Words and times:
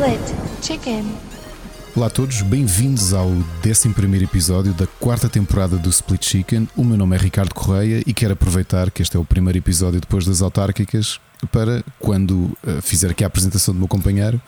Split 0.00 0.34
Chicken. 0.62 1.04
Olá 1.94 2.06
a 2.06 2.10
todos, 2.10 2.40
bem-vindos 2.40 3.12
ao 3.12 3.26
11 3.28 4.24
episódio 4.24 4.72
da 4.72 4.86
quarta 4.86 5.28
temporada 5.28 5.76
do 5.76 5.90
Split 5.90 6.24
Chicken. 6.24 6.66
O 6.74 6.82
meu 6.82 6.96
nome 6.96 7.16
é 7.16 7.18
Ricardo 7.18 7.54
Correia 7.54 8.02
e 8.06 8.14
quero 8.14 8.32
aproveitar 8.32 8.90
que 8.90 9.02
este 9.02 9.18
é 9.18 9.20
o 9.20 9.26
primeiro 9.26 9.58
episódio 9.58 10.00
depois 10.00 10.24
das 10.24 10.40
autárquicas 10.40 11.20
para, 11.52 11.84
quando 11.98 12.32
uh, 12.32 12.80
fizer 12.80 13.10
aqui 13.10 13.24
a 13.24 13.26
apresentação 13.26 13.74
do 13.74 13.78
meu 13.78 13.88
companheiro, 13.88 14.40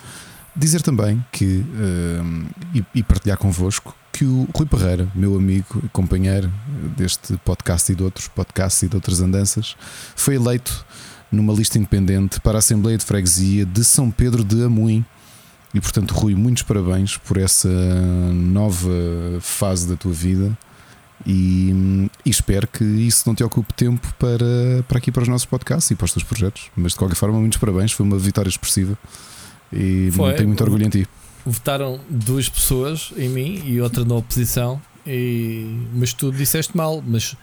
dizer 0.57 0.80
também 0.80 1.23
que 1.30 1.59
uh, 1.59 2.50
e, 2.75 2.83
e, 2.95 3.03
partilhar 3.03 3.37
convosco 3.37 3.95
que 4.11 4.25
o 4.25 4.48
Rui 4.56 4.64
Parreira, 4.64 5.06
meu 5.14 5.37
amigo 5.37 5.83
e 5.84 5.89
companheiro 5.91 6.50
deste 6.97 7.37
podcast 7.45 7.92
e 7.92 7.95
de 7.95 8.03
outros 8.03 8.27
podcasts 8.27 8.84
e 8.84 8.89
de 8.89 8.97
outras 8.97 9.20
andanças, 9.20 9.77
foi 10.16 10.37
eleito 10.37 10.87
numa 11.30 11.53
lista 11.53 11.77
independente 11.78 12.41
para 12.41 12.56
a 12.56 12.61
Assembleia 12.61 12.97
de 12.97 13.05
Freguesia 13.05 13.66
de 13.66 13.84
São 13.84 14.11
Pedro 14.11 14.42
de 14.42 14.64
Amuim. 14.64 15.05
E 15.75 15.81
portanto, 15.81 16.12
Rui, 16.12 16.35
muitos 16.35 16.62
parabéns 16.62 17.17
por 17.17 17.37
essa 17.39 17.69
nova 18.33 18.91
fase 19.41 19.89
da 19.89 19.97
tua 19.97 20.12
vida. 20.12 20.57
E, 21.25 22.11
e, 22.27 22.31
espero 22.31 22.67
que 22.67 22.83
isso 22.83 23.23
não 23.27 23.35
te 23.35 23.45
ocupe 23.45 23.73
tempo 23.75 24.12
para, 24.19 24.83
para 24.89 24.98
aqui 24.98 25.12
para 25.12 25.23
os 25.23 25.29
nossos 25.29 25.47
podcasts 25.47 25.91
e 25.91 25.95
para 25.95 26.05
os 26.05 26.12
teus 26.12 26.25
projetos. 26.25 26.71
Mas 26.77 26.93
de 26.93 26.98
qualquer 26.98 27.15
forma, 27.15 27.39
muitos 27.39 27.59
parabéns, 27.59 27.93
foi 27.93 28.05
uma 28.05 28.19
vitória 28.19 28.48
expressiva 28.48 28.98
e 29.73 30.11
Foi, 30.12 30.35
tenho 30.35 30.48
muito 30.48 30.62
orgulho 30.62 30.87
em 30.87 30.91
ti. 30.91 31.07
Votaram 31.47 32.01
duas 32.09 32.48
pessoas 32.48 33.12
em 33.17 33.29
mim 33.29 33.62
e 33.65 33.81
outra 33.81 34.05
na 34.05 34.14
oposição, 34.14 34.81
e, 35.07 35.86
mas 35.92 36.12
tu 36.12 36.31
disseste 36.31 36.77
mal, 36.77 37.03
mas 37.05 37.34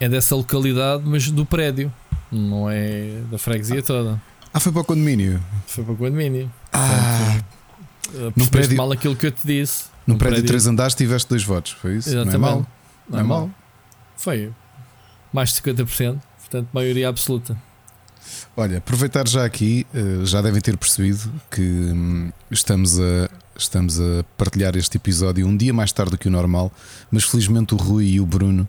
é 0.00 0.08
dessa 0.08 0.34
localidade, 0.34 1.02
mas 1.06 1.30
do 1.30 1.44
prédio, 1.44 1.92
não 2.32 2.68
é 2.70 3.20
da 3.30 3.38
freguesia 3.38 3.82
toda. 3.82 4.20
Ah, 4.52 4.58
foi 4.58 4.72
para 4.72 4.80
o 4.80 4.84
condomínio? 4.84 5.40
Foi 5.66 5.84
para 5.84 5.92
o 5.92 5.96
condomínio. 5.96 6.50
Ah, 6.72 6.88
Portanto, 6.88 7.57
no 8.36 8.46
prédio, 8.48 8.76
mal 8.76 8.92
aquilo 8.92 9.16
que 9.16 9.26
eu 9.26 9.32
te 9.32 9.46
disse. 9.46 9.84
Num 10.06 10.16
prédio, 10.16 10.18
prédio 10.18 10.42
de 10.42 10.48
três 10.48 10.66
andares 10.66 10.94
tiveste 10.94 11.28
dois 11.28 11.42
votos, 11.44 11.72
foi 11.72 11.96
isso? 11.96 12.08
Exatamente. 12.08 12.38
Não 12.38 12.48
é 12.48 12.52
mal. 12.52 12.66
Não 13.08 13.18
é 13.18 13.22
mal. 13.22 13.50
Foi 14.16 14.52
mais 15.32 15.52
de 15.52 15.60
50%, 15.60 16.18
portanto, 16.40 16.68
maioria 16.72 17.08
absoluta. 17.08 17.56
Olha, 18.56 18.78
aproveitar 18.78 19.26
já 19.28 19.44
aqui, 19.44 19.86
eh, 19.94 20.24
já 20.24 20.42
devem 20.42 20.60
ter 20.60 20.76
percebido 20.76 21.32
que 21.50 21.62
hum, 21.62 22.32
estamos 22.50 22.98
a, 22.98 23.30
estamos 23.56 24.00
a 24.00 24.24
partilhar 24.36 24.76
este 24.76 24.96
episódio 24.96 25.46
um 25.46 25.56
dia 25.56 25.72
mais 25.72 25.92
tarde 25.92 26.12
do 26.12 26.18
que 26.18 26.28
o 26.28 26.30
normal, 26.30 26.72
mas 27.10 27.24
felizmente 27.24 27.74
o 27.74 27.76
Rui 27.76 28.06
e 28.06 28.20
o 28.20 28.26
Bruno 28.26 28.68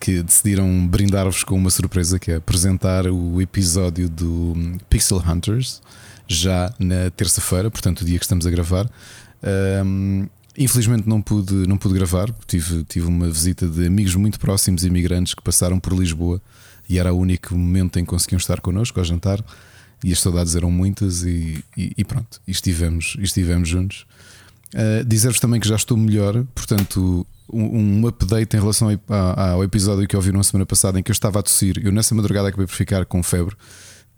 que 0.00 0.22
decidiram 0.22 0.86
brindar-vos 0.86 1.42
com 1.42 1.56
uma 1.56 1.70
surpresa 1.70 2.18
que 2.18 2.30
é 2.30 2.36
apresentar 2.36 3.06
o 3.06 3.40
episódio 3.40 4.08
do 4.08 4.52
hum, 4.56 4.78
Pixel 4.88 5.18
Hunters 5.18 5.80
já 6.28 6.72
na 6.78 7.10
terça-feira, 7.10 7.70
portanto 7.70 8.02
o 8.02 8.04
dia 8.04 8.18
que 8.18 8.24
estamos 8.24 8.46
a 8.46 8.50
gravar. 8.50 8.88
Um, 9.84 10.26
infelizmente 10.56 11.08
não 11.08 11.22
pude, 11.22 11.54
não 11.66 11.78
pude 11.78 11.94
gravar, 11.94 12.30
tive, 12.46 12.84
tive 12.84 13.06
uma 13.06 13.28
visita 13.30 13.66
de 13.66 13.86
amigos 13.86 14.14
muito 14.14 14.38
próximos 14.38 14.84
imigrantes 14.84 15.34
que 15.34 15.42
passaram 15.42 15.80
por 15.80 15.92
Lisboa 15.92 16.40
e 16.88 16.98
era 16.98 17.12
o 17.12 17.18
único 17.18 17.54
momento 17.56 17.98
em 17.98 18.04
que 18.04 18.10
conseguiam 18.10 18.38
estar 18.38 18.60
connosco 18.60 18.98
ao 18.98 19.04
jantar 19.04 19.42
e 20.04 20.12
as 20.12 20.20
saudades 20.20 20.54
eram 20.54 20.70
muitas 20.70 21.22
e, 21.22 21.64
e, 21.76 21.92
e 21.96 22.04
pronto, 22.04 22.40
e 22.46 22.50
estivemos, 22.50 23.16
e 23.18 23.24
estivemos 23.24 23.68
juntos. 23.68 24.06
Uh, 24.74 25.04
Dizer-vos 25.04 25.40
também 25.40 25.60
que 25.60 25.66
já 25.68 25.76
estou 25.76 25.96
melhor, 25.96 26.44
portanto, 26.54 27.26
um, 27.52 28.06
update 28.06 28.56
em 28.56 28.60
relação 28.60 28.88
ao, 29.08 29.40
ao 29.40 29.64
episódio 29.64 30.06
que 30.06 30.14
ouviram 30.14 30.38
na 30.38 30.44
semana 30.44 30.66
passada 30.66 30.98
em 30.98 31.02
que 31.02 31.10
eu 31.10 31.14
estava 31.14 31.40
a 31.40 31.42
tossir. 31.42 31.80
Eu 31.82 31.90
nessa 31.90 32.14
madrugada 32.14 32.48
acabei 32.48 32.66
por 32.66 32.74
ficar 32.74 33.04
com 33.06 33.22
febre, 33.22 33.56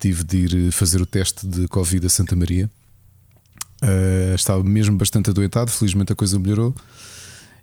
tive 0.01 0.25
de 0.25 0.37
ir 0.39 0.73
fazer 0.73 1.01
o 1.01 1.07
teste 1.07 1.47
de 1.47 1.69
Covid 1.69 2.07
a 2.07 2.09
Santa 2.09 2.35
Maria. 2.35 2.71
Uh, 3.83 4.35
estava 4.35 4.63
mesmo 4.63 4.97
bastante 4.97 5.31
adoentado, 5.31 5.71
felizmente 5.71 6.13
a 6.13 6.17
coisa 6.17 6.39
melhorou. 6.39 6.75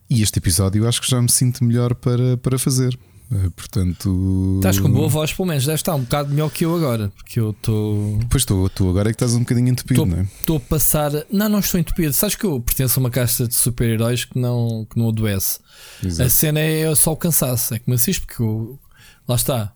E 0.09 0.21
este 0.21 0.39
episódio 0.39 0.87
acho 0.87 1.01
que 1.01 1.09
já 1.09 1.21
me 1.21 1.29
sinto 1.29 1.63
melhor 1.63 1.93
para, 1.93 2.37
para 2.37 2.57
fazer. 2.57 2.97
Eh, 3.31 3.49
portanto. 3.55 4.55
Estás 4.57 4.79
com 4.79 4.89
boa 4.89 5.09
voz, 5.09 5.33
pelo 5.33 5.49
menos. 5.49 5.65
Deve 5.65 5.75
estar 5.75 5.95
um 5.95 6.01
bocado 6.01 6.29
melhor 6.29 6.49
que 6.49 6.65
eu 6.65 6.75
agora. 6.75 7.11
Porque 7.15 7.39
eu 7.39 7.51
estou. 7.51 8.19
Pois 8.29 8.43
estou, 8.43 8.69
tu 8.69 8.89
agora 8.89 9.09
é 9.09 9.11
que 9.11 9.15
estás 9.15 9.33
um 9.33 9.39
bocadinho 9.39 9.69
entupido, 9.69 10.01
tô, 10.01 10.05
não 10.05 10.19
é? 10.19 10.21
Estou 10.21 10.57
a 10.57 10.59
passar. 10.61 11.11
Não, 11.29 11.49
não 11.49 11.59
estou 11.59 11.79
entupido. 11.79 12.13
Sabes 12.13 12.35
que 12.35 12.45
eu 12.45 12.59
pertenço 12.61 12.99
a 12.99 13.01
uma 13.01 13.09
caixa 13.09 13.47
de 13.47 13.55
super-heróis 13.55 14.23
que 14.23 14.39
não, 14.39 14.87
que 14.89 14.97
não 14.97 15.09
adoece. 15.09 15.59
Exato. 16.03 16.27
A 16.27 16.29
cena 16.29 16.59
é 16.59 16.95
só 16.95 17.11
o 17.11 17.17
cansaço. 17.17 17.73
É 17.73 17.79
que 17.79 17.89
me 17.89 17.95
assisto, 17.95 18.25
porque 18.25 18.41
eu, 18.41 18.79
lá 19.27 19.35
está. 19.35 19.73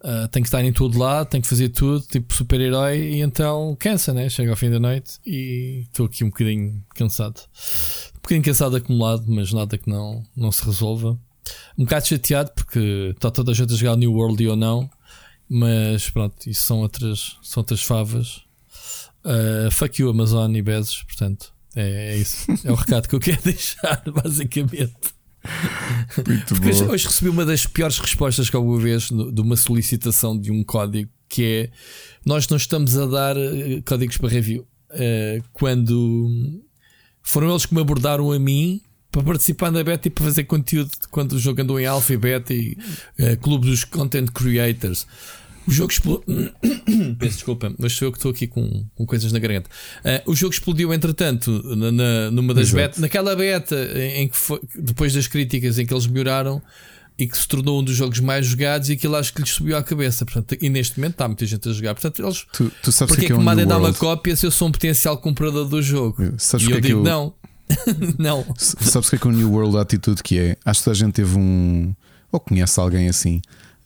Uh, 0.00 0.28
tenho 0.28 0.42
que 0.42 0.48
estar 0.48 0.62
em 0.64 0.72
todo 0.72 0.98
lado, 0.98 1.28
tenho 1.28 1.42
que 1.42 1.48
fazer 1.48 1.70
tudo, 1.70 2.04
tipo 2.06 2.32
super-herói, 2.34 2.98
e 2.98 3.20
então 3.20 3.76
cansa, 3.78 4.12
né? 4.12 4.28
Chega 4.28 4.50
ao 4.50 4.56
fim 4.56 4.70
da 4.70 4.78
noite 4.78 5.18
e 5.26 5.84
estou 5.88 6.06
aqui 6.06 6.22
um 6.22 6.28
bocadinho 6.28 6.84
cansado. 6.94 7.40
Um 8.14 8.20
bocadinho 8.20 8.44
cansado 8.44 8.76
acumulado, 8.76 9.24
mas 9.26 9.52
nada 9.52 9.76
que 9.78 9.88
não, 9.88 10.22
não 10.36 10.52
se 10.52 10.64
resolva 10.64 11.18
um 11.76 11.84
bocado 11.84 12.06
chateado 12.06 12.52
porque 12.54 13.12
está 13.14 13.30
toda 13.30 13.52
a 13.52 13.54
gente 13.54 13.72
a 13.72 13.76
jogar 13.76 13.96
New 13.96 14.12
World 14.12 14.42
e 14.42 14.48
ou 14.48 14.56
não, 14.56 14.90
mas 15.48 16.10
pronto, 16.10 16.48
isso 16.48 16.62
são 16.62 16.80
outras, 16.80 17.36
são 17.42 17.60
outras 17.60 17.82
favas. 17.82 18.42
Uh, 19.24 19.70
fuck 19.70 20.00
you, 20.00 20.08
Amazon 20.08 20.54
e 20.54 20.62
Bezos, 20.62 21.02
portanto, 21.02 21.52
é, 21.74 22.14
é 22.14 22.16
isso. 22.16 22.46
É 22.64 22.70
o 22.70 22.74
recado 22.74 23.08
que 23.08 23.14
eu 23.14 23.20
quero 23.20 23.42
deixar, 23.44 24.02
basicamente. 24.06 25.15
Muito 26.26 26.54
Porque 26.54 26.68
hoje, 26.68 26.84
hoje 26.84 27.06
recebi 27.06 27.28
uma 27.28 27.44
das 27.44 27.66
piores 27.66 27.98
respostas 27.98 28.48
que 28.50 28.56
alguma 28.56 28.78
vez 28.78 29.08
de 29.08 29.40
uma 29.40 29.56
solicitação 29.56 30.38
de 30.38 30.50
um 30.50 30.62
código 30.64 31.10
que 31.28 31.44
é 31.44 31.70
nós 32.24 32.48
não 32.48 32.56
estamos 32.56 32.96
a 32.96 33.06
dar 33.06 33.36
eh, 33.36 33.82
códigos 33.84 34.16
para 34.16 34.28
review. 34.28 34.66
Uh, 34.90 35.42
quando 35.52 36.60
foram 37.22 37.50
eles 37.50 37.66
que 37.66 37.74
me 37.74 37.80
abordaram 37.80 38.32
a 38.32 38.38
mim 38.38 38.80
para 39.10 39.22
participar 39.22 39.70
na 39.70 39.82
beta 39.82 40.08
e 40.08 40.10
para 40.10 40.24
fazer 40.24 40.44
conteúdo 40.44 40.90
quando 41.10 41.32
o 41.32 41.38
jogo 41.38 41.60
andou 41.60 41.78
em 41.80 41.86
alpha 41.86 42.12
e 42.12 42.16
beta 42.16 42.54
e 42.54 42.76
uh, 43.18 43.36
clube 43.40 43.66
dos 43.66 43.84
content 43.84 44.30
creators. 44.30 45.06
O 45.66 45.70
jogo 45.70 45.92
explodiu. 45.92 46.24
Peço 47.18 47.34
desculpa, 47.34 47.72
mas 47.78 47.92
sou 47.92 48.08
eu 48.08 48.12
que 48.12 48.18
estou 48.18 48.30
aqui 48.30 48.46
com, 48.46 48.84
com 48.94 49.06
coisas 49.06 49.32
na 49.32 49.38
garganta. 49.38 49.68
Uh, 49.98 50.30
o 50.30 50.34
jogo 50.34 50.54
explodiu, 50.54 50.92
entretanto, 50.94 51.50
na, 51.76 51.90
na 51.90 52.30
numa 52.30 52.54
das 52.54 52.70
betas, 52.70 52.98
naquela 52.98 53.34
beta 53.34 53.76
em 53.96 54.28
que 54.28 54.36
foi, 54.36 54.60
depois 54.74 55.12
das 55.12 55.26
críticas 55.26 55.78
em 55.78 55.86
que 55.86 55.92
eles 55.92 56.06
melhoraram 56.06 56.62
e 57.18 57.26
que 57.26 57.36
se 57.36 57.48
tornou 57.48 57.80
um 57.80 57.84
dos 57.84 57.96
jogos 57.96 58.20
mais 58.20 58.46
jogados 58.46 58.90
e 58.90 58.92
aquilo 58.92 59.16
acho 59.16 59.32
que 59.32 59.40
lhes 59.40 59.50
subiu 59.50 59.76
à 59.76 59.82
cabeça. 59.82 60.24
Portanto, 60.24 60.56
e 60.60 60.68
neste 60.68 60.98
momento 60.98 61.12
está 61.12 61.26
muita 61.26 61.46
gente 61.46 61.68
a 61.68 61.72
jogar. 61.72 61.94
Portanto, 61.94 62.22
eles. 62.22 62.46
Tu, 62.52 62.70
tu 62.82 62.92
sabes 62.92 63.14
porque 63.14 63.26
que 63.26 63.32
é 63.32 63.34
que 63.34 63.38
me 63.38 63.44
mandem 63.44 63.66
dar 63.66 63.78
uma 63.78 63.92
cópia 63.92 64.36
se 64.36 64.46
eu 64.46 64.50
sou 64.50 64.68
um 64.68 64.72
potencial 64.72 65.16
comprador 65.18 65.66
do 65.66 65.82
jogo? 65.82 66.34
Sabes 66.38 66.66
e 66.66 66.70
eu 66.70 66.76
é 66.76 66.80
digo 66.80 67.00
eu... 67.00 67.04
não. 67.04 67.34
não. 68.18 68.46
Sabes 68.56 69.08
o 69.08 69.10
que 69.10 69.16
é 69.16 69.18
que 69.18 69.26
o 69.26 69.32
New 69.32 69.50
World 69.50 69.76
Attitude 69.78 70.22
que 70.22 70.38
é? 70.38 70.56
Acho 70.64 70.84
que 70.84 70.90
a 70.90 70.94
gente 70.94 71.12
teve 71.14 71.36
um. 71.36 71.94
Ou 72.30 72.38
conhece 72.38 72.78
alguém 72.78 73.08
assim. 73.08 73.40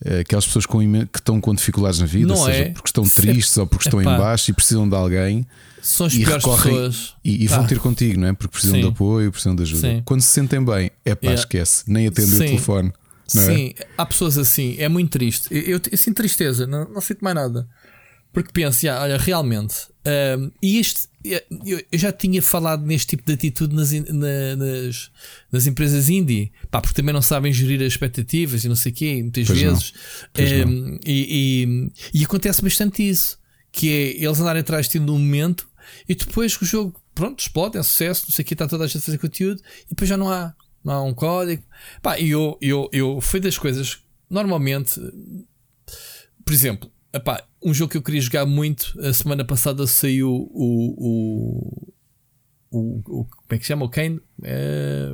Eh, 0.04 0.20
aquelas 0.20 0.46
pessoas 0.46 0.64
com, 0.64 0.78
que 0.78 1.18
estão 1.18 1.40
com 1.40 1.54
dificuldades 1.54 2.00
na 2.00 2.06
vida, 2.06 2.28
não 2.28 2.36
seja 2.36 2.58
é. 2.58 2.68
porque 2.70 2.88
estão 2.88 3.04
tristes 3.04 3.56
ou 3.58 3.66
porque 3.66 3.86
estão 3.86 4.00
Epá. 4.00 4.14
em 4.14 4.18
baixo 4.18 4.50
e 4.50 4.54
precisam 4.54 4.88
de 4.88 4.94
alguém. 4.94 5.46
São 5.82 6.06
as 6.06 6.14
e 6.14 6.24
piores 6.24 6.44
recorrem 6.44 6.74
pessoas. 6.74 7.14
E, 7.24 7.44
e 7.44 7.46
vão 7.46 7.66
ter 7.66 7.78
contigo, 7.78 8.20
não 8.20 8.28
é? 8.28 8.32
Porque 8.32 8.52
precisam 8.52 8.76
Sim. 8.76 8.82
de 8.82 8.88
apoio, 8.88 9.30
precisam 9.30 9.54
de 9.54 9.62
ajuda. 9.62 9.80
Sim. 9.88 10.02
Quando 10.04 10.20
se 10.22 10.28
sentem 10.28 10.64
bem, 10.64 10.90
é 11.04 11.14
pá, 11.14 11.20
Yeah. 11.26 11.40
esquece, 11.40 11.84
nem 11.86 12.06
atendem 12.06 12.34
o 12.34 12.38
telefone. 12.38 12.92
Não 13.34 13.42
Sim, 13.42 13.74
há 13.96 14.04
pessoas 14.06 14.36
assim, 14.36 14.74
é 14.78 14.88
muito 14.88 15.10
triste. 15.10 15.48
Eu, 15.50 15.62
eu, 15.62 15.80
eu 15.92 15.98
sinto 15.98 16.16
tristeza, 16.16 16.66
não, 16.66 16.88
não 16.88 17.00
sinto 17.00 17.22
mais 17.22 17.36
nada. 17.36 17.68
Porque 18.32 18.52
penso, 18.52 18.88
ah, 18.88 19.00
olha, 19.02 19.16
realmente, 19.18 19.74
hum, 20.38 20.50
e 20.62 20.78
este, 20.78 21.08
eu, 21.24 21.40
eu 21.90 21.98
já 21.98 22.12
tinha 22.12 22.40
falado 22.40 22.86
neste 22.86 23.08
tipo 23.08 23.24
de 23.26 23.32
atitude 23.32 23.74
nas, 23.74 23.90
na- 23.92 24.56
nas, 24.56 25.10
nas 25.50 25.66
empresas 25.66 26.08
indie, 26.08 26.52
pá, 26.70 26.80
porque 26.80 26.94
também 26.94 27.12
não 27.12 27.22
sabem 27.22 27.52
gerir 27.52 27.80
as 27.80 27.88
expectativas 27.88 28.62
e 28.64 28.68
não 28.68 28.76
sei 28.76 28.92
o 28.92 28.94
quê, 28.94 29.20
muitas 29.22 29.46
Pois 29.48 29.60
vezes. 29.60 29.92
Pois 30.32 30.50
Hum, 30.52 30.98
e, 31.04 31.90
e, 32.14 32.20
e 32.20 32.24
acontece 32.24 32.62
bastante 32.62 33.08
isso, 33.08 33.36
que 33.72 33.88
é 33.90 34.24
eles 34.24 34.38
andarem 34.40 34.60
atrás 34.60 34.88
de 34.88 35.00
num 35.00 35.18
momento 35.18 35.68
e 36.08 36.14
depois 36.14 36.56
o 36.60 36.64
jogo, 36.64 37.00
pronto, 37.14 37.40
explode, 37.40 37.76
é 37.78 37.82
sucesso, 37.82 38.26
não 38.28 38.34
sei 38.34 38.44
o 38.44 38.46
que, 38.46 38.54
está 38.54 38.68
toda 38.68 38.84
a 38.84 38.86
gente 38.86 38.98
a 38.98 39.00
fazer 39.00 39.18
conteúdo 39.18 39.60
e 39.86 39.90
depois 39.90 40.08
já 40.08 40.16
não 40.16 40.30
há, 40.30 40.54
não 40.84 40.92
há 40.92 41.02
um 41.02 41.12
código. 41.12 41.64
Pá, 42.00 42.16
e 42.16 42.30
eu, 42.30 42.56
eu, 42.62 42.88
eu 42.92 43.20
foi 43.20 43.40
das 43.40 43.58
coisas, 43.58 43.98
normalmente, 44.30 45.00
por 46.44 46.52
exemplo, 46.54 46.90
epá, 47.12 47.44
um 47.62 47.72
jogo 47.74 47.90
que 47.90 47.96
eu 47.96 48.02
queria 48.02 48.20
jogar 48.20 48.46
muito, 48.46 48.94
a 49.00 49.12
semana 49.12 49.44
passada 49.44 49.86
saiu 49.86 50.30
o. 50.30 51.90
o, 52.70 52.78
o, 52.78 52.98
o 53.20 53.24
como 53.24 53.46
é 53.50 53.56
que 53.58 53.64
se 53.64 53.68
chama? 53.68 53.84
O 53.84 53.88
Kane? 53.88 54.20
É... 54.42 55.10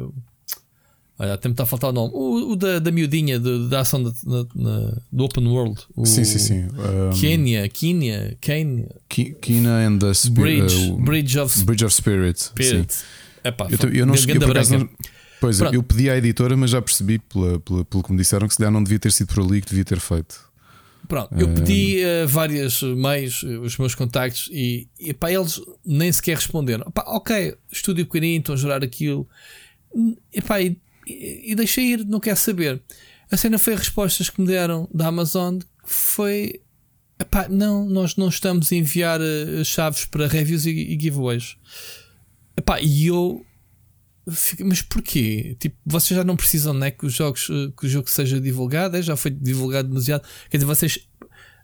Olha, 1.19 1.33
até 1.33 1.49
me 1.49 1.55
está 1.55 1.63
a 1.63 1.67
faltar 1.67 1.89
o 1.91 1.93
nome. 1.95 2.11
O, 2.13 2.53
o 2.53 2.57
da, 2.57 2.79
da 2.79 2.91
miudinha, 2.93 3.41
de- 3.41 3.71
da 3.71 3.81
ação 3.81 4.03
da- 4.03 4.13
na- 4.55 5.01
do 5.11 5.25
Open 5.25 5.47
World. 5.47 5.81
O 5.97 6.05
Sim, 6.05 6.25
sim, 6.25 6.39
sim. 6.39 6.65
Um, 6.67 7.11
Kenya, 7.19 7.67
Kenya, 7.71 8.37
Kane, 8.39 8.87
Ki- 9.09 9.35
Kina 9.41 9.87
and 9.87 9.99
the 9.99 10.13
Spi- 10.13 10.31
Bridge, 10.35 10.91
uh, 10.91 10.97
Bridge 11.03 11.39
of 11.39 11.65
Bridge 11.65 11.85
of 11.87 11.95
Spirit. 11.95 12.39
Spirit. 12.39 12.93
Sim. 12.95 13.05
Epá, 13.43 13.67
Eu, 13.71 13.91
eu 13.95 14.05
não 14.07 14.15
cheguei 14.15 14.39
por 14.39 14.51
acaso, 14.51 14.71
branca. 14.77 14.85
não- 14.93 15.07
Pois, 15.41 15.59
Pronto. 15.59 15.75
eu 15.75 15.83
pedi 15.83 16.11
à 16.11 16.17
editora, 16.19 16.55
mas 16.57 16.71
já 16.71 16.83
percebi 16.83 17.19
pela, 17.19 17.61
pela- 17.61 17.85
pelo 17.85 18.03
que 18.03 18.11
me 18.13 18.19
disseram 18.19 18.47
que 18.47 18.53
se 18.55 18.59
calhar 18.59 18.73
não 18.73 18.83
devia 18.83 18.99
ter 18.99 19.13
sido 19.13 19.29
por 19.33 19.43
ali 19.45 19.61
que 19.63 19.69
devia 19.71 19.85
ter 19.85 20.01
feito. 20.01 20.46
Pronto, 21.09 21.33
eu 21.39 21.49
pedi 21.55 22.03
a 22.05 22.27
várias 22.27 22.83
meios, 22.83 23.43
os 23.43 23.79
meus 23.79 23.95
contactos, 23.95 24.49
e, 24.53 24.89
e 24.99 25.15
pá, 25.15 25.31
eles 25.31 25.61
nem 25.85 26.11
sequer 26.11 26.37
responderam. 26.37 26.91
Pá, 26.91 27.05
ok, 27.07 27.55
um 27.89 27.95
bocadinho, 27.95 28.39
estão 28.39 28.55
a 28.55 28.59
jurar 28.59 28.83
aquilo. 28.83 29.29
E, 30.33 30.43
pá, 30.43 30.61
e, 30.61 30.77
e, 31.07 31.55
deixei 31.55 31.93
ir, 31.93 32.05
não 32.05 32.21
quer 32.21 32.37
saber. 32.37 32.83
A 33.31 33.37
cena 33.37 33.59
foi 33.59 33.75
respostas 33.75 34.31
que 34.31 34.41
me 34.41 34.47
deram 34.47 34.89
da 34.93 35.09
Amazon, 35.09 35.59
que 35.59 35.67
foi. 35.93 36.61
Epá, 37.19 37.49
não, 37.49 37.87
nós 37.89 38.17
não 38.17 38.29
estamos 38.29 38.71
a 38.71 38.77
enviar 38.77 39.21
uh, 39.21 39.65
chaves 39.65 40.05
para 40.05 40.27
reviews 40.27 40.67
e, 40.67 40.71
e 40.71 41.01
giveaways. 41.01 41.57
Epá, 42.57 42.81
e 42.81 43.07
eu. 43.07 43.45
Mas 44.65 44.83
porquê? 44.83 45.57
Tipo, 45.61 45.77
vocês 45.87 46.17
já 46.17 46.25
não 46.25 46.37
precisam 46.37 46.75
né, 46.75 46.91
que, 46.91 47.07
os 47.07 47.13
jogos, 47.13 47.49
uh, 47.49 47.73
que 47.79 47.87
o 47.87 47.89
jogo 47.89 48.11
seja 48.11 48.41
divulgado, 48.41 48.97
é? 48.97 49.03
já 49.03 49.17
foi 49.17 49.31
divulgado 49.31 49.89
demasiado. 49.89 50.27
Quer 50.51 50.57
dizer, 50.57 50.67
vocês. 50.67 51.09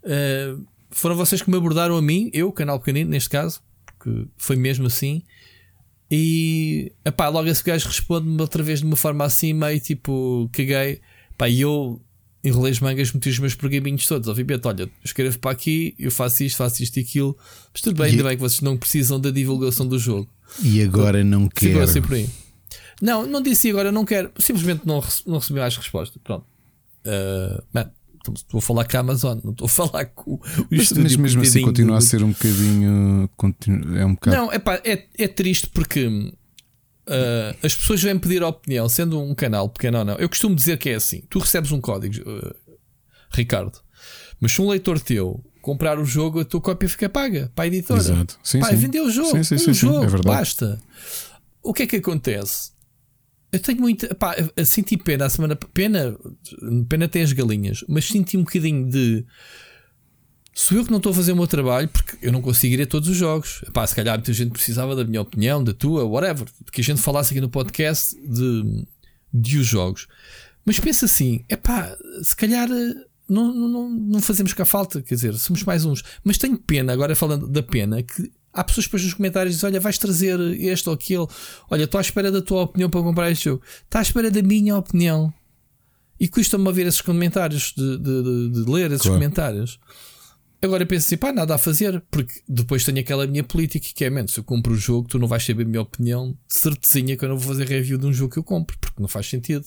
Uh, 0.04 0.64
foram 0.90 1.16
vocês 1.16 1.42
que 1.42 1.50
me 1.50 1.56
abordaram 1.56 1.96
a 1.96 2.02
mim, 2.02 2.30
eu, 2.32 2.52
canal 2.52 2.78
pequenino, 2.78 3.10
neste 3.10 3.30
caso, 3.30 3.60
que 4.00 4.28
foi 4.36 4.56
mesmo 4.56 4.86
assim. 4.86 5.22
E 6.10 6.92
epá, 7.04 7.28
logo 7.28 7.48
esse 7.48 7.64
gajo 7.64 7.88
responde-me 7.88 8.40
outra 8.40 8.62
vez 8.62 8.80
de 8.80 8.84
uma 8.84 8.96
forma 8.96 9.24
assim, 9.24 9.52
meio 9.54 9.80
tipo, 9.80 10.48
caguei. 10.52 11.00
Pá, 11.38 11.48
e 11.48 11.62
eu 11.62 12.00
enrolei 12.44 12.72
as 12.72 12.80
mangas, 12.80 13.12
meti 13.12 13.30
os 13.30 13.38
meus 13.38 13.54
pergaminhos 13.54 14.06
todos. 14.06 14.28
Obviamente, 14.28 14.68
olha, 14.68 14.90
escrevo 15.02 15.38
para 15.38 15.52
aqui, 15.52 15.94
eu 15.98 16.10
faço 16.10 16.44
isto, 16.44 16.58
faço 16.58 16.82
isto 16.82 16.98
e 16.98 17.00
aquilo. 17.00 17.36
Mas 17.72 17.80
tudo 17.80 17.96
bem, 17.96 18.08
e... 18.08 18.10
ainda 18.10 18.24
bem 18.24 18.36
que 18.36 18.42
vocês 18.42 18.60
não 18.60 18.76
precisam 18.76 19.18
da 19.18 19.30
divulgação 19.30 19.88
do 19.88 19.98
jogo. 19.98 20.28
E 20.62 20.82
agora 20.82 21.24
não 21.24 21.48
quero. 21.48 21.80
Assim 21.80 22.02
por 22.02 22.14
aí. 22.14 22.28
Não, 23.02 23.26
não 23.26 23.42
disse 23.42 23.68
agora 23.68 23.90
não 23.90 24.04
quero. 24.04 24.30
Simplesmente 24.38 24.86
não, 24.86 25.02
não 25.26 25.38
recebi 25.38 25.58
mais 25.58 25.76
resposta. 25.76 26.20
Pronto. 26.22 26.46
Uh, 27.04 27.90
estou 28.24 28.58
a 28.58 28.62
falar 28.62 28.84
com 28.84 28.96
a 28.96 29.00
Amazon, 29.00 29.40
não 29.42 29.50
estou 29.50 29.66
a 29.66 29.68
falar 29.68 30.04
com 30.06 30.34
o 30.34 30.40
Mas, 30.70 30.92
mas 30.92 31.16
mesmo 31.16 31.42
assim 31.42 31.62
continua 31.62 31.96
do... 31.96 31.98
a 31.98 32.00
ser 32.00 32.22
um 32.22 32.30
bocadinho. 32.30 33.28
É 33.98 34.06
um 34.06 34.14
bocado... 34.14 34.36
Não, 34.36 34.52
epá, 34.52 34.80
é, 34.84 35.08
é 35.18 35.26
triste 35.26 35.68
porque 35.70 36.06
uh, 36.06 37.56
as 37.60 37.74
pessoas 37.74 38.00
vêm 38.00 38.16
pedir 38.16 38.40
a 38.44 38.48
opinião, 38.48 38.88
sendo 38.88 39.20
um 39.20 39.34
canal 39.34 39.68
pequeno 39.68 39.98
ou 39.98 40.04
não. 40.04 40.14
Eu 40.14 40.28
costumo 40.28 40.54
dizer 40.54 40.78
que 40.78 40.90
é 40.90 40.94
assim: 40.94 41.24
tu 41.28 41.40
recebes 41.40 41.72
um 41.72 41.80
código, 41.80 42.22
uh, 42.28 42.54
Ricardo, 43.32 43.80
mas 44.40 44.52
se 44.52 44.62
um 44.62 44.68
leitor 44.68 45.00
teu 45.00 45.44
comprar 45.60 45.98
o 45.98 46.04
jogo, 46.04 46.38
a 46.38 46.44
tua 46.44 46.60
cópia 46.60 46.88
fica 46.88 47.08
paga 47.08 47.50
para 47.52 47.64
a 47.64 47.66
editora. 47.66 48.00
Exato. 48.00 48.38
Sim, 48.44 48.60
Pai, 48.60 48.70
sim. 48.70 48.76
vendeu 48.76 49.06
o 49.06 49.10
jogo, 49.10 49.30
sim, 49.30 49.42
sim, 49.42 49.54
um 49.56 49.58
sim, 49.58 49.74
jogo, 49.74 50.16
é 50.16 50.22
basta. 50.22 50.80
O 51.62 51.72
que 51.72 51.84
é 51.84 51.86
que 51.86 51.96
acontece? 51.96 52.71
Eu 53.52 53.60
tenho 53.60 53.80
muita. 53.80 54.14
Pá, 54.14 54.34
senti 54.64 54.96
pena 54.96 55.26
a 55.26 55.28
semana. 55.28 55.54
Pena. 55.54 56.16
Pena 56.88 57.06
tem 57.06 57.22
as 57.22 57.32
galinhas. 57.32 57.84
Mas 57.86 58.06
senti 58.06 58.36
um 58.36 58.44
bocadinho 58.44 58.88
de. 58.88 59.26
Sou 60.54 60.78
eu 60.78 60.84
que 60.84 60.90
não 60.90 60.98
estou 60.98 61.12
a 61.12 61.14
fazer 61.14 61.32
o 61.32 61.36
meu 61.36 61.46
trabalho 61.46 61.88
porque 61.88 62.26
eu 62.26 62.32
não 62.32 62.42
consigo 62.42 62.74
ir 62.74 62.82
a 62.82 62.86
todos 62.86 63.08
os 63.08 63.16
jogos. 63.16 63.62
Pá, 63.72 63.86
se 63.86 63.94
calhar 63.94 64.16
muita 64.16 64.32
gente 64.32 64.52
precisava 64.52 64.96
da 64.96 65.04
minha 65.04 65.20
opinião, 65.20 65.62
da 65.62 65.74
tua, 65.74 66.04
whatever. 66.04 66.46
Que 66.72 66.80
a 66.80 66.84
gente 66.84 67.00
falasse 67.00 67.32
aqui 67.32 67.40
no 67.40 67.48
podcast 67.50 68.16
de, 68.16 68.86
de 69.32 69.58
os 69.58 69.66
jogos. 69.66 70.08
Mas 70.64 70.80
pensa 70.80 71.04
assim: 71.04 71.44
é 71.48 71.56
pá, 71.56 71.94
se 72.22 72.34
calhar 72.34 72.68
não, 73.28 73.52
não, 73.52 73.90
não 73.90 74.22
fazemos 74.22 74.54
cá 74.54 74.64
falta. 74.64 75.02
Quer 75.02 75.14
dizer, 75.14 75.34
somos 75.34 75.62
mais 75.64 75.84
uns. 75.84 76.02
Mas 76.24 76.38
tenho 76.38 76.56
pena, 76.56 76.92
agora 76.92 77.14
falando 77.14 77.46
da 77.48 77.62
pena, 77.62 78.02
que 78.02 78.32
Há 78.52 78.62
pessoas 78.62 78.86
depois 78.86 79.02
nos 79.02 79.14
comentários 79.14 79.54
dizem: 79.54 79.70
Olha, 79.70 79.80
vais 79.80 79.96
trazer 79.98 80.38
este 80.60 80.88
ou 80.88 80.94
aquele. 80.94 81.26
Olha, 81.70 81.84
estou 81.84 81.98
à 81.98 82.02
espera 82.02 82.30
da 82.30 82.42
tua 82.42 82.62
opinião 82.62 82.90
para 82.90 83.02
comprar 83.02 83.30
este 83.30 83.44
jogo. 83.44 83.62
Está 83.84 84.00
à 84.00 84.02
espera 84.02 84.30
da 84.30 84.42
minha 84.42 84.76
opinião. 84.76 85.32
E 86.20 86.28
custa-me 86.28 86.70
ver 86.72 86.86
esses 86.86 87.00
comentários, 87.00 87.72
de, 87.76 87.98
de, 87.98 88.22
de, 88.22 88.64
de 88.64 88.70
ler 88.70 88.92
esses 88.92 89.02
claro. 89.02 89.16
comentários. 89.16 89.80
Agora 90.60 90.84
penso 90.84 91.06
assim: 91.06 91.16
pá, 91.16 91.32
nada 91.32 91.54
a 91.54 91.58
fazer. 91.58 92.02
Porque 92.10 92.40
depois 92.46 92.84
tenho 92.84 93.00
aquela 93.00 93.26
minha 93.26 93.42
política 93.42 93.88
que 93.94 94.04
é: 94.04 94.10
menos 94.10 94.32
se 94.32 94.40
eu 94.40 94.44
compro 94.44 94.74
o 94.74 94.76
jogo, 94.76 95.08
tu 95.08 95.18
não 95.18 95.26
vais 95.26 95.44
saber 95.44 95.62
a 95.62 95.66
minha 95.66 95.80
opinião. 95.80 96.36
De 96.46 96.54
certezinha 96.54 97.16
que 97.16 97.24
eu 97.24 97.30
não 97.30 97.38
vou 97.38 97.48
fazer 97.48 97.66
review 97.66 97.96
de 97.96 98.06
um 98.06 98.12
jogo 98.12 98.32
que 98.32 98.38
eu 98.38 98.44
compro. 98.44 98.76
Porque 98.78 99.00
não 99.00 99.08
faz 99.08 99.26
sentido. 99.28 99.64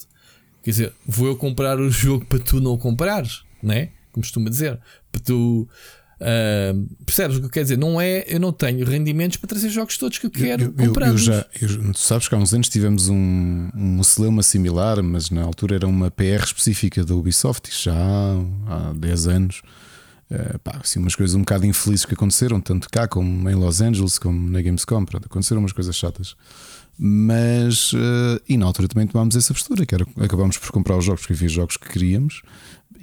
Quer 0.64 0.72
dizer, 0.72 0.94
vou 1.06 1.28
eu 1.28 1.36
comprar 1.36 1.80
o 1.80 1.90
jogo 1.90 2.26
para 2.26 2.40
tu 2.40 2.60
não 2.60 2.78
comprares, 2.78 3.44
não 3.62 3.74
é? 3.74 3.92
Como 4.12 4.24
costuma 4.24 4.50
dizer. 4.50 4.80
Para 5.12 5.22
tu 5.22 5.68
Uh, 6.16 6.88
percebes 7.06 7.38
o 7.38 7.40
que 7.42 7.46
eu 7.48 7.50
quero 7.50 7.66
dizer? 7.66 7.78
Não 7.78 8.00
é, 8.00 8.24
eu 8.28 8.40
não 8.40 8.54
tenho 8.54 8.86
rendimentos 8.86 9.38
para 9.38 9.50
trazer 9.50 9.70
jogos 9.70 9.98
todos 9.98 10.18
que 10.18 10.26
eu 10.26 10.32
quero 10.32 10.64
eu, 10.64 10.74
comprar. 10.74 11.10
Eu, 11.10 11.18
já, 11.18 11.46
eu, 11.62 11.92
tu 11.92 12.00
sabes 12.00 12.28
que 12.28 12.36
há 12.36 12.38
uns 12.38 12.54
anos 12.54 12.70
tivemos 12.70 13.10
um, 13.10 13.70
um 13.76 14.02
celema 14.04 14.42
similar, 14.42 15.04
mas 15.04 15.30
na 15.30 15.44
altura 15.44 15.76
era 15.76 15.88
uma 15.88 16.10
PR 16.10 16.44
específica 16.44 17.04
da 17.04 17.14
Ubisoft, 17.14 17.70
já 17.84 17.94
há, 17.94 18.90
há 18.90 18.94
10 18.94 19.28
anos. 19.28 19.62
Uh, 20.32 20.58
pá, 20.60 20.80
assim, 20.82 21.00
umas 21.00 21.16
coisas 21.16 21.36
um 21.36 21.40
bocado 21.40 21.66
infelizes 21.66 22.06
que 22.06 22.14
aconteceram, 22.14 22.60
tanto 22.62 22.90
cá 22.90 23.08
como 23.08 23.50
em 23.50 23.56
Los 23.56 23.82
Angeles, 23.82 24.18
como 24.18 24.50
na 24.50 24.62
Gamescom. 24.62 25.06
Pronto, 25.06 25.26
aconteceram 25.26 25.62
umas 25.62 25.74
coisas 25.74 25.96
chatas. 25.96 26.36
Mas, 26.98 27.92
uh, 27.92 28.42
e 28.48 28.58
na 28.58 28.66
altura 28.66 28.88
também 28.88 29.06
tomámos 29.06 29.36
essa 29.36 29.54
postura, 29.54 29.86
que 29.86 29.94
era 29.94 30.08
acabámos 30.22 30.58
por 30.58 30.72
comprar 30.72 30.98
os 30.98 31.04
jogos, 31.04 31.22
porque 31.22 31.34
havia 31.34 31.50
jogos 31.50 31.76
que 31.76 31.90
queríamos, 31.90 32.42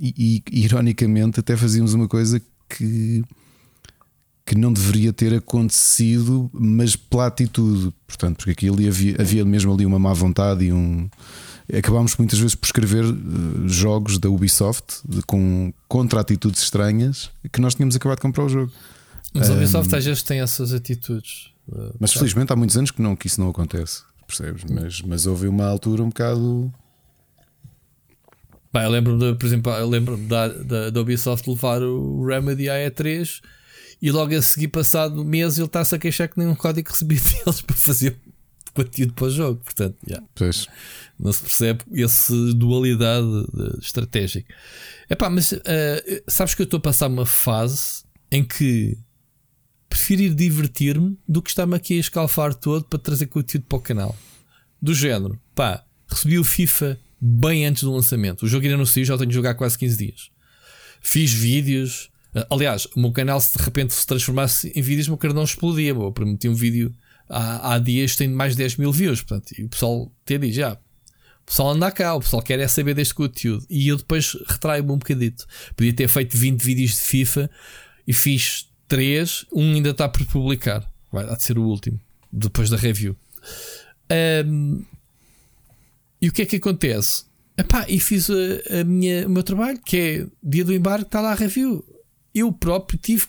e, 0.01 0.43
e 0.51 0.65
ironicamente 0.65 1.39
até 1.39 1.57
fazíamos 1.57 1.93
uma 1.93 2.09
coisa 2.09 2.41
que, 2.77 3.25
que 4.45 4.55
não 4.57 4.73
deveria 4.73 5.13
ter 5.13 5.35
acontecido, 5.35 6.51
mas 6.53 6.97
pela 6.97 7.27
atitude, 7.27 7.93
portanto, 8.07 8.37
porque 8.39 8.51
aqui 8.51 8.69
ali 8.69 8.89
havia, 8.89 9.17
havia 9.21 9.45
mesmo 9.45 9.73
ali 9.73 9.87
uma 9.87 9.99
má 9.99 10.13
vontade 10.13 10.65
e 10.65 10.73
um. 10.73 11.09
Acabámos 11.73 12.17
muitas 12.17 12.39
vezes 12.39 12.55
por 12.55 12.67
escrever 12.67 13.05
uh, 13.05 13.69
jogos 13.69 14.19
da 14.19 14.29
Ubisoft 14.29 15.01
de, 15.09 15.23
com 15.23 15.73
contra 15.89 16.21
atitudes 16.21 16.61
estranhas 16.63 17.31
que 17.51 17.61
nós 17.61 17.75
tínhamos 17.75 17.97
acabado 17.97 18.19
de 18.19 18.23
comprar 18.23 18.45
o 18.45 18.49
jogo. 18.49 18.73
Mas 19.33 19.49
a 19.49 19.55
Ubisoft 19.55 19.93
um, 19.93 19.97
às 19.97 20.05
vezes 20.05 20.23
tem 20.23 20.41
essas 20.41 20.73
atitudes. 20.73 21.51
Uh, 21.69 21.95
mas 21.99 22.13
felizmente 22.13 22.53
há 22.53 22.57
muitos 22.57 22.77
anos 22.77 22.91
que, 22.91 23.01
não, 23.01 23.15
que 23.15 23.27
isso 23.27 23.41
não 23.41 23.49
acontece, 23.49 24.03
percebes? 24.27 24.65
Mas, 24.69 25.01
mas 25.03 25.27
houve 25.27 25.47
uma 25.47 25.67
altura 25.67 26.03
um 26.03 26.09
bocado 26.09 26.73
Pá, 28.73 28.85
eu 28.85 28.91
lembro-me, 28.91 29.35
por 29.35 29.45
exemplo, 29.45 29.71
eu 29.73 29.89
lembro 29.89 30.17
da, 30.17 30.49
da, 30.49 30.91
da 30.91 31.01
Ubisoft 31.01 31.49
levar 31.49 31.83
o 31.83 32.25
Remedy 32.25 32.71
à 32.71 32.77
E3 32.77 33.43
e 34.01 34.11
logo 34.11 34.35
a 34.35 34.41
seguir, 34.41 34.69
passado 34.69 35.23
mês, 35.25 35.59
ele 35.59 35.67
está-se 35.67 35.95
a 35.95 35.99
queixar 35.99 36.27
que 36.27 36.39
nenhum 36.39 36.55
código 36.55 36.89
recebi 36.89 37.21
deles 37.21 37.61
para 37.61 37.77
fazer 37.77 38.17
conteúdo 38.73 39.13
para 39.13 39.27
o 39.27 39.31
jogo. 39.31 39.61
Portanto, 39.63 39.97
yeah. 40.09 40.27
não 41.21 41.33
se 41.33 41.43
percebe 41.43 41.85
essa 42.03 42.35
dualidade 42.55 43.47
estratégica. 43.81 44.53
Epá, 45.09 45.29
mas 45.29 45.53
uh, 45.53 45.61
sabes 46.27 46.55
que 46.55 46.63
eu 46.63 46.65
estou 46.65 46.79
a 46.79 46.81
passar 46.81 47.09
uma 47.09 47.27
fase 47.27 48.05
em 48.31 48.43
que 48.43 48.97
prefiro 49.87 50.23
ir 50.23 50.35
divertir-me 50.35 51.19
do 51.29 51.43
que 51.43 51.51
estar-me 51.51 51.77
aqui 51.77 51.99
a 51.99 52.01
escalfar 52.01 52.55
todo 52.55 52.85
para 52.87 52.99
trazer 52.99 53.27
conteúdo 53.27 53.67
para 53.69 53.77
o 53.77 53.83
canal. 53.83 54.17
Do 54.81 54.95
género, 54.95 55.39
pá, 55.55 55.85
recebi 56.09 56.39
o 56.39 56.45
FIFA 56.45 56.99
bem 57.25 57.65
antes 57.65 57.85
do 57.85 57.93
lançamento. 57.93 58.43
O 58.43 58.49
jogo 58.49 58.65
ainda 58.65 58.77
não 58.77 58.85
saiu, 58.85 59.05
já 59.05 59.17
tenho 59.17 59.29
de 59.29 59.35
jogar 59.35 59.55
quase 59.55 59.79
15 59.79 59.97
dias. 59.97 60.31
Fiz 61.01 61.33
vídeos. 61.33 62.11
Eh, 62.35 62.47
aliás, 62.51 62.87
o 62.97 63.01
meu 63.01 63.13
canal, 63.13 63.41
se 63.41 63.57
de 63.57 63.63
repente 63.63 63.95
se 63.95 64.05
transformasse 64.05 64.73
em 64.75 64.83
vídeos, 64.83 65.07
o 65.07 65.13
meu 65.13 65.19
canal 65.19 65.45
explodia. 65.45 65.91
Eu 65.91 66.11
prometi 66.11 66.49
um 66.49 66.55
vídeo 66.55 66.93
há, 67.29 67.75
há 67.75 67.79
dias, 67.79 68.17
tem 68.17 68.29
mais 68.29 68.55
de 68.55 68.59
10 68.59 68.77
mil 68.79 68.93
views. 68.93 69.23
Portanto, 69.23 69.53
e 69.57 69.65
o 69.65 69.69
pessoal 69.69 70.13
até 70.25 70.37
diz: 70.37 70.53
já, 70.53 70.73
o 70.73 71.47
pessoal 71.47 71.71
anda 71.71 71.93
cá, 71.93 72.15
o 72.15 72.21
pessoal 72.21 72.43
quer 72.43 72.59
é 72.59 72.67
saber 72.67 72.95
deste 72.95 73.15
conteúdo. 73.15 73.65
E 73.71 73.87
eu 73.87 73.97
depois 73.97 74.37
retraio-me 74.49 74.91
um 74.91 74.99
bocadito. 74.99 75.47
Podia 75.77 75.93
ter 75.93 76.09
feito 76.09 76.37
20 76.37 76.61
vídeos 76.61 76.91
de 76.91 77.01
FIFA 77.03 77.51
e 78.05 78.13
fiz 78.13 78.69
3, 78.89 79.47
um 79.53 79.75
ainda 79.75 79.91
está 79.91 80.09
por 80.09 80.25
publicar. 80.27 80.85
Vai 81.13 81.25
há 81.25 81.37
de 81.37 81.43
ser 81.45 81.57
o 81.57 81.63
último, 81.63 82.01
depois 82.33 82.69
da 82.69 82.77
review. 82.77 83.17
Um, 84.45 84.85
e 86.23 86.29
o 86.29 86.33
que 86.33 86.43
é 86.43 86.47
que 86.47 86.57
acontece? 86.57 87.25
Epá, 87.59 87.85
e 87.89 87.99
fiz 87.99 88.31
a, 88.31 88.81
a 88.81 88.85
minha, 88.85 89.27
o 89.27 89.31
meu 89.31 89.43
trabalho, 89.43 89.81
que 89.85 89.97
é 89.97 90.27
dia 90.41 90.65
do 90.65 90.73
embarque, 90.73 91.07
está 91.07 91.21
lá 91.21 91.33
a 91.33 91.35
review. 91.35 91.85
Eu 92.33 92.53
próprio 92.53 92.97
tive, 92.97 93.27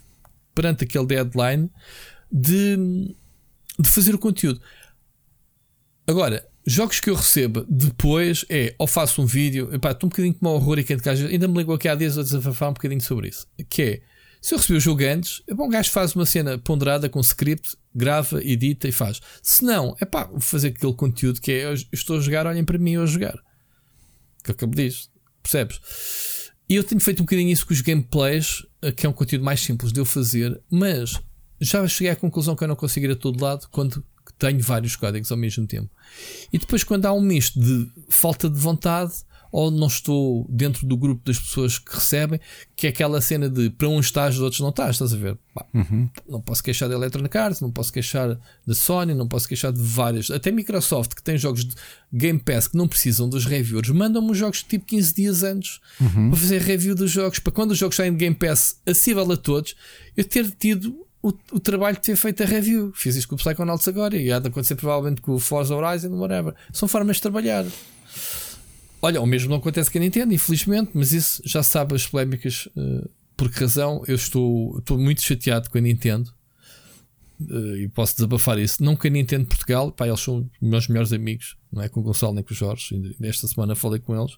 perante 0.53 0.83
aquele 0.83 1.07
deadline, 1.07 1.71
de, 2.31 2.77
de 3.79 3.89
fazer 3.89 4.13
o 4.13 4.19
conteúdo. 4.19 4.61
Agora, 6.05 6.47
jogos 6.65 6.99
que 6.99 7.09
eu 7.09 7.15
recebo 7.15 7.65
depois 7.67 8.45
é 8.47 8.75
ou 8.77 8.85
faço 8.85 9.23
um 9.23 9.25
vídeo, 9.25 9.73
epá, 9.73 9.91
estou 9.91 10.07
um 10.07 10.09
bocadinho 10.11 10.35
com 10.35 10.47
um 10.47 10.51
horror 10.51 10.77
e 10.77 10.83
casa, 10.83 11.27
ainda 11.27 11.47
me 11.47 11.57
ligou 11.57 11.73
aqui 11.73 11.89
há 11.89 11.95
dias 11.95 12.17
a 12.17 12.21
desafafar 12.21 12.69
um 12.69 12.73
bocadinho 12.73 13.01
sobre 13.01 13.29
isso. 13.29 13.47
Que 13.67 13.81
é 13.81 14.01
se 14.43 14.53
eu 14.53 14.57
recebi 14.57 14.77
o 14.77 14.81
jogo 14.81 15.01
antes, 15.05 15.41
é 15.47 15.53
bom, 15.53 15.67
um 15.67 15.69
gajo 15.69 15.89
faz 15.89 16.13
uma 16.13 16.25
cena 16.25 16.57
ponderada 16.57 17.07
com 17.07 17.21
script, 17.21 17.77
grava, 17.95 18.43
edita 18.43 18.89
e 18.89 18.91
faz. 18.91 19.21
Se 19.41 19.63
não, 19.63 19.95
é 20.01 20.05
pá, 20.05 20.25
vou 20.25 20.41
fazer 20.41 20.67
aquele 20.67 20.93
conteúdo 20.93 21.39
que 21.39 21.49
é 21.49 21.63
eu 21.63 21.73
estou 21.93 22.17
a 22.17 22.19
jogar, 22.19 22.45
olhem 22.45 22.65
para 22.65 22.77
mim 22.77 22.91
eu 22.91 23.03
a 23.03 23.05
jogar. 23.05 23.41
Que 24.43 24.51
eu 24.51 24.53
acabo 24.53 24.75
disso, 24.75 25.09
percebes? 25.41 25.79
E 26.67 26.75
eu 26.75 26.83
tenho 26.83 26.99
feito 26.99 27.21
um 27.21 27.25
bocadinho 27.25 27.51
isso 27.51 27.65
com 27.65 27.73
os 27.73 27.79
gameplays, 27.79 28.65
eh, 28.81 28.91
que 28.91 29.05
é 29.05 29.09
um 29.09 29.13
conteúdo 29.13 29.45
mais 29.45 29.61
simples 29.61 29.93
de 29.93 30.01
eu 30.01 30.05
fazer, 30.05 30.61
mas 30.69 31.21
já 31.61 31.87
cheguei 31.87 32.11
à 32.11 32.15
conclusão 32.15 32.53
que 32.53 32.65
eu 32.65 32.67
não 32.67 32.75
consigo 32.75 33.05
ir 33.05 33.11
a 33.11 33.15
todo 33.15 33.41
lado 33.41 33.69
quando 33.71 34.03
tenho 34.37 34.59
vários 34.59 34.97
códigos 34.97 35.31
ao 35.31 35.37
mesmo 35.37 35.65
tempo. 35.65 35.89
E 36.51 36.57
depois, 36.57 36.83
quando 36.83 37.05
há 37.05 37.13
um 37.13 37.21
misto 37.21 37.57
de 37.57 37.89
falta 38.09 38.49
de 38.49 38.59
vontade 38.59 39.13
ou 39.53 39.69
não 39.69 39.85
estou 39.85 40.47
dentro 40.49 40.87
do 40.87 40.97
grupo 40.97 41.21
das 41.23 41.37
pessoas 41.37 41.77
que 41.77 41.93
recebem, 41.93 42.39
que 42.75 42.87
é 42.87 42.89
aquela 42.89 43.21
cena 43.21 43.47
de 43.47 43.69
para 43.69 43.87
uns 43.87 44.07
estás, 44.07 44.39
outros 44.39 44.59
não 44.59 44.69
estás, 44.69 44.95
estás 44.95 45.13
a 45.13 45.15
ver? 45.15 45.37
uhum. 45.71 46.09
Não 46.27 46.41
posso 46.41 46.63
queixar 46.63 46.89
da 46.89 46.95
Electronic 46.95 47.37
Arts, 47.37 47.61
não 47.61 47.69
posso 47.69 47.93
queixar 47.93 48.35
da 48.65 48.73
Sony, 48.73 49.13
não 49.13 49.27
posso 49.27 49.47
queixar 49.47 49.71
de 49.71 49.79
várias, 49.79 50.31
até 50.31 50.51
Microsoft 50.51 51.13
que 51.13 51.21
tem 51.21 51.37
jogos 51.37 51.65
de 51.65 51.75
Game 52.11 52.39
Pass 52.39 52.67
que 52.67 52.75
não 52.75 52.87
precisam 52.87 53.29
dos 53.29 53.45
reviewers, 53.45 53.89
mandam-me 53.89 54.31
os 54.31 54.37
jogos 54.39 54.63
tipo 54.63 54.85
15 54.85 55.13
dias 55.13 55.43
antes 55.43 55.79
uhum. 56.01 56.31
para 56.31 56.39
fazer 56.39 56.59
review 56.59 56.95
dos 56.95 57.11
jogos, 57.11 57.37
para 57.37 57.53
quando 57.53 57.71
os 57.71 57.77
jogos 57.77 57.95
saem 57.95 58.11
de 58.11 58.17
Game 58.17 58.35
Pass 58.35 58.81
acessível 58.87 59.31
a 59.31 59.37
todos, 59.37 59.75
eu 60.17 60.25
ter 60.25 60.49
tido 60.49 61.05
o, 61.21 61.31
o, 61.51 61.59
trabalho 61.59 61.95
de 61.95 62.01
ter 62.01 62.15
feito 62.15 62.41
a 62.41 62.45
review. 62.45 62.91
Fiz 62.95 63.15
isto 63.15 63.29
com 63.29 63.35
o 63.35 63.37
Psychonauts 63.37 63.87
agora 63.87 64.17
e 64.17 64.31
há 64.31 64.39
de 64.39 64.47
acontecer 64.47 64.75
provavelmente 64.75 65.21
com 65.21 65.33
o 65.33 65.39
Forza 65.39 65.75
Horizon, 65.75 66.09
whatever. 66.17 66.55
São 66.73 66.87
formas 66.87 67.17
de 67.17 67.21
trabalhar. 67.21 67.65
Olha, 69.05 69.19
o 69.19 69.25
mesmo 69.25 69.49
não 69.49 69.57
acontece 69.57 69.91
com 69.91 69.97
a 69.97 70.01
Nintendo, 70.01 70.33
infelizmente, 70.33 70.91
mas 70.93 71.11
isso 71.11 71.41
já 71.43 71.61
sabe 71.61 71.93
as 71.93 72.07
polémicas. 72.07 72.67
Uh, 72.67 73.09
por 73.35 73.51
que 73.51 73.59
razão? 73.59 74.01
Eu 74.07 74.15
estou, 74.15 74.79
estou 74.79 74.97
muito 74.97 75.21
chateado 75.21 75.69
com 75.69 75.77
a 75.77 75.81
Nintendo 75.81 76.33
uh, 77.41 77.75
e 77.75 77.89
posso 77.89 78.15
desabafar 78.15 78.57
isso. 78.57 78.81
Não 78.81 78.95
com 78.95 79.05
a 79.05 79.09
Nintendo 79.09 79.45
Portugal, 79.45 79.91
pá, 79.91 80.07
eles 80.07 80.21
são 80.21 80.49
meus 80.61 80.87
melhores 80.87 81.11
amigos, 81.11 81.57
não 81.69 81.81
é 81.81 81.89
com 81.89 81.99
o 81.99 82.03
Gonçalo 82.03 82.33
nem 82.33 82.45
com 82.45 82.53
o 82.53 82.55
Jorge. 82.55 83.13
Nesta 83.19 83.45
semana 83.45 83.75
falei 83.75 83.99
com 83.99 84.17
eles, 84.17 84.37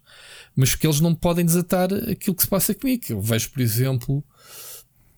mas 0.56 0.74
que 0.74 0.88
eles 0.88 1.00
não 1.00 1.14
podem 1.14 1.46
desatar 1.46 1.94
aquilo 1.94 2.36
que 2.36 2.42
se 2.42 2.50
passa 2.50 2.74
comigo. 2.74 3.04
Eu 3.08 3.22
vejo, 3.22 3.52
por 3.52 3.62
exemplo, 3.62 4.24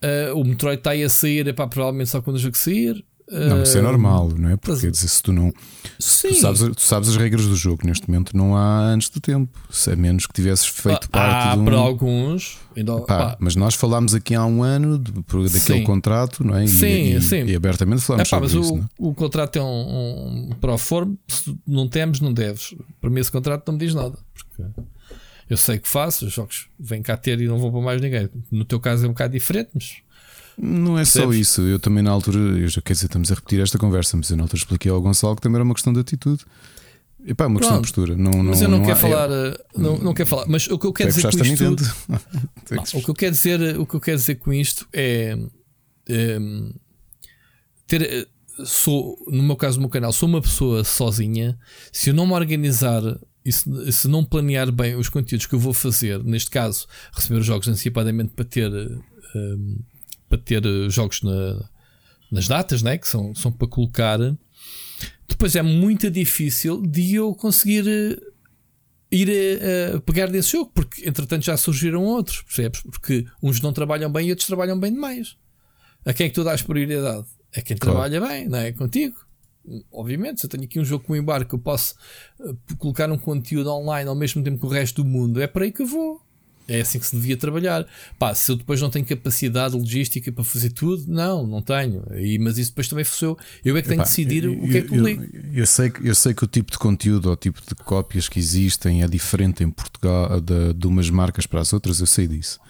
uh, 0.04 0.38
o 0.38 0.44
Metroid 0.44 0.78
está 0.78 0.90
aí 0.90 1.02
a 1.02 1.08
sair, 1.08 1.48
epá, 1.48 1.66
provavelmente 1.66 2.10
só 2.10 2.20
quando 2.20 2.36
o 2.36 2.38
jogo 2.38 2.58
sair. 2.58 3.02
Não, 3.30 3.62
isso 3.62 3.76
é 3.76 3.82
normal, 3.82 4.30
não 4.36 4.48
é? 4.48 4.56
Porque 4.56 4.90
dizer, 4.90 5.08
se 5.08 5.22
tu 5.22 5.32
não. 5.32 5.52
Se 5.98 6.28
tu, 6.28 6.34
sabes, 6.34 6.60
tu 6.60 6.80
sabes 6.80 7.10
as 7.10 7.16
regras 7.16 7.44
do 7.44 7.54
jogo, 7.54 7.86
neste 7.86 8.08
momento 8.08 8.34
não 8.34 8.56
há 8.56 8.86
antes 8.86 9.10
do 9.10 9.20
tempo. 9.20 9.58
Se 9.70 9.90
a 9.90 9.96
menos 9.96 10.26
que 10.26 10.32
tivesses 10.32 10.66
feito 10.66 11.08
ah, 11.12 11.18
parte 11.18 11.48
há 11.48 11.54
de 11.54 11.60
um. 11.60 11.64
para 11.66 11.76
alguns. 11.76 12.58
Ainda, 12.74 13.00
pá, 13.00 13.36
mas 13.38 13.54
nós 13.54 13.74
falámos 13.74 14.14
aqui 14.14 14.34
há 14.34 14.46
um 14.46 14.62
ano 14.62 14.98
de, 14.98 15.12
daquele 15.12 15.58
sim. 15.58 15.84
contrato, 15.84 16.42
não 16.42 16.56
é? 16.56 16.64
E, 16.64 16.68
sim, 16.68 17.16
e, 17.16 17.20
sim. 17.20 17.44
E 17.44 17.54
abertamente 17.54 18.00
falamos 18.02 18.28
Epá, 18.28 18.38
sobre 18.38 18.54
mas 18.54 18.64
isso. 18.64 18.74
O, 18.74 18.76
não, 18.76 18.84
é? 18.84 18.88
o 18.98 19.14
contrato 19.14 19.58
é 19.58 19.62
um, 19.62 20.48
um 20.50 20.56
proforme. 20.60 21.18
Se 21.28 21.54
não 21.66 21.86
temos, 21.86 22.20
não 22.20 22.32
deves. 22.32 22.74
Para 23.00 23.10
mim, 23.10 23.20
esse 23.20 23.30
contrato 23.30 23.66
não 23.66 23.74
me 23.74 23.80
diz 23.80 23.94
nada. 23.94 24.16
Porque 24.32 24.62
eu 25.50 25.56
sei 25.56 25.78
que 25.78 25.88
faço, 25.88 26.26
os 26.26 26.32
jogos 26.32 26.68
vêm 26.78 27.02
cá 27.02 27.16
ter 27.16 27.40
e 27.40 27.46
não 27.46 27.58
vão 27.58 27.70
para 27.70 27.80
mais 27.80 28.00
ninguém. 28.00 28.28
No 28.50 28.64
teu 28.64 28.80
caso 28.80 29.04
é 29.04 29.08
um 29.08 29.12
bocado 29.12 29.32
diferente, 29.32 29.70
mas. 29.74 29.96
Não 30.60 30.98
é 30.98 31.04
só 31.04 31.20
Percebes? 31.20 31.48
isso. 31.48 31.60
Eu 31.62 31.78
também 31.78 32.02
na 32.02 32.10
altura, 32.10 32.38
eu 32.38 32.68
já 32.68 32.80
quer 32.82 32.92
dizer, 32.94 33.06
estamos 33.06 33.30
a 33.30 33.34
repetir 33.34 33.60
esta 33.60 33.78
conversa, 33.78 34.16
mas 34.16 34.28
eu 34.30 34.36
na 34.36 34.42
altura 34.44 34.58
expliquei 34.58 34.90
ao 34.90 35.00
Gonçalo 35.00 35.36
que 35.36 35.42
também 35.42 35.56
era 35.56 35.64
uma 35.64 35.74
questão 35.74 35.92
de 35.92 36.00
atitude. 36.00 36.44
E 37.24 37.34
pá, 37.34 37.46
uma 37.46 37.58
questão 37.58 37.76
de 37.76 37.82
postura. 37.82 38.16
Não, 38.16 38.30
Mas 38.42 38.60
não, 38.60 38.66
eu 38.66 38.70
não, 38.70 38.78
não 38.78 38.84
quero 38.86 38.96
há- 38.96 39.00
falar. 39.00 39.30
é- 39.30 39.48
eh, 39.48 39.58
Não, 39.76 39.98
não 39.98 40.14
quero 40.14 40.28
falar. 40.28 40.46
Mas 40.48 40.66
o 40.68 40.78
que 40.78 40.86
eu 40.86 40.92
quero 40.92 41.10
é 41.10 41.12
dizer 41.12 41.30
com 41.30 41.44
isto. 41.44 41.64
Não, 42.70 43.00
o 43.00 43.02
que 43.02 43.08
eu 43.10 43.14
quero 43.14 43.32
dizer, 43.32 43.78
o 43.78 43.86
que 43.86 43.94
eu 43.94 44.00
quero 44.00 44.16
dizer 44.18 44.34
com 44.36 44.52
isto 44.52 44.86
é, 44.92 45.36
ehm, 46.08 46.70
ter 47.86 48.02
eh, 48.02 48.26
sou 48.64 49.16
no 49.28 49.42
meu 49.42 49.56
caso 49.56 49.76
no 49.76 49.82
meu 49.82 49.88
canal 49.90 50.12
sou 50.12 50.28
uma 50.28 50.40
pessoa 50.42 50.82
sozinha 50.84 51.56
se 51.92 52.10
eu 52.10 52.14
não 52.14 52.26
me 52.26 52.32
organizar 52.32 53.02
e 53.44 53.52
se, 53.52 53.92
se 53.92 54.08
não 54.08 54.24
planear 54.24 54.70
bem 54.72 54.96
os 54.96 55.08
conteúdos 55.08 55.46
que 55.46 55.54
eu 55.54 55.58
vou 55.60 55.72
fazer 55.72 56.22
neste 56.24 56.50
caso 56.50 56.86
receber 57.14 57.38
os 57.40 57.46
jogos 57.46 57.68
antecipadamente 57.68 58.32
para 58.34 58.44
ter 58.44 58.70
eh, 58.72 58.88
ehm, 59.36 59.76
para 60.28 60.38
ter 60.38 60.64
eh, 60.64 60.88
jogos 60.90 61.22
na- 61.22 61.68
nas 62.30 62.46
datas 62.48 62.82
né 62.82 62.98
que 62.98 63.08
são 63.08 63.34
são 63.34 63.50
para 63.50 63.66
colocar 63.68 64.18
depois 65.28 65.54
é 65.56 65.62
muito 65.62 66.10
difícil 66.10 66.82
de 66.82 67.14
eu 67.14 67.34
conseguir 67.34 67.86
eh, 67.86 68.18
ir 69.10 69.28
a, 69.30 69.96
a 69.96 70.00
pegar 70.00 70.26
desse 70.26 70.52
jogo, 70.52 70.70
porque 70.74 71.08
entretanto 71.08 71.44
já 71.44 71.56
surgiram 71.56 72.02
outros, 72.04 72.42
percebes? 72.42 72.82
Porque 72.82 73.24
uns 73.42 73.60
não 73.60 73.72
trabalham 73.72 74.10
bem 74.12 74.26
e 74.28 74.30
outros 74.30 74.46
trabalham 74.46 74.78
bem 74.78 74.92
demais. 74.92 75.36
A 76.04 76.12
quem 76.12 76.26
é 76.26 76.28
que 76.28 76.34
tu 76.34 76.44
dás 76.44 76.60
prioridade? 76.62 77.26
É 77.52 77.60
quem 77.62 77.76
Claro. 77.76 77.98
trabalha 77.98 78.20
bem, 78.28 78.48
não 78.48 78.58
é? 78.58 78.72
Contigo. 78.72 79.16
Obviamente, 79.92 80.40
se 80.40 80.46
eu 80.46 80.50
tenho 80.50 80.64
aqui 80.64 80.78
um 80.80 80.84
jogo 80.84 81.04
com 81.04 81.14
embarque, 81.16 81.54
eu 81.54 81.58
posso 81.58 81.94
eh, 82.40 82.52
colocar 82.78 83.10
um 83.10 83.18
conteúdo 83.18 83.70
online 83.70 84.08
ao 84.08 84.14
mesmo 84.16 84.42
tempo 84.42 84.58
que 84.60 84.66
o 84.66 84.68
resto 84.70 85.02
do 85.02 85.08
mundo, 85.08 85.40
é 85.40 85.46
para 85.46 85.64
aí 85.64 85.72
que 85.72 85.82
eu 85.82 85.86
vou. 85.86 86.20
É 86.70 86.82
assim 86.82 86.98
que 86.98 87.06
se 87.06 87.16
devia 87.16 87.34
trabalhar. 87.34 87.86
Pá, 88.18 88.34
se 88.34 88.52
eu 88.52 88.56
depois 88.56 88.78
não 88.82 88.90
tenho 88.90 89.06
capacidade 89.06 89.74
logística 89.74 90.30
para 90.30 90.44
fazer 90.44 90.68
tudo, 90.70 91.04
não, 91.08 91.46
não 91.46 91.62
tenho. 91.62 92.04
E, 92.14 92.38
mas 92.38 92.58
isso 92.58 92.70
depois 92.72 92.86
também 92.88 93.04
sou 93.06 93.30
eu. 93.64 93.72
Eu 93.72 93.76
é 93.78 93.80
que 93.82 93.88
tenho 93.88 94.00
Epá, 94.00 94.04
de 94.04 94.10
decidir 94.10 94.44
eu- 94.44 94.52
o 94.52 94.68
que 94.68 94.76
é 94.76 94.82
que 94.82 94.88
eu- 94.94 94.98
publico. 94.98 95.24
eu, 95.34 95.42
eu 95.54 95.66
sei, 95.66 95.88
que- 95.90 96.06
eu 96.06 96.14
sei 96.14 96.34
que 96.34 96.44
o 96.44 96.46
tipo 96.46 96.70
de 96.70 96.78
conteúdo 96.78 97.26
ou 97.26 97.32
o 97.32 97.36
tipo 97.36 97.60
de 97.66 97.74
cópias 97.74 98.28
que 98.28 98.38
existem 98.38 99.02
é 99.02 99.08
diferente 99.08 99.64
em 99.64 99.70
Portugal 99.70 100.40
de, 100.40 100.74
de 100.74 100.86
umas 100.86 101.08
marcas 101.08 101.46
para 101.46 101.60
as 101.60 101.72
outras, 101.72 102.00
eu 102.00 102.06
sei 102.06 102.28
disso. 102.28 102.60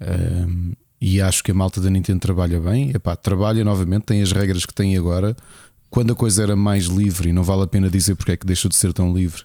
Ahm, 0.00 0.72
e 1.00 1.20
acho 1.20 1.44
que 1.44 1.50
a 1.50 1.54
malta 1.54 1.80
da 1.80 1.88
Nintendo 1.90 2.18
trabalha 2.20 2.60
bem. 2.60 2.90
Epá, 2.90 3.14
trabalha 3.14 3.64
novamente, 3.64 4.02
tem 4.04 4.20
as 4.20 4.32
regras 4.32 4.66
que 4.66 4.74
tem 4.74 4.96
agora. 4.96 5.36
Quando 5.90 6.12
a 6.12 6.16
coisa 6.16 6.42
era 6.42 6.56
mais 6.56 6.84
livre, 6.86 7.28
e 7.30 7.32
não 7.32 7.42
vale 7.42 7.62
a 7.62 7.66
pena 7.66 7.88
dizer 7.88 8.14
porque 8.14 8.32
é 8.32 8.36
que 8.36 8.44
deixou 8.46 8.68
de 8.68 8.76
ser 8.76 8.92
tão 8.92 9.14
livre, 9.14 9.42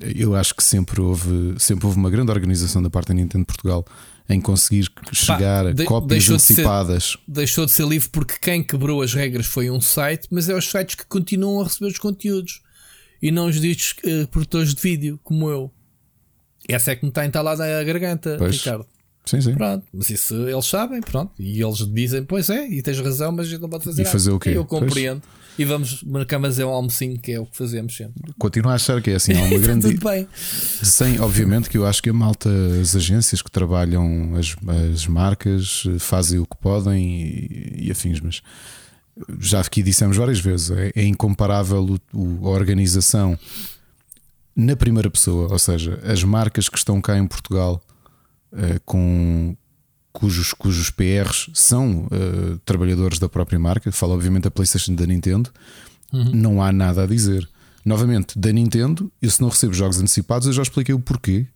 eu 0.00 0.34
acho 0.34 0.54
que 0.54 0.62
sempre 0.62 1.00
houve, 1.00 1.54
sempre 1.58 1.86
houve 1.86 1.98
uma 1.98 2.10
grande 2.10 2.30
organização 2.30 2.82
da 2.82 2.90
parte 2.90 3.08
da 3.08 3.14
Nintendo 3.14 3.42
de 3.44 3.46
Portugal 3.46 3.84
em 4.28 4.40
conseguir 4.40 4.88
chegar 5.12 5.66
a 5.66 5.72
de- 5.72 5.84
cópias 5.84 6.08
deixou 6.10 6.36
de 6.36 6.42
ser- 6.42 6.52
antecipadas. 6.52 7.16
deixou 7.26 7.64
de 7.66 7.72
ser 7.72 7.86
livre 7.86 8.08
porque 8.10 8.34
quem 8.40 8.62
quebrou 8.62 9.00
as 9.02 9.14
regras 9.14 9.46
foi 9.46 9.70
um 9.70 9.80
site, 9.80 10.28
mas 10.30 10.48
é 10.48 10.54
os 10.54 10.70
sites 10.70 10.94
que 10.96 11.06
continuam 11.06 11.60
a 11.60 11.64
receber 11.64 11.90
os 11.90 11.98
conteúdos 11.98 12.60
e 13.22 13.30
não 13.30 13.46
os 13.46 13.60
ditos 13.60 13.94
eh, 14.04 14.26
produtores 14.30 14.74
de 14.74 14.82
vídeo, 14.82 15.18
como 15.24 15.48
eu. 15.48 15.70
Essa 16.68 16.92
é 16.92 16.96
que 16.96 17.04
me 17.04 17.08
está 17.08 17.24
entalada 17.24 17.64
a 17.64 17.82
garganta, 17.82 18.36
Pois. 18.38 18.56
Ricardo. 18.56 18.86
Sim, 19.24 19.40
sim. 19.40 19.54
Pronto, 19.54 19.84
mas 19.92 20.08
isso 20.10 20.34
eles 20.48 20.64
sabem, 20.66 21.00
pronto. 21.00 21.32
E 21.38 21.62
eles 21.62 21.78
dizem, 21.92 22.24
pois 22.24 22.48
é, 22.50 22.66
e 22.68 22.82
tens 22.82 22.98
razão, 23.00 23.30
mas 23.32 23.46
a 23.46 23.50
gente 23.50 23.60
não 23.60 23.68
pode 23.68 23.84
fazer 23.84 24.00
E 24.02 24.04
nada. 24.04 24.12
fazer 24.12 24.30
o 24.30 24.38
quê? 24.38 24.50
Eu 24.50 24.64
Pois. 24.64 24.92
E 25.58 25.64
vamos 25.64 26.02
marcar, 26.04 26.38
mas 26.38 26.58
é 26.58 26.64
um 26.64 26.68
almocinho, 26.68 27.18
que 27.18 27.32
é 27.32 27.40
o 27.40 27.44
que 27.46 27.56
fazemos 27.56 27.96
sempre. 27.96 28.32
Continuo 28.38 28.70
a 28.70 28.74
achar 28.74 29.02
que 29.02 29.10
é 29.10 29.14
assim. 29.16 29.32
Há 29.32 29.42
uma 29.44 29.58
grande. 29.58 29.90
tudo 29.92 30.08
bem. 30.08 30.28
Sem, 30.36 31.20
obviamente, 31.20 31.68
que 31.68 31.76
eu 31.76 31.84
acho 31.86 32.02
que 32.02 32.10
a 32.10 32.12
malta, 32.12 32.48
as 32.80 32.94
agências 32.94 33.42
que 33.42 33.50
trabalham 33.50 34.34
as, 34.36 34.54
as 34.94 35.06
marcas 35.06 35.84
eh, 35.88 35.98
fazem 35.98 36.38
o 36.38 36.46
que 36.46 36.56
podem 36.58 37.04
e, 37.22 37.86
e 37.86 37.90
afins, 37.90 38.20
mas 38.20 38.40
já 39.40 39.60
aqui 39.60 39.82
dissemos 39.82 40.16
várias 40.16 40.38
vezes: 40.38 40.70
é, 40.70 40.92
é 40.94 41.04
incomparável 41.04 41.98
o- 42.14 42.16
o- 42.16 42.46
a 42.46 42.50
organização 42.50 43.36
na 44.54 44.76
primeira 44.76 45.10
pessoa, 45.10 45.50
ou 45.52 45.58
seja, 45.58 46.00
as 46.04 46.22
marcas 46.24 46.68
que 46.68 46.78
estão 46.78 47.00
cá 47.00 47.16
em 47.18 47.26
Portugal 47.26 47.80
eh, 48.52 48.78
com 48.84 49.56
cujos, 50.18 50.52
cujos 50.52 50.90
PRs 50.90 51.48
são 51.54 52.08
eh, 52.10 52.56
trabalhadores 52.64 53.20
da 53.20 53.28
própria 53.28 53.56
marca, 53.56 53.92
falo 53.92 54.14
obviamente 54.14 54.42
da 54.44 54.50
PlayStation 54.50 54.92
da 54.96 55.06
Nintendo, 55.06 55.48
não 56.12 56.60
há 56.60 56.72
nada 56.72 57.04
a 57.04 57.06
dizer. 57.06 57.48
Novamente, 57.84 58.36
da 58.36 58.50
Nintendo, 58.50 59.12
eu 59.22 59.30
se 59.30 59.40
não 59.40 59.48
recebo 59.48 59.72
jogos 59.72 60.00
antecipados, 60.00 60.48
eu 60.48 60.52
já 60.52 60.62
expliquei 60.62 60.92
o 60.92 60.98
porquê. 60.98 61.46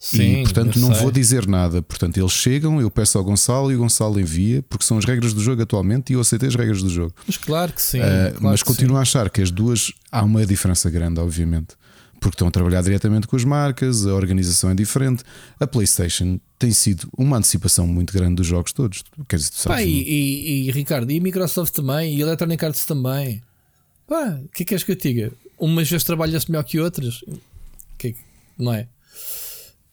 Sim, 0.00 0.40
e 0.40 0.42
portanto 0.42 0.80
não 0.80 0.92
sei. 0.92 1.02
vou 1.02 1.12
dizer 1.12 1.46
nada. 1.46 1.80
Portanto, 1.80 2.18
eles 2.18 2.32
chegam, 2.32 2.80
eu 2.80 2.90
peço 2.90 3.18
ao 3.18 3.22
Gonçalo 3.22 3.70
e 3.70 3.76
o 3.76 3.78
Gonçalo 3.78 4.18
envia, 4.18 4.64
porque 4.68 4.84
são 4.84 4.98
as 4.98 5.04
regras 5.04 5.32
do 5.32 5.40
jogo 5.40 5.62
atualmente 5.62 6.10
e 6.10 6.14
eu 6.14 6.20
aceitei 6.20 6.48
as 6.48 6.56
regras 6.56 6.82
do 6.82 6.90
jogo. 6.90 7.14
Mas 7.24 7.36
claro 7.36 7.72
que 7.72 7.80
sim. 7.80 8.00
Uh, 8.00 8.02
claro 8.02 8.38
mas 8.40 8.64
continuo 8.64 8.96
a 8.96 9.02
achar 9.02 9.30
que 9.30 9.40
as 9.40 9.52
duas 9.52 9.92
há 10.10 10.24
uma 10.24 10.44
diferença 10.44 10.90
grande, 10.90 11.20
obviamente, 11.20 11.76
porque 12.22 12.36
estão 12.36 12.48
a 12.48 12.50
trabalhar 12.50 12.80
diretamente 12.82 13.26
com 13.26 13.36
as 13.36 13.44
marcas, 13.44 14.06
a 14.06 14.14
organização 14.14 14.70
é 14.70 14.74
diferente. 14.74 15.22
A 15.60 15.66
PlayStation 15.66 16.38
tem 16.58 16.70
sido 16.70 17.08
uma 17.18 17.36
antecipação 17.36 17.86
muito 17.86 18.12
grande 18.12 18.36
dos 18.36 18.46
jogos 18.46 18.72
todos. 18.72 19.02
Quer 19.28 19.36
dizer, 19.36 19.50
tu 19.50 19.56
Pá, 19.68 19.76
sabes, 19.76 19.84
e, 19.86 19.90
e- 19.90 20.68
e, 20.68 20.70
Ricardo, 20.70 21.10
e 21.10 21.18
a 21.18 21.22
Microsoft 21.22 21.74
também, 21.74 22.16
e 22.16 22.22
a 22.22 22.26
Electronic 22.26 22.64
Arts 22.64 22.86
também. 22.86 23.42
Pá, 24.06 24.38
o 24.42 24.48
que 24.48 24.62
é 24.62 24.64
que 24.64 24.64
queres 24.66 24.84
que 24.84 24.92
eu 24.92 24.96
diga? 24.96 25.32
Umas 25.58 25.88
vezes 25.90 26.04
trabalha-se 26.04 26.50
melhor 26.50 26.62
que 26.64 26.78
outras. 26.80 27.20
Que 27.98 28.12
que- 28.12 28.18
não 28.58 28.72
é? 28.72 28.88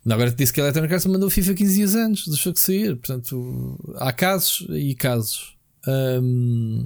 Não, 0.05 0.15
agora 0.15 0.31
te 0.31 0.37
disse 0.37 0.53
que 0.53 0.61
a 0.61 0.63
Electronic 0.63 0.93
Arts 0.93 1.05
mandou 1.07 1.27
o 1.27 1.31
FIFA 1.31 1.53
15 1.53 1.75
dias 1.75 1.95
antes, 1.95 2.27
deixou 2.27 2.53
de 2.53 2.59
sair. 2.59 2.95
Portanto, 2.95 3.77
há 3.97 4.11
casos 4.13 4.65
e 4.69 4.95
casos. 4.95 5.55
Hum, 5.87 6.85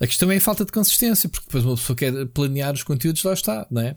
a 0.00 0.06
questão 0.06 0.30
é 0.30 0.36
a 0.36 0.40
falta 0.40 0.64
de 0.64 0.72
consistência, 0.72 1.28
porque 1.28 1.46
depois 1.46 1.64
uma 1.64 1.76
pessoa 1.76 1.96
quer 1.96 2.26
planear 2.26 2.74
os 2.74 2.82
conteúdos, 2.82 3.22
lá 3.22 3.32
está, 3.32 3.66
não 3.70 3.80
é? 3.82 3.96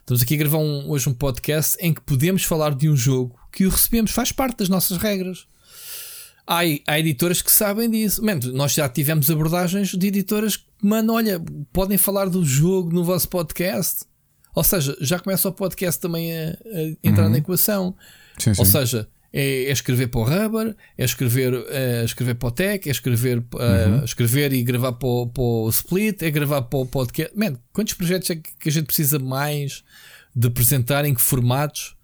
Estamos 0.00 0.22
aqui 0.22 0.34
a 0.34 0.38
gravar 0.38 0.58
um- 0.58 0.88
hoje 0.90 1.08
um 1.08 1.14
podcast 1.14 1.76
em 1.80 1.92
que 1.94 2.00
podemos 2.00 2.42
falar 2.42 2.74
de 2.74 2.88
um 2.88 2.96
jogo 2.96 3.38
que 3.52 3.66
o 3.66 3.70
recebemos, 3.70 4.10
faz 4.10 4.32
parte 4.32 4.58
das 4.58 4.68
nossas 4.68 4.96
regras. 4.98 5.46
Há, 6.46 6.60
há 6.86 6.98
editoras 6.98 7.40
que 7.42 7.50
sabem 7.50 7.88
disso. 7.88 8.24
Man, 8.24 8.40
nós 8.52 8.72
já 8.72 8.88
tivemos 8.88 9.30
abordagens 9.30 9.90
de 9.90 10.06
editoras 10.08 10.56
que, 10.56 10.64
mano, 10.82 11.12
olha, 11.12 11.40
podem 11.72 11.96
falar 11.96 12.28
do 12.28 12.44
jogo 12.44 12.92
no 12.92 13.04
vosso 13.04 13.28
podcast. 13.28 14.04
Ou 14.54 14.64
seja, 14.64 14.96
já 15.00 15.18
começa 15.20 15.48
o 15.48 15.52
podcast 15.52 16.00
também 16.00 16.32
a, 16.36 16.50
a 16.50 17.08
entrar 17.08 17.28
na 17.28 17.38
equação. 17.38 17.94
sim, 18.36 18.52
sim. 18.52 18.60
Ou 18.60 18.66
seja, 18.66 19.08
é, 19.32 19.64
é 19.64 19.72
escrever 19.72 20.08
para 20.08 20.20
o 20.20 20.24
Rubber, 20.24 20.76
é 20.98 21.04
escrever, 21.04 21.54
é 21.68 22.04
escrever 22.04 22.34
para 22.34 22.48
o 22.48 22.50
Tech, 22.50 22.88
é 22.88 22.92
escrever, 22.92 23.42
é, 23.58 24.04
escrever 24.04 24.52
e 24.52 24.62
gravar 24.62 24.92
para 24.92 25.08
o, 25.08 25.26
para 25.26 25.42
o 25.42 25.68
Split, 25.68 26.22
é 26.22 26.30
gravar 26.30 26.62
para 26.62 26.78
o 26.78 26.86
podcast. 26.86 27.36
Man, 27.38 27.54
quantos 27.72 27.94
projetos 27.94 28.30
é 28.30 28.36
que 28.36 28.50
que 28.58 28.68
a 28.68 28.72
gente 28.72 28.86
precisa 28.86 29.18
mais 29.18 29.82
de 30.34 30.46
apresentar 30.48 31.04
em 31.04 31.14
que 31.14 31.20
formatos 31.20 31.96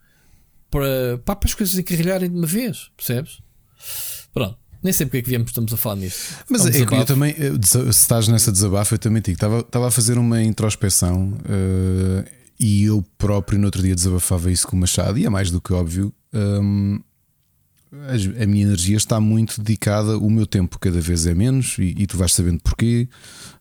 para, 0.71 1.19
para 1.25 1.39
as 1.45 1.55
coisas 1.55 1.79
encarrilharem 1.79 2.31
de 2.31 2.37
uma 2.37 2.47
vez, 2.47 2.91
percebes? 2.97 3.41
Pronto. 4.33 4.59
Nem 4.83 4.93
sei 4.93 5.07
porque 5.07 5.19
é 5.19 5.23
que 5.23 5.29
viemos, 5.29 5.51
estamos 5.51 5.73
a 5.73 5.77
falar 5.77 5.97
nisto. 5.97 6.37
Mas 6.49 6.65
é, 6.67 6.81
eu 6.81 7.05
também, 7.05 7.35
se 7.61 7.89
estás 7.89 8.29
nessa 8.29 8.53
desabafo, 8.53 8.95
eu 8.95 8.99
também 8.99 9.21
digo, 9.21 9.35
estava, 9.35 9.61
estava 9.61 9.89
a 9.89 9.91
fazer 9.91 10.17
uma 10.17 10.41
introspeção 10.43 11.33
uh, 11.33 12.25
e 12.61 12.85
eu 12.85 13.05
próprio 13.19 13.59
no 13.59 13.65
outro 13.67 13.83
dia 13.83 13.95
desabafava 13.95 14.51
isso 14.51 14.67
com 14.67 14.77
o 14.77 14.81
Machado, 14.81 15.19
e 15.19 15.27
é 15.27 15.29
mais 15.29 15.51
do 15.51 15.61
que 15.61 15.73
óbvio. 15.73 16.15
Um, 16.33 17.01
a 17.93 18.47
minha 18.47 18.65
energia 18.65 18.97
está 18.97 19.21
muito 19.21 19.61
dedicada, 19.61 20.19
o 20.19 20.31
meu 20.31 20.47
tempo 20.47 20.79
cada 20.79 21.01
vez 21.01 21.27
é 21.27 21.35
menos, 21.35 21.77
e, 21.79 21.95
e 21.97 22.07
tu 22.07 22.17
vais 22.17 22.33
sabendo 22.33 22.61
porquê. 22.61 23.09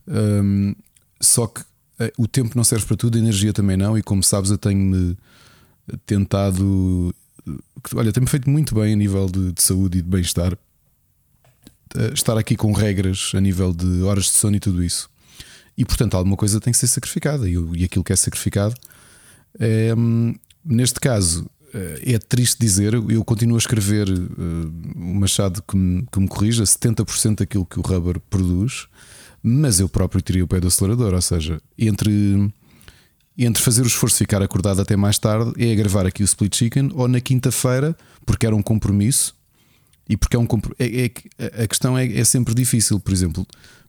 Um, 0.07 0.75
só 1.21 1.47
que 1.47 1.61
uh, 1.61 2.11
o 2.17 2.27
tempo 2.27 2.55
não 2.55 2.63
serve 2.63 2.85
para 2.85 2.97
tudo, 2.97 3.17
a 3.17 3.21
energia 3.21 3.53
também 3.53 3.77
não, 3.77 3.97
e 3.97 4.03
como 4.03 4.23
sabes, 4.23 4.51
eu 4.51 4.57
tenho-me 4.57 5.17
tentado. 6.05 7.13
Olha, 7.93 8.11
tem-me 8.11 8.27
feito 8.27 8.49
muito 8.49 8.73
bem 8.73 8.93
a 8.93 8.95
nível 8.95 9.27
de, 9.27 9.51
de 9.51 9.61
saúde 9.61 9.99
e 9.99 10.01
de 10.01 10.09
bem-estar. 10.09 10.53
Uh, 10.53 12.13
estar 12.13 12.37
aqui 12.37 12.55
com 12.55 12.71
regras 12.73 13.31
a 13.35 13.39
nível 13.39 13.73
de 13.73 14.01
horas 14.01 14.25
de 14.25 14.31
sono 14.31 14.55
e 14.55 14.59
tudo 14.59 14.83
isso. 14.83 15.09
E 15.77 15.85
portanto, 15.85 16.15
alguma 16.15 16.35
coisa 16.35 16.59
tem 16.59 16.73
que 16.73 16.79
ser 16.79 16.87
sacrificada. 16.87 17.47
E, 17.47 17.53
e 17.53 17.83
aquilo 17.83 18.03
que 18.03 18.11
é 18.11 18.15
sacrificado 18.15 18.75
neste 20.65 20.99
caso, 20.99 21.45
eh, 21.45 21.54
é 22.03 22.17
triste 22.17 22.57
dizer, 22.59 22.93
eu 22.93 23.23
continuo 23.23 23.55
a 23.55 23.59
escrever 23.59 24.09
uh, 24.09 24.73
o 24.95 25.15
Machado 25.15 25.61
que 25.61 25.75
me, 25.75 26.05
que 26.11 26.19
me 26.19 26.27
corrija 26.27 26.63
70% 26.63 27.39
daquilo 27.39 27.65
que 27.65 27.79
o 27.79 27.81
Rubber 27.81 28.19
produz, 28.29 28.87
mas 29.43 29.79
eu 29.79 29.89
próprio 29.89 30.21
tirei 30.21 30.41
o 30.41 30.47
pé 30.47 30.59
do 30.59 30.67
acelerador, 30.67 31.13
ou 31.13 31.21
seja, 31.21 31.61
entre, 31.77 32.51
entre 33.37 33.61
fazer 33.61 33.83
o 33.83 33.87
esforço 33.87 34.15
de 34.15 34.19
ficar 34.19 34.41
acordado 34.41 34.81
até 34.81 34.95
mais 34.95 35.19
tarde 35.19 35.51
é 35.57 35.75
gravar 35.75 36.05
aqui 36.05 36.23
o 36.23 36.25
Split 36.25 36.55
Chicken 36.55 36.91
ou 36.93 37.07
na 37.07 37.19
quinta-feira, 37.19 37.95
porque 38.25 38.45
era 38.45 38.55
um 38.55 38.63
compromisso 38.63 39.35
e 40.07 40.15
porque 40.15 40.35
é 40.35 40.39
um 40.39 40.47
é, 40.79 41.11
é, 41.37 41.63
a 41.63 41.67
questão 41.67 41.97
é, 41.97 42.05
é 42.11 42.23
sempre 42.23 42.53
difícil, 42.53 42.99
por 42.99 43.11
exemplo. 43.11 43.45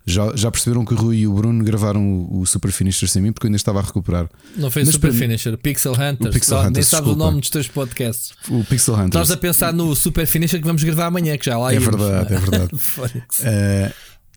Já, 0.09 0.37
já 0.37 0.53
perceberam 0.53 0.85
que 0.85 0.95
o 0.95 0.97
Rui 0.97 1.17
e 1.17 1.27
o 1.27 1.33
Bruno 1.33 1.65
gravaram 1.65 2.01
o, 2.01 2.41
o 2.41 2.47
Super 2.47 2.71
Finisher 2.71 3.09
sem 3.09 3.21
mim 3.21 3.33
porque 3.33 3.47
eu 3.47 3.49
ainda 3.49 3.57
estava 3.57 3.81
a 3.81 3.83
recuperar. 3.83 4.29
Não 4.57 4.71
foi 4.71 4.83
o 4.83 4.87
Super 4.87 5.13
Finisher, 5.13 5.59
Pixel 5.59 5.95
Hunters. 5.95 6.31
O 6.31 6.33
Pixel 6.33 6.59
Hunters, 6.59 6.73
nem 6.73 6.83
sabes 6.85 7.11
o 7.11 7.17
nome 7.17 7.41
dos 7.41 7.51
teus 7.51 7.67
podcasts. 7.67 8.33
O 8.49 8.63
Pixel 8.65 8.95
Hunters. 8.95 9.09
Estás 9.09 9.31
a 9.33 9.37
pensar 9.37 9.73
no 9.73 9.97
Super 9.97 10.25
Finisher 10.25 10.61
que 10.61 10.67
vamos 10.67 10.85
gravar 10.85 11.07
amanhã, 11.07 11.37
que 11.37 11.47
já 11.47 11.59
lá 11.59 11.75
É 11.75 11.81
verdade, 11.81 12.35
é 12.35 12.39
verdade. 12.39 12.71
uh, 12.77 13.95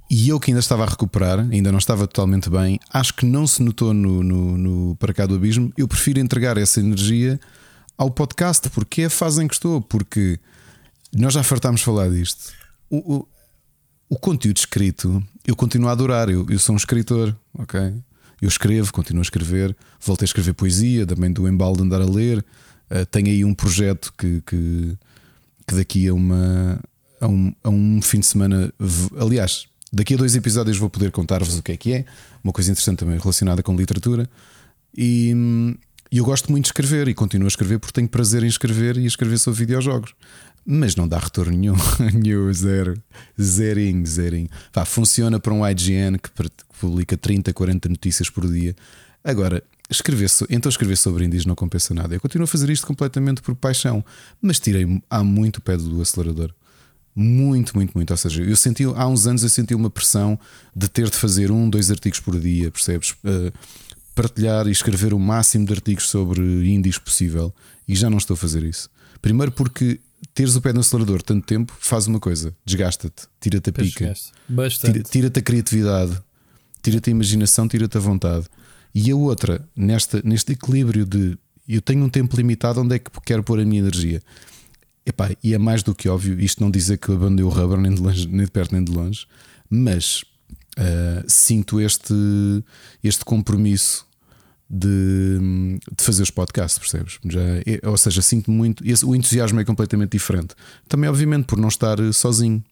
e 0.10 0.28
eu 0.30 0.40
que 0.40 0.50
ainda 0.50 0.60
estava 0.60 0.84
a 0.84 0.88
recuperar, 0.88 1.40
ainda 1.40 1.72
não 1.72 1.78
estava 1.78 2.08
totalmente 2.08 2.50
bem, 2.50 2.80
acho 2.92 3.14
que 3.14 3.28
não 3.28 3.46
se 3.46 3.62
notou 3.62 3.94
no, 3.94 4.24
no, 4.24 4.58
no 4.58 4.96
Para 4.96 5.14
Cá 5.14 5.28
do 5.28 5.36
Abismo. 5.36 5.72
Eu 5.78 5.88
prefiro 5.88 6.20
entregar 6.20 6.58
essa 6.58 6.80
energia 6.80 7.40
ao 7.96 8.10
podcast, 8.10 8.68
porque 8.72 9.04
é 9.04 9.06
a 9.06 9.10
fase 9.10 9.44
em 9.44 9.48
que 9.48 9.54
estou, 9.54 9.82
porque 9.82 10.40
nós 11.14 11.34
já 11.36 11.44
fartámos 11.44 11.84
falar 11.84 12.10
disto. 12.10 12.52
O, 12.90 13.18
o, 13.18 13.28
o 14.10 14.18
conteúdo 14.18 14.58
escrito, 14.58 15.24
eu 15.46 15.56
continuo 15.56 15.88
a 15.88 15.92
adorar. 15.92 16.30
Eu, 16.30 16.46
eu 16.50 16.58
sou 16.58 16.74
um 16.74 16.78
escritor, 16.78 17.36
ok? 17.54 17.80
Eu 18.42 18.48
escrevo, 18.48 18.92
continuo 18.92 19.22
a 19.22 19.24
escrever. 19.24 19.76
Voltei 20.00 20.26
a 20.26 20.28
escrever 20.28 20.54
poesia, 20.54 21.06
também 21.06 21.32
do 21.32 21.48
embalo 21.48 21.78
de 21.78 21.84
andar 21.84 22.02
a 22.02 22.06
ler. 22.06 22.44
Uh, 22.90 23.06
tenho 23.12 23.28
aí 23.28 23.46
um 23.46 23.54
projeto 23.54 24.12
que, 24.18 24.42
que, 24.46 24.98
que 25.68 25.76
daqui 25.76 26.08
a, 26.08 26.14
uma, 26.14 26.80
a, 27.22 27.28
um, 27.28 27.54
a 27.64 27.70
um 27.70 28.02
fim 28.02 28.20
de 28.20 28.26
semana. 28.26 28.74
Aliás, 29.20 29.68
daqui 29.94 30.16
a 30.16 30.18
dois 30.18 30.36
episódios 30.36 30.78
vou 30.78 30.90
poder 30.90 31.12
contar-vos 31.12 31.58
o 31.58 31.62
que 31.62 31.72
é 31.72 31.78
que 31.78 31.94
é. 31.94 32.06
Uma 32.44 32.52
coisa 32.52 32.72
interessante 32.72 33.00
também 33.00 33.20
relacionada 33.20 33.62
com 33.62 33.76
literatura. 33.76 34.28
E, 34.98 35.36
e 36.12 36.18
eu 36.18 36.26
gosto 36.26 36.50
muito 36.50 36.64
de 36.64 36.70
escrever 36.70 37.08
e 37.08 37.14
continuo 37.14 37.46
a 37.46 37.50
escrever 37.50 37.78
porque 37.78 37.94
tenho 37.94 38.08
prazer 38.08 38.44
em 38.44 38.48
escrever 38.48 38.98
e 38.98 39.06
escrever 39.06 39.38
sobre 39.38 39.60
videojogos 39.60 40.16
mas 40.66 40.96
não 40.96 41.08
dá 41.08 41.18
retorno 41.18 41.52
nenhum, 42.14 42.54
zero, 42.54 43.02
zerinho, 43.40 44.06
zerinho. 44.06 44.50
Vá, 44.74 44.86
funciona 44.86 45.40
para 45.40 45.54
um 45.54 45.68
IGN 45.68 46.18
que 46.18 46.30
publica 46.80 47.18
30, 47.18 47.54
40 47.54 47.90
notícias 47.90 48.30
por 48.30 48.52
dia. 48.52 48.76
Agora, 49.24 49.64
escrever, 49.90 50.30
então 50.50 50.70
escrever 50.70 50.98
sobre 50.98 51.26
indies 51.26 51.46
não 51.46 51.56
compensa 51.56 51.94
nada. 51.94 52.16
Eu 52.16 52.20
continuo 52.20 52.46
a 52.46 52.48
fazer 52.48 52.70
isto 52.70 52.86
completamente 52.86 53.42
por 53.42 53.56
paixão, 53.56 54.04
mas 54.42 54.60
tirei 54.60 55.02
há 55.10 55.24
muito 55.24 55.58
o 55.58 55.62
pé 55.62 55.76
do 55.76 56.02
acelerador. 56.02 56.54
Muito, 57.16 57.76
muito, 57.76 57.92
muito. 57.96 58.12
Ou 58.12 58.18
seja, 58.18 58.44
eu 58.44 58.56
senti, 58.56 58.84
há 58.84 59.08
uns 59.08 59.28
anos 59.28 59.44
eu 59.44 59.50
senti 59.50 59.76
uma 59.76 59.90
pressão 59.90 60.40
de 60.76 60.88
ter 60.88 61.10
de 61.10 61.18
fazer 61.18 61.52
um, 61.52 61.70
dois 61.70 61.92
artigos 61.92 62.20
por 62.20 62.40
dia, 62.40 62.72
percebes? 62.72 63.12
Uh, 63.24 63.52
partilhar 64.16 64.68
e 64.68 64.72
escrever 64.72 65.14
o 65.14 65.20
máximo 65.20 65.66
de 65.66 65.74
artigos 65.74 66.10
sobre 66.10 66.42
indies 66.70 66.98
possível 66.98 67.54
e 67.88 67.96
já 67.96 68.10
não 68.10 68.18
estou 68.18 68.34
a 68.36 68.38
fazer 68.38 68.64
isso. 68.64 68.90
Primeiro 69.22 69.52
porque 69.52 70.00
teres 70.34 70.56
o 70.56 70.62
pé 70.62 70.74
no 70.74 70.80
acelerador 70.80 71.22
tanto 71.22 71.46
tempo 71.46 71.76
faz 71.80 72.08
uma 72.08 72.20
coisa: 72.20 72.56
desgasta-te, 72.66 73.28
tira-te 73.40 73.70
a 73.70 73.74
pica, 73.74 74.14
tira-te 75.10 75.40
a 75.40 75.42
criatividade, 75.42 76.22
tira-te 76.82 77.10
a 77.10 77.12
imaginação, 77.12 77.68
tira-te 77.68 77.98
a 77.98 78.00
vontade. 78.00 78.46
E 78.94 79.12
a 79.12 79.16
outra, 79.16 79.68
nesta, 79.76 80.22
neste 80.24 80.54
equilíbrio 80.54 81.06
de 81.06 81.38
eu 81.68 81.82
tenho 81.82 82.04
um 82.04 82.10
tempo 82.10 82.36
limitado, 82.36 82.82
onde 82.82 82.96
é 82.96 83.00
que 83.00 83.12
quero 83.24 83.44
pôr 83.44 83.60
a 83.60 83.66
minha 83.66 83.80
energia? 83.80 84.22
Epá, 85.06 85.30
e 85.44 85.54
é 85.54 85.58
mais 85.58 85.84
do 85.84 85.94
que 85.94 86.10
óbvio, 86.10 86.40
isto 86.40 86.62
não 86.64 86.72
dizer 86.72 86.98
que 86.98 87.12
abandonei 87.12 87.44
o 87.44 87.50
rubber 87.50 87.80
nem 87.80 87.94
de, 87.94 88.02
longe, 88.02 88.28
nem 88.28 88.46
de 88.46 88.52
perto 88.52 88.74
nem 88.74 88.84
de 88.84 88.92
longe, 88.92 89.28
mas 89.70 90.24
uh, 90.78 91.24
sinto 91.28 91.80
este, 91.80 92.14
este 93.04 93.24
compromisso 93.24 94.09
de, 94.70 95.80
de 95.98 96.04
fazer 96.04 96.22
os 96.24 96.30
podcasts, 96.30 96.78
percebes? 96.78 97.20
Já, 97.26 97.42
é, 97.42 97.88
ou 97.88 97.98
seja, 97.98 98.22
sinto 98.22 98.52
muito. 98.52 98.86
Esse, 98.88 99.06
o 99.06 99.16
entusiasmo 99.16 99.60
é 99.60 99.66
completamente 99.66 100.12
diferente. 100.12 100.54
Também, 100.88 101.10
obviamente, 101.10 101.46
por 101.46 101.58
não 101.58 101.68
estar 101.68 101.98
sozinho, 102.14 102.64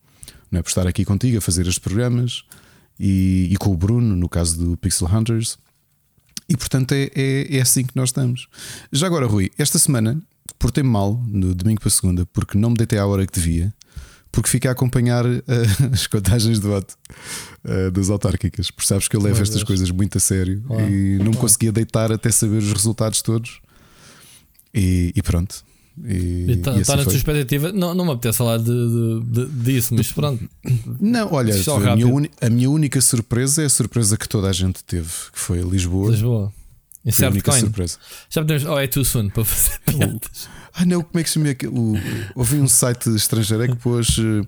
não 0.52 0.60
é? 0.60 0.64
por 0.64 0.70
estar 0.70 0.86
aqui 0.86 1.04
contigo 1.04 1.38
a 1.38 1.42
fazer 1.42 1.62
estes 1.62 1.80
programas 1.80 2.44
e, 3.00 3.50
e 3.52 3.58
com 3.58 3.72
o 3.72 3.78
Bruno, 3.78 4.16
no 4.16 4.30
caso 4.30 4.58
do 4.58 4.78
Pixel 4.78 5.08
Hunters. 5.08 5.58
E 6.50 6.56
portanto 6.56 6.94
é, 6.94 7.10
é, 7.14 7.58
é 7.58 7.62
assim 7.62 7.84
que 7.84 7.96
nós 7.96 8.10
estamos. 8.10 8.48
Já 8.92 9.08
agora, 9.08 9.26
Rui, 9.26 9.52
esta 9.58 9.78
semana 9.78 10.22
portei-me 10.58 10.90
mal 10.90 11.22
no 11.28 11.54
domingo 11.54 11.82
para 11.82 11.90
segunda 11.90 12.26
porque 12.28 12.58
não 12.58 12.70
me 12.70 12.78
deitei 12.78 12.98
à 12.98 13.06
hora 13.06 13.26
que 13.28 13.34
devia 13.34 13.74
porque 14.38 14.52
fica 14.52 14.70
a 14.70 14.72
acompanhar 14.72 15.26
uh, 15.26 15.42
as 15.92 16.06
contagens 16.06 16.60
de 16.60 16.68
voto 16.68 16.96
uh, 17.66 17.90
das 17.90 18.08
autárquicas. 18.08 18.70
Porque 18.70 18.88
sabes 18.88 19.08
que 19.08 19.16
eu 19.16 19.22
levo 19.22 19.42
estas 19.42 19.64
coisas 19.64 19.90
muito 19.90 20.20
a 20.20 20.22
sério 20.22 20.64
e 20.88 21.18
não 21.18 21.32
me 21.32 21.38
conseguia 21.38 21.72
deitar 21.72 22.12
até 22.12 22.30
saber 22.30 22.58
os 22.58 22.72
resultados 22.72 23.24
todos. 23.24 23.60
E, 24.72 25.12
e 25.16 25.22
pronto. 25.24 25.66
E 26.06 26.52
está 26.52 26.70
assim 26.70 26.98
na 26.98 27.04
tua 27.04 27.16
expectativa. 27.16 27.72
Não, 27.72 27.96
não 27.96 28.06
me 28.06 28.12
apetece 28.12 28.38
falar 28.38 28.60
de, 28.60 28.66
de, 28.66 29.22
de, 29.24 29.46
disso, 29.64 29.96
mas 29.96 30.12
pronto. 30.12 30.48
Não, 31.00 31.34
olha, 31.34 31.56
a 31.56 31.96
minha, 31.96 32.30
a 32.40 32.50
minha, 32.52 32.70
única 32.70 33.02
surpresa 33.02 33.64
é 33.64 33.66
a 33.66 33.70
surpresa 33.70 34.16
que 34.18 34.30
toda 34.30 34.48
a 34.50 34.54
gente 34.54 34.84
teve, 34.84 35.10
que 35.34 35.40
foi 35.40 35.62
Lisboa. 35.62 36.12
Lisboa. 36.12 36.54
Única 37.04 37.52
coin. 37.52 37.60
surpresa. 37.62 37.98
Já 38.30 38.42
podemos. 38.42 38.66
Oh, 38.66 38.78
é 38.78 38.86
too 38.86 39.04
soon 39.04 39.30
para 39.30 39.44
fazer 39.46 39.80
piadas. 39.88 40.48
Ah, 40.80 40.86
não, 40.86 41.02
como 41.02 41.20
é 41.20 41.24
que 41.24 41.30
se 41.30 41.34
chama 41.34 41.50
aquilo? 41.50 41.96
Houve 42.36 42.58
um 42.58 42.68
site 42.68 43.10
estrangeiro 43.16 43.68
que 43.68 43.76
pôs. 43.82 44.20
Uh, 44.20 44.48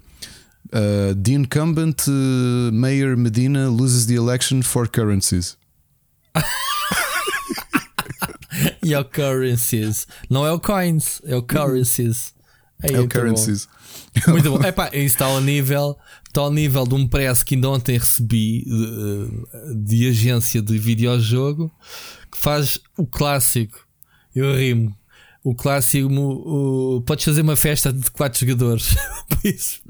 the 1.16 1.32
incumbent 1.32 2.08
uh, 2.08 2.72
Mayor 2.72 3.18
Medina 3.18 3.68
loses 3.68 4.06
the 4.06 4.14
election 4.14 4.62
for 4.62 4.88
currencies. 4.88 5.58
e 8.84 8.94
é 8.94 9.00
o 9.00 9.06
currencies. 9.06 10.06
Não 10.30 10.46
é 10.46 10.52
o 10.52 10.60
coins, 10.60 11.20
é 11.26 11.36
o 11.36 11.42
currencies. 11.42 12.36
Aí, 12.84 12.94
é 12.94 13.00
o 13.00 13.10
currencies. 13.10 13.68
Bom. 14.28 14.34
Muito 14.34 14.52
bom. 14.52 14.64
Epá, 14.64 14.90
isso 14.90 15.16
está 15.16 15.26
ao 15.26 15.42
nível. 15.42 15.98
Está 16.28 16.42
ao 16.42 16.52
nível 16.52 16.86
de 16.86 16.94
um 16.94 17.08
press 17.08 17.42
que 17.42 17.56
ainda 17.56 17.70
ontem 17.70 17.98
recebi 17.98 18.66
de, 18.66 19.84
de 19.84 20.08
agência 20.08 20.62
de 20.62 20.78
videojogo 20.78 21.74
que 22.32 22.38
faz 22.38 22.80
o 22.96 23.08
clássico. 23.08 23.80
Eu 24.36 24.56
rimo 24.56 24.99
o 25.44 25.56
clássico. 25.56 26.10
O, 26.12 27.02
podes 27.06 27.26
fazer 27.26 27.42
uma 27.42 27.56
festa 27.56 27.92
de 27.94 28.10
quatro 28.12 28.40
jogadores. 28.40 28.96
Por 29.30 29.50
isso, 29.50 29.82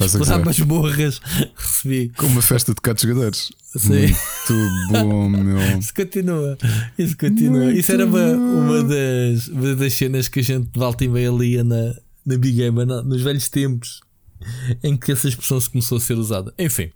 explorar 0.00 0.40
umas 0.40 0.58
borras. 0.60 1.20
Recebi. 1.56 2.08
Com 2.16 2.26
uma 2.26 2.42
festa 2.42 2.74
de 2.74 2.80
quatro 2.80 3.08
jogadores. 3.08 3.50
Sim. 3.76 3.88
Muito 3.90 4.90
bom, 4.90 5.28
meu. 5.28 5.58
Isso 5.78 5.94
continua. 5.94 6.58
Isso 6.98 7.16
continua. 7.16 7.64
Muito 7.64 7.78
isso 7.78 7.92
era 7.92 8.04
uma, 8.04 8.32
uma, 8.32 8.82
das, 8.84 9.48
uma 9.48 9.74
das 9.74 9.94
cenas 9.94 10.28
que 10.28 10.40
a 10.40 10.42
gente 10.42 10.68
de 10.70 10.78
volta 10.78 11.04
e 11.04 11.08
meia 11.08 11.30
lia 11.30 11.64
na, 11.64 11.94
na 12.24 12.36
Big 12.36 12.52
Game, 12.52 12.84
nos 12.84 13.22
velhos 13.22 13.48
tempos 13.48 14.00
em 14.82 14.96
que 14.96 15.12
essa 15.12 15.28
expressão 15.28 15.60
se 15.60 15.70
começou 15.70 15.98
a 15.98 16.00
ser 16.00 16.14
usada. 16.14 16.52
Enfim, 16.58 16.90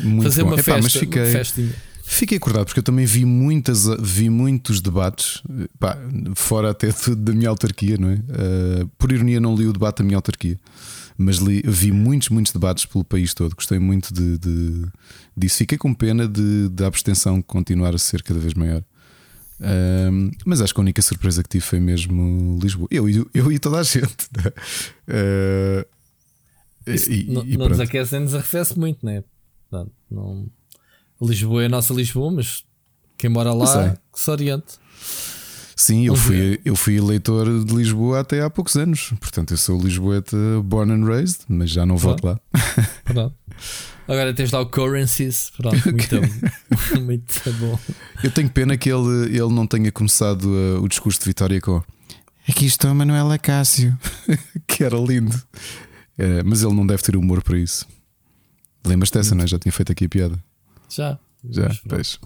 Muito 0.00 0.24
fazer 0.24 0.42
bom. 0.42 0.50
uma 0.50 0.54
Epá, 0.54 0.62
festa. 0.62 0.82
Mas 0.82 0.92
fiquei... 0.94 1.22
Uma 1.22 1.30
festinha. 1.32 1.74
Fiquei 2.08 2.38
acordado 2.38 2.66
porque 2.66 2.78
eu 2.78 2.84
também 2.84 3.04
vi 3.04 3.24
muitas, 3.24 3.84
vi 3.98 4.30
muitos 4.30 4.80
debates, 4.80 5.42
pá, 5.78 5.98
fora 6.36 6.70
até 6.70 6.88
da 7.16 7.32
minha 7.32 7.48
autarquia, 7.48 7.98
não 7.98 8.08
é? 8.08 8.14
Uh, 8.14 8.86
por 8.96 9.10
ironia, 9.10 9.40
não 9.40 9.56
li 9.56 9.66
o 9.66 9.72
debate 9.72 9.98
da 9.98 10.04
minha 10.04 10.16
autarquia, 10.16 10.56
mas 11.18 11.38
li, 11.38 11.62
vi 11.66 11.90
muitos, 11.90 12.28
muitos 12.28 12.52
debates 12.52 12.86
pelo 12.86 13.04
país 13.04 13.34
todo. 13.34 13.56
Gostei 13.56 13.80
muito 13.80 14.14
de, 14.14 14.38
de 14.38 14.86
disso. 15.36 15.58
Fiquei 15.58 15.76
com 15.76 15.92
pena 15.92 16.28
de, 16.28 16.68
de 16.68 16.84
a 16.84 16.86
abstenção 16.86 17.42
continuar 17.42 17.92
a 17.92 17.98
ser 17.98 18.22
cada 18.22 18.38
vez 18.38 18.54
maior. 18.54 18.84
Um, 19.60 20.30
mas 20.44 20.60
acho 20.60 20.72
que 20.72 20.80
a 20.80 20.82
única 20.82 21.02
surpresa 21.02 21.42
que 21.42 21.48
tive 21.48 21.64
foi 21.64 21.80
mesmo 21.80 22.56
Lisboa. 22.62 22.86
Eu, 22.88 23.08
eu, 23.08 23.28
eu 23.34 23.50
e 23.50 23.58
toda 23.58 23.80
a 23.80 23.82
gente. 23.82 24.28
Uh, 25.08 25.86
e, 27.10 27.24
não, 27.28 27.44
e 27.44 27.56
não 27.56 27.68
nos 27.68 27.80
aquece 27.80 28.12
nem 28.14 28.22
nos 28.22 28.34
arrefece 28.34 28.78
muito, 28.78 29.04
né? 29.04 29.24
Não, 29.70 29.90
não, 30.10 30.46
Lisboa 31.20 31.62
é 31.62 31.66
a 31.66 31.68
nossa 31.68 31.94
Lisboa, 31.94 32.30
mas 32.30 32.64
quem 33.16 33.30
mora 33.30 33.52
lá 33.52 33.96
que 34.12 34.20
se 34.20 34.30
oriente. 34.30 34.74
Sim, 35.74 36.06
eu 36.06 36.16
fui, 36.16 36.58
eu 36.64 36.74
fui 36.74 36.96
eleitor 36.96 37.64
de 37.64 37.74
Lisboa 37.74 38.20
até 38.20 38.42
há 38.42 38.48
poucos 38.48 38.76
anos. 38.76 39.12
Portanto, 39.20 39.52
eu 39.52 39.58
sou 39.58 39.78
Lisboeta 39.78 40.36
born 40.64 40.90
and 40.90 41.04
raised, 41.06 41.40
mas 41.48 41.70
já 41.70 41.84
não 41.84 41.98
voto 41.98 42.26
lá. 42.26 42.40
Pronto. 43.04 43.34
Agora 44.08 44.32
tens 44.32 44.52
lá 44.52 44.60
o 44.60 44.66
Currencies. 44.66 45.50
Pronto, 45.56 45.76
muito, 45.92 46.16
muito 47.02 47.52
bom. 47.58 47.78
Eu 48.22 48.30
tenho 48.30 48.48
pena 48.48 48.76
que 48.76 48.90
ele, 48.90 49.36
ele 49.36 49.52
não 49.52 49.66
tenha 49.66 49.90
começado 49.90 50.44
uh, 50.44 50.82
o 50.82 50.88
discurso 50.88 51.18
de 51.20 51.26
vitória 51.26 51.60
com 51.60 51.82
Aqui 52.48 52.64
estou, 52.64 52.94
Manuela 52.94 53.38
Cássio, 53.38 53.98
que 54.66 54.84
era 54.84 54.96
lindo. 54.96 55.34
Uh, 56.16 56.42
mas 56.44 56.62
ele 56.62 56.74
não 56.74 56.86
deve 56.86 57.02
ter 57.02 57.16
humor 57.16 57.42
para 57.42 57.58
isso. 57.58 57.86
Lembras-te 58.86 59.18
dessa, 59.18 59.34
não 59.34 59.42
é? 59.42 59.46
Já 59.48 59.58
tinha 59.58 59.72
feito 59.72 59.90
aqui 59.90 60.04
a 60.04 60.08
piada. 60.08 60.45
Já. 60.88 61.18
Já, 61.48 61.70
pois. 61.88 62.18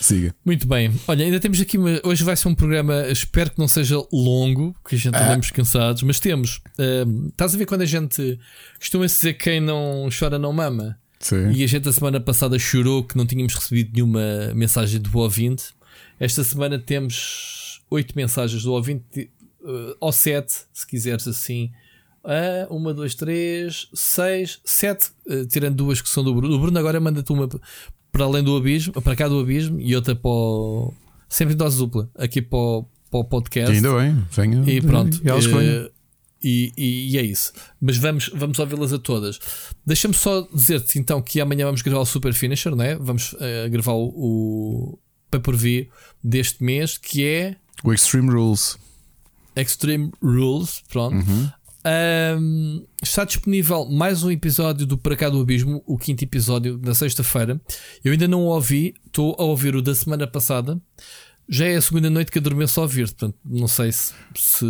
Siga. 0.00 0.34
Muito 0.44 0.66
bem. 0.66 0.92
Olha, 1.06 1.24
ainda 1.24 1.40
temos 1.40 1.60
aqui. 1.60 1.78
Uma... 1.78 2.00
Hoje 2.04 2.24
vai 2.24 2.36
ser 2.36 2.48
um 2.48 2.54
programa, 2.54 3.06
espero 3.08 3.50
que 3.50 3.58
não 3.58 3.68
seja 3.68 3.96
longo, 4.12 4.74
porque 4.82 4.96
a 4.96 4.98
gente 4.98 5.14
ah. 5.14 5.24
andamos 5.24 5.50
cansados, 5.50 6.02
mas 6.02 6.20
temos. 6.20 6.60
Uh, 6.78 7.28
estás 7.28 7.54
a 7.54 7.58
ver 7.58 7.66
quando 7.66 7.82
a 7.82 7.86
gente 7.86 8.38
costuma 8.78 9.06
dizer 9.06 9.34
quem 9.34 9.60
não 9.60 10.08
chora 10.16 10.38
não 10.38 10.52
mama? 10.52 10.98
Sim. 11.20 11.50
E 11.52 11.64
a 11.64 11.66
gente 11.66 11.88
a 11.88 11.92
semana 11.92 12.20
passada 12.20 12.58
chorou 12.58 13.02
que 13.02 13.16
não 13.16 13.26
tínhamos 13.26 13.54
recebido 13.54 13.92
nenhuma 13.92 14.52
mensagem 14.54 15.00
do 15.00 15.18
ouvinte. 15.18 15.66
Esta 16.20 16.44
semana 16.44 16.78
temos 16.78 17.80
oito 17.90 18.14
mensagens 18.16 18.62
do 18.62 18.72
ouvinte, 18.72 19.30
uh, 19.62 19.96
ou 20.00 20.12
sete, 20.12 20.64
se 20.72 20.86
quiseres 20.86 21.26
assim. 21.26 21.70
Uh, 22.24 22.74
uma, 22.74 22.92
duas, 22.92 23.14
três, 23.14 23.88
seis, 23.94 24.60
sete, 24.64 25.10
uh, 25.26 25.46
tirando 25.46 25.76
duas 25.76 26.00
que 26.00 26.08
são 26.08 26.22
do 26.22 26.34
Bruno. 26.34 26.56
O 26.56 26.58
Bruno 26.58 26.78
agora 26.78 27.00
manda-te 27.00 27.32
uma 27.32 27.48
para 28.12 28.24
além 28.24 28.42
do 28.42 28.56
abismo, 28.56 28.92
para 29.00 29.16
cá 29.16 29.28
do 29.28 29.38
abismo 29.38 29.80
e 29.80 29.94
outra 29.94 30.14
para 30.14 30.30
o. 30.30 30.94
Sempre 31.28 31.54
em 31.54 31.56
dose 31.56 31.76
dupla, 31.76 32.08
aqui 32.16 32.40
para 32.40 32.58
o, 32.58 32.86
para 33.10 33.20
o 33.20 33.24
podcast. 33.24 33.70
E 33.70 33.76
ainda 33.76 33.94
bem, 33.94 34.24
venha. 34.30 34.64
E 34.70 34.80
pronto. 34.80 35.20
E, 35.22 35.30
uh, 35.30 35.90
e, 36.42 36.72
e, 36.76 37.12
e, 37.12 37.18
é 37.18 37.22
isso. 37.22 37.52
Mas 37.80 37.96
vamos, 37.98 38.30
vamos 38.34 38.58
ouvi-las 38.58 38.92
a 38.92 38.98
todas. 38.98 39.38
Deixa-me 39.84 40.14
só 40.14 40.48
dizer-te 40.54 40.98
então 40.98 41.20
que 41.20 41.40
amanhã 41.40 41.66
vamos 41.66 41.82
gravar 41.82 42.00
o 42.00 42.06
Super 42.06 42.32
Finisher, 42.32 42.74
não 42.74 42.84
é? 42.84 42.96
Vamos 42.96 43.34
uh, 43.34 43.68
gravar 43.70 43.92
o, 43.92 44.06
o 44.06 44.98
pay 45.30 45.40
per 45.40 45.56
view 45.56 45.86
deste 46.22 46.62
mês 46.62 46.96
que 46.96 47.24
é 47.26 47.56
o 47.84 47.92
Extreme 47.92 48.30
Rules. 48.30 48.78
Extreme 49.54 50.12
Rules, 50.22 50.82
pronto. 50.88 51.16
Uhum. 51.16 51.50
Um, 51.88 52.84
está 53.02 53.24
disponível 53.24 53.86
mais 53.86 54.22
um 54.22 54.30
episódio 54.30 54.86
do 54.86 54.98
Para 54.98 55.16
Cá 55.16 55.30
do 55.30 55.40
Abismo, 55.40 55.82
o 55.86 55.96
quinto 55.96 56.22
episódio, 56.22 56.78
na 56.82 56.92
sexta-feira. 56.92 57.60
Eu 58.04 58.12
ainda 58.12 58.28
não 58.28 58.42
o 58.42 58.46
ouvi, 58.46 58.94
estou 59.06 59.34
a 59.38 59.44
ouvir 59.44 59.74
o 59.74 59.80
da 59.80 59.94
semana 59.94 60.26
passada. 60.26 60.78
Já 61.48 61.66
é 61.66 61.76
a 61.76 61.80
segunda 61.80 62.10
noite 62.10 62.30
que 62.30 62.38
adormeço 62.38 62.78
a 62.78 62.82
ouvir, 62.82 63.06
portanto, 63.06 63.36
não 63.42 63.66
sei 63.66 63.90
se. 63.90 64.12
se, 64.36 64.64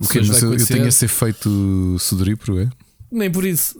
okay, 0.00 0.24
se 0.24 0.28
mas 0.28 0.42
eu, 0.42 0.66
tenho 0.66 0.88
esse 0.88 1.04
efeito 1.04 1.96
sodorípero, 2.00 2.58
é? 2.58 2.68
Nem 3.12 3.30
por 3.30 3.44
isso. 3.44 3.78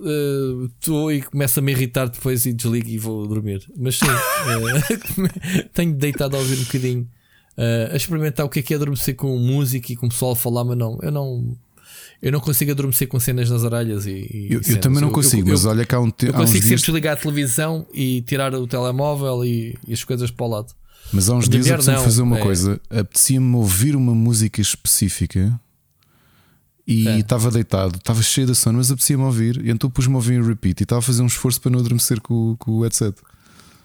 Estou 0.79 1.07
uh, 1.07 1.13
e 1.13 1.23
começa 1.23 1.59
a 1.59 1.63
me 1.63 1.73
irritar 1.73 2.09
depois 2.09 2.47
e 2.47 2.53
desligo 2.53 2.89
e 2.89 2.99
vou 2.99 3.27
dormir. 3.27 3.69
Mas 3.77 3.99
sim, 3.99 4.07
uh, 4.07 5.67
tenho 5.75 5.95
deitado 5.95 6.37
a 6.37 6.39
ouvir 6.39 6.59
um 6.59 6.65
bocadinho. 6.65 7.09
Uh, 7.59 7.93
a 7.93 7.97
experimentar 7.97 8.47
o 8.47 8.49
que 8.49 8.61
é 8.61 8.63
que 8.63 8.73
é 8.73 8.77
adormecer 8.77 9.17
com 9.17 9.37
música 9.39 9.93
e 9.93 9.97
com 9.97 10.07
o 10.07 10.09
pessoal 10.09 10.33
a 10.33 10.37
falar, 10.37 10.63
mas 10.63 10.79
não, 10.79 10.99
eu 11.03 11.11
não. 11.11 11.57
Eu 12.23 12.33
não 12.33 12.41
consigo 12.41 12.71
adormecer 12.71 13.07
com 13.07 13.21
cenas 13.21 13.51
nas 13.51 13.63
orelhas 13.63 14.07
e. 14.07 14.11
e 14.11 14.49
eu, 14.51 14.61
eu, 14.67 14.81
também 14.81 15.01
não 15.01 15.11
consigo, 15.11 15.49
eu, 15.49 15.53
mas 15.53 15.65
olha 15.65 15.85
cá 15.85 16.01
um 16.01 16.11
tempo. 16.11 16.33
Eu 16.33 16.41
consigo 16.41 16.63
sempre 16.63 16.77
desligar 16.77 17.15
a 17.15 17.17
televisão 17.17 17.87
e 17.93 18.23
tirar 18.23 18.55
o 18.55 18.67
telemóvel 18.67 19.45
e, 19.45 19.77
e 19.87 19.93
as 19.93 20.03
coisas 20.05 20.31
para 20.31 20.47
o 20.47 20.49
lado. 20.49 20.75
Mas 21.13 21.29
há 21.29 21.35
uns 21.35 21.49
dias 21.49 21.67
eu 21.67 21.75
preciso 21.75 21.99
fazer 21.99 22.23
uma 22.23 22.39
é. 22.39 22.41
coisa. 22.41 22.81
Apetecia-me 22.91 23.55
ouvir 23.57 23.95
uma 23.95 24.15
música 24.15 24.61
específica 24.61 25.61
e 26.87 27.09
é. 27.09 27.19
estava 27.19 27.51
deitado, 27.51 27.97
estava 27.97 28.23
cheio 28.23 28.47
de 28.47 28.55
sono, 28.55 28.79
mas 28.79 28.91
apetecia-me 28.91 29.23
ouvir. 29.23 29.65
E 29.65 29.71
então 29.71 29.89
pus-me 29.89 30.15
a 30.15 30.17
ouvir 30.17 30.35
em 30.35 30.43
repeat 30.43 30.81
e 30.81 30.83
estava 30.85 30.99
a 30.99 31.03
fazer 31.03 31.23
um 31.23 31.27
esforço 31.27 31.61
para 31.61 31.71
não 31.71 31.79
adormecer 31.79 32.21
com, 32.21 32.57
com 32.59 32.73
o 32.73 32.83
headset. 32.83 33.17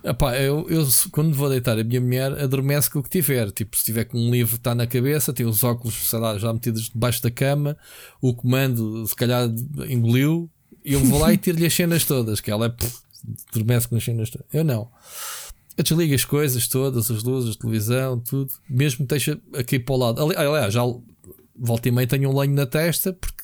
Epá, 0.04 0.38
eu, 0.38 0.66
eu, 0.70 0.88
quando 1.12 1.36
vou 1.36 1.50
deitar, 1.50 1.78
a 1.78 1.84
minha 1.84 2.00
mulher 2.00 2.32
adormece 2.40 2.90
com 2.90 3.00
o 3.00 3.04
que 3.04 3.10
tiver. 3.10 3.52
Tipo, 3.52 3.78
se 3.78 3.84
tiver 3.84 4.06
com 4.06 4.18
um 4.18 4.32
livro 4.32 4.56
está 4.56 4.74
na 4.74 4.88
cabeça, 4.88 5.34
tem 5.34 5.46
os 5.46 5.64
óculos, 5.64 5.94
sei 6.10 6.20
lá, 6.20 6.38
já 6.38 6.54
metidos 6.54 6.90
debaixo 6.90 7.22
da 7.22 7.30
cama, 7.30 7.78
o 8.22 8.34
comando, 8.34 9.06
se 9.06 9.16
calhar, 9.16 9.50
engoliu, 9.90 10.50
e 10.86 10.94
eu 10.94 11.04
vou 11.04 11.20
lá 11.20 11.34
e 11.34 11.38
tiro-lhe 11.38 11.66
as 11.66 11.74
cenas 11.74 12.06
todas, 12.06 12.40
que 12.40 12.50
ela 12.50 12.68
é, 12.68 12.76
adormece 13.52 13.88
com 13.88 13.98
as 13.98 14.04
cenas 14.04 14.30
todas. 14.30 14.48
Eu 14.54 14.64
não. 14.64 14.90
Eu 15.78 15.84
desligo 15.84 16.16
as 16.16 16.26
coisas 16.26 16.68
todas, 16.68 17.12
as 17.12 17.24
luzes, 17.24 17.56
a 17.56 17.60
televisão, 17.60 18.20
tudo, 18.20 18.52
mesmo 18.70 19.06
deixa 19.06 19.40
aqui 19.54 19.80
para 19.80 19.96
o 19.96 19.98
lado. 19.98 20.22
Aliás, 20.22 20.74
já 20.74 20.82
volta 21.56 21.90
e 21.90 21.92
meia 21.92 22.08
tenho 22.08 22.30
um 22.30 22.38
lenho 22.38 22.54
na 22.54 22.66
testa, 22.66 23.12
porque 23.14 23.39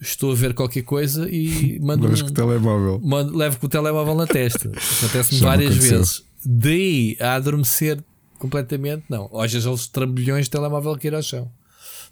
estou 0.00 0.32
a 0.32 0.34
ver 0.34 0.54
qualquer 0.54 0.82
coisa 0.82 1.28
e 1.30 1.78
mando. 1.82 2.06
um, 2.06 2.14
com 2.14 2.26
o 2.26 2.30
telemóvel. 2.32 3.00
Mando, 3.02 3.36
levo 3.36 3.58
com 3.58 3.66
o 3.66 3.68
telemóvel 3.68 4.14
na 4.14 4.26
testa. 4.26 4.68
Acontece-me 4.68 5.40
várias 5.40 5.76
vezes. 5.76 6.22
Daí 6.44 7.16
a 7.20 7.34
adormecer 7.34 8.02
completamente, 8.38 9.04
não. 9.08 9.28
Hoje 9.32 9.60
já 9.60 9.70
os 9.70 9.86
trambolhões 9.86 10.46
de 10.46 10.50
telemóvel 10.50 10.96
que 10.96 11.06
ir 11.08 11.14
ao 11.14 11.22
chão. 11.22 11.50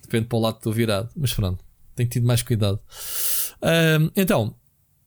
Depende 0.02 0.26
para 0.26 0.38
o 0.38 0.40
lado 0.40 0.54
que 0.54 0.60
estou 0.60 0.72
virado. 0.72 1.08
Mas 1.16 1.32
pronto, 1.32 1.62
tenho 1.94 2.08
tido 2.08 2.26
mais 2.26 2.42
cuidado. 2.42 2.80
Um, 3.62 4.10
então, 4.16 4.54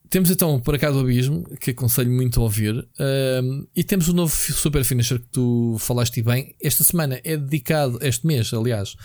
temos 0.10 0.32
então 0.32 0.60
por 0.60 0.78
cá 0.80 0.90
do 0.90 1.00
Abismo, 1.00 1.44
que 1.60 1.72
aconselho 1.72 2.12
muito 2.12 2.40
a 2.40 2.44
ouvir. 2.44 2.88
Um, 3.44 3.68
e 3.76 3.84
temos 3.84 4.08
o 4.08 4.14
novo 4.14 4.34
Super 4.34 4.84
Finisher 4.84 5.20
que 5.20 5.28
tu 5.28 5.76
falaste 5.80 6.22
bem. 6.22 6.56
Esta 6.62 6.84
semana 6.84 7.20
é 7.24 7.36
dedicado, 7.36 8.00
este 8.02 8.26
mês, 8.26 8.54
aliás, 8.54 8.96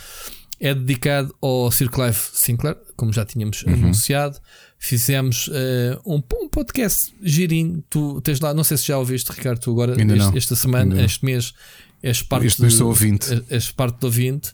é 0.62 0.72
dedicado 0.72 1.35
ao 1.42 1.72
Cirque 1.72 2.01
Life 2.01 2.31
Sinclair, 2.35 2.77
como 2.96 3.12
já 3.12 3.25
tínhamos 3.25 3.64
uhum. 3.64 3.75
anunciado. 3.75 4.38
Fizemos 4.79 5.48
uh, 5.48 6.01
um, 6.07 6.22
um, 6.40 6.48
podcast 6.48 7.12
girinho. 7.20 7.83
Tu 7.90 8.20
tens 8.20 8.38
lá, 8.38 8.55
não 8.55 8.62
sei 8.62 8.77
se 8.77 8.87
já 8.87 8.96
ouviste, 8.96 9.33
Ricardo, 9.33 9.59
tu 9.59 9.72
agora, 9.72 10.01
este, 10.01 10.38
esta 10.38 10.55
semana, 10.55 10.94
Ainda 10.94 11.05
este 11.05 11.25
mês, 11.25 11.53
és 12.01 12.22
parte, 12.22 12.46
este 12.46 12.62
mês 12.62 12.75
sou 12.75 12.87
ouvinte. 12.87 13.44
És 13.51 13.72
parte 13.72 13.98
do 13.98 14.05
ouvinte. 14.05 14.53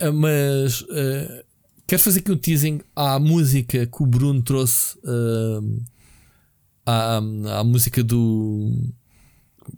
Uh, 0.00 0.14
mas 0.14 0.80
uh, 0.80 1.44
quero 1.86 2.00
fazer 2.00 2.20
aqui 2.20 2.32
um 2.32 2.38
teasing 2.38 2.80
à 2.96 3.18
música 3.18 3.86
que 3.86 4.02
o 4.02 4.06
Bruno 4.06 4.42
trouxe. 4.42 4.98
à, 6.86 7.16
à 7.16 7.64
música 7.64 8.02
do 8.02 8.72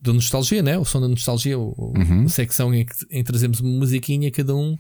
da 0.03 0.13
nostalgia, 0.13 0.63
né? 0.63 0.79
o 0.79 0.85
som 0.85 1.01
da 1.01 1.09
nostalgia, 1.09 1.57
uhum. 1.59 2.25
a 2.25 2.29
secção 2.29 2.75
em 2.75 2.85
que, 2.85 2.95
em 3.09 3.23
que 3.23 3.25
trazemos 3.25 3.61
uma 3.61 3.79
musiquinha 3.79 4.31
cada 4.33 4.55
um 4.55 4.77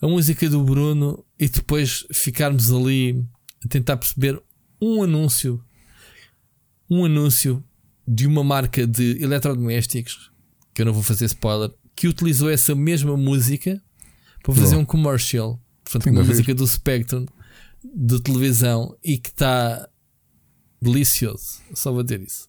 a 0.00 0.06
música 0.06 0.48
do 0.48 0.62
Bruno 0.62 1.24
e 1.38 1.48
depois 1.48 2.06
ficarmos 2.12 2.70
ali 2.70 3.24
a 3.64 3.68
tentar 3.68 3.96
perceber 3.96 4.40
um 4.80 5.02
anúncio, 5.02 5.62
um 6.88 7.04
anúncio 7.04 7.62
de 8.06 8.26
uma 8.26 8.44
marca 8.44 8.86
de 8.86 9.22
eletrodomésticos, 9.22 10.30
que 10.72 10.82
eu 10.82 10.86
não 10.86 10.92
vou 10.92 11.02
fazer 11.02 11.24
spoiler, 11.26 11.70
que 11.94 12.06
utilizou 12.06 12.48
essa 12.48 12.74
mesma 12.74 13.16
música 13.16 13.82
para 14.42 14.54
fazer 14.54 14.76
um 14.76 14.84
commercial. 14.84 15.60
Portanto, 15.84 16.10
uma 16.10 16.22
música 16.22 16.54
do 16.54 16.66
Spectrum 16.66 17.26
de 17.82 18.20
televisão 18.22 18.96
e 19.02 19.18
que 19.18 19.30
está 19.30 19.88
delicioso. 20.80 21.60
Só 21.74 21.92
vou 21.92 22.02
dizer 22.02 22.22
isso. 22.22 22.48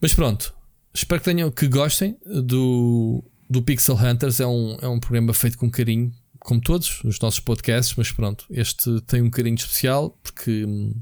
Mas 0.00 0.14
pronto, 0.14 0.54
espero 0.94 1.20
que 1.20 1.24
tenham 1.24 1.50
que 1.50 1.68
gostem 1.68 2.16
do 2.24 3.22
do 3.48 3.62
Pixel 3.62 3.96
Hunters 3.96 4.40
é 4.40 4.46
um, 4.46 4.76
é 4.80 4.88
um 4.88 5.00
programa 5.00 5.32
feito 5.32 5.56
com 5.56 5.70
carinho, 5.70 6.12
como 6.40 6.60
todos 6.60 7.02
os 7.04 7.18
nossos 7.18 7.40
podcasts, 7.40 7.94
mas 7.96 8.12
pronto, 8.12 8.46
este 8.50 9.00
tem 9.02 9.22
um 9.22 9.30
carinho 9.30 9.56
especial 9.56 10.18
porque 10.22 10.64
hum, 10.64 10.94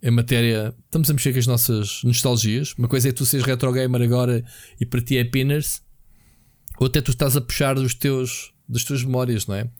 é 0.00 0.10
matéria. 0.10 0.74
Estamos 0.84 1.10
a 1.10 1.12
mexer 1.12 1.32
com 1.32 1.38
as 1.38 1.46
nossas 1.46 2.02
nostalgias. 2.04 2.74
Uma 2.78 2.88
coisa 2.88 3.08
é 3.08 3.12
tu 3.12 3.26
seres 3.26 3.46
retro 3.46 3.72
gamer 3.72 4.02
agora 4.02 4.44
e 4.80 4.86
para 4.86 5.00
ti 5.00 5.18
é 5.18 5.24
pinners, 5.24 5.82
outra 6.78 7.00
é 7.00 7.02
tu 7.02 7.10
estás 7.10 7.36
a 7.36 7.40
puxar 7.40 7.74
dos 7.74 7.94
teus, 7.94 8.52
das 8.68 8.84
tuas 8.84 9.04
memórias, 9.04 9.46
não 9.46 9.54
é? 9.54 9.70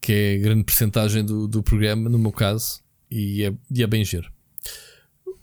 Que 0.00 0.12
é 0.12 0.34
a 0.34 0.38
grande 0.38 0.64
porcentagem 0.64 1.24
do, 1.24 1.48
do 1.48 1.62
programa, 1.62 2.08
no 2.08 2.18
meu 2.18 2.32
caso, 2.32 2.80
e 3.10 3.44
é, 3.44 3.52
e 3.70 3.82
é 3.82 3.86
bem 3.86 4.04
giro. 4.04 4.30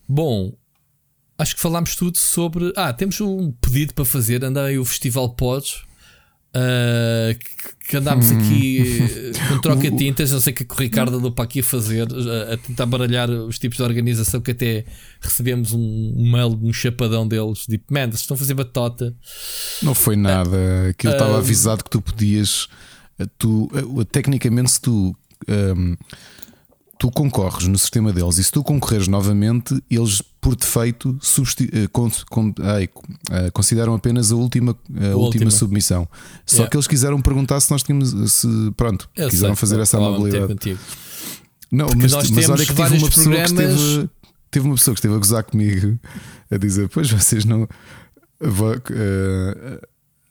Bom, 0.08 0.56
acho 1.42 1.56
que 1.56 1.62
falámos 1.62 1.96
tudo 1.96 2.18
sobre. 2.18 2.72
Ah, 2.76 2.94
temos 2.94 3.20
um 3.20 3.52
pedido 3.52 3.94
para 3.94 4.06
fazer. 4.06 4.44
Anda 4.44 4.66
aí 4.66 4.78
o 4.78 4.86
Festival 4.86 5.30
Pods. 5.30 5.90
Uh, 6.54 7.32
que, 7.88 7.96
andámos 7.96 8.30
hum. 8.30 8.38
aqui 8.38 9.32
com 9.50 9.62
troca-tintas. 9.62 10.32
Não 10.32 10.42
sei 10.42 10.54
o 10.54 10.56
que, 10.56 10.64
é 10.64 10.66
que 10.66 10.74
o 10.74 10.78
Ricardo 10.78 11.18
andou 11.18 11.32
para 11.32 11.46
aqui 11.46 11.62
a 11.62 11.64
fazer, 11.64 12.08
a, 12.12 12.54
a, 12.54 12.58
tentar 12.58 12.86
baralhar 12.86 13.30
os 13.30 13.58
tipos 13.58 13.78
de 13.78 13.84
organização. 13.84 14.42
Que 14.42 14.52
até 14.52 14.86
recebemos 15.20 15.72
um, 15.72 16.14
um 16.16 16.32
mail, 16.32 16.60
um 16.62 16.74
chapadão 16.74 17.28
deles, 17.28 17.60
tipo, 17.66 17.92
man, 17.92 18.10
estão 18.10 18.36
a 18.36 18.38
fazer 18.38 18.54
batota. 18.54 19.16
Não 19.82 19.96
foi 19.96 20.16
nada. 20.16 20.90
Aquilo 20.90 21.14
uh, 21.14 21.16
estava 21.16 21.38
avisado 21.38 21.84
que 21.84 21.90
tu 21.90 22.02
podias. 22.02 22.68
Tu, 23.38 23.70
tecnicamente, 24.12 24.72
se 24.72 24.82
tu. 24.82 25.16
Um, 25.48 25.96
tu 27.02 27.10
concorres 27.10 27.68
no 27.68 27.80
sistema 27.80 28.14
deles 28.14 28.38
e 28.38 28.44
se 28.44 28.52
tu 28.52 28.64
concorreres 28.64 29.08
novamente, 29.08 29.84
eles 29.90 30.22
por 30.40 30.56
defeito 30.56 31.10
uh, 31.10 31.90
con, 31.92 32.12
con, 32.30 32.50
uh, 32.50 33.52
consideram 33.54 33.96
apenas 33.96 34.32
a 34.32 34.36
última, 34.36 34.78
a, 35.12 35.16
última, 35.18 35.50
submissão. 35.50 36.08
Só 36.46 36.58
yeah. 36.58 36.70
que 36.70 36.78
eles 36.78 36.86
quiseram 36.86 37.20
perguntar 37.20 37.60
se 37.60 37.72
nós 37.72 37.82
tínhamos, 37.82 38.32
se 38.32 38.48
pronto, 38.78 39.10
Eu 39.16 39.30
quiseram 39.30 39.56
sei, 39.56 39.62
fazer 39.62 39.80
essa 39.80 39.98
amabilidade. 39.98 40.78
Não, 41.72 41.88
Porque 41.88 42.04
mas, 42.04 42.30
mas 42.30 42.50
olha 42.50 42.66
que 42.68 42.72
tive 42.76 42.98
uma 42.98 43.10
pessoa 43.10 43.36
programas... 43.36 43.52
que 43.52 43.62
esteve, 43.64 44.10
teve 44.52 44.66
uma 44.68 44.76
pessoa 44.76 44.94
que 44.94 45.00
esteve 45.00 45.16
a 45.16 45.18
gozar 45.18 45.44
comigo 45.44 46.00
a 46.52 46.58
dizer: 46.58 46.88
Pois 46.90 47.10
vocês 47.10 47.46
não. 47.46 47.64
Uh, 48.44 49.82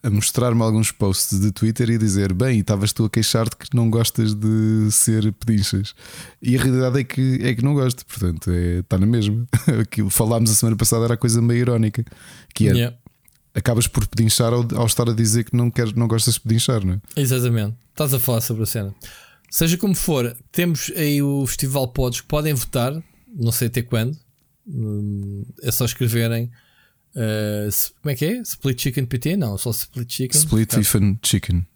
a 0.03 0.11
mostrar-me 0.11 0.63
alguns 0.63 0.91
posts 0.91 1.39
de 1.39 1.53
Twitter 1.53 1.91
e 1.91 1.95
a 1.95 1.99
dizer: 1.99 2.33
Bem, 2.33 2.61
estavas 2.61 2.93
tu 2.93 3.05
a 3.05 3.11
queixar-te 3.11 3.57
que 3.57 3.75
não 3.75 3.91
gostas 3.91 4.35
de 4.35 4.91
ser 4.91 5.33
pedinchas. 5.33 5.95
E 6.41 6.57
a 6.57 6.63
realidade 6.63 7.01
é 7.01 7.05
que, 7.05 7.39
é 7.43 7.55
que 7.55 7.63
não 7.63 7.75
gosto, 7.75 8.05
portanto, 8.07 8.51
é, 8.51 8.79
está 8.79 8.99
na 8.99 9.07
mesma. 9.07 9.47
Aquilo 9.81 10.11
falámos 10.11 10.51
a 10.51 10.55
semana 10.55 10.77
passada 10.77 11.05
era 11.05 11.15
a 11.15 11.19
coisa 11.19 11.43
meio 11.43 11.61
irónica, 11.61 12.05
que 12.55 12.69
é. 12.69 12.73
Yeah. 12.73 12.97
Acabas 13.53 13.89
por 13.89 14.07
pedinchar 14.07 14.53
ao, 14.53 14.65
ao, 14.77 14.87
estar 14.87 15.09
a 15.09 15.13
dizer 15.13 15.43
que 15.43 15.57
não, 15.57 15.73
queres, 15.73 15.93
não 15.93 16.07
gostas 16.07 16.35
de 16.35 16.41
pedinchar, 16.41 16.87
não 16.87 16.95
é? 16.95 17.21
Exatamente. 17.21 17.75
Estás 17.91 18.15
a 18.15 18.21
falar 18.21 18.41
sobre 18.41 18.63
a 18.63 18.67
cena. 18.67 18.95
Seja 19.51 19.77
como 19.77 19.93
for, 19.93 20.37
temos 20.53 20.93
aí 20.95 21.21
o 21.21 21.45
Festival 21.49 21.89
Pods 21.89 22.21
que 22.21 22.29
podem 22.29 22.55
votar, 22.55 22.93
não 23.27 23.51
sei 23.51 23.67
até 23.67 23.83
quando. 23.83 24.17
Hum, 24.69 25.45
é 25.63 25.73
só 25.73 25.85
escreverem 25.85 26.49
Uh, 27.15 27.71
como 28.01 28.13
é 28.13 28.15
que 28.15 28.25
é? 28.25 28.41
Split 28.43 28.81
Chicken 28.81 29.07
PT? 29.07 29.37
Não, 29.37 29.59
só 29.59 29.71
Split 29.71 30.13
Chicken. 30.13 30.41
Split 30.41 30.69
tá. 30.71 30.81
Even 30.81 31.19
Chicken. 31.23 31.67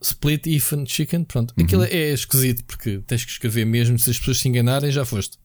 Split 0.00 0.46
Even 0.46 0.86
Chicken, 0.86 1.24
pronto. 1.24 1.54
Uhum. 1.56 1.64
Aquilo 1.64 1.84
é 1.84 2.12
esquisito 2.12 2.64
porque 2.64 3.00
tens 3.06 3.24
que 3.24 3.30
escrever 3.30 3.64
mesmo. 3.64 3.98
Se 3.98 4.10
as 4.10 4.18
pessoas 4.18 4.38
se 4.38 4.48
enganarem, 4.48 4.90
já 4.90 5.04
foste. 5.04 5.38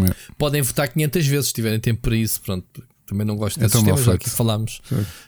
É. 0.00 0.14
Podem 0.36 0.62
votar 0.62 0.88
500 0.88 1.26
vezes 1.26 1.46
se 1.48 1.54
tiverem 1.54 1.78
tempo 1.78 2.00
para 2.00 2.16
isso. 2.16 2.40
Pronto, 2.40 2.66
também 3.06 3.26
não 3.26 3.36
gosto 3.36 3.60
desse 3.60 3.76
é 3.76 3.78
sistema. 3.78 4.02
Já 4.02 4.14
aqui 4.14 4.30
falámos, 4.30 4.80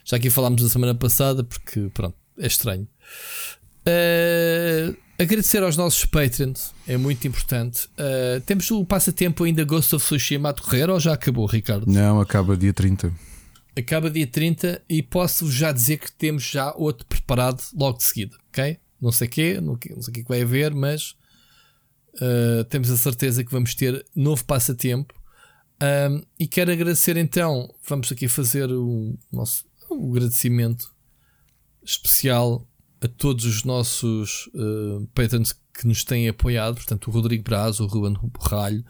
já 0.05 0.17
aqui 0.17 0.31
falámos 0.31 0.63
na 0.63 0.69
semana 0.69 0.95
passada 0.95 1.45
porque, 1.45 1.89
pronto, 1.93 2.17
é 2.39 2.47
estranho. 2.47 2.89
Uh, 3.87 4.97
Agradecer 5.19 5.63
aos 5.63 5.79
nossos 5.79 6.05
Patreons 6.05 6.75
é 6.87 6.97
muito 6.99 7.27
importante. 7.27 7.89
Uh, 7.95 8.39
temos 8.45 8.71
o 8.71 8.85
passatempo 8.85 9.45
ainda 9.45 9.65
Ghost 9.65 9.95
of 9.95 10.05
Tsushima 10.05 10.51
a 10.51 10.53
decorrer 10.53 10.91
ou 10.91 11.01
já 11.01 11.15
acabou, 11.15 11.47
Ricardo? 11.47 11.91
Não, 11.91 12.21
acaba 12.21 12.55
dia 12.55 12.73
30. 12.73 13.11
Acaba 13.75 14.11
dia 14.11 14.27
30 14.27 14.83
e 14.87 15.03
posso 15.03 15.51
já 15.51 15.73
dizer 15.73 15.99
que 15.99 16.13
temos 16.13 16.43
já 16.43 16.71
outro 16.77 17.07
preparado 17.07 17.63
logo 17.75 17.97
de 17.97 18.05
seguida, 18.05 18.37
ok? 18.51 18.79
Não 19.01 19.11
sei 19.11 19.27
o 19.27 19.31
quê, 19.31 19.61
não, 19.61 19.79
sei 19.81 20.11
o 20.11 20.13
que 20.13 20.29
vai 20.29 20.43
haver, 20.43 20.75
mas 20.75 21.15
uh, 22.17 22.65
temos 22.69 22.91
a 22.91 22.97
certeza 22.97 23.43
que 23.43 23.51
vamos 23.51 23.75
ter 23.75 24.05
novo 24.15 24.45
passatempo. 24.45 25.15
Um, 25.83 26.23
e 26.39 26.47
quero 26.47 26.73
agradecer 26.73 27.17
então, 27.17 27.75
vamos 27.89 28.13
aqui 28.13 28.29
fazer 28.29 28.71
o 28.71 29.15
nosso 29.33 29.65
o 29.89 30.11
agradecimento 30.11 30.91
especial 31.83 32.67
a 33.07 33.09
todos 33.09 33.45
os 33.45 33.65
nossos 33.65 34.49
uh, 34.55 35.07
patrons 35.15 35.59
que 35.73 35.87
nos 35.87 36.05
têm 36.05 36.29
apoiado, 36.29 36.77
portanto, 36.77 37.09
o 37.09 37.11
Rodrigo 37.11 37.45
Braz, 37.45 37.81
o 37.81 37.87
Ruben 37.87 38.17
Borralho, 38.33 38.85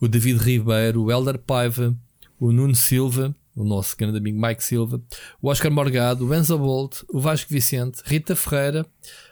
o 0.00 0.08
David 0.08 0.38
Ribeiro, 0.38 1.02
o 1.02 1.10
Elder 1.10 1.38
Paiva, 1.38 1.96
o 2.38 2.52
Nuno 2.52 2.74
Silva, 2.74 3.34
o 3.54 3.64
nosso 3.64 3.96
grande 3.96 4.18
amigo 4.18 4.40
Mike 4.40 4.62
Silva, 4.62 5.00
o 5.40 5.48
Oscar 5.48 5.70
Morgado, 5.70 6.26
o 6.26 6.34
Enzo 6.34 6.58
Bolt, 6.58 7.02
o 7.08 7.20
Vasco 7.20 7.52
Vicente, 7.52 8.02
Rita 8.04 8.34
Ferreira, 8.34 8.86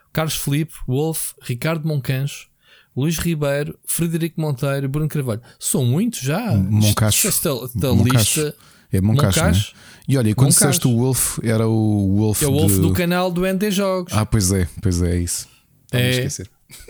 o 0.08 0.12
Carlos 0.12 0.36
Felipe, 0.36 0.74
Wolf, 0.86 1.32
Ricardo 1.42 1.86
Moncancho, 1.86 2.48
Luís 2.96 3.18
Ribeiro, 3.18 3.78
Frederico 3.84 4.40
Monteiro, 4.40 4.88
Bruno 4.88 5.08
Carvalho. 5.08 5.40
São 5.58 5.84
muitos 5.84 6.20
já. 6.20 6.52
Moncacho. 6.54 7.28
Esta, 7.28 7.50
esta 7.50 7.88
lista. 7.90 8.56
É 8.92 9.00
Moncacho. 9.00 9.38
Moncacho. 9.40 9.74
Né? 9.74 9.80
E 10.08 10.18
olha, 10.18 10.34
quando 10.34 10.50
disseste 10.50 10.88
o 10.88 10.96
Wolf, 10.96 11.38
era 11.42 11.68
o 11.68 12.16
Wolf. 12.16 12.42
É 12.42 12.46
o 12.46 12.52
Wolf 12.52 12.72
de... 12.72 12.80
do 12.80 12.92
canal 12.92 13.30
do 13.30 13.42
ND 13.42 13.70
Jogos. 13.70 14.12
Ah, 14.12 14.26
pois 14.26 14.50
é, 14.50 14.66
pois 14.82 15.00
é, 15.02 15.16
é 15.16 15.18
isso. 15.18 15.48
É, 15.92 16.26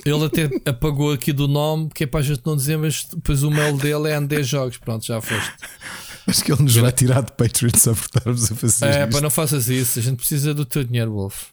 ele 0.04 0.24
até 0.24 0.48
apagou 0.64 1.12
aqui 1.12 1.32
do 1.32 1.48
nome, 1.48 1.88
que 1.94 2.04
é 2.04 2.06
para 2.06 2.20
a 2.20 2.22
gente 2.22 2.42
não 2.44 2.56
dizer, 2.56 2.76
mas 2.76 3.04
depois 3.04 3.42
o 3.42 3.50
mail 3.50 3.76
dele 3.76 4.08
é 4.08 4.18
ND 4.18 4.42
Jogos. 4.42 4.78
Pronto, 4.78 5.04
já 5.04 5.20
foste. 5.20 5.52
Acho 6.26 6.44
que 6.44 6.52
ele 6.52 6.62
nos 6.62 6.76
vai 6.76 6.92
tirar 6.92 7.22
de 7.22 7.32
Patreon 7.32 7.70
só 7.74 7.92
por 7.92 8.04
estarmos 8.04 8.52
a 8.52 8.54
fazer 8.54 8.86
É, 8.86 9.06
para 9.06 9.20
não 9.20 9.30
faças 9.30 9.68
isso. 9.68 9.98
A 9.98 10.02
gente 10.02 10.16
precisa 10.16 10.54
do 10.54 10.64
teu 10.64 10.84
dinheiro, 10.84 11.12
Wolf. 11.12 11.48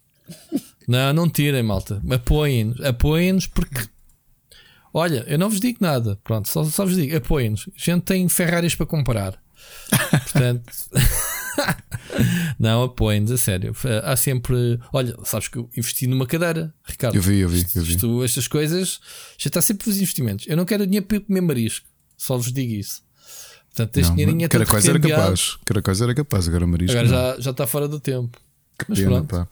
Não, 0.87 1.13
não 1.13 1.29
tirem, 1.29 1.63
malta. 1.63 2.01
Apoiem-nos. 2.09 2.79
Apoiem-nos 2.81 3.47
porque. 3.47 3.87
Olha, 4.93 5.25
eu 5.27 5.37
não 5.37 5.49
vos 5.49 5.59
digo 5.59 5.79
nada. 5.81 6.17
Pronto, 6.23 6.47
só, 6.47 6.63
só 6.65 6.85
vos 6.85 6.95
digo, 6.95 7.15
apoiem-nos. 7.15 7.67
A 7.75 7.79
gente 7.79 8.03
tem 8.03 8.27
Ferraris 8.29 8.75
para 8.75 8.85
comprar. 8.85 9.37
Portanto. 10.09 10.71
não, 12.59 12.83
apoiem-nos, 12.83 13.31
a 13.31 13.37
sério. 13.37 13.75
Há 14.03 14.15
sempre. 14.15 14.79
Olha, 14.91 15.15
sabes 15.23 15.47
que 15.47 15.57
eu 15.57 15.69
investi 15.75 16.07
numa 16.07 16.25
cadeira, 16.25 16.73
Ricardo. 16.83 17.15
Eu 17.15 17.21
vi, 17.21 17.39
eu 17.39 17.49
vi. 17.49 17.65
Eu 17.75 17.83
vi. 17.83 17.91
Isto, 17.93 18.23
estas 18.23 18.47
coisas. 18.47 18.99
Já 19.37 19.47
está 19.47 19.61
sempre 19.61 19.89
os 19.89 19.97
investimentos. 19.97 20.45
Eu 20.47 20.57
não 20.57 20.65
quero 20.65 20.85
dinheiro 20.85 21.05
para 21.05 21.19
comer 21.19 21.41
marisco. 21.41 21.87
Só 22.17 22.37
vos 22.37 22.51
digo 22.51 22.73
isso. 22.73 23.01
Portanto, 23.69 23.97
este 23.97 24.11
dinheirinho 24.13 24.45
é 24.45 24.65
coisa 24.65 24.89
era 24.89 24.99
capaz. 24.99 25.57
Cada 25.63 25.81
coisa 25.81 26.03
era 26.05 26.15
capaz. 26.15 26.47
Agora 26.47 26.65
marisco. 26.65 26.97
Agora 26.97 27.07
já, 27.07 27.39
já 27.39 27.51
está 27.51 27.67
fora 27.67 27.87
do 27.87 27.99
tempo. 27.99 28.39
Que 28.79 28.85
Mas 28.89 28.99
pena, 28.99 29.23
pronto. 29.23 29.27
Pá. 29.27 29.47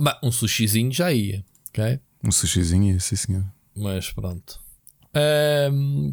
Bah, 0.00 0.20
um 0.22 0.30
sushizinho 0.30 0.92
já 0.92 1.12
ia. 1.12 1.44
ok? 1.70 2.00
Um 2.22 2.32
sushizinho 2.32 2.94
ia, 2.94 3.00
sim 3.00 3.16
senhor. 3.16 3.44
Mas 3.76 4.10
pronto. 4.10 4.60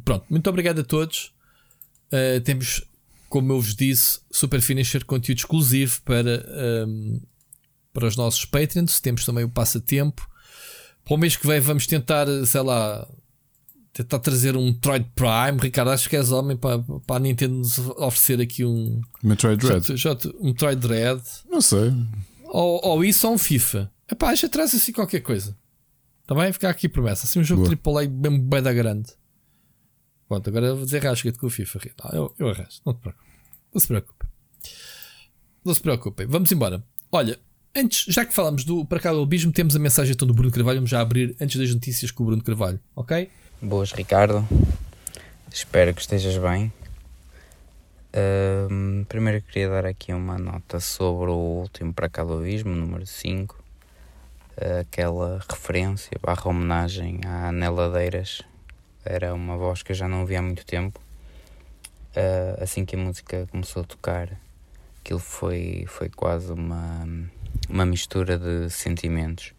Pronto, 0.04 0.26
muito 0.30 0.50
obrigado 0.50 0.80
a 0.80 0.84
todos. 0.84 1.32
Uh, 2.12 2.39
temos 2.41 2.84
como 3.36 3.52
eu 3.52 3.60
vos 3.60 3.76
disse, 3.76 4.22
Super 4.32 4.62
Finisher 4.62 5.04
conteúdo 5.04 5.39
exclusivo 5.39 6.02
para, 6.04 6.46
um, 6.88 7.20
para 7.91 8.08
os 8.08 8.15
nossos 8.15 8.46
Patreons. 8.46 9.02
Temos 9.02 9.26
também 9.26 9.44
o 9.44 9.50
passatempo. 9.50 10.26
Para 11.04 11.13
o 11.13 11.18
mês 11.18 11.36
que 11.36 11.46
vem 11.46 11.60
vamos 11.60 11.86
tentar, 11.86 12.28
sei 12.46 12.62
lá, 12.62 13.06
tentar 13.91 14.20
trazer 14.20 14.56
um 14.56 14.68
Metroid 14.68 15.06
Prime. 15.13 15.60
Ricardo, 15.62 15.91
acho 15.91 16.10
que 16.10 16.15
és 16.15 16.32
homem 16.32 16.56
para, 16.56 16.80
para 17.06 17.18
a 17.18 17.20
Nintendo 17.20 17.56
nos 17.56 17.78
oferecer 17.78 18.39
aqui 18.39 18.63
um 18.63 19.02
Metroid 19.22 19.58
Dread. 19.65 19.86
Já, 19.98 20.13
já, 20.13 20.18
um 20.39 20.48
Metroid 20.48 20.80
Dread. 20.80 21.22
Não 21.50 21.60
sei. 21.60 21.94
Ou, 22.46 22.80
ou 22.86 23.04
isso 23.04 23.28
ou 23.28 23.34
um 23.34 23.38
FIFA. 23.38 23.91
Epá, 24.10 24.34
já 24.34 24.48
traz 24.48 24.74
assim 24.74 24.94
qualquer 24.94 25.20
coisa. 25.20 25.58
Também 26.26 26.54
ficar 26.54 26.70
aqui 26.70 26.88
promessa. 26.88 27.26
Assim 27.26 27.39
um 27.39 27.44
jogo 27.44 27.65
AAA 27.68 28.08
bem, 28.08 28.39
bem 28.39 28.62
da 28.62 28.72
grande. 28.72 29.12
Pronto, 30.27 30.49
agora 30.49 30.73
vou 30.73 30.85
dizer 30.85 31.03
rasga-te 31.03 31.38
com 31.38 31.47
o 31.47 31.49
FIFA. 31.49 31.79
Não, 32.03 32.11
eu, 32.11 32.35
eu 32.39 32.49
arrasto, 32.49 32.81
não. 32.85 32.99
Não 33.73 33.79
se 33.79 33.88
preocupe. 33.88 34.25
Não 35.63 35.73
se 35.73 35.81
preocupem. 35.81 36.25
Vamos 36.27 36.51
embora. 36.51 36.83
Olha, 37.11 37.39
antes, 37.75 38.05
já 38.11 38.25
que 38.25 38.33
falamos 38.33 38.63
do 38.63 38.85
para 38.85 38.99
cá 38.99 39.11
do 39.11 39.21
abismo, 39.21 39.51
temos 39.51 39.75
a 39.75 39.79
mensagem 39.79 40.13
então 40.13 40.27
do 40.27 40.33
Bruno 40.33 40.51
Carvalho. 40.51 40.77
Vamos 40.77 40.89
já 40.89 41.01
abrir 41.01 41.35
antes 41.39 41.59
das 41.59 41.73
notícias 41.73 42.11
com 42.11 42.23
o 42.23 42.25
Bruno 42.27 42.43
Carvalho, 42.43 42.79
ok? 42.95 43.29
Boas, 43.61 43.91
Ricardo. 43.91 44.47
Espero 45.51 45.93
que 45.93 46.01
estejas 46.01 46.38
bem. 46.38 46.71
Uh, 48.15 49.03
primeiro 49.05 49.41
queria 49.41 49.69
dar 49.69 49.85
aqui 49.85 50.13
uma 50.13 50.38
nota 50.38 50.79
sobre 50.79 51.29
o 51.29 51.35
último 51.35 51.93
para 51.93 52.07
cá 52.07 52.23
do 52.23 52.38
abismo, 52.38 52.73
número 52.73 53.05
5. 53.05 53.63
Uh, 54.57 54.79
aquela 54.81 55.43
referência 55.49 56.17
barra 56.21 56.49
homenagem 56.49 57.19
à 57.25 57.51
Neladeiras. 57.51 58.41
Era 59.06 59.34
uma 59.34 59.56
voz 59.56 59.84
que 59.84 59.91
eu 59.91 59.96
já 59.96 60.08
não 60.08 60.22
ouvi 60.22 60.36
há 60.36 60.41
muito 60.41 60.65
tempo 60.65 61.00
uh, 62.15 62.63
assim 62.63 62.86
que 62.86 62.96
a 62.96 63.00
música 63.00 63.48
começou 63.52 63.84
a 63.84 63.86
tocar, 63.86 64.30
aquilo 65.00 65.20
foi, 65.20 65.86
foi 65.88 66.10
quase 66.10 66.52
uma, 66.52 67.08
uma 67.70 67.86
mistura 67.86 68.38
de 68.38 68.70
sentimentos. 68.70 69.54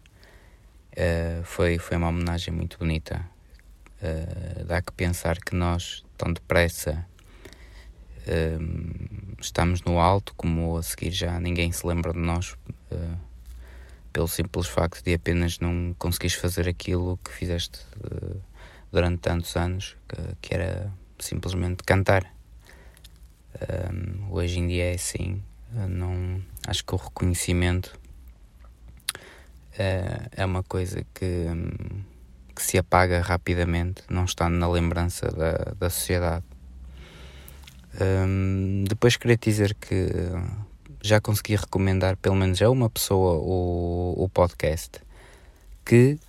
Uh, 0.93 1.43
foi, 1.43 1.77
foi 1.77 1.97
uma 1.97 2.09
homenagem 2.09 2.53
muito 2.53 2.77
bonita. 2.79 3.23
Uh, 4.01 4.65
dá 4.65 4.81
que 4.81 4.91
pensar 4.91 5.37
que 5.39 5.55
nós, 5.55 6.03
tão 6.17 6.33
depressa, 6.33 7.05
estamos 9.39 9.81
no 9.83 10.01
alto, 10.01 10.33
como 10.35 10.75
a 10.75 10.83
seguir 10.83 11.11
já 11.11 11.39
ninguém 11.39 11.71
se 11.71 11.87
lembra 11.87 12.11
de 12.11 12.19
nós, 12.19 12.57
pelo 14.11 14.27
simples 14.27 14.67
facto 14.67 15.01
de 15.01 15.13
apenas 15.13 15.59
não 15.59 15.95
conseguires 15.97 16.35
fazer 16.35 16.67
aquilo 16.67 17.17
que 17.23 17.31
fizeste 17.31 17.79
durante 18.91 19.19
tantos 19.19 19.55
anos, 19.55 19.95
que, 20.07 20.17
que 20.41 20.53
era 20.53 20.91
simplesmente 21.19 21.83
cantar. 21.83 22.25
Um, 23.91 24.31
hoje 24.33 24.59
em 24.59 24.67
dia 24.67 24.91
é 24.91 24.95
assim, 24.95 25.41
não, 25.71 26.41
acho 26.67 26.85
que 26.85 26.93
o 26.93 26.97
reconhecimento 26.97 27.99
é, 29.77 30.27
é 30.31 30.45
uma 30.45 30.63
coisa 30.63 31.03
que, 31.13 31.45
que 32.55 32.61
se 32.61 32.77
apaga 32.77 33.21
rapidamente, 33.21 34.03
não 34.09 34.25
está 34.25 34.49
na 34.49 34.69
lembrança 34.69 35.27
da, 35.31 35.73
da 35.77 35.89
sociedade. 35.89 36.45
Um, 37.99 38.83
depois 38.87 39.17
queria 39.17 39.37
dizer 39.37 39.73
que 39.75 40.07
já 41.01 41.19
consegui 41.19 41.55
recomendar 41.55 42.15
pelo 42.17 42.35
menos 42.35 42.61
a 42.61 42.69
uma 42.69 42.89
pessoa 42.89 43.37
o, 43.37 44.13
o 44.23 44.29
podcast 44.29 44.99
que 45.83 46.19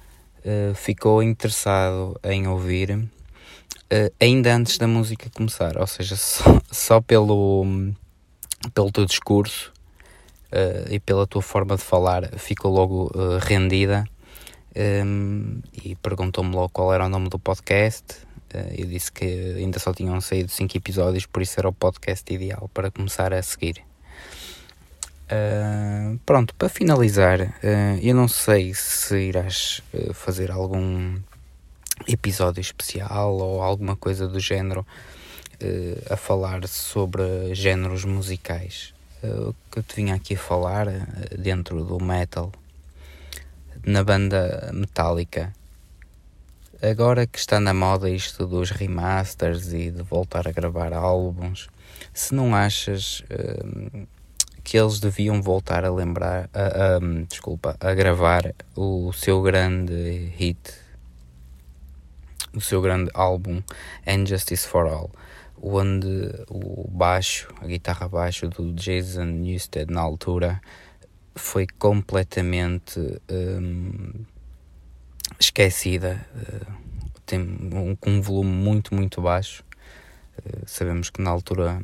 uh, 0.44 0.74
ficou 0.74 1.22
interessado 1.22 2.18
em 2.24 2.46
ouvir 2.46 2.90
uh, 2.92 4.14
ainda 4.20 4.54
antes 4.54 4.78
da 4.78 4.86
música 4.86 5.30
começar, 5.34 5.78
ou 5.78 5.86
seja, 5.86 6.16
só, 6.16 6.60
só 6.70 7.00
pelo, 7.00 7.64
pelo 8.74 8.92
teu 8.92 9.04
discurso 9.04 9.72
uh, 10.52 10.92
e 10.92 11.00
pela 11.00 11.26
tua 11.26 11.42
forma 11.42 11.76
de 11.76 11.82
falar 11.82 12.28
ficou 12.38 12.72
logo 12.72 13.10
rendida 13.40 14.04
um, 15.04 15.60
e 15.82 15.96
perguntou-me 15.96 16.54
logo 16.54 16.68
qual 16.68 16.92
era 16.92 17.06
o 17.06 17.08
nome 17.08 17.28
do 17.28 17.38
podcast. 17.38 18.04
eu 18.76 18.86
disse 18.86 19.10
que 19.10 19.24
ainda 19.56 19.78
só 19.78 19.92
tinham 19.92 20.20
saído 20.20 20.50
5 20.50 20.76
episódios, 20.76 21.26
por 21.26 21.42
isso 21.42 21.58
era 21.58 21.68
o 21.68 21.72
podcast 21.72 22.32
ideal 22.32 22.70
para 22.72 22.90
começar 22.90 23.32
a 23.32 23.42
seguir. 23.42 23.87
Uh, 25.30 26.18
pronto, 26.24 26.54
para 26.54 26.70
finalizar, 26.70 27.40
uh, 27.42 27.98
eu 28.00 28.14
não 28.14 28.26
sei 28.26 28.72
se 28.72 29.14
irás 29.28 29.82
uh, 29.92 30.14
fazer 30.14 30.50
algum 30.50 31.18
episódio 32.06 32.62
especial 32.62 33.34
ou 33.34 33.62
alguma 33.62 33.94
coisa 33.94 34.26
do 34.26 34.40
género 34.40 34.86
a 36.08 36.16
falar 36.16 36.68
sobre 36.68 37.52
géneros 37.52 38.04
musicais. 38.04 38.94
O 39.24 39.52
que 39.68 39.80
eu 39.80 39.82
te 39.82 39.96
vinha 39.96 40.14
aqui 40.14 40.34
a 40.34 40.38
falar 40.38 40.86
dentro 41.36 41.84
do 41.84 42.00
metal, 42.00 42.52
na 43.84 44.04
banda 44.04 44.70
Metallica. 44.72 45.52
Agora 46.80 47.26
que 47.26 47.40
está 47.40 47.58
na 47.58 47.74
moda 47.74 48.08
isto 48.08 48.46
dos 48.46 48.70
remasters 48.70 49.72
e 49.72 49.90
de 49.90 50.02
voltar 50.04 50.46
a 50.46 50.52
gravar 50.52 50.92
álbuns, 50.92 51.68
se 52.14 52.32
não 52.32 52.54
achas 52.54 53.24
que 54.68 54.76
eles 54.76 55.00
deviam 55.00 55.40
voltar 55.40 55.82
a 55.82 55.90
lembrar, 55.90 56.50
a, 56.52 56.96
a, 56.96 57.00
desculpa, 57.26 57.74
a 57.80 57.94
gravar 57.94 58.54
o 58.76 59.10
seu 59.14 59.40
grande 59.40 60.30
hit, 60.36 60.58
o 62.54 62.60
seu 62.60 62.82
grande 62.82 63.10
álbum 63.14 63.62
And 64.06 64.26
Justice 64.26 64.68
for 64.68 64.86
All, 64.86 65.10
onde 65.62 66.34
o 66.50 66.86
baixo, 66.86 67.48
a 67.62 67.66
guitarra 67.66 68.10
baixo 68.10 68.46
do 68.46 68.74
Jason 68.74 69.24
Newsted 69.24 69.90
na 69.90 70.02
altura 70.02 70.60
foi 71.34 71.66
completamente 71.78 73.00
um, 73.30 74.22
esquecida, 75.40 76.26
uh, 76.36 77.10
tem 77.24 77.40
um, 77.40 77.96
um 78.06 78.20
volume 78.20 78.50
muito, 78.50 78.94
muito 78.94 79.22
baixo 79.22 79.64
sabemos 80.66 81.10
que 81.10 81.20
na 81.22 81.30
altura 81.30 81.80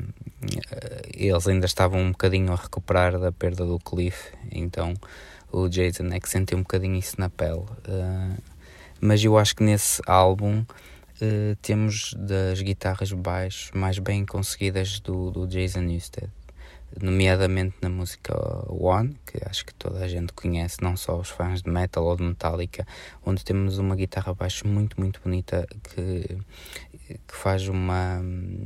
eh, 0.70 1.02
eles 1.14 1.46
ainda 1.48 1.66
estavam 1.66 2.00
um 2.00 2.10
bocadinho 2.12 2.52
a 2.52 2.56
recuperar 2.56 3.18
da 3.18 3.32
perda 3.32 3.64
do 3.64 3.78
Cliff, 3.78 4.32
então 4.50 4.94
o 5.52 5.68
Jason 5.68 6.06
é 6.12 6.20
que 6.20 6.28
sentiu 6.28 6.58
um 6.58 6.62
bocadinho 6.62 6.96
isso 6.96 7.14
na 7.18 7.30
pele. 7.30 7.60
Uh, 7.86 8.36
mas 9.00 9.22
eu 9.22 9.38
acho 9.38 9.54
que 9.54 9.62
nesse 9.62 10.02
álbum 10.06 10.64
temos 11.62 12.12
das 12.18 12.60
guitarras 12.60 13.12
baixas 13.12 13.70
mais 13.72 13.98
bem 13.98 14.26
conseguidas 14.26 14.98
do, 14.98 15.30
do 15.30 15.46
Jason 15.46 15.80
Newsted 15.80 16.28
nomeadamente 17.00 17.76
na 17.80 17.88
música 17.88 18.34
One, 18.68 19.16
que 19.26 19.38
acho 19.48 19.64
que 19.66 19.74
toda 19.74 20.04
a 20.04 20.08
gente 20.08 20.32
conhece, 20.32 20.82
não 20.82 20.96
só 20.96 21.18
os 21.18 21.28
fãs 21.28 21.62
de 21.62 21.70
metal 21.70 22.04
ou 22.04 22.16
de 22.16 22.22
Metallica, 22.22 22.86
onde 23.24 23.44
temos 23.44 23.78
uma 23.78 23.96
guitarra 23.96 24.34
baixo 24.34 24.66
muito, 24.66 24.98
muito 25.00 25.20
bonita 25.22 25.66
que, 25.82 26.38
que 27.08 27.36
faz 27.36 27.68
uma, 27.68 28.20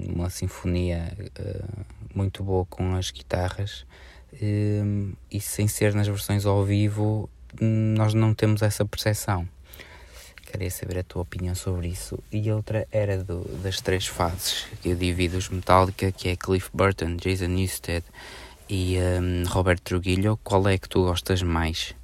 uma 0.09 0.31
sinfonia 0.31 1.17
uh, 1.39 1.85
muito 2.15 2.43
boa 2.43 2.65
com 2.67 2.95
as 2.95 3.11
guitarras. 3.11 3.85
Uh, 4.33 5.17
e 5.31 5.41
sem 5.41 5.67
ser 5.67 5.95
nas 5.95 6.07
versões 6.07 6.47
ao 6.47 6.65
vivo, 6.65 7.29
nós 7.61 8.15
não 8.15 8.35
temos 8.35 8.63
essa 8.63 8.85
percepção. 8.85 9.49
Queria 10.51 10.71
saber 10.71 10.99
a 11.01 11.03
tua 11.03 11.23
opinião 11.23 11.55
sobre 11.55 11.89
isso. 11.89 12.19
E 12.33 12.51
outra 12.51 12.89
era 12.91 13.23
do, 13.23 13.45
das 13.63 13.81
três 13.83 14.07
fases 14.07 14.67
que 14.81 14.89
eu 14.89 14.97
divido 14.97 15.37
os 15.37 15.51
Metallica, 15.51 16.11
que 16.11 16.29
é 16.29 16.37
Cliff 16.37 16.71
Burton, 16.73 17.17
Jason 17.17 17.49
Newsted 17.49 18.03
e 18.69 18.97
um, 18.99 19.47
Robert 19.47 19.79
Trujillo. 19.81 20.39
Qual 20.43 20.67
é 20.67 20.79
que 20.79 20.89
tu 20.89 21.03
gostas 21.03 21.43
mais? 21.43 21.95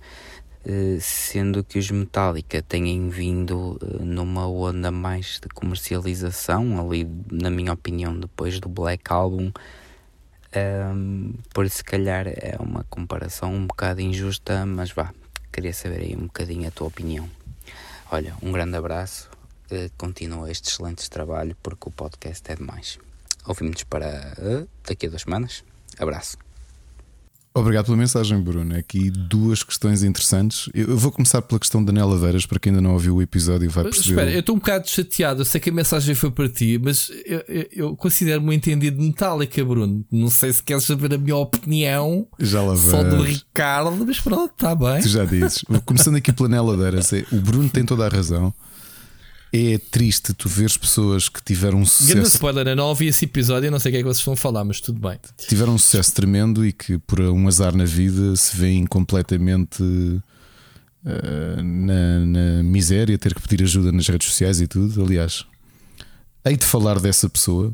Uh, 0.67 0.99
sendo 0.99 1.63
que 1.63 1.79
os 1.79 1.91
Metallica 1.91 2.63
têm 2.63 3.11
vindo 3.11 3.79
uh, 3.83 4.03
numa 4.03 4.49
onda 4.49 4.91
mais 4.91 5.39
de 5.39 5.49
comercialização, 5.49 6.81
ali, 6.81 7.07
na 7.31 7.51
minha 7.51 7.73
opinião, 7.73 8.19
depois 8.19 8.59
do 8.59 8.69
Black 8.69 9.13
Album. 9.13 9.53
Um, 10.57 11.35
por 11.53 11.67
isso, 11.67 11.79
se 11.79 11.85
calhar, 11.85 12.27
é 12.29 12.57
uma 12.59 12.85
comparação 12.85 13.53
um 13.55 13.67
bocado 13.67 14.01
injusta, 14.01 14.65
mas 14.65 14.91
vá, 14.91 15.13
queria 15.53 15.73
saber 15.75 16.01
aí 16.01 16.17
um 16.17 16.27
bocadinho 16.27 16.67
a 16.67 16.71
tua 16.71 16.87
opinião. 16.87 17.29
Olha, 18.11 18.35
um 18.41 18.51
grande 18.51 18.77
abraço, 18.77 19.29
uh, 19.71 19.91
continua 19.99 20.51
este 20.51 20.71
excelente 20.71 21.11
trabalho 21.11 21.55
porque 21.63 21.89
o 21.89 21.93
podcast 21.93 22.51
é 22.51 22.55
demais. 22.55 22.99
Ouvimos 23.47 23.85
para 23.85 24.35
daqui 24.87 25.07
a 25.07 25.11
duas 25.11 25.23
semanas. 25.23 25.63
Abraço. 25.99 26.44
Obrigado 27.57 27.85
pela 27.85 27.97
mensagem, 27.97 28.41
Bruno. 28.41 28.77
Aqui 28.77 29.11
duas 29.11 29.63
questões 29.63 30.03
interessantes. 30.03 30.69
Eu 30.75 30.97
vou 30.99 31.13
começar 31.13 31.41
pela 31.41 31.61
questão 31.61 31.85
da 31.85 31.93
Nela 31.93 32.19
Veiras, 32.19 32.45
para 32.45 32.59
quem 32.59 32.71
ainda 32.71 32.83
não 32.83 32.95
ouviu 32.95 33.15
o 33.15 33.23
episódio 33.23 33.71
vai 33.71 33.85
perceber. 33.85 34.11
Espera, 34.11 34.31
eu 34.33 34.41
estou 34.41 34.57
um 34.57 34.59
bocado 34.59 34.91
chateado. 34.91 35.43
Eu 35.43 35.45
sei 35.45 35.61
que 35.61 35.71
a 35.71 35.73
mensagem 35.73 36.17
foi 36.17 36.33
para 36.33 36.49
ti, 36.49 36.81
mas 36.83 37.13
eu, 37.25 37.45
eu, 37.47 37.67
eu 37.71 37.97
considero-me 37.97 38.57
entendido 38.57 39.01
metálica, 39.01 39.65
Bruno. 39.65 40.05
Não 40.11 40.31
sei 40.31 40.53
se 40.53 40.61
queres 40.65 40.83
saber 40.83 41.15
a 41.15 41.19
minha 41.19 41.37
opinião. 41.37 42.27
Já 42.41 42.61
lá 42.61 42.77
Só 42.77 43.05
do 43.05 43.23
Ricardo, 43.23 44.05
mas 44.05 44.19
pronto, 44.19 44.53
está 44.53 44.75
bem. 44.75 45.01
Tu 45.01 45.09
já 45.11 45.25
dizes. 45.25 45.65
Começando 45.85 46.17
aqui 46.17 46.33
pela 46.33 46.49
Nela 46.49 46.77
Veiras, 46.77 47.13
é, 47.13 47.25
o 47.31 47.37
Bruno 47.37 47.69
tem 47.69 47.85
toda 47.85 48.05
a 48.05 48.09
razão 48.09 48.53
é 49.55 49.79
triste 49.79 50.35
tu 50.35 50.49
veres 50.49 50.77
pessoas 50.77 51.29
que 51.29 51.41
tiveram 51.43 51.79
um 51.79 51.87
sucesso. 51.87 52.13
Grande 52.13 52.29
spoiler, 52.29 52.67
eu 52.67 52.77
não 52.77 52.87
ouvi 52.87 53.07
esse 53.07 53.25
episódio, 53.25 53.69
eu 53.69 53.71
não 53.71 53.79
sei 53.79 53.91
o 53.91 53.93
que 53.93 53.99
é 53.99 54.01
que 54.01 54.09
vocês 54.09 54.25
vão 54.25 54.35
falar, 54.35 54.65
mas 54.65 54.81
tudo 54.81 54.99
bem. 54.99 55.17
Tiveram 55.49 55.75
um 55.75 55.79
sucesso 55.79 56.13
tremendo 56.13 56.67
e 56.67 56.73
que 56.73 56.99
por 56.99 57.21
um 57.21 57.47
azar 57.47 57.77
na 57.77 57.85
vida 57.85 58.35
se 58.35 58.57
veem 58.57 58.85
completamente 58.85 59.81
uh, 59.81 61.63
na, 61.63 62.19
na, 62.27 62.63
miséria, 62.65 63.17
ter 63.17 63.33
que 63.33 63.41
pedir 63.41 63.63
ajuda 63.63 63.93
nas 63.93 64.09
redes 64.09 64.27
sociais 64.27 64.61
e 64.61 64.67
tudo. 64.67 65.05
Aliás, 65.05 65.45
hei 66.45 66.57
de 66.57 66.65
falar 66.65 66.99
dessa 66.99 67.29
pessoa. 67.29 67.73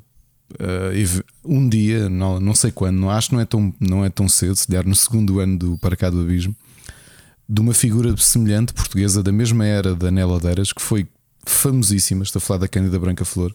Uh, 0.52 1.24
um 1.42 1.66
dia, 1.66 2.10
não, 2.10 2.38
não 2.38 2.54
sei 2.54 2.70
quando, 2.70 2.98
não 2.98 3.08
acho 3.08 3.28
que 3.28 3.34
não 3.36 3.40
é 3.40 3.46
tão, 3.46 3.74
não 3.80 4.04
é 4.04 4.10
tão 4.10 4.28
cedo, 4.28 4.56
se 4.56 4.68
der 4.68 4.84
no 4.84 4.94
segundo 4.94 5.40
ano 5.40 5.56
do 5.56 5.78
Para 5.78 5.96
Cá 5.96 6.10
do 6.10 6.20
Abismo, 6.20 6.54
de 7.48 7.60
uma 7.60 7.72
figura 7.72 8.14
semelhante 8.18 8.74
portuguesa 8.74 9.22
da 9.22 9.32
mesma 9.32 9.64
era 9.64 9.94
da 9.94 10.10
Nela 10.10 10.38
Deiras, 10.38 10.72
que 10.74 10.82
foi 10.82 11.06
famosíssima, 11.44 12.22
estou 12.22 12.38
a 12.38 12.40
falar 12.40 12.61
da 12.61 12.68
Cândida 12.68 12.98
Branca 12.98 13.24
Flor. 13.24 13.55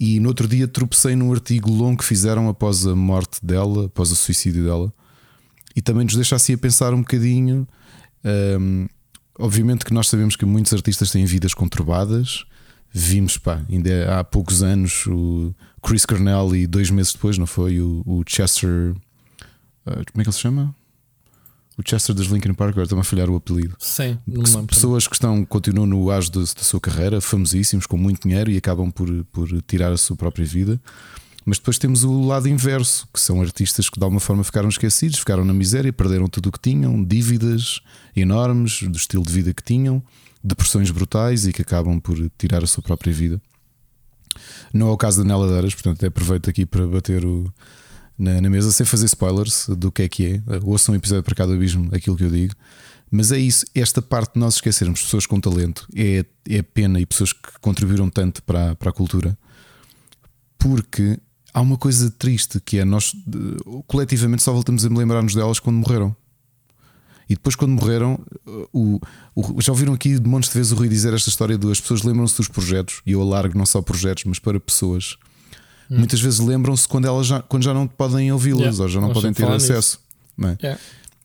E 0.00 0.20
no 0.20 0.28
outro 0.28 0.46
dia 0.46 0.68
tropecei 0.68 1.16
num 1.16 1.32
artigo 1.32 1.70
longo 1.70 1.98
que 1.98 2.04
fizeram 2.04 2.48
após 2.48 2.86
a 2.86 2.94
morte 2.94 3.44
dela, 3.44 3.86
após 3.86 4.12
o 4.12 4.16
suicídio 4.16 4.64
dela, 4.64 4.92
e 5.74 5.82
também 5.82 6.04
nos 6.04 6.14
deixa 6.14 6.36
assim 6.36 6.54
a 6.54 6.58
pensar 6.58 6.94
um 6.94 7.00
bocadinho. 7.00 7.66
Um, 8.24 8.86
obviamente 9.38 9.84
que 9.84 9.92
nós 9.92 10.08
sabemos 10.08 10.36
que 10.36 10.44
muitos 10.44 10.72
artistas 10.72 11.10
têm 11.10 11.24
vidas 11.24 11.52
conturbadas. 11.52 12.44
Vimos, 12.92 13.36
pá, 13.36 13.64
ainda 13.68 14.18
há 14.18 14.24
poucos 14.24 14.62
anos 14.62 15.06
o 15.06 15.54
Chris 15.82 16.06
Cornell 16.06 16.54
e 16.54 16.66
dois 16.66 16.90
meses 16.90 17.12
depois, 17.12 17.36
não 17.36 17.46
foi? 17.46 17.80
O, 17.80 18.02
o 18.06 18.22
Chester. 18.26 18.94
Uh, 19.86 20.04
como 20.12 20.20
é 20.20 20.22
que 20.22 20.28
ele 20.28 20.32
se 20.32 20.40
chama? 20.40 20.74
O 21.78 21.82
Chester 21.88 22.12
dos 22.12 22.26
Linkin 22.26 22.52
Park, 22.54 22.70
agora 22.70 22.84
estou 22.84 22.98
a 22.98 23.04
falhar 23.04 23.30
o 23.30 23.36
apelido. 23.36 23.76
Sim, 23.78 24.18
pessoas 24.66 25.06
que 25.06 25.14
estão, 25.14 25.44
continuam 25.44 25.86
no 25.86 26.10
auge 26.10 26.28
da, 26.28 26.40
da, 26.40 26.46
sua 26.46 26.80
carreira, 26.80 27.20
famosíssimos, 27.20 27.86
com 27.86 27.96
muito 27.96 28.26
dinheiro 28.26 28.50
e 28.50 28.56
acabam 28.56 28.90
por, 28.90 29.08
por 29.32 29.48
tirar 29.62 29.92
a 29.92 29.96
sua 29.96 30.16
própria 30.16 30.44
vida. 30.44 30.80
Mas 31.46 31.58
depois 31.58 31.78
temos 31.78 32.02
o 32.02 32.26
lado 32.26 32.48
inverso, 32.48 33.08
que 33.14 33.20
são 33.20 33.40
artistas 33.40 33.88
que 33.88 33.98
de 33.98 34.04
alguma 34.04 34.20
forma 34.20 34.42
ficaram 34.42 34.68
esquecidos, 34.68 35.20
ficaram 35.20 35.44
na 35.44 35.54
miséria, 35.54 35.92
perderam 35.92 36.28
tudo 36.28 36.48
o 36.48 36.52
que 36.52 36.58
tinham, 36.58 37.02
dívidas 37.02 37.80
enormes 38.14 38.82
do 38.82 38.98
estilo 38.98 39.24
de 39.24 39.32
vida 39.32 39.54
que 39.54 39.62
tinham, 39.62 40.02
depressões 40.42 40.90
brutais 40.90 41.46
e 41.46 41.52
que 41.52 41.62
acabam 41.62 42.00
por 42.00 42.18
tirar 42.36 42.62
a 42.62 42.66
sua 42.66 42.82
própria 42.82 43.12
vida. 43.12 43.40
Não 44.74 44.88
é 44.88 44.90
o 44.90 44.96
caso 44.96 45.22
da 45.22 45.28
Nela 45.28 45.48
Deiras, 45.48 45.74
portanto 45.74 46.04
aproveito 46.04 46.50
aqui 46.50 46.66
para 46.66 46.86
bater 46.86 47.24
o, 47.24 47.50
na, 48.18 48.40
na, 48.40 48.50
mesa, 48.50 48.72
sem 48.72 48.84
fazer 48.84 49.06
spoilers 49.06 49.68
do 49.68 49.92
que 49.92 50.02
é 50.02 50.08
que 50.08 50.26
é. 50.26 50.42
Ouçam 50.62 50.94
um 50.94 50.96
episódio 50.96 51.22
para 51.22 51.34
cada 51.34 51.54
abismo, 51.54 51.88
aquilo 51.92 52.16
que 52.16 52.24
eu 52.24 52.30
digo. 52.30 52.54
Mas 53.10 53.32
é 53.32 53.38
isso, 53.38 53.64
esta 53.74 54.02
parte 54.02 54.34
de 54.34 54.40
nós 54.40 54.54
esquecermos 54.54 55.02
pessoas 55.02 55.24
com 55.24 55.40
talento 55.40 55.88
é, 55.96 56.24
é 56.48 56.62
pena 56.62 57.00
e 57.00 57.06
pessoas 57.06 57.32
que 57.32 57.58
contribuíram 57.60 58.10
tanto 58.10 58.42
para, 58.42 58.74
para 58.74 58.90
a 58.90 58.92
cultura, 58.92 59.38
porque 60.58 61.18
há 61.54 61.60
uma 61.60 61.78
coisa 61.78 62.10
triste 62.10 62.60
que 62.60 62.78
é 62.78 62.84
nós 62.84 63.14
coletivamente 63.86 64.42
só 64.42 64.52
voltamos 64.52 64.84
a 64.84 64.88
lembrar-nos 64.88 65.34
delas 65.34 65.58
quando 65.58 65.76
morreram. 65.76 66.14
E 67.28 67.34
depois, 67.34 67.54
quando 67.54 67.72
morreram, 67.72 68.18
o, 68.72 68.98
o, 69.34 69.60
já 69.60 69.70
ouviram 69.70 69.92
aqui 69.92 70.18
de 70.18 70.26
montes 70.26 70.48
de 70.48 70.56
vezes 70.56 70.72
o 70.72 70.76
Rui 70.76 70.88
dizer 70.88 71.12
esta 71.12 71.28
história 71.28 71.58
de 71.58 71.70
as 71.70 71.78
pessoas 71.78 72.02
lembram-se 72.02 72.34
dos 72.34 72.48
projetos, 72.48 73.02
e 73.04 73.12
eu 73.12 73.20
alargo 73.20 73.56
não 73.56 73.66
só 73.66 73.82
projetos, 73.82 74.24
mas 74.24 74.38
para 74.38 74.58
pessoas. 74.58 75.18
Hum. 75.90 75.98
Muitas 75.98 76.20
vezes 76.20 76.38
lembram-se 76.38 76.86
quando, 76.86 77.06
elas 77.06 77.26
já, 77.26 77.40
quando 77.42 77.62
já 77.62 77.72
não 77.72 77.86
podem 77.86 78.30
ouvi-las 78.32 78.60
yeah, 78.60 78.82
ou 78.82 78.88
já 78.88 79.00
não 79.00 79.12
podem 79.12 79.32
ter 79.32 79.48
acesso. 79.48 80.00
Não 80.36 80.50
é? 80.50 80.58
yeah. 80.62 80.80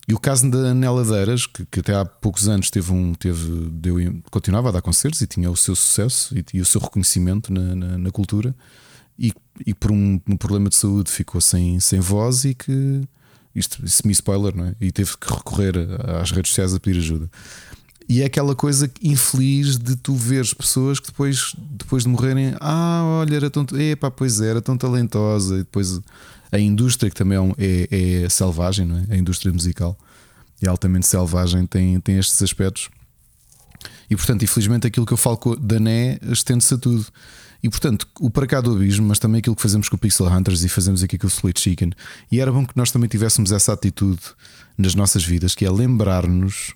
E 0.07 0.13
o 0.13 0.19
caso 0.19 0.49
da 0.49 0.73
Neladeiras, 0.73 1.45
que, 1.45 1.65
que 1.65 1.79
até 1.79 1.95
há 1.95 2.03
poucos 2.03 2.49
anos 2.49 2.69
teve 2.69 2.91
um, 2.91 3.13
teve, 3.13 3.69
deu, 3.71 3.95
continuava 4.29 4.69
a 4.69 4.71
dar 4.73 4.81
concertos 4.81 5.21
e 5.21 5.27
tinha 5.27 5.49
o 5.49 5.55
seu 5.55 5.75
sucesso 5.75 6.37
e, 6.37 6.43
e 6.57 6.61
o 6.61 6.65
seu 6.65 6.81
reconhecimento 6.81 7.53
na, 7.53 7.73
na, 7.73 7.97
na 7.97 8.11
cultura, 8.11 8.53
e, 9.17 9.31
e 9.65 9.73
por 9.73 9.91
um, 9.91 10.19
um, 10.27 10.35
problema 10.35 10.67
de 10.67 10.75
saúde 10.75 11.09
ficou 11.09 11.39
sem, 11.39 11.79
sem 11.79 11.99
voz 11.99 12.43
e 12.43 12.53
que 12.53 13.01
isto 13.55 13.87
semi-spoiler, 13.87 14.55
não 14.55 14.65
é? 14.65 14.75
E 14.81 14.91
teve 14.91 15.15
que 15.15 15.31
recorrer 15.31 15.75
às 16.19 16.31
redes 16.31 16.49
sociais 16.49 16.73
a 16.73 16.79
pedir 16.79 16.97
ajuda. 16.99 17.29
E 18.07 18.21
é 18.21 18.25
aquela 18.25 18.55
coisa 18.55 18.91
infeliz 19.01 19.77
de 19.77 19.95
tu 19.95 20.13
veres 20.15 20.53
pessoas 20.53 20.99
que 20.99 21.07
depois, 21.07 21.55
depois 21.57 22.03
de 22.03 22.09
morrerem, 22.09 22.55
ah, 22.59 23.01
olha, 23.21 23.35
era 23.35 23.49
tão. 23.49 23.65
Epá, 23.79 24.11
pois 24.11 24.41
é, 24.41 24.49
era 24.49 24.61
tão 24.61 24.77
talentosa. 24.77 25.55
E 25.55 25.59
depois 25.59 26.01
a 26.51 26.59
indústria, 26.59 27.09
que 27.09 27.15
também 27.15 27.37
é, 27.57 27.87
é, 27.89 28.23
é 28.23 28.29
selvagem, 28.29 28.85
não 28.85 28.97
é? 28.97 29.15
A 29.15 29.17
indústria 29.17 29.51
musical 29.51 29.97
é 30.61 30.67
altamente 30.67 31.07
selvagem, 31.07 31.65
tem, 31.65 31.99
tem 31.99 32.17
estes 32.17 32.41
aspectos. 32.41 32.89
E 34.09 34.15
portanto, 34.15 34.43
infelizmente, 34.43 34.87
aquilo 34.87 35.05
que 35.05 35.13
eu 35.13 35.17
falo 35.17 35.37
da 35.59 35.79
NE 35.79 36.19
estende-se 36.31 36.73
a 36.73 36.77
tudo. 36.77 37.05
E 37.63 37.69
portanto, 37.69 38.07
o 38.19 38.29
para 38.29 38.45
cá 38.45 38.59
do 38.59 38.73
abismo, 38.73 39.07
mas 39.07 39.19
também 39.19 39.39
aquilo 39.39 39.55
que 39.55 39.61
fazemos 39.61 39.87
com 39.87 39.95
o 39.95 39.99
Pixel 39.99 40.27
Hunters 40.27 40.63
e 40.63 40.69
fazemos 40.69 41.01
aqui 41.01 41.17
com 41.17 41.27
o 41.27 41.29
Split 41.29 41.59
Chicken. 41.59 41.91
E 42.31 42.39
era 42.39 42.51
bom 42.51 42.65
que 42.65 42.75
nós 42.75 42.91
também 42.91 43.07
tivéssemos 43.07 43.51
essa 43.51 43.71
atitude 43.71 44.21
nas 44.77 44.93
nossas 44.95 45.23
vidas, 45.23 45.55
que 45.55 45.65
é 45.65 45.71
lembrar-nos, 45.71 46.73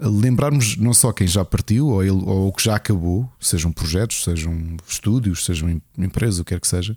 lembrarmos 0.00 0.76
não 0.76 0.94
só 0.94 1.12
quem 1.12 1.26
já 1.26 1.44
partiu 1.44 1.88
ou, 1.88 2.02
ele, 2.02 2.12
ou 2.12 2.48
o 2.48 2.52
que 2.52 2.64
já 2.64 2.76
acabou, 2.76 3.30
sejam 3.40 3.72
projetos, 3.72 4.24
sejam 4.24 4.76
estúdios, 4.86 5.44
sejam 5.44 5.80
empresas, 5.96 6.38
o 6.38 6.44
que 6.44 6.54
quer 6.54 6.60
que 6.60 6.68
seja 6.68 6.96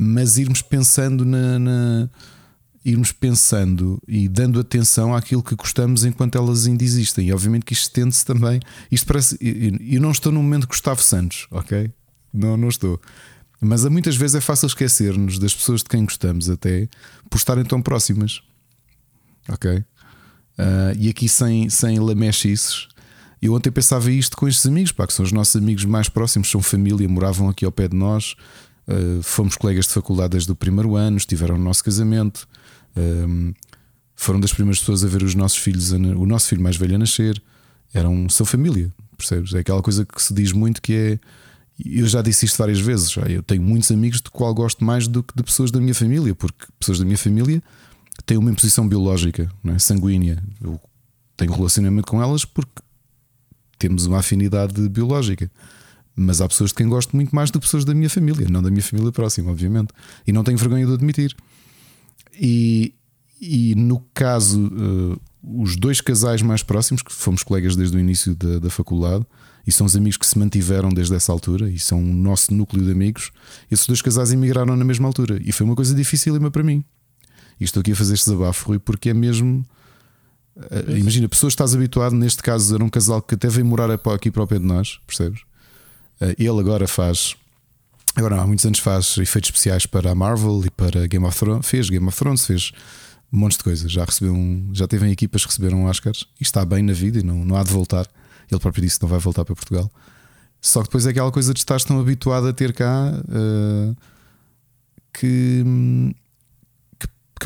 mas 0.00 0.38
irmos 0.38 0.62
pensando 0.62 1.24
na, 1.24 1.58
na, 1.58 2.10
irmos 2.84 3.12
pensando 3.12 4.00
e 4.06 4.28
dando 4.28 4.58
atenção 4.60 5.14
àquilo 5.14 5.42
que 5.42 5.54
gostamos 5.54 6.04
enquanto 6.04 6.36
elas 6.36 6.66
ainda 6.66 6.82
existem. 6.82 7.28
E 7.28 7.32
obviamente 7.32 7.64
que 7.64 7.72
isto 7.72 7.84
estende-se 7.84 8.24
também. 8.24 8.60
Isto 8.90 9.06
parece. 9.06 9.38
Eu 9.40 10.00
não 10.00 10.10
estou 10.10 10.32
no 10.32 10.42
momento 10.42 10.66
Gustavo 10.66 11.02
Santos, 11.02 11.46
ok? 11.50 11.90
Não, 12.32 12.56
não 12.56 12.68
estou. 12.68 13.00
Mas 13.60 13.84
muitas 13.86 14.16
vezes 14.16 14.34
é 14.34 14.40
fácil 14.40 14.66
esquecer-nos 14.66 15.38
das 15.38 15.54
pessoas 15.54 15.82
de 15.82 15.88
quem 15.88 16.04
gostamos, 16.04 16.50
até 16.50 16.88
por 17.30 17.38
estarem 17.38 17.64
tão 17.64 17.80
próximas. 17.80 18.42
Ok? 19.48 19.84
Uh, 20.58 20.96
e 20.98 21.08
aqui 21.08 21.28
sem, 21.28 21.68
sem 21.68 21.98
lamechices. 21.98 22.88
Eu 23.42 23.54
ontem 23.54 23.70
pensava 23.70 24.10
isto 24.10 24.36
com 24.36 24.48
estes 24.48 24.64
amigos, 24.66 24.92
pá, 24.92 25.06
que 25.06 25.12
são 25.12 25.24
os 25.24 25.32
nossos 25.32 25.56
amigos 25.56 25.84
mais 25.84 26.08
próximos, 26.08 26.50
são 26.50 26.62
família, 26.62 27.08
moravam 27.08 27.48
aqui 27.48 27.64
ao 27.64 27.72
pé 27.72 27.88
de 27.88 27.96
nós, 27.96 28.34
Uh, 28.86 29.22
fomos 29.22 29.56
colegas 29.56 29.86
de 29.86 29.92
faculdade 29.92 30.32
desde 30.32 30.52
o 30.52 30.54
primeiro 30.54 30.94
ano, 30.94 31.16
estiveram 31.16 31.56
no 31.56 31.64
nosso 31.64 31.82
casamento, 31.82 32.46
foram 34.14 34.38
das 34.38 34.52
primeiras 34.52 34.78
pessoas 34.78 35.02
a 35.02 35.08
ver 35.08 35.22
os 35.22 35.34
nossos 35.34 35.56
filhos, 35.56 35.90
o 35.90 36.26
nosso 36.26 36.48
filho 36.48 36.62
mais 36.62 36.76
velho 36.76 36.94
a 36.94 36.98
nascer, 36.98 37.42
eram 37.94 38.28
são 38.28 38.44
família, 38.44 38.92
percebes? 39.16 39.54
É 39.54 39.60
aquela 39.60 39.82
coisa 39.82 40.04
que 40.04 40.20
se 40.20 40.34
diz 40.34 40.52
muito 40.52 40.82
que 40.82 40.92
é. 40.92 41.18
Eu 41.84 42.06
já 42.06 42.22
disse 42.22 42.44
isto 42.44 42.56
várias 42.56 42.78
vezes, 42.78 43.10
já. 43.10 43.22
eu 43.22 43.42
tenho 43.42 43.62
muitos 43.62 43.90
amigos 43.90 44.20
de 44.20 44.30
qual 44.30 44.54
gosto 44.54 44.84
mais 44.84 45.08
do 45.08 45.22
que 45.22 45.34
de 45.34 45.42
pessoas 45.42 45.70
da 45.70 45.80
minha 45.80 45.94
família, 45.94 46.34
porque 46.34 46.66
pessoas 46.78 46.98
da 46.98 47.04
minha 47.04 47.18
família 47.18 47.62
têm 48.26 48.36
uma 48.36 48.50
imposição 48.50 48.88
biológica, 48.88 49.50
é? 49.64 49.78
sanguínea. 49.78 50.42
Eu 50.60 50.80
tenho 51.36 51.52
relacionamento 51.52 52.06
com 52.06 52.22
elas 52.22 52.44
porque 52.44 52.82
temos 53.78 54.06
uma 54.06 54.18
afinidade 54.18 54.88
biológica. 54.88 55.50
Mas 56.16 56.40
há 56.40 56.48
pessoas 56.48 56.70
de 56.70 56.76
quem 56.76 56.88
gosto 56.88 57.14
muito 57.16 57.34
mais 57.34 57.50
do 57.50 57.58
que 57.58 57.66
pessoas 57.66 57.84
da 57.84 57.92
minha 57.92 58.08
família, 58.08 58.46
não 58.48 58.62
da 58.62 58.70
minha 58.70 58.82
família 58.82 59.10
próxima, 59.10 59.50
obviamente. 59.50 59.92
E 60.26 60.32
não 60.32 60.44
tenho 60.44 60.56
vergonha 60.56 60.86
de 60.86 60.92
admitir. 60.92 61.34
E, 62.40 62.94
e 63.40 63.74
no 63.74 64.00
caso, 64.14 64.64
uh, 64.66 65.20
os 65.42 65.76
dois 65.76 66.00
casais 66.00 66.40
mais 66.40 66.62
próximos, 66.62 67.02
que 67.02 67.12
fomos 67.12 67.42
colegas 67.42 67.74
desde 67.74 67.96
o 67.96 68.00
início 68.00 68.34
da, 68.34 68.60
da 68.60 68.70
faculdade, 68.70 69.26
e 69.66 69.72
são 69.72 69.86
os 69.86 69.96
amigos 69.96 70.16
que 70.16 70.26
se 70.26 70.38
mantiveram 70.38 70.90
desde 70.90 71.14
essa 71.14 71.32
altura, 71.32 71.68
e 71.68 71.78
são 71.78 71.98
o 71.98 72.14
nosso 72.14 72.54
núcleo 72.54 72.84
de 72.84 72.92
amigos, 72.92 73.32
esses 73.70 73.86
dois 73.86 74.00
casais 74.00 74.32
emigraram 74.32 74.76
na 74.76 74.84
mesma 74.84 75.08
altura. 75.08 75.40
E 75.44 75.50
foi 75.50 75.66
uma 75.66 75.74
coisa 75.74 75.94
dificílima 75.94 76.50
para 76.50 76.62
mim. 76.62 76.84
E 77.60 77.64
estou 77.64 77.80
aqui 77.80 77.92
a 77.92 77.96
fazer 77.96 78.14
este 78.14 78.26
desabafo, 78.26 78.68
Rui, 78.68 78.78
porque 78.78 79.10
é 79.10 79.14
mesmo. 79.14 79.64
Uh, 80.56 80.96
imagina, 80.96 81.28
pessoas 81.28 81.52
que 81.52 81.62
estás 81.62 81.74
habituado, 81.74 82.14
neste 82.14 82.42
caso 82.42 82.74
era 82.74 82.84
um 82.84 82.88
casal 82.88 83.20
que 83.20 83.34
até 83.34 83.48
veio 83.48 83.66
morar 83.66 83.90
aqui 83.90 84.30
para 84.30 84.42
o 84.42 84.46
pé 84.46 84.58
de 84.58 84.64
nós, 84.64 85.00
percebes? 85.06 85.40
Eh, 86.20 86.36
ele 86.38 86.60
agora 86.60 86.86
faz. 86.86 87.36
Agora 88.14 88.40
há 88.40 88.46
muitos 88.46 88.64
anos 88.64 88.78
faz 88.78 89.18
efeitos 89.18 89.48
especiais 89.48 89.86
para 89.86 90.12
a 90.12 90.14
Marvel 90.14 90.62
e 90.64 90.70
para 90.70 91.06
Game 91.06 91.26
of 91.26 91.36
Thrones. 91.36 91.66
Fez 91.66 91.90
Game 91.90 92.06
of 92.06 92.16
Thrones, 92.16 92.46
fez 92.46 92.72
um 93.32 93.38
monte 93.38 93.56
de 93.56 93.64
coisas. 93.64 93.90
Já 93.90 94.04
recebeu 94.04 94.32
um, 94.32 94.70
já 94.72 94.86
teve 94.86 95.06
em 95.06 95.10
equipas 95.10 95.44
que 95.44 95.50
receberam 95.50 95.84
Oscars 95.86 96.26
e 96.40 96.44
está 96.44 96.64
bem 96.64 96.82
na 96.82 96.92
vida 96.92 97.18
e 97.18 97.22
não, 97.22 97.44
não 97.44 97.56
há 97.56 97.64
de 97.64 97.72
voltar. 97.72 98.06
Ele 98.50 98.60
próprio 98.60 98.84
disse 98.84 98.98
que 98.98 99.04
não 99.04 99.10
vai 99.10 99.18
voltar 99.18 99.44
para 99.44 99.54
Portugal. 99.54 99.90
Só 100.60 100.80
que 100.80 100.88
depois 100.88 101.06
é 101.06 101.10
aquela 101.10 101.32
coisa 101.32 101.52
de 101.52 101.60
estar 101.60 101.80
tão 101.80 101.98
habituado 101.98 102.46
a 102.46 102.52
ter 102.52 102.72
cá 102.72 103.12
uh, 103.12 103.96
que, 105.12 105.62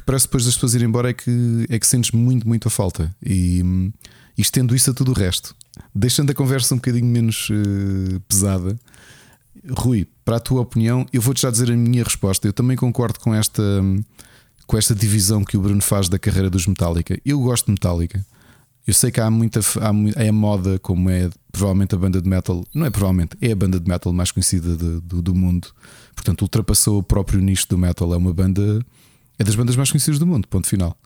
que, 0.01 0.07
parece 0.07 0.27
depois 0.27 0.45
das 0.45 0.55
pessoas 0.55 0.75
irem 0.75 0.89
embora 0.89 1.11
é 1.11 1.13
que, 1.13 1.67
é 1.69 1.79
que 1.79 1.87
sentes 1.87 2.11
muito, 2.13 2.47
muito 2.47 2.69
a 2.69 2.71
falta. 2.71 3.15
E, 3.25 3.63
e 4.37 4.41
estendo 4.43 4.75
isso 4.75 4.91
a 4.91 4.95
tudo 4.95 5.13
o 5.13 5.15
resto 5.15 5.55
deixando 5.95 6.31
a 6.31 6.35
conversa 6.35 6.75
um 6.75 6.79
bocadinho 6.79 7.07
menos 7.07 7.49
uh, 7.51 8.21
pesada, 8.21 8.79
Rui, 9.71 10.07
para 10.25 10.37
a 10.37 10.41
tua 10.41 10.61
opinião, 10.61 11.05
eu 11.13 11.21
vou-te 11.21 11.43
já 11.43 11.51
dizer 11.51 11.71
a 11.71 11.77
minha 11.77 12.03
resposta. 12.03 12.47
Eu 12.47 12.53
também 12.53 12.77
concordo 12.77 13.19
com 13.21 13.35
esta, 13.35 13.63
com 14.67 14.79
esta 14.79 14.95
divisão 14.95 15.45
que 15.45 15.57
o 15.57 15.61
Bruno 15.61 15.83
faz 15.83 16.09
da 16.09 16.19
carreira 16.19 16.49
dos 16.49 16.67
Metallica. 16.67 17.21
Eu 17.25 17.41
gosto 17.41 17.67
de 17.67 17.73
Metallica. 17.73 18.25
Eu 18.87 18.95
sei 18.95 19.11
que 19.11 19.21
há 19.21 19.31
muita 19.31 19.61
há, 19.61 20.23
é 20.23 20.29
a 20.29 20.33
moda, 20.33 20.79
como 20.79 21.11
é 21.11 21.29
provavelmente 21.53 21.95
a 21.95 21.99
banda 21.99 22.23
de 22.23 22.29
metal, 22.29 22.65
não 22.73 22.87
é 22.87 22.91
provavelmente, 22.91 23.37
é 23.41 23.53
a 23.53 23.57
banda 23.57 23.79
de 23.79 23.87
metal 23.87 24.13
mais 24.13 24.31
conhecida 24.31 24.75
de, 24.75 25.01
do, 25.01 25.21
do 25.21 25.35
mundo. 25.35 25.69
Portanto, 26.15 26.43
ultrapassou 26.43 26.99
o 26.99 27.03
próprio 27.03 27.41
nicho 27.41 27.67
do 27.69 27.77
metal. 27.77 28.15
É 28.15 28.17
uma 28.17 28.33
banda, 28.33 28.81
é 29.39 29.45
das 29.45 29.55
bandas 29.55 29.77
mais 29.77 29.91
conhecidas 29.91 30.19
do 30.19 30.27
mundo. 30.27 30.49
Ponto 30.49 30.67
final. 30.67 30.97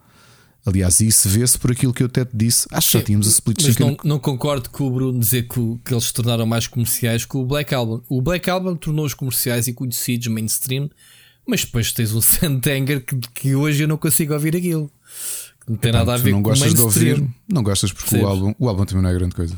Aliás, 0.64 1.00
isso 1.00 1.28
vê-se 1.28 1.58
por 1.58 1.72
aquilo 1.72 1.92
que 1.92 2.04
eu 2.04 2.06
até 2.06 2.24
te 2.24 2.36
disse. 2.36 2.68
Acho 2.70 2.92
que 2.92 2.98
já 2.98 3.04
tínhamos 3.04 3.26
a 3.26 3.30
Split 3.30 3.62
Mas 3.64 3.76
não, 3.78 3.96
não, 4.04 4.18
concordo 4.18 4.70
com 4.70 4.86
o 4.86 4.90
Bruno 4.90 5.18
dizer 5.18 5.48
que, 5.48 5.78
que, 5.84 5.92
eles 5.92 6.04
se 6.04 6.12
tornaram 6.12 6.46
mais 6.46 6.68
comerciais 6.68 7.24
que 7.24 7.36
o 7.36 7.44
Black 7.44 7.74
Album. 7.74 8.00
O 8.08 8.22
Black 8.22 8.48
Album 8.48 8.76
tornou-os 8.76 9.12
comerciais 9.12 9.66
e 9.66 9.72
conhecidos 9.72 10.28
mainstream, 10.28 10.88
mas 11.44 11.64
depois 11.64 11.92
tens 11.92 12.12
o 12.14 12.22
Santanger 12.22 13.04
que, 13.04 13.16
que 13.34 13.54
hoje 13.56 13.82
eu 13.82 13.88
não 13.88 13.96
consigo 13.96 14.34
ouvir 14.34 14.54
aquilo. 14.54 14.90
Não 15.68 15.76
tem 15.76 15.92
nada 15.92 16.14
a 16.14 16.16
ver 16.16 16.30
não 16.30 16.42
com 16.42 16.50
gostas 16.50 16.74
de 16.74 16.80
ouvir, 16.80 17.28
não 17.48 17.62
gostas 17.62 17.92
porque 17.92 18.16
o 18.16 18.26
álbum, 18.26 18.54
o 18.58 18.68
álbum 18.68 18.84
também 18.84 19.02
não 19.02 19.10
é 19.10 19.14
grande 19.14 19.34
coisa. 19.34 19.56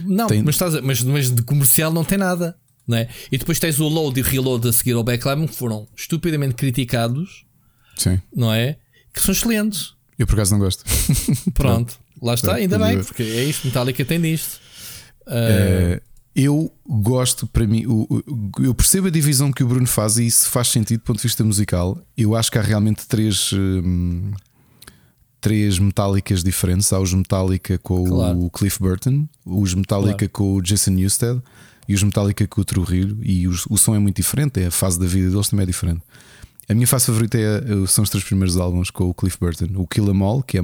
Não, 0.00 0.26
tem... 0.26 0.42
mas, 0.42 0.56
estás 0.56 0.74
a, 0.74 0.82
mas, 0.82 1.02
mas 1.02 1.30
de 1.30 1.42
comercial 1.42 1.92
não 1.92 2.04
tem 2.04 2.18
nada. 2.18 2.56
Não 2.86 2.98
é? 2.98 3.08
E 3.32 3.38
depois 3.38 3.58
tens 3.58 3.80
o 3.80 3.88
load 3.88 4.18
e 4.18 4.22
o 4.22 4.26
reload 4.26 4.68
a 4.68 4.72
seguir 4.72 4.92
ao 4.92 5.02
Black 5.02 5.26
Album 5.26 5.46
que 5.46 5.54
foram 5.54 5.88
estupidamente 5.96 6.54
criticados. 6.54 7.46
Sim. 7.96 8.20
Não 8.34 8.52
é? 8.52 8.76
Que 9.12 9.20
são 9.20 9.32
excelentes. 9.32 9.94
Eu 10.18 10.26
por 10.26 10.34
acaso 10.34 10.52
não 10.52 10.58
gosto. 10.58 10.84
Pronto, 11.54 11.98
lá 12.20 12.34
está, 12.34 12.54
ainda 12.54 12.78
bem, 12.78 13.02
porque 13.02 13.22
é 13.22 13.44
isto, 13.44 13.66
Metallica 13.66 14.04
tem 14.04 14.20
disto. 14.20 14.60
Uh... 15.26 16.00
eu 16.34 16.72
gosto, 16.86 17.46
para 17.46 17.66
mim, 17.66 17.84
eu 18.62 18.74
percebo 18.74 19.08
a 19.08 19.10
divisão 19.10 19.52
que 19.52 19.64
o 19.64 19.66
Bruno 19.66 19.86
faz 19.86 20.18
e 20.18 20.26
isso 20.26 20.48
faz 20.50 20.68
sentido 20.68 21.00
do 21.00 21.04
ponto 21.04 21.16
de 21.16 21.22
vista 21.22 21.42
musical. 21.42 21.98
Eu 22.16 22.36
acho 22.36 22.50
que 22.50 22.58
há 22.58 22.62
realmente 22.62 23.06
três. 23.06 23.52
Hum, 23.52 24.32
três 25.44 25.78
Metallicas 25.78 26.42
diferentes. 26.42 26.90
Há 26.90 26.98
os 26.98 27.12
Metallica 27.12 27.76
com 27.76 28.02
claro. 28.02 28.44
o 28.46 28.50
Cliff 28.50 28.78
Burton, 28.80 29.28
os 29.44 29.74
Metallica 29.74 30.16
claro. 30.16 30.30
com 30.30 30.54
o 30.54 30.62
Jason 30.62 30.92
Newsted 30.92 31.42
e 31.86 31.94
os 31.94 32.02
Metallica 32.02 32.46
com 32.46 32.62
o 32.62 32.64
Trujillo. 32.64 33.18
E 33.22 33.46
os, 33.46 33.66
o 33.66 33.76
som 33.76 33.94
é 33.94 33.98
muito 33.98 34.16
diferente, 34.16 34.62
é 34.62 34.68
a 34.68 34.70
fase 34.70 34.98
da 34.98 35.04
vida 35.04 35.28
deles 35.28 35.48
também 35.48 35.64
é 35.64 35.66
diferente. 35.66 36.00
A 36.68 36.74
minha 36.74 36.86
fase 36.86 37.06
favorita 37.06 37.38
é, 37.38 37.86
são 37.86 38.04
os 38.04 38.10
três 38.10 38.24
primeiros 38.24 38.56
álbuns 38.56 38.90
com 38.90 39.04
o 39.04 39.14
Cliff 39.14 39.38
Burton. 39.38 39.68
O 39.76 39.86
Kill 39.86 40.12
Em 40.12 40.22
All, 40.22 40.42
que 40.42 40.58
é, 40.58 40.62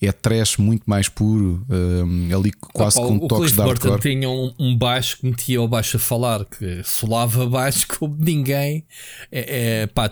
é 0.00 0.12
trash 0.12 0.56
muito 0.56 0.84
mais 0.86 1.08
puro, 1.08 1.64
um, 1.68 2.36
ali 2.36 2.52
quase 2.52 2.96
com 2.96 3.16
o 3.16 3.28
toques 3.28 3.52
Cliff 3.52 3.56
de 3.56 3.62
hardcore. 3.62 3.90
Burton 3.90 4.08
tinha 4.08 4.30
um, 4.30 4.54
um, 4.58 4.76
baixo 4.76 5.18
que 5.18 5.26
metia 5.26 5.60
o 5.60 5.68
baixo 5.68 5.96
a 5.96 6.00
falar, 6.00 6.44
que 6.44 6.82
solava 6.84 7.46
baixo 7.48 7.86
como 7.98 8.16
ninguém. 8.18 8.84
É, 9.30 9.82
é 9.82 9.86
pá, 9.86 10.10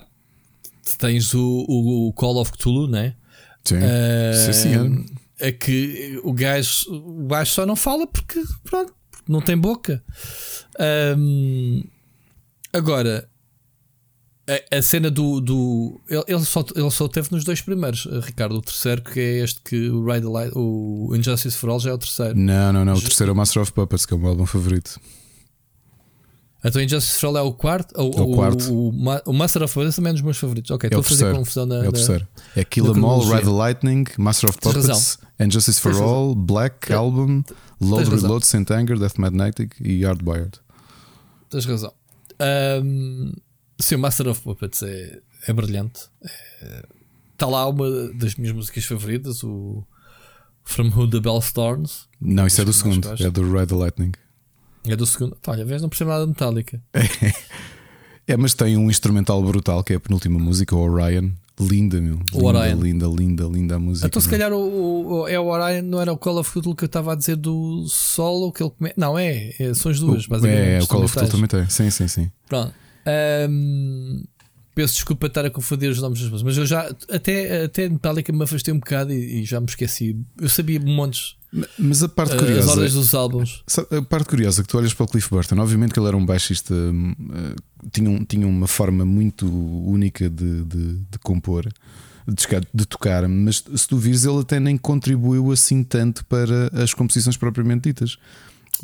tens 0.99 1.33
o, 1.35 1.65
o, 1.69 2.13
Call 2.13 2.37
of 2.37 2.53
Cthulhu, 2.53 2.87
né? 2.87 3.15
Sim, 3.65 3.77
uh, 3.77 4.55
sim. 4.55 5.07
É 5.41 5.51
que 5.51 6.21
o 6.23 6.33
gajo, 6.33 6.91
o 6.91 7.25
baixo 7.25 7.55
só 7.55 7.67
não 7.67 7.75
fala 7.75 8.07
porque, 8.07 8.43
pronto, 8.63 8.95
não 9.27 9.41
tem 9.41 9.57
boca. 9.57 10.03
Um, 11.19 11.83
agora, 12.73 13.29
A, 14.47 14.77
a 14.77 14.83
cena 14.83 15.11
do. 15.11 15.41
do 15.41 16.01
ele, 16.09 16.23
ele, 16.29 16.45
só, 16.45 16.63
ele 16.77 16.91
só 16.91 17.09
teve 17.09 17.29
nos 17.33 17.45
dois 17.45 17.63
primeiros, 17.63 18.07
eh, 18.11 18.21
Ricardo. 18.21 18.57
O 18.57 18.61
terceiro, 18.61 19.01
que 19.03 19.19
é 19.19 19.39
este 19.43 19.61
que 19.63 19.89
o 19.89 20.05
Ride 20.05 20.27
the 20.27 20.33
Light, 20.33 20.53
o 20.55 21.15
Injustice 21.17 21.57
for 21.57 21.71
All 21.71 21.81
já 21.81 21.91
é 21.91 21.93
o 21.95 21.99
terceiro. 21.99 22.39
Não, 22.39 22.73
não, 22.73 22.85
não. 22.85 22.93
O 22.95 23.01
terceiro 23.01 23.31
é 23.31 23.33
o 23.33 23.37
Master 23.37 23.63
of 23.63 23.73
Puppets, 23.73 24.05
que 24.05 24.13
é 24.13 24.17
o 24.17 24.21
meu 24.21 24.29
álbum 24.31 24.45
favorito. 24.45 25.01
Então 26.63 26.81
Injustice 26.81 27.19
for 27.19 27.27
All 27.29 27.37
é 27.39 27.43
o 27.43 27.53
quarto? 27.53 27.95
O, 27.99 28.03
É 28.19 28.21
o 28.23 28.35
quarto. 28.35 28.73
O, 28.73 28.89
o 29.27 29.33
Master 29.33 29.63
of 29.63 29.73
Puppets 29.75 29.97
também 29.97 30.09
é 30.11 30.13
um 30.13 30.15
dos 30.15 30.23
meus 30.23 30.37
favoritos. 30.39 30.71
Ok, 30.71 30.89
estou 30.89 30.99
o 30.99 31.01
a 31.01 31.05
fazer 31.05 31.19
terceiro. 31.21 31.39
confusão 31.39 31.67
na. 31.67 31.75
É 31.77 31.79
o 31.81 31.85
na- 31.85 31.93
terceiro. 31.93 32.29
É 32.57 32.65
Kill 32.65 32.87
'em 32.97 33.01
na 33.01 33.07
All. 33.07 33.21
Ride 33.25 33.45
the 33.45 33.51
Lightning, 33.51 34.05
Master 34.19 34.51
of 34.51 34.59
Puppets, 34.61 35.19
and 35.41 35.51
Justice 35.51 35.81
for 35.81 35.93
Tens 35.93 36.01
razão. 36.03 36.15
All, 36.15 36.35
Black 36.35 36.93
Album, 36.93 37.43
Load 37.81 38.11
razão. 38.11 38.29
Reload, 38.29 38.47
Saint 38.47 38.71
Anger, 38.71 38.99
Death 38.99 39.17
Magnetic 39.19 39.75
e 39.81 40.05
Hardwired. 40.05 40.59
Tens 41.51 41.67
razão. 41.67 41.93
Ahm, 42.39 43.33
sim, 43.79 43.95
o 43.95 43.99
Master 43.99 44.29
of 44.29 44.41
Puppets 44.43 44.83
é, 44.83 45.21
é 45.47 45.53
brilhante. 45.53 46.01
Está 47.33 47.47
lá 47.47 47.67
uma 47.69 48.09
das 48.15 48.35
minhas 48.37 48.55
músicas 48.55 48.85
favoritas, 48.85 49.43
o 49.43 49.85
From 50.63 50.89
Who 50.95 51.11
the 51.11 51.21
Bell 51.21 51.39
Storms. 51.39 52.07
Não, 52.21 52.47
isso 52.47 52.61
é 52.61 52.65
do 52.65 52.69
mais 52.69 52.77
segundo, 52.77 53.09
é 53.23 53.31
do 53.31 53.67
the 53.67 53.75
Lightning. 53.75 54.13
É 54.87 54.95
do 54.97 55.07
segundo. 55.07 55.37
Pá, 55.43 55.53
Olha, 55.53 55.65
vês, 55.65 55.81
não 55.83 55.89
percebo 55.89 56.11
nada 56.11 56.23
de 56.25 56.29
Metallica. 56.31 56.83
É, 58.27 58.39
mas 58.39 58.55
tem 58.55 58.75
um 58.79 58.91
instrumental 58.91 59.43
brutal 59.43 59.85
que 59.85 59.93
é 59.93 59.97
a 59.97 60.01
penúltima 60.01 60.39
música, 60.39 60.75
o 60.75 60.79
Orion. 60.81 61.29
Linda, 61.61 62.01
meu. 62.01 62.15
O 62.33 62.39
linda, 62.39 62.47
Orion. 62.59 62.81
linda, 62.81 63.07
linda, 63.07 63.45
linda 63.45 63.75
a 63.77 63.79
música. 63.79 64.07
Então, 64.07 64.21
se 64.23 64.31
calhar, 64.31 64.51
o, 64.51 65.21
o- 65.25 65.29
é 65.29 65.39
o 65.39 65.45
Orion, 65.45 65.83
não 65.83 66.01
era 66.01 66.11
o 66.11 66.17
Call 66.17 66.39
of 66.39 66.51
Cthulhu 66.51 66.75
que 66.75 66.85
eu 66.85 66.87
estava 66.87 67.13
a 67.13 67.17
dizer 67.17 67.37
do 67.37 67.85
solo 67.87 68.51
que 68.51 68.63
ele 68.63 68.71
come... 68.71 68.93
Não, 68.97 69.19
é, 69.19 69.53
é, 69.59 69.75
são 69.75 69.93
as 69.93 70.01
duas, 70.01 70.27
basicamente. 70.27 70.59
É, 70.69 70.79
o 70.83 70.87
Call 70.87 71.05
of 71.05 71.11
instrumentais. 71.19 71.31
também 71.31 71.47
tem. 71.47 71.69
Sim, 71.69 71.91
sim, 71.91 72.09
sim. 72.09 72.31
Pronto. 72.49 72.73
Ahm, 73.07 74.23
peço 74.75 74.95
desculpa 74.95 75.27
estar 75.29 75.45
a 75.45 75.51
confundir 75.51 75.91
os 75.91 76.01
nomes 76.01 76.21
das 76.21 76.29
músicas, 76.31 76.43
mas 76.43 76.59
eu 76.59 76.67
já 76.67 76.91
até, 77.11 77.65
até 77.65 77.89
Metallica 77.89 78.33
me 78.33 78.43
afastei 78.43 78.75
um 78.75 78.79
bocado 78.79 79.13
e, 79.13 79.41
e 79.41 79.45
já 79.45 79.61
me 79.61 79.67
esqueci. 79.67 80.17
Eu 80.41 80.49
sabia 80.49 80.81
montes 80.81 81.37
Mas 81.79 82.03
a 82.03 82.09
parte 82.09 82.33
ah, 82.33 82.37
as 82.37 82.41
curiosa. 82.43 82.71
ordens 82.73 82.93
dos 82.95 83.15
álbuns. 83.15 83.63
A 83.97 84.03
parte 84.03 84.29
curiosa 84.29 84.61
é 84.61 84.65
que 84.65 84.69
tu 84.69 84.77
olhas 84.79 84.93
para 84.93 85.05
o 85.05 85.09
Cliff 85.09 85.29
Burton, 85.31 85.59
obviamente 85.61 85.93
que 85.93 86.01
ele 86.01 86.09
era 86.09 86.17
um 86.17 86.27
baixista, 86.27 86.75
hum, 86.75 87.15
eh, 87.33 87.55
tinha, 87.93 88.11
um- 88.11 88.25
tinha 88.25 88.47
uma 88.49 88.67
forma 88.67 89.05
muito 89.05 89.47
única 89.47 90.29
de, 90.29 90.65
de, 90.65 90.95
de 91.11 91.19
compor, 91.23 91.67
de, 92.27 92.47
de 92.75 92.87
tocar, 92.87 93.29
mas 93.29 93.63
se 93.77 93.87
tu 93.87 93.97
vires, 93.99 94.25
ele 94.25 94.41
até 94.41 94.59
nem 94.59 94.77
contribuiu 94.77 95.53
assim 95.53 95.85
tanto 95.85 96.25
para 96.25 96.69
as 96.83 96.93
composições 96.95 97.37
propriamente 97.37 97.83
ditas. 97.91 98.17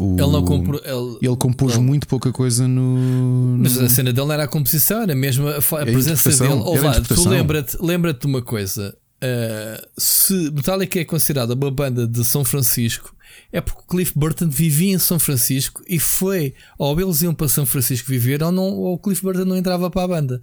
O- 0.02 0.16
Ele 0.18 0.30
não 0.32 0.44
comprou. 0.44 0.80
Ele, 0.82 1.18
ele 1.20 1.36
compôs 1.36 1.74
não. 1.76 1.82
muito 1.82 2.08
pouca 2.08 2.32
coisa 2.32 2.66
no. 2.66 3.56
Mas 3.58 3.76
no- 3.76 3.84
a 3.84 3.88
cena 3.88 4.12
dele 4.12 4.26
não 4.26 4.32
era 4.34 4.44
a 4.44 4.48
composição, 4.48 5.02
era 5.02 5.14
mesmo 5.14 5.46
a, 5.48 5.52
a 5.56 5.56
a 5.56 5.84
presença 5.86 6.30
dele. 6.30 6.54
Ou 6.54 6.76
vá, 6.78 6.98
tu 7.00 7.28
lembra-te 7.28 7.76
lembra 7.80 8.14
de 8.14 8.26
uma 8.26 8.40
coisa: 8.40 8.96
ah, 9.22 9.86
se 9.98 10.32
Metallica 10.52 10.98
é 11.00 11.04
considerada 11.04 11.54
uma 11.54 11.70
banda 11.70 12.06
de 12.06 12.24
São 12.24 12.44
Francisco, 12.44 13.14
é 13.52 13.60
porque 13.60 13.80
o 13.82 13.86
Cliff 13.86 14.12
Burton 14.16 14.48
vivia 14.48 14.94
em 14.94 14.98
São 14.98 15.18
Francisco 15.18 15.82
e 15.86 15.98
foi, 15.98 16.54
ou 16.78 16.98
eles 16.98 17.20
iam 17.22 17.34
para 17.34 17.48
São 17.48 17.66
Francisco 17.66 18.08
viver, 18.08 18.42
ou, 18.42 18.50
não, 18.50 18.64
ou 18.64 18.94
o 18.94 18.98
Cliff 18.98 19.22
Burton 19.22 19.44
não 19.44 19.56
entrava 19.56 19.90
para 19.90 20.02
a 20.02 20.08
banda. 20.08 20.40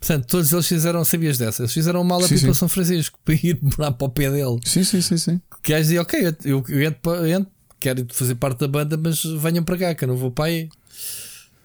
Portanto, 0.00 0.26
todos 0.26 0.52
eles 0.52 0.66
fizeram, 0.66 1.02
sabias 1.04 1.38
dessa? 1.38 1.62
Eles 1.62 1.72
fizeram 1.72 2.04
mal 2.04 2.18
a 2.22 2.28
Sim, 2.28 2.38
para. 2.40 2.54
São 2.54 2.68
Francisco 2.68 3.18
para 3.24 3.34
ir 3.34 3.58
morar 3.62 3.92
para 3.92 4.06
o 4.06 4.10
pé 4.10 4.30
dele. 4.30 4.58
Sim, 4.64 4.84
sim, 4.84 5.00
sim, 5.00 5.16
sim. 5.16 5.40
Que 5.62 5.72
aí 5.72 5.80
dizia, 5.80 6.02
ok, 6.02 6.20
eu, 6.20 6.34
eu, 6.44 6.64
eu 6.68 6.82
entro 6.82 7.00
para- 7.00 7.16
eu 7.18 7.26
entro, 7.28 7.50
quero 7.80 8.06
fazer 8.10 8.34
parte 8.36 8.60
da 8.60 8.68
banda, 8.68 8.96
mas 8.96 9.22
venham 9.24 9.62
para 9.64 9.76
cá, 9.78 9.94
que 9.94 10.04
eu 10.04 10.08
não 10.08 10.16
vou 10.16 10.30
para 10.30 10.46
aí. 10.46 10.68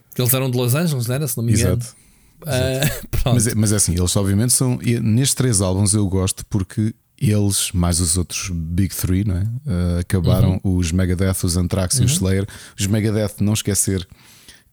Porque 0.09 0.22
eles 0.22 0.34
eram 0.34 0.49
de 0.51 0.57
Los 0.57 0.76
Angeles, 0.76 1.07
não 1.07 1.16
era? 1.16 1.28
Se 1.28 1.38
não 1.38 1.43
me 1.43 1.53
engano. 1.53 1.74
Exato. 1.82 1.95
Pronto. 3.12 3.36
Mas, 3.36 3.47
é- 3.47 3.55
mas 3.55 3.72
é 3.72 3.76
assim, 3.76 3.93
eles 3.97 4.16
obviamente 4.16 4.51
são. 4.53 4.78
Nestes 5.01 5.36
três 5.36 5.62
álbuns 5.62 5.93
eu 5.93 6.07
gosto 6.07 6.45
porque 6.47 6.93
eles, 7.18 7.72
mais 7.72 7.99
os 7.99 8.18
outros 8.18 8.49
Big 8.51 8.95
Three, 8.95 9.24
não 9.24 9.38
é? 9.38 9.43
Uh, 9.43 9.99
acabaram 9.99 10.59
Uhum. 10.64 10.78
os 10.78 10.91
Megadeth, 10.91 11.43
os 11.43 11.55
Anthrax 11.55 11.99
e 11.99 12.03
os 12.03 12.14
Slayer. 12.14 12.47
Os 12.80 12.88
Megadeth, 12.88 13.36
não 13.41 13.53
esquecer 13.53 14.07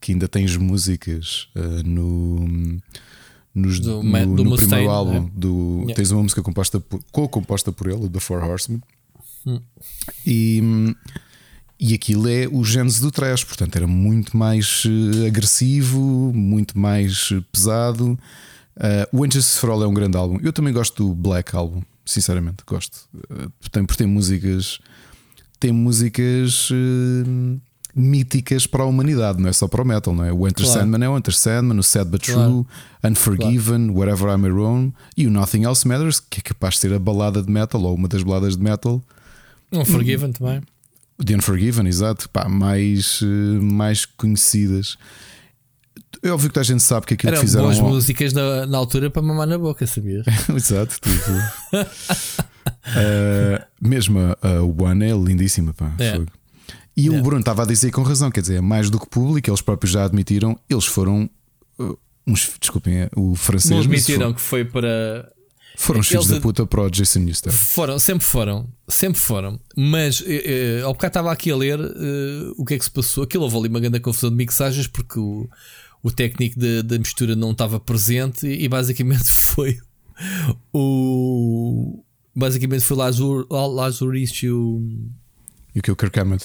que 0.00 0.12
ainda 0.12 0.26
tens 0.26 0.56
músicas 0.56 1.48
uh, 1.54 1.86
no. 1.86 2.80
Nos, 3.54 3.80
Do 3.80 4.02
no, 4.02 4.36
do 4.36 4.44
no 4.44 4.50
Mustaine, 4.50 4.56
primeiro 4.56 4.84
não 4.86 4.92
é? 4.92 4.96
álbum 4.96 5.30
do, 5.34 5.76
Yeah. 5.80 5.94
tens 5.94 6.10
uma 6.12 6.22
música 6.22 6.42
composta 6.42 6.78
por, 6.80 7.00
co-composta 7.10 7.72
por 7.72 7.86
ele, 7.88 8.04
o 8.04 8.08
The 8.08 8.20
Four 8.20 8.44
Horsemen, 8.44 8.80
Hum. 9.46 9.60
e, 10.24 10.62
e 11.80 11.94
aquilo 11.94 12.28
é 12.28 12.48
o 12.50 12.64
Genesis 12.64 13.00
do 13.00 13.10
trash, 13.10 13.44
portanto 13.44 13.76
era 13.76 13.86
muito 13.86 14.36
mais 14.36 14.82
eh, 14.84 15.28
agressivo, 15.28 16.32
muito 16.34 16.76
mais 16.78 17.30
eh, 17.32 17.42
pesado. 17.52 18.18
Uh, 18.76 19.18
o 19.18 19.26
Injustice 19.26 19.58
for 19.58 19.70
All 19.70 19.82
é 19.82 19.86
um 19.86 19.94
grande 19.94 20.16
álbum. 20.16 20.38
Eu 20.40 20.52
também 20.52 20.72
gosto 20.72 21.04
do 21.04 21.14
Black 21.14 21.54
Album, 21.54 21.82
sinceramente, 22.04 22.58
gosto. 22.66 23.08
Uh, 23.14 23.50
tem, 23.72 23.84
porque 23.84 24.04
tem 24.04 24.06
músicas, 24.06 24.78
tem 25.58 25.72
músicas 25.72 26.68
eh, 26.72 27.58
míticas 27.94 28.66
para 28.66 28.84
a 28.84 28.86
humanidade, 28.86 29.40
não 29.40 29.48
é 29.48 29.52
só 29.52 29.66
para 29.66 29.82
o 29.82 29.84
metal, 29.84 30.14
não 30.14 30.24
é? 30.24 30.32
O 30.32 30.46
Enter 30.46 30.64
Claro. 30.64 30.80
Sandman 30.80 31.04
é 31.04 31.08
o 31.08 31.18
Enter 31.18 31.34
Sandman, 31.34 31.78
o 31.78 31.82
Sad 31.82 32.08
But 32.08 32.24
Claro. 32.24 32.66
True, 33.02 33.10
Unforgiven, 33.10 33.90
Wherever 33.90 34.32
I 34.32 34.36
May 34.36 34.50
Roam 34.50 34.92
e 35.16 35.26
o 35.26 35.30
Nothing 35.30 35.64
Else 35.64 35.86
Matters, 35.86 36.20
que 36.20 36.38
é 36.38 36.42
capaz 36.42 36.74
de 36.74 36.80
ser 36.80 36.92
a 36.92 36.98
balada 37.00 37.42
de 37.42 37.50
metal 37.50 37.82
ou 37.82 37.94
uma 37.94 38.06
das 38.06 38.22
baladas 38.22 38.56
de 38.56 38.62
metal. 38.62 39.02
Um 39.72 39.84
Forgiven 39.84 40.30
também. 40.32 40.62
The 41.24 41.36
Unforgiven, 41.36 41.86
exato, 41.86 42.28
pá, 42.30 42.48
mais, 42.48 43.20
eh, 43.22 43.26
mais 43.60 44.04
conhecidas. 44.06 44.96
É 46.22 46.30
óbvio 46.30 46.48
que 46.48 46.54
toda 46.54 46.62
a 46.62 46.66
gente 46.66 46.82
sabe 46.82 47.06
que 47.06 47.14
aquilo 47.14 47.30
Eram 47.32 47.40
que 47.40 47.46
fizeram. 47.46 47.64
boas 47.66 47.78
músicas 47.80 48.32
na, 48.32 48.66
na 48.66 48.78
altura 48.78 49.10
para 49.10 49.22
mamar 49.22 49.46
na 49.46 49.58
boca, 49.58 49.86
sabias? 49.86 50.24
exato, 50.54 50.96
tudo. 51.00 51.16
Eh, 52.96 53.64
mesmo 53.80 54.18
a, 54.18 54.36
a 54.48 54.62
One 54.62 55.04
é 55.04 55.12
lindíssima, 55.12 55.72
pá. 55.74 55.92
É. 55.98 56.20
E 56.96 57.08
o 57.10 57.14
É. 57.16 57.20
Bruno 57.22 57.40
estava 57.40 57.62
a 57.62 57.66
dizer 57.66 57.90
com 57.90 58.02
razão, 58.02 58.30
quer 58.30 58.40
dizer, 58.40 58.56
é 58.56 58.60
mais 58.60 58.90
do 58.90 58.98
que 58.98 59.06
público, 59.08 59.48
eles 59.48 59.60
próprios 59.60 59.92
já 59.92 60.04
admitiram, 60.04 60.58
eles 60.68 60.84
foram. 60.84 61.28
eh, 61.80 61.92
uns, 62.26 62.50
desculpem, 62.60 63.08
o 63.16 63.34
francês. 63.34 63.70
Não 63.70 63.78
admitiram 63.78 64.32
que 64.34 64.40
foi 64.40 64.64
para. 64.64 65.30
Foram 65.80 66.00
os 66.00 66.08
filhos 66.08 66.26
da 66.26 66.40
puta 66.40 66.66
para 66.66 66.82
o 66.82 66.90
Jason 66.90 67.20
Newsted. 67.20 67.54
Foram, 67.56 67.98
sempre 68.00 68.24
foram, 68.26 68.68
sempre 68.88 69.20
foram. 69.20 69.60
Mas 69.76 70.22
eh, 70.26 70.78
eh, 70.80 70.82
ao 70.82 70.92
bocado 70.92 71.10
estava 71.10 71.30
aqui 71.32 71.50
a 71.52 71.56
ler 71.56 71.78
eh, 71.78 72.52
o 72.56 72.64
que 72.64 72.74
é 72.74 72.78
que 72.78 72.84
se 72.84 72.90
passou. 72.90 73.22
Aquilo 73.24 73.44
houve 73.44 73.56
ali 73.56 73.68
uma 73.68 73.78
grande 73.80 74.00
confusão 74.00 74.28
de 74.28 74.36
mixagens 74.36 74.88
porque 74.88 75.18
o, 75.20 75.48
o 76.02 76.10
técnico 76.10 76.58
da- 76.58 76.82
da 76.82 76.98
mistura 76.98 77.36
não 77.36 77.52
estava 77.52 77.78
presente 77.78 78.46
e, 78.46 78.64
e 78.64 78.68
basicamente 78.68 79.24
foi 79.30 79.78
o. 80.72 82.02
Basicamente 82.34 82.82
foi 82.82 82.96
Lazur, 82.96 83.46
Lazuris 83.50 84.30
e 84.42 84.48
o. 84.50 84.82
E 85.74 85.80
o 85.80 85.82
que 85.82 85.90
o 85.90 85.96
Kirk 85.96 86.18
Hammett. 86.18 86.44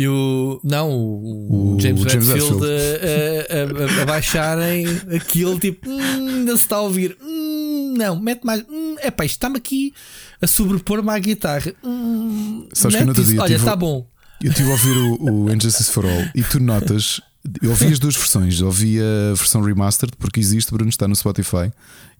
E 0.00 0.08
o. 0.08 0.60
Não, 0.64 0.90
o, 0.90 1.74
O 1.76 1.80
James 1.80 2.00
James 2.10 2.28
Redfield 2.28 2.64
a, 2.64 3.88
a- 3.88 3.98
a- 3.98 4.02
a 4.02 4.06
baixarem 4.06 4.86
aquilo 5.14 5.58
tipo. 5.58 5.88
"Hum, 5.90 6.28
ainda 6.28 6.56
se 6.56 6.62
está 6.62 6.76
a 6.76 6.80
ouvir. 6.82 7.16
Hum, 7.22 7.94
não, 7.98 8.18
mete 8.20 8.44
mais. 8.44 8.62
Hum, 8.68 8.96
epá, 9.02 9.24
isto 9.24 9.34
está-me 9.36 9.56
aqui 9.58 9.92
a 10.40 10.46
sobrepor-me 10.46 11.10
à 11.10 11.18
guitarra. 11.18 11.72
Hum, 11.84 12.66
Sabes 12.72 12.96
que 12.96 13.02
no 13.04 13.08
outro 13.10 13.24
dia 13.24 13.42
Olha, 13.42 13.54
está 13.56 13.76
bom. 13.76 14.06
Eu 14.42 14.50
estive 14.50 14.68
a 14.68 14.72
ouvir 14.72 14.96
o, 14.96 15.24
o 15.44 15.52
Injustice 15.52 15.90
for 15.90 16.06
All 16.06 16.24
e 16.34 16.42
tu 16.42 16.58
notas. 16.60 17.20
Eu 17.62 17.70
ouvi 17.70 17.86
as 17.86 17.98
duas 17.98 18.16
versões. 18.16 18.60
Ouvi 18.60 18.98
a 19.00 19.34
versão 19.34 19.60
remastered 19.62 20.14
porque 20.18 20.40
existe, 20.40 20.70
Bruno, 20.72 20.88
está 20.90 21.06
no 21.08 21.14
Spotify. 21.16 21.70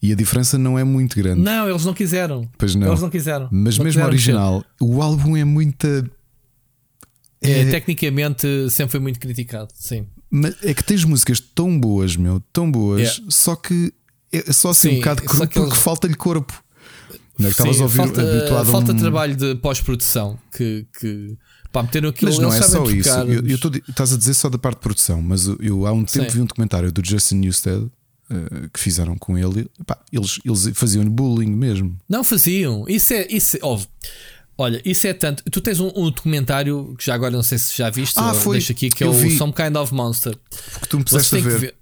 E 0.03 0.13
a 0.13 0.15
diferença 0.17 0.57
não 0.59 0.79
é 0.79 0.85
muito 0.85 1.17
grande. 1.17 1.41
Não, 1.43 1.69
eles 1.69 1.85
não 1.85 1.93
quiseram. 1.95 2.49
Pois 2.59 2.75
não. 2.75 2.89
Eles 2.89 3.01
não 3.03 3.11
quiseram. 3.11 3.49
Mas 3.51 3.77
Não 3.79 3.85
mesmo 3.85 4.01
quiseram 4.01 4.07
original, 4.09 4.65
o 4.81 5.01
álbum 5.03 5.37
é 5.37 5.45
muita. 5.45 6.05
É, 7.43 7.61
É, 7.61 7.71
tecnicamente 7.71 8.47
sempre 8.71 8.93
foi 8.93 9.01
muito 9.01 9.19
criticado. 9.19 9.69
Sim. 9.75 10.07
mas 10.31 10.55
é 10.63 10.75
que 10.75 10.85
tens 10.85 11.05
músicas 11.05 11.41
tão 11.41 11.79
boas, 11.79 12.17
meu, 12.17 12.41
tão 12.53 12.71
boas, 12.71 13.01
Yeah. 13.01 13.25
só 13.31 13.57
que 13.57 13.93
é 14.33 14.53
só 14.53 14.71
assim 14.71 14.91
Sim, 14.91 14.95
um 14.95 14.99
bocado 14.99 15.23
cru 15.23 15.39
eles- 15.43 15.53
porque 15.55 15.77
falta-lhe 15.77 16.15
corpo. 16.15 16.63
Não 17.39 17.47
é 17.49 17.51
que 17.53 17.55
estavas 17.55 17.81
a 17.81 17.85
ouvir 17.85 17.97
falta, 17.97 18.21
habituado 18.21 18.69
a 18.69 18.73
falta 18.73 18.93
um... 18.93 18.97
trabalho 18.97 19.35
de 19.35 19.55
pós-produção 19.57 20.39
que, 20.55 20.87
que 21.01 21.37
pá, 21.73 21.83
meteram 21.83 22.11
aquilo 22.11 22.31
Mas 22.31 22.39
não 22.39 22.53
é 22.53 22.61
só 22.61 22.85
isso. 22.85 23.09
tocar, 23.09 23.27
Eu, 23.27 23.47
eu 23.47 23.59
tô, 23.59 23.71
estás 23.89 24.13
a 24.13 24.19
dizer 24.19 24.35
só 24.35 24.51
da 24.51 24.59
parte 24.59 24.77
de 24.77 24.83
produção, 24.83 25.23
mas 25.23 25.47
eu, 25.47 25.57
eu 25.61 25.87
há 25.87 25.93
um 25.93 26.05
tempo 26.05 26.31
Sim. 26.31 26.37
vi 26.37 26.43
um 26.43 26.47
documentário 26.47 26.93
do 26.93 27.03
Justin 27.05 27.37
Newsted 27.37 27.91
eh, 28.31 28.69
que 28.73 28.79
fizeram 28.79 29.17
com 29.17 29.39
ele. 29.39 29.67
Pá, 29.87 29.99
eles, 30.13 30.39
eles 30.45 30.71
faziam-lhe 30.75 31.09
bullying 31.09 31.51
mesmo. 31.51 31.97
Não 32.07 32.23
faziam. 32.23 32.85
Isso 32.87 33.15
é. 33.15 33.27
Isso 33.31 33.57
é 33.57 33.61
óbvio. 33.65 33.89
Olha, 34.63 34.83
isso 34.85 35.07
é 35.07 35.15
tanto. 35.15 35.43
Tu 35.51 35.59
tens 35.63 35.81
um, 35.81 35.91
um 35.97 36.11
documentário 36.11 36.95
que 36.99 37.07
já 37.07 37.15
agora 37.15 37.31
não 37.31 37.43
sei 37.43 37.57
se 37.57 37.75
já 37.75 37.89
viste. 37.89 38.19
Ah, 38.19 38.35
foi. 38.35 38.59
Deixa 38.59 38.73
aqui 38.75 38.91
que 38.91 39.03
é 39.03 39.07
Eu 39.07 39.11
o 39.11 39.15
vi. 39.15 39.39
Some 39.39 39.55
Kind 39.55 39.75
of 39.75 39.95
Monster. 39.95 40.37
Porque 40.73 40.87
tu 40.87 40.99
me 40.99 41.05
puseste 41.05 41.37
a 41.37 41.41
ver. 41.41 41.59
ver. 41.59 41.75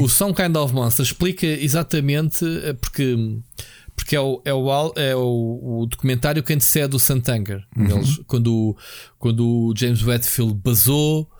O 0.00 0.08
Some 0.08 0.34
Kind 0.34 0.56
of 0.56 0.74
Monster 0.74 1.04
explica 1.04 1.46
exatamente 1.46 2.44
eh, 2.64 2.72
porque. 2.72 3.16
Porque 3.94 4.14
é 4.16 4.20
o, 4.20 4.42
é 4.44 4.52
o, 4.52 4.92
é 4.96 5.14
o, 5.16 5.80
o 5.82 5.86
documentário 5.86 6.42
que 6.42 6.52
antecede 6.52 6.94
o 6.96 6.98
Santanger. 6.98 7.64
Uhum. 7.76 7.96
Eles, 7.96 8.20
quando, 8.26 8.52
o- 8.52 8.76
quando 9.18 9.46
o 9.46 9.72
James 9.76 10.02
Hetfield 10.06 10.52
basou 10.54 11.30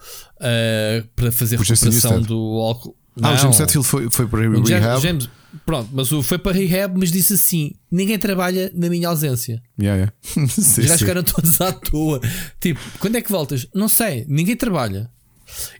eh, 0.40 1.02
para 1.16 1.30
fazer 1.32 1.58
Jason 1.58 1.86
recuperação 1.86 2.22
do 2.22 2.36
álcool. 2.60 2.96
Ah, 3.20 3.32
o 3.32 3.36
James 3.36 3.58
Hetfield 3.60 3.86
foi, 3.86 4.08
foi 4.10 4.26
para 4.26 4.48
o 4.48 4.62
rehab. 4.64 5.02
James, 5.02 5.28
pronto, 5.64 5.90
mas 5.92 6.12
o 6.12 6.22
foi 6.22 6.38
para 6.38 6.52
rehab, 6.52 6.98
mas 6.98 7.10
disse 7.10 7.34
assim: 7.34 7.72
ninguém 7.90 8.18
trabalha 8.18 8.70
na 8.74 8.88
minha 8.88 9.08
ausência. 9.08 9.62
Yeah, 9.80 10.12
yeah. 10.36 10.48
Os 10.58 10.78
gajos 10.78 11.00
ficaram 11.00 11.22
todos 11.22 11.60
à 11.60 11.72
toa. 11.72 12.20
Tipo, 12.60 12.80
quando 12.98 13.16
é 13.16 13.22
que 13.22 13.30
voltas? 13.30 13.66
Não 13.74 13.88
sei, 13.88 14.24
ninguém 14.28 14.56
trabalha. 14.56 15.10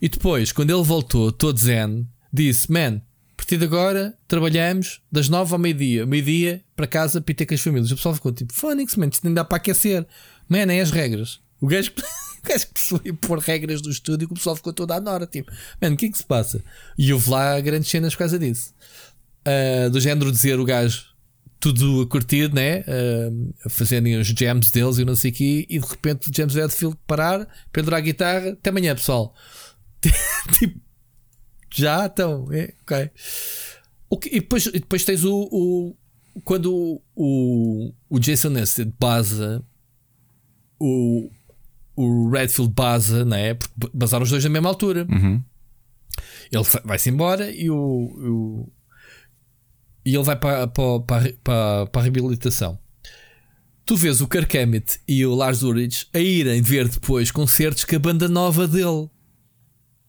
E 0.01 0.09
depois, 0.09 0.53
quando 0.53 0.71
ele 0.71 0.83
voltou, 0.83 1.33
todo 1.33 1.59
zen, 1.59 2.07
disse: 2.33 2.71
Man, 2.71 3.01
a 3.33 3.37
partir 3.37 3.59
de 3.59 3.65
agora 3.65 4.17
trabalhamos 4.27 5.01
das 5.11 5.29
nove 5.29 5.53
ao 5.53 5.59
meio-dia. 5.59 6.07
Meio-dia 6.07 6.63
para 6.75 6.87
casa, 6.87 7.21
pita 7.21 7.45
com 7.45 7.55
as 7.55 7.61
famílias. 7.61 7.91
O 7.91 7.97
pessoal 7.97 8.15
ficou 8.15 8.33
tipo: 8.33 8.53
Fónix, 8.53 8.97
man, 8.97 9.09
isto 9.09 9.25
nem 9.25 9.35
dá 9.35 9.45
para 9.45 9.57
aquecer. 9.57 10.07
Man, 10.49 10.73
é 10.73 10.81
as 10.81 10.91
regras. 10.91 11.41
O 11.61 11.67
gajo, 11.67 11.91
o 12.43 12.49
gajo 12.49 12.67
que 12.73 12.81
foi 12.81 13.13
pôr 13.13 13.39
regras 13.39 13.81
do 13.83 13.91
estúdio, 13.91 14.29
o 14.31 14.35
pessoal 14.35 14.57
ficou 14.57 14.73
todo 14.73 14.93
à 14.93 15.01
nora. 15.01 15.27
Tipo, 15.27 15.51
man, 15.81 15.93
o 15.93 15.97
que 15.97 16.07
é 16.07 16.11
que 16.11 16.19
se 16.19 16.25
passa? 16.25 16.63
E 16.97 17.13
houve 17.13 17.31
lá 17.31 17.61
grandes 17.61 17.91
cenas 17.91 18.15
por 18.15 18.21
causa 18.21 18.39
disso. 18.39 18.73
Uh, 19.47 19.91
do 19.91 20.01
género 20.01 20.33
dizer 20.33 20.59
o 20.59 20.65
gajo 20.65 21.17
tudo 21.61 22.03
a 22.03 22.07
curtir, 22.07 22.53
né? 22.53 22.81
Uh, 22.81 23.55
a 23.65 23.69
fazerem 23.69 24.17
os 24.19 24.29
jams 24.29 24.71
deles 24.71 24.99
e 24.99 25.05
não 25.05 25.17
sei 25.17 25.31
o 25.31 25.35
quê, 25.35 25.67
e 25.69 25.79
de 25.79 25.87
repente 25.87 26.31
o 26.31 26.35
James 26.35 26.55
Redfield 26.55 26.97
parar, 27.07 27.49
pendurar 27.73 27.99
a 27.99 28.03
guitarra, 28.03 28.51
até 28.51 28.71
amanhã, 28.71 28.95
pessoal. 28.95 29.35
tipo, 30.59 30.81
já 31.75 32.07
então, 32.07 32.49
é, 32.53 32.75
ok. 32.83 33.11
okay 34.11 34.33
e, 34.33 34.41
depois, 34.41 34.67
e 34.67 34.73
depois 34.73 35.05
tens 35.05 35.25
o, 35.25 35.49
o 35.51 35.97
quando 36.45 37.01
o, 37.15 37.93
o 38.11 38.19
Jason 38.19 38.51
Nested 38.51 38.93
baza 38.99 39.65
o, 40.79 41.31
o 41.95 42.29
Redfield 42.31 42.73
baza, 42.75 43.25
né? 43.25 43.55
Porque 43.55 43.75
basaram 43.95 44.25
os 44.25 44.31
dois 44.31 44.45
na 44.45 44.51
mesma 44.51 44.69
altura. 44.69 45.07
Uhum. 45.11 45.43
Ele 46.53 46.65
vai-se 46.85 47.11
embora 47.11 47.51
e 47.51 47.71
o, 47.71 47.77
o, 47.77 48.73
e 50.07 50.15
ele 50.15 50.23
vai 50.23 50.37
para, 50.37 50.69
para, 50.69 51.03
para, 51.43 51.87
para 51.87 52.01
a 52.01 52.05
reabilitação. 52.05 52.79
Tu 53.85 53.97
vês 53.97 54.21
o 54.21 54.29
Kirk 54.29 54.57
Hammett 54.57 55.01
e 55.07 55.27
o 55.27 55.35
Lars 55.35 55.63
Ulrich 55.63 56.07
a 56.15 56.21
irem 56.21 56.63
ver 56.63 56.89
depois 56.89 57.33
concertos 57.33 57.85
com 57.85 57.97
a 57.97 57.99
banda 57.99 58.29
nova 58.29 58.69
dele 58.69 59.11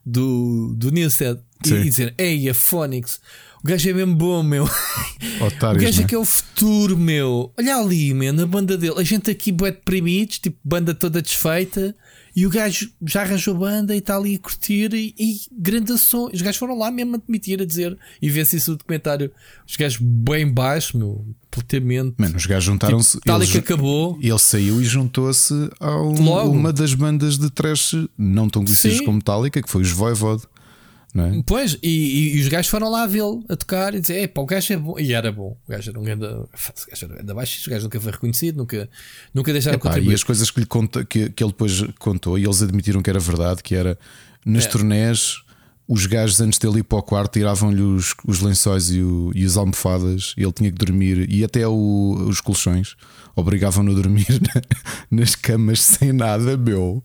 do, 0.06 0.76
do 0.78 0.92
Newsted 0.92 1.40
e 1.66 1.84
dizer: 1.84 2.14
Ei, 2.16 2.48
a 2.48 2.54
Phonics, 2.54 3.20
o 3.64 3.68
gajo 3.68 3.90
é 3.90 3.94
mesmo 3.94 4.16
bom, 4.16 4.44
meu. 4.44 4.66
Otários, 5.42 5.82
o 5.82 5.86
gajo 5.86 6.00
né? 6.00 6.06
é 6.06 6.08
que 6.08 6.16
é 6.16 6.20
o 6.20 6.26
futuro, 6.26 6.96
meu. 6.96 7.52
Olha 7.58 7.78
ali, 7.78 8.14
man, 8.14 8.34
na 8.34 8.46
banda 8.46 8.78
dele. 8.78 8.96
A 8.98 9.04
gente 9.04 9.32
aqui 9.32 9.52
bué 9.52 9.72
deprimidos, 9.72 10.40
tipo, 10.40 10.58
banda 10.64 10.94
toda 10.94 11.22
desfeita. 11.22 11.96
E 12.38 12.46
o 12.46 12.52
gajo 12.52 12.92
já 13.04 13.24
arranjou 13.24 13.56
banda 13.56 13.96
e 13.96 13.98
está 13.98 14.16
ali 14.16 14.36
a 14.36 14.40
curtir 14.40 14.94
e, 14.94 15.16
e 15.18 15.42
grande 15.52 15.98
som. 15.98 16.30
Os 16.32 16.40
gajos 16.40 16.58
foram 16.58 16.78
lá 16.78 16.92
mesmo 16.92 17.16
a 17.16 17.18
admitir, 17.18 17.60
a 17.60 17.66
dizer, 17.66 17.98
e 18.22 18.30
vê-se 18.30 18.58
isso 18.58 18.70
no 18.70 18.78
documentário. 18.78 19.32
Os 19.68 19.76
gajos 19.76 20.00
bem 20.00 20.48
baixo, 20.48 21.00
meu, 21.00 21.26
completamente. 21.50 22.14
Mano, 22.16 22.38
os 22.38 22.46
gajos 22.46 22.66
juntaram-se. 22.66 23.14
Tipo, 23.14 23.26
tal 23.26 23.42
e 23.42 23.48
que 23.48 23.58
acabou. 23.58 24.20
Ele 24.22 24.38
saiu 24.38 24.80
e 24.80 24.86
juntou-se 24.86 25.52
a 25.80 26.00
um, 26.00 26.52
uma 26.52 26.72
das 26.72 26.94
bandas 26.94 27.40
de 27.40 27.50
trash 27.50 27.96
não 28.16 28.48
tão 28.48 28.64
conhecidas 28.64 29.02
como 29.02 29.14
Metallica, 29.14 29.60
que 29.60 29.68
foi 29.68 29.82
os 29.82 29.90
Voivod. 29.90 30.44
É? 31.26 31.44
Pois, 31.46 31.78
e, 31.82 31.88
e, 31.88 32.38
e, 32.38 32.42
os 32.42 32.48
gajos 32.48 32.70
foram 32.70 32.90
lá 32.90 33.06
vê-lo 33.06 33.44
a 33.50 33.56
tocar 33.56 33.96
e 33.96 34.00
dizer: 34.00 34.24
Epá, 34.24 34.42
o 34.42 34.46
gajo 34.46 34.74
é 34.74 34.78
bom. 34.78 35.00
E 35.00 35.14
era 35.14 35.32
bom. 35.32 35.58
O 35.68 35.72
gajo 35.72 35.90
era 35.90 36.00
um 36.00 36.04
grande. 36.04 36.26
O 36.26 36.50
gajo 36.90 37.06
era 37.06 37.34
o 37.34 37.36
gajo 37.36 37.84
nunca 37.84 38.00
foi 38.00 38.12
reconhecido, 38.12 38.58
nunca, 38.58 38.90
nunca 39.34 39.52
deixaram 39.52 39.78
Epá, 39.78 39.90
contribuir. 39.90 40.12
E 40.12 40.16
as 40.16 40.24
coisas 40.24 40.52
que, 40.52 40.60
lhe 40.60 40.66
conta, 40.66 41.06
que, 41.06 41.30
que 41.30 41.44
ele 41.44 41.52
depois 41.52 41.82
contou, 42.00 42.38
e 42.38 42.44
eles 42.44 42.62
admitiram 42.62 43.02
que 43.02 43.10
era 43.10 43.20
verdade, 43.20 43.64
que 43.64 43.76
era 43.76 43.98
nas 44.46 44.66
é. 44.66 44.70
turnés. 44.70 45.42
Os 45.90 46.06
gajos 46.06 46.42
antes 46.42 46.60
dele 46.60 46.80
ir 46.80 46.84
para 46.84 46.98
o 46.98 47.02
quarto 47.02 47.32
tiravam-lhe 47.32 47.82
os, 47.82 48.14
os 48.28 48.42
lençóis 48.42 48.92
e, 48.92 49.02
o, 49.02 49.32
e 49.34 49.46
as 49.46 49.56
almofadas, 49.56 50.34
e 50.38 50.44
ele 50.44 50.52
tinha 50.52 50.70
que 50.70 50.78
dormir, 50.78 51.32
e 51.32 51.46
até 51.46 51.66
o, 51.66 52.26
os 52.28 52.42
colchões 52.42 52.96
obrigavam-no 53.34 53.92
a 53.92 53.96
dormir 53.96 54.26
nas 55.10 55.34
camas 55.34 55.80
sem 55.80 56.12
nada, 56.12 56.58
meu. 56.58 57.02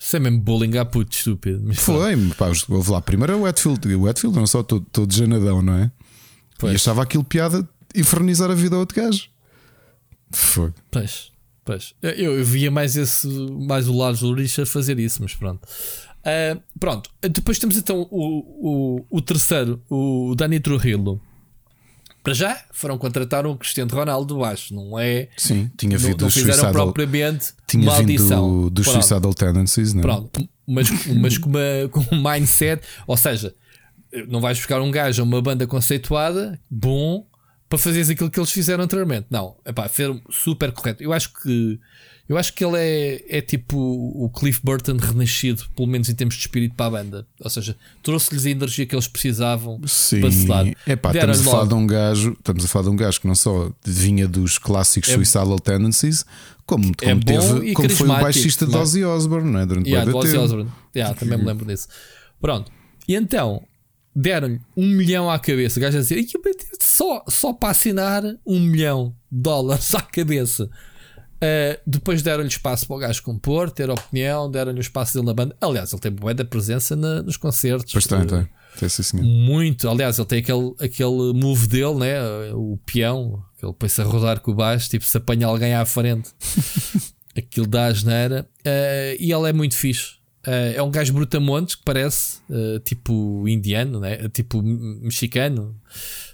Isso 0.00 0.16
é 0.16 0.18
mesmo 0.18 0.40
bullying 0.40 0.78
a 0.78 0.84
puto 0.86 1.14
estúpido. 1.14 1.62
Mas 1.62 1.78
Foi, 1.78 2.16
pá, 2.38 2.50
houve 2.70 2.90
lá. 2.90 3.02
Primeiro 3.02 3.34
é 3.34 3.36
o 3.36 3.42
Wetfield. 3.42 3.94
O 3.94 4.02
Wetfield 4.02 4.34
não 4.34 4.46
só 4.46 4.62
todo, 4.62 4.86
todo 4.90 5.12
janadão, 5.12 5.60
não 5.60 5.74
é? 5.74 5.92
Pois. 6.58 6.72
E 6.72 6.76
achava 6.76 7.02
aquilo 7.02 7.22
piada 7.22 7.68
infernizar 7.94 8.50
a 8.50 8.54
vida 8.54 8.76
ao 8.76 8.80
outro 8.80 8.96
gajo. 8.96 9.28
Foi. 10.30 10.72
Pois, 10.90 11.30
pois. 11.66 11.92
Eu, 12.00 12.36
eu 12.36 12.44
via 12.44 12.70
mais 12.70 12.96
esse, 12.96 13.28
mais 13.28 13.88
o 13.88 13.96
Lars 13.96 14.22
Ulrich 14.22 14.62
a 14.62 14.64
fazer 14.64 14.98
isso, 14.98 15.22
mas 15.22 15.34
pronto. 15.34 15.68
Uh, 16.20 16.62
pronto. 16.78 17.10
Depois 17.20 17.58
temos 17.58 17.76
então 17.76 18.08
o, 18.10 18.98
o, 19.00 19.06
o 19.10 19.20
terceiro, 19.20 19.82
o 19.90 20.34
Dani 20.34 20.60
Trujillo. 20.60 21.20
Para 22.22 22.34
já 22.34 22.60
foram 22.72 22.98
contratar 22.98 23.46
o 23.46 23.56
Cristiano 23.56 23.90
Ronaldo, 23.94 24.44
acho, 24.44 24.74
não 24.74 24.98
é? 24.98 25.28
Sim, 25.36 25.70
tinha 25.76 25.96
vindo 25.96 26.20
não, 26.20 26.26
não 26.26 26.30
fizeram 26.30 26.72
propriamente 26.72 27.54
tinha 27.66 27.86
maldição. 27.86 28.58
vindo 28.58 28.70
dos 28.70 28.86
Suicidal 28.86 29.32
Tendencies, 29.32 29.94
não 29.94 30.00
é? 30.00 30.02
Pronto, 30.02 30.48
mas, 30.66 30.88
mas 31.06 31.38
com, 31.38 31.48
uma, 31.48 31.60
com 31.90 32.14
um 32.14 32.22
mindset, 32.22 32.82
ou 33.06 33.16
seja, 33.16 33.54
não 34.28 34.40
vais 34.40 34.58
buscar 34.58 34.80
um 34.82 34.90
gajo 34.90 35.22
a 35.22 35.24
uma 35.24 35.40
banda 35.40 35.66
conceituada, 35.66 36.60
bom, 36.70 37.26
para 37.70 37.78
fazeres 37.78 38.10
aquilo 38.10 38.28
que 38.28 38.38
eles 38.38 38.50
fizeram 38.50 38.82
anteriormente. 38.82 39.28
Não, 39.30 39.56
é 39.64 39.72
pá, 39.72 39.88
foi 39.88 40.20
super 40.28 40.72
correto. 40.72 41.04
Eu 41.04 41.12
acho 41.12 41.32
que 41.32 41.78
eu 42.28 42.36
acho 42.36 42.52
que 42.52 42.64
ele 42.64 42.76
é, 42.76 43.38
é 43.38 43.40
tipo 43.40 43.76
o 43.76 44.28
Cliff 44.28 44.60
Burton 44.62 44.96
renascido, 44.96 45.64
pelo 45.74 45.88
menos 45.88 46.08
em 46.08 46.14
termos 46.14 46.34
de 46.34 46.40
espírito 46.40 46.74
para 46.74 46.86
a 46.86 46.90
banda. 46.90 47.26
Ou 47.40 47.48
seja, 47.48 47.76
trouxe-lhes 48.02 48.44
a 48.46 48.50
energia 48.50 48.86
que 48.86 48.94
eles 48.94 49.06
precisavam 49.06 49.80
Sim. 49.86 50.20
para 50.20 50.30
se 50.32 50.46
dar. 50.46 50.66
Epá, 50.86 51.12
estamos 51.12 51.40
a 51.40 51.50
falar 51.50 51.66
de 51.66 51.74
um 51.74 51.86
gajo, 51.86 52.32
estamos 52.32 52.64
a 52.64 52.68
falar 52.68 52.84
de 52.84 52.90
um 52.90 52.96
gajo 52.96 53.20
que 53.20 53.26
não 53.28 53.34
só 53.36 53.72
vinha 53.84 54.26
dos 54.26 54.58
clássicos 54.58 55.10
é, 55.10 55.14
Suicidal 55.14 55.58
Tendencies, 55.60 56.24
como, 56.66 56.92
como, 56.96 57.20
é 57.20 57.24
teve, 57.24 57.72
como 57.72 57.90
foi 57.90 58.06
o 58.08 58.20
baixista 58.20 58.66
de 58.66 58.74
é? 58.74 58.78
Ozzy 58.78 59.04
Osbourne, 59.04 59.50
não 59.50 59.60
é? 59.60 59.66
Durante 59.66 59.88
yeah, 59.88 60.12
o 60.12 60.16
Ozzy 60.16 60.36
Osbourne. 60.36 60.70
Yeah, 60.94 61.14
também 61.14 61.38
me 61.38 61.44
lembro 61.44 61.64
disso. 61.64 61.86
Pronto. 62.40 62.70
E 63.06 63.14
então, 63.14 63.62
deram-lhe 64.20 64.60
um 64.76 64.86
milhão 64.86 65.30
à 65.30 65.38
cabeça. 65.38 65.78
O 65.78 65.82
gajo 65.82 65.98
a 65.98 66.00
dizer, 66.00 66.24
só, 66.80 67.24
só 67.28 67.52
para 67.52 67.70
assinar 67.70 68.22
um 68.46 68.60
milhão 68.60 69.14
de 69.30 69.40
dólares 69.40 69.94
à 69.94 70.02
cabeça. 70.02 70.64
Uh, 70.64 71.80
depois 71.86 72.20
deram-lhe 72.20 72.48
espaço 72.48 72.86
para 72.86 72.96
o 72.96 72.98
gajo 72.98 73.22
compor, 73.22 73.70
ter 73.70 73.88
opinião, 73.88 74.50
deram-lhe 74.50 74.78
o 74.78 74.82
espaço 74.82 75.14
dele 75.14 75.26
na 75.26 75.32
banda. 75.32 75.56
Aliás, 75.58 75.90
ele 75.90 76.02
tem 76.02 76.12
boa 76.12 76.34
da 76.34 76.44
presença 76.44 76.94
na, 76.94 77.22
nos 77.22 77.38
concertos. 77.38 77.92
Pois 77.92 78.06
tem, 78.06 78.26
tem. 78.26 78.46
muito. 79.22 79.88
Aliás, 79.88 80.18
ele 80.18 80.28
tem 80.28 80.38
aquele, 80.40 80.74
aquele 80.78 81.32
move 81.32 81.66
dele, 81.66 81.94
né? 81.94 82.20
o 82.52 82.78
peão, 82.84 83.42
que 83.58 83.64
ele 83.64 83.72
põe-se 83.72 84.02
a 84.02 84.04
rodar 84.04 84.40
com 84.40 84.50
o 84.50 84.54
baixo, 84.54 84.90
tipo 84.90 85.04
se 85.04 85.16
apanha 85.16 85.46
alguém 85.46 85.74
à 85.74 85.84
frente. 85.86 86.30
Aquilo 87.34 87.66
dá 87.66 87.86
a 87.86 87.92
geneira. 87.92 88.46
Uh, 88.60 89.16
e 89.18 89.32
ele 89.32 89.48
é 89.48 89.52
muito 89.52 89.74
fixe. 89.74 90.19
Uh, 90.46 90.72
é 90.74 90.82
um 90.82 90.90
gajo 90.90 91.12
brutamontes 91.12 91.74
que 91.74 91.84
parece 91.84 92.40
tipo 92.84 93.46
indiano, 93.46 94.00
né? 94.00 94.28
tipo 94.30 94.62
mexicano. 94.62 95.78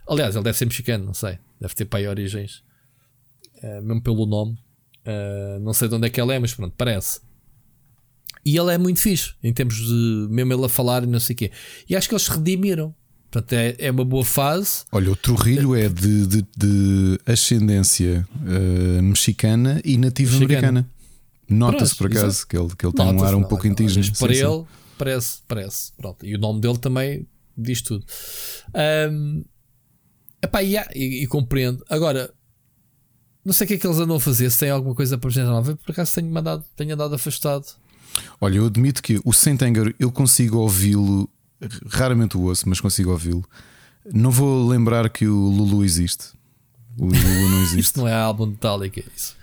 Aliás, 0.08 0.34
ele 0.34 0.44
deve 0.44 0.56
ser 0.56 0.66
mexicano, 0.66 1.04
não 1.04 1.14
sei. 1.14 1.38
Deve 1.60 1.74
ter 1.74 1.86
pai 1.86 2.06
origens, 2.06 2.62
mesmo 3.82 4.00
pelo 4.00 4.26
nome. 4.26 4.56
Uh, 5.06 5.60
não 5.60 5.72
sei 5.72 5.88
de 5.88 5.94
onde 5.94 6.08
é 6.08 6.10
que 6.10 6.20
ele 6.20 6.32
é, 6.34 6.38
mas 6.38 6.52
pronto, 6.52 6.74
parece. 6.76 7.20
E 8.44 8.56
ele 8.56 8.72
é 8.72 8.78
muito 8.78 9.00
fixe, 9.00 9.34
em 9.42 9.52
termos 9.52 9.76
de 9.76 10.26
mesmo 10.30 10.52
ele 10.52 10.64
a 10.64 10.68
falar 10.68 11.04
e 11.04 11.06
não 11.06 11.20
sei 11.20 11.34
o 11.34 11.36
quê. 11.36 11.50
E 11.88 11.94
acho 11.96 12.08
que 12.08 12.14
eles 12.14 12.24
se 12.24 12.30
redimiram. 12.30 12.94
Portanto, 13.30 13.52
é, 13.52 13.74
é 13.78 13.90
uma 13.90 14.04
boa 14.04 14.24
fase. 14.24 14.84
Olha, 14.92 15.10
o 15.10 15.16
Trujillo 15.16 15.74
é 15.74 15.88
de, 15.88 16.26
de, 16.26 16.46
de 16.56 17.20
ascendência 17.26 18.26
uh, 18.36 19.02
mexicana 19.02 19.80
e 19.84 19.96
nativa 19.96 20.36
americana. 20.36 20.88
Nota-se 21.48 21.94
por 21.94 22.06
acaso 22.06 22.46
que 22.46 22.56
ele, 22.56 22.68
que 22.76 22.84
ele 22.84 22.92
tem 22.92 23.06
um 23.06 23.24
ar 23.24 23.34
um 23.34 23.44
pouco 23.44 23.66
indígena. 23.66 24.04
Para 24.18 24.34
sim, 24.34 24.44
ele, 24.44 24.64
parece, 24.98 25.38
parece. 25.46 25.92
Pronto. 25.96 26.24
E 26.26 26.34
o 26.34 26.38
nome 26.38 26.60
dele 26.60 26.78
também 26.78 27.26
diz 27.56 27.82
tudo. 27.82 28.04
Um, 29.10 29.44
epá, 30.42 30.62
e, 30.62 30.76
e 30.94 31.26
compreendo. 31.26 31.84
Agora, 31.88 32.32
não 33.44 33.52
sei 33.52 33.64
o 33.64 33.68
que 33.68 33.74
é 33.74 33.78
que 33.78 33.86
eles 33.86 33.98
andam 33.98 34.16
a 34.16 34.20
fazer, 34.20 34.50
se 34.50 34.58
tem 34.58 34.70
alguma 34.70 34.94
coisa 34.94 35.16
para 35.16 35.28
apresentar 35.28 35.52
nova. 35.52 35.76
Por 35.76 35.92
acaso 35.92 36.12
tenho, 36.14 36.30
mandado, 36.30 36.64
tenho 36.74 36.94
andado 36.94 37.14
afastado. 37.14 37.64
Olha, 38.40 38.56
eu 38.56 38.66
admito 38.66 39.02
que 39.02 39.20
o 39.24 39.32
Saint 39.32 39.62
Anger 39.62 39.94
eu 40.00 40.10
consigo 40.10 40.58
ouvi-lo, 40.58 41.28
raramente 41.88 42.36
o 42.36 42.42
ouço, 42.42 42.68
mas 42.68 42.80
consigo 42.80 43.10
ouvi-lo. 43.12 43.44
Não 44.12 44.30
vou 44.30 44.68
lembrar 44.68 45.08
que 45.10 45.26
o 45.26 45.48
Lulu 45.48 45.84
existe. 45.84 46.28
O 46.98 47.06
Lulu 47.06 47.48
não 47.50 47.62
existe. 47.62 47.80
Isto 47.80 48.00
não 48.00 48.08
é 48.08 48.14
álbum 48.14 48.46
de 48.46 48.52
Metallica, 48.52 49.02
isso. 49.14 49.35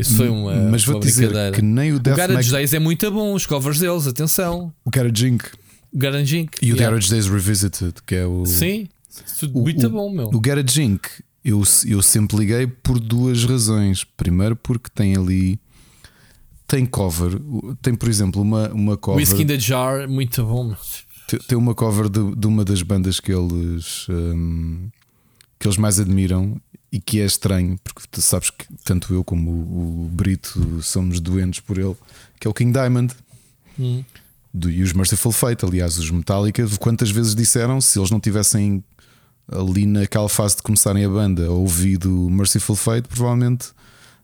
Isso 0.00 0.16
foi 0.16 0.28
uma. 0.28 0.54
Mas 0.70 0.84
vou 0.84 0.98
dizer 0.98 1.30
que 1.52 1.62
nem 1.62 1.92
o 1.92 1.98
Death 1.98 2.14
O 2.14 2.18
Garage 2.18 2.50
Days 2.50 2.74
é 2.74 2.78
muito 2.78 3.10
bom, 3.10 3.34
os 3.34 3.46
covers 3.46 3.78
deles, 3.78 4.06
atenção. 4.06 4.72
O 4.84 4.90
Garage 4.90 5.28
Inc. 5.28 5.44
O 5.92 5.98
Garage 5.98 6.38
Inc. 6.38 6.56
E 6.62 6.72
o 6.72 6.76
yeah. 6.76 6.84
Garage 6.84 7.10
Days 7.10 7.26
Revisited, 7.26 7.94
que 8.06 8.14
é 8.14 8.26
o. 8.26 8.46
Sim, 8.46 8.88
muito 9.52 9.86
o, 9.86 9.90
bom, 9.90 10.10
meu. 10.10 10.28
O 10.28 10.40
Garage 10.40 10.82
Inc. 10.82 11.06
Eu, 11.44 11.62
eu 11.86 12.02
sempre 12.02 12.36
liguei 12.36 12.66
por 12.66 13.00
duas 13.00 13.44
razões. 13.44 14.04
Primeiro, 14.04 14.56
porque 14.56 14.90
tem 14.94 15.16
ali. 15.16 15.58
Tem 16.66 16.86
cover. 16.86 17.40
Tem, 17.82 17.94
por 17.94 18.08
exemplo, 18.08 18.40
uma, 18.42 18.68
uma 18.68 18.96
cover. 18.96 19.20
Whiskey 19.20 19.42
in 19.42 19.46
the 19.46 19.58
Jar, 19.58 20.08
muito 20.08 20.44
bom. 20.44 20.74
Tem 21.46 21.56
uma 21.56 21.74
cover 21.74 22.08
de, 22.08 22.34
de, 22.34 22.46
uma 22.46 22.64
das 22.64 22.82
bandas 22.82 23.20
que 23.20 23.32
eles 23.32 24.06
um, 24.08 24.88
que 25.58 25.66
eles 25.66 25.76
mais 25.76 26.00
admiram 26.00 26.60
e 26.92 27.00
que 27.00 27.20
é 27.20 27.24
estranho, 27.24 27.78
porque 27.84 28.02
tu 28.10 28.20
sabes 28.20 28.50
que 28.50 28.66
tanto 28.84 29.14
eu 29.14 29.22
como 29.22 29.50
o, 29.50 30.04
o 30.04 30.08
Brito 30.08 30.82
somos 30.82 31.20
doentes 31.20 31.60
por 31.60 31.78
ele, 31.78 31.96
que 32.38 32.46
é 32.46 32.50
o 32.50 32.54
King 32.54 32.72
Diamond. 32.72 33.14
Hum. 33.78 34.04
Do, 34.52 34.68
e 34.68 34.82
os 34.82 34.92
Merciful 34.92 35.30
Fate, 35.30 35.64
aliás, 35.64 35.96
os 35.98 36.10
Metallica, 36.10 36.66
quantas 36.80 37.10
vezes 37.10 37.36
disseram 37.36 37.80
se 37.80 37.98
eles 37.98 38.10
não 38.10 38.18
tivessem 38.18 38.82
ali 39.50 39.86
naquela 39.86 40.28
fase 40.28 40.56
de 40.56 40.62
começarem 40.62 41.04
a 41.04 41.08
banda 41.08 41.50
ouvido 41.50 42.10
Merciful 42.30 42.76
Fate, 42.76 43.08
provavelmente 43.08 43.68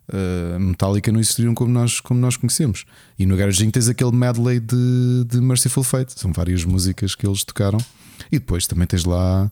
uh, 0.08 0.58
Metallica 0.58 1.12
não 1.12 1.20
existiriam 1.20 1.54
como 1.54 1.72
nós, 1.72 2.00
como 2.00 2.18
nós 2.18 2.36
conhecemos. 2.36 2.84
E 3.18 3.24
no 3.24 3.36
Garaging 3.36 3.70
tens 3.70 3.88
aquele 3.88 4.12
medley 4.12 4.60
de, 4.60 5.24
de 5.26 5.40
Merciful 5.40 5.84
Fate, 5.84 6.18
são 6.18 6.32
várias 6.32 6.64
músicas 6.64 7.14
que 7.14 7.26
eles 7.26 7.44
tocaram, 7.44 7.78
e 8.30 8.38
depois 8.38 8.66
também 8.66 8.86
tens 8.86 9.04
lá 9.04 9.50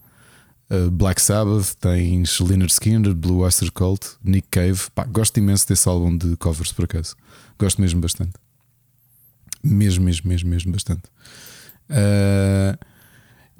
Black 0.92 1.20
Sabbath, 1.20 1.74
tens 1.78 2.40
Leonard 2.40 2.72
Skinner, 2.72 3.14
Blue 3.14 3.40
Oyster 3.40 3.70
Cult, 3.70 4.16
Nick 4.24 4.48
Cave. 4.50 4.90
Pá, 4.94 5.04
gosto 5.04 5.38
imenso 5.38 5.68
desse 5.68 5.88
álbum 5.88 6.16
de 6.16 6.36
covers 6.36 6.72
por 6.72 6.84
acaso, 6.84 7.14
gosto 7.58 7.80
mesmo 7.80 8.00
bastante. 8.00 8.32
Mesmo, 9.62 10.04
mesmo, 10.04 10.28
mesmo, 10.28 10.50
mesmo 10.50 10.72
bastante. 10.72 11.02
Uh, 11.90 12.78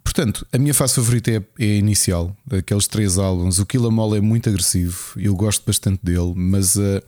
portanto, 0.03 0.47
a 0.53 0.59
minha 0.59 0.75
fase 0.75 0.95
favorita 0.95 1.31
é, 1.31 1.43
é 1.59 1.65
a 1.65 1.77
inicial, 1.77 2.37
daqueles 2.47 2.87
três 2.87 3.19
álbuns. 3.19 3.59
O 3.59 3.67
Kill 3.67 3.89
Em 3.91 4.17
é 4.17 4.21
muito 4.21 4.49
agressivo, 4.49 4.99
eu 5.17 5.35
gosto 5.35 5.65
bastante 5.67 6.01
dele, 6.03 6.33
mas 6.35 6.77
uh, 6.77 7.03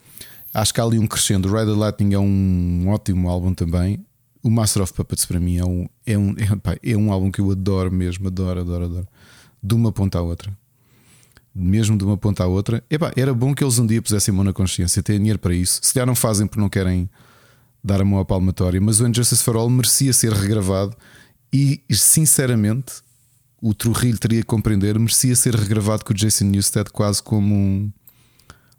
acho 0.52 0.72
que 0.72 0.80
há 0.80 0.84
ali 0.84 0.98
um 0.98 1.06
crescendo. 1.06 1.52
Ride 1.52 1.72
the 1.72 1.78
Lightning 1.78 2.14
é 2.14 2.18
um 2.18 2.88
ótimo 2.88 3.28
álbum 3.28 3.54
também. 3.54 4.04
O 4.42 4.50
Master 4.50 4.82
of 4.82 4.92
Puppets 4.92 5.26
para 5.26 5.40
mim 5.40 5.56
é 5.56 5.64
um, 5.64 5.88
é 6.06 6.16
um, 6.16 6.30
é, 6.38 6.56
pá, 6.62 6.76
é 6.82 6.96
um 6.96 7.10
álbum 7.10 7.30
que 7.30 7.40
eu 7.40 7.50
adoro 7.50 7.90
mesmo, 7.90 8.28
adoro, 8.28 8.60
adoro, 8.60 8.84
adoro. 8.84 9.08
De 9.66 9.74
uma 9.74 9.90
ponta 9.90 10.18
à 10.18 10.22
outra. 10.22 10.56
Mesmo 11.52 11.98
de 11.98 12.04
uma 12.04 12.16
ponta 12.16 12.44
à 12.44 12.46
outra. 12.46 12.84
Epá, 12.88 13.12
era 13.16 13.34
bom 13.34 13.52
que 13.52 13.64
eles 13.64 13.78
um 13.78 13.86
dia 13.86 14.00
pusessem 14.00 14.32
mão 14.32 14.44
na 14.44 14.52
consciência, 14.52 15.02
têm 15.02 15.18
dinheiro 15.18 15.38
para 15.38 15.54
isso. 15.54 15.80
Se 15.82 15.92
calhar 15.92 16.06
não 16.06 16.14
fazem 16.14 16.46
porque 16.46 16.60
não 16.60 16.68
querem 16.68 17.10
dar 17.82 18.00
a 18.00 18.04
mão 18.04 18.20
à 18.20 18.24
palmatória, 18.24 18.80
mas 18.80 19.00
o 19.00 19.06
Injustice 19.08 19.42
for 19.42 19.56
All 19.56 19.68
merecia 19.68 20.12
ser 20.12 20.32
regravado 20.32 20.96
e, 21.52 21.82
sinceramente, 21.90 22.94
o 23.60 23.74
Trujillo 23.74 24.18
teria 24.18 24.40
que 24.40 24.46
compreender, 24.46 24.98
merecia 24.98 25.34
ser 25.34 25.54
regravado 25.54 26.04
com 26.04 26.12
o 26.12 26.16
Jason 26.16 26.44
Newsted 26.44 26.90
quase 26.90 27.22
como 27.22 27.54
um, 27.54 27.90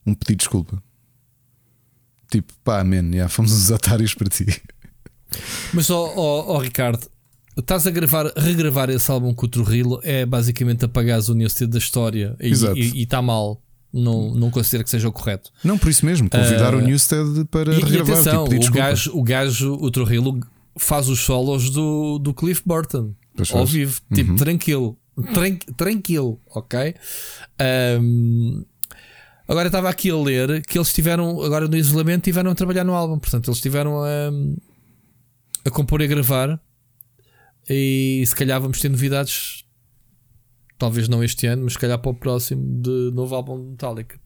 um 0.05 0.13
pedido 0.13 0.37
de 0.37 0.43
desculpa. 0.45 0.81
Tipo, 2.29 2.53
pá, 2.63 2.83
man, 2.83 3.09
yeah, 3.11 3.27
fomos 3.27 3.51
uns 3.51 3.71
otários 3.71 4.13
para 4.13 4.29
ti. 4.29 4.45
Mas, 5.73 5.89
ó 5.89 6.13
oh, 6.15 6.57
Ricardo, 6.59 7.09
estás 7.57 7.87
a 7.87 7.91
gravar, 7.91 8.31
regravar 8.35 8.89
esse 8.89 9.09
álbum 9.11 9.33
com 9.33 9.45
o 9.45 9.49
Trujillo 9.49 9.99
é 10.03 10.25
basicamente 10.25 10.85
apagar 10.85 11.19
o 11.29 11.33
Newsted 11.33 11.71
da 11.71 11.77
história 11.77 12.35
e 12.39 13.01
está 13.01 13.21
mal 13.21 13.61
não, 13.93 14.33
não 14.33 14.51
considero 14.51 14.83
que 14.83 14.89
seja 14.89 15.07
o 15.07 15.11
correto. 15.11 15.51
Não, 15.63 15.77
por 15.77 15.89
isso 15.89 16.05
mesmo, 16.05 16.29
convidar 16.29 16.75
uh, 16.75 16.77
o 16.77 16.81
Newstead 16.81 17.45
para 17.45 17.73
e, 17.73 17.79
regravar. 17.79 18.09
E 18.09 18.11
atenção, 18.11 18.47
tipo, 18.47 18.67
o, 18.67 18.71
gajo, 18.71 19.17
o 19.17 19.23
gajo, 19.23 19.73
o 19.73 19.89
Trujillo, 19.89 20.39
faz 20.77 21.09
os 21.09 21.19
solos 21.19 21.69
do, 21.69 22.19
do 22.19 22.33
Cliff 22.33 22.61
Burton 22.65 23.13
pois 23.35 23.51
ao 23.51 23.59
faz. 23.59 23.69
vivo, 23.69 24.01
tipo, 24.13 24.31
uhum. 24.31 24.37
tranquilo, 24.37 24.97
tran 25.33 25.55
tranquilo, 25.75 26.41
ok? 26.47 26.95
Um, 28.01 28.65
agora 29.47 29.67
estava 29.67 29.89
aqui 29.89 30.09
a 30.09 30.15
ler 30.15 30.65
que 30.65 30.77
eles 30.77 30.91
tiveram, 30.91 31.41
agora 31.41 31.67
no 31.67 31.77
isolamento, 31.77 32.23
tiveram 32.23 32.51
a 32.51 32.55
trabalhar 32.55 32.83
no 32.83 32.93
álbum, 32.93 33.19
portanto, 33.19 33.49
eles 33.49 33.61
tiveram 33.61 34.03
a, 34.03 34.31
a 35.65 35.69
compor 35.69 36.01
e 36.01 36.05
a 36.05 36.07
gravar. 36.07 36.59
E 37.69 38.23
se 38.25 38.35
calhar 38.35 38.61
vamos 38.61 38.79
ter 38.79 38.89
novidades 38.89 39.65
Talvez 40.77 41.07
não 41.09 41.23
este 41.23 41.47
ano, 41.47 41.63
mas 41.63 41.73
se 41.73 41.79
calhar 41.79 41.97
para 41.97 42.11
o 42.11 42.13
próximo 42.13 42.81
de 42.81 43.11
novo 43.13 43.33
álbum 43.33 43.59
de 43.59 43.71
Metallica. 43.71 44.19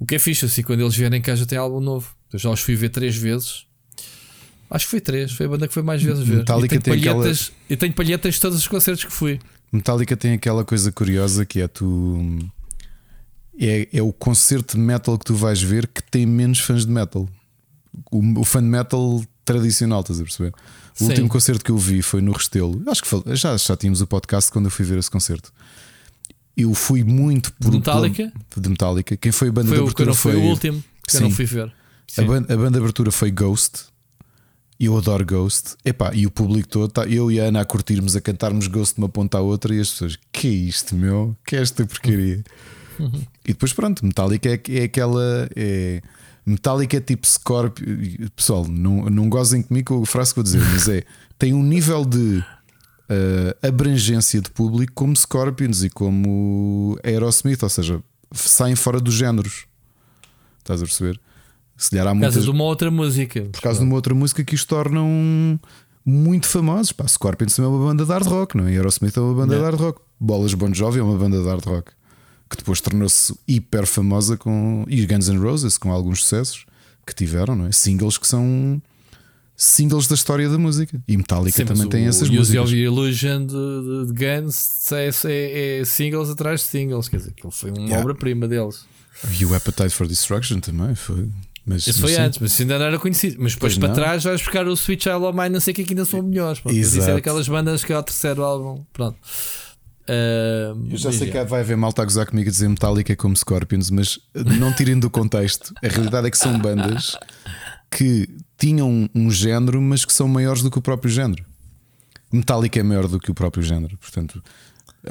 O 0.00 0.06
que 0.06 0.14
é 0.14 0.18
fixe, 0.18 0.46
assim, 0.46 0.62
quando 0.62 0.80
eles 0.80 0.96
vierem 0.96 1.20
cá 1.20 1.34
já 1.34 1.44
tem 1.44 1.58
álbum 1.58 1.80
novo. 1.80 2.14
Eu 2.32 2.38
já 2.38 2.50
os 2.50 2.60
fui 2.60 2.74
ver 2.74 2.88
três 2.88 3.16
vezes. 3.16 3.66
Acho 4.70 4.86
que 4.86 4.90
foi 4.90 5.00
três, 5.00 5.32
foi 5.32 5.46
a 5.46 5.48
banda 5.48 5.68
que 5.68 5.74
foi 5.74 5.82
mais 5.82 6.02
vezes 6.02 6.26
ver. 6.26 6.38
Metallica 6.38 6.74
e 6.74 6.78
tenho, 6.78 6.96
tem 6.96 7.12
palhetas, 7.12 7.42
aquela... 7.42 7.64
eu 7.68 7.76
tenho 7.76 7.92
palhetas 7.94 8.34
de 8.34 8.40
todos 8.40 8.58
os 8.58 8.68
concertos 8.68 9.04
que 9.04 9.12
fui. 9.12 9.38
Metallica 9.70 10.16
tem 10.16 10.32
aquela 10.32 10.64
coisa 10.64 10.90
curiosa 10.90 11.44
que 11.44 11.60
é 11.60 11.68
tu. 11.68 12.38
É, 13.60 13.88
é 13.92 14.02
o 14.02 14.12
concerto 14.12 14.76
de 14.76 14.82
metal 14.82 15.18
que 15.18 15.24
tu 15.24 15.34
vais 15.34 15.60
ver 15.60 15.86
que 15.86 16.02
tem 16.02 16.24
menos 16.24 16.60
fãs 16.60 16.86
de 16.86 16.92
metal. 16.92 17.28
O, 18.10 18.40
o 18.40 18.44
fã 18.44 18.62
de 18.62 18.68
metal 18.68 19.22
tradicional, 19.44 20.00
estás 20.00 20.20
a 20.20 20.22
perceber? 20.22 20.52
O 21.00 21.04
Sim. 21.04 21.10
último 21.10 21.28
concerto 21.28 21.64
que 21.64 21.70
eu 21.70 21.78
vi 21.78 22.02
foi 22.02 22.20
no 22.20 22.32
Restelo. 22.32 22.82
Acho 22.88 23.02
que 23.02 23.36
já, 23.36 23.56
já 23.56 23.76
tínhamos 23.76 24.00
o 24.00 24.06
podcast 24.06 24.50
quando 24.50 24.64
eu 24.66 24.70
fui 24.70 24.84
ver 24.84 24.98
esse 24.98 25.10
concerto. 25.10 25.52
Eu 26.56 26.74
fui 26.74 27.04
muito 27.04 27.52
por. 27.52 27.70
De 27.70 27.76
Metallica? 27.76 28.32
de 28.56 28.68
Metallica. 28.68 29.16
Quem 29.16 29.30
foi 29.30 29.48
a 29.48 29.52
banda 29.52 29.68
foi 29.68 29.76
de 29.76 29.82
abertura 29.82 30.14
foi. 30.14 30.32
Foi 30.32 30.40
o 30.42 30.44
último 30.44 30.84
que 31.06 31.12
Sim. 31.12 31.18
eu 31.18 31.22
não 31.22 31.30
fui 31.30 31.44
ver. 31.44 31.72
A 32.16 32.22
banda, 32.22 32.52
a 32.52 32.56
banda 32.56 32.70
de 32.72 32.78
abertura 32.78 33.10
foi 33.12 33.30
Ghost. 33.30 33.86
Eu 34.80 34.96
adoro 34.96 35.24
Ghost. 35.24 35.76
Epá, 35.84 36.12
e 36.14 36.26
o 36.26 36.30
público 36.30 36.68
todo, 36.68 36.90
tá, 36.90 37.06
eu 37.06 37.30
e 37.30 37.40
a 37.40 37.44
Ana 37.44 37.60
a 37.60 37.64
curtirmos, 37.64 38.14
a 38.14 38.20
cantarmos 38.20 38.66
Ghost 38.68 38.94
de 38.94 39.00
uma 39.00 39.08
ponta 39.08 39.38
à 39.38 39.40
outra, 39.40 39.74
e 39.74 39.80
as 39.80 39.90
pessoas, 39.90 40.18
que 40.32 40.46
é 40.46 40.50
isto, 40.50 40.94
meu? 40.94 41.36
Que 41.44 41.56
é 41.56 41.62
esta 41.62 41.84
porcaria? 41.84 42.44
Uhum. 42.98 43.22
E 43.44 43.48
depois, 43.48 43.72
pronto, 43.72 44.04
Metallica 44.04 44.48
é, 44.48 44.60
é 44.70 44.84
aquela. 44.84 45.48
É, 45.54 46.02
Metallica 46.48 46.96
é 46.96 47.00
tipo 47.00 47.26
Scorpion. 47.26 47.86
Pessoal, 48.34 48.66
não, 48.66 49.04
não 49.10 49.28
gozem 49.28 49.62
comigo 49.62 49.96
com 49.96 50.02
a 50.02 50.06
frase 50.06 50.30
que 50.30 50.36
vou 50.36 50.44
dizer, 50.44 50.62
mas 50.72 50.88
é. 50.88 51.04
Tem 51.38 51.52
um 51.52 51.62
nível 51.62 52.04
de 52.04 52.38
uh, 52.38 53.66
abrangência 53.66 54.40
de 54.40 54.50
público 54.50 54.92
como 54.94 55.14
Scorpions 55.14 55.84
e 55.84 55.90
como 55.90 56.98
Aerosmith, 57.04 57.62
ou 57.62 57.68
seja, 57.68 58.02
saem 58.32 58.74
fora 58.74 59.00
dos 59.00 59.14
géneros. 59.14 59.66
Estás 60.58 60.82
a 60.82 60.84
perceber? 60.84 61.20
Se 61.76 61.98
há 61.98 62.12
muitas... 62.12 62.34
Por 62.34 62.34
causa 62.34 62.40
de 62.40 62.50
uma 62.50 62.64
outra 62.64 62.90
música. 62.90 63.42
Por 63.52 63.60
causa 63.60 63.78
de 63.78 63.84
uma 63.84 63.94
outra 63.94 64.14
música 64.14 64.42
que 64.42 64.54
os 64.54 64.64
tornam 64.64 65.60
muito 66.04 66.48
famosos. 66.48 66.92
Pá, 66.92 67.06
Scorpions 67.06 67.54
também 67.54 67.70
é 67.70 67.74
uma 67.74 67.86
banda 67.86 68.04
de 68.04 68.10
hard 68.10 68.26
rock, 68.26 68.56
não 68.56 68.66
é? 68.66 68.70
Aerosmith 68.70 69.16
é 69.16 69.20
uma 69.20 69.34
banda 69.34 69.54
yeah. 69.54 69.70
de 69.70 69.76
hard 69.76 69.80
rock. 69.80 70.00
Bolas 70.18 70.54
Bon 70.54 70.72
Jovi 70.74 70.98
é 70.98 71.02
uma 71.02 71.16
banda 71.16 71.40
de 71.40 71.46
hard 71.46 71.64
rock 71.64 71.92
que 72.48 72.56
depois 72.56 72.80
tornou-se 72.80 73.34
hiper 73.46 73.86
famosa 73.86 74.36
com. 74.36 74.84
E 74.88 75.04
Guns 75.06 75.28
N' 75.28 75.38
Roses, 75.38 75.76
com 75.76 75.92
alguns 75.92 76.22
sucessos 76.22 76.64
que 77.06 77.14
tiveram, 77.14 77.54
não 77.54 77.66
é? 77.66 77.72
Singles 77.72 78.18
que 78.18 78.26
são 78.26 78.80
singles 79.58 80.06
da 80.06 80.14
história 80.14 80.48
da 80.48 80.56
música. 80.56 81.02
E 81.06 81.16
Metallica 81.16 81.56
Sim, 81.56 81.64
também 81.64 81.88
tem 81.88 82.06
essas 82.06 82.28
o 82.28 82.32
músicas. 82.32 82.64
Use 82.64 82.76
Illusion 82.76 83.44
de, 83.44 84.06
de, 84.06 84.12
Guns 84.12 84.92
é, 84.92 85.10
é, 85.24 85.80
é, 85.80 85.84
singles 85.84 86.30
atrás 86.30 86.60
de 86.60 86.66
singles, 86.66 87.08
quer 87.08 87.16
dizer, 87.16 87.30
aquilo 87.30 87.50
foi 87.50 87.70
uma 87.70 87.80
yeah. 87.80 88.00
obra-prima 88.00 88.46
deles. 88.46 88.86
E 89.38 89.44
o 89.44 89.52
Appetite 89.52 89.90
for 89.90 90.06
Destruction 90.06 90.60
também 90.60 90.94
foi. 90.94 91.28
Mas, 91.66 91.86
Esse 91.86 92.00
foi 92.00 92.16
antes, 92.16 92.38
mas 92.38 92.58
ainda 92.58 92.78
não 92.78 92.86
era 92.86 92.98
conhecido. 92.98 93.36
Mas 93.40 93.52
depois 93.52 93.76
para 93.76 93.92
trás 93.92 94.24
vais 94.24 94.40
buscar 94.40 94.66
o 94.66 94.74
Switch 94.74 95.06
of 95.06 95.36
Mine, 95.36 95.50
não 95.50 95.60
sei 95.60 95.74
que, 95.74 95.84
que 95.84 95.92
ainda 95.92 96.04
são 96.06 96.22
melhores. 96.22 96.60
Pronto. 96.60 96.74
Isso 96.74 96.98
é 97.02 97.14
daquelas 97.14 97.46
bandas 97.46 97.84
que 97.84 97.92
é 97.92 97.98
o 97.98 98.02
terceiro 98.02 98.42
álbum. 98.42 98.84
Pronto. 98.92 99.18
Uh, 100.08 100.88
eu 100.90 100.96
já 100.96 101.12
sei 101.12 101.30
que 101.30 101.44
vai 101.44 101.60
haver 101.60 101.76
malta 101.76 102.00
a 102.00 102.04
gozar 102.04 102.26
comigo 102.26 102.48
a 102.48 102.52
dizer 102.52 102.66
Metallica 102.68 103.14
como 103.14 103.36
Scorpions, 103.36 103.90
mas 103.90 104.18
não 104.58 104.72
tirem 104.72 104.98
do 104.98 105.10
contexto. 105.10 105.74
A 105.84 105.88
realidade 105.88 106.26
é 106.26 106.30
que 106.30 106.38
são 106.38 106.58
bandas 106.58 107.14
que 107.90 108.28
tinham 108.56 109.08
um 109.14 109.30
género, 109.30 109.80
mas 109.82 110.04
que 110.04 110.12
são 110.12 110.26
maiores 110.26 110.62
do 110.62 110.70
que 110.70 110.78
o 110.78 110.82
próprio 110.82 111.10
género. 111.10 111.44
Metallica 112.32 112.80
é 112.80 112.82
maior 112.82 113.06
do 113.06 113.20
que 113.20 113.30
o 113.30 113.34
próprio 113.34 113.62
género. 113.62 113.98
Portanto, 113.98 114.42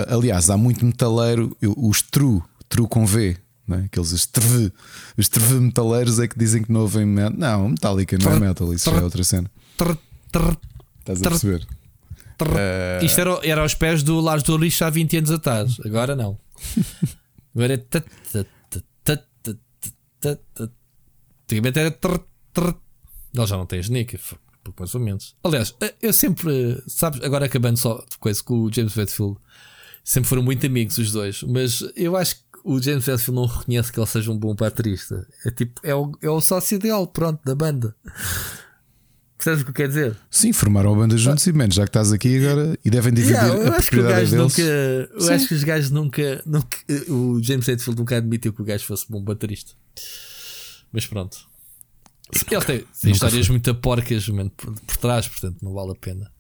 aliás, 0.08 0.50
há 0.50 0.58
muito 0.58 0.84
metaleiro, 0.84 1.56
os 1.62 2.02
true, 2.02 2.41
true 2.68 2.88
com 2.88 3.06
V, 3.06 3.38
é? 3.70 3.86
aqueles 3.86 4.12
estreve, 4.12 4.72
os 5.18 5.26
estreve 5.26 5.60
metaleiros 5.60 6.20
é 6.20 6.28
que 6.28 6.38
dizem 6.39 6.64
que 6.64 6.72
não 6.72 6.82
ouvem 6.82 7.06
metal. 7.06 7.38
Não, 7.38 7.70
Metallica 7.70 8.18
não 8.18 8.32
é 8.32 8.39
metal, 8.39 8.74
isso 8.74 8.89
já 8.89 8.98
é 8.98 9.04
outra 9.04 9.24
cena. 9.24 9.52
Estás 11.00 11.22
a 11.22 11.30
perceber? 11.30 11.68
Uh... 12.46 13.04
Isto 13.04 13.22
era, 13.22 13.40
era 13.44 13.62
aos 13.62 13.74
pés 13.74 14.04
do 14.04 14.20
Lars 14.20 14.44
do 14.44 14.58
Lixo 14.58 14.86
há 14.86 14.90
20 14.90 15.18
anos 15.18 15.32
atrás. 15.32 15.78
Agora 15.86 16.16
não. 16.16 16.40
Agora 17.56 17.74
é. 17.74 17.84
Antigamente 21.46 21.80
era. 21.80 21.98
Ele 23.34 23.46
já 23.46 23.58
não 23.58 23.66
tem 23.66 23.80
sneak, 23.80 24.20
pouco 24.64 24.82
mais 24.82 24.94
ou 24.94 25.02
menos. 25.02 25.36
Aliás, 25.44 25.76
eh, 25.82 25.94
eu 26.02 26.14
sempre. 26.14 26.82
Sabes, 26.88 27.24
agora 27.24 27.46
acabando 27.46 27.78
só 27.78 28.04
coisa 28.20 28.44
com 28.44 28.64
o 28.64 28.74
James 28.74 28.96
Hetfield, 28.98 29.38
sempre 30.04 30.30
foram 30.30 30.44
muito 30.44 30.66
amigos 30.66 30.98
os 30.98 31.12
dois, 31.12 31.44
mas 31.44 31.84
eu 31.96 32.16
acho 32.18 32.36
que 32.36 32.42
o 32.64 32.82
James 32.82 33.08
Hetfield 33.08 33.36
não 33.36 33.46
reconhece 33.46 33.92
que 33.92 34.00
ele 34.00 34.08
seja 34.08 34.32
um 34.32 34.38
bom 34.38 34.54
baterista. 34.56 35.28
É 35.46 35.52
tipo, 35.52 35.80
é 35.84 35.96
o, 35.96 36.12
é 36.22 36.30
o 36.30 36.42
sócio 36.42 36.76
ideal, 36.76 37.08
pronto, 37.08 37.40
da 37.46 37.56
banda. 37.56 37.96
Percebes 39.38 39.62
o 39.62 39.66
que 39.66 39.74
quer 39.74 39.88
dizer? 39.88 40.18
Sim, 40.32 40.52
formaram 40.52 40.94
a 40.94 40.96
banda 40.96 41.16
juntos 41.16 41.48
ah. 41.48 41.50
e 41.50 41.54
menos, 41.54 41.76
já 41.76 41.84
que 41.84 41.90
estás 41.90 42.12
aqui 42.12 42.40
agora 42.40 42.78
e 42.84 42.90
devem 42.90 43.14
dividir 43.14 43.36
yeah, 43.36 43.70
a 43.70 43.72
propriedade 43.74 44.32
deles. 44.32 44.32
Nunca, 44.32 44.62
eu 44.62 45.22
Sim. 45.22 45.34
acho 45.34 45.48
que 45.48 45.54
os 45.54 45.64
gajos 45.64 45.92
nunca, 45.92 46.42
nunca. 46.46 46.78
O 47.08 47.42
James 47.42 47.68
Hetfield 47.68 48.00
nunca 48.00 48.18
admitiu 48.18 48.52
que 48.52 48.62
o 48.62 48.66
gajo 48.66 48.84
fosse 48.86 49.06
bom 49.08 49.22
baterista. 49.22 49.74
Mas 50.92 51.06
pronto. 51.06 51.38
Ele 52.52 52.66
tem, 52.66 52.84
tem 53.02 53.12
histórias 53.12 53.46
foi. 53.46 53.54
muito 53.54 53.76
porcas 53.76 54.26
por, 54.26 54.74
por 54.74 54.98
trás, 54.98 55.28
portanto 55.28 55.58
não 55.62 55.74
vale 55.74 55.92
a 55.92 55.96
pena. 55.96 56.32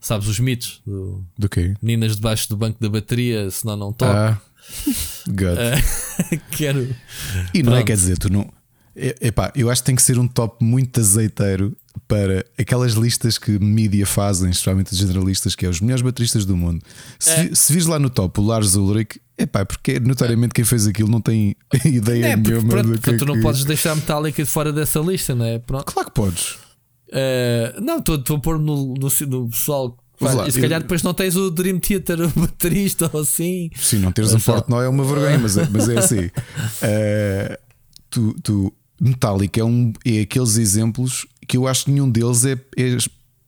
Sabes 0.00 0.28
os 0.28 0.38
mitos 0.38 0.80
do, 0.86 1.24
Do 1.36 1.48
quê? 1.48 1.74
meninas 1.82 2.16
debaixo 2.16 2.48
do 2.48 2.56
banco 2.56 2.80
da 2.80 2.88
bateria, 2.88 3.50
senão 3.50 3.76
não 3.76 3.92
toca. 3.92 4.12
Ah, 4.14 4.40
God. 5.28 5.58
Quero. 6.56 6.94
E 7.52 7.62
não 7.62 7.72
é, 7.72 7.76
Pronto. 7.76 7.86
quer 7.86 7.96
dizer, 7.96 8.18
tu 8.18 8.32
não. 8.32 8.50
É- 9.00 9.28
Epá, 9.28 9.52
eu 9.54 9.70
acho 9.70 9.82
que 9.82 9.86
tem 9.86 9.94
que 9.94 10.02
ser 10.02 10.18
um 10.18 10.26
top 10.26 10.64
muito 10.64 10.98
azeiteiro 10.98 11.76
para 12.08 12.44
aquelas 12.58 12.94
listas 12.94 13.38
que 13.38 13.58
mídia 13.58 14.04
fazem, 14.06 14.50
especialmente 14.50 14.92
os 14.92 14.98
generalistas, 14.98 15.54
que 15.54 15.64
é 15.66 15.68
os 15.68 15.80
melhores 15.80 16.02
bateristas 16.02 16.44
do 16.44 16.56
mundo. 16.56 16.82
Se, 17.18 17.30
É. 17.30 17.54
se 17.54 17.72
vires 17.72 17.86
lá 17.86 17.98
no 17.98 18.10
top 18.10 18.40
o 18.40 18.44
Lars 18.44 18.74
Ulrich, 18.74 19.20
epá, 19.36 19.64
porque 19.64 20.00
notoriamente 20.00 20.52
quem 20.54 20.64
fez 20.64 20.86
aquilo 20.86 21.08
não 21.10 21.20
tem 21.20 21.54
ideia 21.84 22.26
É, 22.26 22.36
porque, 22.36 22.50
nenhuma 22.50 22.68
pronto, 22.68 22.88
do 22.88 22.98
que, 23.00 23.16
tu 23.16 23.24
não 23.24 23.34
que- 23.34 23.42
podes 23.42 23.64
deixar 23.64 23.94
Metallica 23.94 24.42
de 24.42 24.50
fora 24.50 24.72
dessa 24.72 24.98
lista, 25.00 25.34
não 25.34 25.44
é? 25.44 25.58
Pronto. 25.58 25.84
Claro 25.84 26.08
que 26.08 26.14
podes. 26.14 26.56
Eh, 27.12 27.76
não, 27.80 27.98
estou 27.98 28.36
a 28.36 28.40
pôr 28.40 28.58
no, 28.58 28.94
no, 28.94 29.08
no 29.28 29.48
pessoal. 29.50 29.96
lá, 30.20 30.48
e 30.48 30.52
se 30.52 30.60
calhar 30.60 30.78
eu- 30.78 30.82
depois 30.82 31.02
não 31.02 31.14
tens 31.14 31.36
o 31.36 31.50
Dream 31.50 31.78
Theater, 31.78 32.20
o 32.36 32.40
baterista 32.40 33.08
ou 33.12 33.20
assim. 33.20 33.70
Sim, 33.76 33.98
não 33.98 34.12
teres 34.12 34.30
um 34.30 34.34
Mas 34.34 34.42
só- 34.42 34.52
Portnoy 34.54 34.84
é 34.84 34.88
uma 34.88 35.04
vergonha, 35.04 35.38
mas 35.38 35.56
é, 35.56 35.68
mas 35.70 35.88
é 35.88 35.98
assim. 35.98 36.30
Eh, 36.82 37.58
tu, 38.10 38.34
tu, 38.42 38.72
Metallica 39.00 39.60
é, 39.60 39.64
um, 39.64 39.92
é 40.04 40.20
aqueles 40.20 40.56
exemplos 40.56 41.26
que 41.46 41.56
eu 41.56 41.66
acho 41.66 41.86
que 41.86 41.90
nenhum 41.92 42.10
deles 42.10 42.44
é, 42.44 42.52
é 42.76 42.96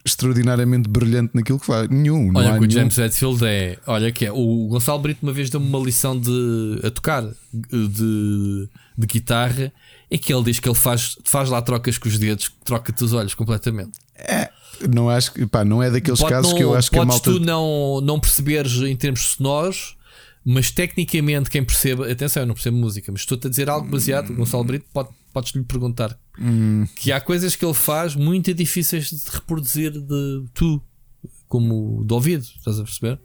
extraordinariamente 0.04 0.88
brilhante 0.88 1.32
naquilo 1.34 1.58
que 1.60 1.66
faz. 1.66 1.88
Nenhum. 1.88 2.32
não 2.32 2.40
Olha, 2.40 2.58
que 2.58 2.66
o. 2.66 2.70
James 2.70 2.96
Hetfield 2.98 3.44
é. 3.44 3.78
Olha, 3.86 4.10
que 4.12 4.24
é. 4.26 4.32
O 4.32 4.66
Gonçalo 4.68 4.98
Brito 5.00 5.18
uma 5.22 5.32
vez 5.32 5.50
deu-me 5.50 5.66
uma 5.66 5.78
lição 5.78 6.18
de 6.18 6.80
a 6.84 6.90
tocar 6.90 7.22
de, 7.52 8.68
de 8.96 9.06
guitarra. 9.06 9.72
É 10.10 10.18
que 10.18 10.32
ele 10.32 10.42
diz 10.44 10.58
que 10.58 10.68
ele 10.68 10.74
faz, 10.74 11.16
faz 11.24 11.48
lá 11.50 11.62
trocas 11.62 11.96
com 11.98 12.08
os 12.08 12.18
dedos, 12.18 12.50
troca-te 12.64 13.04
os 13.04 13.12
olhos 13.12 13.34
completamente. 13.34 13.92
Não 14.92 15.08
acho 15.10 15.32
que 15.32 15.46
pá, 15.46 15.64
não 15.64 15.82
é 15.82 15.90
daqueles 15.90 16.18
Pode 16.20 16.32
casos 16.32 16.50
não- 16.50 16.56
que 16.58 16.64
eu 16.64 16.74
acho 16.74 16.90
que 16.90 16.98
a 16.98 17.04
malta. 17.04 17.30
tu 17.30 17.38
não, 17.38 18.00
não 18.00 18.18
perceberes 18.18 18.72
em 18.82 18.96
termos 18.96 19.20
sonoros, 19.20 19.96
mas 20.52 20.70
tecnicamente 20.70 21.48
quem 21.50 21.62
percebe, 21.64 22.10
atenção, 22.10 22.42
eu 22.42 22.46
não 22.46 22.54
percebo 22.54 22.76
música, 22.76 23.10
mas 23.12 23.22
estou-te 23.22 23.46
a 23.46 23.50
dizer 23.50 23.68
algo 23.68 23.88
baseado, 23.88 24.30
o 24.30 24.34
Gonçalo 24.34 24.64
Brito, 24.64 24.86
pode, 24.92 25.08
podes 25.32 25.52
lhe 25.54 25.62
perguntar 25.64 26.18
Hum. 26.42 26.86
que 26.96 27.12
há 27.12 27.20
coisas 27.20 27.54
que 27.54 27.62
ele 27.64 27.74
faz 27.74 28.14
muito 28.16 28.54
difíceis 28.54 29.10
de 29.10 29.30
reproduzir 29.30 29.92
de 29.92 30.44
tu, 30.54 30.80
como 31.50 32.04
de 32.06 32.14
ouvido, 32.14 32.42
estás 32.56 32.78
a 32.78 32.84
perceber? 32.84 33.18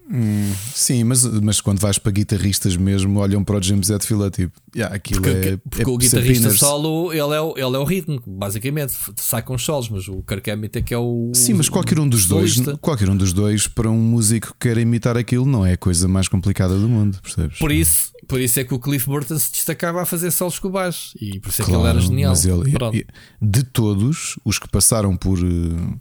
Sim, 0.73 1.03
mas, 1.03 1.23
mas 1.41 1.61
quando 1.61 1.79
vais 1.79 1.99
para 1.99 2.11
guitarristas 2.11 2.75
mesmo, 2.75 3.19
olham 3.19 3.43
para 3.43 3.57
o 3.59 3.61
James 3.61 3.87
Hetfield 3.91 4.23
é 4.25 4.29
tipo, 4.31 4.59
yeah, 4.75 4.95
aquilo 4.95 5.21
Porque, 5.21 5.47
é. 5.47 5.57
porque 5.57 5.83
é 5.83 5.87
o 5.87 5.95
guitarrista 5.97 6.49
solo, 6.49 7.13
ele 7.13 7.19
é, 7.35 7.39
o, 7.39 7.51
ele 7.55 7.75
é 7.75 7.79
o 7.79 7.83
ritmo, 7.83 8.19
basicamente, 8.25 8.93
sai 9.17 9.43
com 9.43 9.53
os 9.53 9.63
solos, 9.63 9.89
mas 9.89 10.07
o 10.07 10.23
Kirk 10.23 10.49
Hammett 10.49 10.79
é 10.79 10.81
que 10.81 10.91
é 10.93 10.97
o. 10.97 11.31
Sim, 11.35 11.53
mas 11.53 11.69
qualquer 11.69 11.99
um 11.99 12.09
dos 12.09 12.25
dois, 12.25 12.53
solista. 12.55 12.75
qualquer 12.77 13.09
um 13.09 13.15
dos 13.15 13.31
dois, 13.31 13.67
para 13.67 13.89
um 13.91 13.99
músico 14.01 14.47
que 14.59 14.67
quer 14.69 14.77
imitar 14.79 15.15
aquilo, 15.15 15.45
não 15.45 15.63
é 15.63 15.73
a 15.73 15.77
coisa 15.77 16.07
mais 16.07 16.27
complicada 16.27 16.75
do 16.79 16.89
mundo, 16.89 17.19
percebes? 17.21 17.59
Por 17.59 17.71
isso, 17.71 18.11
por 18.27 18.41
isso 18.41 18.59
é 18.59 18.63
que 18.63 18.73
o 18.73 18.79
Cliff 18.79 19.05
Burton 19.05 19.37
se 19.37 19.51
destacava 19.51 20.01
a 20.01 20.05
fazer 20.05 20.31
solos 20.31 20.57
com 20.57 20.67
o 20.67 20.71
baixo 20.71 21.11
e 21.21 21.39
por 21.39 21.49
isso 21.49 21.61
é 21.61 21.65
que 21.65 21.71
ele 21.71 21.83
era 21.87 21.99
genial. 21.99 22.31
Mas 22.31 22.43
ele, 22.43 22.71
Pronto. 22.71 22.97
de 23.39 23.63
todos 23.63 24.35
os 24.43 24.57
que 24.57 24.67
passaram 24.67 25.15
por 25.15 25.37
o- 25.37 25.99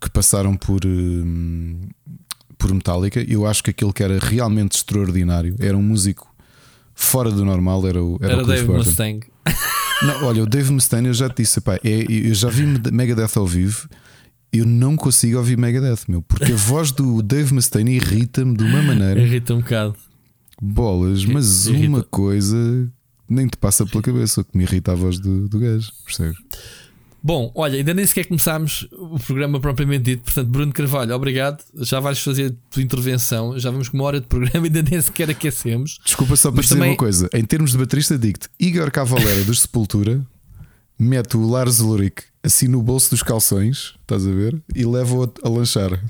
que 0.00 0.10
passaram 0.10 0.56
por 0.56 0.80
eh, 0.84 1.88
por 2.60 2.74
Metallica, 2.74 3.24
eu 3.26 3.46
acho 3.46 3.64
que 3.64 3.70
aquele 3.70 3.92
que 3.92 4.02
era 4.02 4.18
realmente 4.18 4.76
extraordinário 4.76 5.56
era 5.58 5.76
um 5.76 5.82
músico 5.82 6.28
fora 6.94 7.30
do 7.30 7.44
normal, 7.44 7.86
era 7.86 8.04
o, 8.04 8.18
era 8.20 8.34
Era 8.34 8.42
o 8.42 8.46
Dave 8.46 8.66
Burton. 8.66 8.84
Mustang. 8.84 9.26
Não, 10.02 10.24
olha, 10.24 10.42
o 10.42 10.46
Dave 10.46 10.70
Mustaine, 10.72 11.08
eu 11.08 11.14
já 11.14 11.28
te 11.28 11.42
disse, 11.42 11.60
pá, 11.60 11.76
é, 11.76 12.06
eu 12.08 12.34
já 12.34 12.48
vi 12.48 12.64
Megadeth 12.90 13.36
ao 13.36 13.46
vivo. 13.46 13.88
Eu 14.52 14.64
não 14.66 14.96
consigo 14.96 15.38
ouvir 15.38 15.56
Megadeth, 15.56 16.00
meu, 16.08 16.22
porque 16.22 16.52
a 16.52 16.56
voz 16.56 16.90
do 16.90 17.22
Dave 17.22 17.52
Mustaine 17.54 17.92
irrita-me 17.92 18.56
de 18.56 18.64
uma 18.64 18.82
maneira. 18.82 19.20
Irrita 19.20 19.54
um 19.54 19.60
bocado. 19.60 19.94
Bolas, 20.60 21.24
mas 21.24 21.66
Irrita. 21.66 21.88
uma 21.88 22.02
coisa 22.02 22.90
nem 23.28 23.46
te 23.46 23.56
passa 23.56 23.86
pela 23.86 24.02
cabeça, 24.02 24.40
o 24.40 24.44
que 24.44 24.56
me 24.56 24.64
irrita 24.64 24.92
a 24.92 24.94
voz 24.94 25.20
do, 25.20 25.48
do 25.48 25.58
gajo, 25.58 25.92
percebes? 26.04 26.36
Bom, 27.22 27.52
olha, 27.54 27.76
ainda 27.76 27.92
nem 27.92 28.06
sequer 28.06 28.26
começámos 28.26 28.88
o 28.92 29.18
programa 29.18 29.60
propriamente 29.60 30.04
dito. 30.04 30.22
Portanto, 30.24 30.48
Bruno 30.48 30.72
Carvalho, 30.72 31.14
obrigado. 31.14 31.62
Já 31.76 32.00
vais 32.00 32.18
fazer 32.18 32.50
a 32.52 32.72
tua 32.72 32.82
intervenção. 32.82 33.58
Já 33.58 33.70
vamos 33.70 33.88
com 33.88 33.96
uma 33.98 34.04
hora 34.04 34.20
de 34.20 34.26
programa, 34.26 34.66
ainda 34.66 34.82
nem 34.82 35.00
sequer 35.00 35.28
aquecemos. 35.30 35.98
Desculpa 36.04 36.34
só 36.36 36.50
para 36.50 36.62
dizer 36.62 36.74
também- 36.76 36.90
uma 36.90 36.96
coisa: 36.96 37.28
em 37.34 37.44
termos 37.44 37.72
de 37.72 37.78
baterista, 37.78 38.18
digo-te, 38.18 38.48
Igor 38.58 38.90
Cavalera 38.90 39.44
dos 39.44 39.62
Sepultura 39.62 40.24
mete 40.98 41.36
o 41.36 41.46
Lars 41.48 41.80
Ulrich 41.80 42.24
assim 42.42 42.68
no 42.68 42.82
bolso 42.82 43.10
dos 43.10 43.22
calções, 43.22 43.94
estás 44.00 44.26
a 44.26 44.30
ver? 44.30 44.60
E 44.74 44.84
leva-o 44.84 45.30
a 45.42 45.48
lanchar. 45.48 46.02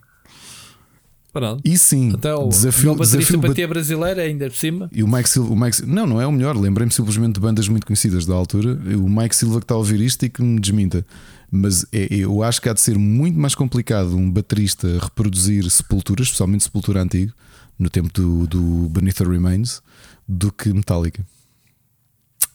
Pronto. 1.32 1.62
E 1.64 1.78
sim, 1.78 2.12
Até 2.14 2.34
o 2.34 2.48
desafio, 2.48 2.94
baterista 2.94 3.36
desafio 3.36 3.54
ti 3.54 3.62
é 3.62 3.66
brasileira, 3.66 4.22
ainda 4.22 4.50
por 4.50 4.56
cima. 4.56 4.90
E 4.92 5.02
o 5.02 5.08
Mike 5.08 5.28
Silva, 5.28 5.52
o 5.52 5.56
Mike 5.56 5.86
não, 5.86 6.06
não 6.06 6.20
é 6.20 6.26
o 6.26 6.32
melhor. 6.32 6.56
Lembrei-me 6.56 6.92
simplesmente 6.92 7.34
de 7.34 7.40
bandas 7.40 7.68
muito 7.68 7.86
conhecidas 7.86 8.26
da 8.26 8.34
altura. 8.34 8.72
O 8.96 9.08
Mike 9.08 9.36
Silva 9.36 9.58
que 9.60 9.64
está 9.64 9.74
a 9.74 9.78
ouvir 9.78 10.00
isto 10.00 10.24
e 10.24 10.28
que 10.28 10.42
me 10.42 10.58
desminta. 10.58 11.06
Mas 11.50 11.84
é- 11.92 12.08
eu 12.10 12.42
acho 12.42 12.60
que 12.60 12.68
há 12.68 12.72
de 12.72 12.80
ser 12.80 12.98
muito 12.98 13.38
mais 13.38 13.54
complicado 13.54 14.16
um 14.16 14.30
baterista 14.30 14.98
reproduzir 15.00 15.68
Sepultura, 15.70 16.22
especialmente 16.22 16.64
Sepultura 16.64 17.02
antigo, 17.02 17.32
no 17.78 17.88
tempo 17.88 18.12
do, 18.12 18.46
do 18.46 18.88
the 19.00 19.24
Remains, 19.24 19.80
do 20.28 20.50
que 20.52 20.72
Metallica. 20.72 21.24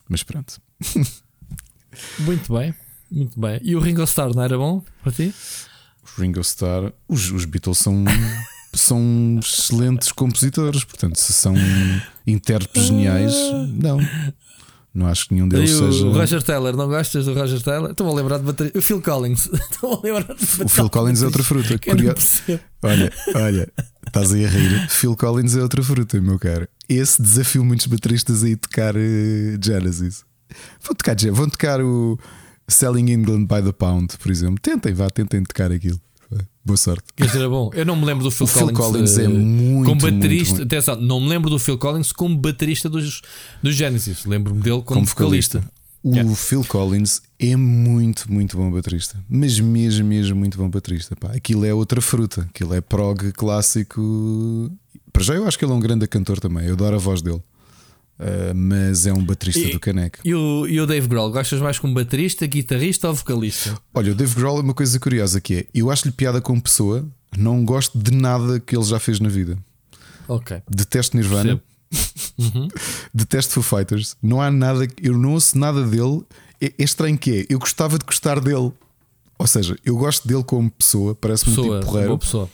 Mas 0.09 0.21
pronto. 0.23 0.61
Muito 2.19 2.53
bem, 2.53 2.73
muito 3.09 3.39
bem. 3.39 3.57
E 3.63 3.73
o 3.73 3.80
Ringo 3.80 4.03
Starr 4.03 4.36
não 4.36 4.43
era 4.43 4.57
bom 4.57 4.84
para 5.01 5.13
ti? 5.13 5.34
Ringo 6.17 6.41
Starr, 6.41 6.91
os, 7.07 7.32
os 7.32 7.45
Beatles 7.45 7.78
são, 7.78 8.03
são 8.76 9.39
excelentes 9.41 10.11
compositores, 10.11 10.84
portanto, 10.84 11.17
se 11.17 11.34
são 11.34 11.55
intérpretes 12.26 12.84
geniais, 12.84 13.34
não. 13.73 13.99
Não 14.95 15.07
acho 15.07 15.28
que 15.28 15.34
nenhum 15.34 15.49
deles 15.49 15.71
o 15.73 15.91
seja. 15.91 16.09
Roger 16.09 16.41
Taylor, 16.41 16.78
não 16.78 16.88
gostas 16.88 17.26
do 17.26 17.34
Roger 17.34 17.61
Taylor? 17.61 17.91
Estou-me 17.91 18.13
a 18.13 18.15
lembrar 18.15 18.38
de 18.38 18.45
bateria. 18.45 18.71
O 18.73 18.82
Phil 18.82 19.01
Collins. 19.01 19.49
A 19.84 20.07
lembrar 20.07 20.34
de 20.34 20.63
O 20.63 20.69
Phil 20.69 20.89
Collins 20.89 21.21
é 21.21 21.26
outra 21.26 21.43
fruta. 21.43 21.78
Olha, 22.82 23.11
olha, 23.36 23.73
estás 24.07 24.32
aí 24.32 24.45
a 24.45 24.47
rir. 24.47 24.88
Phil 24.89 25.13
Collins 25.17 25.57
é 25.57 25.61
outra 25.61 25.84
fruta, 25.84 26.21
meu 26.21 26.39
caro. 26.39 26.65
Esse 26.88 27.21
desafio 27.21 27.65
muitos 27.65 27.88
bateristas 27.88 28.41
aí 28.41 28.55
tocar 28.55 28.95
eh, 28.95 29.57
Genesis. 29.61 30.23
Vão 30.82 30.95
tocar, 30.95 31.15
vão 31.32 31.49
tocar 31.49 31.82
o 31.82 32.17
Selling 32.67 33.11
England 33.11 33.47
by 33.47 33.61
the 33.61 33.73
Pound, 33.73 34.17
por 34.17 34.32
exemplo. 34.32 34.59
Tentem, 34.61 34.93
vá, 34.93 35.09
tentem 35.09 35.43
tocar 35.43 35.73
aquilo. 35.73 35.99
Boa 36.66 36.78
sorte. 36.78 37.03
Dizer, 37.16 37.38
era 37.38 37.49
bom. 37.49 37.70
Eu 37.74 37.86
não 37.86 37.95
me 37.95 38.05
lembro 38.05 38.24
do 38.24 38.32
Phil 38.32 38.45
O 38.45 38.47
Phil 38.47 38.74
Collins. 38.74 38.78
Collins 38.78 39.18
é 39.20 39.24
eh, 39.26 39.28
muito, 39.28 39.88
Como 39.89 40.01
muito, 40.01 40.16
baterista, 40.16 40.55
muito. 40.55 40.63
atenção, 40.66 40.95
não 40.99 41.22
me 41.22 41.30
lembro 41.30 41.49
do 41.49 41.59
Phil 41.59 41.78
Collins 41.78 42.11
como 42.11 42.36
baterista 42.36 42.89
dos, 42.89 43.22
dos 43.61 43.76
Genesis. 43.76 44.26
Lembro-me 44.26 44.61
dele 44.61 44.82
como, 44.82 44.86
como 44.86 45.05
vocalista. 45.05 45.59
vocalista. 45.59 45.76
O 46.03 46.11
Yeah. 46.13 46.36
Phil 46.36 46.63
Collins 46.63 47.20
é 47.39 47.55
muito, 47.55 48.32
muito 48.32 48.55
bom 48.57 48.70
baterista. 48.72 49.18
Mas 49.28 49.59
mesmo, 49.59 50.05
mesmo 50.07 50.36
muito 50.36 50.55
bom 50.55 50.70
baterista. 50.70 51.16
Pá, 51.16 51.32
aquilo 51.34 51.66
é 51.66 51.74
outra 51.74 51.99
fruta. 51.99 52.41
Aquilo 52.53 52.76
é 52.76 52.82
prog 52.82 53.32
clássico. 53.32 54.72
Para 55.11 55.24
já 55.24 55.34
eu 55.34 55.47
acho 55.47 55.57
que 55.57 55.66
ele 55.66 55.72
é 55.72 55.76
um 55.76 55.80
grande 55.80 56.07
cantor 56.07 56.39
também. 56.39 56.66
Eu 56.68 56.74
adoro 56.74 56.95
a 56.95 56.99
voz 56.99 57.22
dele. 57.24 57.41
Ah, 58.20 58.53
mas 58.55 59.05
é 59.05 59.11
um 59.13 59.24
baterista 59.24 59.59
E- 59.68 59.72
do 59.74 59.80
caneco. 59.80 60.20
E 60.24 60.34
o, 60.34 60.66
e 60.68 60.80
o 60.80 60.86
Dave 60.88 61.07
Grohl, 61.07 61.32
gostas 61.32 61.59
mais 61.59 61.78
como 61.80 61.93
baterista, 61.93 62.45
guitarrista 62.47 63.09
ou 63.09 63.13
vocalista? 63.16 63.78
Olha, 63.93 64.11
o 64.11 64.16
Dave 64.16 64.34
Grohl 64.36 64.59
é 64.59 64.61
uma 64.61 64.74
coisa 64.74 64.97
curiosa 64.99 65.41
que 65.41 65.53
é: 65.55 65.66
eu 65.74 65.91
acho-lhe 65.91 66.11
piada 66.13 66.39
como 66.41 66.61
pessoa, 66.61 67.05
não 67.38 67.63
gosto 67.66 67.97
de 67.97 68.11
nada 68.11 68.59
que 68.59 68.76
ele 68.76 68.86
já 68.86 68.99
fez 68.99 69.20
na 69.20 69.28
vida. 69.30 69.57
Ok. 70.28 70.61
Detesto 70.70 71.18
Nirvana, 71.18 71.61
Uhum. 72.38 72.68
detesto 73.13 73.53
Foo 73.53 73.63
Fighters, 73.63 74.16
não 74.22 74.41
há 74.41 74.49
nada, 74.51 74.88
eu 75.01 75.18
não 75.18 75.34
ouço 75.34 75.57
nada 75.57 75.86
dele. 75.86 76.24
É, 76.59 76.68
é 76.68 76.84
estranho 76.84 77.18
que 77.18 77.32
é, 77.41 77.45
eu 77.49 77.59
gostava 77.59 77.97
de 77.99 78.05
gostar 78.05 78.39
dele. 78.39 78.72
Ou 79.38 79.45
seja, 79.47 79.78
eu 79.86 79.97
gosto 79.97 80.26
dele 80.28 80.43
como 80.43 80.72
pessoa, 80.72 81.13
parece-me 81.13 81.51
um 81.51 81.61
tipo 81.63 81.80
porreiro. 81.86 82.07
boa 82.07 82.20
pessoa. 82.20 82.49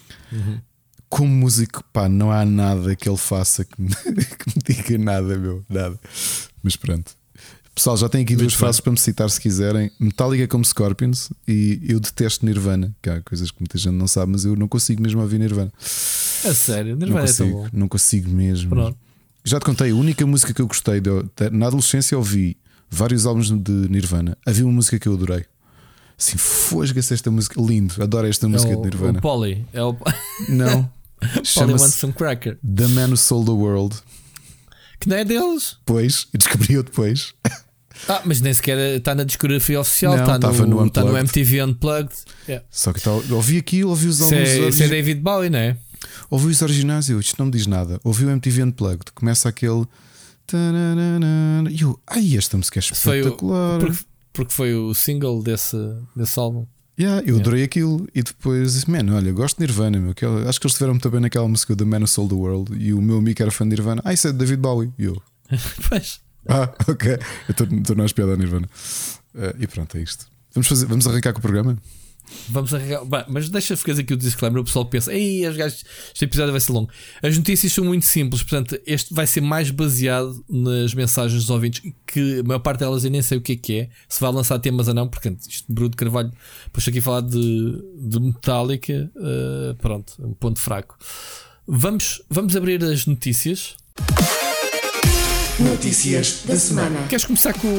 Como 1.11 1.27
músico, 1.29 1.83
pá, 1.91 2.07
não 2.07 2.31
há 2.31 2.45
nada 2.45 2.95
que 2.95 3.07
ele 3.09 3.17
faça 3.17 3.65
que 3.65 3.81
me, 3.81 3.89
que 4.15 4.49
me 4.55 4.63
diga 4.75 4.97
nada, 4.97 5.37
meu, 5.37 5.61
nada. 5.69 5.99
Mas 6.63 6.77
pronto. 6.77 7.11
Pessoal, 7.75 7.97
já 7.97 8.07
tenho 8.07 8.23
aqui 8.23 8.35
duas 8.35 8.53
bem. 8.53 8.57
frases 8.57 8.79
para 8.79 8.91
me 8.93 8.97
citar 8.97 9.29
se 9.29 9.39
quiserem. 9.39 9.91
Metallica 9.99 10.47
como 10.47 10.63
Scorpions 10.63 11.29
e 11.45 11.81
eu 11.83 11.99
detesto 11.99 12.45
Nirvana, 12.45 12.95
que 13.01 13.09
há 13.09 13.21
coisas 13.21 13.51
que 13.51 13.57
muita 13.59 13.77
gente 13.77 13.93
não 13.95 14.07
sabe, 14.07 14.31
mas 14.31 14.45
eu 14.45 14.55
não 14.55 14.67
consigo 14.69 15.01
mesmo 15.01 15.19
ouvir 15.21 15.37
Nirvana. 15.37 15.71
A 15.79 16.53
sério, 16.53 16.95
Não 16.95 17.05
Nirvana 17.07 17.25
é 17.29 17.33
tão 17.33 17.45
consigo, 17.49 17.61
bom. 17.63 17.69
não 17.73 17.87
consigo 17.89 18.29
mesmo. 18.29 18.69
Pronto. 18.69 18.97
Já 19.43 19.59
te 19.59 19.65
contei, 19.65 19.91
a 19.91 19.95
única 19.95 20.25
música 20.25 20.53
que 20.53 20.61
eu 20.61 20.67
gostei 20.67 21.01
de- 21.01 21.09
na 21.51 21.67
adolescência 21.67 22.17
ouvi 22.17 22.55
vários 22.89 23.25
álbuns 23.25 23.49
de 23.51 23.71
Nirvana. 23.89 24.37
Havia 24.45 24.65
uma 24.65 24.73
música 24.73 24.97
que 24.99 25.07
eu 25.07 25.13
adorei. 25.13 25.45
Assim, 26.17 26.37
fosga-se 26.37 27.13
esta 27.13 27.31
música, 27.31 27.59
lindo, 27.59 28.01
adoro 28.01 28.27
esta 28.27 28.47
música 28.47 28.71
É 28.71 28.75
de 28.75 28.81
o, 28.81 28.83
Nirvana. 28.83 29.19
o 29.19 29.21
Polly. 29.21 29.65
É 29.73 29.81
o 29.83 29.95
Não, 30.49 30.89
Polly 31.55 31.73
Wants 31.73 31.93
Some 31.95 32.13
Cracker. 32.13 32.57
The 32.63 32.87
Man 32.87 33.09
Who 33.11 33.17
Sold 33.17 33.45
the 33.45 33.51
World. 33.51 33.95
Que 34.99 35.09
não 35.09 35.17
é 35.17 35.25
deles. 35.25 35.77
Depois, 35.79 36.27
e 36.33 36.37
descobri-o 36.37 36.83
depois. 36.83 37.33
Ah, 38.07 38.21
mas 38.25 38.41
nem 38.41 38.53
sequer 38.53 38.77
está 38.97 39.13
na 39.13 39.23
discografia 39.23 39.79
oficial, 39.79 40.15
Não, 40.15 40.23
está 40.23 40.39
no, 40.39 40.65
no 40.65 40.85
no. 40.85 41.17
MTV 41.17 41.61
Unplugged. 41.63 42.13
Yeah. 42.47 42.65
Só 42.71 42.91
que 42.93 42.99
tal, 43.01 43.23
ouvi 43.31 43.57
aquilo, 43.57 43.89
ouvi 43.91 44.07
os 44.07 44.15
Isso, 44.15 44.23
álbuns. 44.23 44.49
é, 44.49 44.69
isso 44.69 44.83
é 44.83 44.87
David 44.87 45.21
Bowie, 45.21 45.49
não 45.51 45.59
é? 45.59 45.77
Ouvi 46.29 46.47
os 46.47 46.61
originais 46.63 47.09
e 47.09 47.11
eu, 47.11 47.19
isto 47.19 47.35
não 47.37 47.45
me 47.45 47.51
diz 47.51 47.67
nada. 47.67 47.99
Ouvi 48.03 48.25
o 48.25 48.29
MTV 48.31 48.63
Unplugged, 48.63 49.11
começa 49.13 49.47
aquele. 49.49 49.85
E 51.71 51.81
eu, 51.81 51.99
ai, 52.07 52.35
esta 52.37 52.57
música 52.57 52.79
é 52.79 52.81
Foi 52.81 53.17
o- 53.17 53.19
espetacular. 53.21 53.79
Porque, 53.79 54.03
porque 54.33 54.53
foi 54.53 54.73
o 54.75 54.93
single 54.93 55.41
desse, 55.41 55.77
desse 56.15 56.39
álbum. 56.39 56.65
Yeah, 56.99 57.23
eu 57.25 57.37
adorei 57.37 57.63
aquilo 57.63 58.07
e 58.13 58.21
depois 58.21 58.73
disse, 58.73 58.89
man, 58.91 59.11
olha, 59.15 59.31
gosto 59.31 59.57
de 59.57 59.61
Nirvana, 59.65 59.99
meu, 59.99 60.13
que 60.13 60.23
acho 60.25 60.59
que 60.59 60.65
eles 60.67 60.73
estiveram 60.73 60.93
muito 60.93 61.09
bem 61.09 61.19
naquela 61.21 61.47
música 61.47 61.75
The 61.75 61.85
Man 61.85 61.99
Who 61.99 62.07
Sold 62.07 62.29
the 62.29 62.35
World 62.39 62.75
e 62.77 62.93
o 62.93 63.01
meu 63.01 63.17
amigo 63.17 63.41
era 63.41 63.49
fã 63.49 63.63
de 63.65 63.69
Nirvana. 63.75 64.01
Ah, 64.05 64.13
isso 64.13 64.27
é 64.27 64.33
David 64.33 64.57
Bowie. 64.61 64.91
E 64.99 65.05
eu, 65.05 65.21
Pois. 65.89 66.19
ah, 66.47 66.69
ok, 66.87 67.11
eu 67.11 67.79
estou 67.81 67.95
na 67.95 68.05
espiada 68.05 68.33
a 68.33 68.37
Nirvana. 68.37 68.69
Eh, 69.35 69.55
e 69.61 69.67
pronto, 69.67 69.97
é 69.97 70.01
isto. 70.01 70.27
Vamos, 70.53 70.67
fazer, 70.67 70.85
vamos 70.85 71.07
arrancar 71.07 71.33
com 71.33 71.39
o 71.39 71.41
programa? 71.41 71.77
Vamos 72.49 72.73
arrancar. 72.73 73.05
Bah, 73.05 73.25
mas 73.27 73.49
deixa 73.49 73.75
fazer 73.77 74.01
aqui 74.01 74.13
o 74.13 74.17
disclaimer. 74.17 74.61
O 74.61 74.65
pessoal 74.65 74.85
pensa, 74.85 75.13
ei, 75.13 75.47
os 75.47 75.55
gajos, 75.55 75.83
este 76.13 76.25
episódio 76.25 76.51
vai 76.51 76.59
ser 76.59 76.71
longo. 76.71 76.89
As 77.21 77.37
notícias 77.37 77.71
são 77.71 77.85
muito 77.85 78.05
simples, 78.05 78.43
portanto, 78.43 78.79
este 78.85 79.13
vai 79.13 79.25
ser 79.27 79.41
mais 79.41 79.71
baseado 79.71 80.43
nas 80.49 80.93
mensagens 80.93 81.41
dos 81.41 81.49
ouvintes, 81.49 81.81
que 82.05 82.39
a 82.39 82.43
maior 82.43 82.59
parte 82.59 82.79
delas 82.79 83.03
eu 83.03 83.11
nem 83.11 83.21
sei 83.21 83.37
o 83.37 83.41
que 83.41 83.53
é 83.53 83.55
que 83.55 83.79
é, 83.79 83.89
se 84.07 84.19
vai 84.19 84.31
lançar 84.31 84.59
temas 84.59 84.87
ou 84.87 84.93
não, 84.93 85.07
porque 85.07 85.35
isto 85.47 85.71
Bruno 85.71 85.95
Carvalho, 85.95 86.31
depois 86.65 86.87
aqui 86.87 86.99
a 86.99 87.01
falar 87.01 87.21
de, 87.21 87.83
de 87.97 88.19
Metallica, 88.19 89.11
eh, 89.15 89.75
pronto, 89.79 90.13
um 90.19 90.33
ponto 90.33 90.59
fraco. 90.59 90.97
Vamos, 91.67 92.21
vamos 92.29 92.55
abrir 92.55 92.83
as 92.83 93.05
notícias. 93.05 93.75
Notícias 95.59 96.43
da 96.45 96.55
semana. 96.55 97.07
Queres 97.07 97.25
começar 97.25 97.53
com, 97.53 97.69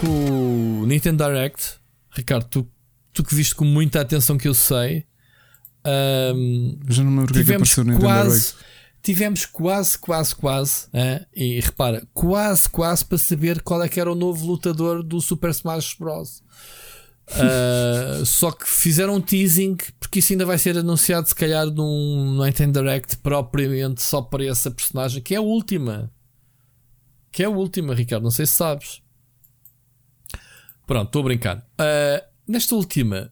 com 0.00 0.80
o 0.82 0.86
Nintendo 0.86 1.24
Direct? 1.24 1.74
Ricardo, 2.10 2.46
tu, 2.48 2.68
tu 3.18 3.24
que 3.24 3.34
viste 3.34 3.54
com 3.54 3.64
muita 3.64 4.00
atenção 4.00 4.38
que 4.38 4.46
eu 4.46 4.54
sei. 4.54 5.04
Eu 5.84 6.92
já 6.92 7.02
não 7.02 7.10
me 7.10 7.18
lembro 7.18 7.32
que 7.32 7.40
é 7.40 7.42
que 7.42 7.46
tivemos 7.46 7.70
apareceu 7.72 7.84
no 7.84 7.92
Nintendo 7.92 8.06
quase, 8.06 8.54
tivemos 9.02 9.46
quase, 9.46 9.98
quase, 9.98 10.36
quase, 10.36 10.88
e 11.34 11.58
repara, 11.60 12.06
quase, 12.14 12.68
quase 12.68 13.04
para 13.04 13.18
saber 13.18 13.60
qual 13.62 13.82
é 13.82 13.88
que 13.88 13.98
era 13.98 14.10
o 14.10 14.14
novo 14.14 14.46
lutador 14.46 15.02
do 15.02 15.20
Super 15.20 15.50
Smash 15.50 15.94
Bros. 15.98 16.42
Ah, 17.30 18.24
só 18.24 18.50
que 18.50 18.66
fizeram 18.66 19.16
um 19.16 19.20
teasing 19.20 19.76
porque 20.00 20.20
isso 20.20 20.32
ainda 20.32 20.46
vai 20.46 20.56
ser 20.56 20.78
anunciado 20.78 21.28
se 21.28 21.34
calhar 21.34 21.66
num 21.66 22.32
no 22.32 22.42
Nintendo 22.42 22.80
Direct 22.80 23.18
propriamente 23.18 24.02
só 24.02 24.22
para 24.22 24.46
essa 24.46 24.70
personagem 24.70 25.20
que 25.20 25.34
é 25.34 25.36
a 25.36 25.42
última 25.42 26.10
que 27.30 27.42
é 27.42 27.44
a 27.44 27.50
última 27.50 27.94
Ricardo, 27.94 28.22
não 28.22 28.30
sei 28.30 28.46
se 28.46 28.54
sabes 28.54 29.02
pronto, 30.86 31.08
estou 31.08 31.20
a 31.20 31.24
brincar 31.24 31.68
Ah, 31.76 32.24
nesta 32.48 32.74
última 32.74 33.30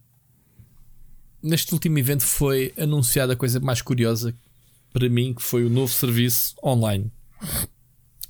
neste 1.42 1.72
último 1.72 1.98
evento 1.98 2.22
foi 2.24 2.72
anunciada 2.78 3.32
a 3.32 3.36
coisa 3.36 3.58
mais 3.60 3.80
curiosa 3.82 4.34
para 4.92 5.08
mim 5.08 5.34
que 5.34 5.42
foi 5.42 5.64
o 5.64 5.70
novo 5.70 5.92
serviço 5.92 6.54
online 6.64 7.10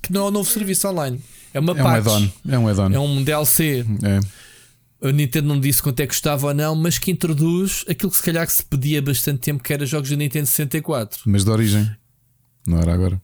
que 0.01 0.11
não 0.11 0.25
é 0.25 0.27
um 0.29 0.31
novo 0.31 0.49
serviço 0.49 0.87
online 0.87 1.21
é 1.53 1.59
uma 1.59 1.71
É 1.71 1.81
um 1.81 1.83
patch 1.83 1.95
add-on. 2.07 2.29
É 2.49 2.57
um 2.59 2.67
add-on. 2.67 2.91
é 2.93 2.99
um 2.99 3.23
DLC 3.23 3.85
É. 4.03 5.07
a 5.07 5.11
Nintendo 5.11 5.47
não 5.47 5.59
disse 5.59 5.81
quanto 5.81 5.99
é 6.01 6.03
que 6.03 6.09
custava 6.13 6.47
ou 6.47 6.53
não, 6.53 6.75
mas 6.75 6.97
que 6.99 7.09
introduz 7.11 7.83
aquilo 7.89 8.11
que 8.11 8.17
se 8.17 8.23
calhar 8.23 8.45
que 8.45 8.53
se 8.53 8.63
pedia 8.65 8.99
há 8.99 9.01
bastante 9.01 9.39
tempo, 9.39 9.63
que 9.63 9.71
era 9.73 9.85
jogos 9.85 10.09
da 10.09 10.15
Nintendo 10.15 10.45
64. 10.45 11.21
Mas 11.25 11.43
de 11.45 11.49
origem. 11.49 11.89
Não 12.67 12.79
era 12.79 12.93
agora. 12.93 13.21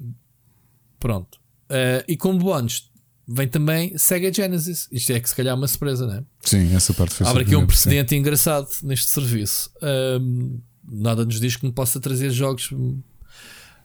Pronto. 0.99 1.37
Eh, 1.69 2.05
e 2.07 2.15
como 2.17 2.39
bónus, 2.39 2.89
vem 3.27 3.47
também 3.47 3.97
Sega 3.97 4.31
Genesis. 4.31 4.87
Isto 4.91 5.13
é 5.13 5.19
que 5.19 5.29
se 5.29 5.35
calhar 5.35 5.53
é 5.53 5.55
uma 5.55 5.67
surpresa, 5.67 6.05
não 6.05 6.15
é? 6.15 6.23
Sim, 6.41 6.75
essa 6.75 6.93
parte 6.93 7.15
foi 7.15 7.27
Abre 7.27 7.43
aqui 7.43 7.55
um 7.55 7.59
surpreendente, 7.59 7.77
sim. 7.77 7.87
precedente 7.89 8.15
engraçado 8.15 8.69
neste 8.83 9.09
serviço. 9.09 9.71
Ahm, 9.81 10.59
nada 10.83 11.25
nos 11.25 11.39
diz 11.39 11.55
que 11.55 11.63
não 11.65 11.71
possa 11.71 11.99
trazer 11.99 12.29
jogos 12.31 12.69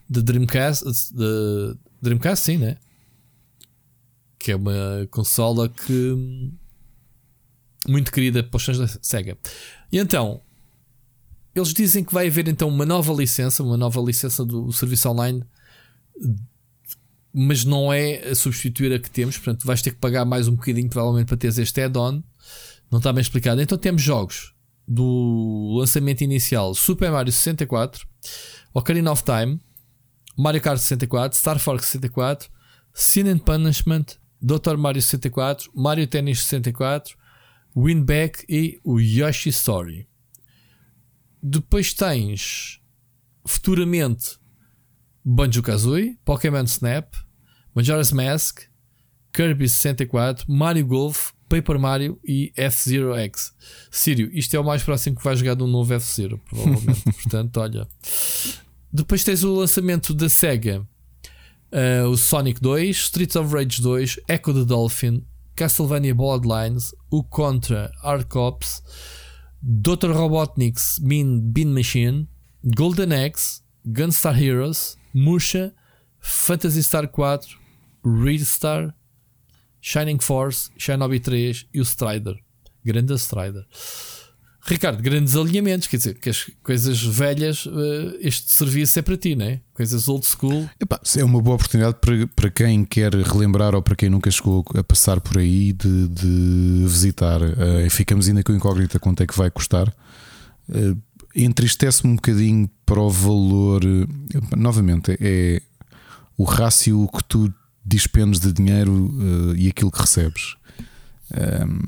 de 0.09 0.21
Dreamcast, 0.21 0.85
de 1.13 1.77
Dreamcast, 2.01 2.45
sim, 2.45 2.57
né? 2.57 2.77
Que 4.37 4.51
é 4.51 4.55
uma 4.55 5.07
consola 5.11 5.69
que 5.69 6.51
muito 7.87 8.11
querida 8.11 8.43
para 8.43 8.57
os 8.57 8.63
fãs 8.63 8.77
da 8.77 8.87
Sega. 9.01 9.37
E 9.91 9.97
então, 9.97 10.41
eles 11.55 11.73
dizem 11.73 12.03
que 12.03 12.13
vai 12.13 12.27
haver 12.27 12.47
então 12.47 12.67
uma 12.67 12.85
nova 12.85 13.13
licença, 13.13 13.63
uma 13.63 13.77
nova 13.77 14.01
licença 14.01 14.43
do 14.45 14.71
serviço 14.71 15.09
online, 15.09 15.43
mas 17.33 17.63
não 17.63 17.93
é 17.93 18.29
a 18.29 18.35
substituir 18.35 18.93
a 18.93 18.99
que 18.99 19.09
temos, 19.09 19.37
portanto, 19.37 19.65
vais 19.65 19.81
ter 19.81 19.91
que 19.91 19.97
pagar 19.97 20.25
mais 20.25 20.47
um 20.47 20.55
bocadinho, 20.55 20.89
provavelmente, 20.89 21.27
para 21.27 21.37
teres 21.37 21.57
este 21.57 21.81
add-on. 21.81 22.23
Não 22.91 22.97
está 22.97 23.13
bem 23.13 23.21
explicado. 23.21 23.61
Então 23.61 23.77
temos 23.77 24.01
jogos 24.01 24.53
do 24.87 25.75
lançamento 25.77 26.21
inicial: 26.21 26.73
Super 26.73 27.11
Mario 27.11 27.31
64, 27.31 28.07
Ocarina 28.73 29.11
of 29.11 29.23
Time, 29.23 29.59
Mario 30.35 30.61
Kart 30.61 30.79
64, 30.79 31.37
Star 31.37 31.59
Fox 31.59 31.85
64, 31.85 32.49
Sin 32.93 33.27
and 33.29 33.39
Punishment, 33.39 34.17
Dr. 34.41 34.77
Mario 34.77 35.01
64, 35.01 35.71
Mario 35.75 36.07
Tennis 36.07 36.41
64, 36.43 37.15
Winback 37.75 38.45
e 38.49 38.79
o 38.83 38.99
Yoshi 38.99 39.49
Story. 39.49 40.07
Depois 41.41 41.93
tens 41.93 42.81
futuramente 43.45 44.38
Banjo 45.23 45.61
Kazooie, 45.61 46.17
Pokémon 46.25 46.65
Snap, 46.65 47.13
Majora's 47.75 48.11
Mask, 48.11 48.61
Kirby 49.33 49.69
64, 49.69 50.45
Mario 50.47 50.85
Golf, 50.85 51.31
Paper 51.47 51.79
Mario 51.79 52.19
e 52.23 52.51
F-Zero 52.55 53.15
X. 53.15 53.53
Sírio, 53.91 54.29
isto 54.31 54.55
é 54.55 54.59
o 54.59 54.63
mais 54.63 54.83
próximo 54.83 55.15
que 55.15 55.23
vai 55.23 55.35
jogar 55.35 55.55
de 55.55 55.63
um 55.63 55.67
novo 55.67 55.93
F-Zero, 55.93 56.39
provavelmente. 56.47 57.03
Portanto, 57.23 57.57
olha. 57.57 57.87
Depois 58.91 59.23
tens 59.23 59.43
o 59.43 59.53
lançamento 59.53 60.13
da 60.13 60.29
Sega, 60.29 60.87
uh, 61.71 62.07
o 62.07 62.17
Sonic 62.17 62.61
2, 62.61 62.95
Streets 62.95 63.35
of 63.35 63.53
Rage 63.53 63.81
2, 63.81 64.19
Echo 64.27 64.53
the 64.53 64.65
Dolphin, 64.65 65.23
Castlevania 65.55 66.15
Bloodlines, 66.15 66.93
o 67.11 67.23
Contra 67.23 67.91
Hard 68.01 68.25
Cops, 68.25 68.81
Dr. 69.61 70.11
Robotnik's 70.11 70.99
Mean 71.01 71.41
Bean 71.41 71.73
Machine, 71.73 72.27
Golden 72.75 73.11
Axe, 73.11 73.61
Gunstar 73.85 74.41
Heroes, 74.41 74.97
Musha, 75.13 75.73
Phantasy 76.19 76.83
Star 76.83 77.07
4, 77.07 77.57
Redstar, 78.03 78.93
Shining 79.81 80.19
Force, 80.19 80.69
Shinobi 80.77 81.19
3 81.19 81.67
e 81.73 81.79
o 81.79 81.83
Strider. 81.83 82.37
Grande 82.83 83.13
Strider. 83.17 83.65
Ricardo, 84.61 85.01
grandes 85.01 85.35
alinhamentos, 85.35 85.87
quer 85.87 85.97
dizer, 85.97 86.13
que 86.15 86.29
as 86.29 86.51
coisas 86.61 87.01
velhas, 87.01 87.65
eh, 87.65 88.17
este 88.21 88.51
serviço 88.51 88.99
é 88.99 89.01
para 89.01 89.17
ti, 89.17 89.35
não 89.35 89.45
é? 89.45 89.61
Coisas 89.73 90.07
old 90.07 90.25
school. 90.25 90.69
É 91.17 91.23
uma 91.23 91.41
boa 91.41 91.55
oportunidade 91.55 91.97
para, 91.99 92.27
para 92.27 92.51
quem 92.51 92.85
quer 92.85 93.15
relembrar 93.15 93.73
ou 93.73 93.81
para 93.81 93.95
quem 93.95 94.09
nunca 94.09 94.29
chegou 94.29 94.63
a 94.75 94.83
passar 94.83 95.21
por 95.21 95.39
aí 95.39 95.73
de, 95.73 96.07
de 96.09 96.83
visitar. 96.85 97.41
Eh, 97.41 97.89
ficamos 97.89 98.27
ainda 98.27 98.43
com 98.43 98.53
incógnita 98.53 98.99
quanto 98.99 99.23
é 99.23 99.27
que 99.27 99.35
vai 99.35 99.49
custar. 99.49 99.91
Eh, 100.71 100.95
Entristece-me 101.35 102.13
um 102.13 102.15
bocadinho 102.15 102.69
para 102.85 102.99
o 102.99 103.09
valor. 103.09 103.81
eh, 103.83 104.55
novamente, 104.57 105.15
é 105.19 105.61
o 106.37 106.43
rácio 106.43 107.07
que 107.15 107.23
tu 107.25 107.53
dispendes 107.85 108.39
de 108.39 108.51
dinheiro 108.51 109.13
eh, 109.53 109.57
e 109.61 109.67
aquilo 109.67 109.91
que 109.91 109.99
recebes. 110.01 110.55
Ehm, 111.33 111.79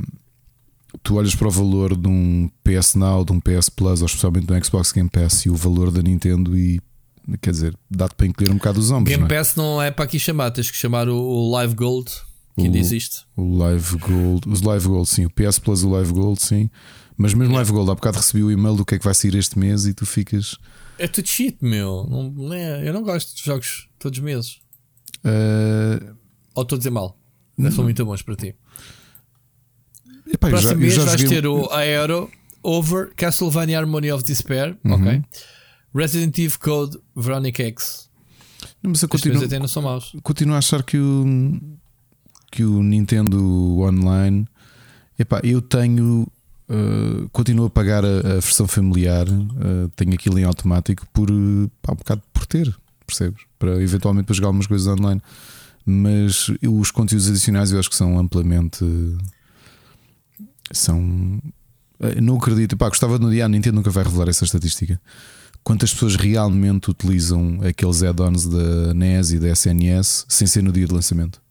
tu 1.04 1.16
olhas 1.16 1.34
para 1.36 1.48
o 1.48 1.52
valor 1.52 1.96
de 1.96 2.08
um 2.08 2.50
PS 2.64 2.96
Now, 2.96 3.24
de 3.26 3.32
um 3.32 3.40
PS 3.40 3.70
Plus, 3.70 4.02
ou 4.02 4.06
especialmente 4.06 4.46
do 4.46 4.66
Xbox 4.66 4.92
Game 4.92 5.10
Pass 5.10 5.46
e 5.46 5.50
o 5.50 5.56
valor 5.56 5.92
da 5.92 6.02
Nintendo 6.02 6.56
e 6.58 6.80
quer 7.42 7.52
dizer, 7.52 7.76
dá-te 7.90 8.16
para 8.16 8.28
encolher 8.28 8.52
um 8.52 8.56
bocado 8.58 8.80
os 8.80 8.92
ombros. 8.92 9.10
Game 9.16 9.28
não 9.28 9.36
é? 9.36 9.40
Pass 9.40 9.56
não 9.56 9.82
é 9.82 9.90
para 9.92 10.06
aqui 10.06 10.20
chamar, 10.20 10.52
tens 10.52 10.70
que 10.70 10.78
chamar 10.78 11.08
o, 11.08 11.16
o 11.16 11.52
Live 11.52 11.76
Gold, 11.76 12.12
que 12.58 12.64
ainda 12.66 12.78
O- 12.78 12.82
existe. 12.82 13.26
O 13.38 13.58
Live 13.58 13.98
Gold, 13.98 14.50
os 14.50 14.62
Live 14.62 14.88
Gold, 14.88 15.08
sim, 15.10 15.26
o 15.26 15.30
PS 15.30 15.60
Plus, 15.60 15.84
o 15.84 15.90
Live 15.90 16.12
Gold, 16.14 16.42
sim. 16.42 16.70
Mas 17.22 17.34
mesmo 17.34 17.54
Live 17.56 17.72
Gold, 17.72 17.92
há 17.92 17.96
bocado 17.96 18.18
recebi 18.18 18.44
o 18.44 18.52
e-mail 18.52 18.76
do 18.76 18.84
que 18.86 18.96
é 18.96 18.98
que 19.00 19.06
vai 19.06 19.14
sair 19.14 19.36
este 19.36 19.58
mês 19.60 19.86
e 19.86 19.94
tu 19.94 20.06
ficas. 20.06 20.58
É 20.98 21.08
tudo 21.08 21.28
cheat, 21.28 21.58
meu. 21.62 22.06
Não, 22.10 22.30
não 22.32 22.54
é- 22.54 22.88
eu 22.88 22.94
não 22.94 23.04
gosto 23.04 23.36
de 23.36 23.44
jogos 23.44 23.88
todos 24.00 24.18
os 24.20 24.24
meses. 24.24 24.60
eh, 25.24 26.14
Ou 26.56 26.64
estou 26.64 26.76
a 26.76 26.78
dizer 26.80 26.90
mal? 26.90 27.18
Não 27.58 27.72
são 27.72 27.84
muito 27.84 28.04
bons 28.06 28.22
para 28.22 28.36
ti. 28.36 28.56
epá, 30.34 30.48
já, 30.48 30.52
Próximo 30.52 30.72
eu 30.74 30.78
mês 30.80 30.94
já 30.96 31.04
vais 31.06 31.22
joguei- 31.22 31.42
ter 31.42 31.48
o 31.48 31.70
Aero, 31.72 32.30
Over, 32.64 33.14
Castlevania 33.16 33.80
Harmony 33.80 34.12
of 34.12 34.24
Despair, 34.24 34.78
Uhum. 34.84 34.94
ok? 34.94 35.22
Resident 35.94 36.38
Evil 36.38 36.60
Code, 36.60 36.98
Veronica 37.16 37.64
X. 37.64 38.10
Não, 38.82 38.92
mas 38.92 39.02
eu 39.02 39.10
continuo, 39.10 39.44
até 39.44 39.60
não 39.60 39.68
são 39.68 39.82
maus. 39.84 40.16
continuo 40.24 40.56
a 40.56 40.60
achar 40.60 40.84
que 40.84 40.98
o, 40.98 41.26
que 42.52 42.64
o 42.64 42.82
Nintendo 42.84 43.80
Online, 43.80 44.48
epá, 45.20 45.40
eu 45.44 45.62
tenho. 45.62 46.28
Eh, 46.74 47.28
continuo 47.34 47.66
a 47.66 47.70
pagar 47.70 48.06
a, 48.06 48.20
a 48.20 48.34
versão 48.40 48.66
familiar, 48.66 49.28
eh, 49.28 49.90
tenho 49.94 50.14
aquilo 50.14 50.40
em 50.40 50.46
automático 50.46 51.06
por, 51.12 51.30
eh, 51.30 51.70
pá, 51.82 51.92
um 51.92 51.98
bocado 51.98 52.22
por 52.32 52.46
ter, 52.46 52.74
percebes? 53.06 53.42
Para 53.60 53.82
eventualmente 53.84 54.28
para 54.28 54.36
jogar 54.36 54.48
algumas 54.48 54.68
coisas 54.68 54.88
online. 54.88 55.22
Mas 55.86 56.50
os 56.66 56.90
conteúdos 56.90 57.28
adicionais 57.28 57.74
eu 57.74 57.80
acho 57.80 57.90
que 57.90 57.96
são 57.96 58.18
amplamente. 58.18 58.86
São. 60.72 61.42
Não 62.22 62.38
acredito. 62.38 62.78
Pá, 62.78 62.88
gostava 62.88 63.20
de 63.20 63.26
no 63.26 63.32
dia. 63.32 63.46
A 63.46 63.50
Nintendo 63.50 63.76
nunca 63.76 63.90
vai 63.90 64.04
revelar 64.04 64.30
essa 64.30 64.46
estatística. 64.46 65.02
Quantas 65.64 65.92
pessoas 65.92 66.16
realmente 66.16 66.90
utilizam 66.90 67.60
aqueles 67.68 68.02
add-ons 68.04 68.48
da 68.48 68.94
NES 68.94 69.32
e 69.32 69.40
da 69.40 69.50
SNS 69.50 70.26
sem 70.30 70.48
ser 70.48 70.62
no 70.62 70.72
dia 70.72 70.88
de 70.88 70.94
lançamento? 70.94 71.42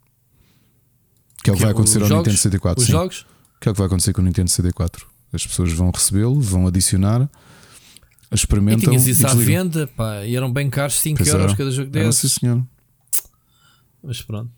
Que 1.42 1.50
é 1.50 1.52
o 1.52 1.56
que 1.56 1.62
vai 1.62 1.72
acontecer 1.72 2.00
ao 2.00 2.08
jogos, 2.08 2.26
Nintendo 2.28 2.36
64. 2.36 2.80
Os 2.80 2.86
sim. 2.86 2.92
jogos? 2.92 3.26
Que 3.60 3.68
é 3.68 3.72
o 3.72 3.74
que 3.74 3.78
vai 3.78 3.86
acontecer 3.86 4.12
com 4.12 4.22
o 4.22 4.24
Nintendo 4.24 4.48
64. 4.48 5.09
As 5.32 5.46
pessoas 5.46 5.72
vão 5.72 5.90
recebê-lo, 5.90 6.40
vão 6.40 6.66
adicionar, 6.66 7.28
experimentam. 8.32 8.80
E 8.80 8.86
tinhas 8.86 9.06
isso 9.06 9.26
à 9.26 9.34
venda, 9.34 9.86
pá, 9.86 10.24
e 10.24 10.34
eram 10.34 10.52
bem 10.52 10.68
caros, 10.68 11.00
5 11.00 11.18
pois 11.18 11.28
euros 11.28 11.54
cada 11.54 11.70
jogo 11.70 11.90
desse. 11.90 12.28
Sim, 12.28 12.40
senhor. 12.40 12.66
Mas 14.02 14.22
pronto. 14.22 14.50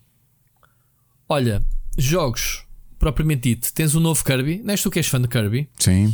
Olha, 1.29 1.63
jogos 1.97 2.65
propriamente 3.03 3.49
dito, 3.49 3.73
tens 3.73 3.93
um 3.95 3.99
novo 3.99 4.23
Kirby. 4.23 4.61
Não 4.63 4.71
és 4.71 4.81
tu 4.81 4.89
que 4.89 4.99
és 4.99 5.07
fã 5.07 5.21
de 5.21 5.27
Kirby? 5.27 5.69
Sim. 5.77 6.13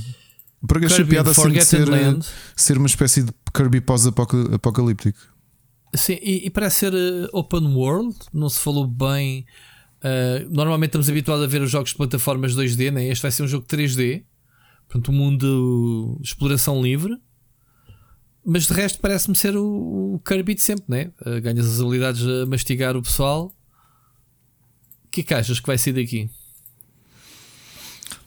Porque 0.68 0.88
achei 0.88 1.05
piada 1.05 1.32
assim 1.32 1.60
ser, 1.62 1.88
ser 2.55 2.78
uma 2.78 2.88
espécie 2.88 3.24
de 3.24 3.32
Kirby 3.53 3.80
pós-apocalíptico. 3.80 5.20
Sim, 5.93 6.18
e, 6.22 6.47
e, 6.47 6.49
parece 6.49 6.78
ser 6.78 6.93
uh, 6.93 7.30
open 7.32 7.74
world, 7.76 8.16
não 8.34 8.49
se 8.49 8.60
falou 8.60 8.86
bem. 8.86 9.45
Uh, 10.03 10.49
normalmente 10.49 10.89
estamos 10.89 11.10
habituados 11.10 11.43
a 11.43 11.47
ver 11.47 11.62
os 11.62 11.72
jogos 11.72 11.91
de 11.91 11.97
plataformas 11.97 12.55
2D, 12.55 12.91
né? 12.91 13.07
este 13.07 13.22
vai 13.22 13.32
ser 13.32 13.43
um 13.43 13.47
jogo 13.47 13.66
3D, 13.66 14.24
portanto, 14.90 15.12
um 15.12 15.16
mundo 15.16 16.18
de 16.20 16.28
exploração 16.28 16.82
livre. 16.82 17.16
Mas 18.44 18.66
de 18.66 18.74
resto, 18.74 19.00
parece-me 19.00 19.36
ser 19.36 19.56
o, 19.56 20.16
o, 20.16 20.20
Kirby 20.26 20.56
de 20.56 20.62
sempre, 20.62 20.86
né? 20.88 21.12
Uh, 21.22 21.40
ganhas 21.40 21.68
as 21.68 21.80
habilidades 21.80 22.26
a 22.26 22.46
mastigar 22.48 22.98
o 22.98 23.02
pessoal. 23.02 23.54
O 25.06 25.10
que 25.12 25.22
é 25.22 25.24
que 25.24 25.34
achas 25.34 25.60
que 25.60 25.68
vai 25.68 25.78
ser 25.78 25.94
daqui? 25.94 26.30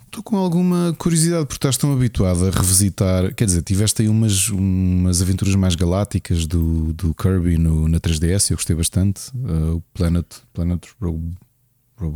Estou 0.07 0.23
com 0.23 0.37
alguma 0.37 0.95
curiosidade 0.99 1.47
porque 1.47 1.57
estás 1.57 1.77
tão 1.77 1.93
habituado 1.93 2.47
a 2.47 2.51
revisitar. 2.51 3.35
Quer 3.35 3.47
dizer, 3.47 3.63
tiveste 3.63 4.03
aí 4.03 4.09
umas, 4.09 4.51
umas 4.51 5.23
aventuras 5.23 5.55
mais 5.55 5.75
galácticas 5.75 6.47
do, 6.47 6.93
do 6.93 7.15
Kirby 7.15 7.57
no, 7.57 7.89
na 7.89 7.99
3DS, 7.99 8.51
eu 8.51 8.57
gostei 8.57 8.77
bastante. 8.77 9.31
Uh, 9.35 9.77
o 9.77 9.81
Planet, 9.95 10.27
Planet 10.53 10.87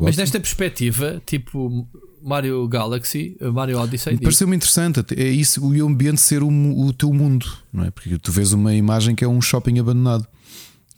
Mas 0.00 0.16
nesta 0.16 0.40
perspectiva, 0.40 1.22
tipo 1.24 1.86
Mario 2.22 2.66
Galaxy, 2.66 3.36
uh, 3.40 3.52
Mario 3.52 3.78
Odyssey. 3.78 4.18
Pareceu-me 4.18 4.56
interessante. 4.56 5.04
É 5.16 5.28
isso, 5.28 5.64
o 5.64 5.86
ambiente 5.86 6.20
ser 6.20 6.42
o, 6.42 6.48
o 6.48 6.92
teu 6.92 7.12
mundo, 7.12 7.46
não 7.72 7.84
é? 7.84 7.90
Porque 7.90 8.18
tu 8.18 8.32
vês 8.32 8.52
uma 8.52 8.74
imagem 8.74 9.14
que 9.14 9.24
é 9.24 9.28
um 9.28 9.40
shopping 9.40 9.78
abandonado. 9.78 10.26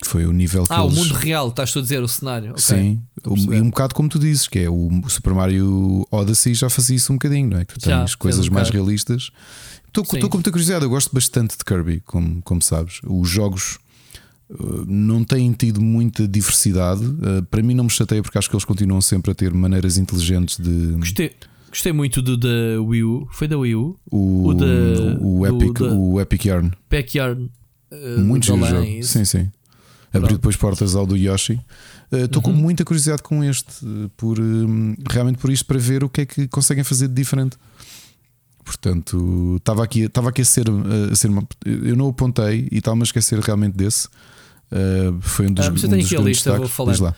Foi 0.04 0.26
o 0.26 0.32
nível 0.32 0.64
que 0.64 0.72
Ah, 0.72 0.84
eles... 0.84 0.96
o 0.96 0.96
mundo 0.96 1.14
real, 1.14 1.48
estás 1.48 1.76
a 1.76 1.80
dizer, 1.80 2.00
o 2.02 2.08
cenário. 2.08 2.52
Okay. 2.52 2.62
Sim, 2.62 3.02
e 3.26 3.60
um 3.60 3.68
bocado 3.68 3.94
como 3.94 4.08
tu 4.08 4.18
dizes, 4.18 4.46
que 4.46 4.60
é 4.60 4.70
o 4.70 4.88
Super 5.08 5.34
Mario 5.34 6.06
Odyssey 6.10 6.54
já 6.54 6.70
fazia 6.70 6.96
isso 6.96 7.12
um 7.12 7.16
bocadinho, 7.16 7.50
não 7.50 7.58
é? 7.58 7.64
Que 7.64 7.74
tu 7.74 7.80
tens 7.80 8.10
já, 8.12 8.16
coisas 8.16 8.48
mais 8.48 8.70
realistas. 8.70 9.30
Estou, 9.88 10.04
com 10.04 10.36
muita 10.36 10.50
curiosidade, 10.50 10.84
eu 10.84 10.90
gosto 10.90 11.12
bastante 11.12 11.58
de 11.58 11.64
Kirby, 11.64 12.00
como, 12.06 12.40
como 12.42 12.62
sabes. 12.62 13.00
Os 13.04 13.28
jogos 13.28 13.78
não 14.86 15.24
têm 15.24 15.52
tido 15.52 15.80
muita 15.80 16.26
diversidade. 16.26 17.04
Uh, 17.04 17.42
para 17.50 17.62
mim, 17.62 17.74
não 17.74 17.84
me 17.84 17.90
chateia 17.90 18.22
porque 18.22 18.38
acho 18.38 18.48
que 18.48 18.56
eles 18.56 18.64
continuam 18.64 19.00
sempre 19.00 19.30
a 19.30 19.34
ter 19.34 19.52
maneiras 19.52 19.98
inteligentes 19.98 20.58
de. 20.58 20.92
Gostei. 20.98 21.32
Gostei 21.68 21.92
muito 21.92 22.22
do 22.22 22.36
da 22.36 22.80
Wii 22.80 23.04
U. 23.04 23.28
Foi 23.30 23.46
da 23.46 23.58
Wii 23.58 23.74
U? 23.74 23.98
O, 24.10 24.46
o, 24.48 24.54
da, 24.54 24.66
o, 25.20 25.46
Epic, 25.46 25.80
o 25.80 26.20
Epic 26.20 26.44
Yarn. 26.46 26.72
Epic 26.90 27.14
Yarn. 27.14 27.50
Uh, 27.92 28.20
muito 28.20 28.46
jogo. 28.46 28.64
Sim, 29.02 29.24
sim 29.24 29.50
abriu 30.12 30.36
depois 30.36 30.56
portas 30.56 30.94
ao 30.94 31.06
do 31.06 31.16
Yoshi. 31.16 31.60
Estou 32.10 32.40
uh, 32.40 32.44
com 32.44 32.50
uhum. 32.50 32.56
muita 32.56 32.84
curiosidade 32.84 33.22
com 33.22 33.44
este, 33.44 33.84
por, 34.16 34.40
um, 34.40 34.94
realmente 35.08 35.38
por 35.38 35.50
isto, 35.50 35.66
para 35.66 35.78
ver 35.78 36.02
o 36.02 36.08
que 36.08 36.22
é 36.22 36.26
que 36.26 36.48
conseguem 36.48 36.84
fazer 36.84 37.08
de 37.08 37.14
diferente. 37.14 37.56
Portanto, 38.64 39.56
estava 39.56 39.82
aqui, 39.82 40.00
estava 40.00 40.28
aqui 40.28 40.42
a 40.42 40.44
ser, 40.44 40.66
a 41.10 41.14
ser 41.14 41.28
uma, 41.28 41.46
eu 41.64 41.96
não 41.96 42.08
apontei 42.08 42.68
e 42.70 42.78
estava 42.78 42.98
a 43.00 43.02
esquecer 43.02 43.38
realmente 43.40 43.74
desse. 43.74 44.08
Uh, 44.70 45.20
foi 45.20 45.46
um 45.46 45.52
dos, 45.52 45.66
ah, 45.66 45.70
mas 45.70 45.82
eu 45.82 45.88
tenho 45.88 46.04
aqui 46.04 46.16
a 46.16 46.20
lista, 46.20 46.56
vou 46.56 46.68
falar. 46.68 47.16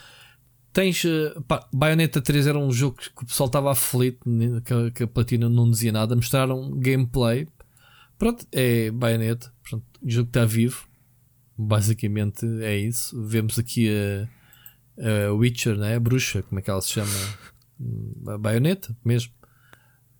Tens 0.73 1.03
uh, 1.03 1.41
pá, 1.47 1.67
Bayonetta 1.73 2.21
3 2.21 2.47
era 2.47 2.57
um 2.57 2.71
jogo 2.71 2.97
que 2.97 3.23
o 3.23 3.25
pessoal 3.25 3.47
estava 3.47 3.71
aflito, 3.71 4.19
que 4.63 4.73
a, 4.73 4.91
que 4.91 5.03
a 5.03 5.07
platina 5.07 5.49
não 5.49 5.69
dizia 5.69 5.91
nada. 5.91 6.15
Mostraram 6.15 6.71
gameplay. 6.71 7.47
Pronto, 8.17 8.45
é 8.51 8.89
Bayonetta. 8.91 9.51
Portanto, 9.61 9.83
o 10.01 10.09
jogo 10.09 10.29
está 10.29 10.45
vivo. 10.45 10.87
Basicamente 11.57 12.45
é 12.61 12.77
isso. 12.77 13.21
Vemos 13.21 13.59
aqui 13.59 13.89
a, 13.89 15.27
a 15.27 15.33
Witcher, 15.33 15.75
né? 15.75 15.95
a 15.95 15.99
bruxa, 15.99 16.41
como 16.43 16.59
é 16.59 16.61
que 16.61 16.69
ela 16.69 16.81
se 16.81 16.91
chama? 16.91 17.11
A 18.27 18.37
baioneta 18.37 18.95
mesmo. 19.03 19.33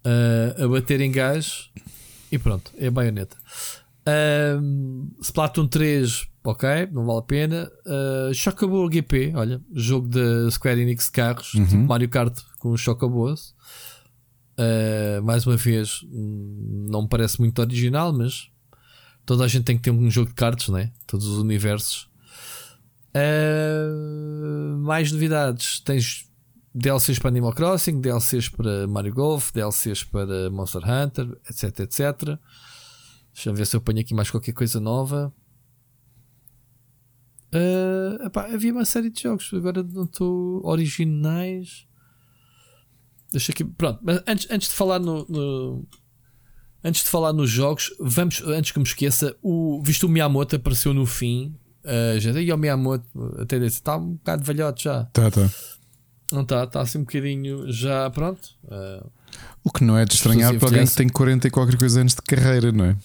Uh, 0.04 0.64
a 0.64 0.68
bater 0.68 1.00
em 1.00 1.12
gás 1.12 1.70
e 2.32 2.40
pronto, 2.40 2.72
é 2.78 2.88
a 2.88 2.92
baioneta. 2.92 3.38
Uh, 4.08 5.22
Splatoon 5.22 5.68
3, 5.68 6.28
ok, 6.44 6.90
não 6.92 7.06
vale 7.06 7.20
a 7.20 7.24
pena. 7.24 7.72
Uh, 7.86 8.34
Chocobo 8.34 8.90
GP, 8.92 9.34
olha, 9.36 9.62
jogo 9.74 10.08
da 10.08 10.50
Square 10.50 10.82
Enix 10.82 11.06
de 11.06 11.12
carros, 11.12 11.54
uhum. 11.54 11.66
tipo 11.66 11.84
Mario 11.84 12.10
Kart 12.10 12.40
com 12.60 12.76
Chocobos. 12.76 13.54
Uh, 14.58 15.24
mais 15.24 15.46
uma 15.46 15.58
vez, 15.58 16.02
não 16.12 17.04
me 17.04 17.08
parece 17.08 17.40
muito 17.40 17.60
original, 17.60 18.12
mas 18.14 18.52
Toda 19.26 19.46
a 19.46 19.48
gente 19.48 19.66
tem 19.66 19.78
que 19.78 19.84
ter 19.84 19.92
um 19.92 20.10
jogo 20.10 20.30
de 20.30 20.36
cartas, 20.36 20.70
né? 20.70 20.92
Todos 21.06 21.28
os 21.28 21.38
universos. 21.38 22.10
Uh, 23.16 24.78
mais 24.80 25.12
novidades: 25.12 25.80
tens 25.82 26.28
DLCs 26.74 27.20
para 27.20 27.30
Animal 27.30 27.54
Crossing, 27.54 28.02
DLCs 28.02 28.50
para 28.50 28.88
Mario 28.88 29.14
Golf, 29.14 29.52
DLCs 29.52 30.04
para 30.04 30.50
Monster 30.50 30.82
Hunter, 30.84 31.28
etc, 31.50 31.80
etc. 31.82 32.40
Deixa 33.42 33.50
eu 33.50 33.56
ver 33.56 33.66
se 33.66 33.76
eu 33.76 33.82
ponho 33.82 34.00
aqui 34.00 34.14
mais 34.14 34.30
qualquer 34.30 34.54
coisa 34.54 34.80
nova. 34.80 35.34
Uh, 37.52 38.24
epá, 38.24 38.46
havia 38.46 38.72
uma 38.72 38.86
série 38.86 39.10
de 39.10 39.24
jogos, 39.24 39.50
agora 39.52 39.82
não 39.82 40.04
estou 40.04 40.64
originais. 40.64 41.88
Deixa 43.32 43.52
aqui, 43.52 43.64
pronto, 43.64 44.00
mas 44.04 44.22
antes, 44.28 44.48
antes 44.52 44.70
de 44.70 44.76
falar 44.76 45.00
no, 45.00 45.26
no 45.28 45.88
Antes 46.84 47.04
de 47.04 47.10
falar 47.10 47.34
nos 47.34 47.50
jogos, 47.50 47.92
vamos, 48.00 48.42
antes 48.42 48.72
que 48.72 48.78
me 48.78 48.86
esqueça, 48.86 49.36
o, 49.42 49.82
visto 49.84 50.06
o 50.06 50.10
Miyamoto 50.10 50.56
apareceu 50.56 50.94
no 50.94 51.08
fim. 51.08 51.56
Uh, 51.84 52.20
já 52.20 52.32
e 52.40 52.54
o 52.54 52.58
Miyamoto 52.58 53.08
até 53.40 53.58
disse, 53.58 53.78
está 53.78 53.98
um 53.98 54.14
bocado 54.14 54.44
velhote 54.44 54.84
já. 54.84 55.06
Tá, 55.06 55.32
tá. 55.32 55.50
Não 56.32 56.44
está, 56.44 56.64
está 56.64 56.82
assim 56.82 57.00
um 57.00 57.02
bocadinho 57.02 57.72
já 57.72 58.08
pronto. 58.12 58.50
Uh, 58.66 59.10
o 59.64 59.72
que 59.72 59.84
não 59.84 59.98
é 59.98 60.06
de 60.06 60.14
estranhar 60.14 60.56
para 60.60 60.68
alguém 60.68 60.86
que 60.86 60.96
tem 60.96 61.10
40 61.10 61.48
e 61.48 61.52
qualquer 61.52 61.78
coisa 61.78 62.02
anos 62.02 62.14
de 62.14 62.22
carreira, 62.22 62.72
não 62.72 62.86
é? 62.86 62.98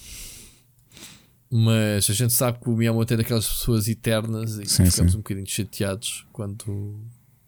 Mas 1.59 2.11
a 2.11 2.13
gente 2.13 2.35
sabe 2.35 2.59
que 2.61 2.69
o 2.69 2.77
Miyamoto 2.77 3.15
é 3.15 3.17
daquelas 3.17 3.49
pessoas 3.49 3.89
eternas 3.89 4.59
e 4.59 4.67
sim, 4.67 4.85
ficamos 4.85 5.13
sim. 5.13 5.19
um 5.19 5.21
bocadinho 5.23 5.47
chateados 5.47 6.27
quando. 6.31 7.01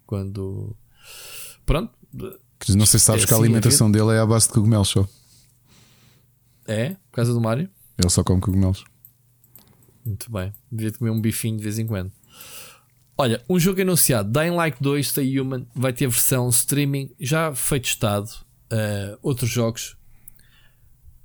quando 0.07 0.75
pronto. 1.63 1.93
Não 2.69 2.87
sei 2.87 2.99
se 2.99 3.05
sabes 3.05 3.23
é 3.23 3.27
que 3.27 3.33
a 3.33 3.37
assim 3.37 3.45
alimentação 3.45 3.91
dele 3.91 4.13
é 4.13 4.19
à 4.19 4.25
base 4.25 4.47
de 4.47 4.53
cogumelos 4.53 4.87
só. 4.87 5.07
É? 6.67 6.89
Por 6.89 7.17
causa 7.17 7.33
do 7.33 7.39
Mario? 7.39 7.69
Ele 7.99 8.09
só 8.09 8.23
come 8.23 8.41
cogumelos. 8.41 8.83
Muito 10.03 10.31
bem. 10.31 10.51
Devia 10.71 10.91
comer 10.91 11.11
um 11.11 11.21
bifinho 11.21 11.57
de 11.57 11.63
vez 11.63 11.77
em 11.77 11.85
quando. 11.85 12.11
Olha, 13.15 13.43
um 13.47 13.59
jogo 13.59 13.79
anunciado, 13.79 14.31
Dying 14.31 14.55
Light 14.55 14.77
2 14.81 15.07
Stay 15.07 15.39
Human, 15.39 15.67
vai 15.75 15.93
ter 15.93 16.07
versão 16.07 16.49
streaming, 16.49 17.11
já 17.19 17.53
foi 17.53 17.79
testado. 17.79 18.29
Uh, 18.71 19.19
outros 19.21 19.51
jogos 19.51 19.98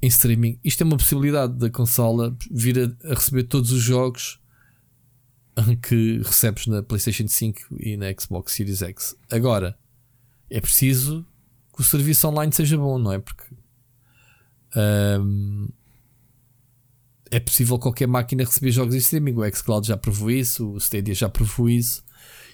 em 0.05 0.09
streaming. 0.09 0.59
Isto 0.63 0.83
é 0.83 0.85
uma 0.85 0.99
possibilidade 0.99 1.55
da 1.55 1.71
consola 1.71 2.37
vir 2.51 2.79
a, 2.79 3.11
a, 3.11 3.15
receber 3.15 3.45
todos 3.45 3.73
os 3.73 3.83
jogos 3.83 4.39
que 5.83 6.19
recebes 6.19 6.67
na 6.67 6.83
PlayStation 6.83 7.27
5 7.27 7.61
e 7.81 7.97
na 7.97 8.07
Xbox 8.19 8.53
Series 8.53 8.83
X. 8.83 9.17
Agora, 9.31 9.79
é 10.51 10.61
preciso 10.61 11.25
que 11.75 11.81
o 11.81 11.85
serviço 11.85 12.29
online 12.29 12.53
seja 12.53 12.77
bom, 12.77 12.99
não 12.99 13.13
é? 13.13 13.19
Porque 13.19 13.45
um, 14.77 15.69
é 17.31 17.41
possível 17.41 17.79
qualquer 17.79 18.07
máquina 18.07 18.45
receber 18.45 18.73
jogos 18.73 18.95
em 18.95 18.99
streaming. 18.99 19.35
O 19.37 19.57
xCloud 19.57 19.87
já 19.87 19.97
provou 19.97 20.31
isso, 20.31 20.73
o 20.73 20.77
Stadia 20.77 21.15
já 21.15 21.31
provou 21.31 21.71
isso. 21.71 22.05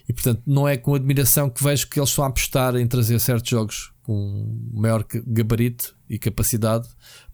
E 0.08 0.12
portanto, 0.12 0.42
não 0.46 0.68
é 0.68 0.76
com 0.76 0.94
admiração 0.94 1.50
que 1.50 1.64
vejo 1.64 1.88
que 1.88 1.98
eles 1.98 2.10
estão 2.10 2.24
a 2.24 2.28
apostar 2.28 2.76
em 2.76 2.86
trazer 2.86 3.18
certos 3.18 3.50
jogos 3.50 3.92
com 4.02 4.70
maior 4.72 5.04
gabarito 5.26 5.98
e 6.10 6.18
capacidade 6.18 6.86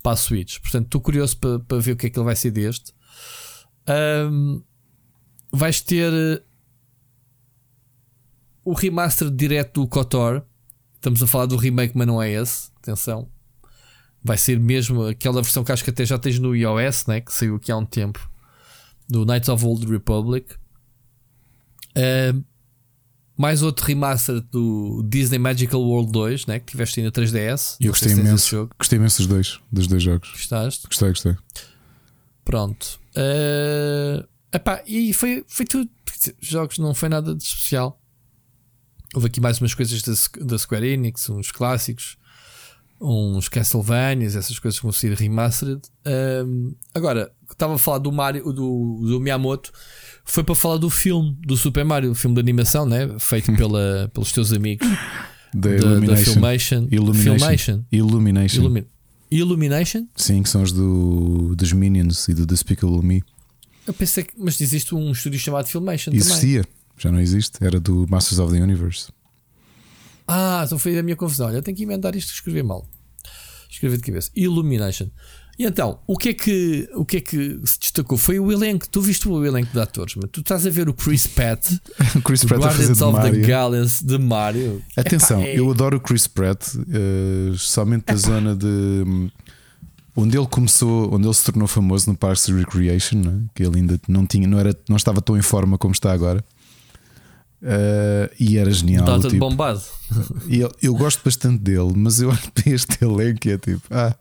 para 0.02 0.12
a 0.12 0.16
Switch. 0.16 0.60
Portanto, 0.60 0.84
estou 0.84 1.00
curioso 1.00 1.36
para, 1.38 1.58
para 1.58 1.78
ver 1.78 1.92
o 1.92 1.96
que 1.96 2.06
é 2.06 2.10
que 2.10 2.18
ele 2.18 2.24
vai 2.24 2.36
ser 2.36 2.52
deste. 2.52 2.92
Um, 3.88 4.62
vais 5.50 5.80
ter 5.80 6.12
eh, 6.12 6.42
o 8.64 8.74
remaster 8.74 9.30
direto 9.30 9.80
do 9.80 9.88
KOTOR. 9.88 10.42
Estamos 10.94 11.22
a 11.22 11.26
falar 11.26 11.46
do 11.46 11.56
remake, 11.56 11.96
mas 11.96 12.06
não 12.06 12.22
é 12.22 12.30
esse. 12.30 12.70
Atenção 12.78 13.28
vai 14.26 14.36
ser 14.36 14.58
mesmo 14.58 15.06
aquela 15.06 15.40
versão 15.40 15.62
que 15.62 15.70
acho 15.70 15.84
que 15.84 15.90
até 15.90 16.04
já 16.04 16.18
tens 16.18 16.38
no 16.38 16.54
iOS, 16.54 17.06
né? 17.06 17.20
que 17.20 17.32
saiu 17.32 17.56
aqui 17.56 17.70
há 17.70 17.76
um 17.76 17.86
tempo, 17.86 18.28
do 19.08 19.24
Knights 19.24 19.48
of 19.48 19.64
Old 19.64 19.86
Republic. 19.86 20.52
Uh, 21.96 22.44
mais 23.36 23.62
outro 23.62 23.84
remaster 23.84 24.40
do 24.40 25.02
Disney 25.06 25.38
Magical 25.38 25.80
World 25.80 26.10
2, 26.10 26.46
né? 26.46 26.58
que 26.58 26.66
tiveste 26.66 27.00
ainda 27.00 27.12
3DS. 27.12 27.76
E 27.78 27.86
eu 27.86 27.92
gostei 27.92 28.12
imenso, 28.12 28.50
jogo. 28.50 28.74
gostei 28.78 28.98
imenso 28.98 29.18
dos 29.18 29.26
dois, 29.26 29.60
dos 29.70 29.86
dois 29.86 30.02
jogos. 30.02 30.30
Gostaste? 30.30 30.86
Gostei, 30.86 31.08
gostei. 31.08 31.36
Pronto. 32.44 32.98
Uh, 33.14 34.26
epá, 34.52 34.82
e 34.86 35.12
foi, 35.12 35.44
foi 35.46 35.66
tudo. 35.66 35.90
Jogos 36.40 36.78
não 36.78 36.94
foi 36.94 37.08
nada 37.08 37.34
de 37.34 37.42
especial. 37.42 38.00
Houve 39.14 39.26
aqui 39.26 39.40
mais 39.40 39.60
umas 39.60 39.74
coisas 39.74 40.00
da, 40.02 40.44
da 40.44 40.58
Square 40.58 40.86
Enix, 40.86 41.28
uns 41.28 41.52
clássicos, 41.52 42.16
uns 43.00 43.48
Castlevanias, 43.48 44.34
essas 44.34 44.58
coisas 44.58 44.78
que 44.80 44.84
vão 44.84 44.92
ser 44.92 45.12
remastered. 45.14 45.82
Um, 46.46 46.74
agora, 46.94 47.32
estava 47.50 47.74
a 47.74 47.78
falar 47.78 47.98
do 47.98 48.10
Mario, 48.10 48.44
do, 48.52 49.00
do 49.02 49.20
Miyamoto 49.20 49.72
foi 50.26 50.44
para 50.44 50.54
falar 50.54 50.76
do 50.76 50.90
filme 50.90 51.36
do 51.40 51.56
Super 51.56 51.84
Mario, 51.84 52.10
o 52.10 52.14
filme 52.14 52.34
de 52.34 52.40
animação, 52.40 52.84
né? 52.84 53.08
feito 53.18 53.52
pela, 53.56 54.10
pelos 54.12 54.32
teus 54.32 54.52
amigos 54.52 54.86
da, 55.54 55.70
da 56.00 56.16
Filmation. 56.16 56.88
Illumination. 56.90 57.38
Filmation. 57.38 57.84
Illumination. 57.90 58.60
Illumi 58.60 58.86
Illumination? 59.30 60.06
Sim, 60.14 60.42
que 60.42 60.48
são 60.48 60.62
os 60.62 60.72
do, 60.72 61.54
dos 61.56 61.72
Minions 61.72 62.28
e 62.28 62.34
do 62.34 62.46
Despicable 62.46 63.04
Me. 63.04 63.24
Eu 63.86 63.94
pensei 63.94 64.24
que, 64.24 64.34
mas 64.36 64.60
existe 64.60 64.94
um 64.94 65.12
estúdio 65.12 65.38
chamado 65.38 65.66
Filmation 65.66 66.12
Existia, 66.12 66.62
também. 66.62 66.76
já 66.98 67.12
não 67.12 67.20
existe, 67.20 67.58
era 67.60 67.80
do 67.80 68.06
Masters 68.08 68.38
of 68.38 68.52
the 68.52 68.60
Universe. 68.60 69.08
Ah, 70.26 70.62
então 70.64 70.78
foi 70.78 70.98
a 70.98 71.02
minha 71.02 71.16
confusão. 71.16 71.46
Olha, 71.46 71.56
eu 71.56 71.62
tenho 71.62 71.76
que 71.76 71.84
inventar 71.84 72.14
isto, 72.16 72.32
escrever 72.32 72.64
mal. 72.64 72.88
Escrever 73.70 73.96
de 73.96 74.02
cabeça. 74.02 74.30
Illumination. 74.34 75.08
E 75.58 75.64
então, 75.64 75.98
o 76.06 76.18
que 76.18 76.30
é 76.30 76.34
que, 76.34 76.88
o 76.94 77.04
que, 77.04 77.16
é 77.16 77.20
que 77.20 77.60
se 77.64 77.78
destacou? 77.80 78.18
Foi 78.18 78.38
o 78.38 78.52
elenco. 78.52 78.86
Tu 78.88 79.00
viste 79.00 79.26
o 79.26 79.44
elenco 79.44 79.72
de 79.72 79.80
atores, 79.80 80.14
mas 80.16 80.30
tu 80.30 80.40
estás 80.40 80.66
a 80.66 80.70
ver 80.70 80.88
o 80.88 80.92
Chris 80.92 81.26
Pratt, 81.26 81.66
Chris 82.24 82.44
Pratt 82.44 82.60
Guardians 82.60 83.00
of 83.00 83.20
the 83.22 83.38
Galaxy 83.38 84.04
de 84.04 84.18
Mario. 84.18 84.82
Atenção, 84.96 85.40
Epá, 85.40 85.48
é... 85.48 85.58
eu 85.58 85.70
adoro 85.70 85.96
o 85.96 86.00
Chris 86.00 86.26
Pratt, 86.26 86.74
uh, 86.74 87.56
somente 87.56 88.04
da 88.06 88.16
zona 88.16 88.54
de. 88.54 88.66
Um, 88.66 89.30
onde 90.14 90.36
ele 90.36 90.46
começou, 90.46 91.14
onde 91.14 91.26
ele 91.26 91.34
se 91.34 91.44
tornou 91.44 91.68
famoso 91.68 92.10
no 92.10 92.16
Parks 92.16 92.48
and 92.48 92.56
Recreation, 92.56 93.18
né? 93.18 93.42
que 93.54 93.62
ele 93.62 93.80
ainda 93.80 94.00
não 94.08 94.26
tinha, 94.26 94.48
não, 94.48 94.58
era, 94.58 94.74
não 94.88 94.96
estava 94.96 95.20
tão 95.20 95.36
em 95.36 95.42
forma 95.42 95.76
como 95.76 95.92
está 95.92 96.10
agora. 96.10 96.42
Uh, 97.62 98.30
e 98.38 98.58
era 98.58 98.70
genial. 98.70 99.04
Data 99.04 99.28
tipo, 99.28 99.40
bombado. 99.40 99.80
Eu, 100.48 100.70
eu, 100.80 100.94
gosto 100.94 101.20
bastante 101.24 101.58
dele, 101.58 101.92
mas 101.96 102.20
eu 102.20 102.28
olho 102.28 102.52
para 102.54 102.70
este 102.70 103.04
elenco 103.04 103.48
e 103.48 103.50
é 103.50 103.58
tipo. 103.58 103.82
Ah. 103.90 104.14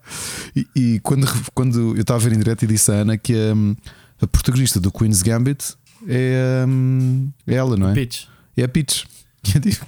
E, 0.56 0.68
e, 0.76 1.00
quando, 1.02 1.28
quando 1.54 1.96
eu 1.96 2.02
estava 2.02 2.20
a 2.20 2.24
ver 2.24 2.34
em 2.34 2.40
direto 2.40 2.64
e 2.64 2.68
disse 2.68 2.92
à 2.92 2.96
Ana 2.96 3.18
que 3.20 3.36
um, 3.36 3.76
a 4.20 4.26
protagonista 4.26 4.80
do 4.80 4.92
Queen's 4.92 5.22
Gambit 5.22 5.76
é, 6.08 6.66
um, 6.68 7.30
é 7.46 7.54
ela, 7.54 7.78
não 7.78 7.90
é? 7.90 7.94
Peach. 7.94 8.28
É 8.58 8.64
a 8.64 8.68
Peach. 8.68 9.06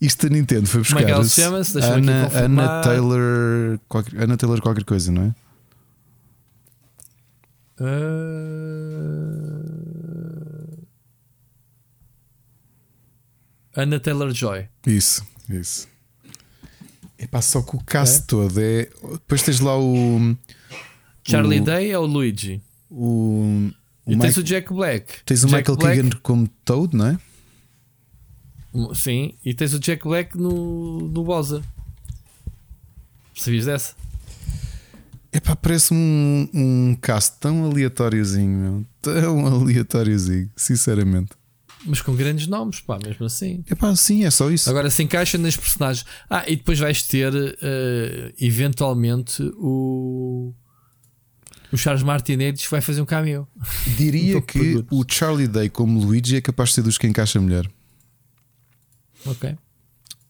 Isto 0.00 0.26
a 0.26 0.30
Nintendo 0.30 0.66
foi 0.66 0.80
buscar. 0.80 0.96
Como 0.96 1.04
é 1.04 1.06
que 1.06 1.12
ela 1.12 1.24
se 1.24 1.40
chama? 1.40 1.64
-se? 1.64 1.78
Ana, 1.78 2.28
Ana 2.34 2.80
Taylor. 2.82 3.78
Qualquer, 3.88 4.22
Ana 4.22 4.36
Taylor, 4.36 4.60
qualquer 4.60 4.84
coisa, 4.84 5.10
não 5.10 5.22
é? 5.22 5.34
Uh... 7.82 9.39
Anna 13.76 14.00
Taylor 14.00 14.32
Joy. 14.32 14.66
Isso, 14.86 15.24
isso. 15.48 15.88
Epá, 17.18 17.42
só 17.42 17.62
que 17.62 17.76
o 17.76 17.84
caso 17.84 18.18
é. 18.18 18.22
todo 18.22 18.60
é. 18.60 18.88
Depois 19.12 19.42
tens 19.42 19.60
lá 19.60 19.78
o. 19.78 20.36
Charlie 21.22 21.60
o, 21.60 21.64
Day 21.64 21.90
é 21.90 21.98
o 21.98 22.06
Luigi. 22.06 22.62
O. 22.90 23.70
o 24.06 24.12
e 24.12 24.16
Mike, 24.16 24.20
tens 24.22 24.36
o 24.38 24.42
Jack 24.42 24.72
Black. 24.72 25.22
Tens 25.24 25.44
o 25.44 25.46
Jack 25.46 25.70
Michael 25.70 25.78
Black. 25.78 26.00
Keegan 26.00 26.18
como 26.22 26.48
Toad, 26.64 26.96
não 26.96 27.06
é? 27.06 27.18
Sim, 28.94 29.34
e 29.44 29.52
tens 29.52 29.74
o 29.74 29.78
Jack 29.78 30.02
Black 30.04 30.36
no, 30.36 31.08
no 31.08 31.24
Bowser. 31.24 31.60
Sabias 33.34 33.66
dessa? 33.66 33.94
Epá, 35.32 35.54
parece 35.54 35.92
um, 35.92 36.48
um 36.52 36.96
cast 37.00 37.38
tão 37.38 37.64
aleatóriozinho, 37.64 38.58
meu. 38.58 38.86
Tão 39.00 39.46
aleatóriozinho, 39.46 40.50
sinceramente 40.56 41.39
mas 41.84 42.02
com 42.02 42.14
grandes 42.14 42.46
nomes, 42.46 42.80
pá, 42.80 42.98
mesmo 43.02 43.26
assim. 43.26 43.64
É 43.68 43.74
pá, 43.74 43.94
sim, 43.96 44.24
é 44.24 44.30
só 44.30 44.50
isso. 44.50 44.68
Agora 44.68 44.90
se 44.90 45.02
encaixa 45.02 45.38
nas 45.38 45.56
personagens. 45.56 46.04
Ah, 46.28 46.44
e 46.46 46.56
depois 46.56 46.78
vais 46.78 47.02
ter 47.02 47.32
uh, 47.32 48.34
eventualmente 48.38 49.42
o. 49.56 50.52
O 51.72 51.76
Charles 51.76 52.02
Martinez 52.02 52.66
vai 52.68 52.80
fazer 52.80 53.00
um 53.00 53.06
cameo. 53.06 53.46
Diria 53.96 54.42
que 54.42 54.84
o 54.90 55.04
Charlie 55.08 55.46
Day 55.46 55.68
como 55.68 56.00
Luigi 56.00 56.36
é 56.36 56.40
capaz 56.40 56.70
de 56.70 56.74
ser 56.76 56.82
dos 56.82 56.98
que 56.98 57.06
encaixa 57.06 57.40
melhor. 57.40 57.66
Ok. 59.24 59.56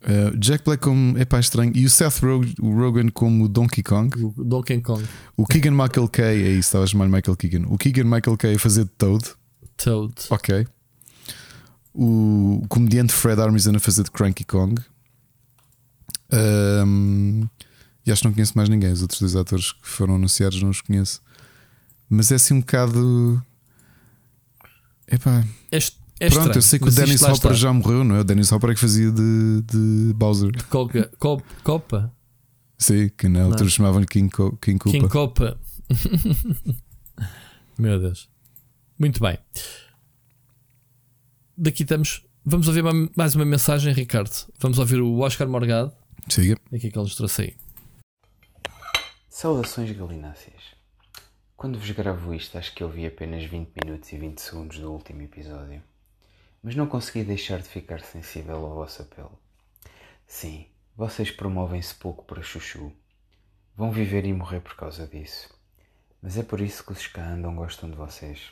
Uh, 0.02 0.36
Jack 0.38 0.64
Black 0.64 0.82
como 0.82 1.16
é 1.18 1.24
pá 1.24 1.40
estranho 1.40 1.72
e 1.74 1.84
o 1.84 1.90
Seth 1.90 2.20
Rogen 2.60 3.08
como 3.08 3.48
Donkey 3.48 3.82
Kong. 3.82 4.10
O 4.22 4.44
Donkey 4.44 4.80
Kong. 4.82 5.02
O 5.36 5.46
Keegan 5.46 5.72
Michael 5.72 6.08
Kay, 6.08 6.42
é 6.42 6.50
isso, 6.50 6.60
estava 6.60 6.84
a 6.84 6.86
chamar 6.86 7.08
Michael 7.08 7.36
Keegan. 7.36 7.66
O 7.68 7.78
Keegan 7.78 8.04
Michael 8.04 8.36
Kay 8.36 8.54
a 8.56 8.58
fazer 8.58 8.86
Toad. 8.98 9.24
Toad. 9.78 10.14
Ok 10.28 10.66
o 11.94 12.64
comediante 12.68 13.12
Fred 13.12 13.40
Armisen 13.40 13.76
a 13.76 13.80
fazer 13.80 14.04
de 14.04 14.10
Cranky 14.10 14.44
Kong. 14.44 14.80
Um, 16.32 17.48
e 18.06 18.12
acho 18.12 18.22
que 18.22 18.28
não 18.28 18.34
conheço 18.34 18.52
mais 18.56 18.68
ninguém. 18.68 18.92
Os 18.92 19.02
outros 19.02 19.20
dois 19.20 19.36
atores 19.36 19.72
que 19.72 19.88
foram 19.88 20.14
anunciados 20.14 20.62
não 20.62 20.70
os 20.70 20.80
conheço. 20.80 21.20
Mas 22.08 22.30
é 22.30 22.36
assim 22.36 22.54
um 22.54 22.60
bocado. 22.60 23.42
Epá. 25.06 25.44
É, 25.70 25.78
é 25.78 26.28
Pronto, 26.28 26.50
estranho, 26.50 26.52
eu 26.54 26.62
sei 26.62 26.78
que 26.78 26.88
o 26.88 26.90
Dennis 26.90 27.22
Hopper 27.22 27.54
já 27.54 27.72
morreu, 27.72 28.04
não 28.04 28.16
é? 28.16 28.20
O 28.20 28.24
Dennis 28.24 28.52
Hopper 28.52 28.70
é 28.70 28.74
que 28.74 28.80
fazia 28.80 29.10
de, 29.10 29.62
de 29.62 30.12
Bowser. 30.14 30.52
Cop, 30.68 31.44
Copa? 31.64 32.12
Sim, 32.78 33.10
que 33.16 33.28
na 33.28 33.42
altura 33.42 33.68
chamavam-lhe 33.68 34.06
King, 34.06 34.30
Co, 34.30 34.56
King 34.56 34.78
Copa. 34.78 34.96
King 34.96 35.08
Copa. 35.08 35.60
Meu 37.78 37.98
Deus. 37.98 38.28
Muito 38.98 39.20
bem 39.20 39.38
daqui 41.60 41.82
estamos. 41.82 42.26
Vamos 42.44 42.66
ouvir 42.68 42.82
mais 43.14 43.34
uma 43.34 43.44
mensagem, 43.44 43.92
Ricardo. 43.92 44.32
Vamos 44.58 44.78
ouvir 44.78 45.00
o 45.00 45.18
Oscar 45.18 45.46
Morgado. 45.46 45.92
Siga. 46.28 46.56
Aqui 46.72 46.90
que 46.90 46.98
ele 46.98 47.04
nos 47.04 47.14
trouxe 47.14 47.42
aí. 47.42 47.56
Saudações 49.28 49.90
galináceas. 49.92 50.62
Quando 51.56 51.78
vos 51.78 51.90
gravo 51.90 52.34
isto, 52.34 52.56
acho 52.56 52.74
que 52.74 52.82
eu 52.82 52.88
vi 52.88 53.06
apenas 53.06 53.44
20 53.44 53.72
minutos 53.84 54.10
e 54.10 54.18
20 54.18 54.38
segundos 54.38 54.78
do 54.78 54.90
último 54.90 55.20
episódio. 55.20 55.82
Mas 56.62 56.74
não 56.74 56.86
consegui 56.86 57.24
deixar 57.24 57.60
de 57.60 57.68
ficar 57.68 58.00
sensível 58.00 58.56
ao 58.56 58.74
vosso 58.74 59.02
apelo. 59.02 59.38
Sim, 60.26 60.66
vocês 60.96 61.30
promovem-se 61.30 61.94
pouco 61.94 62.24
para 62.24 62.42
chuchu. 62.42 62.90
Vão 63.76 63.92
viver 63.92 64.24
e 64.24 64.32
morrer 64.32 64.60
por 64.60 64.76
causa 64.76 65.06
disso. 65.06 65.54
Mas 66.22 66.38
é 66.38 66.42
por 66.42 66.60
isso 66.60 66.84
que 66.84 66.92
os 66.92 67.06
que 67.06 67.20
andam 67.20 67.54
gostam 67.54 67.90
de 67.90 67.96
vocês. 67.96 68.50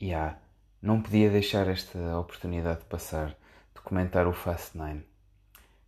E 0.00 0.14
há, 0.14 0.38
não 0.84 1.00
podia 1.00 1.30
deixar 1.30 1.66
esta 1.66 1.98
oportunidade 2.18 2.80
de 2.80 2.84
passar 2.84 3.30
de 3.74 3.80
comentar 3.80 4.26
o 4.26 4.34
Fast 4.34 4.76
Nine. 4.76 5.02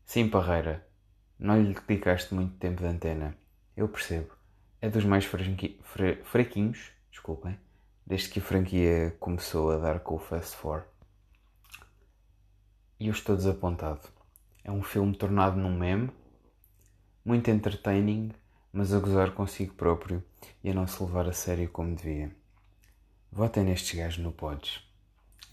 Sim, 0.07 0.31
Parreira, 0.31 0.89
não 1.39 1.63
lhe 1.63 1.75
dedicaste 1.75 2.35
muito 2.35 2.57
tempo 2.57 2.81
de 2.81 2.87
antena. 2.87 3.37
Eu 3.77 3.91
percebo. 3.91 4.33
É 4.81 4.89
dos 4.89 5.05
mais 5.05 5.27
franqui... 5.27 5.79
fra... 5.83 6.17
fraquinhos, 6.25 6.93
desculpem, 7.11 7.61
desde 8.07 8.31
que 8.31 8.39
a 8.39 8.43
franquia 8.43 9.15
começou 9.21 9.71
a 9.71 9.77
dar 9.77 10.01
com 10.01 10.15
o 10.15 10.19
Fast 10.19 10.57
Four. 10.57 10.85
E 12.99 13.09
eu 13.09 13.13
estou 13.13 13.37
desapontado. 13.37 14.09
É 14.65 14.73
um 14.73 14.83
filme 14.83 15.15
tornado 15.15 15.59
num 15.59 15.77
meme, 15.77 16.11
muito 17.23 17.51
entertaining, 17.51 18.33
mas 18.73 18.95
a 18.95 18.99
gozar 18.99 19.33
consigo 19.33 19.75
próprio 19.75 20.25
e 20.65 20.71
a 20.71 20.75
não 20.75 20.87
se 20.87 21.03
levar 21.03 21.29
a 21.29 21.35
sério 21.35 21.69
como 21.69 21.95
devia. 21.95 22.35
Votem 23.31 23.63
nestes 23.63 23.99
gajos 23.99 24.25
no 24.25 24.33
Pods. 24.33 24.86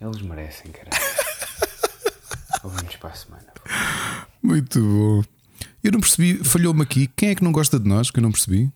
Eles 0.03 0.21
merecem, 0.21 0.69
cara. 0.69 0.89
Ouvimos 2.61 2.95
para 2.97 3.09
a 3.09 3.15
semana. 3.15 3.45
Muito 4.41 4.81
bom. 4.81 5.23
Eu 5.81 5.93
não 5.93 6.01
percebi, 6.01 6.43
falhou-me 6.43 6.81
aqui. 6.81 7.07
Quem 7.15 7.29
é 7.29 7.35
que 7.35 7.43
não 7.43 7.53
gosta 7.53 7.79
de 7.79 7.87
nós? 7.87 8.11
Que 8.11 8.19
eu 8.19 8.23
não 8.23 8.31
percebi. 8.31 8.69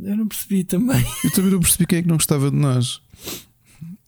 Eu 0.00 0.16
não 0.16 0.28
percebi 0.28 0.62
também. 0.62 1.04
Eu 1.24 1.32
também 1.32 1.50
não 1.50 1.60
percebi 1.60 1.86
quem 1.86 1.98
é 1.98 2.02
que 2.02 2.08
não 2.08 2.16
gostava 2.16 2.52
de 2.52 2.56
nós. 2.56 3.02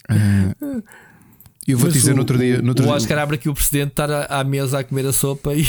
Uh, 0.09 0.85
eu 1.67 1.79
vou 1.79 1.87
Mas 1.87 1.95
dizer 1.95 2.13
o, 2.13 2.15
no 2.15 2.21
outro 2.21 2.39
dia. 2.39 2.63
No 2.63 2.69
outro 2.69 2.87
o 2.87 2.91
Oscar 2.91 3.17
dia... 3.17 3.23
abre 3.25 3.35
aqui 3.35 3.49
o 3.49 3.55
precedente 3.55 3.87
de 3.87 3.93
estar 3.93 4.11
à, 4.11 4.41
à 4.41 4.45
mesa 4.45 4.79
a 4.79 4.85
comer 4.85 5.07
a 5.07 5.13
sopa 5.13 5.53
e. 5.53 5.67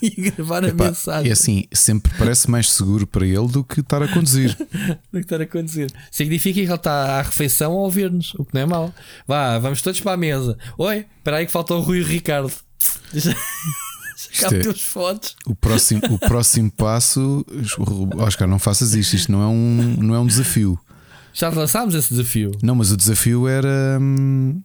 e 0.02 0.30
gravar 0.30 0.64
Epá, 0.64 0.84
a 0.84 0.88
mensagem. 0.88 1.28
É 1.28 1.32
assim, 1.32 1.64
sempre 1.72 2.12
parece 2.18 2.50
mais 2.50 2.70
seguro 2.70 3.06
para 3.06 3.26
ele 3.26 3.48
do 3.48 3.62
que 3.62 3.80
estar 3.80 4.02
a 4.02 4.08
conduzir. 4.08 4.56
do 5.12 5.18
que 5.18 5.18
estar 5.18 5.40
a 5.40 5.46
conduzir. 5.46 5.90
Significa 6.10 6.54
que 6.54 6.66
ele 6.66 6.74
está 6.74 7.18
à 7.18 7.22
refeição 7.22 7.72
a 7.72 7.76
ouvir-nos, 7.76 8.34
o 8.34 8.44
que 8.44 8.54
não 8.54 8.60
é 8.60 8.66
mau. 8.66 8.94
Vá, 9.26 9.58
vamos 9.58 9.82
todos 9.82 10.00
para 10.00 10.12
a 10.12 10.16
mesa. 10.16 10.56
Oi, 10.78 11.06
espera 11.18 11.38
aí 11.38 11.46
que 11.46 11.52
falta 11.52 11.74
o 11.74 11.80
Rui 11.80 11.98
e 11.98 12.02
o 12.02 12.06
Ricardo. 12.06 12.52
é, 13.14 14.74
fotos. 14.74 15.36
O 15.46 15.54
próximo, 15.54 16.00
o 16.10 16.18
próximo 16.18 16.70
passo, 16.70 17.44
Oscar, 18.16 18.48
não 18.48 18.58
faças 18.58 18.94
isto. 18.94 19.14
Isto 19.14 19.32
não 19.32 19.42
é 19.42 19.46
um, 19.46 19.96
não 19.98 20.14
é 20.14 20.18
um 20.18 20.26
desafio. 20.26 20.78
Já 21.32 21.48
lançámos 21.48 21.94
esse 21.94 22.10
desafio. 22.10 22.52
Não, 22.62 22.74
mas 22.74 22.90
o 22.90 22.96
desafio 22.96 23.46
era. 23.46 23.98
Hum, 24.00 24.60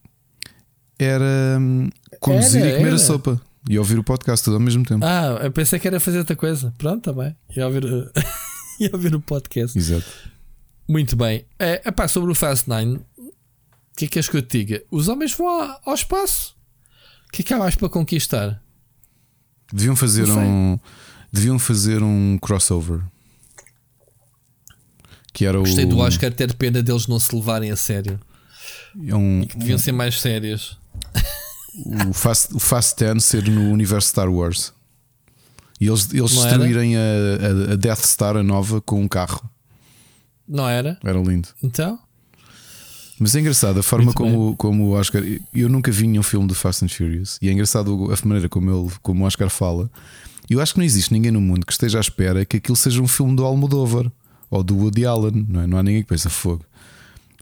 era 0.98 1.58
hum, 1.60 1.90
conduzir 2.20 2.62
Era, 2.62 2.70
e 2.70 2.76
comer 2.78 2.88
era. 2.88 2.96
a 2.96 3.00
sopa 3.00 3.42
e 3.70 3.78
ouvir 3.80 3.98
o 3.98 4.04
podcast 4.04 4.44
tudo 4.44 4.56
ao 4.56 4.60
mesmo 4.60 4.84
tempo. 4.84 5.04
Ah, 5.06 5.40
eu 5.44 5.52
pensei 5.52 5.80
que 5.80 5.88
era 5.88 6.00
fazer 6.00 6.20
outra 6.20 6.36
coisa. 6.36 6.74
Pronto, 6.78 7.02
tá 7.04 7.14
bem. 7.14 7.36
Ia 7.56 7.66
ouvir, 7.68 7.84
ia 8.80 8.90
ouvir 8.94 9.16
o 9.16 9.22
podcast. 9.22 9.78
Exato. 9.78 10.06
Muito 10.88 11.16
bem. 11.16 11.46
É, 11.58 11.82
epá, 11.88 12.08
sobre 12.08 12.32
o 12.32 12.36
Fast 12.36 12.70
Nine, 12.70 12.98
o 13.18 13.32
que 13.98 14.06
é 14.06 14.08
que 14.08 14.14
queres 14.14 14.30
que 14.30 14.38
eu 14.38 14.42
te 14.42 14.60
diga? 14.60 14.84
Os 14.92 15.08
homens 15.08 15.34
vão 15.34 15.78
ao 15.84 15.94
espaço. 15.96 16.56
O 17.28 17.32
que 17.32 17.42
é 17.42 17.46
que 17.46 17.54
há 17.54 17.58
mais 17.58 17.76
para 17.76 17.90
conquistar? 17.90 18.62
Deviam 19.74 19.96
fazer 19.96 20.30
um. 20.30 20.80
Deviam 21.34 21.58
fazer 21.60 22.04
um 22.04 22.38
crossover. 22.38 23.02
Que 25.34 25.46
era 25.46 25.58
Gostei 25.58 25.86
o. 25.86 25.90
do 25.90 25.98
Oscar 25.98 26.32
ter 26.32 26.54
pena 26.54 26.82
deles 26.82 27.08
não 27.08 27.20
se 27.20 27.36
levarem 27.36 27.72
a 27.72 27.76
sério. 27.76 28.20
é 29.06 29.16
um, 29.16 29.46
Que 29.46 29.58
deviam 29.58 29.78
ser 29.78 29.92
mais 29.92 30.22
sérios. 30.22 30.80
o, 32.10 32.14
Fast, 32.14 32.54
o 32.56 32.60
Fast 32.60 33.04
10 33.04 33.24
ser 33.24 33.50
no 33.50 33.72
universo 33.72 34.10
Star 34.10 34.30
Wars. 34.30 34.74
E 35.80 35.88
eles, 35.88 36.08
eles 36.14 36.34
Não 36.34 36.44
destruírem 36.44 36.96
a, 36.96 37.02
a- 37.74 37.76
Death 37.76 38.06
Star, 38.06 38.38
a 38.38 38.44
nova, 38.44 38.80
com 38.82 39.02
um 39.02 39.08
carro. 39.08 39.42
Não 40.48 40.68
era? 40.70 40.98
Era 41.04 41.20
lindo. 41.20 41.50
Então? 41.62 42.00
Mas 43.20 43.36
é 43.36 43.40
engraçado 43.40 43.80
a 43.80 43.84
forma 43.84 44.06
Muito 44.06 44.18
como, 44.18 44.56
como 44.58 44.84
o 44.86 44.92
Oscar. 44.92 45.24
Eu 45.54 45.70
nunca 45.70 45.92
vi 45.92 46.08
nenhum 46.08 46.24
filme 46.24 46.48
do 46.48 46.54
Fast 46.56 46.84
and 46.84 46.90
Furious. 46.90 47.38
E 47.42 47.50
é 47.50 47.52
engraçado 47.52 48.12
a 48.12 48.28
maneira 48.28 48.50
como, 48.50 48.70
ele, 48.70 48.92
como 49.02 49.24
o 49.24 49.28
Oscar 49.28 49.50
fala. 49.50 49.90
Eu 50.50 50.62
acho 50.62 50.74
que 50.74 50.80
não 50.80 50.86
existe 50.86 51.12
ninguém 51.14 51.32
no 51.32 51.42
mundo 51.42 51.66
que 51.66 51.72
esteja 51.72 51.98
à 51.98 52.02
espera 52.02 52.46
que 52.46 52.58
aquilo 52.58 52.76
seja 52.76 53.02
um 53.02 53.08
filme 53.08 53.36
do 53.36 53.44
Almodóvar 53.44 54.12
ou 54.50 54.64
do 54.64 54.76
Woody 54.78 55.06
Allen. 55.06 55.46
Não, 55.48 55.62
é? 55.62 55.68
não 55.68 55.78
há 55.78 55.84
ninguém 55.84 56.04
que 56.04 56.10
pense 56.10 56.30
fogo. 56.30 56.64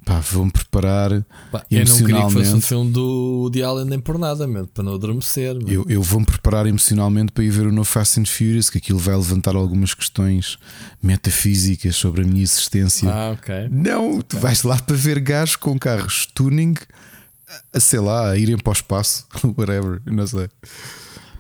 Pá, 0.06 0.20
vou-me 0.20 0.52
preparar 0.52 1.26
Pá, 1.52 1.66
eu 1.72 1.86
não 1.86 1.98
queria 1.98 2.26
que 2.26 2.34
fosse 2.34 2.54
um 2.54 2.62
filme 2.62 2.92
do 2.92 3.42
Woody 3.42 3.64
Allen 3.64 3.86
nem 3.86 4.00
por 4.00 4.18
nada, 4.18 4.46
mesmo, 4.46 4.68
para 4.68 4.84
não 4.84 4.96
adormecer. 4.96 5.56
Eu, 5.68 5.86
eu 5.88 6.02
vou-me 6.02 6.26
preparar 6.26 6.66
emocionalmente 6.66 7.32
para 7.32 7.44
ir 7.44 7.50
ver 7.50 7.68
o 7.68 7.72
novo 7.72 7.90
Fast 7.90 8.20
and 8.20 8.26
Furious, 8.26 8.70
que 8.70 8.78
aquilo 8.78 9.00
vai 9.00 9.16
levantar 9.16 9.56
algumas 9.56 9.94
questões 9.94 10.58
metafísicas 11.02 11.96
sobre 11.96 12.24
a 12.24 12.26
minha 12.26 12.44
existência. 12.44 13.10
Ah, 13.10 13.32
ok. 13.32 13.70
Não, 13.72 14.22
tu 14.22 14.38
vais 14.38 14.64
lá 14.64 14.78
para 14.78 14.96
ver 14.96 15.20
gajos 15.20 15.56
com 15.56 15.78
carros 15.80 16.26
tuning, 16.26 16.76
a, 17.74 17.80
sei 17.80 18.00
lá, 18.00 18.32
a 18.32 18.38
irem 18.38 18.58
para 18.58 18.72
o 18.72 18.74
espaço, 18.74 19.26
whatever, 19.58 20.02
não 20.06 20.28
sei. 20.28 20.50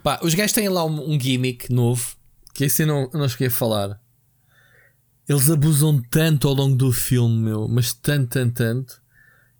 Pá, 0.01 0.19
os 0.21 0.33
gajos 0.33 0.53
têm 0.53 0.69
lá 0.69 0.85
um, 0.85 1.13
um 1.13 1.19
gimmick 1.19 1.71
novo 1.71 2.15
que 2.53 2.65
esse 2.65 2.83
eu 2.83 2.87
não, 2.87 3.09
não 3.13 3.27
cheguei 3.27 3.47
a 3.47 3.51
falar. 3.51 3.99
Eles 5.27 5.49
abusam 5.49 6.01
tanto 6.09 6.47
ao 6.47 6.53
longo 6.53 6.75
do 6.75 6.91
filme, 6.91 7.37
meu, 7.37 7.67
mas 7.67 7.93
tanto, 7.93 8.29
tanto, 8.29 8.53
tanto, 8.55 9.01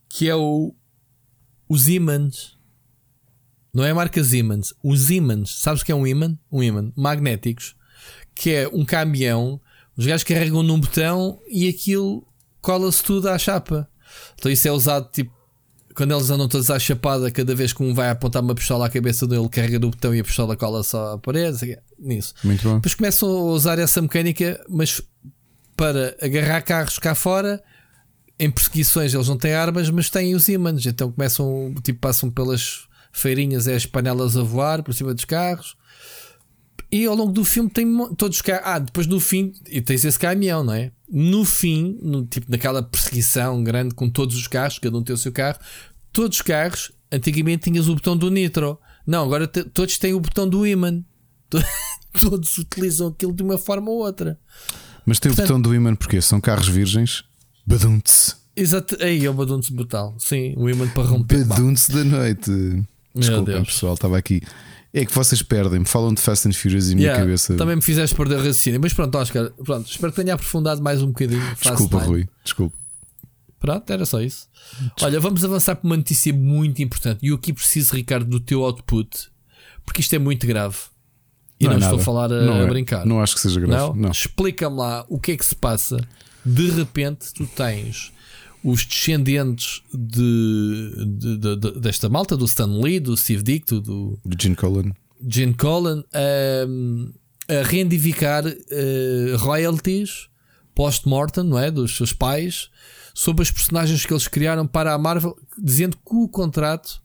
que 0.09 0.27
é 0.27 0.35
o 0.35 0.73
os 1.67 1.87
ímãs. 1.87 2.57
Não 3.73 3.83
é 3.83 3.89
a 3.89 3.95
marca 3.95 4.23
Siemens, 4.23 4.73
os 4.83 5.09
ímãs. 5.09 5.49
Sabes 5.49 5.81
o 5.81 5.85
que 5.85 5.91
é 5.91 5.95
um 5.95 6.05
ímã? 6.05 6.37
Um 6.51 6.61
ímã, 6.61 6.91
magnéticos, 6.95 7.75
que 8.35 8.51
é 8.51 8.67
um 8.67 8.85
caminhão. 8.85 9.59
Os 9.97 10.05
gajos 10.05 10.23
carregam 10.23 10.61
num 10.61 10.79
botão 10.79 11.39
e 11.49 11.67
aquilo 11.67 12.27
cola-se 12.61 13.03
tudo 13.03 13.29
à 13.29 13.37
chapa. 13.39 13.89
Então 14.35 14.51
isso 14.51 14.67
é 14.67 14.71
usado 14.71 15.09
tipo 15.11 15.33
quando 15.95 16.11
eles 16.11 16.29
andam 16.29 16.47
todos 16.47 16.69
à 16.71 16.79
chapada, 16.79 17.29
cada 17.31 17.53
vez 17.53 17.71
que 17.71 17.83
um 17.83 17.93
vai 17.93 18.09
apontar 18.09 18.41
uma 18.41 18.55
pistola 18.55 18.87
à 18.87 18.89
cabeça 18.89 19.27
dele, 19.27 19.47
carrega 19.47 19.77
no 19.77 19.91
botão 19.91 20.13
e 20.13 20.19
a 20.19 20.23
pistola 20.23 20.57
cola 20.57 20.83
só 20.83 21.13
à 21.13 21.17
parede, 21.17 21.77
nisso. 21.99 22.33
Muito 22.43 22.63
bom. 22.63 22.75
Depois 22.75 22.95
começam 22.95 23.29
a 23.29 23.43
usar 23.51 23.77
essa 23.77 24.01
mecânica, 24.01 24.63
mas 24.67 25.01
para 25.75 26.15
agarrar 26.21 26.61
carros 26.61 26.97
cá 26.99 27.13
fora, 27.15 27.61
em 28.39 28.49
perseguições 28.49 29.13
eles 29.13 29.27
não 29.27 29.37
têm 29.37 29.53
armas, 29.53 29.89
mas 29.89 30.09
têm 30.09 30.35
os 30.35 30.47
ímãs, 30.47 30.85
então 30.85 31.11
começam, 31.11 31.73
tipo, 31.83 31.99
passam 31.99 32.29
pelas 32.29 32.87
feirinhas, 33.11 33.67
é 33.67 33.75
as 33.75 33.85
panelas 33.85 34.35
a 34.35 34.41
voar 34.43 34.81
por 34.83 34.93
cima 34.93 35.13
dos 35.13 35.25
carros. 35.25 35.75
E 36.91 37.05
ao 37.05 37.15
longo 37.15 37.31
do 37.31 37.43
filme 37.43 37.69
tem 37.69 37.87
todos 38.15 38.37
os 38.37 38.41
carros. 38.41 38.61
Ah, 38.65 38.77
depois 38.79 39.07
no 39.07 39.19
fim, 39.19 39.51
e 39.67 39.81
tens 39.81 40.05
esse 40.05 40.19
caminhão, 40.19 40.63
não 40.63 40.73
é? 40.73 40.91
No 41.09 41.43
fim, 41.43 41.97
no, 42.01 42.23
tipo 42.25 42.51
naquela 42.51 42.83
perseguição 42.83 43.63
grande 43.63 43.95
com 43.95 44.07
todos 44.09 44.35
os 44.35 44.47
carros, 44.47 44.77
cada 44.77 44.95
um 44.97 45.03
tem 45.03 45.13
o 45.13 45.17
seu 45.17 45.31
carro, 45.31 45.57
todos 46.11 46.37
os 46.37 46.41
carros, 46.43 46.91
antigamente 47.11 47.63
tinhas 47.71 47.87
o 47.87 47.95
botão 47.95 48.15
do 48.15 48.29
nitro. 48.29 48.79
Não, 49.07 49.23
agora 49.23 49.47
todos 49.47 49.97
têm 49.97 50.13
o 50.13 50.19
botão 50.19 50.47
do 50.47 50.65
imã. 50.67 51.03
To- 51.49 51.63
Todos 52.19 52.55
utilizam 52.59 53.07
aquilo 53.07 53.33
de 53.33 53.41
uma 53.41 53.57
forma 53.57 53.89
ou 53.89 53.97
outra. 53.97 54.39
Mas 55.05 55.19
tem 55.19 55.31
o 55.31 55.35
Portanto- 55.35 55.47
botão 55.57 55.61
do 55.61 55.75
imã 55.75 55.95
porque 55.95 56.21
são 56.21 56.39
carros 56.39 56.67
virgens. 56.67 57.23
Badunce. 57.65 58.35
Exato, 58.55 58.97
aí 59.01 59.25
é 59.25 59.29
o 59.29 59.33
badunce 59.33 59.73
brutal. 59.73 60.15
Sim, 60.19 60.53
o 60.57 60.69
imã 60.69 60.87
para 60.89 61.03
romper. 61.03 61.39
Pá, 61.47 61.55
Badunce 61.55 61.91
da 61.91 62.03
noite. 62.03 62.51
Desculpem, 63.15 63.63
pessoal, 63.63 63.93
estava 63.95 64.17
aqui. 64.17 64.41
É 64.93 65.03
que 65.05 65.13
vocês 65.13 65.41
perdem-me, 65.41 65.85
falam 65.85 66.13
de 66.13 66.21
Fast 66.21 66.47
and 66.47 66.53
Furious 66.53 66.89
e 66.89 66.93
a 66.93 66.95
minha 66.95 67.07
Yeah, 67.07 67.23
cabeça. 67.23 67.55
Também 67.55 67.75
me 67.75 67.81
fizeste 67.81 68.15
perder 68.15 68.35
o 68.35 68.37
raciocínio. 68.37 68.79
Mas 68.79 68.93
pronto, 68.93 69.17
Oscar, 69.17 69.49
pronto, 69.63 69.89
espero 69.89 70.11
que 70.13 70.21
tenha 70.21 70.35
aprofundado 70.35 70.83
mais 70.83 71.01
um 71.01 71.07
bocadinho. 71.07 71.41
Desculpa. 71.59 71.97
Rui. 71.99 72.29
Desculpa. 72.43 72.75
Pronto, 73.59 73.89
era 73.91 74.05
só 74.05 74.21
isso. 74.21 74.47
Olha, 75.01 75.19
vamos 75.19 75.43
avançar 75.43 75.75
para 75.77 75.87
uma 75.87 75.97
notícia 75.97 76.31
muito 76.33 76.81
importante. 76.83 77.19
E 77.23 77.29
eu 77.29 77.35
aqui 77.35 77.51
preciso, 77.53 77.95
Ricardo, 77.95 78.29
do 78.29 78.39
teu 78.39 78.63
output, 78.63 79.09
porque 79.85 80.01
isto 80.01 80.13
é 80.13 80.19
muito 80.19 80.45
grave. 80.45 80.77
E 81.59 81.65
não, 81.65 81.73
é 81.73 81.77
estou 81.77 81.99
a 81.99 82.01
falar 82.01 82.31
a, 82.31 82.41
não 82.41 82.55
a 82.55 82.59
é. 82.63 82.67
brincar. 82.67 83.05
Não 83.05 83.21
acho 83.21 83.35
que 83.35 83.41
seja 83.41 83.59
grave. 83.59 83.75
Não? 83.89 83.93
Não. 83.95 84.11
Explica-me 84.11 84.75
lá 84.77 85.05
o 85.07 85.19
que 85.19 85.31
é 85.33 85.37
que 85.37 85.45
se 85.45 85.55
passa. 85.55 85.97
De 86.45 86.69
repente, 86.71 87.33
tu 87.33 87.45
tens 87.47 88.11
os 88.63 88.85
descendentes 88.85 89.81
de, 89.93 91.05
de- 91.17 91.37
de- 91.37 91.55
de- 91.57 91.79
desta 91.79 92.09
malta, 92.09 92.35
do 92.35 92.45
Stan 92.45 92.65
Lee, 92.81 92.99
do 92.99 93.15
Steve 93.15 93.43
Dick, 93.43 93.65
do 93.79 94.17
Do 94.25 94.37
Gene 94.41 94.55
Colan. 94.55 94.91
Gene 95.25 95.53
Colan, 95.53 96.03
ahm, 96.13 97.11
a 97.47 97.61
reivindicar 97.63 98.43
eh, 98.47 99.35
royalties 99.37 100.27
post-mortem, 100.75 101.43
não 101.43 101.57
é? 101.59 101.69
Dos 101.69 101.95
seus 101.95 102.11
pais, 102.13 102.69
sobre 103.13 103.43
as 103.43 103.51
personagens 103.51 104.05
que 104.05 104.13
eles 104.13 104.27
criaram 104.27 104.65
para 104.65 104.93
a 104.93 104.97
Marvel, 104.97 105.35
dizendo 105.57 105.95
que 105.97 106.15
o 106.15 106.27
contrato 106.27 107.01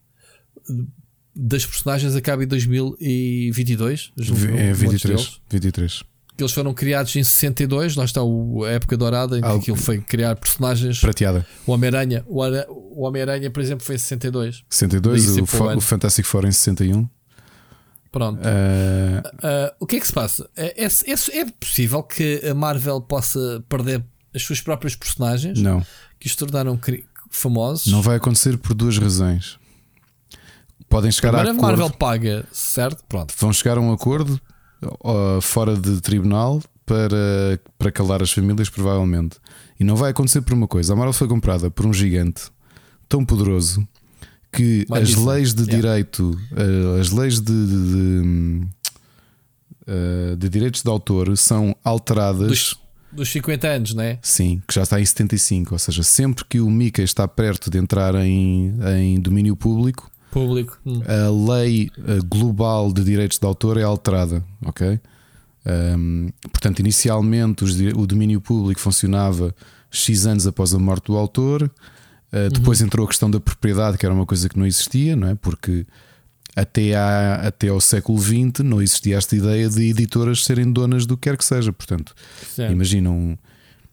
das 1.41 1.65
personagens 1.65 2.17
acaba 2.17 2.43
em 2.43 2.47
2022. 2.49 4.13
julgo 4.17 4.45
É 4.45 4.75
muitos 4.75 4.79
23. 4.81 5.03
deles 5.21 5.29
um 5.37 5.41
23. 5.51 6.03
que 6.37 6.43
eles 6.43 6.53
foram 6.53 6.73
criados 6.75 7.15
em 7.17 7.23
62, 7.25 7.97
lá 7.97 8.05
está 8.05 8.21
a 8.21 8.69
época 8.71 8.97
dourada 8.97 9.39
em 9.39 9.41
que 9.41 9.47
Algo- 9.47 9.61
aquilo 9.61 9.77
foi 9.77 10.01
criar 10.01 10.37
personagens. 10.37 11.01
Prateada. 11.01 11.47
O 11.67 11.73
Homem-Aranha, 11.73 12.25
o 12.29 12.43
Ara- 12.43 12.67
o 12.69 13.03
Homem-Aranha, 13.03 13.51
por 13.51 13.61
exemplo, 13.63 13.85
foi 13.85 13.95
em 13.97 13.99
62. 13.99 14.63
62. 14.71 15.25
Daí 15.27 15.41
O, 15.41 15.45
o 15.75 15.77
o 15.77 15.81
Fantastic 15.81 16.25
Four 16.25 16.45
em 16.45 16.53
61. 16.53 17.09
Pronto. 18.11 18.41
Ah, 18.43 19.33
Ah, 19.43 19.75
o 19.81 19.87
que 19.87 19.97
é 19.97 20.01
que 20.01 20.07
se 20.07 20.13
passa? 20.13 20.49
É, 20.57 20.85
é, 20.85 20.87
é- 20.87 21.41
é 21.41 21.45
possível 21.61 22.03
que 22.03 22.41
a 22.49 22.55
Marvel 22.55 23.01
possa 23.01 23.63
perder 23.69 24.03
as 24.35 24.43
suas 24.43 24.61
próprias 24.61 24.95
personagens 24.97 25.61
não. 25.61 25.85
que 26.19 26.27
os 26.27 26.35
tornaram 26.37 26.79
famosos? 27.31 27.87
Não 27.93 28.01
vai 28.03 28.17
acontecer 28.17 28.57
por 28.59 28.75
duas 28.75 28.97
razões. 28.99 29.59
Podem 30.89 31.11
chegar 31.11 31.35
a 31.35 31.39
Primeiro 31.39 31.57
a 31.59 31.63
acordo. 31.63 31.81
Marvel 31.81 31.97
paga, 31.99 32.47
certo? 32.53 33.05
Pronto. 33.09 33.35
Vão 33.39 33.53
chegar 33.53 33.77
a 33.77 33.81
um 33.81 33.93
acordo 33.93 34.41
ó, 35.01 35.41
fora 35.41 35.77
de 35.77 36.01
tribunal 36.01 36.63
para, 36.87 37.61
para 37.79 37.93
calar 37.93 38.23
as 38.23 38.33
famílias, 38.33 38.71
provavelmente. 38.71 39.37
E 39.79 39.85
não 39.85 39.95
vai 39.97 40.11
acontecer 40.11 40.41
por 40.41 40.55
uma 40.55 40.67
coisa: 40.67 40.93
a 40.93 40.97
Marvel 40.97 41.13
foi 41.13 41.29
comprada 41.29 41.71
por 41.71 41.85
um 41.87 41.93
gigante 41.93 42.45
tão 43.09 43.25
poderoso 43.25 43.87
que 44.51 44.87
Vai 44.89 45.03
as 45.03 45.09
dizer. 45.09 45.27
leis 45.27 45.53
de 45.55 45.63
Yeah. 45.65 45.77
direito, 45.77 46.39
eh, 46.57 47.01
as 47.01 47.11
leis 47.11 47.35
de, 47.41 47.45
de, 47.53 47.93
de, 47.93 48.67
eh, 49.87 50.37
de 50.37 50.49
direitos 50.49 50.83
de 50.83 50.89
autor 50.91 51.37
são 51.37 51.77
alteradas. 51.85 52.49
Dos, 52.49 52.77
dos 53.13 53.29
50 53.31 53.69
anos, 53.69 53.95
né? 53.95 54.19
Sim, 54.23 54.63
que 54.67 54.75
já 54.75 54.83
está 54.85 54.99
em 55.01 55.05
75. 55.05 55.75
Ou 55.75 55.79
seja, 55.79 56.03
sempre 56.03 56.45
que 56.49 56.61
o 56.61 56.71
Mickey 56.71 57.03
está 57.03 57.29
perto 57.29 57.71
de 57.71 57.77
entrar 57.79 58.15
em, 58.15 58.75
em 58.99 59.21
domínio 59.21 59.55
público, 59.55 60.11
Público. 60.31 60.79
Hum. 60.85 61.01
a 61.07 61.53
lei 61.55 61.91
eh, 61.99 62.19
global 62.27 62.93
de 62.93 63.03
direitos 63.03 63.39
de 63.39 63.47
autor 63.47 63.77
é 63.79 63.83
alterada, 63.83 64.45
ok? 64.65 65.01
Ahm, 65.65 66.29
portanto, 66.51 66.81
inicialmente 66.81 67.65
os 67.65 67.79
o 67.97 68.07
domínio 68.07 68.41
público 68.41 68.81
funcionava 68.81 69.55
X 69.91 70.27
anos 70.27 70.47
após 70.47 70.75
a 70.75 70.79
morte 70.79 71.07
do 71.07 71.17
autor, 71.17 71.71
Uh, 72.31 72.51
depois 72.53 72.83
entrou 72.83 73.07
a 73.07 73.09
questão 73.09 73.31
da 73.31 73.41
propriedade, 73.41 73.97
que 73.97 74.05
era 74.05 74.15
uma 74.15 74.27
coisa 74.27 74.51
que 74.51 74.59
não 74.59 74.67
existia, 74.67 75.17
não 75.17 75.29
é? 75.29 75.35
Porque 75.35 75.87
até, 76.55 76.95
à, 76.95 77.37
até 77.47 77.69
ao 77.69 77.81
século 77.81 78.19
XX 78.21 78.63
não 78.63 78.83
existia 78.83 79.17
esta 79.17 79.35
ideia 79.35 79.67
de 79.67 79.89
editoras 79.89 80.45
serem 80.45 80.71
donas 80.71 81.07
do 81.07 81.17
que 81.17 81.23
quer 81.31 81.39
que 81.39 81.45
seja. 81.45 81.73
Portanto, 81.73 82.15
Certo. 82.55 82.71
imagina, 82.71 83.11
um, 83.11 83.35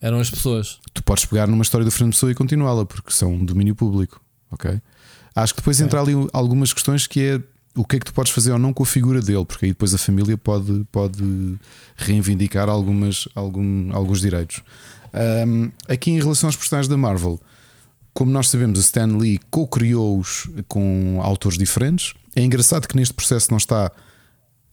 Eram 0.01 0.19
as 0.19 0.29
pessoas. 0.29 0.79
tu 0.93 1.01
podes 1.01 1.23
pegar 1.23 1.47
numa 1.47 1.61
história 1.61 1.85
do 1.85 1.91
Fernando 1.91 2.11
Pessoa 2.11 2.29
e 2.29 2.35
continuá-la, 2.35 2.85
porque 2.85 3.11
são 3.11 3.33
um 3.35 3.45
domínio 3.45 3.73
público, 3.73 4.19
ok? 4.51 4.81
Acho 5.35 5.53
que 5.53 5.59
depois 5.59 5.81
entra 5.81 5.99
ali 5.99 6.13
algumas 6.31 6.71
questões 6.71 7.07
que 7.07 7.21
é 7.21 7.41
o 7.75 7.83
que 7.83 7.97
é 7.97 7.99
que 7.99 8.05
tu 8.05 8.13
podes 8.13 8.31
fazer 8.31 8.53
ou 8.53 8.57
não 8.57 8.71
com 8.71 8.83
a 8.83 8.85
figura 8.85 9.21
dele, 9.21 9.43
porque 9.43 9.65
aí 9.65 9.71
depois 9.71 9.93
a 9.93 9.97
família 9.97 10.37
pode, 10.37 10.85
pode 10.91 11.57
reivindicar 11.97 12.69
algumas, 12.69 13.27
algum, 13.35 13.93
alguns 13.93 14.21
direitos. 14.21 14.63
Ahm, 15.13 15.71
aqui 15.87 16.11
em 16.11 16.19
relação 16.19 16.47
aos 16.47 16.55
personagens 16.55 16.87
da 16.87 16.95
Marvel, 16.95 17.37
como 18.13 18.31
nós 18.31 18.49
sabemos, 18.49 18.79
o 18.79 18.81
Stan 18.81 19.17
Lee 19.17 19.41
co-criou-os 19.51 20.49
com 20.69 21.19
autores 21.21 21.57
diferentes. 21.57 22.13
É 22.33 22.41
engraçado 22.41 22.87
que 22.87 22.95
neste 22.95 23.13
processo 23.13 23.51
não 23.51 23.57
está 23.57 23.91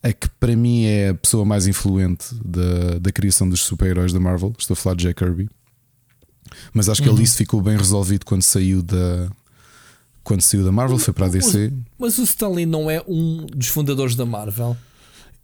a 0.01 0.13
que 0.13 0.29
para 0.39 0.55
mim 0.55 0.85
é 0.85 1.09
a 1.09 1.13
pessoa 1.13 1.43
mais 1.45 1.67
influente 1.67 2.33
da, 2.43 2.99
da 2.99 3.11
criação 3.11 3.47
dos 3.47 3.61
super-heróis 3.61 4.13
da 4.13 4.19
Marvel. 4.19 4.53
Estou 4.57 4.75
a 4.75 4.77
falar 4.77 4.95
de 4.95 5.03
Jack 5.03 5.23
Kirby. 5.23 5.49
Mas 6.73 6.87
acho 6.87 7.01
que 7.01 7.09
uhum. 7.09 7.15
ali 7.15 7.23
isso 7.23 7.37
ficou 7.37 7.61
bem 7.61 7.75
resolvido 7.75 8.25
quando 8.25 8.41
saiu 8.41 8.81
da. 8.81 9.29
Quando 10.23 10.41
saiu 10.41 10.63
da 10.63 10.71
Marvel, 10.71 10.97
foi 10.97 11.13
para 11.13 11.25
a 11.25 11.29
DC. 11.29 11.71
Mas 11.97 12.17
o 12.17 12.23
Stanley 12.23 12.65
não 12.65 12.89
é 12.89 13.03
um 13.07 13.45
dos 13.45 13.67
fundadores 13.67 14.15
da 14.15 14.25
Marvel? 14.25 14.77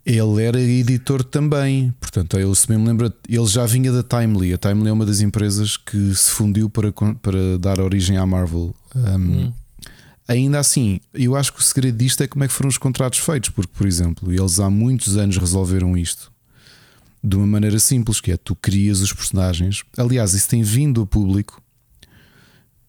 Ele 0.06 0.44
era 0.44 0.60
editor 0.60 1.24
também, 1.24 1.94
portanto, 2.00 2.40
ele 2.40 2.56
se 2.56 2.72
me 2.72 2.84
lembra, 2.84 3.14
ele 3.28 3.46
já 3.46 3.66
vinha 3.66 3.92
da 3.92 4.02
Timely. 4.02 4.54
A 4.54 4.58
Timely 4.58 4.90
é 4.90 4.92
uma 4.94 5.06
das 5.06 5.20
empresas 5.20 5.76
que 5.76 6.16
se 6.16 6.32
fundiu 6.32 6.70
para, 6.70 6.92
para 6.92 7.58
dar 7.60 7.80
origem 7.80 8.18
à 8.18 8.26
Marvel. 8.26 8.74
Um, 8.96 9.16
hum. 9.16 9.54
Ainda 10.28 10.60
assim, 10.60 11.02
eu 11.14 11.36
acho 11.36 11.52
que 11.52 11.60
o 11.60 11.64
segredo 11.64 11.98
disto 11.98 12.24
é 12.24 12.28
como 12.28 12.44
é 12.44 12.48
que 12.48 12.54
foram 12.54 12.70
os 12.70 12.78
contratos 12.78 13.20
feitos, 13.20 13.50
porque, 13.50 13.72
por 13.76 13.86
exemplo, 13.86 14.32
eles 14.32 14.60
há 14.60 14.70
muitos 14.70 15.18
anos 15.18 15.38
resolveram 15.38 15.98
isto 15.98 16.32
de 17.24 17.36
uma 17.36 17.46
maneira 17.46 17.80
simples, 17.80 18.22
que 18.22 18.32
é 18.32 18.38
tu 18.38 18.56
crias 18.56 19.02
os 19.02 19.14
personagens. 19.14 19.84
Aliás, 19.98 20.34
isso 20.34 20.48
tem 20.48 20.64
vindo 20.64 21.02
a 21.02 21.06
público. 21.06 21.62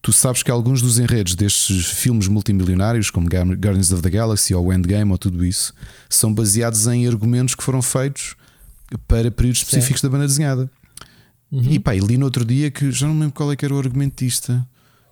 Tu 0.03 0.13
sabes 0.13 0.43
que 0.43 0.51
alguns 0.51 0.81
dos 0.81 0.99
enredos 0.99 1.35
destes 1.35 1.87
filmes 1.87 2.27
multimilionários, 2.27 3.11
como 3.11 3.29
Guardians 3.29 3.93
of 3.93 4.03
the 4.03 4.11
Galaxy 4.11 4.55
ou 4.55 4.73
Endgame 4.73 5.11
ou 5.13 5.19
tudo 5.19 5.45
isso, 5.45 5.75
são 6.09 6.33
baseados 6.33 6.87
em 6.87 7.07
argumentos 7.07 7.55
que 7.55 7.63
foram 7.63 7.83
feitos 7.83 8.35
para 9.07 9.31
períodos 9.31 9.61
específicos 9.61 10.01
da 10.01 10.09
banda 10.09 10.27
desenhada. 10.27 10.71
Uhum. 11.53 11.63
E 11.63 11.79
pá, 11.79 11.93
li 11.95 12.17
no 12.17 12.25
outro 12.25 12.45
dia 12.45 12.71
que 12.71 12.91
já 12.91 13.07
não 13.07 13.19
lembro 13.19 13.33
qual 13.33 13.53
é 13.53 13.57
que 13.57 13.65
era 13.65 13.75
o 13.75 13.79
argumentista. 13.79 14.67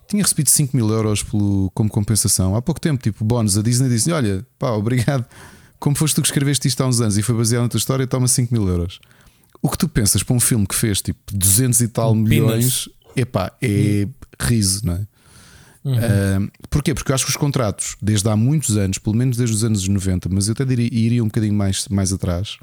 Tinha 0.07 0.23
recebido 0.23 0.49
5 0.49 0.75
mil 0.75 0.89
euros 0.89 1.21
pelo, 1.21 1.69
como 1.75 1.89
compensação 1.89 2.55
há 2.55 2.61
pouco 2.61 2.81
tempo, 2.81 3.01
tipo 3.03 3.23
bónus. 3.23 3.57
A 3.57 3.61
Disney 3.61 3.89
disse: 3.89 4.11
Olha, 4.11 4.43
pá, 4.57 4.71
obrigado 4.71 5.25
como 5.79 5.95
foste 5.95 6.15
tu 6.15 6.21
que 6.21 6.27
escreveste 6.27 6.67
isto 6.67 6.81
há 6.83 6.87
uns 6.87 6.99
anos 6.99 7.17
e 7.17 7.23
foi 7.23 7.33
baseado 7.35 7.63
na 7.63 7.69
tua 7.69 7.77
história, 7.77 8.05
toma 8.05 8.27
5 8.27 8.53
mil 8.53 8.67
euros. 8.67 8.99
O 9.61 9.69
que 9.69 9.77
tu 9.77 9.87
pensas 9.87 10.21
para 10.21 10.35
um 10.35 10.39
filme 10.39 10.67
que 10.67 10.75
fez 10.75 11.01
tipo 11.01 11.19
200 11.31 11.79
e 11.81 11.87
tal 11.87 12.13
milhões, 12.13 12.89
epá, 13.21 13.51
é 13.61 14.05
uhum. 14.05 14.13
riso, 14.39 14.85
não 14.85 14.93
é? 14.93 15.07
Uhum. 15.83 15.95
Uh, 15.95 16.51
porquê? 16.69 16.93
Porque 16.93 17.11
eu 17.11 17.15
acho 17.15 17.25
que 17.25 17.31
os 17.31 17.37
contratos, 17.37 17.95
desde 18.01 18.27
há 18.29 18.35
muitos 18.35 18.77
anos, 18.77 18.97
pelo 18.97 19.15
menos 19.15 19.37
desde 19.37 19.55
os 19.55 19.63
anos 19.63 19.87
90, 19.87 20.29
mas 20.29 20.47
eu 20.47 20.51
até 20.51 20.65
diria, 20.65 20.89
iria 20.91 21.23
um 21.23 21.27
bocadinho 21.27 21.53
mais, 21.53 21.87
mais 21.87 22.11
atrás. 22.11 22.57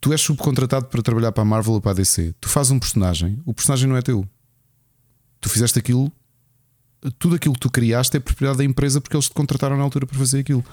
Tu 0.00 0.12
és 0.12 0.20
subcontratado 0.20 0.86
para 0.86 1.02
trabalhar 1.02 1.32
para 1.32 1.42
a 1.42 1.44
Marvel 1.44 1.74
ou 1.74 1.80
para 1.80 1.92
a 1.92 1.94
DC. 1.94 2.34
Tu 2.40 2.48
fazes 2.48 2.72
um 2.72 2.78
personagem, 2.78 3.40
o 3.44 3.54
personagem 3.54 3.88
não 3.88 3.96
é 3.96 4.02
teu. 4.02 4.26
Tu 5.40 5.48
fizeste 5.48 5.78
aquilo, 5.78 6.12
tudo 7.18 7.34
aquilo 7.36 7.54
que 7.54 7.60
tu 7.60 7.70
criaste 7.70 8.16
é 8.16 8.20
propriedade 8.20 8.58
da 8.58 8.64
empresa 8.64 9.00
porque 9.00 9.16
eles 9.16 9.26
te 9.26 9.34
contrataram 9.34 9.76
na 9.76 9.82
altura 9.82 10.06
para 10.06 10.18
fazer 10.18 10.40
aquilo. 10.40 10.64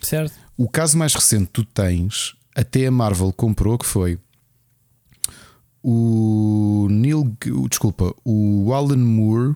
Certo. 0.00 0.34
O 0.56 0.68
caso 0.68 0.96
mais 0.98 1.14
recente 1.14 1.46
que 1.46 1.52
tu 1.52 1.64
tens, 1.64 2.34
até 2.54 2.86
a 2.86 2.90
Marvel 2.90 3.32
comprou, 3.32 3.78
que 3.78 3.86
foi 3.86 4.18
o 5.82 6.86
Neil, 6.90 7.36
desculpa, 7.68 8.14
o 8.24 8.72
Alan 8.72 8.96
Moore 8.96 9.54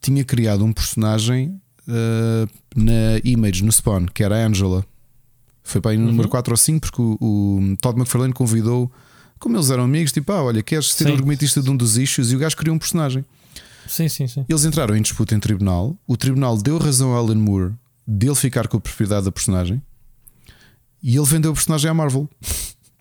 tinha 0.00 0.24
criado 0.24 0.64
um 0.64 0.72
personagem 0.72 1.60
uh, 1.88 2.48
na 2.76 3.18
Image, 3.24 3.64
no 3.64 3.72
Spawn, 3.72 4.06
que 4.06 4.22
era 4.22 4.36
a 4.36 4.46
Angela. 4.46 4.84
Foi 5.62 5.80
para 5.80 5.92
aí 5.92 5.96
no 5.96 6.04
uhum. 6.04 6.10
número 6.10 6.28
4 6.28 6.52
ou 6.52 6.56
5, 6.56 6.80
porque 6.80 7.02
o, 7.02 7.18
o, 7.20 7.76
Todd 7.80 7.98
McFarlane 7.98 8.32
convidou, 8.32 8.90
como 9.38 9.56
eles 9.56 9.70
eram 9.70 9.84
amigos, 9.84 10.12
tipo, 10.12 10.32
ah, 10.32 10.42
olha, 10.42 10.62
queres 10.62 10.92
ser 10.92 11.04
sim. 11.04 11.12
argumentista 11.12 11.60
de 11.60 11.70
um 11.70 11.76
dos 11.76 11.96
issues? 11.96 12.30
E 12.30 12.36
o 12.36 12.38
gajo 12.38 12.56
criou 12.56 12.74
um 12.74 12.78
personagem. 12.78 13.24
Sim, 13.86 14.08
sim, 14.08 14.26
sim. 14.26 14.44
Eles 14.48 14.64
entraram 14.64 14.96
em 14.96 15.02
disputa 15.02 15.34
em 15.34 15.40
tribunal. 15.40 15.96
O 16.06 16.16
tribunal 16.16 16.56
deu 16.58 16.78
razão 16.78 17.14
a 17.14 17.18
Alan 17.18 17.36
Moore 17.36 17.74
dele 18.06 18.34
ficar 18.34 18.68
com 18.68 18.76
a 18.76 18.80
propriedade 18.80 19.24
da 19.24 19.32
personagem 19.32 19.82
e 21.02 21.16
ele 21.16 21.26
vendeu 21.26 21.50
o 21.50 21.54
personagem 21.54 21.90
à 21.90 21.94
Marvel. 21.94 22.28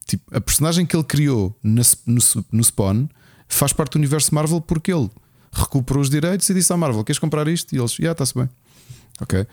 Tipo, 0.08 0.36
a 0.36 0.42
personagem 0.42 0.86
que 0.86 0.96
ele 0.96 1.04
criou 1.04 1.56
no, 1.62 1.82
no, 2.06 2.22
no 2.52 2.64
Spawn 2.64 3.08
faz 3.48 3.74
parte 3.74 3.94
do 3.94 3.96
universo 3.98 4.34
Marvel 4.34 4.62
porque 4.62 4.92
ele 4.92 5.10
recuperou 5.52 6.02
os 6.02 6.10
direitos 6.10 6.50
e 6.50 6.54
disse 6.54 6.72
à 6.72 6.78
Marvel: 6.78 7.04
Queres 7.04 7.20
comprar 7.20 7.48
isto? 7.48 7.76
E 7.76 7.78
eles, 7.78 7.92
já, 7.92 7.98
yeah, 8.00 8.12
está-se 8.14 8.34
bem. 8.34 8.50
Ok. 9.20 9.48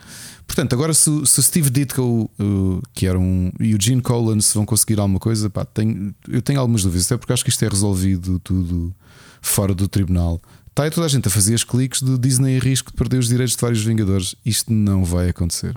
Portanto, 0.47 0.75
agora 0.75 0.93
se, 0.93 1.11
se 1.27 1.43
Steve 1.43 1.71
Ditko, 1.71 2.31
uh, 2.39 2.83
que 2.93 3.07
era 3.07 3.19
um. 3.19 3.51
e 3.59 3.75
o 3.75 3.81
Gene 3.81 4.03
Colan 4.03 4.41
se 4.41 4.55
vão 4.55 4.67
conseguir 4.67 5.01
alguma 5.01 5.19
coisa, 5.19 5.49
pá, 5.49 5.65
tenho, 5.65 6.15
eu 6.29 6.43
tenho 6.43 6.61
algumas 6.61 6.83
dúvidas, 6.83 7.07
até 7.07 7.17
porque 7.17 7.33
acho 7.33 7.43
que 7.43 7.51
isto 7.51 7.65
é 7.65 7.69
resolvido 7.69 8.39
tudo 8.41 8.95
fora 9.41 9.75
do 9.75 9.89
tribunal. 9.89 10.41
Está 10.69 10.85
aí 10.85 10.91
toda 10.91 11.07
a 11.07 11.09
gente 11.09 11.29
a 11.29 11.31
fazer 11.31 11.55
os 11.55 11.65
cliques 11.65 12.03
do 12.03 12.19
Disney 12.19 12.57
em 12.57 12.59
risco 12.59 12.91
de 12.91 12.97
perder 12.97 13.19
os 13.19 13.29
direitos 13.29 13.55
de 13.55 13.61
vários 13.61 13.83
Vingadores. 13.83 14.35
Isto 14.45 14.73
não 14.73 15.05
vai 15.05 15.29
acontecer. 15.29 15.75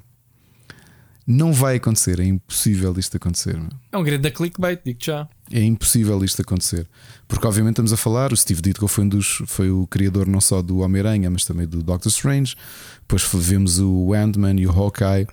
Não 1.30 1.52
vai 1.52 1.76
acontecer, 1.76 2.22
é 2.22 2.24
impossível 2.24 2.98
isto 2.98 3.18
acontecer. 3.18 3.58
Meu. 3.58 3.70
É 3.91 3.98
um 3.98 4.04
grande 4.04 4.32
clickbait, 4.32 4.80
digo 4.86 4.99
já. 5.02 5.28
É 5.52 5.62
impossível 5.62 6.24
isto 6.24 6.41
acontecer. 6.41 6.88
Porque, 7.28 7.45
obviamente, 7.45 7.74
estamos 7.74 7.91
a 7.91 7.98
falar. 7.98 8.32
O 8.32 8.38
Steve 8.38 8.62
Ditko 8.62 8.88
foi, 8.88 9.04
um 9.04 9.10
dos, 9.10 9.44
foi 9.45 9.70
o 9.70 9.86
criador 9.88 10.26
não 10.26 10.40
só 10.40 10.62
do 10.62 10.78
Homem-Aranha, 10.78 11.30
mas 11.30 11.44
também 11.44 11.68
do 11.68 11.84
Doctor 11.84 12.10
Strange. 12.10 12.56
Depois 13.02 13.28
vemos 13.34 13.78
o 13.78 14.14
Ant-Man 14.14 14.56
e 14.56 14.68
o 14.68 14.72
Hawkeye, 14.72 15.28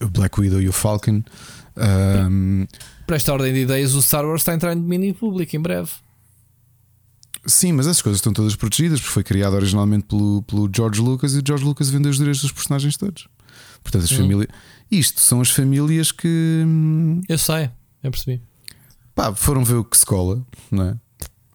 o 0.00 0.08
Black 0.08 0.40
Widow 0.40 0.60
e 0.60 0.68
o 0.68 0.72
Falcon. 0.72 1.22
Um... 1.76 2.66
Para 3.06 3.14
esta 3.14 3.32
ordem 3.32 3.52
de 3.54 3.60
ideias, 3.60 3.94
o 3.94 4.02
Star 4.02 4.26
Wars 4.26 4.40
está 4.40 4.50
a 4.50 4.56
entrar 4.56 4.72
em 4.72 4.80
domínio 4.80 5.14
público 5.14 5.54
em 5.54 5.60
breve. 5.60 5.90
Sim, 7.46 7.72
mas 7.72 7.86
essas 7.86 8.02
coisas 8.02 8.18
estão 8.18 8.32
todas 8.32 8.54
protegidas 8.56 9.00
porque 9.00 9.14
foi 9.14 9.24
criado 9.24 9.54
originalmente 9.54 10.06
pelo, 10.06 10.42
pelo 10.42 10.70
George 10.74 11.00
Lucas 11.00 11.34
e 11.34 11.38
o 11.38 11.42
George 11.44 11.64
Lucas 11.64 11.88
vendeu 11.88 12.10
os 12.10 12.16
direitos 12.16 12.42
dos 12.42 12.52
personagens 12.52 12.96
todos. 12.96 13.28
Portanto, 13.82 14.04
as 14.04 14.12
hum. 14.12 14.16
famílias. 14.18 14.48
Isto 14.90 15.20
são 15.20 15.40
as 15.40 15.50
famílias 15.50 16.12
que. 16.12 16.62
Hum, 16.66 17.20
eu 17.28 17.38
sei, 17.38 17.70
eu 18.02 18.10
percebi. 18.10 18.42
Pá, 19.14 19.34
foram 19.34 19.64
ver 19.64 19.76
o 19.76 19.84
que 19.84 19.96
se 19.96 20.06
cola, 20.06 20.44
não 20.70 20.84
é? 20.84 20.96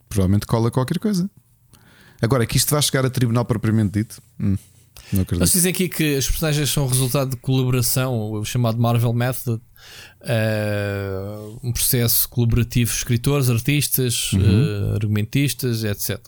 Provavelmente 0.10 0.45
cola 0.45 0.72
qualquer 0.72 0.99
coisa. 0.99 1.30
Agora, 2.22 2.45
que 2.45 2.58
isto 2.58 2.72
vai 2.72 2.82
chegar 2.82 3.06
a 3.06 3.10
tribunal 3.10 3.45
propriamente 3.45 3.99
dito. 3.99 4.22
Hum, 4.40 4.58
não 5.14 5.22
acredito. 5.22 5.44
Eles 5.44 5.54
dizem 5.54 5.72
aqui 5.72 5.88
que 5.88 6.16
as 6.16 6.26
personagens 6.26 6.70
são 6.70 6.88
resultado 6.88 7.32
de 7.32 7.38
colaboração, 7.38 8.32
o 8.32 8.45
chamado 8.45 8.80
Marvel 8.80 9.14
Method. 9.14 9.62
Uh, 10.22 11.60
um 11.64 11.72
processo 11.72 12.28
colaborativo, 12.28 12.91
escritores, 12.91 13.49
artistas, 13.49 14.34
uhum. 14.34 14.91
uh, 14.91 14.95
argumentistas, 14.95 15.84
etc 15.84 16.20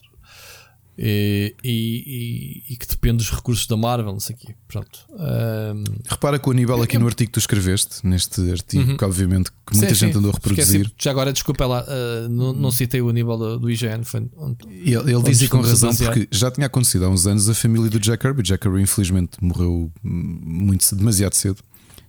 e, 1.02 1.56
e, 1.64 2.74
e, 2.74 2.76
que 2.76 2.86
depende 2.86 3.18
dos 3.18 3.32
recursos 3.32 3.66
da 3.68 3.78
Marvel, 3.78 4.12
não 4.12 4.20
sei 4.20 4.36
aqui. 4.36 4.54
Pronto. 4.68 5.00
Um... 5.12 5.84
Repara 6.06 6.38
que 6.38 6.50
o 6.50 6.52
nível 6.52 6.82
aqui 6.82 6.98
no 6.98 7.06
artigo 7.06 7.30
que 7.30 7.36
tu 7.36 7.40
escreveste, 7.40 8.06
neste 8.06 8.52
artigo, 8.52 8.92
uhum. 8.92 8.98
que 8.98 9.06
obviamente 9.06 9.50
que 9.66 9.78
muita 9.78 9.96
sim, 9.96 10.08
gente 10.08 10.12
sim. 10.12 10.18
andou 10.18 10.32
a 10.32 10.34
reproduzir. 10.34 10.82
Esqueci. 10.82 10.96
Já 11.00 11.12
agora, 11.12 11.32
desculpa 11.32 11.66
lá, 11.66 11.86
uh, 11.86 12.28
não, 12.28 12.52
não, 12.52 12.70
citei 12.70 13.00
o 13.00 13.10
nível 13.12 13.38
do, 13.38 13.60
do 13.60 13.72
IGN. 13.72 14.04
Foi 14.04 14.30
onde, 14.36 14.58
ele 14.68 15.14
ele 15.14 15.24
dizia 15.24 15.48
com 15.48 15.62
razão, 15.62 15.96
porque 15.96 16.28
já 16.32 16.52
tinha 16.52 16.68
acontecido 16.68 17.06
há 17.06 17.10
uns 17.10 17.26
anos 17.26 17.48
a 17.48 17.54
família 17.54 17.90
do 17.90 17.98
Jack 17.98 18.22
Kirby. 18.22 18.44
Jack 18.44 18.62
Kirby, 18.62 18.82
infelizmente, 18.82 19.38
morreu 19.42 19.90
muito, 20.04 20.94
demasiado 20.94 21.34
cedo 21.34 21.64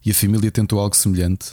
e 0.05 0.11
a 0.11 0.15
família 0.15 0.51
tentou 0.51 0.81
algo 0.81 0.97
semelhante. 0.97 1.53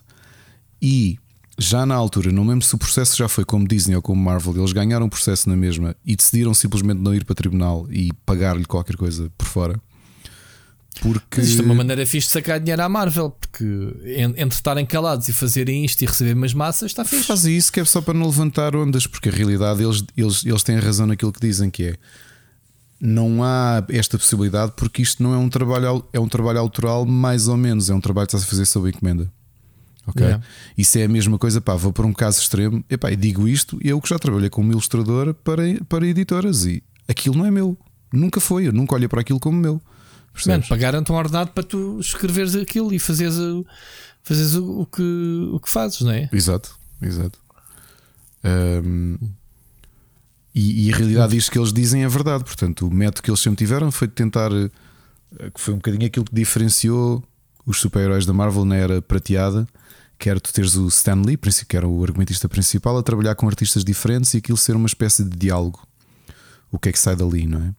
E 0.82 1.20
já 1.60 1.86
na 1.86 1.96
altura, 1.96 2.32
não 2.32 2.46
lembro 2.46 2.64
se 2.64 2.76
o 2.76 2.78
processo 2.78 3.18
já 3.18 3.28
foi 3.28 3.44
como 3.44 3.68
Disney 3.68 3.96
ou 3.96 4.02
como 4.02 4.22
Marvel, 4.22 4.56
eles 4.58 4.72
ganharam 4.72 5.08
o 5.08 5.10
processo 5.10 5.50
na 5.50 5.56
mesma 5.56 5.96
e 6.06 6.16
decidiram 6.16 6.54
simplesmente 6.54 7.00
não 7.00 7.16
ir 7.16 7.26
para 7.26 7.34
tribunal 7.34 7.88
e 7.90 8.12
pagar-lhe 8.26 8.66
qualquer 8.66 8.96
coisa 8.96 9.32
por 9.36 9.48
fora. 9.48 9.82
Porque... 11.02 11.38
Mas 11.38 11.50
isto 11.50 11.62
é 11.62 11.66
uma 11.66 11.76
maneira 11.76 12.06
fixe 12.06 12.28
de 12.28 12.34
sacar 12.34 12.60
dinheiro 12.60 12.82
à 12.82 12.90
Marvel, 12.90 13.32
porque 13.32 13.66
entre 14.36 14.56
estarem 14.56 14.86
calados 14.86 15.28
e 15.30 15.34
fazerem 15.34 15.84
isto 15.86 16.02
e 16.02 16.06
receber 16.06 16.36
mais 16.36 16.54
massas, 16.54 16.92
está 16.92 17.04
fixe. 17.04 17.24
Faz 17.24 17.46
isso 17.46 17.72
que 17.72 17.80
é 17.80 17.86
só 17.86 18.02
para 18.02 18.14
não 18.14 18.28
levantar 18.28 18.76
ondas, 18.76 19.08
porque 19.08 19.30
a 19.30 19.32
realidade 19.32 19.84
eles, 19.84 20.04
eles, 20.16 20.46
eles 20.46 20.64
têm 20.64 20.78
razão 20.78 21.08
naquilo 21.08 21.32
que 21.32 21.40
dizem 21.40 21.70
que 21.70 21.84
é. 21.84 21.96
Não 23.00 23.44
há 23.44 23.84
esta 23.90 24.18
possibilidade 24.18 24.74
porque 24.76 25.04
isto 25.04 25.22
não 25.22 25.34
é 25.34 25.38
um 25.38 25.50
trabalho, 25.50 26.04
é 26.12 26.20
um 26.20 26.28
trabalho 26.28 26.60
autoral, 26.60 27.06
mais 27.06 27.48
ou 27.48 27.58
menos, 27.58 27.90
é 27.90 27.94
um 27.94 28.02
trabalho 28.02 28.28
que 28.28 28.36
está 28.36 28.46
a 28.46 28.50
fazer 28.50 28.66
sob 28.66 28.90
encomenda. 28.90 29.32
Ok? 30.08 30.26
Yeah. 30.26 30.44
Isso 30.78 30.98
é 30.98 31.04
a 31.04 31.10
mesma 31.10 31.38
coisa, 31.38 31.60
pá, 31.60 31.76
vou 31.76 31.92
para 31.92 32.06
um 32.06 32.14
caso 32.14 32.40
extremo, 32.40 32.84
epá, 32.90 33.12
e 33.12 33.16
digo 33.16 33.48
isto, 33.48 33.78
eu 33.84 34.00
que 34.00 34.10
já 34.10 34.18
trabalhei 34.18 34.50
como 34.50 34.72
ilustrador 34.72 35.34
para, 35.34 35.64
para 35.88 36.08
editoras 36.08 36.66
e 36.66 36.82
aquilo 37.08 37.38
não 37.38 37.46
é 37.46 37.52
meu, 37.52 37.78
nunca 38.12 38.40
foi, 38.40 38.68
eu 38.68 38.72
nunca 38.74 38.96
olhei 38.96 39.08
para 39.08 39.22
aquilo 39.22 39.40
como 39.40 39.58
meu. 39.58 39.82
Mano, 40.46 40.64
pagaram-te 40.70 41.12
um 41.12 41.16
ordenado 41.16 41.52
para 41.52 41.64
tu 41.64 42.00
escreveres 42.00 42.56
aquilo 42.56 42.94
e 42.94 43.00
fazeres, 43.00 43.36
fazeres 44.24 44.56
o, 44.56 44.82
o, 44.82 44.86
que, 44.86 45.50
o 45.52 45.60
que 45.60 45.70
fazes, 45.70 46.02
não 46.02 46.12
é? 46.12 46.30
Exato, 46.32 46.78
exato. 47.02 47.40
Um, 48.44 49.18
e, 50.54 50.88
e, 50.88 50.94
a 50.94 50.98
realidade 50.98 51.36
disto 51.36 51.52
que 51.52 51.58
eles 51.58 51.74
dizem 51.74 52.04
é 52.04 52.08
verdade. 52.08 52.44
Portanto, 52.44 52.88
o 52.88 52.94
método 52.94 53.24
que 53.24 53.30
eles 53.30 53.40
sempre 53.40 53.58
tiveram 53.58 53.92
foi 53.92 54.08
de 54.08 54.14
tentar, 54.14 54.52
eh, 54.52 54.70
que 55.54 55.60
foi 55.60 55.74
um 55.74 55.78
bocadinho 55.78 56.06
aquilo 56.06 56.26
que 56.26 56.34
diferenciou 56.34 57.24
os 57.66 57.80
super-heróis 57.80 58.26
da 58.26 58.34
Marvel 58.34 58.66
na 58.66 58.76
era 58.76 59.02
prateada 59.02 59.68
quer 60.18 60.39
tu 60.39 60.52
teres 60.52 60.76
o 60.76 60.88
Stan 60.88 61.22
Lee, 61.22 61.38
que 61.38 61.77
era 61.77 61.88
o 61.88 62.03
argumentista 62.03 62.49
principal, 62.49 62.98
a 62.98 63.03
trabalhar 63.03 63.35
com 63.35 63.48
artistas 63.48 63.84
diferentes 63.84 64.34
e 64.34 64.38
aquilo 64.38 64.57
ser 64.57 64.76
uma 64.76 64.88
espécie 64.88 65.23
de 65.23 65.38
diálogo. 65.38 65.88
O 66.72 66.80
que 66.80 66.89
é 66.89 66.91
que 66.91 66.99
sai 66.99 67.15
dali, 67.15 67.45
não 67.48 67.61
é? 67.61 67.73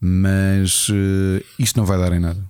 Mas 0.00 0.88
uh, 0.88 1.44
isto 1.58 1.76
não 1.76 1.84
vai 1.84 1.98
dar 1.98 2.12
em 2.12 2.20
nada. 2.20 2.42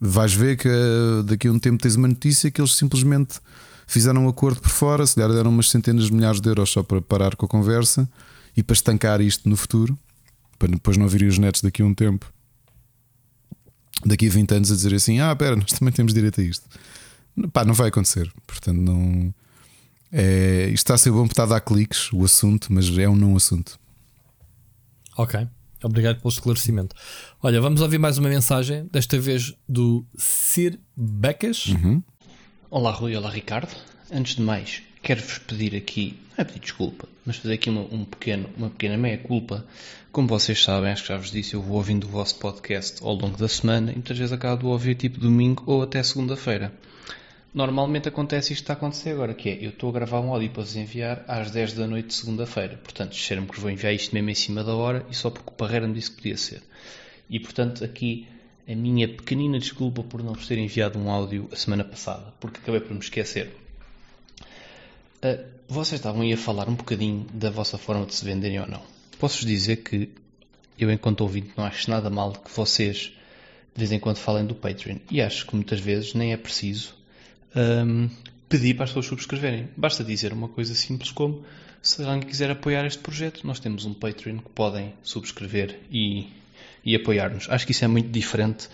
Vais 0.00 0.32
ver 0.32 0.56
que 0.56 0.68
uh, 0.68 1.22
daqui 1.22 1.46
a 1.46 1.52
um 1.52 1.58
tempo 1.58 1.80
tens 1.80 1.94
uma 1.94 2.08
notícia 2.08 2.50
que 2.50 2.60
eles 2.60 2.74
simplesmente 2.74 3.38
fizeram 3.86 4.24
um 4.24 4.28
acordo 4.28 4.60
por 4.60 4.70
fora, 4.70 5.06
se 5.06 5.14
calhar 5.14 5.30
deram 5.32 5.50
umas 5.50 5.68
centenas 5.68 6.06
de 6.06 6.12
milhares 6.12 6.40
de 6.40 6.48
euros 6.48 6.70
só 6.70 6.82
para 6.82 7.00
parar 7.02 7.36
com 7.36 7.44
a 7.44 7.48
conversa 7.48 8.08
e 8.56 8.62
para 8.62 8.74
estancar 8.74 9.20
isto 9.20 9.48
no 9.48 9.56
futuro, 9.56 9.96
para 10.58 10.72
depois 10.72 10.96
não 10.96 11.06
virem 11.06 11.28
os 11.28 11.38
netos 11.38 11.60
daqui 11.60 11.82
a 11.82 11.84
um 11.84 11.94
tempo, 11.94 12.32
daqui 14.04 14.26
a 14.26 14.30
20 14.30 14.54
anos 14.54 14.72
a 14.72 14.74
dizer 14.74 14.94
assim: 14.94 15.20
ah, 15.20 15.34
pera, 15.36 15.56
nós 15.56 15.72
também 15.72 15.92
temos 15.92 16.14
direito 16.14 16.40
a 16.40 16.44
isto. 16.44 16.66
Pá, 17.52 17.64
não 17.64 17.74
vai 17.74 17.88
acontecer. 17.88 18.30
Portanto, 18.46 18.78
não. 18.78 19.34
É, 20.10 20.66
isto 20.66 20.84
está 20.84 20.94
a 20.94 20.98
ser 20.98 21.10
bom 21.10 21.22
porque 21.22 21.32
está 21.32 21.44
a 21.44 21.46
dar 21.46 21.60
cliques 21.60 22.12
o 22.12 22.24
assunto, 22.24 22.72
mas 22.72 22.86
é 22.98 23.08
um 23.08 23.16
não 23.16 23.34
assunto. 23.34 23.78
Ok, 25.16 25.46
obrigado 25.82 26.20
pelo 26.20 26.32
esclarecimento. 26.32 26.94
Olha, 27.42 27.60
vamos 27.60 27.80
ouvir 27.80 27.98
mais 27.98 28.18
uma 28.18 28.28
mensagem, 28.28 28.86
desta 28.92 29.18
vez 29.18 29.54
do 29.68 30.06
Sir 30.16 30.78
Becas. 30.96 31.66
Uhum. 31.66 32.02
Olá, 32.70 32.90
Rui, 32.92 33.16
olá, 33.16 33.30
Ricardo. 33.30 33.74
Antes 34.10 34.36
de 34.36 34.42
mais, 34.42 34.82
quero-vos 35.02 35.38
pedir 35.38 35.74
aqui, 35.74 36.18
não 36.30 36.42
é 36.42 36.44
pedir 36.44 36.60
desculpa, 36.60 37.08
mas 37.24 37.36
fazer 37.36 37.54
aqui 37.54 37.70
uma, 37.70 37.82
um 37.82 38.04
pequeno, 38.04 38.48
uma 38.56 38.68
pequena 38.68 38.96
meia-culpa. 38.98 39.66
Como 40.10 40.28
vocês 40.28 40.62
sabem, 40.62 40.90
acho 40.90 41.02
que 41.02 41.08
já 41.08 41.16
vos 41.16 41.30
disse, 41.30 41.54
eu 41.54 41.62
vou 41.62 41.76
ouvindo 41.76 42.04
o 42.04 42.10
vosso 42.10 42.38
podcast 42.38 43.02
ao 43.02 43.14
longo 43.14 43.38
da 43.38 43.48
semana 43.48 43.90
e 43.90 43.94
muitas 43.94 44.18
vezes 44.18 44.32
acabo 44.32 44.62
de 44.62 44.66
ouvir 44.66 44.94
tipo 44.94 45.18
domingo 45.18 45.62
ou 45.66 45.82
até 45.82 46.02
segunda-feira. 46.02 46.72
Normalmente 47.54 48.08
acontece 48.08 48.54
isto 48.54 48.62
que 48.62 48.64
está 48.64 48.72
a 48.72 48.76
acontecer 48.76 49.10
agora, 49.10 49.34
que 49.34 49.50
é 49.50 49.58
eu 49.60 49.70
estou 49.70 49.90
a 49.90 49.92
gravar 49.92 50.20
um 50.20 50.32
áudio 50.32 50.48
para 50.50 50.62
vos 50.62 50.74
enviar 50.74 51.22
às 51.28 51.50
10 51.50 51.74
da 51.74 51.86
noite 51.86 52.06
de 52.06 52.14
segunda-feira. 52.14 52.78
Portanto, 52.78 53.12
disseram-me 53.12 53.48
que 53.48 53.60
vou 53.60 53.70
enviar 53.70 53.92
isto 53.92 54.14
mesmo 54.14 54.30
em 54.30 54.34
cima 54.34 54.64
da 54.64 54.74
hora 54.74 55.04
e 55.10 55.14
só 55.14 55.28
porque 55.28 55.50
o 55.50 55.52
Parreira 55.52 55.86
me 55.86 55.92
disse 55.92 56.10
que 56.10 56.16
podia 56.16 56.36
ser. 56.38 56.62
E 57.28 57.38
portanto, 57.38 57.84
aqui 57.84 58.26
a 58.66 58.74
minha 58.74 59.06
pequenina 59.06 59.58
desculpa 59.58 60.02
por 60.02 60.22
não 60.22 60.32
vos 60.32 60.46
ter 60.46 60.56
enviado 60.56 60.98
um 60.98 61.10
áudio 61.10 61.46
a 61.52 61.56
semana 61.56 61.84
passada, 61.84 62.32
porque 62.40 62.58
acabei 62.58 62.80
por 62.80 62.94
me 62.94 63.00
esquecer. 63.00 63.54
Uh, 65.22 65.44
vocês 65.68 66.00
estavam 66.00 66.22
aí 66.22 66.32
a 66.32 66.38
falar 66.38 66.70
um 66.70 66.74
bocadinho 66.74 67.26
da 67.34 67.50
vossa 67.50 67.76
forma 67.76 68.06
de 68.06 68.14
se 68.14 68.24
venderem 68.24 68.60
ou 68.60 68.66
não. 68.66 68.82
Posso-vos 69.18 69.46
dizer 69.46 69.76
que 69.76 70.08
eu, 70.78 70.90
enquanto 70.90 71.20
ouvinte, 71.20 71.52
não 71.54 71.64
acho 71.64 71.90
nada 71.90 72.08
mal 72.08 72.32
que 72.32 72.50
vocês 72.50 73.12
de 73.74 73.78
vez 73.78 73.92
em 73.92 73.98
quando 73.98 74.16
falem 74.16 74.46
do 74.46 74.54
Patreon. 74.54 74.96
E 75.10 75.20
acho 75.20 75.46
que 75.46 75.54
muitas 75.54 75.80
vezes 75.80 76.14
nem 76.14 76.32
é 76.32 76.36
preciso 76.36 77.01
um, 77.56 78.08
pedir 78.48 78.74
para 78.74 78.84
as 78.84 78.90
pessoas 78.90 79.06
subscreverem. 79.06 79.68
Basta 79.76 80.04
dizer 80.04 80.32
uma 80.32 80.48
coisa 80.48 80.74
simples 80.74 81.10
como 81.10 81.44
se 81.82 82.00
alguém 82.04 82.20
quiser 82.20 82.50
apoiar 82.50 82.86
este 82.86 83.00
projeto, 83.00 83.44
nós 83.44 83.58
temos 83.58 83.84
um 83.84 83.92
Patreon 83.92 84.38
que 84.38 84.50
podem 84.50 84.94
subscrever 85.02 85.80
e, 85.90 86.28
e 86.84 86.94
apoiar-nos. 86.94 87.48
Acho 87.50 87.66
que 87.66 87.72
isso 87.72 87.84
é 87.84 87.88
muito 87.88 88.08
diferente 88.08 88.68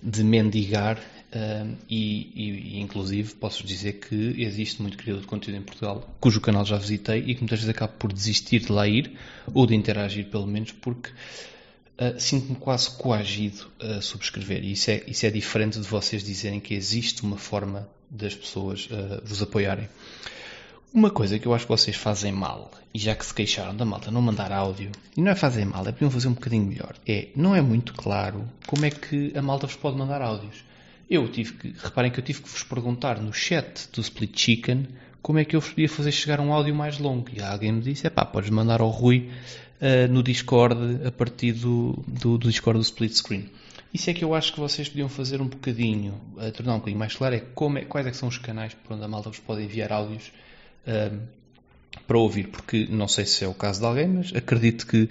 de 0.00 0.22
mendigar 0.22 0.96
um, 1.34 1.76
e, 1.88 2.76
e, 2.76 2.80
inclusive 2.80 3.34
posso 3.34 3.66
dizer 3.66 3.94
que 3.94 4.40
existe 4.40 4.80
muito 4.80 4.96
criador 4.96 5.22
de 5.22 5.26
conteúdo 5.26 5.56
em 5.56 5.62
Portugal 5.62 6.14
cujo 6.20 6.42
canal 6.42 6.62
já 6.62 6.76
visitei 6.76 7.20
e 7.20 7.34
que 7.34 7.40
muitas 7.40 7.60
vezes 7.60 7.70
acabo 7.70 7.94
por 7.94 8.12
desistir 8.12 8.60
de 8.60 8.70
lá 8.70 8.86
ir 8.86 9.16
ou 9.54 9.66
de 9.66 9.74
interagir 9.74 10.26
pelo 10.26 10.46
menos 10.46 10.72
porque 10.72 11.08
uh, 11.08 12.20
sinto-me 12.20 12.56
quase 12.56 12.90
coagido 12.98 13.66
a 13.80 14.02
subscrever 14.02 14.62
e 14.62 14.72
isso 14.72 14.90
é, 14.90 15.02
isso 15.06 15.24
é 15.24 15.30
diferente 15.30 15.80
de 15.80 15.88
vocês 15.88 16.22
dizerem 16.22 16.60
que 16.60 16.74
existe 16.74 17.22
uma 17.22 17.38
forma 17.38 17.88
das 18.12 18.34
pessoas 18.34 18.88
uh, 18.90 19.22
vos 19.24 19.42
apoiarem. 19.42 19.88
Uma 20.92 21.10
coisa 21.10 21.38
que 21.38 21.46
eu 21.46 21.54
acho 21.54 21.64
que 21.64 21.72
vocês 21.72 21.96
fazem 21.96 22.30
mal, 22.30 22.70
e 22.92 22.98
já 22.98 23.14
que 23.14 23.24
se 23.24 23.32
queixaram 23.32 23.74
da 23.74 23.82
malta 23.82 24.10
não 24.10 24.20
mandar 24.20 24.52
áudio, 24.52 24.92
e 25.16 25.22
não 25.22 25.32
é 25.32 25.34
fazer 25.34 25.64
mal, 25.64 25.88
é 25.88 25.90
podiam 25.90 26.10
fazer 26.10 26.28
um 26.28 26.34
bocadinho 26.34 26.66
melhor, 26.66 26.94
é, 27.08 27.28
não 27.34 27.56
é 27.56 27.62
muito 27.62 27.94
claro 27.94 28.46
como 28.66 28.84
é 28.84 28.90
que 28.90 29.32
a 29.34 29.40
malta 29.40 29.66
vos 29.66 29.76
pode 29.76 29.96
mandar 29.96 30.20
áudios. 30.20 30.62
Eu 31.08 31.26
tive 31.28 31.54
que, 31.54 31.74
reparem 31.82 32.10
que 32.10 32.20
eu 32.20 32.24
tive 32.24 32.42
que 32.42 32.48
vos 32.48 32.62
perguntar 32.62 33.20
no 33.20 33.32
chat 33.32 33.88
do 33.90 34.02
Split 34.02 34.38
Chicken 34.38 34.86
como 35.22 35.38
é 35.38 35.44
que 35.44 35.56
eu 35.56 35.62
podia 35.62 35.88
fazer 35.88 36.12
chegar 36.12 36.40
um 36.40 36.52
áudio 36.52 36.74
mais 36.74 36.98
longo. 36.98 37.26
E 37.32 37.40
alguém 37.40 37.72
me 37.72 37.80
disse, 37.80 38.06
é 38.06 38.10
pá, 38.10 38.24
podes 38.24 38.50
mandar 38.50 38.80
ao 38.80 38.90
Rui 38.90 39.30
uh, 39.80 40.12
no 40.12 40.22
Discord, 40.22 41.06
a 41.06 41.12
partir 41.12 41.52
do, 41.52 42.02
do, 42.06 42.36
do 42.36 42.48
Discord 42.48 42.78
do 42.78 42.82
Split 42.82 43.14
Screen. 43.14 43.48
Isso 43.92 44.08
é 44.08 44.14
que 44.14 44.24
eu 44.24 44.34
acho 44.34 44.54
que 44.54 44.60
vocês 44.60 44.88
podiam 44.88 45.08
fazer 45.08 45.42
um 45.42 45.46
bocadinho, 45.46 46.18
a 46.38 46.50
tornar 46.50 46.74
um 46.74 46.78
bocadinho 46.78 46.98
mais 46.98 47.14
claro, 47.14 47.34
é, 47.34 47.40
como 47.54 47.76
é 47.76 47.84
quais 47.84 48.06
é 48.06 48.12
são 48.12 48.28
os 48.28 48.38
canais 48.38 48.72
por 48.72 48.94
onde 48.94 49.04
a 49.04 49.08
malta 49.08 49.28
vos 49.28 49.38
pode 49.38 49.62
enviar 49.62 49.92
áudios 49.92 50.32
uh, 50.86 51.18
para 52.06 52.18
ouvir, 52.18 52.48
porque 52.48 52.86
não 52.90 53.06
sei 53.06 53.26
se 53.26 53.44
é 53.44 53.48
o 53.48 53.52
caso 53.52 53.80
de 53.80 53.86
alguém, 53.86 54.08
mas 54.08 54.32
acredito 54.34 54.86
que 54.86 55.02
uh, 55.02 55.08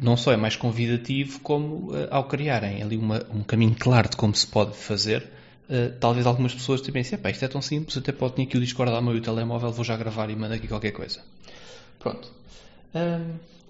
não 0.00 0.16
só 0.16 0.32
é 0.32 0.36
mais 0.36 0.54
convidativo, 0.54 1.40
como 1.40 1.90
uh, 1.90 2.06
ao 2.08 2.28
criarem 2.28 2.80
ali 2.82 2.96
uma, 2.96 3.26
um 3.34 3.42
caminho 3.42 3.74
claro 3.76 4.08
de 4.08 4.16
como 4.16 4.34
se 4.34 4.46
pode 4.46 4.76
fazer, 4.76 5.28
talvez 6.00 6.26
algumas 6.26 6.52
pessoas 6.52 6.82
também 6.82 7.02
pensem, 7.02 7.18
isto 7.30 7.44
é 7.46 7.48
tão 7.48 7.62
simples, 7.62 7.96
até 7.96 8.12
pode 8.12 8.34
ter 8.34 8.42
aqui 8.42 8.58
o 8.58 8.60
Discord 8.60 8.92
à 8.92 9.00
mão 9.00 9.14
e 9.14 9.18
o 9.18 9.22
telemóvel, 9.22 9.72
vou 9.72 9.82
já 9.82 9.96
gravar 9.96 10.28
e 10.28 10.36
mandar 10.36 10.56
aqui 10.56 10.68
qualquer 10.68 10.90
coisa. 10.90 11.22
Pronto. 11.98 12.30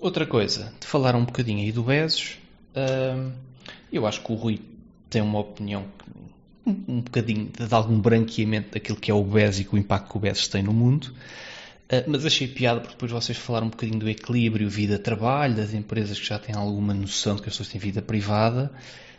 outra 0.00 0.26
coisa, 0.26 0.72
de 0.80 0.86
falar 0.86 1.14
um 1.14 1.24
bocadinho 1.24 1.60
aí 1.60 1.70
do 1.70 1.84
Bezos. 1.84 2.38
Eu 3.92 4.06
acho 4.06 4.22
que 4.22 4.32
o 4.32 4.34
Rui 4.34 4.60
tem 5.08 5.20
uma 5.20 5.38
opinião 5.38 5.84
um, 6.66 7.00
bocadinho 7.00 7.48
de 7.48 7.74
algum 7.74 8.00
branqueamento 8.00 8.72
daquilo 8.72 8.98
que 8.98 9.10
é 9.10 9.14
o 9.14 9.22
BES 9.22 9.60
e 9.60 9.68
o 9.70 9.76
impacto 9.76 10.10
que 10.10 10.16
o 10.16 10.20
BES 10.20 10.48
tem 10.48 10.62
no 10.62 10.72
mundo. 10.72 11.12
Uh, 11.92 12.04
mas 12.06 12.24
achei 12.24 12.48
piada 12.48 12.80
porque 12.80 12.94
depois 12.94 13.12
vocês 13.12 13.36
falaram 13.36 13.66
um 13.66 13.70
bocadinho 13.70 13.98
do 13.98 14.08
equilíbrio 14.08 14.68
vida-trabalho, 14.68 15.54
das 15.54 15.74
empresas 15.74 16.18
que 16.18 16.26
já 16.26 16.38
têm 16.38 16.54
alguma 16.54 16.94
noção 16.94 17.36
de 17.36 17.42
que 17.42 17.48
as 17.48 17.54
pessoas 17.54 17.68
têm 17.68 17.80
vida 17.80 18.00
privada. 18.00 18.72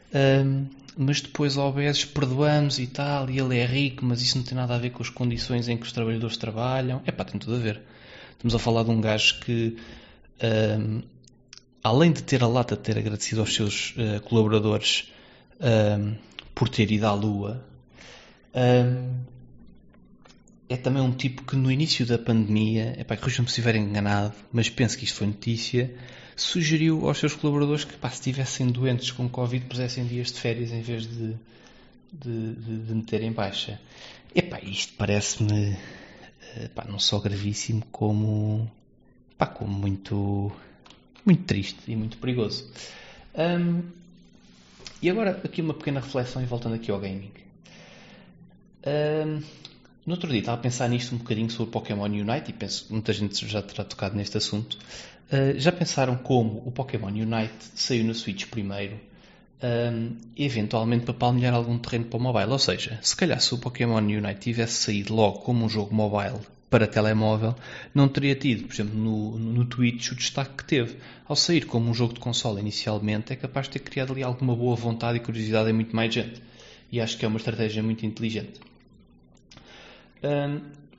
Uh, 0.10 0.66
mas 0.96 1.22
depois 1.22 1.58
ao 1.58 1.72
BES 1.72 2.06
perdoamos 2.06 2.80
e 2.80 2.88
tal, 2.88 3.30
e 3.30 3.40
ele 3.40 3.58
é 3.58 3.66
rico, 3.66 4.06
mas 4.06 4.22
isso 4.22 4.38
não 4.38 4.46
tem 4.46 4.56
nada 4.56 4.76
a 4.76 4.78
ver 4.78 4.92
com 4.92 5.02
as 5.02 5.10
condições 5.10 5.68
em 5.68 5.76
que 5.76 5.86
os 5.86 5.92
trabalhadores 5.92 6.38
trabalham. 6.38 7.02
É 7.06 7.12
pá, 7.12 7.24
tem 7.24 7.40
tudo 7.40 7.56
a 7.56 7.60
ver. 7.60 7.82
Estamos 8.32 8.56
a 8.56 8.60
falar 8.60 8.84
de 8.84 8.92
um 8.92 9.02
gajo 9.02 9.40
que 9.40 9.76
uh, 10.40 11.04
além 11.84 12.12
de 12.12 12.24
ter 12.24 12.42
a 12.42 12.48
lata 12.48 12.76
de 12.76 12.82
ter 12.82 12.98
agradecido 12.98 13.42
aos 13.42 13.54
seus 13.54 13.92
uh, 13.98 14.22
colaboradores 14.22 15.12
um, 15.60 16.16
por 16.56 16.70
ter 16.70 16.90
ido 16.90 17.06
à 17.06 17.14
Lua, 17.14 17.64
um, 18.56 19.24
é 20.70 20.78
também 20.78 21.02
um 21.04 21.12
tipo 21.12 21.44
que 21.44 21.56
no 21.56 21.72
início 21.72 22.06
da 22.06 22.18
pandemia, 22.18 22.96
é 22.98 23.04
para 23.04 23.18
que 23.18 23.42
me 23.42 23.48
estiver 23.48 23.76
enganado, 23.76 24.34
mas 24.52 24.70
penso 24.70 24.98
que 24.98 25.04
isto 25.04 25.18
foi 25.18 25.28
notícia, 25.28 25.94
sugeriu 26.36 27.08
aos 27.08 27.18
seus 27.18 27.36
colaboradores 27.36 27.84
que 27.84 27.96
pá, 27.96 28.10
se 28.10 28.16
estivessem 28.16 28.68
doentes 28.68 29.12
com 29.12 29.28
Covid 29.30 29.66
pusessem 29.66 30.06
dias 30.06 30.32
de 30.32 30.40
férias 30.40 30.72
em 30.72 30.82
vez 30.82 31.06
de, 31.06 31.36
de, 32.12 32.54
de, 32.56 32.78
de 32.78 32.94
meterem 32.96 33.32
baixa. 33.32 33.80
Epá, 34.34 34.60
isto 34.62 34.94
parece-me 34.98 35.78
eh, 36.56 36.70
não 36.88 36.98
só 36.98 37.20
gravíssimo 37.20 37.84
como, 37.92 38.72
pá, 39.38 39.46
como 39.46 39.72
muito 39.72 40.52
muito 41.26 41.44
triste 41.44 41.80
e 41.88 41.96
muito 41.96 42.18
perigoso. 42.18 42.70
Um, 43.36 43.84
e 45.02 45.10
agora 45.10 45.42
aqui 45.44 45.62
uma 45.62 45.74
pequena 45.74 46.00
reflexão 46.00 46.42
e 46.42 46.46
voltando 46.46 46.76
aqui 46.76 46.92
ao 46.92 47.00
gaming. 47.00 47.32
Um, 48.86 49.42
no 50.06 50.14
outro 50.14 50.30
dia 50.30 50.40
estava 50.40 50.58
a 50.58 50.62
pensar 50.62 50.90
nisto 50.90 51.16
um 51.16 51.18
bocadinho 51.18 51.50
sobre 51.50 51.72
Pokémon 51.72 52.06
Unite 52.06 52.50
e 52.50 52.54
penso 52.54 52.86
que 52.86 52.94
muita 52.94 53.14
gente 53.14 53.48
já 53.48 53.62
terá 53.62 53.84
tocado 53.84 54.16
neste 54.16 54.38
assunto. 54.38 54.78
Uh, 55.32 55.58
já 55.60 55.72
pensaram 55.72 56.16
como 56.16 56.62
o 56.66 56.72
Pokémon 56.72 57.08
Unite 57.08 57.54
saiu 57.76 58.04
no 58.04 58.14
Switch 58.14 58.48
primeiro, 58.48 59.00
um, 59.64 60.18
eventualmente 60.38 61.06
para 61.06 61.14
palmilhar 61.14 61.54
algum 61.54 61.78
terreno 61.78 62.06
para 62.06 62.18
o 62.18 62.22
mobile? 62.22 62.52
Ou 62.52 62.60
seja, 62.60 63.00
se 63.02 63.16
calhar 63.16 63.40
se 63.40 63.54
o 63.54 63.58
Pokémon 63.58 63.98
Unite 63.98 64.40
tivesse 64.40 64.84
saído 64.84 65.14
logo 65.14 65.40
como 65.40 65.66
um 65.66 65.70
jogo 65.70 65.96
mobile 65.96 66.40
para 66.74 66.88
telemóvel, 66.88 67.54
não 67.94 68.08
teria 68.08 68.34
tido, 68.34 68.64
por 68.66 68.74
exemplo, 68.74 68.98
no, 68.98 69.38
no 69.38 69.64
Twitch 69.64 70.10
o 70.10 70.16
destaque 70.16 70.56
que 70.56 70.66
teve. 70.66 70.98
Ao 71.24 71.36
sair 71.36 71.68
como 71.68 71.88
um 71.88 71.94
jogo 71.94 72.16
de 72.16 72.20
console 72.20 72.60
inicialmente, 72.60 73.32
é 73.32 73.36
capaz 73.36 73.68
de 73.68 73.74
ter 73.74 73.80
criado 73.82 74.12
ali 74.12 74.24
alguma 74.24 74.56
boa 74.56 74.76
vontade 74.76 75.20
e 75.20 75.22
curiosidade 75.22 75.70
em 75.70 75.74
muito 75.74 75.96
mais 75.96 76.12
gente. 76.12 76.42
E 76.92 77.00
acho 77.00 77.16
que 77.16 77.26
é 77.26 77.28
uma 77.28 77.38
estratégia 77.38 77.84
muito 77.84 78.08
inteligente. 78.08 78.60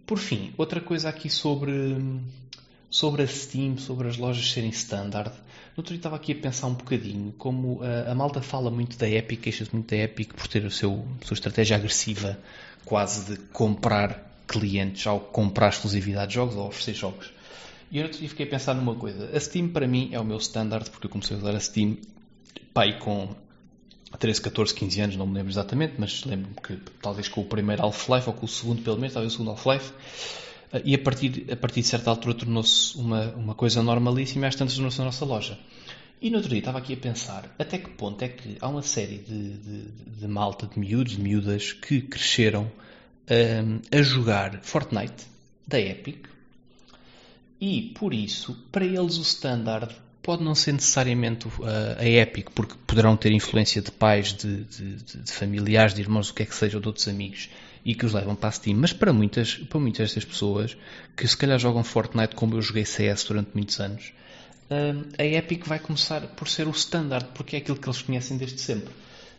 por 0.07 0.19
fim, 0.19 0.55
outra 0.57 0.81
coisa 0.81 1.09
aqui 1.09 1.29
sobre, 1.29 1.97
sobre 2.89 3.25
a 3.25 3.27
Steam, 3.27 3.77
sobre 3.77 4.07
as 4.07 4.17
lojas 4.17 4.49
serem 4.53 4.71
standard. 4.71 5.33
No 5.77 5.79
outro 5.81 5.93
dia 5.93 5.99
estava 5.99 6.15
aqui 6.15 6.31
a 6.31 6.37
pensar 6.37 6.69
um 6.69 6.75
bocadinho 6.75 7.33
como 7.37 7.83
a, 7.83 8.13
a 8.13 8.15
malta 8.15 8.41
fala 8.41 8.71
muito 8.71 8.97
da 8.97 9.11
Epic, 9.11 9.41
queixa-se 9.41 9.75
muito 9.75 9.91
da 9.91 9.97
Epic 9.97 10.35
por 10.35 10.47
ter 10.47 10.65
a, 10.65 10.71
seu, 10.71 11.05
a 11.21 11.27
sua 11.27 11.35
estratégia 11.35 11.77
agressiva, 11.77 12.39
quase 12.85 13.33
de 13.33 13.39
comprar 13.49 14.34
clientes 14.47 15.07
ao 15.07 15.21
comprar 15.21 15.71
exclusividade 15.71 16.29
de 16.29 16.35
jogos 16.35 16.55
ou 16.57 16.69
oferecer 16.69 16.95
jogos. 16.95 17.33
E 17.91 17.99
eu 17.99 18.13
fiquei 18.13 18.47
a 18.47 18.49
pensar 18.49 18.75
numa 18.75 18.95
coisa. 18.95 19.31
A 19.35 19.41
Steam 19.41 19.69
para 19.69 19.87
mim 19.87 20.11
é 20.13 20.19
o 20.19 20.25
meu 20.25 20.39
standard, 20.39 20.91
porque 20.91 21.07
eu 21.07 21.11
comecei 21.11 21.37
a 21.37 21.41
usar 21.41 21.55
a 21.55 21.61
Steam 21.61 21.97
pai 22.73 22.99
com 22.99 23.29
13, 24.19 24.41
14, 24.43 24.75
15 24.75 25.01
anos, 25.01 25.17
não 25.17 25.27
me 25.27 25.35
lembro 25.35 25.53
exatamente, 25.53 25.95
mas 25.99 26.25
lembro-me 26.25 26.57
que 26.57 26.77
talvez 27.01 27.29
com 27.29 27.41
o 27.41 27.45
primeiro 27.45 27.83
Half-Life 27.83 28.29
ou 28.29 28.35
com 28.35 28.47
o 28.47 28.49
segundo 28.49 28.83
pelo 28.83 28.97
menos, 28.97 29.13
talvez 29.13 29.33
o 29.33 29.37
segundo 29.37 29.51
Half-Life. 29.51 29.93
Eh, 30.73 30.83
e 30.85 30.95
a 30.95 30.99
partir, 30.99 31.47
a 31.51 31.57
partir 31.57 31.81
de 31.81 31.87
certa 31.87 32.11
altura 32.11 32.35
tornou-se 32.35 32.97
uma, 32.97 33.31
uma 33.33 33.55
coisa 33.55 33.83
normalíssima 33.83 34.47
e 34.47 34.49
às 34.49 34.55
tantas 34.55 34.75
tornou-se 34.75 35.01
a 35.01 35.05
nossa 35.05 35.25
loja. 35.25 35.59
E 36.21 36.31
no 36.31 36.37
outro 36.37 36.51
dia 36.51 36.61
estava 36.61 36.79
aqui 36.79 36.95
a 36.95 36.97
pensar 36.97 37.55
até 37.59 37.77
que 37.77 37.91
ponto 37.91 38.23
é 38.23 38.29
que 38.29 38.57
há 38.61 38.69
uma 38.69 38.83
série 38.83 39.19
de, 39.19 39.59
de, 39.59 39.83
de 40.21 40.29
malta, 40.29 40.67
de 40.67 40.79
miúdos, 40.79 41.17
de 41.17 41.21
miúdas 41.21 41.73
que 41.73 42.01
cresceram 42.01 42.71
a 43.29 44.03
jogar 44.03 44.61
Fortnite 44.63 45.27
da 45.67 45.81
Epic 45.81 46.27
e 47.61 47.93
por 47.99 48.13
isso, 48.13 48.55
para 48.71 48.85
eles 48.85 49.17
o 49.17 49.23
standard 49.23 49.95
pode 50.23 50.43
não 50.43 50.55
ser 50.55 50.73
necessariamente 50.73 51.47
a 51.99 52.05
Epic, 52.07 52.49
porque 52.55 52.75
poderão 52.87 53.17
ter 53.17 53.33
influência 53.33 53.81
de 53.81 53.91
pais, 53.91 54.33
de, 54.33 54.65
de, 54.65 54.97
de, 54.97 55.33
familiares, 55.33 55.95
de 55.95 56.01
irmãos, 56.01 56.31
o 56.31 56.35
que 56.35 56.43
é 56.43 56.47
que 56.47 56.55
seja, 56.55 56.77
ou 56.77 56.81
de 56.81 56.89
outros 56.89 57.07
amigos, 57.09 57.51
e 57.85 57.95
que 57.95 58.07
os 58.07 58.13
levam 58.13 58.35
para 58.35 58.49
a 58.49 58.53
Steam. 58.53 58.77
Mas 58.77 58.93
para 58.93 59.13
muitas, 59.13 59.55
para 59.55 59.79
muitas 59.79 60.09
destas 60.09 60.25
pessoas, 60.25 60.77
que 61.17 61.27
se 61.29 61.37
calhar 61.37 61.59
jogam 61.59 61.85
Fortnite 61.85 62.35
como 62.35 62.55
eu 62.55 62.63
joguei 62.63 62.85
CS 62.85 63.25
durante 63.25 63.51
muitos 63.55 63.79
anos, 63.81 64.13
a 65.19 65.25
Epic 65.25 65.67
vai 65.67 65.79
começar 65.79 66.23
por 66.29 66.49
ser 66.49 66.67
o 66.67 66.71
standard, 66.71 67.29
porque 67.35 67.57
é 67.57 67.59
aquilo 67.59 67.79
que 67.79 67.87
eles 67.87 68.01
conhecem 68.01 68.37
desde 68.37 68.61
sempre. 68.61 68.93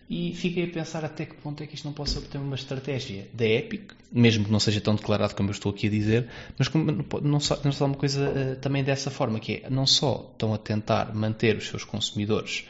E 0.08 0.36
fiquei 0.36 0.66
a 0.66 0.68
pensar 0.68 1.04
até 1.04 1.26
que 1.26 1.34
ponto 1.36 1.64
é 1.64 1.68
que 1.68 1.74
isto 1.74 1.86
não 1.86 1.94
possa 1.94 2.22
ter 2.22 2.38
uma 2.38 2.56
estratégia 2.56 3.28
da 3.34 3.46
Epic, 3.46 3.92
mesmo 4.12 4.46
que 4.46 4.52
não 4.52 4.60
seja 4.60 4.80
tão 4.80 4.94
declarado 4.94 5.34
como 5.34 5.50
eu 5.50 5.52
estou 5.52 5.72
aqui 5.72 5.88
a 5.88 5.90
dizer, 5.90 6.28
mas 6.60 6.68
como, 6.68 6.92
não 7.24 7.40
só, 7.40 7.60
não 7.64 7.72
só 7.72 7.86
uma 7.86 7.96
coisa 7.96 8.30
uh, 8.30 8.56
também 8.58 8.84
dessa 8.84 9.10
forma, 9.10 9.40
que 9.40 9.64
é 9.66 9.70
não 9.70 9.88
só 9.88 10.30
estão 10.32 10.54
a 10.54 10.60
tentar 10.60 11.16
manter 11.16 11.58
os 11.58 11.68
seus 11.68 11.84
consumidores 11.84 12.66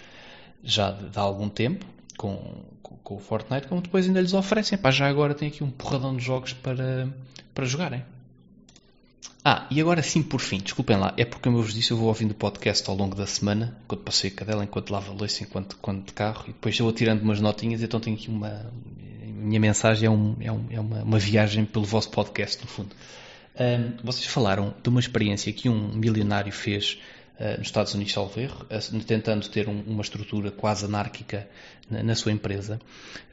já 0.64 0.92
de, 0.92 1.10
de 1.10 1.20
algum 1.20 1.50
tempo 1.50 1.86
com, 2.18 2.64
com, 2.82 2.96
com, 2.96 3.16
o 3.16 3.20
Fortnite, 3.20 3.68
como 3.68 3.82
depois 3.82 4.08
ainda 4.08 4.22
lhes 4.22 4.34
oferecem, 4.34 4.78
pá, 4.78 4.90
já 4.90 5.06
agora 5.10 5.34
tem 5.34 5.50
aqui 5.50 5.62
um 5.62 5.70
porradão 5.70 6.16
de 6.16 6.24
jogos 6.24 6.54
para, 6.54 7.14
para 7.54 7.66
jogarem. 7.66 8.02
Ah, 9.48 9.68
e 9.70 9.80
agora 9.80 10.02
sim, 10.02 10.24
por 10.24 10.42
fim, 10.42 10.58
desculpem 10.58 10.98
lá, 10.98 11.14
é 11.16 11.24
porque, 11.24 11.44
como 11.44 11.60
eu 11.60 11.62
vos 11.62 11.72
disse, 11.72 11.92
eu 11.92 11.98
vou 11.98 12.08
ouvindo 12.08 12.32
o 12.32 12.34
podcast 12.34 12.90
ao 12.90 12.96
longo 12.96 13.16
da 13.16 13.28
semana, 13.28 13.78
enquanto 13.86 14.02
passei 14.02 14.32
a 14.32 14.34
cadela, 14.34 14.64
enquanto 14.64 14.90
lavo 14.90 15.12
a 15.12 15.16
louça, 15.16 15.44
enquanto, 15.44 15.76
enquanto 15.76 16.08
de 16.08 16.14
carro, 16.14 16.46
e 16.48 16.52
depois 16.52 16.80
eu 16.80 16.84
vou 16.84 16.92
tirando 16.92 17.22
umas 17.22 17.40
notinhas, 17.40 17.84
então 17.84 18.00
tenho 18.00 18.16
aqui 18.16 18.28
uma. 18.28 18.74
minha 19.22 19.60
mensagem 19.60 20.08
é, 20.08 20.10
um, 20.10 20.36
é, 20.42 20.52
um, 20.52 20.66
é 20.72 20.80
uma, 20.80 21.04
uma, 21.04 21.20
viagem 21.20 21.64
pelo 21.64 21.86
vosso 21.86 22.10
podcast, 22.10 22.60
no 22.60 22.68
fundo. 22.68 22.90
Um, 23.56 24.04
vocês 24.04 24.26
falaram 24.26 24.74
de 24.82 24.90
uma 24.90 25.00
experiência 25.00 25.54
que 25.54 25.70
um 25.70 25.90
milionário 25.90 26.52
fez 26.52 26.98
uh, 27.40 27.60
nos 27.60 27.68
Estados 27.68 27.94
Unidos, 27.94 28.14
salvo 28.14 28.40
erro, 28.40 28.66
uh, 28.66 29.04
tentando 29.04 29.48
ter 29.48 29.70
um, 29.70 29.80
uma 29.86 30.02
estrutura 30.02 30.50
quase 30.50 30.86
anárquica 30.86 31.48
na, 31.88 32.02
na 32.02 32.16
sua 32.16 32.32
empresa. 32.32 32.82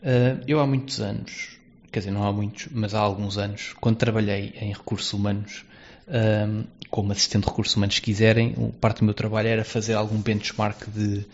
Uh, 0.02 0.44
eu 0.46 0.60
há 0.60 0.66
muitos 0.66 1.00
anos, 1.00 1.58
quer 1.90 2.00
dizer, 2.00 2.10
não 2.10 2.22
há 2.22 2.30
muitos, 2.30 2.68
mas 2.70 2.94
há 2.94 3.00
alguns 3.00 3.38
anos, 3.38 3.72
quando 3.80 3.96
trabalhei 3.96 4.52
em 4.60 4.74
recursos 4.74 5.10
humanos, 5.14 5.64
um, 6.08 6.64
como 6.90 7.12
assistente 7.12 7.44
de 7.44 7.48
recursos 7.48 7.74
humanos, 7.76 7.94
se 7.94 8.02
quiserem, 8.02 8.54
parte 8.80 8.98
do 8.98 9.04
meu 9.04 9.14
trabalho 9.14 9.48
era 9.48 9.64
fazer 9.64 9.94
algum 9.94 10.20
benchmark 10.20 10.88
de 10.88 11.24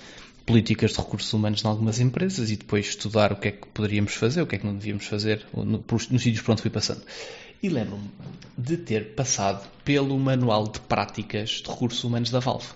políticas 0.46 0.92
de 0.92 0.98
recursos 0.98 1.32
humanos 1.32 1.62
em 1.62 1.68
algumas 1.68 2.00
empresas 2.00 2.50
e 2.50 2.56
depois 2.56 2.88
estudar 2.88 3.32
o 3.32 3.36
que 3.36 3.48
é 3.48 3.50
que 3.52 3.66
poderíamos 3.68 4.14
fazer, 4.14 4.40
o 4.40 4.46
que 4.46 4.56
é 4.56 4.58
que 4.58 4.66
não 4.66 4.74
devíamos 4.74 5.04
fazer 5.04 5.44
no, 5.52 5.84
nos 5.88 6.22
sítios 6.22 6.40
por 6.40 6.52
onde 6.52 6.62
fui 6.62 6.70
passando. 6.70 7.02
E 7.62 7.68
lembro-me 7.68 8.08
de 8.56 8.76
ter 8.76 9.14
passado 9.14 9.68
pelo 9.84 10.18
manual 10.18 10.68
de 10.68 10.80
práticas 10.80 11.62
de 11.62 11.68
recursos 11.68 12.02
humanos 12.04 12.30
da 12.30 12.38
Valve. 12.38 12.68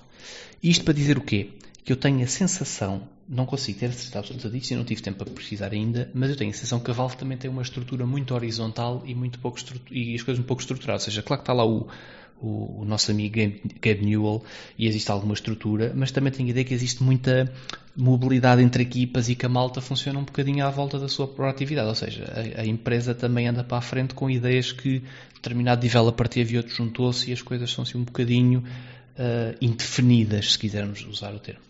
Isto 0.63 0.85
para 0.85 0.93
dizer 0.93 1.17
o 1.17 1.23
quê? 1.23 1.51
Que 1.85 1.93
eu 1.93 1.97
tenho 1.97 2.23
a 2.23 2.27
sensação 2.27 3.09
não 3.33 3.47
consigo 3.47 3.79
ter 3.79 3.91
certeza 3.93 4.19
absoluta 4.19 4.51
disso 4.51 4.75
e 4.75 4.77
não 4.77 4.85
tive 4.85 5.01
tempo 5.01 5.25
para 5.25 5.33
precisar 5.33 5.73
ainda, 5.73 6.11
mas 6.13 6.29
eu 6.29 6.37
tenho 6.37 6.51
a 6.51 6.53
sensação 6.53 6.79
que 6.79 6.91
a 6.91 6.95
Valve 6.95 7.17
também 7.17 7.39
tem 7.39 7.51
uma 7.51 7.63
estrutura 7.63 8.05
muito 8.05 8.35
horizontal 8.35 9.03
e, 9.07 9.15
muito 9.15 9.39
pouco 9.39 9.59
e 9.91 10.15
as 10.15 10.23
coisas 10.23 10.45
um 10.45 10.47
pouco 10.47 10.61
estruturadas. 10.61 11.05
Ou 11.05 11.11
seja, 11.11 11.23
claro 11.23 11.41
que 11.41 11.45
está 11.45 11.55
lá 11.55 11.65
o, 11.65 11.89
o, 12.39 12.83
o 12.83 12.85
nosso 12.85 13.11
amigo 13.11 13.37
Gabe 13.81 14.05
Newell 14.05 14.45
e 14.77 14.87
existe 14.87 15.11
alguma 15.11 15.33
estrutura, 15.33 15.95
mas 15.97 16.11
também 16.11 16.31
tenho 16.31 16.49
a 16.49 16.51
ideia 16.51 16.65
que 16.65 16.75
existe 16.75 17.03
muita 17.03 17.51
mobilidade 17.97 18.61
entre 18.61 18.83
equipas 18.83 19.31
e 19.31 19.35
que 19.35 19.47
a 19.47 19.49
malta 19.49 19.81
funciona 19.81 20.19
um 20.19 20.25
bocadinho 20.25 20.67
à 20.67 20.69
volta 20.69 20.99
da 20.99 21.09
sua 21.09 21.27
proatividade. 21.27 21.89
Ou 21.89 21.95
seja, 21.95 22.31
a, 22.37 22.61
a 22.61 22.67
empresa 22.67 23.15
também 23.15 23.49
anda 23.49 23.65
para 23.65 23.79
a 23.79 23.83
frente 23.83 24.13
com 24.13 24.29
ideias 24.29 24.73
que 24.73 25.03
determinado 25.35 25.81
developer 25.81 26.29
teve 26.29 26.55
e 26.55 26.57
outro 26.59 26.75
juntou-se 26.75 27.31
e 27.31 27.33
as 27.33 27.41
coisas 27.41 27.73
são 27.73 27.83
assim 27.83 27.97
um 27.97 28.05
bocadinho 28.05 28.61
uh, 28.61 29.57
indefinidas, 29.59 30.53
se 30.53 30.59
quisermos 30.59 31.07
usar 31.07 31.35
o 31.35 31.39
termo. 31.39 31.63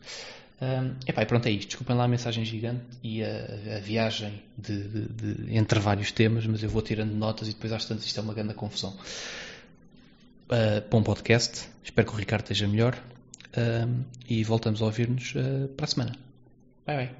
Um, 0.63 0.95
epá, 1.05 1.23
e 1.23 1.27
pronto, 1.27 1.47
é 1.47 1.51
isto. 1.51 1.71
Desculpem 1.71 1.97
lá 1.97 2.05
a 2.05 2.09
mensagem 2.09 2.45
gigante 2.45 2.85
e 3.03 3.25
a, 3.25 3.77
a 3.79 3.81
viagem 3.81 4.41
de, 4.57 4.89
de, 4.89 5.09
de, 5.09 5.57
entre 5.57 5.81
vários 5.81 6.13
temas, 6.13 6.47
mas 6.47 6.63
eu 6.63 6.69
vou 6.69 6.81
tirando 6.81 7.13
notas 7.13 7.49
e 7.49 7.51
depois 7.51 7.73
às 7.73 7.85
tantas 7.85 8.07
isto 8.07 8.21
é 8.21 8.23
uma 8.23 8.33
grande 8.33 8.55
confusão. 8.55 8.97
Uh, 10.49 10.89
bom 10.89 11.03
podcast, 11.03 11.69
espero 11.83 12.07
que 12.07 12.15
o 12.15 12.17
Ricardo 12.17 12.45
esteja 12.45 12.69
melhor 12.69 12.97
e 14.29 14.43
voltamos 14.45 14.81
a 14.81 14.87
ouvir-nos 14.87 15.35
uh, 15.35 15.69
para 15.77 15.85
a 15.85 15.89
semana. 15.89 16.13
Bye 16.87 16.97
bye. 16.97 17.11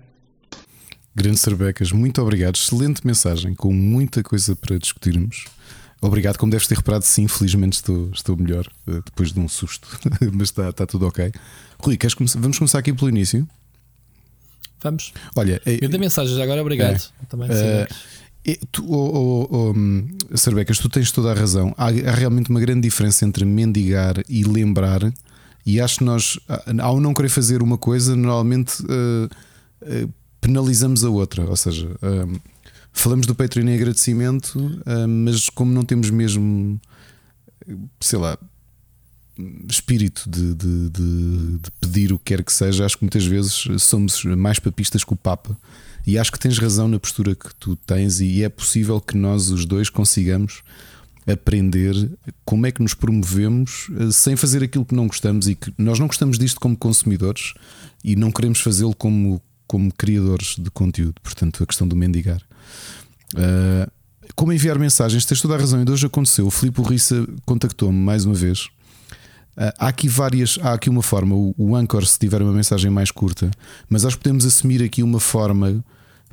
Grande 1.15 1.39
Sarbecas, 1.39 1.93
muito 1.93 2.23
obrigado. 2.23 2.55
Excelente 2.55 3.07
mensagem, 3.07 3.55
com 3.55 3.73
muita 3.73 4.23
coisa 4.23 4.57
para 4.57 4.79
discutirmos. 4.79 5.45
Obrigado, 6.05 6.37
como 6.37 6.51
deves 6.51 6.67
ter 6.67 6.77
reparado, 6.77 7.05
sim, 7.05 7.29
felizmente 7.29 7.77
estou, 7.77 8.11
estou 8.13 8.37
melhor 8.37 8.67
uh, 8.89 9.01
depois 9.05 9.33
de 9.33 9.39
um 9.39 9.49
susto, 9.49 9.87
mas 10.35 10.49
está, 10.49 10.71
está 10.71 10.85
tudo 10.85 11.07
ok. 11.07 11.33
Rui, 11.79 11.97
queres 11.97 12.13
come 12.13 12.29
vamos 12.35 12.59
começar 12.59 12.81
aqui 12.81 12.93
pelo 12.93 13.09
início? 13.09 13.49
Vamos. 14.83 15.13
Olha, 15.37 15.63
é, 15.65 15.79
eu 15.81 15.89
dei 15.89 16.01
mensagens 16.01 16.37
agora, 16.41 16.61
obrigado. 16.61 16.97
É, 16.97 17.27
Também, 17.27 17.49
uh, 17.49 18.67
tu, 18.73 18.85
oh, 18.93 19.47
oh, 19.49 19.71
oh, 19.71 20.81
tu 20.83 20.89
tens 20.89 21.13
toda 21.13 21.31
a 21.31 21.35
razão. 21.35 21.73
Há, 21.79 21.87
há, 21.87 22.15
realmente 22.17 22.51
uma 22.51 22.59
grande 22.59 22.81
diferença 22.81 23.25
entre 23.25 23.45
mendigar 23.45 24.17
e 24.29 24.43
lembrar. 24.43 25.13
E 25.65 25.81
acho 25.81 25.99
que 25.99 26.05
nós, 26.05 26.37
ao 26.81 27.01
não 27.01 27.15
querer 27.15 27.29
fazer 27.29 27.63
uma 27.63 27.79
coisa, 27.79 28.17
normalmente 28.17 28.83
uh, 28.83 29.27
uh, 29.83 30.13
penalizamos 30.41 31.05
a 31.05 31.11
outra. 31.11 31.49
Ou 31.49 31.57
seja, 31.57 31.89
falamos 32.93 33.27
do 33.27 33.35
Patreon 33.35 33.69
em 33.69 33.75
agradecimento, 33.75 34.81
mas 35.09 35.49
como 35.49 35.73
não 35.73 35.85
temos 35.85 36.11
mesmo, 36.11 36.81
sei 38.01 38.19
lá, 38.19 38.39
espírito 39.69 40.29
de, 40.29 40.55
de, 40.55 40.91
de, 40.91 41.59
de, 41.59 41.71
pedir 41.81 42.13
o 42.13 42.19
que 42.19 42.27
quer 42.27 42.45
que 42.45 42.53
seja, 42.53 42.85
acho 42.85 42.99
que 42.99 43.05
muitas 43.05 43.25
vezes 43.25 43.67
somos 43.79 44.25
mais 44.25 44.59
papistas 44.59 45.05
que 45.05 45.13
o 45.13 45.17
Papa. 45.17 45.57
E 46.07 46.19
acho 46.19 46.33
que 46.33 46.39
tens 46.39 46.59
razão 46.59 46.89
na 46.89 46.99
postura 46.99 47.35
que 47.35 47.55
tu 47.55 47.77
tens, 47.77 48.21
e 48.21 48.43
é 48.43 48.49
possível 48.49 49.01
que 49.01 49.17
nós 49.17 49.51
os 49.51 49.65
dois 49.65 49.89
consigamos 49.89 50.63
aprender 51.27 51.95
como 52.45 52.67
é 52.67 52.73
que 52.73 52.83
nos 52.83 52.95
promovemos 52.95 53.89
eh, 53.97 54.11
sem 54.11 54.35
fazer 54.35 54.63
aquilo 54.63 54.85
que 54.85 54.95
não 54.95 55.07
gostamos 55.07 55.49
e 55.49 55.55
que 55.55 55.73
nós 55.79 55.99
não 55.99 56.09
gostamos 56.09 56.37
disto 56.39 56.59
como 56.59 56.77
consumidores 56.77 57.55
e 58.03 58.17
não 58.17 58.33
queremos 58.33 58.61
fazê-lo 58.61 58.95
como, 58.95 59.41
como 59.67 59.93
criadores 59.95 60.57
de 60.59 60.71
conteúdo. 60.71 61.21
Portanto, 61.23 61.63
a 61.63 61.67
questão 61.67 61.87
do 61.87 61.95
mendigar. 61.95 62.43
Uh, 63.35 63.91
como 64.35 64.53
enviar 64.53 64.79
mensagens, 64.79 65.25
tens 65.25 65.41
toda 65.41 65.55
a 65.55 65.59
razão. 65.59 65.79
Ainda 65.79 65.93
hoje 65.93 66.07
aconteceu. 66.07 66.47
O 66.47 66.51
Filipe 66.51 66.83
Rissa 66.83 67.27
contactou-me 67.45 67.99
mais 67.99 68.25
uma 68.25 68.35
vez 68.35 68.69
ah, 69.57 69.75
há 69.79 69.89
aqui 69.89 70.09
várias, 70.09 70.59
há 70.63 70.73
aqui 70.73 70.89
uma 70.89 71.03
forma. 71.03 71.35
O, 71.35 71.77
Anchor, 71.77 72.05
se 72.07 72.19
tiver 72.19 72.43
uma 72.43 72.53
mensagem 72.53 72.91
mais 72.91 73.11
curta, 73.11 73.51
mas 73.89 74.03
nós 74.03 74.15
podemos 74.15 74.45
assumir 74.45 74.83
aqui 74.83 75.03
uma 75.03 75.21
forma 75.21 75.85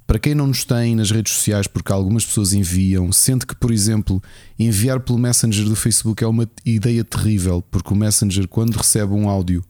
para 0.07 0.17
quem 0.17 0.33
não 0.33 0.47
nos 0.47 0.63
tem 0.63 0.95
nas 0.95 1.11
redes 1.11 1.33
sociais, 1.33 1.67
porque 1.67 1.91
algumas 1.91 2.25
pessoas 2.25 2.51
enviam, 2.53 3.11
sendo 3.11 3.45
que, 3.45 3.55
por 3.55 3.71
exemplo, 3.71 4.21
enviar 4.57 4.99
pelo 4.99 5.19
Messenger 5.19 5.65
do 5.65 5.75
Facebook 5.75 6.23
é 6.23 6.27
uma 6.27 6.49
ideia 6.65 7.03
terrível, 7.03 7.63
porque 7.69 7.93
o 7.93 7.95
Messenger, 7.95 8.47
quando 8.47 8.75
recebe 8.75 9.13
um 9.13 9.29
áudio, 9.29 9.63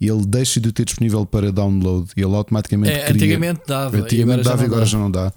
ele 0.00 0.24
deixa 0.26 0.58
de 0.58 0.72
ter 0.72 0.86
disponível 0.86 1.26
para 1.26 1.52
download 1.52 2.10
e 2.16 2.22
ele 2.22 2.34
automaticamente 2.34 2.92
é, 2.92 3.04
cria. 3.04 3.14
Antigamente 3.14 3.60
dava, 3.66 3.96
antigamente 3.98 4.42
dava 4.42 4.62
e 4.62 4.66
agora 4.66 4.86
já 4.86 4.98
não 4.98 5.10
dá. 5.10 5.32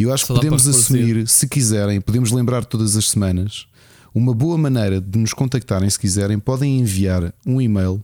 E 0.00 0.02
eu 0.04 0.12
acho 0.14 0.26
Só 0.26 0.32
que 0.32 0.40
podemos 0.40 0.66
assumir, 0.66 1.28
se 1.28 1.46
quiserem, 1.46 2.00
podemos 2.00 2.32
lembrar 2.32 2.64
todas 2.64 2.96
as 2.96 3.10
semanas 3.10 3.66
uma 4.14 4.32
boa 4.32 4.56
maneira 4.56 4.98
de 4.98 5.18
nos 5.18 5.34
contactarem, 5.34 5.90
se 5.90 5.98
quiserem, 5.98 6.38
podem 6.38 6.80
enviar 6.80 7.34
um 7.46 7.60
e-mail 7.60 8.02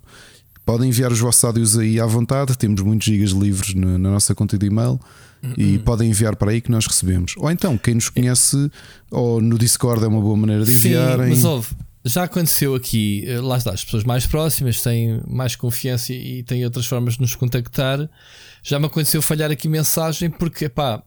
Podem 0.67 0.91
enviar 0.91 1.11
os 1.11 1.21
vossos 1.21 1.43
áudios 1.43 1.79
aí 1.79 1.99
à 1.99 2.05
vontade, 2.05 2.59
temos 2.59 2.83
muitos 2.83 3.07
gigas 3.07 3.31
livres 3.31 3.75
na, 3.75 3.97
na 3.97 4.11
nossa 4.11 4.35
conta 4.35 4.59
de 4.59 4.67
e-mail. 4.67 5.01
E 5.57 5.77
uhum. 5.77 5.83
podem 5.83 6.11
enviar 6.11 6.37
para 6.37 6.51
aí 6.53 6.61
que 6.61 6.71
nós 6.71 6.87
recebemos. 6.87 7.35
Ou 7.39 7.51
então, 7.51 7.79
quem 7.79 7.95
nos 7.95 8.11
conhece, 8.11 8.71
ou 9.11 9.41
no 9.41 9.57
Discord 9.59 10.05
é 10.05 10.07
uma 10.07 10.21
boa 10.21 10.37
maneira 10.37 10.65
de 10.65 10.73
enviarem. 10.73 11.35
Sim, 11.35 11.41
mas 11.43 11.45
ouve, 11.45 11.75
já 12.05 12.25
aconteceu 12.25 12.75
aqui, 12.75 13.25
eh, 13.27 13.41
lá 13.41 13.57
está, 13.57 13.73
as 13.73 13.85
pessoas 13.85 14.05
mais 14.05 14.27
próximas 14.27 14.83
têm 14.83 15.21
mais 15.27 15.55
confiança 15.55 16.13
e 16.13 16.43
têm 16.43 16.65
outras 16.65 16.87
formas 16.87 17.15
de 17.15 17.21
nos 17.21 17.35
contactar. 17.37 18.09
Já 18.63 18.79
me 18.79 18.87
aconteceu 18.87 19.23
falhar 19.23 19.51
aqui 19.51 19.69
mensagem 19.69 20.29
porque, 20.29 20.69
pá, 20.69 21.03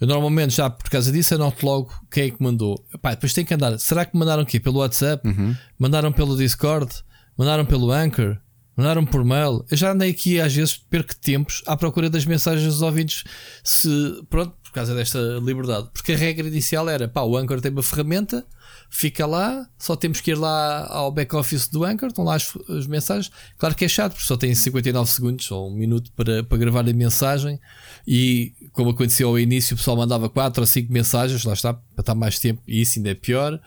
eu 0.00 0.06
normalmente 0.06 0.56
já 0.56 0.68
por 0.68 0.88
causa 0.90 1.12
disso 1.12 1.34
anoto 1.34 1.64
logo 1.64 1.92
quem 2.10 2.24
é 2.24 2.30
que 2.30 2.42
mandou. 2.42 2.84
Pá, 3.00 3.10
depois 3.10 3.32
tem 3.32 3.44
que 3.44 3.54
andar. 3.54 3.78
Será 3.78 4.04
que 4.04 4.16
mandaram 4.16 4.42
aqui 4.42 4.58
pelo 4.58 4.78
WhatsApp? 4.78 5.26
Uhum. 5.28 5.54
Mandaram 5.78 6.10
pelo 6.10 6.36
Discord? 6.36 6.90
Mandaram 7.36 7.64
pelo 7.64 7.92
Anchor? 7.92 8.38
Mandaram 8.76 9.04
por 9.04 9.24
mail. 9.24 9.64
Eu 9.70 9.76
já 9.76 9.92
andei 9.92 10.10
aqui 10.10 10.40
às 10.40 10.54
vezes, 10.54 10.76
perco 10.76 11.14
tempos 11.14 11.62
à 11.66 11.76
procura 11.76 12.08
das 12.08 12.24
mensagens 12.24 12.64
dos 12.64 12.80
ouvintes. 12.80 13.24
Se, 13.62 13.88
pronto, 14.30 14.56
por 14.62 14.72
causa 14.72 14.94
desta 14.94 15.18
liberdade. 15.42 15.90
Porque 15.92 16.12
a 16.12 16.16
regra 16.16 16.48
inicial 16.48 16.88
era: 16.88 17.06
pá, 17.06 17.20
o 17.20 17.36
Anchor 17.36 17.60
tem 17.60 17.70
uma 17.70 17.82
ferramenta, 17.82 18.46
fica 18.92 19.24
lá, 19.24 19.70
só 19.78 19.94
temos 19.94 20.20
que 20.20 20.32
ir 20.32 20.34
lá 20.34 20.84
ao 20.88 21.12
back-office 21.12 21.68
do 21.68 21.84
Anchor, 21.84 22.08
estão 22.08 22.24
lá 22.24 22.34
as, 22.34 22.52
as, 22.68 22.88
mensagens. 22.88 23.30
Claro 23.56 23.74
que 23.76 23.84
é 23.84 23.88
chato, 23.88 24.12
porque 24.12 24.26
só 24.26 24.36
tem 24.36 24.52
59 24.52 25.08
segundos 25.08 25.48
ou 25.52 25.70
um 25.70 25.74
minuto 25.74 26.10
para, 26.16 26.42
para 26.42 26.58
gravar 26.58 26.80
a 26.80 26.92
mensagem. 26.92 27.60
E 28.06 28.52
como 28.72 28.90
aconteceu 28.90 29.28
ao 29.28 29.38
início, 29.38 29.74
o 29.74 29.76
pessoal 29.78 29.96
mandava 29.96 30.28
4 30.28 30.60
ou 30.60 30.66
5 30.66 30.92
mensagens, 30.92 31.44
lá 31.44 31.52
está, 31.52 31.72
para 31.72 32.00
estar 32.00 32.16
mais 32.16 32.40
tempo, 32.40 32.60
e 32.66 32.80
isso 32.80 32.98
ainda 32.98 33.10
é 33.10 33.14
pior. 33.14 33.60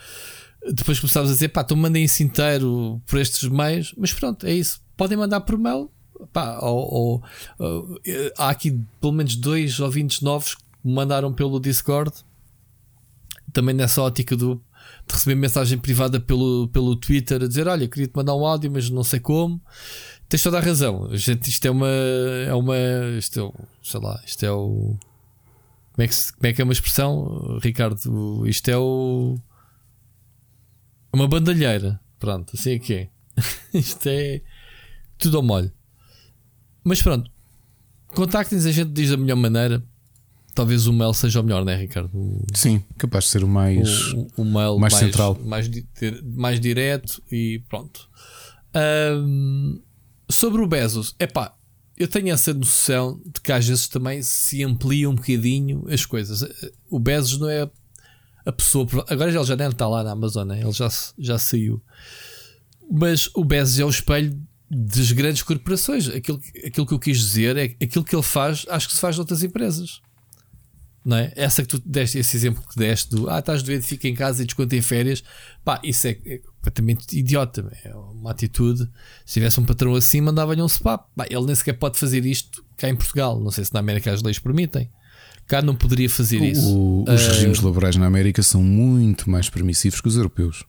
Depois 0.74 1.00
começámos 1.00 1.30
a 1.30 1.34
dizer, 1.34 1.50
pá, 1.50 1.62
então 1.62 1.78
mandem 1.78 2.04
isso 2.04 2.22
inteiro 2.22 3.02
por 3.08 3.18
estes 3.18 3.48
meios, 3.48 3.96
mas 3.98 4.12
pronto, 4.12 4.46
é 4.46 4.54
isso. 4.54 4.82
Podem 4.98 5.18
mandar 5.18 5.42
por 5.42 5.58
mail. 5.58 5.90
Pá, 6.34 6.60
ou, 6.62 6.94
ou, 6.94 7.24
ou, 7.60 8.00
há 8.38 8.50
aqui 8.50 8.78
pelo 9.00 9.14
menos 9.14 9.36
dois 9.38 9.80
ouvintes 9.80 10.22
novos 10.22 10.56
que 10.56 10.64
me 10.84 10.94
mandaram 10.94 11.34
pelo 11.34 11.60
Discord, 11.60 12.14
também 13.52 13.76
nessa 13.76 14.02
ótica 14.02 14.36
do, 14.36 14.62
receber 15.14 15.36
mensagem 15.36 15.78
privada 15.78 16.20
pelo, 16.20 16.68
pelo 16.70 16.96
Twitter 16.96 17.44
a 17.44 17.48
dizer: 17.48 17.68
Olha, 17.68 17.88
queria 17.88 18.08
te 18.08 18.16
mandar 18.16 18.36
um 18.36 18.46
áudio, 18.46 18.72
mas 18.72 18.90
não 18.90 19.04
sei 19.04 19.20
como. 19.20 19.62
Tens 20.28 20.44
toda 20.44 20.58
a 20.58 20.62
razão. 20.62 21.10
Gente, 21.16 21.50
isto 21.50 21.66
é 21.66 21.72
uma. 21.72 21.88
É 21.88 22.54
uma. 22.54 22.76
Isto 23.18 23.54
é, 23.56 23.64
sei 23.84 24.00
lá, 24.00 24.22
isto 24.26 24.44
é 24.44 24.52
o. 24.52 24.98
Como 25.94 26.06
é, 26.06 26.08
que, 26.08 26.16
como 26.34 26.48
é 26.48 26.54
que 26.54 26.62
é 26.62 26.64
uma 26.64 26.74
expressão, 26.74 27.60
Ricardo? 27.62 28.48
Isto 28.48 28.70
é 28.70 28.78
o. 28.78 29.38
Uma 31.14 31.28
bandalheira. 31.28 32.00
Pronto, 32.18 32.52
assim 32.56 32.72
é 32.72 32.80
que 32.80 32.94
é. 32.94 33.10
Isto 33.78 34.08
é 34.08 34.42
tudo 35.18 35.38
ao 35.38 35.44
molho. 35.44 35.72
Mas 36.84 37.02
pronto, 37.02 37.30
contactem-nos, 38.08 38.66
a 38.66 38.72
gente 38.72 38.92
diz 38.92 39.10
da 39.10 39.18
melhor 39.18 39.36
maneira. 39.36 39.84
Talvez 40.54 40.86
o 40.86 40.94
mail 40.94 41.14
seja 41.14 41.42
o 41.42 41.44
melhor, 41.44 41.66
né, 41.66 41.76
Ricardo? 41.76 42.10
O, 42.14 42.46
Sim, 42.54 42.84
capaz 42.98 43.26
de 43.26 43.32
ser 43.32 43.44
o 43.44 43.48
mais, 43.48 44.14
o, 44.14 44.28
o 44.38 44.46
mail 44.46 44.78
mais, 44.78 44.94
mais 44.94 44.96
central, 44.96 45.40
mais, 45.44 45.70
mais 46.24 46.60
direto 46.60 47.22
e 47.32 47.62
pronto. 47.68 48.08
Um, 48.76 49.82
sobre 50.30 50.62
o 50.62 50.68
Bezos, 50.68 51.16
é 51.18 51.26
pá, 51.26 51.56
eu 51.98 52.08
tenho 52.08 52.32
essa 52.32 52.54
noção 52.54 53.20
de 53.26 53.40
que 53.42 53.52
às 53.52 53.68
vezes 53.68 53.88
também 53.88 54.22
se 54.22 54.64
amplia 54.64 55.10
um 55.10 55.16
bocadinho 55.16 55.86
as 55.90 56.06
coisas. 56.06 56.44
O 56.90 57.00
Bezos 57.00 57.40
não 57.40 57.50
é 57.50 57.70
a 58.46 58.52
pessoa. 58.52 58.88
Agora 59.08 59.32
ele 59.32 59.44
já 59.44 59.56
nem 59.56 59.70
está 59.70 59.88
lá 59.88 60.04
na 60.04 60.12
Amazônia, 60.12 60.56
ele 60.56 60.72
já, 60.72 60.90
já 61.18 61.38
saiu. 61.38 61.82
Mas 62.92 63.30
o 63.34 63.44
Bezos 63.44 63.80
é 63.80 63.86
o 63.86 63.90
espelho 63.90 64.40
das 64.70 65.12
grandes 65.12 65.44
corporações. 65.44 66.08
Aquilo, 66.10 66.40
aquilo 66.66 66.86
que 66.86 66.94
eu 66.94 67.00
quis 67.00 67.18
dizer 67.18 67.58
é 67.58 67.64
aquilo 67.82 68.04
que 68.04 68.16
ele 68.16 68.24
faz, 68.24 68.66
acho 68.70 68.88
que 68.88 68.96
se 68.96 69.02
faz 69.02 69.16
noutras 69.18 69.44
empresas. 69.44 70.02
Não 71.06 71.18
é? 71.18 71.34
Essa 71.36 71.62
que 71.62 71.68
tu 71.68 71.82
deste, 71.86 72.18
esse 72.18 72.38
exemplo 72.38 72.64
que 72.68 72.78
deste 72.78 73.12
do 73.12 73.30
ah, 73.30 73.40
estás 73.40 73.62
doente, 73.62 73.86
fica 73.86 74.08
em 74.08 74.16
casa 74.16 74.42
e 74.42 74.46
desconta 74.46 74.76
em 74.76 74.82
férias, 74.82 75.22
pá, 75.64 75.80
isso 75.84 76.08
é, 76.08 76.18
é 76.26 76.38
completamente 76.38 77.18
idiota. 77.18 77.70
É 77.84 77.94
uma 77.94 78.32
atitude. 78.32 78.90
Se 79.26 79.34
tivesse 79.34 79.60
um 79.60 79.66
patrão 79.66 79.94
assim, 79.96 80.22
mandava-lhe 80.22 80.62
um 80.62 80.68
SPAP. 80.68 81.06
ele 81.30 81.46
nem 81.46 81.56
sequer 81.56 81.74
pode 81.74 82.00
fazer 82.00 82.26
isto 82.26 82.64
cá 82.78 82.88
em 82.88 82.96
Portugal. 82.96 83.40
Não 83.40 83.52
sei 83.52 83.66
se 83.66 83.74
na 83.74 83.82
América 83.82 84.14
as 84.14 84.22
leis 84.22 84.40
permitem. 84.40 84.90
Cá 85.46 85.62
não 85.62 85.76
poderia 85.76 86.10
fazer 86.10 86.42
isso. 86.42 86.74
O, 86.74 87.04
os 87.04 87.26
uh, 87.26 87.30
regimes 87.32 87.60
laborais 87.60 87.98
na 87.98 88.06
América 88.06 88.42
são 88.42 88.64
muito 88.64 89.30
mais 89.30 89.50
permissivos 89.50 90.00
que 90.00 90.08
os 90.08 90.16
europeus. 90.16 90.64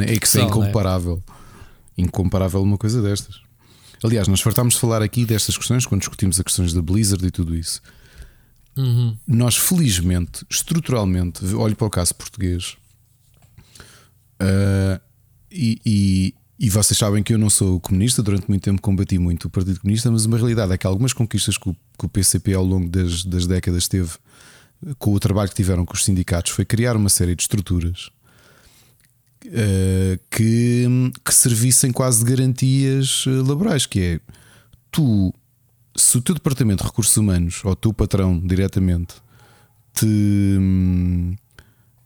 É 0.00 0.16
que 0.16 0.26
isso 0.26 0.38
é 0.38 0.42
incomparável. 0.42 1.22
É? 1.28 2.02
Incomparável 2.02 2.62
uma 2.62 2.78
coisa 2.78 3.02
destas. 3.02 3.42
Aliás, 4.02 4.28
nós 4.28 4.40
fartámos 4.40 4.74
de 4.74 4.80
falar 4.80 5.02
aqui 5.02 5.26
destas 5.26 5.56
questões 5.56 5.84
quando 5.86 6.00
discutimos 6.00 6.38
as 6.38 6.42
questões 6.42 6.72
da 6.72 6.80
Blizzard 6.80 7.24
e 7.26 7.30
tudo 7.30 7.54
isso. 7.54 7.82
Uhum. 8.76 9.16
Nós, 9.26 9.56
felizmente, 9.56 10.44
estruturalmente, 10.50 11.44
olho 11.54 11.76
para 11.76 11.86
o 11.86 11.90
caso 11.90 12.14
português 12.14 12.76
uh, 14.42 15.00
e, 15.50 15.80
e, 15.86 16.34
e, 16.58 16.70
vocês 16.70 16.98
sabem 16.98 17.22
que 17.22 17.32
eu 17.32 17.38
não 17.38 17.48
sou 17.48 17.78
comunista, 17.78 18.22
durante 18.22 18.48
muito 18.48 18.62
tempo 18.62 18.82
combati 18.82 19.16
muito 19.18 19.44
o 19.44 19.50
Partido 19.50 19.78
Comunista, 19.80 20.10
mas 20.10 20.24
uma 20.24 20.36
realidade 20.36 20.72
é 20.72 20.78
que 20.78 20.86
algumas 20.86 21.12
conquistas 21.12 21.56
que 21.56 21.68
o, 21.68 21.76
que 21.96 22.06
o 22.06 22.08
PCP 22.08 22.54
ao 22.54 22.64
longo 22.64 22.88
das, 22.88 23.24
das 23.24 23.46
décadas 23.46 23.86
teve 23.86 24.10
com 24.98 25.12
o 25.12 25.20
trabalho 25.20 25.48
que 25.48 25.54
tiveram 25.54 25.84
com 25.84 25.94
os 25.94 26.04
sindicatos 26.04 26.52
foi 26.52 26.64
criar 26.64 26.96
uma 26.96 27.08
série 27.08 27.34
de 27.34 27.42
estruturas 27.42 28.10
uh, 29.46 30.20
que, 30.30 30.86
que 31.24 31.34
servissem 31.34 31.92
quase 31.92 32.24
de 32.24 32.30
garantias 32.30 33.24
eh, 33.26 33.30
laborais, 33.30 33.86
que 33.86 34.00
é 34.00 34.20
tu 34.90 35.32
se 35.96 36.18
o 36.18 36.22
teu 36.22 36.34
departamento 36.34 36.82
de 36.82 36.88
recursos 36.88 37.16
humanos 37.16 37.64
ou 37.64 37.72
o 37.72 37.76
teu 37.76 37.92
patrão 37.92 38.38
diretamente 38.38 39.14
te, 39.92 40.06
hum, 40.06 41.36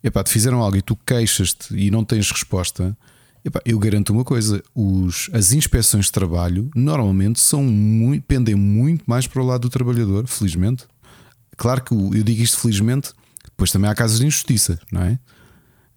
epá, 0.03 0.23
te 0.23 0.31
fizeram 0.31 0.61
algo 0.61 0.77
e 0.77 0.83
tu 0.83 0.95
queixas-te 0.95 1.75
e 1.75 1.91
não 1.91 2.05
tens 2.05 2.31
resposta, 2.31 2.97
epá, 3.45 3.61
eu 3.65 3.79
garanto 3.79 4.11
uma 4.11 4.25
coisa: 4.25 4.63
os, 4.75 5.31
as 5.33 5.53
inspeções 5.53 6.07
de 6.07 6.13
trabalho 6.13 6.71
normalmente 6.75 7.41
são 7.41 7.63
muito, 7.63 8.23
pendem 8.25 8.55
muito 8.55 9.05
mais 9.07 9.27
para 9.27 9.43
o 9.43 9.47
lado 9.47 9.63
do 9.63 9.71
trabalhador, 9.71 10.27
felizmente. 10.27 10.85
Claro 11.57 11.83
que 11.83 11.93
eu 11.93 12.23
digo 12.23 12.43
isto 12.43 12.61
felizmente, 12.61 13.13
depois 13.45 13.73
também 13.73 13.91
há 13.91 13.95
casos 13.95 14.21
de 14.21 14.27
injustiça, 14.27 14.79
não 14.93 15.03
é? 15.03 15.19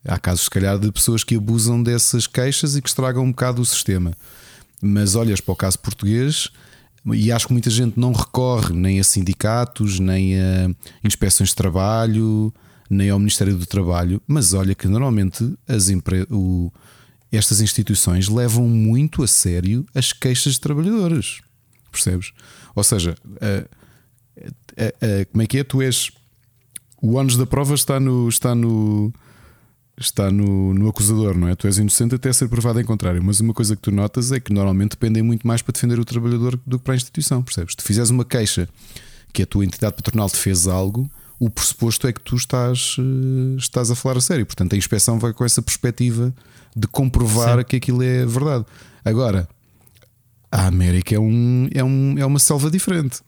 Há 0.03 0.17
casos, 0.17 0.45
se 0.45 0.49
calhar, 0.49 0.79
de 0.79 0.91
pessoas 0.91 1.23
que 1.23 1.35
abusam 1.35 1.83
dessas 1.83 2.25
queixas 2.25 2.75
e 2.75 2.81
que 2.81 2.89
estragam 2.89 3.23
um 3.23 3.29
bocado 3.29 3.61
o 3.61 3.65
sistema. 3.65 4.13
Mas 4.81 5.13
olhas 5.13 5.39
para 5.39 5.51
o 5.51 5.55
caso 5.55 5.77
português 5.77 6.49
e 7.05 7.31
acho 7.31 7.47
que 7.47 7.53
muita 7.53 7.69
gente 7.69 7.99
não 7.99 8.11
recorre 8.11 8.73
nem 8.73 8.99
a 8.99 9.03
sindicatos, 9.03 9.99
nem 9.99 10.39
a 10.39 10.69
inspeções 11.03 11.49
de 11.49 11.55
trabalho, 11.55 12.53
nem 12.89 13.09
ao 13.09 13.17
Ministério 13.17 13.57
do 13.57 13.65
Trabalho, 13.65 14.21
mas 14.27 14.53
olha 14.53 14.75
que 14.75 14.87
normalmente 14.87 15.57
as 15.67 15.89
o, 16.29 16.71
estas 17.31 17.61
instituições 17.61 18.27
levam 18.27 18.67
muito 18.67 19.23
a 19.23 19.27
sério 19.27 19.85
as 19.95 20.11
queixas 20.11 20.53
de 20.53 20.59
trabalhadores. 20.59 21.39
Percebes? 21.89 22.33
Ou 22.75 22.83
seja, 22.83 23.15
a, 23.39 23.65
a, 24.83 25.21
a, 25.21 25.25
como 25.25 25.41
é 25.41 25.47
que 25.47 25.57
é? 25.57 25.63
Tu 25.63 25.81
és. 25.81 26.11
O 27.01 27.13
ônus 27.13 27.35
da 27.35 27.47
prova 27.47 27.73
está 27.73 27.99
no, 27.99 28.29
está 28.29 28.53
no, 28.53 29.11
está 30.01 30.31
no, 30.31 30.73
no 30.73 30.89
acusador, 30.89 31.37
não 31.37 31.47
é? 31.47 31.55
Tu 31.55 31.67
és 31.67 31.77
inocente 31.77 32.15
até 32.15 32.31
ser 32.33 32.47
provado 32.47 32.79
em 32.79 32.83
contrário. 32.83 33.23
Mas 33.23 33.39
uma 33.39 33.53
coisa 33.53 33.75
que 33.75 33.81
tu 33.81 33.91
notas 33.91 34.31
é 34.31 34.39
que 34.39 34.51
normalmente 34.51 34.91
dependem 34.91 35.23
muito 35.23 35.47
mais 35.47 35.61
para 35.61 35.71
defender 35.71 35.99
o 35.99 36.05
trabalhador 36.05 36.59
do 36.65 36.77
que 36.77 36.83
para 36.83 36.93
a 36.93 36.97
instituição, 36.97 37.41
percebes? 37.41 37.75
Se 37.77 37.85
fizeres 37.85 38.09
uma 38.09 38.25
queixa 38.25 38.67
que 39.31 39.43
a 39.43 39.45
tua 39.45 39.63
entidade 39.63 39.95
patronal 39.95 40.29
te 40.29 40.37
fez 40.37 40.67
algo, 40.67 41.09
o 41.39 41.49
pressuposto 41.49 42.07
é 42.07 42.13
que 42.13 42.21
tu 42.21 42.35
estás, 42.35 42.97
eh, 42.99 43.57
estás 43.57 43.89
a 43.89 43.95
falar 43.95 44.17
a 44.17 44.21
sério. 44.21 44.45
Portanto, 44.45 44.73
a 44.73 44.77
inspeção 44.77 45.17
vai 45.17 45.33
com 45.33 45.45
essa 45.45 45.61
perspectiva 45.61 46.33
de 46.75 46.87
comprovar 46.87 47.59
Sim. 47.59 47.65
que 47.65 47.75
aquilo 47.77 48.03
é 48.03 48.25
verdade. 48.25 48.65
Agora, 49.03 49.47
a 50.51 50.67
América 50.67 51.15
é, 51.15 51.19
um, 51.19 51.69
é, 51.73 51.83
um, 51.83 52.17
é 52.17 52.25
uma 52.25 52.39
selva 52.39 52.69
diferente. 52.69 53.21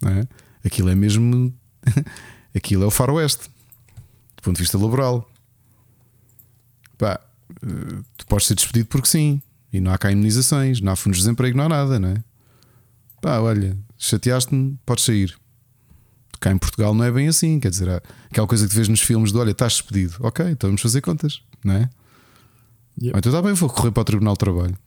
Não 0.00 0.12
é? 0.12 0.28
Aquilo 0.64 0.88
é 0.88 0.94
mesmo. 0.94 1.52
aquilo 2.54 2.84
é 2.84 2.86
o 2.86 2.90
faroeste, 2.90 3.48
do 4.36 4.42
ponto 4.42 4.56
de 4.56 4.62
vista 4.62 4.78
laboral 4.78 5.28
pá, 6.98 7.20
tu 8.16 8.26
podes 8.26 8.46
ser 8.46 8.54
despedido 8.54 8.88
porque 8.88 9.08
sim. 9.08 9.40
E 9.72 9.80
não 9.80 9.92
há 9.92 9.98
cá 9.98 10.10
imunizações, 10.10 10.80
não 10.80 10.92
há 10.92 10.96
fundos 10.96 11.18
de 11.18 11.24
desemprego, 11.24 11.56
não 11.56 11.64
há 11.64 11.68
nada, 11.68 11.98
não 11.98 12.08
é? 12.08 12.24
Pá, 13.20 13.38
olha, 13.38 13.76
chateaste-me, 13.98 14.78
podes 14.84 15.04
sair. 15.04 15.36
Cá 16.40 16.52
em 16.52 16.58
Portugal 16.58 16.94
não 16.94 17.04
é 17.04 17.10
bem 17.10 17.28
assim, 17.28 17.58
quer 17.58 17.70
dizer, 17.70 18.02
aquela 18.30 18.46
coisa 18.46 18.64
que 18.64 18.70
tu 18.70 18.76
vês 18.76 18.88
nos 18.88 19.00
filmes 19.00 19.32
de 19.32 19.38
olha, 19.38 19.50
estás 19.50 19.72
despedido, 19.72 20.16
ok, 20.20 20.48
então 20.48 20.70
vamos 20.70 20.80
fazer 20.80 21.00
contas, 21.00 21.42
não 21.64 21.74
é? 21.74 21.90
Yep. 23.02 23.18
Então 23.18 23.30
está 23.32 23.42
bem, 23.42 23.52
vou 23.52 23.68
correr 23.68 23.90
para 23.90 24.00
o 24.00 24.04
Tribunal 24.04 24.34
de 24.34 24.38
Trabalho. 24.38 24.78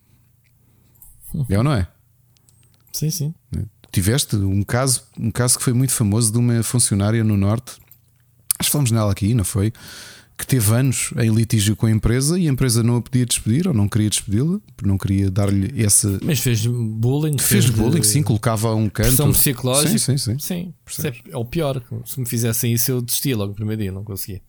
É 1.50 1.58
ou 1.58 1.64
não 1.64 1.74
é? 1.74 1.88
Sim, 2.92 3.10
sim. 3.10 3.34
Tiveste 3.92 4.36
um 4.36 4.64
caso, 4.64 5.04
um 5.18 5.32
caso 5.32 5.58
que 5.58 5.64
foi 5.64 5.74
muito 5.74 5.94
famoso 5.94 6.32
de 6.32 6.38
uma 6.38 6.64
funcionária 6.64 7.24
no 7.24 7.38
Norte. 7.38 7.74
Acho 8.60 8.70
que 8.70 8.72
falamos 8.72 8.92
nela 8.92 9.12
aqui, 9.12 9.34
não 9.34 9.44
foi? 9.44 9.74
Que 10.42 10.48
teve 10.48 10.74
anos 10.74 11.14
em 11.18 11.30
litígio 11.30 11.76
com 11.76 11.86
a 11.86 11.92
empresa 11.92 12.38
e 12.40 12.48
a 12.48 12.52
empresa 12.52 12.82
não 12.82 12.96
a 12.96 13.02
podia 13.02 13.28
despedir 13.28 13.68
ou 13.68 13.76
não 13.76 13.88
queria 13.88 14.10
despedi-la, 14.10 14.60
não 14.84 14.98
queria 14.98 15.30
dar-lhe 15.30 15.72
essa. 15.80 16.20
Mas 16.24 16.40
fez 16.40 16.66
bullying. 16.66 17.38
Fez, 17.38 17.66
fez 17.66 17.70
bullying, 17.70 18.02
de... 18.02 18.08
sim, 18.08 18.24
colocava 18.24 18.74
um 18.74 18.90
canto. 18.90 19.08
Pressão 19.08 19.32
psicológica. 19.32 20.00
Sim, 20.00 20.18
sim, 20.18 20.38
sim. 20.40 20.74
sim 20.88 21.14
é 21.30 21.38
o 21.38 21.46
pior. 21.46 21.80
Se 22.06 22.20
me 22.20 22.26
fizessem 22.26 22.74
isso, 22.74 22.90
eu 22.90 23.02
desistia 23.04 23.38
logo 23.38 23.50
no 23.50 23.56
primeiro 23.56 23.84
dia, 23.84 23.92
não 23.92 24.04
conseguia. 24.04 24.42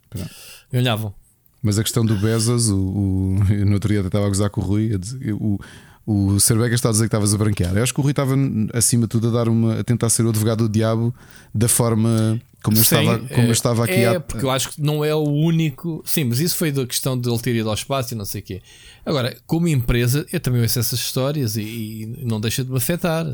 Ganhavam. 0.72 1.14
Mas 1.62 1.78
a 1.78 1.82
questão 1.82 2.06
do 2.06 2.16
Bezos, 2.16 2.70
o, 2.70 2.76
o, 2.76 3.44
no 3.66 3.74
outro 3.74 3.92
dia 3.92 4.00
estava 4.00 4.24
a 4.24 4.28
gozar 4.28 4.48
com 4.48 4.62
o 4.62 4.64
Rui, 4.64 4.96
dizer, 4.98 5.34
o, 5.34 5.60
O 6.04 6.40
Cervegas 6.40 6.74
está 6.78 6.88
a 6.88 6.92
dizer 6.92 7.04
que 7.04 7.08
estavas 7.08 7.32
a 7.32 7.38
branquear. 7.38 7.76
Eu 7.76 7.82
acho 7.82 7.94
que 7.94 8.00
o 8.00 8.02
Rui 8.02 8.10
estava, 8.10 8.34
acima 8.74 9.02
de 9.02 9.08
tudo, 9.08 9.28
a, 9.28 9.30
dar 9.30 9.48
uma, 9.48 9.80
a 9.80 9.84
tentar 9.84 10.10
ser 10.10 10.24
o 10.24 10.30
advogado 10.30 10.66
do 10.66 10.72
diabo 10.72 11.14
da 11.54 11.68
forma 11.68 12.40
como 12.62 12.76
eu, 12.76 12.84
Sim, 12.84 13.00
estava, 13.00 13.18
como 13.18 13.46
eu 13.48 13.52
estava 13.52 13.84
aqui 13.84 13.94
é, 13.94 14.16
a. 14.16 14.20
porque 14.20 14.44
eu 14.44 14.50
acho 14.50 14.70
que 14.70 14.80
não 14.80 15.04
é 15.04 15.14
o 15.14 15.24
único. 15.24 16.02
Sim, 16.06 16.24
mas 16.24 16.38
isso 16.38 16.56
foi 16.56 16.70
da 16.70 16.86
questão 16.86 17.18
de 17.18 17.28
ele 17.28 17.38
ter 17.40 17.56
ido 17.56 17.68
ao 17.68 17.74
espaço 17.74 18.14
e 18.14 18.16
não 18.16 18.24
sei 18.24 18.40
o 18.40 18.44
quê. 18.44 18.62
Agora, 19.04 19.36
como 19.46 19.66
empresa, 19.66 20.24
eu 20.32 20.38
também 20.38 20.62
ouço 20.62 20.78
essas 20.78 20.98
histórias 20.98 21.56
e, 21.56 21.62
e 21.62 22.24
não 22.24 22.40
deixa 22.40 22.64
de 22.64 22.70
me 22.70 22.76
afetar. 22.76 23.26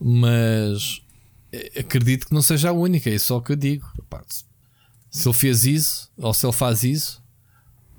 Mas 0.00 1.02
eh, 1.52 1.80
acredito 1.80 2.28
que 2.28 2.34
não 2.34 2.40
seja 2.42 2.70
a 2.70 2.72
única, 2.72 3.10
é 3.10 3.18
só 3.18 3.38
o 3.38 3.42
que 3.42 3.52
eu 3.52 3.56
digo. 3.56 3.90
Pá, 4.08 4.22
se 5.10 5.26
ele 5.26 5.34
fez 5.34 5.64
isso, 5.64 6.10
ou 6.16 6.32
se 6.32 6.46
ele 6.46 6.52
faz 6.52 6.84
isso, 6.84 7.20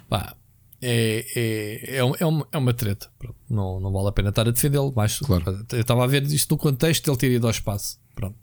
pá, 0.07 0.35
é, 0.81 1.25
é, 1.35 1.95
é, 1.95 1.97
é, 1.97 2.03
uma, 2.25 2.47
é 2.51 2.57
uma 2.57 2.73
treta. 2.73 3.11
Pronto, 3.19 3.35
não, 3.49 3.79
não 3.79 3.91
vale 3.91 4.07
a 4.09 4.11
pena 4.11 4.29
estar 4.29 4.47
a 4.47 4.51
defendê-lo. 4.51 4.93
Mas 4.95 5.19
Claro. 5.19 5.65
eu 5.71 5.81
estava 5.81 6.03
a 6.03 6.07
ver 6.07 6.23
isto 6.23 6.51
no 6.51 6.57
contexto 6.57 7.03
de 7.03 7.09
ele 7.11 7.17
ter 7.17 7.31
ido 7.31 7.45
ao 7.47 7.51
espaço. 7.51 7.99
Pronto. 8.15 8.35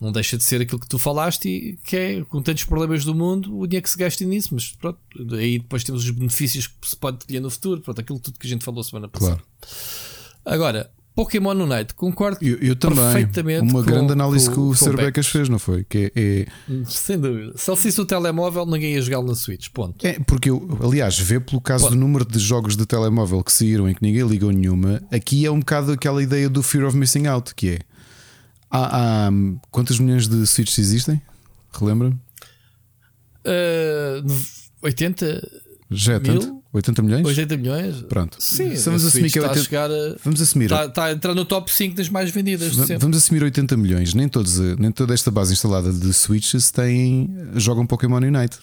Não 0.00 0.12
deixa 0.12 0.36
de 0.36 0.44
ser 0.44 0.60
aquilo 0.60 0.78
que 0.78 0.86
tu 0.88 0.96
falaste 0.98 1.48
e 1.48 1.76
que 1.78 1.96
é, 1.96 2.24
com 2.24 2.40
tantos 2.40 2.62
problemas 2.64 3.04
do 3.04 3.14
mundo, 3.14 3.58
o 3.58 3.66
dinheiro 3.66 3.82
que 3.82 3.90
se 3.90 3.98
gasta 3.98 4.24
nisso, 4.24 4.50
mas 4.54 4.70
pronto, 4.70 5.00
aí 5.34 5.58
depois 5.58 5.82
temos 5.82 6.04
os 6.04 6.10
benefícios 6.10 6.68
que 6.68 6.88
se 6.88 6.96
pode 6.96 7.26
colher 7.26 7.40
no 7.40 7.50
futuro, 7.50 7.80
pronto, 7.80 8.00
aquilo 8.00 8.20
tudo 8.20 8.38
que 8.38 8.46
a 8.46 8.50
gente 8.50 8.64
falou 8.64 8.84
semana 8.84 9.08
passada. 9.08 9.42
Claro. 9.60 9.74
Agora, 10.44 10.92
Pokémon 11.18 11.50
Unite, 11.50 11.94
concordo 11.94 12.38
Eu, 12.40 12.58
eu 12.58 12.76
também. 12.76 12.96
perfeitamente 12.98 13.62
Uma 13.62 13.82
com- 13.82 13.90
grande 13.90 14.12
análise 14.12 14.46
com- 14.48 14.54
que 14.54 14.60
o 14.60 14.74
Cerbecas 14.76 15.26
fez, 15.26 15.48
não 15.48 15.58
foi? 15.58 15.82
Que 15.82 16.12
é, 16.14 16.46
sem 16.86 17.18
dúvida. 17.18 17.54
Se 17.56 17.68
ele 17.68 17.76
fosse 17.76 18.00
o 18.00 18.04
telemóvel, 18.06 18.64
ninguém 18.64 18.94
ia 18.94 19.02
jogá-lo 19.02 19.26
na 19.26 19.34
Switch, 19.34 19.68
ponto. 19.70 20.06
é, 20.06 20.10
é 20.10 20.20
porque 20.20 20.48
eu, 20.48 20.78
aliás, 20.80 21.18
vê 21.18 21.40
pelo 21.40 21.60
caso 21.60 21.86
Pode. 21.86 21.96
do 21.96 22.00
número 22.00 22.24
de 22.24 22.38
jogos 22.38 22.76
de 22.76 22.86
telemóvel 22.86 23.42
que 23.42 23.52
saíram 23.52 23.88
em 23.88 23.94
que 23.94 24.02
ninguém 24.02 24.24
ligou 24.28 24.52
nenhuma, 24.52 25.02
aqui 25.10 25.44
é 25.44 25.50
um 25.50 25.58
bocado 25.58 25.90
aquela 25.90 26.22
ideia 26.22 26.48
do 26.48 26.62
fear 26.62 26.86
of 26.86 26.96
missing 26.96 27.26
out, 27.26 27.52
que 27.56 27.70
é 27.70 27.78
há, 28.70 29.26
há 29.26 29.30
quantos 29.72 29.98
milhões 29.98 30.28
de 30.28 30.46
Switches 30.46 30.78
existem? 30.78 31.20
Relembra? 31.72 32.16
Uh, 33.44 34.24
80, 34.82 35.48
Já 35.90 36.14
é 36.14 36.20
tanto? 36.20 36.57
Mil? 36.72 36.78
80 36.78 37.02
milhões? 37.02 37.26
80 37.26 37.56
milhões? 37.56 38.02
Pronto. 38.02 38.36
Sim, 38.40 38.74
vamos 38.74 39.04
a 39.04 39.08
assumir 39.08 39.30
que 39.32 39.38
é 39.38 39.42
está 39.42 39.50
80 39.52 39.60
a 39.60 39.64
chegar 39.64 39.90
a, 39.90 40.16
Vamos 40.22 40.40
assumir. 40.40 40.64
está, 40.66 40.84
está 40.84 41.04
a 41.06 41.12
entrar 41.12 41.34
no 41.34 41.44
top 41.44 41.72
5 41.72 41.94
das 41.96 42.08
mais 42.08 42.30
vendidas 42.30 42.72
de 42.72 42.76
Va- 42.76 42.86
sempre. 42.86 43.02
Vamos 43.02 43.16
assumir 43.16 43.42
80 43.42 43.76
milhões. 43.76 44.12
Nem, 44.14 44.28
todos, 44.28 44.60
eh, 44.60 44.76
nem 44.78 44.90
toda 44.92 45.14
esta 45.14 45.30
base 45.30 45.52
instalada 45.54 45.92
de 45.92 46.12
Switches 46.12 46.70
têm, 46.70 47.28
jogam 47.56 47.86
Pokémon 47.86 48.18
Unite. 48.18 48.58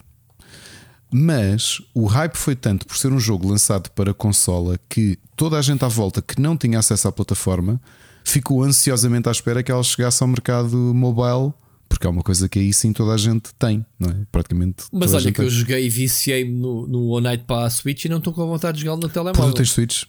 Mas 1.10 1.80
o 1.94 2.06
hype 2.06 2.36
foi 2.36 2.56
tanto 2.56 2.86
por 2.86 2.96
ser 2.96 3.12
um 3.12 3.18
jogo 3.20 3.48
lançado 3.48 3.90
para 3.90 4.12
consola 4.12 4.78
que 4.88 5.18
toda 5.36 5.56
a 5.58 5.62
gente 5.62 5.84
à 5.84 5.88
volta 5.88 6.20
que 6.20 6.40
não 6.40 6.56
tinha 6.56 6.78
acesso 6.80 7.06
à 7.08 7.12
plataforma 7.12 7.80
ficou 8.24 8.62
ansiosamente 8.64 9.28
à 9.28 9.32
espera 9.32 9.62
que 9.62 9.70
ela 9.70 9.82
chegasse 9.84 10.20
ao 10.22 10.28
mercado 10.28 10.76
mobile, 10.94 11.52
porque 11.88 12.06
é 12.06 12.10
uma 12.10 12.22
coisa 12.22 12.48
que 12.48 12.58
aí 12.58 12.72
sim 12.72 12.92
toda 12.92 13.12
a 13.12 13.16
gente 13.16 13.54
tem, 13.58 13.84
não 13.98 14.10
é? 14.10 14.16
Praticamente. 14.30 14.84
Mas 14.92 15.14
olha 15.14 15.32
que 15.32 15.40
eu 15.40 15.46
tem. 15.46 15.54
joguei 15.54 15.86
e 15.86 15.88
viciei-me 15.88 16.52
no, 16.52 16.86
no 16.86 17.06
One 17.08 17.24
Night 17.24 17.44
para 17.44 17.66
a 17.66 17.70
Switch 17.70 18.04
e 18.04 18.08
não 18.08 18.18
estou 18.18 18.32
com 18.32 18.46
vontade 18.46 18.78
de 18.78 18.84
jogá-lo 18.84 18.96
no 19.00 19.08
Porque 19.08 19.14
telemóvel. 19.14 19.52
tu 19.52 19.56
tens 19.56 19.70
Switch. 19.70 20.04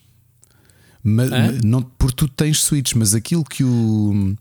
Mas, 1.04 1.30
não, 1.64 1.82
porque 1.82 2.16
tu 2.16 2.28
tens 2.28 2.62
Switch, 2.64 2.94
mas 2.96 3.14
aquilo 3.16 3.44
que 3.44 3.64
o 3.64 4.36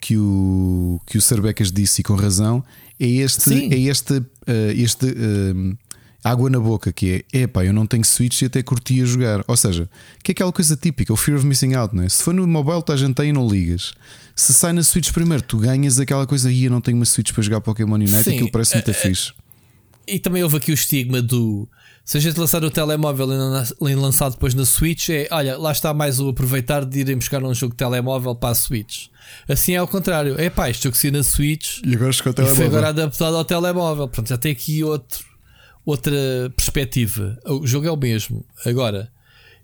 que 0.00 0.16
o 0.16 1.00
que 1.06 1.16
o 1.16 1.22
Sarbecas 1.22 1.70
disse 1.70 2.00
e 2.00 2.04
com 2.04 2.14
razão 2.16 2.64
é 2.98 3.06
este 3.06 3.42
Sim. 3.42 3.68
é 3.72 3.78
este 3.78 4.20
eh, 4.46 4.72
este 4.74 5.06
eh, 5.06 5.76
água 6.24 6.48
na 6.48 6.60
boca 6.60 6.92
que 6.92 7.24
é 7.32 7.38
epá, 7.40 7.64
eu 7.64 7.72
não 7.72 7.86
tenho 7.86 8.04
Switch 8.04 8.42
e 8.42 8.46
até 8.46 8.62
curtia 8.62 9.04
jogar. 9.04 9.44
Ou 9.48 9.56
seja, 9.56 9.88
que 10.22 10.30
é 10.30 10.32
aquela 10.32 10.52
coisa 10.52 10.76
típica, 10.76 11.12
o 11.12 11.16
fear 11.16 11.38
of 11.38 11.46
missing 11.46 11.74
out, 11.74 11.94
não 11.94 12.02
é? 12.04 12.08
Se 12.08 12.22
for 12.22 12.32
no 12.32 12.46
mobile, 12.46 12.82
tu 12.82 12.92
a 12.92 12.96
gente 12.96 13.14
tem 13.14 13.30
e 13.30 13.32
não 13.32 13.48
ligas. 13.48 13.92
Se 14.34 14.52
sai 14.54 14.72
na 14.72 14.82
Switch 14.82 15.10
primeiro, 15.12 15.42
tu 15.42 15.58
ganhas 15.58 15.98
aquela 15.98 16.26
coisa 16.26 16.50
e 16.50 16.64
eu 16.64 16.70
não 16.70 16.80
tenho 16.80 16.96
uma 16.96 17.04
Switch 17.04 17.32
para 17.32 17.42
jogar 17.42 17.60
Pokémon 17.60 17.94
Unite, 17.96 18.24
Sim, 18.24 18.34
aquilo 18.34 18.50
parece 18.50 18.74
muito 18.74 18.90
eh, 18.90 18.94
fixe. 18.94 19.32
E 20.06 20.18
também 20.18 20.42
houve 20.42 20.56
aqui 20.56 20.72
o 20.72 20.74
estigma 20.74 21.22
do 21.22 21.68
se 22.04 22.18
a 22.18 22.20
gente 22.20 22.38
lançar 22.38 22.64
o 22.64 22.70
telemóvel 22.70 23.26
e 23.32 23.36
lan- 23.36 24.00
lançar 24.00 24.28
depois 24.30 24.54
na 24.54 24.64
Switch, 24.64 25.08
é 25.10 25.28
olha, 25.30 25.56
lá 25.56 25.70
está 25.70 25.94
mais 25.94 26.18
o 26.18 26.28
aproveitar 26.30 26.84
de 26.84 27.00
irem 27.00 27.16
buscar 27.16 27.42
um 27.44 27.54
jogo 27.54 27.72
de 27.74 27.76
telemóvel 27.76 28.34
para 28.34 28.50
a 28.50 28.54
Switch. 28.54 29.06
Assim 29.48 29.74
é 29.74 29.76
ao 29.76 29.86
contrário, 29.86 30.34
é 30.38 30.50
pá, 30.50 30.68
isto 30.68 30.82
jogo 30.82 30.96
saiu 30.96 31.12
na 31.12 31.22
Switch 31.22 31.78
E 31.84 31.94
agora 31.94 32.10
e 32.10 32.54
foi 32.56 32.66
agora 32.66 32.88
adaptado 32.88 33.36
ao 33.36 33.44
telemóvel. 33.44 34.08
Portanto, 34.08 34.28
já 34.30 34.36
tem 34.36 34.50
aqui 34.50 34.82
outro, 34.82 35.24
outra 35.84 36.12
perspectiva. 36.56 37.38
O 37.46 37.66
jogo 37.66 37.86
é 37.86 37.90
o 37.90 37.96
mesmo. 37.96 38.44
Agora, 38.64 39.10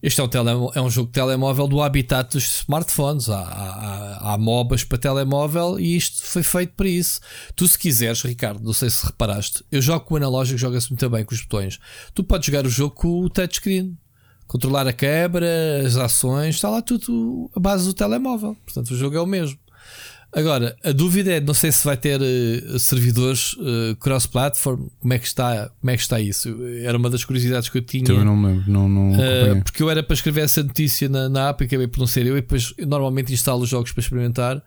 este 0.01 0.20
é 0.20 0.24
um, 0.24 0.70
é 0.74 0.81
um 0.81 0.89
jogo 0.89 1.09
de 1.09 1.15
telemóvel 1.15 1.66
do 1.66 1.82
habitat 1.82 2.32
dos 2.32 2.61
smartphones. 2.61 3.28
Há, 3.28 3.40
há, 3.40 4.35
há 4.35 4.39
MOBAs 4.39 4.85
para 4.85 4.99
telemóvel 4.99 5.78
e 5.81 5.97
isto 5.97 6.23
foi 6.23 6.43
feito 6.43 6.74
para 6.74 6.89
isso. 6.89 7.20
Tu, 7.57 7.66
se 7.66 7.78
quiseres, 7.78 8.23
Ricardo, 8.23 8.62
não 8.62 8.73
sei 8.73 8.90
se 8.90 9.05
reparaste, 9.05 9.65
eu 9.73 9.82
jogo 9.82 10.05
com 10.05 10.15
o 10.15 10.16
analógico, 10.16 10.59
joga-se 10.59 10.90
muito 10.90 11.11
bem 11.11 11.24
com 11.24 11.35
os 11.35 11.43
botões. 11.43 11.81
Tu 12.15 12.23
podes 12.23 12.47
jogar 12.47 12.65
o 12.65 12.70
jogo 12.70 12.95
com 12.95 13.20
o 13.20 13.28
touchscreen. 13.28 13.97
Controlar 14.47 14.86
a 14.86 14.95
câmera, 14.95 15.82
as 15.85 15.97
ações, 15.97 16.55
está 16.55 16.70
lá 16.70 16.81
tudo 16.81 17.51
a 17.55 17.61
base 17.61 17.85
do 17.85 17.93
telemóvel. 17.93 18.57
Portanto, 18.65 18.93
o 18.93 18.97
jogo 18.97 19.15
é 19.15 19.20
o 19.20 19.27
mesmo. 19.27 19.59
Agora, 20.31 20.77
a 20.85 20.93
dúvida 20.93 21.33
é, 21.33 21.41
não 21.41 21.55
sei 21.55 21.73
se 21.73 21.83
vai 21.85 21.97
ter 21.97 22.21
eh, 22.21 22.79
servidores 22.79 23.57
eh, 23.61 23.97
cross-platform, 23.99 24.89
como 25.01 25.13
é 25.15 25.19
que 25.19 25.27
está, 25.27 25.71
como 25.81 25.91
é 25.91 25.97
que 25.97 26.03
está 26.03 26.21
isso? 26.21 26.55
Era 26.83 26.99
uma 26.99 27.09
das 27.09 27.25
curiosidades 27.25 27.71
que 27.71 27.79
eu 27.79 27.83
tinha. 27.83 28.05
Também 28.05 28.25
não 28.27 28.37
me 28.37 28.49
lembro, 28.49 28.71
não, 28.71 28.89
não 28.89 29.09
Uh, 29.09 29.63
porque 29.65 29.83
eu 29.83 29.89
era 29.89 30.03
para 30.03 30.15
escrever 30.15 30.43
essa 30.43 30.63
notícia 30.63 31.09
na, 31.09 31.29
na 31.31 31.49
app 31.49 31.65
e 31.65 31.67
acabei 31.67 31.89
por 31.89 32.01
não 32.01 32.07
ser 32.07 32.27
eu. 32.27 32.37
E 32.37 32.43
depois 32.43 32.75
eu 32.77 32.87
normalmente 32.87 33.33
instalo 33.33 33.63
os 33.63 33.71
jogos 33.71 33.91
para 33.91 34.03
experimentar, 34.03 34.63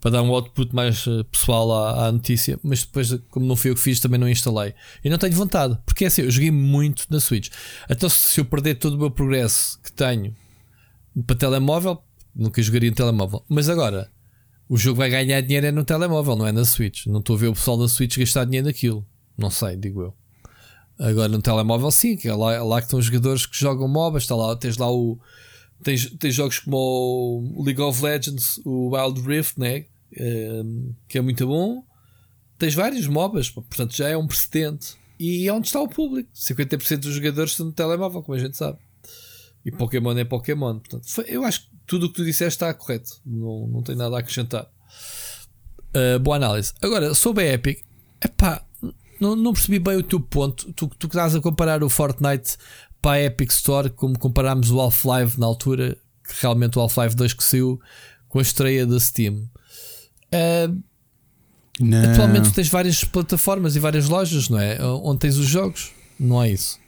para 0.00 0.10
dar 0.10 0.22
um 0.22 0.30
output 0.30 0.74
mais 0.74 1.06
uh, 1.06 1.24
pessoal 1.24 1.72
à, 1.72 2.08
à 2.08 2.12
notícia. 2.12 2.58
Mas 2.62 2.82
depois, 2.82 3.16
como 3.30 3.46
não 3.46 3.54
fui 3.54 3.70
eu 3.70 3.76
que 3.76 3.80
fiz, 3.80 4.00
também 4.00 4.18
não 4.18 4.28
instalei. 4.28 4.74
E 5.04 5.08
não 5.08 5.16
tenho 5.16 5.34
vontade, 5.34 5.78
porque 5.86 6.04
é 6.04 6.06
assim, 6.08 6.22
eu 6.22 6.30
joguei 6.30 6.50
muito 6.50 7.06
na 7.08 7.20
Switch. 7.20 7.50
Então, 7.88 8.08
se 8.08 8.40
eu 8.40 8.44
perder 8.44 8.74
todo 8.74 8.94
o 8.94 8.98
meu 8.98 9.12
progresso 9.12 9.78
que 9.80 9.92
tenho 9.92 10.34
para 11.24 11.36
telemóvel, 11.36 12.02
nunca 12.34 12.60
jogaria 12.60 12.90
no 12.90 12.96
telemóvel. 12.96 13.44
Mas 13.48 13.68
agora, 13.68 14.10
o 14.68 14.76
jogo 14.76 14.98
vai 14.98 15.10
ganhar 15.10 15.40
dinheiro 15.40 15.66
é 15.66 15.72
no 15.72 15.84
telemóvel, 15.84 16.36
não 16.36 16.46
é 16.46 16.52
na 16.52 16.64
Switch. 16.64 17.06
Não 17.06 17.20
estou 17.20 17.36
a 17.36 17.38
ver 17.38 17.48
o 17.48 17.52
pessoal 17.52 17.76
da 17.76 17.88
Switch 17.88 18.18
gastar 18.18 18.44
dinheiro 18.44 18.66
naquilo. 18.66 19.06
Não 19.36 19.50
sei, 19.50 19.76
digo 19.76 20.02
eu. 20.02 20.14
Agora 20.98 21.28
no 21.28 21.42
telemóvel 21.42 21.90
sim, 21.90 22.16
que 22.16 22.28
é 22.28 22.34
lá, 22.34 22.62
lá 22.62 22.80
que 22.80 22.86
estão 22.86 22.98
os 22.98 23.06
jogadores 23.06 23.46
que 23.46 23.58
jogam 23.58 23.88
MOBAs, 23.88 24.22
está 24.22 24.36
lá, 24.36 24.54
tens 24.56 24.76
lá 24.76 24.90
o. 24.90 25.18
Tens, 25.82 26.10
tens 26.18 26.34
jogos 26.34 26.60
como 26.60 26.76
o 27.56 27.62
League 27.64 27.80
of 27.80 28.02
Legends, 28.02 28.60
o 28.64 28.94
Wild 28.96 29.20
Rift, 29.20 29.58
né? 29.58 29.86
Ehm, 30.16 30.92
que 31.08 31.18
é 31.18 31.20
muito 31.20 31.46
bom. 31.46 31.84
Tens 32.58 32.74
vários 32.74 33.06
MOBAs, 33.06 33.50
portanto 33.50 33.94
já 33.96 34.08
é 34.08 34.16
um 34.16 34.26
precedente. 34.26 34.94
E 35.18 35.46
é 35.46 35.52
onde 35.52 35.66
está 35.66 35.80
o 35.80 35.88
público. 35.88 36.30
50% 36.34 36.98
dos 36.98 37.14
jogadores 37.14 37.50
estão 37.50 37.66
no 37.66 37.72
telemóvel, 37.72 38.22
como 38.22 38.36
a 38.36 38.40
gente 38.40 38.56
sabe. 38.56 38.78
E 39.64 39.70
Pokémon 39.72 40.12
é 40.18 40.24
Pokémon. 40.24 40.78
Portanto, 40.78 41.08
foi- 41.08 41.24
eu 41.28 41.44
acho 41.44 41.62
que 41.62 41.66
tudo 41.86 42.06
o 42.06 42.08
que 42.10 42.16
tu 42.16 42.24
disseste 42.24 42.56
está 42.56 42.72
correto. 42.74 43.10
Não, 43.24 43.66
não 43.68 43.82
tenho 43.82 43.98
nada 43.98 44.16
a 44.16 44.20
acrescentar. 44.20 44.66
Uh, 45.94 46.18
boa 46.18 46.36
análise. 46.36 46.72
Agora, 46.82 47.14
sobre 47.14 47.44
a 47.48 47.52
Epic, 47.54 47.80
epá, 48.22 48.64
não, 49.20 49.34
não 49.36 49.52
percebi 49.52 49.78
bem 49.78 49.96
o 49.96 50.02
teu 50.02 50.20
ponto. 50.20 50.72
Tu, 50.72 50.86
tu 50.98 51.08
que 51.08 51.14
estás 51.16 51.34
a 51.34 51.40
comparar 51.40 51.82
o 51.84 51.88
Fortnite 51.88 52.56
para 53.00 53.12
a 53.12 53.22
Epic 53.22 53.50
Store, 53.50 53.88
como 53.90 54.18
comparámos 54.18 54.70
o 54.70 54.80
Half-Life 54.80 55.38
na 55.38 55.46
altura, 55.46 55.96
que 56.26 56.34
realmente 56.40 56.78
o 56.78 56.82
Half-Life 56.82 57.14
2 57.14 57.32
que 57.34 57.44
saiu 57.44 57.80
com 58.28 58.38
a 58.38 58.42
estreia 58.42 58.86
da 58.86 58.98
Steam. 58.98 59.48
Uh, 60.34 60.82
atualmente 62.12 62.50
tu 62.50 62.54
tens 62.54 62.68
várias 62.68 63.04
plataformas 63.04 63.76
e 63.76 63.78
várias 63.80 64.08
lojas, 64.08 64.48
não 64.48 64.58
é? 64.58 64.78
Onde 64.82 65.20
tens 65.20 65.36
os 65.36 65.46
jogos, 65.46 65.92
não 66.18 66.42
é 66.42 66.50
isso? 66.50 66.78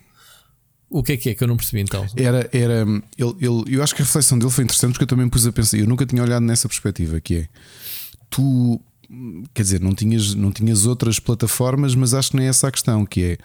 O 0.89 1.03
que 1.03 1.13
é 1.13 1.17
que 1.17 1.31
é 1.31 1.35
que 1.35 1.43
eu 1.43 1.49
não 1.49 1.57
percebi 1.57 1.83
então? 1.83 2.07
Era, 2.17 2.49
era 2.53 2.83
ele, 3.19 3.35
ele, 3.41 3.77
eu 3.77 3.83
acho 3.83 3.95
que 3.95 4.03
a 4.03 4.05
reflexão 4.05 4.39
dele 4.39 4.51
foi 4.51 4.65
interessante 4.65 4.93
porque 4.93 5.05
eu 5.05 5.09
também 5.09 5.29
pus 5.29 5.47
a 5.47 5.53
pensar, 5.53 5.79
eu 5.79 5.87
nunca 5.87 6.07
tinha 6.07 6.23
olhado 6.23 6.45
nessa 6.45 6.69
perspectiva, 6.69 7.21
que 7.21 7.35
é 7.37 7.49
tu, 8.31 8.81
quer 9.53 9.63
dizer, 9.63 9.81
não 9.81 9.95
tinhas, 9.95 10.35
não 10.35 10.53
tinhas 10.53 10.87
outras 10.87 11.19
plataformas, 11.19 11.95
mas 11.95 12.15
acho 12.15 12.31
que 12.31 12.37
nem 12.37 12.47
é 12.47 12.51
essa 12.51 12.69
a 12.69 12.71
questão, 12.71 13.05
que 13.05 13.23
é 13.23 13.39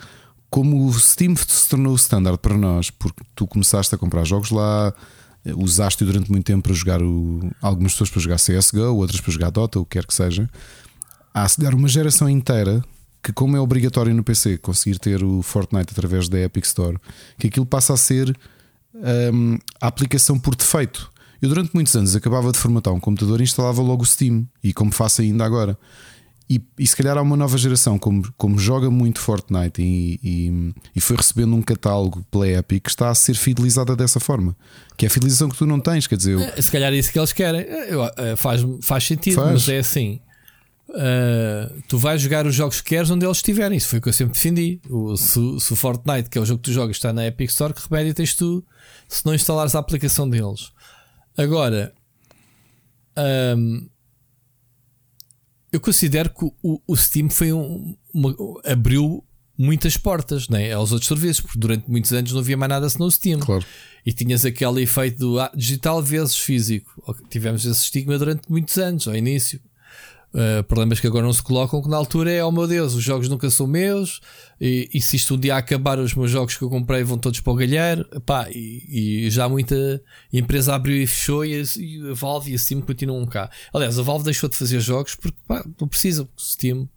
como 0.52 0.86
o 0.86 0.94
Steam 0.94 1.36
se 1.36 1.70
tornou 1.70 1.94
o 1.94 1.96
standard 1.96 2.38
para 2.38 2.58
nós, 2.58 2.92
porque 2.92 3.24
tu 3.34 3.48
começaste 3.48 3.96
a 3.96 3.98
comprar 3.98 4.24
jogos 4.24 4.52
lá, 4.52 4.94
usaste 5.58 6.06
durante 6.06 6.30
muito 6.30 6.46
tempo 6.46 6.64
para 6.64 6.74
jogar 6.74 7.02
o, 7.02 7.50
algumas 7.62 7.94
pessoas 7.94 8.10
para 8.10 8.22
jogar 8.22 8.36
CSGO, 8.36 8.96
outras 8.96 9.20
para 9.20 9.32
jogar 9.32 9.50
Dota, 9.50 9.80
o 9.80 9.86
que 9.86 9.98
quer 9.98 10.06
que 10.06 10.14
seja. 10.14 10.50
Há 11.34 11.48
se 11.48 11.60
dar 11.60 11.74
uma 11.74 11.88
geração 11.88 12.30
inteira 12.30 12.84
que, 13.22 13.32
como 13.32 13.56
é 13.56 13.60
obrigatório 13.60 14.14
no 14.14 14.24
PC 14.24 14.58
conseguir 14.58 15.00
ter 15.00 15.24
o 15.24 15.42
Fortnite 15.42 15.92
através 15.92 16.28
da 16.28 16.40
Epic 16.40 16.66
Store, 16.66 16.98
que 17.38 17.48
aquilo 17.48 17.66
passa 17.66 17.94
a 17.94 17.98
ser 17.98 18.36
hum, 19.34 19.58
a 19.80 19.88
aplicação 19.88 20.40
por 20.40 20.56
defeito. 20.56 21.12
Eu, 21.42 21.50
durante 21.50 21.72
muitos 21.74 21.96
anos, 21.96 22.16
acabava 22.16 22.52
de 22.52 22.58
formatar 22.58 22.94
um 22.94 23.00
computador 23.00 23.40
e 23.40 23.44
instalava 23.44 23.82
logo 23.82 24.04
o 24.04 24.06
Steam, 24.06 24.48
e 24.64 24.74
como 24.74 24.92
faço 24.92 25.22
ainda 25.22 25.44
agora. 25.44 25.78
e, 26.50 26.62
e, 26.78 26.86
se 26.86 26.96
calhar 26.96 27.18
há 27.18 27.22
uma 27.22 27.38
nova 27.38 27.58
geração, 27.58 27.98
como, 27.98 28.32
como 28.38 28.60
joga 28.60 28.92
muito 28.92 29.20
Fortnite 29.20 29.82
e, 29.82 30.20
e, 30.22 30.74
e, 30.96 31.02
foi 31.02 31.16
recebendo 31.16 31.56
um 31.56 31.62
catálogo 31.62 32.26
pela 32.30 32.48
Epic, 32.48 32.84
que 32.84 32.90
está 32.90 33.10
a 33.10 33.16
ser 33.16 33.36
fidelizada 33.36 33.96
dessa 33.96 34.20
forma. 34.20 34.56
Que 34.98 35.06
é 35.06 35.08
a 35.08 35.10
fidelização 35.10 35.50
que 35.50 35.58
tu 35.58 35.66
não 35.66 35.80
tens, 35.80 36.06
quer 36.08 36.18
dizer. 36.18 36.34
Eu... 36.34 36.42
É, 36.42 36.62
se 36.62 36.70
calhar 36.70 36.92
é 36.92 36.98
isso 36.98 37.12
que 37.12 37.18
eles 37.18 37.34
querem. 37.34 37.62
É, 38.18 38.36
faz, 38.36 38.62
faz 38.82 39.04
sentido, 39.04 39.36
faz. 39.36 39.52
mas 39.52 39.70
é 39.70 39.80
assim. 39.80 40.20
Uh, 40.92 41.82
tu 41.88 41.98
vais 41.98 42.22
jogar 42.22 42.46
os 42.46 42.54
jogos 42.54 42.82
que 42.82 42.90
queres 42.90 43.10
onde 43.10 43.26
eles 43.26 43.38
estiverem. 43.38 43.78
Isso 43.78 43.88
foi 43.88 44.00
o 44.00 44.02
que 44.02 44.10
eu 44.10 44.14
sempre 44.14 44.34
defendi. 44.34 44.82
O, 44.90 45.16
se, 45.16 45.40
se, 45.60 45.74
o 45.74 45.76
Fortnite, 45.76 46.30
que 46.30 46.38
é 46.38 46.42
o 46.42 46.46
jogo 46.46 46.62
que 46.62 46.70
tu 46.70 46.74
jogas, 46.74 46.98
está 46.98 47.14
na 47.14 47.26
Epic 47.26 47.50
Store, 47.50 47.74
que 47.74 47.82
remédio 47.90 48.14
tens 48.14 48.36
tu 48.36 48.64
se 49.08 49.26
não 49.26 49.34
instalares 49.34 49.74
a 49.74 49.80
aplicação 49.80 50.30
deles. 50.30 50.72
Agora, 51.38 51.94
um, 53.58 53.88
eu 55.72 55.80
considero 55.80 56.30
que 56.30 56.46
o, 56.62 56.82
o 56.86 56.98
Steam 56.98 57.30
foi 57.30 57.54
um, 57.54 57.96
uma, 58.14 58.36
abriu 58.66 59.24
muitas 59.58 59.96
portas 59.96 60.50
né, 60.50 60.74
aos 60.74 60.92
outros 60.92 61.08
serviços, 61.08 61.42
porque 61.42 61.60
durante 61.60 61.90
muitos 61.90 62.12
anos 62.12 62.34
não 62.34 62.40
havia 62.40 62.58
mais 62.58 62.70
nada 62.70 62.90
senão 62.90 63.08
o 63.08 63.12
Steam. 63.12 63.40
Claro. 63.40 63.66
E 64.06 64.12
tinhas 64.12 64.44
aquele 64.44 64.82
efeito 64.82 65.20
do 65.20 65.40
ah, 65.40 65.52
digital 65.56 66.02
vezes 66.02 66.36
físico. 66.38 67.16
Tivemos 67.30 67.66
esse 67.66 67.84
estigma 67.84 68.18
durante 68.18 68.50
muitos 68.50 68.78
anos, 68.78 69.08
ao 69.08 69.16
início. 69.16 69.62
Uh, 70.34 70.64
problemas 70.64 70.98
que 70.98 71.08
agora 71.08 71.26
não 71.26 71.34
se 71.34 71.44
colocam, 71.44 71.82
que 71.82 71.90
na 71.90 71.98
altura 71.98 72.32
é, 72.32 72.42
oh 72.42 72.54
meu 72.54 72.66
Deus, 72.66 72.94
os 72.94 73.04
jogos 73.04 73.28
nunca 73.28 73.50
são 73.50 73.68
meus, 73.68 74.22
e, 74.62 74.90
e 74.94 75.02
se 75.02 75.18
isto 75.18 75.36
um 75.36 75.38
dia 75.38 75.58
acabar, 75.58 76.00
os 76.00 76.16
meus 76.16 76.32
jogos 76.32 76.56
que 76.56 76.64
eu 76.64 76.70
comprei 76.70 77.04
vão 77.04 77.18
todos 77.18 77.42
para 77.42 77.52
o 77.52 77.56
galheiro, 77.56 78.08
Epá, 78.16 78.50
e, 78.50 79.26
e, 79.26 79.30
já 79.30 79.50
muita 79.50 80.02
empresa 80.32 80.74
abriu 80.74 80.96
e 80.96 81.06
fechou, 81.06 81.44
e 81.44 81.60
a, 81.60 81.64
e 81.78 82.12
a, 82.12 82.14
Valve 82.14 82.52
e 82.52 82.56
a 82.56 82.58
Steam 82.58 82.80
continuam 82.80 83.26
cá. 83.26 83.52
Aliás, 83.74 84.00
a 84.00 84.04
Valve 84.04 84.24
deixou 84.24 84.48
de 84.48 84.56
fazer 84.56 84.80
jogos 84.80 85.16
porque 85.16 85.38
pá, 85.46 85.66
não 85.78 85.86
precisam, 85.86 86.24
o 86.24 86.42
Steam 86.42 86.88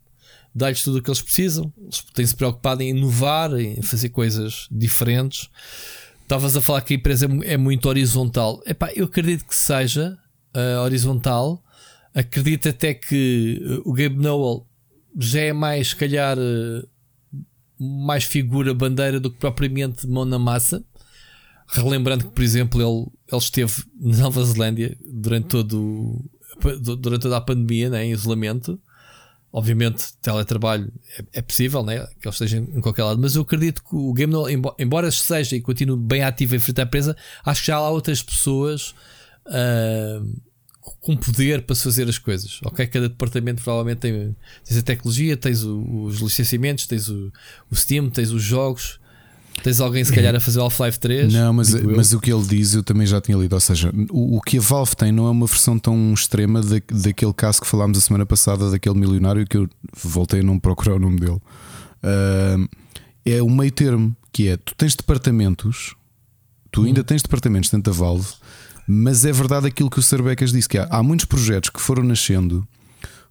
dá-lhes 0.55 0.85
tudo 0.85 0.99
o 0.99 1.03
que 1.03 1.11
eles 1.11 1.21
precisam, 1.21 1.73
eles 1.83 2.05
têm-se 2.15 2.37
preocupado 2.37 2.83
em 2.85 2.91
inovar, 2.91 3.53
em 3.59 3.83
fazer 3.83 4.11
coisas 4.11 4.69
diferentes. 4.71 5.49
Estavas 6.23 6.57
a 6.57 6.61
falar 6.61 6.83
que 6.83 6.95
a 6.95 6.97
empresa 6.97 7.27
é, 7.27 7.55
é 7.55 7.57
muito 7.57 7.89
horizontal. 7.89 8.63
Epá, 8.65 8.93
eu 8.95 9.07
acredito 9.07 9.45
que 9.45 9.57
seja 9.57 10.17
uh, 10.55 10.83
horizontal 10.83 11.64
Acredito 12.15 12.69
até 12.69 12.95
que 12.95 13.61
uh, 13.61 13.91
o 13.91 13.93
Gabe 13.93 14.17
Nowell 14.17 14.65
já 15.19 15.41
é 15.41 15.53
mais, 15.53 15.89
se 15.89 15.97
calhar, 15.97 16.39
uh, 16.39 16.89
mais 17.79 18.23
figura 18.23 18.73
bandeira 18.73 19.19
do 19.19 19.31
que 19.31 19.39
propriamente 19.39 20.07
mão 20.07 20.25
na 20.25 20.39
massa. 20.39 20.85
Relembrando 21.67 22.27
que, 22.27 22.31
por 22.31 22.43
exemplo, 22.45 22.81
ele, 22.81 23.11
ele 23.33 23.39
esteve 23.39 23.83
na 24.01 24.19
Nova 24.19 24.45
Zelândia 24.45 24.97
durante, 25.05 25.49
todo, 25.49 26.25
durante 27.01 27.23
toda 27.23 27.37
a 27.37 27.41
pandemia, 27.41 27.91
né, 27.91 28.05
em 28.05 28.13
isolamento. 28.13 28.79
Obviamente, 29.53 30.13
teletrabalho 30.21 30.93
é, 31.19 31.39
é 31.39 31.43
possível, 31.43 31.83
né, 31.83 32.07
que 32.21 32.29
ele 32.29 32.33
esteja 32.33 32.59
em 32.59 32.81
qualquer 32.81 33.05
lado, 33.05 33.21
mas 33.21 33.35
eu 33.35 33.43
acredito 33.43 33.83
que 33.83 33.95
o 33.95 34.13
Game 34.13 34.35
embora, 34.53 34.77
embora 34.79 35.11
seja 35.11 35.57
e 35.57 35.61
continue 35.61 35.99
bem 35.99 36.23
ativo 36.23 36.55
em 36.55 36.61
frente 36.61 36.81
à 36.81 36.85
empresa, 36.85 37.17
acho 37.45 37.61
que 37.61 37.67
já 37.69 37.77
há 37.77 37.91
outras 37.91 38.23
pessoas. 38.23 38.95
Uh, 39.47 40.54
com 41.01 41.17
poder 41.17 41.63
para 41.63 41.75
se 41.75 41.83
fazer 41.83 42.09
as 42.09 42.19
coisas. 42.19 42.61
Ok? 42.65 42.87
Cada 42.87 43.09
departamento 43.09 43.63
provavelmente 43.63 43.99
tem 43.99 44.37
tens 44.65 44.79
a 44.79 44.83
tecnologia, 44.83 45.37
tens 45.37 45.65
o, 45.65 46.05
os 46.05 46.19
licenciamentos, 46.21 46.87
tens 46.87 47.09
o, 47.09 47.33
o, 47.71 47.77
Steam, 47.77 48.11
tens 48.11 48.31
os 48.31 48.43
jogos. 48.43 49.01
Tens 49.63 49.81
alguém 49.81 50.05
se 50.05 50.13
calhar 50.13 50.35
a 50.35 50.41
fazer 50.41 50.59
Half-Life 50.59 50.99
3? 50.99 51.33
Não, 51.33 51.53
mas, 51.53 51.73
mas 51.85 52.13
o 52.13 52.21
que 52.21 52.33
ele 52.33 52.43
diz 52.45 52.75
eu 52.75 52.83
também 52.83 53.07
já 53.07 53.21
tinha 53.21 53.39
lido. 53.39 53.53
Ou 53.53 53.61
seja, 53.61 53.93
o, 54.11 54.39
o 54.39 54.41
que 54.41 54.59
a 54.59 54.61
Valve 54.61 54.97
tem 54.97 55.13
não 55.13 55.27
é 55.27 55.31
uma 55.31 55.47
versão 55.47 55.79
tão 55.79 56.13
extrema 56.13 56.61
da, 56.61 56.81
daquele 56.91 57.33
caso 57.33 57.61
que 57.61 57.67
falámos 57.67 57.97
a 57.97 58.01
semana 58.01 58.27
passada, 58.27 58.71
daquele 58.71 58.99
milionário 58.99 59.47
que 59.47 59.57
eu 59.57 59.69
voltei 60.03 60.41
a 60.41 60.43
não 60.43 60.59
procurar 60.59 60.97
o 60.97 60.99
nome 60.99 61.21
dele. 61.21 61.41
Uh, 62.03 62.69
é 63.25 63.41
o 63.43 63.49
meio 63.49 63.71
termo, 63.71 64.15
que 64.33 64.49
é 64.49 64.57
tu 64.57 64.75
tens 64.75 64.97
departamentos, 64.97 65.95
tu 66.71 66.83
ainda 66.83 67.01
hum. 67.01 67.05
tens 67.05 67.23
departamentos 67.23 67.71
dentro 67.71 67.93
da 67.93 67.97
Valve 67.97 68.27
mas 68.87 69.25
é 69.25 69.33
verdade 69.33 69.67
aquilo 69.67 69.91
que 69.91 69.99
o 69.99 70.03
Sarbecas 70.03 70.53
disse: 70.53 70.69
que 70.69 70.79
há, 70.79 70.87
há 70.91 71.03
muitos 71.03 71.27
projetos 71.27 71.71
que 71.71 71.81
foram 71.81 72.03
nascendo. 72.03 72.67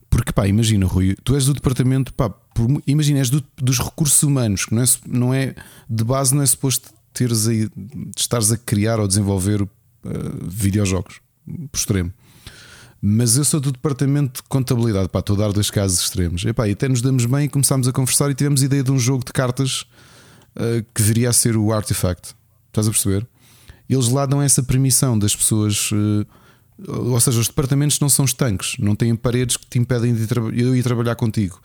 Porque, 0.10 0.32
pá, 0.32 0.48
imagina, 0.48 0.86
Rui, 0.86 1.16
tu 1.24 1.34
és 1.34 1.46
do 1.46 1.54
departamento, 1.56 2.14
pá, 2.14 2.30
por, 2.30 2.68
imagina, 2.86 3.18
és 3.20 3.32
do, 3.32 3.44
dos 3.58 3.80
recursos 3.80 4.22
humanos, 4.22 4.66
que 4.66 4.74
não 4.74 4.84
é, 4.84 4.86
não 5.08 5.34
é 5.34 5.56
de 5.90 6.04
base, 6.04 6.36
não 6.36 6.44
é 6.44 6.46
suposto 6.46 6.92
teres 7.12 7.48
aí, 7.48 7.70
estares 8.16 8.52
a 8.52 8.58
criar 8.58 9.00
ou 9.00 9.08
desenvolver 9.08 9.62
uh, 9.62 9.70
videojogos, 10.42 11.20
por 11.72 11.78
extremo. 11.78 12.12
Mas 13.02 13.38
eu 13.38 13.44
sou 13.44 13.60
do 13.60 13.72
departamento 13.72 14.42
de 14.42 14.48
contabilidade, 14.48 15.10
pá, 15.10 15.20
estou 15.20 15.36
a 15.36 15.40
dar 15.40 15.52
dois 15.52 15.70
casos 15.70 16.00
extremos. 16.00 16.44
E, 16.44 16.54
pá, 16.54 16.68
e 16.68 16.72
até 16.72 16.88
nos 16.88 17.02
damos 17.02 17.26
bem 17.26 17.46
e 17.46 17.50
começámos 17.50 17.88
a 17.88 17.92
conversar 17.92 18.30
e 18.32 18.36
tivemos 18.36 18.64
ideia 18.64 18.84
de 18.84 18.92
um 18.92 19.00
jogo 19.00 19.26
de 19.26 19.34
cartas 19.34 19.82
uh, 20.56 20.86
que 20.94 21.02
viria 21.02 21.30
a 21.30 21.34
ser 21.34 21.58
o 21.58 21.74
Artifact. 21.74 22.36
Estás 22.68 22.88
a 22.88 22.92
perceber? 22.92 23.28
Eles 23.90 24.10
lá 24.10 24.26
dão 24.26 24.42
essa 24.42 24.64
permissão 24.64 25.18
das 25.18 25.36
pessoas. 25.36 25.90
Eh, 25.92 26.26
ou 26.88 27.20
seja, 27.20 27.40
os 27.40 27.48
departamentos 27.48 28.00
não 28.00 28.10
são 28.10 28.26
estanques, 28.26 28.76
não 28.80 28.96
têm 28.96 29.16
paredes 29.16 29.58
que 29.58 29.66
te 29.68 29.80
impedem 29.80 30.14
de 30.14 30.28
eu 30.60 30.76
ir 30.76 30.84
trabalhar 30.84 31.16
contigo. 31.16 31.62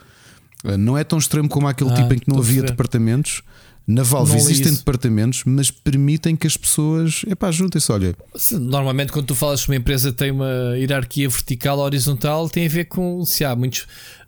Eh, 0.65 0.77
não 0.77 0.97
é 0.97 1.05
tão 1.05 1.19
extremo 1.19 1.49
como 1.49 1.69
aquele 1.69 1.91
ah, 1.91 1.95
tipo 1.95 2.15
em 2.15 2.19
que 2.19 2.29
não 2.29 2.39
havia 2.39 2.63
departamentos. 2.63 3.43
Na 3.87 4.03
Valve 4.03 4.33
não 4.33 4.39
existem 4.39 4.75
departamentos, 4.75 5.45
mas 5.47 5.71
permitem 5.71 6.37
que 6.37 6.47
as 6.47 6.59
pessoas 6.59 7.23
epá, 7.27 7.51
juntem-se. 7.51 7.91
Olha, 7.91 8.15
normalmente, 8.53 9.11
quando 9.11 9.25
tu 9.25 9.35
falas 9.35 9.63
que 9.63 9.71
uma 9.71 9.77
empresa 9.77 10.13
tem 10.13 10.31
uma 10.31 10.77
hierarquia 10.77 11.27
vertical 11.27 11.79
ou 11.79 11.85
horizontal, 11.85 12.51
tem 12.51 12.67
a 12.67 12.69
ver 12.69 12.85
com 12.85 13.25
se 13.25 13.47
há 13.47 13.57
muitos 13.57 13.87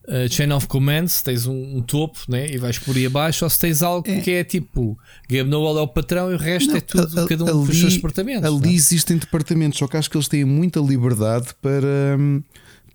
uh, 0.09 0.28
chain 0.31 0.52
of 0.52 0.66
commands, 0.66 1.22
tens 1.22 1.47
um, 1.47 1.78
um, 1.78 1.82
topo 1.82 2.18
né, 2.28 2.51
e 2.51 2.59
vais 2.59 2.78
por 2.78 2.97
aí 2.97 3.06
abaixo, 3.06 3.44
ou 3.44 3.51
se 3.51 3.59
tens 3.59 3.82
algo 3.82 4.09
é. 4.09 4.20
que 4.20 4.31
é 4.31 4.44
tipo 4.44 4.98
Game 5.28 5.48
Nowell 5.48 5.78
é 5.78 5.82
o 5.82 5.89
patrão 5.89 6.31
e 6.31 6.35
o 6.35 6.39
resto 6.39 6.70
não, 6.70 6.77
é 6.77 6.81
tudo, 6.81 7.20
a, 7.20 7.28
cada 7.28 7.44
um 7.44 7.62
ali, 7.62 7.70
os 7.70 7.78
seus 7.78 7.94
departamentos. 7.94 8.44
Ali 8.44 8.60
não? 8.60 8.70
existem 8.70 9.16
departamentos, 9.16 9.78
só 9.78 9.86
que 9.86 9.97
acho 9.97 10.10
que 10.10 10.16
eles 10.16 10.28
têm 10.28 10.44
muita 10.44 10.81
liberdade 10.81 11.48
para. 11.60 12.18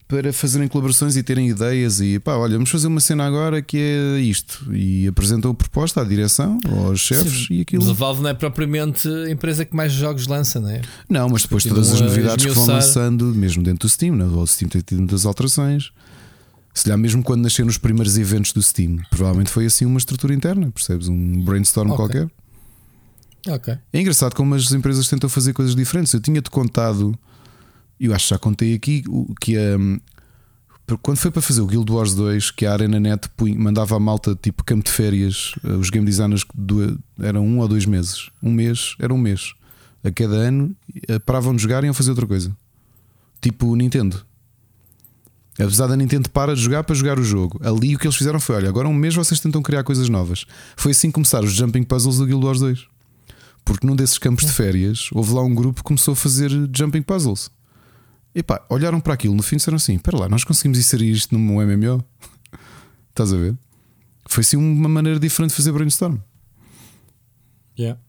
para 0.07 0.31
fazerem 0.31 0.67
colaborações 0.67 1.17
e 1.17 1.23
terem 1.23 1.49
ideias 1.49 1.99
e 1.99 2.19
pá, 2.19 2.35
olha, 2.35 2.53
vamos 2.53 2.69
fazer 2.69 2.85
uma 2.85 2.99
cena 2.99 3.25
agora 3.25 3.59
que 3.59 3.77
é 3.77 4.19
isto 4.19 4.71
e 4.71 5.07
apresentam 5.07 5.49
a 5.49 5.53
proposta 5.55 6.01
à 6.01 6.03
direção, 6.03 6.59
aos 6.85 6.99
chefes 6.99 7.47
Sim, 7.47 7.55
e 7.55 7.61
aquilo. 7.61 7.81
Mas 7.81 7.89
a 7.89 7.93
Valve 7.93 8.21
não 8.21 8.29
é 8.29 8.33
propriamente 8.35 9.07
a 9.07 9.31
empresa 9.31 9.65
que 9.65 9.75
mais 9.75 9.91
jogos 9.91 10.27
lança, 10.27 10.59
não 10.59 10.69
é? 10.69 10.81
Não, 11.09 11.27
mas 11.27 11.41
depois 11.41 11.63
todas 11.63 11.91
as 11.91 12.01
novidades 12.01 12.45
que 12.45 12.51
vão 12.51 12.67
lançando, 12.67 13.25
mesmo 13.33 13.63
dentro 13.63 13.87
do 13.87 13.89
Steam, 13.89 14.15
né? 14.15 14.25
o 14.25 14.45
Steam 14.45 14.69
tem 14.69 14.81
tido 14.81 14.99
muitas 14.99 15.25
alterações. 15.25 15.91
Se 16.75 16.89
lhe 16.89 16.97
mesmo 16.97 17.23
quando 17.23 17.41
nasceram 17.41 17.69
os 17.69 17.77
primeiros 17.77 18.17
eventos 18.17 18.51
do 18.51 18.61
Steam, 18.61 18.97
provavelmente 19.09 19.49
foi 19.49 19.65
assim 19.65 19.85
uma 19.85 19.97
estrutura 19.97 20.33
interna, 20.33 20.69
percebes? 20.69 21.07
Um 21.07 21.41
brainstorm 21.41 21.89
okay. 21.91 21.97
qualquer. 21.97 22.31
Ok. 23.47 23.77
É 23.93 24.01
engraçado 24.01 24.35
como 24.35 24.53
as 24.55 24.69
empresas 24.73 25.07
tentam 25.07 25.29
fazer 25.29 25.53
coisas 25.53 25.73
diferentes. 25.73 26.13
Eu 26.13 26.19
tinha-te 26.19 26.49
contado, 26.49 27.17
eu 27.97 28.13
acho 28.13 28.25
que 28.25 28.29
já 28.31 28.37
contei 28.37 28.73
aqui, 28.73 29.05
que 29.39 29.57
um, 29.57 29.97
quando 31.01 31.17
foi 31.17 31.31
para 31.31 31.41
fazer 31.41 31.61
o 31.61 31.65
Guild 31.65 31.89
Wars 31.89 32.13
2, 32.13 32.51
que 32.51 32.65
a 32.65 32.73
Arena 32.73 32.99
Net 32.99 33.29
mandava 33.57 33.95
a 33.95 33.99
malta 33.99 34.35
tipo 34.35 34.61
campo 34.61 34.83
de 34.83 34.91
férias, 34.91 35.55
eh, 35.63 35.71
os 35.71 35.89
game 35.89 36.05
designers 36.05 36.45
eram 37.19 37.45
um 37.45 37.59
ou 37.59 37.67
dois 37.69 37.85
meses. 37.85 38.29
Um 38.43 38.51
mês, 38.51 38.95
era 38.99 39.13
um 39.13 39.17
mês. 39.17 39.53
A 40.03 40.11
cada 40.11 40.35
ano 40.35 40.75
eh, 41.07 41.19
paravam 41.19 41.55
de 41.55 41.61
jogar 41.61 41.83
e 41.83 41.87
iam 41.87 41.93
fazer 41.93 42.09
outra 42.09 42.27
coisa. 42.27 42.55
Tipo 43.41 43.73
Nintendo. 43.77 44.25
Apesar 45.57 45.87
da 45.87 45.95
Nintendo 45.95 46.29
para 46.29 46.53
de 46.53 46.61
jogar 46.61 46.83
para 46.83 46.93
jogar 46.95 47.17
o 47.17 47.23
jogo. 47.23 47.59
Ali 47.63 47.95
o 47.95 47.99
que 47.99 48.05
eles 48.05 48.17
fizeram 48.17 48.39
foi: 48.39 48.57
olha, 48.57 48.67
agora 48.67 48.87
um 48.87 48.93
mês 48.93 49.15
vocês 49.15 49.39
tentam 49.39 49.61
criar 49.61 49.83
coisas 49.83 50.09
novas. 50.09 50.45
Foi 50.75 50.91
assim 50.91 51.07
que 51.07 51.13
começaram 51.13 51.45
os 51.45 51.53
Jumping 51.53 51.83
Puzzles 51.83 52.17
do 52.17 52.25
Guild 52.25 52.45
Wars 52.45 52.59
2. 52.59 52.87
Porque 53.63 53.87
num 53.87 53.95
desses 53.95 54.17
campos 54.17 54.45
de 54.45 54.51
férias 54.51 55.09
houve 55.13 55.33
lá 55.33 55.41
um 55.41 55.55
grupo 55.55 55.77
que 55.77 55.83
começou 55.83 56.11
a 56.11 56.15
fazer 56.15 56.51
Jumping 56.75 57.01
Puzzles. 57.01 57.49
E 58.33 58.43
pá, 58.43 58.65
olharam 58.69 58.99
para 58.99 59.13
aquilo 59.13 59.33
no 59.33 59.41
fim 59.41 59.55
e 59.55 59.57
disseram 59.57 59.77
assim: 59.77 59.95
espera 59.95 60.17
lá, 60.17 60.29
nós 60.29 60.43
conseguimos 60.43 60.77
inserir 60.77 61.09
isto 61.09 61.33
num 61.37 61.65
MMO? 61.65 62.03
Estás 63.09 63.31
a 63.31 63.37
ver? 63.37 63.55
Foi 64.27 64.41
assim 64.41 64.57
uma 64.57 64.89
maneira 64.89 65.19
diferente 65.19 65.51
de 65.51 65.55
fazer 65.55 65.71
brainstorm. 65.71 66.17
Yeah. 67.79 67.99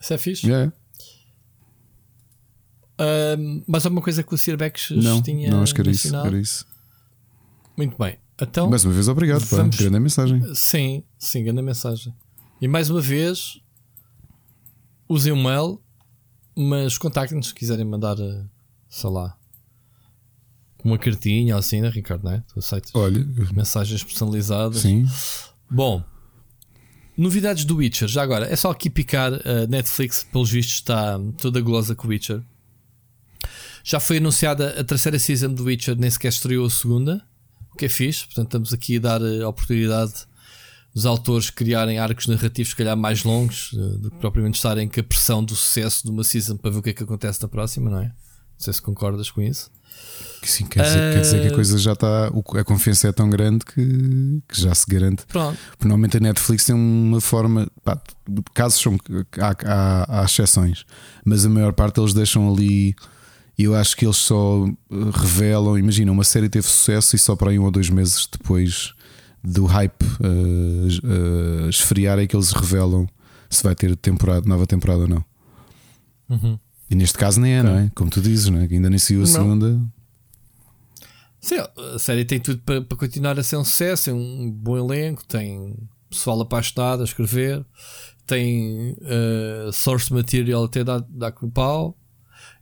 Isso 0.00 0.12
é 0.12 0.18
fixe. 0.18 0.46
Yeah. 0.46 0.72
Uh, 3.02 3.64
mas 3.66 3.84
alguma 3.84 4.00
coisa 4.00 4.22
que 4.22 4.32
o 4.32 4.38
Sir 4.38 4.56
não, 4.92 5.20
tinha 5.20 5.50
Não, 5.50 5.62
acho 5.62 5.74
que 5.74 5.80
era 5.80 5.90
isso, 5.90 6.14
era 6.14 6.38
isso. 6.38 6.64
Muito 7.76 7.96
bem. 7.98 8.16
Então, 8.40 8.70
mais 8.70 8.84
uma 8.84 8.92
vez, 8.92 9.08
obrigado. 9.08 9.44
Vamos... 9.46 9.76
Pá, 9.76 9.82
grande 9.82 9.98
mensagem. 9.98 10.54
Sim, 10.54 11.02
sim, 11.18 11.42
grande 11.42 11.62
mensagem. 11.62 12.14
E 12.60 12.68
mais 12.68 12.90
uma 12.90 13.00
vez, 13.00 13.60
usem 15.08 15.32
o 15.32 15.36
mail, 15.36 15.80
mas 16.56 16.96
contactem-nos 16.96 17.48
se 17.48 17.54
quiserem 17.54 17.84
mandar, 17.84 18.18
eh, 18.18 18.44
sei 18.88 19.10
lá, 19.10 19.36
uma 20.84 20.98
cartinha 20.98 21.54
ou 21.54 21.58
assim, 21.58 21.80
né, 21.80 21.88
Ricardo? 21.88 22.24
Não 22.24 22.32
é? 22.32 22.42
Tu 22.52 22.58
aceitas 22.58 22.92
Olha, 22.94 23.24
mensagens 23.52 24.02
personalizadas. 24.02 24.78
Sim. 24.80 25.06
Bom, 25.70 26.04
novidades 27.16 27.64
do 27.64 27.76
Witcher. 27.76 28.08
Já 28.08 28.22
agora, 28.22 28.46
é 28.46 28.56
só 28.56 28.70
aqui 28.70 28.90
picar. 28.90 29.32
A 29.32 29.36
uh, 29.36 29.68
Netflix, 29.68 30.24
pelos 30.24 30.50
vistos, 30.50 30.74
está 30.74 31.18
toda 31.38 31.60
golosa 31.60 31.94
com 31.94 32.06
o 32.06 32.10
Witcher. 32.10 32.42
Já 33.84 33.98
foi 34.00 34.18
anunciada 34.18 34.80
a 34.80 34.84
terceira 34.84 35.18
season 35.18 35.52
do 35.52 35.64
Witcher, 35.64 35.96
nem 35.96 36.10
sequer 36.10 36.28
estreou 36.28 36.66
a 36.66 36.70
segunda. 36.70 37.24
o 37.72 37.76
que 37.76 37.86
é 37.86 37.88
fixe. 37.88 38.26
Portanto, 38.26 38.46
estamos 38.46 38.72
aqui 38.72 38.96
a 38.96 39.00
dar 39.00 39.20
a 39.22 39.48
oportunidade 39.48 40.26
dos 40.94 41.06
autores 41.06 41.50
criarem 41.50 41.98
arcos 41.98 42.26
narrativos, 42.26 42.70
se 42.70 42.76
calhar 42.76 42.96
mais 42.96 43.24
longos, 43.24 43.72
uh, 43.72 43.98
do 43.98 44.10
que 44.10 44.18
propriamente 44.18 44.56
estarem 44.56 44.88
com 44.88 45.00
a 45.00 45.02
pressão 45.02 45.42
do 45.42 45.56
sucesso 45.56 46.04
de 46.04 46.10
uma 46.10 46.22
season 46.22 46.56
para 46.56 46.70
ver 46.70 46.78
o 46.78 46.82
que 46.82 46.90
é 46.90 46.92
que 46.92 47.02
acontece 47.02 47.40
na 47.42 47.48
próxima, 47.48 47.90
não 47.90 47.98
é? 47.98 48.04
Não 48.04 48.12
sei 48.58 48.72
se 48.74 48.82
concordas 48.82 49.30
com 49.30 49.40
isso. 49.40 49.70
Sim, 50.42 50.66
quer 50.66 50.82
dizer, 50.82 50.98
uh... 50.98 51.12
quer 51.14 51.20
dizer, 51.20 51.40
que 51.42 51.48
a 51.48 51.54
coisa 51.54 51.78
já 51.78 51.92
está. 51.92 52.28
A 52.28 52.64
confiança 52.64 53.08
é 53.08 53.12
tão 53.12 53.30
grande 53.30 53.64
que, 53.64 54.42
que 54.48 54.60
já 54.60 54.74
se 54.74 54.86
garante. 54.86 55.24
Pronto. 55.26 55.58
Porque 55.70 55.84
normalmente 55.84 56.16
a 56.16 56.20
Netflix 56.20 56.64
tem 56.64 56.74
uma 56.74 57.20
forma. 57.20 57.68
Pá, 57.84 58.00
casos 58.54 58.80
são. 58.80 58.96
Há, 59.38 59.56
há, 59.64 60.20
há 60.20 60.24
exceções, 60.24 60.84
mas 61.24 61.44
a 61.44 61.48
maior 61.48 61.72
parte 61.72 62.00
eles 62.00 62.12
deixam 62.12 62.52
ali. 62.52 62.94
E 63.58 63.64
eu 63.64 63.74
acho 63.74 63.96
que 63.96 64.04
eles 64.04 64.16
só 64.16 64.66
revelam. 65.14 65.78
Imagina, 65.78 66.10
uma 66.10 66.24
série 66.24 66.48
teve 66.48 66.66
sucesso 66.66 67.14
e 67.16 67.18
só 67.18 67.36
para 67.36 67.50
aí 67.50 67.58
um 67.58 67.64
ou 67.64 67.70
dois 67.70 67.90
meses 67.90 68.28
depois 68.30 68.94
do 69.44 69.66
hype 69.66 70.02
uh, 70.02 71.66
uh, 71.66 71.68
esfriar 71.68 72.18
é 72.18 72.26
que 72.26 72.36
eles 72.36 72.52
revelam 72.52 73.08
se 73.50 73.62
vai 73.62 73.74
ter 73.74 73.94
temporada, 73.96 74.48
nova 74.48 74.66
temporada 74.66 75.02
ou 75.02 75.08
não. 75.08 75.24
Uhum. 76.30 76.58
E 76.88 76.94
neste 76.94 77.18
caso 77.18 77.40
nem 77.40 77.54
é, 77.54 77.62
não 77.62 77.76
é? 77.76 77.90
Como 77.94 78.10
tu 78.10 78.20
dizes, 78.20 78.48
não 78.48 78.60
é? 78.60 78.68
Que 78.68 78.74
ainda 78.74 78.88
nem 78.88 78.98
saiu 78.98 79.20
a 79.20 79.22
não. 79.22 79.26
segunda. 79.26 79.80
Sim, 81.40 81.56
a 81.94 81.98
série 81.98 82.24
tem 82.24 82.38
tudo 82.38 82.60
para, 82.62 82.80
para 82.82 82.96
continuar 82.96 83.38
a 83.38 83.42
ser 83.42 83.56
um 83.56 83.64
sucesso, 83.64 84.04
tem 84.04 84.14
um 84.14 84.50
bom 84.50 84.78
elenco, 84.78 85.24
tem 85.24 85.74
pessoal 86.08 86.40
apaixonado 86.40 87.00
a 87.00 87.04
escrever, 87.04 87.64
tem 88.26 88.92
uh, 88.92 89.72
source 89.72 90.12
material 90.12 90.64
até 90.64 90.84
dar, 90.84 91.00
dar 91.08 91.32
com 91.32 91.46
o 91.46 91.50
pau. 91.50 91.98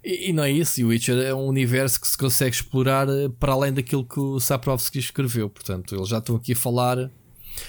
E, 0.05 0.31
e, 0.31 0.33
não 0.33 0.43
é 0.43 0.51
isso, 0.51 0.81
e 0.81 0.85
o 0.85 0.89
Witcher 0.89 1.19
é 1.19 1.35
um 1.35 1.47
universo 1.47 2.01
que 2.01 2.09
se 2.09 2.17
consegue 2.17 2.57
explorar 2.57 3.09
eh, 3.09 3.29
para 3.39 3.53
além 3.53 3.73
daquilo 3.73 4.05
que 4.05 4.19
o 4.19 4.41
Saprovsky 4.41 4.99
escreveu. 4.99 5.51
Portanto, 5.51 5.95
eles 5.95 6.09
já 6.09 6.19
estão 6.19 6.37
aqui 6.37 6.53
a 6.53 6.57
falar. 6.57 7.11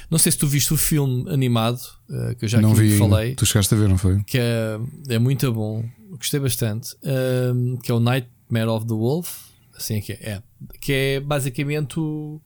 Não 0.10 0.18
sei 0.18 0.32
se 0.32 0.38
tu 0.38 0.48
viste 0.48 0.74
o 0.74 0.78
filme 0.78 1.30
animado, 1.30 1.82
uh, 2.10 2.34
que 2.36 2.46
eu 2.46 2.50
já 2.50 2.62
não 2.62 2.74
vi, 2.74 2.98
falei. 2.98 3.36
Tu 3.36 3.46
chegaste 3.46 3.74
a 3.74 3.78
ver, 3.78 3.90
não 3.90 3.98
foi? 3.98 4.24
Que 4.24 4.38
é, 4.38 4.80
é 5.10 5.20
muito 5.20 5.52
bom, 5.52 5.84
gostei 6.12 6.40
bastante. 6.40 6.94
Uh, 7.04 7.78
que 7.80 7.92
é 7.92 7.94
o 7.94 8.00
Nightmare 8.00 8.70
of 8.70 8.86
the 8.88 8.94
Wolf. 8.94 9.52
Assim 9.76 9.96
é 9.96 10.02
que 10.02 10.14
é. 10.14 10.18
é. 10.22 10.44
Que 10.80 10.94
é 10.94 11.20
basicamente 11.20 12.00
o. 12.00 12.40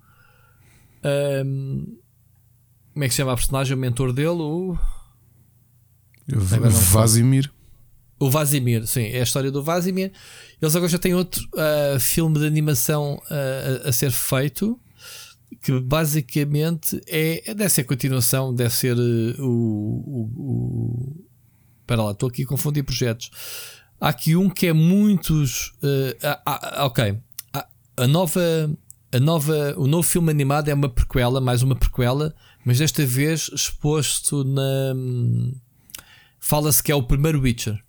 Um, 1.03 1.97
como 2.93 3.03
é 3.03 3.07
que 3.07 3.13
se 3.13 3.17
chama 3.17 3.33
a 3.33 3.35
personagem? 3.35 3.75
O 3.75 3.79
mentor 3.79 4.13
dele? 4.13 4.41
O. 4.41 4.77
Vazimir. 6.27 7.51
O 8.17 8.29
Vazimir, 8.29 8.87
sim, 8.87 9.03
é 9.07 9.19
a 9.19 9.23
história 9.23 9.51
do 9.51 9.61
Vazimir. 9.61 10.11
Eles 10.61 10.75
agora 10.75 10.89
já 10.89 10.97
têm 10.97 11.13
outro 11.13 11.45
uh, 11.53 11.99
filme 11.99 12.39
de 12.39 12.45
animação 12.45 13.21
uh, 13.29 13.85
a, 13.85 13.89
a, 13.89 13.91
ser 13.91 14.11
feito 14.11 14.79
que 15.61 15.77
basicamente 15.79 17.01
é. 17.07 17.53
Deve 17.53 17.69
ser 17.69 17.81
a 17.81 17.85
continuação, 17.85 18.53
deve 18.55 18.73
ser 18.73 18.95
uh, 18.95 19.43
o, 19.43 19.49
o, 20.07 20.31
o. 20.37 21.25
Espera 21.81 22.03
lá, 22.03 22.11
estou 22.11 22.29
aqui 22.29 22.43
a 22.43 22.47
confundir 22.47 22.83
projetos. 22.83 23.29
Há 23.99 24.09
aqui 24.09 24.35
um 24.35 24.49
que 24.49 24.67
é 24.67 24.73
muitos. 24.73 25.73
Ok. 26.77 27.17
A 27.97 28.07
nova. 28.07 28.41
A 29.11 29.19
nova, 29.19 29.73
o 29.77 29.87
novo 29.87 30.03
filme 30.03 30.29
animado 30.29 30.67
é 30.67 30.73
uma 30.73 30.89
prequela, 30.89 31.39
mais 31.39 31.63
uma 31.63 31.73
prequela, 31.73 32.35
mas 32.65 32.79
desta 32.79 33.05
vez 33.05 33.49
exposto 33.53 34.43
na. 34.43 34.93
Fala-se 36.39 36.83
que 36.83 36.91
é 36.91 36.95
o 36.95 37.03
primeiro 37.03 37.39
Witcher. 37.39 37.84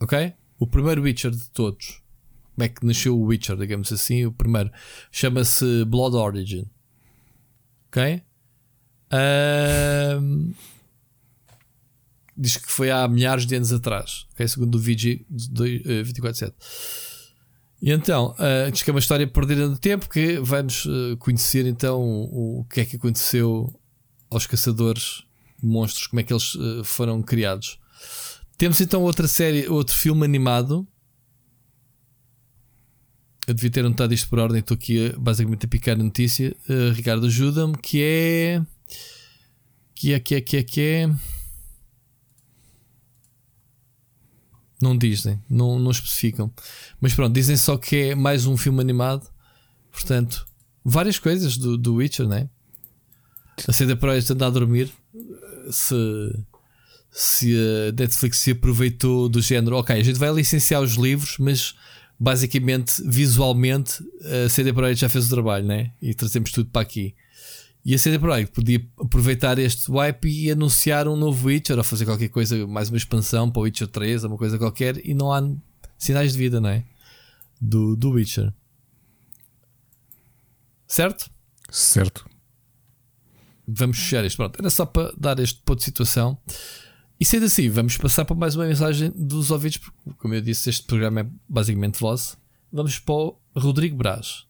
Ok? 0.00 0.32
O 0.58 0.66
primeiro 0.66 1.02
Witcher 1.02 1.30
de 1.30 1.48
todos. 1.50 2.00
Como 2.54 2.64
é 2.64 2.68
que 2.68 2.84
nasceu 2.84 3.18
o 3.18 3.24
Witcher, 3.24 3.56
digamos 3.56 3.92
assim? 3.92 4.26
O 4.26 4.32
primeiro. 4.32 4.70
Chama-se 5.12 5.84
Blood 5.84 6.16
Origin. 6.16 6.66
Ok? 7.88 8.22
Um, 9.12 10.54
diz 12.36 12.56
que 12.56 12.70
foi 12.70 12.90
há 12.90 13.06
milhares 13.08 13.44
de 13.44 13.56
anos 13.56 13.72
atrás, 13.72 14.26
okay? 14.32 14.46
segundo 14.46 14.76
o 14.76 14.78
VG 14.78 15.26
247. 15.28 16.54
E 17.82 17.90
então, 17.90 18.34
uh, 18.38 18.70
diz 18.70 18.82
que 18.82 18.90
é 18.90 18.92
uma 18.92 19.00
história 19.00 19.26
perdida 19.26 19.66
no 19.66 19.76
tempo 19.76 20.08
que 20.08 20.38
vai-nos 20.38 20.84
uh, 20.84 21.16
conhecer 21.18 21.66
então 21.66 22.00
o, 22.00 22.60
o, 22.60 22.64
que 22.64 22.80
é 22.82 22.84
que 22.84 22.96
aconteceu 22.96 23.74
aos 24.30 24.46
caçadores 24.46 25.24
de 25.58 25.66
monstros, 25.66 26.06
como 26.06 26.20
é 26.20 26.22
que 26.22 26.32
eles 26.32 26.54
uh, 26.54 26.84
foram 26.84 27.22
criados. 27.22 27.78
Temos 28.60 28.78
então 28.78 29.00
outra 29.00 29.26
série, 29.26 29.66
outro 29.68 29.96
filme 29.96 30.22
animado. 30.22 30.86
Eu 33.48 33.54
devia 33.54 33.70
ter 33.70 33.86
anotado 33.86 34.12
isto 34.12 34.28
por 34.28 34.38
ordem, 34.38 34.60
estou 34.60 34.74
aqui 34.74 35.14
basicamente 35.18 35.64
a 35.64 35.68
picar 35.68 35.98
a 35.98 36.02
notícia. 36.02 36.54
Ricardo, 36.94 37.24
ajuda-me, 37.24 37.74
que 37.78 38.02
é. 38.02 38.62
Que 39.94 40.12
é, 40.12 40.20
que 40.20 40.34
é, 40.34 40.40
que 40.42 40.56
é, 40.58 40.62
que 40.62 40.80
é. 40.82 41.10
Não 44.78 44.94
dizem, 44.94 45.42
não, 45.48 45.78
não 45.78 45.90
especificam. 45.90 46.52
Mas 47.00 47.14
pronto, 47.14 47.32
dizem 47.32 47.56
só 47.56 47.78
que 47.78 48.10
é 48.10 48.14
mais 48.14 48.44
um 48.44 48.58
filme 48.58 48.82
animado. 48.82 49.26
Portanto, 49.90 50.46
várias 50.84 51.18
coisas 51.18 51.56
do, 51.56 51.78
do 51.78 51.94
Witcher, 51.94 52.28
né? 52.28 52.46
A 53.66 53.72
CD 53.72 53.96
Projekt 53.96 54.34
anda 54.34 54.48
a 54.48 54.50
dormir. 54.50 54.92
Se, 55.70 55.94
se 57.10 57.56
a 57.56 57.92
Netflix 57.92 58.38
se 58.38 58.52
aproveitou 58.52 59.28
do 59.28 59.40
género, 59.42 59.76
ok, 59.76 59.96
a 59.96 60.02
gente 60.02 60.18
vai 60.18 60.32
licenciar 60.32 60.80
os 60.82 60.94
livros, 60.94 61.36
mas 61.38 61.74
basicamente, 62.18 63.02
visualmente, 63.04 64.04
a 64.44 64.48
CD 64.48 64.72
Projekt 64.72 65.00
já 65.00 65.08
fez 65.08 65.26
o 65.26 65.30
trabalho, 65.30 65.66
né? 65.66 65.92
E 66.00 66.14
trazemos 66.14 66.52
tudo 66.52 66.70
para 66.70 66.82
aqui. 66.82 67.14
E 67.84 67.94
a 67.94 67.98
CD 67.98 68.18
Projekt 68.18 68.52
podia 68.52 68.86
aproveitar 68.98 69.58
este 69.58 69.90
wipe 69.90 70.28
e 70.28 70.50
anunciar 70.50 71.08
um 71.08 71.16
novo 71.16 71.48
Witcher 71.48 71.78
ou 71.78 71.84
fazer 71.84 72.04
qualquer 72.04 72.28
coisa, 72.28 72.66
mais 72.66 72.90
uma 72.90 72.98
expansão 72.98 73.50
para 73.50 73.60
o 73.60 73.62
Witcher 73.62 73.88
3 73.88 74.24
ou 74.24 74.30
uma 74.30 74.38
coisa 74.38 74.58
qualquer 74.58 75.00
e 75.04 75.14
não 75.14 75.32
há 75.32 75.42
sinais 75.98 76.32
de 76.32 76.38
vida, 76.38 76.60
não 76.60 76.68
é? 76.68 76.84
Do, 77.60 77.96
do 77.96 78.10
Witcher. 78.10 78.52
Certo? 80.86 81.30
Certo. 81.70 82.28
Vamos 83.66 83.98
fechar 83.98 84.24
isto. 84.24 84.36
Pronto, 84.36 84.58
era 84.58 84.68
só 84.68 84.84
para 84.84 85.12
dar 85.16 85.38
este 85.38 85.62
ponto 85.64 85.78
de 85.78 85.84
situação. 85.84 86.38
E 87.20 87.24
sendo 87.24 87.44
assim, 87.44 87.68
vamos 87.68 87.98
passar 87.98 88.24
para 88.24 88.34
mais 88.34 88.56
uma 88.56 88.64
mensagem 88.64 89.12
dos 89.14 89.50
ouvidos, 89.50 89.76
porque, 89.76 89.98
como 90.16 90.34
eu 90.34 90.40
disse, 90.40 90.70
este 90.70 90.86
programa 90.86 91.20
é 91.20 91.26
basicamente 91.46 92.00
vosso. 92.00 92.38
Vamos 92.72 92.98
para 92.98 93.14
o 93.14 93.38
Rodrigo 93.54 93.96
Braz. 93.96 94.46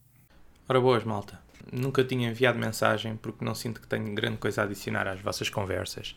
Ora, 0.68 0.80
boas, 0.80 1.02
malta 1.02 1.40
nunca 1.72 2.04
tinha 2.04 2.28
enviado 2.28 2.58
mensagem 2.58 3.16
porque 3.16 3.44
não 3.44 3.54
sinto 3.54 3.80
que 3.80 3.86
tenho 3.86 4.12
grande 4.14 4.38
coisa 4.38 4.62
a 4.62 4.64
adicionar 4.64 5.06
às 5.06 5.20
vossas 5.20 5.48
conversas. 5.48 6.16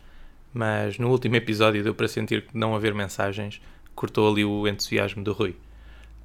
Mas 0.53 0.97
no 0.97 1.09
último 1.09 1.35
episódio 1.35 1.83
deu 1.83 1.95
para 1.95 2.07
sentir 2.07 2.45
que 2.45 2.57
não 2.57 2.75
haver 2.75 2.93
mensagens 2.93 3.61
cortou 3.95 4.31
ali 4.31 4.43
o 4.43 4.67
entusiasmo 4.67 5.23
do 5.23 5.33
Rui. 5.33 5.55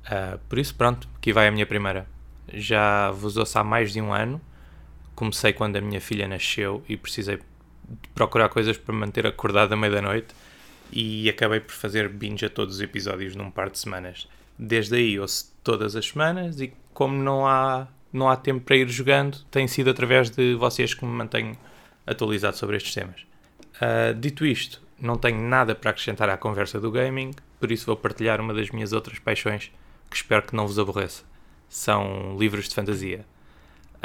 Uh, 0.07 0.39
por 0.49 0.59
isso, 0.59 0.75
pronto, 0.75 1.09
aqui 1.17 1.33
vai 1.33 1.49
a 1.49 1.51
minha 1.51 1.67
primeira. 1.67 2.07
Já 2.53 3.11
vos 3.11 3.37
ouço 3.37 3.59
há 3.59 3.65
mais 3.65 3.93
de 3.93 4.01
um 4.01 4.13
ano. 4.13 4.41
Comecei 5.15 5.53
quando 5.53 5.77
a 5.77 5.81
minha 5.81 6.01
filha 6.01 6.29
nasceu 6.29 6.83
e 6.89 6.97
precisei 6.97 7.39
procurar 8.15 8.49
coisas 8.49 8.77
para 8.77 8.95
manter 8.95 9.27
acordado 9.27 9.73
à 9.73 9.77
meia 9.77 9.95
da 9.95 10.03
noite 10.03 10.35
e 10.93 11.29
acabei 11.29 11.61
por 11.61 11.73
fazer 11.73 12.09
binge 12.09 12.47
a 12.47 12.51
todos 12.51 12.77
os 12.77 12.81
episódios 12.81 13.35
num 13.35 13.51
par 13.51 13.71
de 13.71 13.79
semanas. 13.79 14.29
Desde 14.59 14.97
aí 14.97 15.19
ouço 15.19 15.53
todas 15.63 15.95
as 15.95 16.07
semanas 16.07 16.61
e 16.61 16.73
como 16.93 17.17
não 17.17 17.47
há 17.47 17.87
não 18.13 18.29
há 18.29 18.37
tempo 18.37 18.61
para 18.65 18.77
ir 18.77 18.89
jogando, 18.89 19.39
tem 19.51 19.69
sido 19.69 19.91
através 19.91 20.31
de 20.31 20.55
vocês 20.55 20.95
que 20.95 21.05
me 21.05 21.13
mantenho 21.13 21.57
atualizado 22.07 22.57
sobre 22.57 22.77
estes 22.77 22.95
temas. 22.95 23.21
Uh, 23.77 24.15
dito 24.19 24.47
isto, 24.47 24.81
não 24.99 25.17
tenho 25.17 25.41
nada 25.41 25.75
para 25.75 25.91
acrescentar 25.91 26.29
à 26.31 26.37
conversa 26.39 26.81
do 26.81 26.91
gaming, 26.91 27.33
por 27.61 27.71
isso 27.71 27.85
vou 27.85 27.97
partilhar 27.97 28.41
uma 28.41 28.55
das 28.55 28.71
minhas 28.71 28.95
outras 28.95 29.19
paixões 29.19 29.71
que 30.11 30.17
espero 30.17 30.43
que 30.43 30.57
não 30.57 30.67
vos 30.67 30.79
aborreça. 30.79 31.23
São 31.69 32.35
livros 32.39 32.69
de 32.69 32.75
fantasia. 32.75 33.27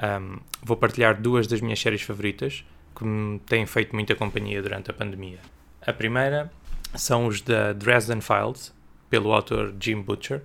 Um, 0.04 0.40
vou 0.62 0.76
partilhar 0.76 1.20
duas 1.20 1.48
das 1.48 1.62
minhas 1.62 1.80
séries 1.80 2.02
favoritas 2.02 2.66
que 2.96 3.04
me 3.04 3.40
têm 3.40 3.66
feito 3.66 3.94
muita 3.94 4.16
companhia 4.16 4.62
durante 4.62 4.92
a 4.92 4.94
pandemia. 4.94 5.40
A 5.82 5.92
primeira 5.94 6.52
são 6.96 7.28
os 7.28 7.42
da 7.42 7.74
Dresden 7.74 8.22
Files, 8.22 8.74
pelo 9.10 9.34
autor 9.34 9.74
Jim 9.80 10.02
Butcher, 10.02 10.42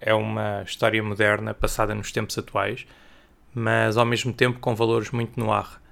é 0.00 0.14
uma 0.14 0.62
história 0.62 1.02
moderna 1.02 1.54
passada 1.54 1.94
nos 1.94 2.12
tempos 2.12 2.36
atuais, 2.36 2.86
mas 3.54 3.96
ao 3.96 4.04
mesmo 4.04 4.32
tempo 4.32 4.58
com 4.58 4.74
valores 4.74 5.10
muito 5.10 5.38
no 5.38 5.52
ar. 5.52 5.82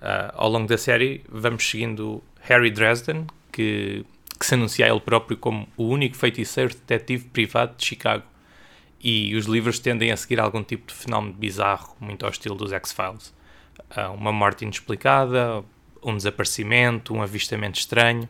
Uh, 0.00 0.34
ao 0.34 0.50
longo 0.50 0.66
da 0.66 0.76
série 0.76 1.24
vamos 1.28 1.68
seguindo 1.68 2.22
Harry 2.40 2.70
Dresden, 2.70 3.26
que, 3.52 4.04
que 4.38 4.44
se 4.44 4.54
anuncia 4.54 4.88
ele 4.88 5.00
próprio 5.00 5.36
como 5.36 5.68
o 5.76 5.84
único 5.84 6.16
feiticeiro 6.16 6.74
detetive 6.74 7.24
privado 7.28 7.76
de 7.76 7.84
Chicago. 7.84 8.24
E 9.00 9.34
os 9.36 9.46
livros 9.46 9.78
tendem 9.78 10.12
a 10.12 10.16
seguir 10.16 10.40
algum 10.40 10.62
tipo 10.62 10.86
de 10.86 10.94
fenómeno 10.94 11.34
bizarro, 11.34 11.96
muito 12.00 12.24
ao 12.24 12.30
estilo 12.30 12.54
dos 12.54 12.72
X-Files. 12.72 13.34
Uh, 13.96 14.12
uma 14.14 14.32
morte 14.32 14.62
inexplicada, 14.62 15.64
um 16.02 16.16
desaparecimento, 16.16 17.14
um 17.14 17.22
avistamento 17.22 17.78
estranho 17.78 18.28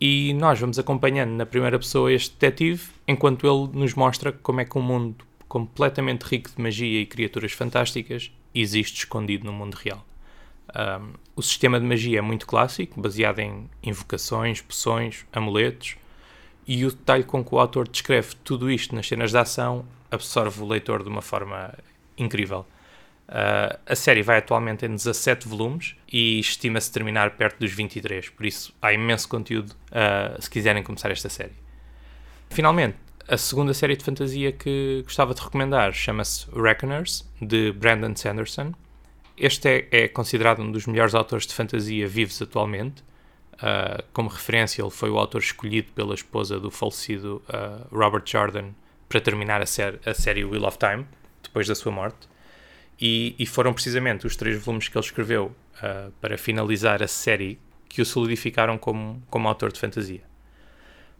e 0.00 0.32
nós 0.34 0.58
vamos 0.58 0.78
acompanhando 0.78 1.32
na 1.32 1.44
primeira 1.44 1.78
pessoa 1.78 2.10
este 2.10 2.34
detetive 2.38 2.88
enquanto 3.06 3.46
ele 3.46 3.78
nos 3.78 3.92
mostra 3.94 4.32
como 4.32 4.60
é 4.60 4.64
que 4.64 4.78
um 4.78 4.82
mundo 4.82 5.24
completamente 5.46 6.22
rico 6.22 6.50
de 6.56 6.62
magia 6.62 7.00
e 7.00 7.06
criaturas 7.06 7.52
fantásticas 7.52 8.32
existe 8.54 9.00
escondido 9.00 9.44
no 9.44 9.52
mundo 9.52 9.74
real. 9.74 10.04
Um, 10.74 11.12
o 11.36 11.42
sistema 11.42 11.78
de 11.78 11.84
magia 11.84 12.18
é 12.18 12.22
muito 12.22 12.46
clássico, 12.46 13.00
baseado 13.00 13.40
em 13.40 13.68
invocações, 13.82 14.62
poções, 14.62 15.26
amuletos, 15.32 15.96
e 16.66 16.86
o 16.86 16.90
detalhe 16.90 17.24
com 17.24 17.44
que 17.44 17.54
o 17.54 17.58
autor 17.58 17.88
descreve 17.88 18.36
tudo 18.44 18.70
isto 18.70 18.94
nas 18.94 19.08
cenas 19.08 19.32
de 19.32 19.38
ação 19.38 19.84
absorve 20.10 20.62
o 20.62 20.66
leitor 20.66 21.02
de 21.02 21.08
uma 21.08 21.22
forma 21.22 21.74
incrível. 22.16 22.64
Uh, 23.30 23.78
a 23.86 23.94
série 23.94 24.22
vai 24.22 24.38
atualmente 24.38 24.84
em 24.84 24.88
17 24.88 25.46
volumes 25.46 25.94
e 26.12 26.40
estima-se 26.40 26.90
terminar 26.90 27.30
perto 27.36 27.60
dos 27.60 27.72
23, 27.72 28.28
por 28.30 28.44
isso 28.44 28.74
há 28.82 28.92
imenso 28.92 29.28
conteúdo 29.28 29.70
uh, 29.70 30.42
se 30.42 30.50
quiserem 30.50 30.82
começar 30.82 31.12
esta 31.12 31.28
série. 31.28 31.52
Finalmente, 32.48 32.96
a 33.28 33.36
segunda 33.36 33.72
série 33.72 33.94
de 33.94 34.02
fantasia 34.02 34.50
que 34.50 35.02
gostava 35.04 35.32
de 35.32 35.40
recomendar 35.40 35.92
chama-se 35.92 36.48
Reckoners, 36.50 37.24
de 37.40 37.70
Brandon 37.70 38.16
Sanderson. 38.16 38.74
Este 39.36 39.68
é, 39.68 39.88
é, 39.92 40.08
considerado 40.08 40.60
um 40.60 40.72
dos 40.72 40.88
melhores 40.88 41.14
autores 41.14 41.46
de 41.46 41.54
fantasia 41.54 42.08
vivos 42.08 42.42
atualmente. 42.42 43.00
Uh, 43.54 44.02
como 44.12 44.28
referência, 44.28 44.82
ele 44.82 44.90
foi 44.90 45.08
o 45.08 45.16
autor 45.16 45.40
escolhido 45.40 45.92
pela 45.92 46.16
esposa 46.16 46.58
do 46.58 46.68
falecido 46.68 47.40
Robert 47.92 48.24
Jordan 48.26 48.70
para 49.08 49.20
terminar 49.20 49.62
a, 49.62 49.66
ser, 49.66 50.00
a 50.04 50.14
série 50.14 50.44
Wheel 50.44 50.64
of 50.64 50.78
Time, 50.78 51.06
depois 51.44 51.68
da 51.68 51.76
sua 51.76 51.92
morte. 51.92 52.29
E, 53.00 53.34
e, 53.38 53.46
foram 53.46 53.72
precisamente 53.72 54.26
os 54.26 54.36
três 54.36 54.62
volumes 54.62 54.88
que 54.88 54.96
ele 54.96 55.04
escreveu 55.04 55.56
uh, 55.76 56.12
para 56.20 56.36
finalizar 56.36 57.02
a 57.02 57.08
série 57.08 57.58
que 57.88 58.02
o 58.02 58.04
solidificaram 58.04 58.76
como, 58.76 59.22
como 59.30 59.48
autor 59.48 59.72
de 59.72 59.80
fantasia. 59.80 60.22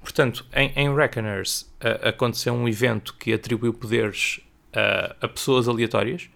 Portanto, 0.01 0.47
em, 0.52 0.73
em 0.77 0.94
Reckoners 0.94 1.62
uh, 1.62 2.09
aconteceu 2.09 2.52
um 2.52 2.69
evento 2.69 3.15
que 3.15 3.32
atribuiu 3.32 3.73
poderes 3.73 4.40
uh, 4.74 5.16
a 5.20 5.28
pessoas 5.28 5.69
aleatórias 5.69 6.28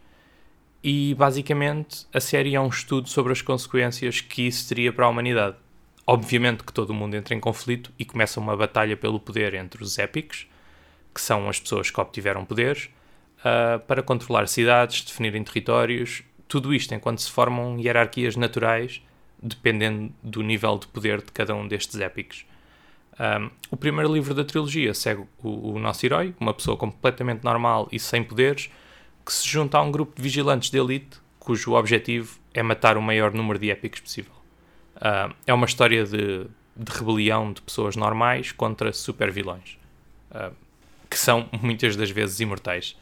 e 0.82 1.14
basicamente 1.14 2.06
a 2.12 2.20
série 2.20 2.54
é 2.54 2.60
um 2.60 2.68
estudo 2.68 3.08
sobre 3.08 3.32
as 3.32 3.40
consequências 3.40 4.20
que 4.20 4.46
isso 4.46 4.68
teria 4.68 4.92
para 4.92 5.06
a 5.06 5.08
humanidade. 5.08 5.56
Obviamente 6.06 6.62
que 6.62 6.72
todo 6.72 6.92
mundo 6.92 7.14
entra 7.14 7.34
em 7.34 7.40
conflito 7.40 7.90
e 7.98 8.04
começa 8.04 8.38
uma 8.38 8.54
batalha 8.54 8.94
pelo 8.94 9.18
poder 9.18 9.54
entre 9.54 9.82
os 9.82 9.98
épicos, 9.98 10.46
que 11.14 11.20
são 11.20 11.48
as 11.48 11.58
pessoas 11.58 11.90
que 11.90 11.98
obtiveram 11.98 12.44
poderes, 12.44 12.90
uh, 13.44 13.78
para 13.80 14.02
controlar 14.02 14.48
cidades, 14.48 15.04
definirem 15.04 15.44
territórios, 15.44 16.22
tudo 16.48 16.74
isto 16.74 16.94
enquanto 16.94 17.20
se 17.20 17.30
formam 17.30 17.78
hierarquias 17.78 18.36
naturais, 18.36 19.02
dependendo 19.42 20.12
do 20.22 20.42
nível 20.42 20.78
de 20.78 20.86
poder 20.86 21.20
de 21.20 21.30
cada 21.30 21.54
um 21.54 21.68
destes 21.68 22.00
épicos. 22.00 22.46
Um, 23.18 23.50
o 23.70 23.76
primeiro 23.76 24.12
livro 24.12 24.34
da 24.34 24.44
trilogia 24.44 24.92
segue 24.92 25.24
o, 25.42 25.72
o, 25.72 25.78
nosso 25.78 26.04
herói, 26.04 26.34
uma 26.40 26.52
pessoa 26.52 26.76
completamente 26.76 27.44
normal 27.44 27.88
e 27.92 27.98
sem 27.98 28.24
poderes, 28.24 28.70
que 29.24 29.32
se 29.32 29.46
junta 29.48 29.78
a 29.78 29.82
um 29.82 29.90
grupo 29.90 30.16
de 30.16 30.22
vigilantes 30.22 30.70
de 30.70 30.78
elite 30.78 31.18
cujo 31.38 31.74
objetivo 31.74 32.38
é 32.52 32.62
matar 32.62 32.96
o 32.96 33.02
maior 33.02 33.32
número 33.32 33.58
de 33.58 33.70
épicos 33.70 34.00
possível. 34.00 34.32
Uh, 34.96 35.34
é 35.46 35.52
uma 35.52 35.66
história 35.66 36.04
de, 36.04 36.46
de, 36.74 36.92
rebelião 36.92 37.52
de 37.52 37.60
pessoas 37.60 37.96
normais 37.96 38.50
contra 38.50 38.92
super 38.92 39.30
vilões, 39.30 39.78
uh, 40.30 40.54
que 41.08 41.18
são 41.18 41.48
muitas 41.60 41.96
das 41.96 42.10
vezes 42.10 42.40
imortais. 42.40 42.96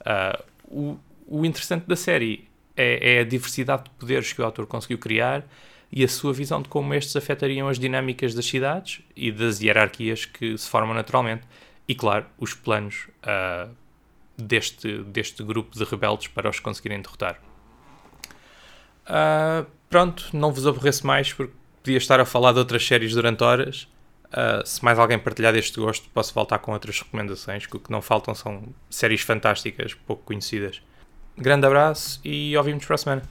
Uh, 0.00 0.44
o, 0.70 0.98
o, 1.40 1.44
interessante 1.44 1.86
da 1.86 1.96
série 1.96 2.48
é, 2.76 3.16
é, 3.16 3.20
a 3.20 3.24
diversidade 3.24 3.84
de 3.84 3.90
poderes 3.90 4.32
que 4.32 4.40
o 4.40 4.44
autor 4.44 4.66
conseguiu 4.66 4.98
criar 4.98 5.44
e 5.90 6.04
a 6.04 6.08
sua 6.08 6.32
visão 6.32 6.62
de 6.62 6.68
como 6.68 6.94
estes 6.94 7.16
afetariam 7.16 7.68
as 7.68 7.78
dinâmicas 7.78 8.34
das 8.34 8.46
cidades 8.46 9.00
e 9.16 9.32
das 9.32 9.60
hierarquias 9.60 10.24
que 10.24 10.56
se 10.56 10.68
formam 10.68 10.94
naturalmente. 10.94 11.42
E, 11.86 11.94
claro, 11.94 12.26
os 12.38 12.52
planos 12.52 13.08
uh, 13.24 13.74
deste, 14.36 14.98
deste 15.04 15.42
grupo 15.42 15.76
de 15.76 15.84
rebeldes 15.84 16.28
para 16.28 16.50
os 16.50 16.60
conseguirem 16.60 17.00
derrotar. 17.00 17.40
Uh, 19.08 19.66
pronto, 19.88 20.28
não 20.34 20.52
vos 20.52 20.66
aborreço 20.66 21.06
mais 21.06 21.32
porque 21.32 21.54
podia 21.82 21.96
estar 21.96 22.20
a 22.20 22.26
falar 22.26 22.52
de 22.52 22.58
outras 22.58 22.86
séries 22.86 23.14
durante 23.14 23.42
horas. 23.42 23.88
Uh, 24.32 24.66
se 24.66 24.84
mais 24.84 24.98
alguém 24.98 25.18
partilhar 25.18 25.52
deste 25.52 25.80
gosto, 25.80 26.08
posso 26.12 26.34
voltar 26.34 26.58
com 26.58 26.72
outras 26.72 27.00
recomendações, 27.00 27.66
que 27.66 27.76
o 27.76 27.80
que 27.80 27.90
não 27.90 28.02
faltam 28.02 28.34
são 28.34 28.62
séries 28.90 29.22
fantásticas, 29.22 29.94
pouco 29.94 30.22
conhecidas. 30.24 30.82
Grande 31.36 31.66
abraço 31.66 32.20
e 32.24 32.56
ouvimos 32.56 32.84
para 32.84 32.94
a 32.94 32.98
semana. 32.98 33.22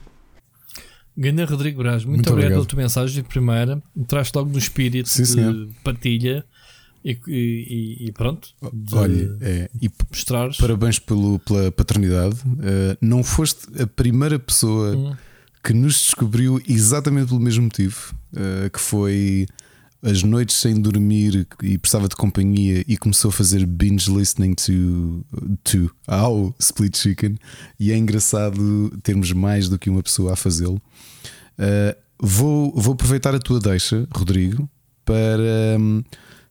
Ganda 1.16 1.44
Rodrigo 1.44 1.82
Braz, 1.82 2.04
muito, 2.04 2.16
muito 2.16 2.30
obrigado, 2.30 2.52
pela 2.52 2.66
tua 2.66 2.76
mensagem 2.76 3.22
de 3.22 3.28
primeira. 3.28 3.82
Traz-te 4.06 4.36
logo 4.36 4.50
no 4.50 4.58
espírito 4.58 5.08
Sim, 5.08 5.22
de 5.22 5.28
senhor. 5.28 5.68
partilha 5.82 6.44
e, 7.04 7.18
e, 7.26 8.06
e 8.06 8.12
pronto. 8.12 8.48
Olha, 8.92 9.36
é, 9.40 9.70
e 9.80 9.90
mostrares. 10.10 10.56
parabéns 10.56 10.98
pelo, 10.98 11.38
pela 11.40 11.72
paternidade. 11.72 12.36
Uh, 12.44 12.96
não 13.00 13.22
foste 13.22 13.66
a 13.82 13.86
primeira 13.86 14.38
pessoa 14.38 14.96
hum. 14.96 15.16
que 15.62 15.72
nos 15.72 15.94
descobriu 15.94 16.60
exatamente 16.68 17.28
pelo 17.28 17.40
mesmo 17.40 17.64
motivo, 17.64 18.14
uh, 18.34 18.70
que 18.70 18.80
foi 18.80 19.46
as 20.02 20.22
noites 20.22 20.56
sem 20.56 20.80
dormir 20.80 21.46
e 21.62 21.76
precisava 21.76 22.08
de 22.08 22.14
companhia 22.14 22.84
e 22.86 22.96
começou 22.96 23.30
a 23.30 23.32
fazer 23.32 23.66
binge 23.66 24.10
listening 24.10 24.54
to, 24.54 25.24
to 25.64 25.90
ao 26.06 26.54
Split 26.58 26.96
Chicken. 26.96 27.36
E 27.78 27.90
é 27.92 27.96
engraçado 27.96 28.90
termos 29.02 29.32
mais 29.32 29.68
do 29.68 29.78
que 29.78 29.90
uma 29.90 30.02
pessoa 30.02 30.34
a 30.34 30.36
fazê-lo. 30.36 30.80
Uh, 31.58 31.96
vou, 32.18 32.72
vou 32.74 32.94
aproveitar 32.94 33.34
a 33.34 33.40
tua 33.40 33.58
deixa, 33.58 34.06
Rodrigo, 34.14 34.68
para, 35.04 35.78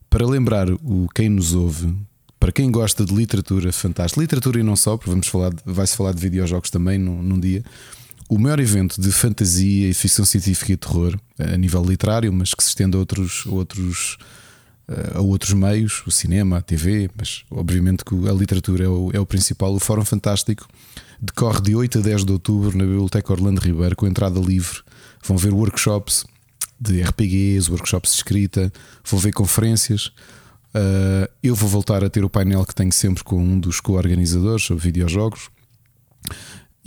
para 0.09 0.25
lembrar 0.25 0.69
o 0.69 1.07
quem 1.15 1.29
nos 1.29 1.53
ouve, 1.53 1.95
para 2.39 2.51
quem 2.51 2.69
gosta 2.69 3.05
de 3.05 3.13
literatura 3.13 3.71
fantástica, 3.71 4.21
literatura 4.21 4.59
e 4.59 4.63
não 4.63 4.75
só, 4.75 4.97
porque 4.97 5.09
vamos 5.09 5.27
falar, 5.27 5.53
vai-se 5.65 5.95
falar 5.95 6.13
de 6.13 6.21
videojogos 6.21 6.69
também 6.69 6.97
num, 6.97 7.23
num 7.23 7.39
dia 7.39 7.63
o 8.29 8.37
maior 8.37 8.59
evento 8.59 8.99
de 8.99 9.11
fantasia 9.11 9.89
e 9.89 9.93
ficção 9.93 10.25
científica 10.25 10.73
e 10.73 10.77
terror 10.77 11.17
a 11.39 11.57
nível 11.57 11.83
literário, 11.83 12.31
mas 12.33 12.53
que 12.53 12.63
se 12.63 12.69
estende 12.69 12.95
a 12.95 12.99
outros, 12.99 13.45
outros, 13.45 14.17
eh, 14.87 15.11
a 15.15 15.21
outros 15.21 15.53
meios, 15.53 16.03
o 16.05 16.11
cinema, 16.11 16.57
a 16.57 16.61
TV, 16.61 17.09
mas 17.17 17.43
obviamente 17.49 18.03
que 18.03 18.15
a 18.27 18.33
literatura 18.33 18.83
é 18.83 18.87
o, 18.87 19.11
é 19.13 19.19
o 19.19 19.25
principal. 19.25 19.73
O 19.73 19.79
Fórum 19.79 20.03
Fantástico 20.03 20.67
decorre 21.21 21.61
de 21.61 21.75
8 21.75 21.99
a 21.99 22.01
10 22.01 22.25
de 22.25 22.31
outubro 22.33 22.77
na 22.77 22.83
Biblioteca 22.83 23.31
Orlando 23.31 23.61
Ribeiro, 23.61 23.95
com 23.95 24.05
entrada 24.05 24.39
livre. 24.39 24.81
Vão 25.23 25.37
ver 25.37 25.53
workshops 25.53 26.25
de 26.79 27.01
RPGs, 27.01 27.71
workshops 27.71 28.11
de 28.11 28.17
escrita, 28.17 28.71
vão 29.03 29.19
ver 29.19 29.31
conferências. 29.31 30.07
Uh, 30.75 31.27
eu 31.41 31.55
vou 31.55 31.67
voltar 31.67 32.03
a 32.03 32.09
ter 32.09 32.23
o 32.23 32.29
painel 32.29 32.63
que 32.65 32.75
tenho 32.75 32.91
sempre 32.91 33.23
com 33.23 33.41
um 33.41 33.59
dos 33.59 33.79
co-organizadores 33.79 34.63
sobre 34.63 34.83
videojogos. 34.83 35.49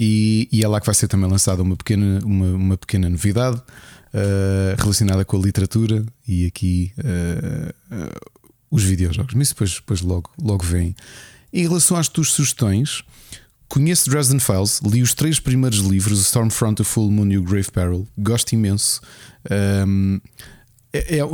E, 0.03 0.49
e, 0.51 0.65
é 0.65 0.67
lá 0.67 0.81
que 0.81 0.87
vai 0.87 0.95
ser 0.95 1.09
também 1.09 1.29
lançada 1.29 1.63
uma 1.63 1.77
pequena, 1.77 2.21
uma, 2.25 2.47
uma 2.55 2.77
pequena 2.79 3.11
novidade 3.11 3.59
uh, 3.59 4.81
relacionada 4.81 5.27
com 5.27 5.37
a 5.37 5.41
literatura 5.41 6.07
e 6.27 6.47
aqui 6.47 6.91
uh, 6.97 7.95
uh, 7.95 8.31
os 8.71 8.83
videojogos. 8.83 9.35
Mas 9.35 9.51
depois, 9.51 9.75
depois 9.75 10.01
logo, 10.01 10.31
logo 10.41 10.65
vem. 10.65 10.97
Em 11.53 11.69
relação 11.69 11.99
às 11.99 12.09
tuas 12.09 12.29
sugestões, 12.29 13.05
conheço 13.69 14.09
Dresden 14.09 14.39
Files, 14.39 14.81
li 14.83 15.03
os 15.03 15.13
três 15.13 15.39
primeiros 15.39 15.81
livros, 15.81 16.19
o 16.19 16.23
Stormfront, 16.23 16.81
o 16.81 16.85
Full 16.85 17.11
Moon 17.11 17.31
e 17.31 17.37
o 17.37 17.43
Grave 17.43 17.71
Peril. 17.71 18.09
Gosto 18.17 18.55
imenso. 18.55 19.03
Um, 19.87 20.19
é, 20.95 21.19
é, 21.19 21.19
é, 21.19 21.27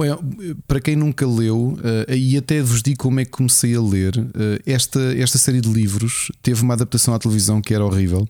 para 0.67 0.81
quem 0.81 0.97
nunca 0.97 1.25
leu, 1.25 1.79
uh, 1.79 2.13
e 2.13 2.37
até 2.37 2.61
vos 2.61 2.83
digo 2.83 2.99
como 2.99 3.21
é 3.21 3.25
que 3.25 3.31
comecei 3.31 3.77
a 3.77 3.81
ler, 3.81 4.19
uh, 4.19 4.61
esta, 4.67 5.01
esta 5.17 5.39
série 5.39 5.61
de 5.61 5.69
livros 5.69 6.33
teve 6.43 6.63
uma 6.63 6.75
adaptação 6.75 7.15
à 7.15 7.19
televisão 7.21 7.63
que 7.63 7.73
era 7.73 7.85
horrível 7.85 8.29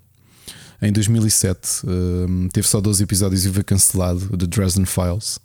em 0.86 0.92
2007. 0.92 1.86
Um, 1.86 2.48
teve 2.48 2.66
só 2.66 2.80
12 2.80 3.02
episódios 3.02 3.44
e 3.44 3.52
foi 3.52 3.64
cancelado, 3.64 4.36
The 4.36 4.46
Dresden 4.46 4.84
Files. 4.84 5.38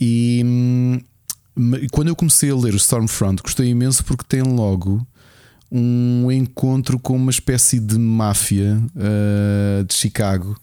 E 0.00 0.42
um, 0.44 1.00
quando 1.90 2.08
eu 2.08 2.16
comecei 2.16 2.50
a 2.50 2.56
ler 2.56 2.74
o 2.74 2.76
Stormfront, 2.76 3.42
gostei 3.42 3.68
imenso 3.68 4.04
porque 4.04 4.24
tem 4.26 4.42
logo 4.42 5.06
um 5.70 6.30
encontro 6.30 6.98
com 6.98 7.16
uma 7.16 7.30
espécie 7.30 7.78
de 7.78 7.98
máfia 7.98 8.80
uh, 8.94 9.84
de 9.84 9.94
Chicago. 9.94 10.58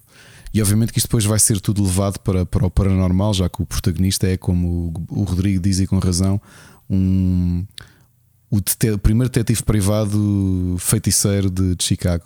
E 0.54 0.62
obviamente 0.62 0.94
que 0.94 1.00
isto 1.00 1.08
depois 1.08 1.26
vai 1.26 1.38
ser 1.38 1.60
tudo 1.60 1.84
levado 1.84 2.18
para, 2.20 2.46
para 2.46 2.66
o 2.66 2.72
paranormal, 2.72 3.34
já 3.34 3.50
que 3.50 3.62
o 3.62 3.66
protagonista 3.66 4.26
é, 4.28 4.38
como 4.38 4.94
o, 5.10 5.22
o 5.22 5.24
Rodrigo 5.24 5.62
diz 5.62 5.80
e 5.80 5.88
com 5.88 6.00
razão, 6.00 6.42
um, 6.90 7.66
o, 8.50 8.58
o 8.58 8.98
primeiro 8.98 9.30
detetive 9.30 9.64
privado 9.64 10.78
feiticeiro 10.80 11.50
de, 11.50 11.76
de 11.76 11.84
Chicago. 11.84 12.24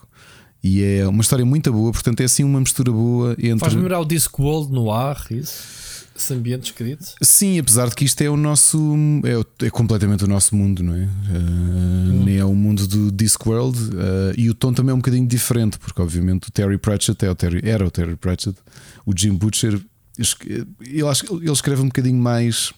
E 0.63 0.83
é 0.83 1.07
uma 1.07 1.21
história 1.21 1.45
muito 1.45 1.71
boa, 1.71 1.91
portanto 1.91 2.19
é 2.21 2.25
assim 2.25 2.43
uma 2.43 2.59
mistura 2.59 2.91
boa 2.91 3.31
entre. 3.39 3.59
Faz 3.59 3.73
lembrar 3.73 3.99
o 3.99 4.05
Discworld 4.05 4.71
no 4.71 4.91
ar, 4.91 5.25
isso? 5.31 5.79
Esse 6.19 6.33
ambiente 6.33 6.65
escrito? 6.65 7.15
Sim, 7.21 7.59
apesar 7.59 7.87
de 7.87 7.95
que 7.95 8.03
isto 8.03 8.21
é 8.21 8.29
o 8.29 8.35
nosso. 8.35 8.77
É, 9.23 9.65
é 9.67 9.69
completamente 9.69 10.25
o 10.25 10.27
nosso 10.27 10.53
mundo, 10.53 10.83
não 10.83 10.93
é? 10.93 11.03
Uh, 11.03 11.07
hum. 11.07 12.25
É 12.27 12.43
o 12.43 12.53
mundo 12.53 12.85
do 12.85 13.09
Discworld. 13.09 13.79
Uh, 13.79 14.33
e 14.37 14.49
o 14.49 14.53
tom 14.53 14.73
também 14.73 14.91
é 14.91 14.93
um 14.93 14.97
bocadinho 14.97 15.25
diferente, 15.25 15.79
porque 15.79 16.01
obviamente 16.01 16.49
o 16.49 16.51
Terry 16.51 16.77
Pratchett 16.77 17.23
é 17.23 17.31
o 17.31 17.35
Terry, 17.35 17.61
era 17.63 17.85
o 17.87 17.89
Terry 17.89 18.17
Pratchett. 18.17 18.57
O 19.05 19.13
Jim 19.15 19.33
Butcher, 19.33 19.79
ele, 20.17 21.03
ele 21.41 21.51
escreve 21.51 21.81
um 21.81 21.87
bocadinho 21.87 22.21
mais. 22.21 22.73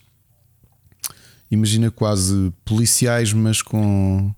Imagina 1.49 1.89
quase 1.89 2.53
policiais, 2.63 3.33
mas 3.33 3.63
com 3.63 4.31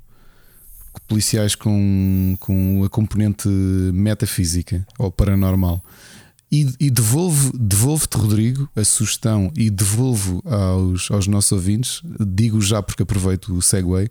policiais 1.14 1.54
com, 1.54 2.36
com 2.40 2.84
a 2.84 2.90
componente 2.90 3.48
metafísica 3.48 4.84
ou 4.98 5.12
paranormal. 5.12 5.84
E, 6.52 6.68
e 6.80 6.90
devolvo, 6.90 7.56
devolvo-te, 7.56 8.18
Rodrigo, 8.18 8.68
a 8.76 8.84
sugestão 8.84 9.52
e 9.56 9.70
devolvo 9.70 10.42
aos, 10.46 11.12
aos 11.12 11.28
nossos 11.28 11.52
ouvintes, 11.52 12.02
digo 12.20 12.60
já 12.62 12.82
porque 12.82 13.04
aproveito 13.04 13.56
o 13.56 13.62
segue, 13.62 13.88
uh, 13.90 14.10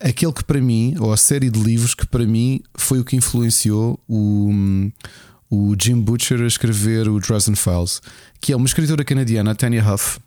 aquele 0.00 0.32
que 0.32 0.44
para 0.44 0.60
mim, 0.60 0.96
ou 0.98 1.12
a 1.12 1.16
série 1.16 1.48
de 1.48 1.60
livros 1.60 1.94
que 1.94 2.06
para 2.06 2.26
mim 2.26 2.60
foi 2.76 2.98
o 2.98 3.04
que 3.04 3.14
influenciou 3.14 4.00
o, 4.08 4.50
o 5.48 5.76
Jim 5.80 6.00
Butcher 6.00 6.40
a 6.40 6.46
escrever 6.46 7.08
o 7.08 7.20
Dresden 7.20 7.54
Files, 7.54 8.00
que 8.40 8.52
é 8.52 8.56
uma 8.56 8.66
escritora 8.66 9.04
canadiana, 9.04 9.52
a 9.52 9.54
Tanya 9.54 9.94
Huff, 9.94 10.18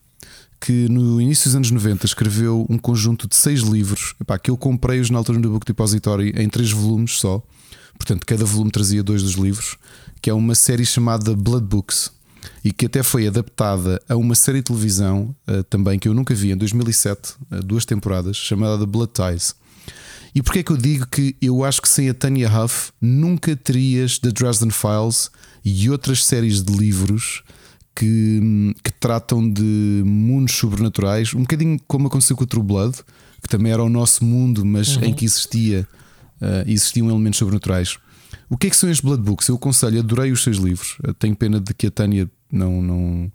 que 0.64 0.88
no 0.88 1.20
início 1.20 1.50
dos 1.50 1.58
anos 1.58 1.72
90 1.72 2.06
escreveu 2.06 2.66
um 2.70 2.78
conjunto 2.78 3.28
de 3.28 3.36
seis 3.36 3.60
livros 3.60 4.16
epá, 4.22 4.40
que 4.40 4.50
eu 4.50 4.56
comprei-os 4.56 5.10
na 5.10 5.18
altura 5.18 5.38
no 5.38 5.50
Book 5.50 5.66
Depository 5.66 6.34
em 6.38 6.48
três 6.48 6.72
volumes 6.72 7.20
só. 7.20 7.44
Portanto, 7.98 8.26
cada 8.26 8.46
volume 8.46 8.72
trazia 8.72 9.04
dois 9.04 9.22
dos 9.22 9.34
livros, 9.34 9.76
que 10.22 10.30
é 10.30 10.34
uma 10.34 10.56
série 10.56 10.86
chamada 10.86 11.36
Blood 11.36 11.66
Books 11.66 12.12
e 12.64 12.72
que 12.72 12.86
até 12.86 13.04
foi 13.04 13.28
adaptada 13.28 14.02
a 14.08 14.16
uma 14.16 14.36
série 14.36 14.60
de 14.60 14.64
televisão 14.64 15.36
uh, 15.50 15.64
também 15.66 16.00
que 16.00 16.08
eu 16.08 16.14
nunca 16.14 16.34
vi 16.34 16.52
em 16.52 16.56
2007, 16.56 17.32
uh, 17.32 17.36
eh, 17.56 17.60
duas 17.60 17.84
temporadas, 17.84 18.38
chamada 18.38 18.86
Blood 18.86 19.12
Ties. 19.12 19.56
E 20.34 20.42
porquê 20.42 20.60
é 20.60 20.64
que 20.64 20.72
eu 20.72 20.78
digo 20.78 21.06
que 21.08 21.36
eu 21.42 21.66
acho 21.66 21.82
que 21.82 21.90
sem 21.90 22.10
a 22.10 22.14
Tanya 22.14 22.50
Huff 22.50 22.94
nunca 23.02 23.54
terias 23.54 24.18
The 24.18 24.32
Dresden 24.32 24.72
Files 24.72 25.30
e 25.64 25.90
outras 25.90 26.26
séries 26.26 26.64
de 26.64 26.72
livros 26.72 27.44
que, 27.96 28.76
que 28.84 28.92
tratam 28.92 29.48
de 29.48 30.04
mundos 30.06 30.54
sobrenaturais, 30.54 31.34
um 31.34 31.42
bocadinho 31.42 31.80
como 31.88 32.08
aconteceu 32.08 32.36
com 32.36 32.44
o 32.44 32.48
True 32.48 32.64
Blood, 32.64 32.98
que 33.42 33.48
também 33.48 33.72
era 33.72 33.84
o 33.84 33.90
nosso 33.90 34.24
mundo, 34.24 34.66
mas 34.66 34.96
uhum. 34.96 35.06
em 35.06 35.14
que 35.14 35.26
existia, 35.26 35.88
uh, 36.42 36.70
existiam 36.70 37.10
elementos 37.10 37.38
sobrenaturais. 37.38 37.98
O 38.50 38.58
que 38.58 38.68
é 38.68 38.70
que 38.70 38.76
são 38.76 38.90
estes 38.90 39.04
Blood 39.04 39.22
Books? 39.22 39.48
Eu 39.48 39.56
aconselho, 39.56 40.00
adorei 40.00 40.32
os 40.32 40.44
seus 40.44 40.58
livros. 40.58 40.98
Eu 41.04 41.14
tenho 41.14 41.36
pena 41.36 41.60
de 41.60 41.74
que 41.74 41.88
a 41.88 41.92
Tânia 41.92 42.30
não, 42.52 42.82
não, 42.82 43.32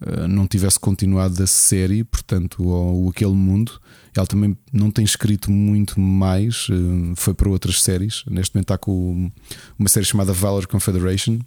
uh, 0.00 0.28
não 0.28 0.46
tivesse 0.46 0.78
continuado 0.78 1.42
a 1.42 1.46
série, 1.46 2.04
portanto, 2.04 2.64
ou, 2.64 3.08
aquele 3.08 3.32
mundo. 3.32 3.80
Ela 4.14 4.26
também 4.26 4.56
não 4.72 4.90
tem 4.90 5.04
escrito 5.04 5.50
muito 5.50 6.00
mais, 6.00 6.68
uh, 6.68 7.14
foi 7.16 7.34
para 7.34 7.48
outras 7.48 7.82
séries. 7.82 8.24
Neste 8.28 8.54
momento 8.54 8.64
está 8.64 8.78
com 8.78 9.30
uma 9.78 9.88
série 9.88 10.04
chamada 10.04 10.32
Valor 10.32 10.66
Confederation, 10.66 11.38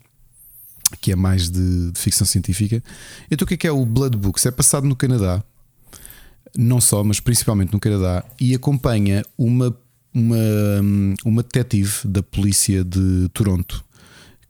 que 1.02 1.12
é 1.12 1.16
mais 1.16 1.50
de, 1.50 1.92
de, 1.92 2.00
ficção 2.00 2.26
científica. 2.26 2.84
Então, 3.30 3.46
o 3.46 3.48
que 3.48 3.54
é 3.54 3.58
que 3.58 3.68
é 3.68 3.72
o 3.72 3.86
Blood 3.86 4.18
Books? 4.18 4.46
É 4.46 4.52
passado 4.52 4.88
no 4.88 4.96
Canadá, 4.96 5.44
não 6.58 6.82
só, 6.82 7.04
mas 7.04 7.20
principalmente 7.20 7.74
no 7.74 7.80
Canadá, 7.80 8.24
e 8.40 8.56
acompanha 8.56 9.24
uma, 9.38 9.76
uma, 10.14 10.38
uma 11.26 11.44
detetive 11.44 12.08
da 12.08 12.24
polícia 12.24 12.84
de 12.84 13.30
Toronto 13.34 13.84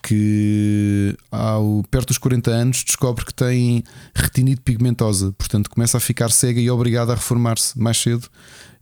que 0.02 1.14
ao 1.30 1.84
perto 1.92 2.08
dos 2.08 2.18
40 2.18 2.52
anos 2.52 2.84
descobre 2.86 3.26
que 3.26 3.34
tem 3.34 3.84
retinite 4.16 4.62
pigmentosa, 4.62 5.34
portanto 5.34 5.70
começa 5.70 5.98
a 5.98 6.00
ficar 6.00 6.32
cega 6.32 6.60
e 6.60 6.70
obrigada 6.70 7.12
a 7.12 7.16
reformar-se 7.16 7.78
mais 7.78 7.98
cedo 7.98 8.28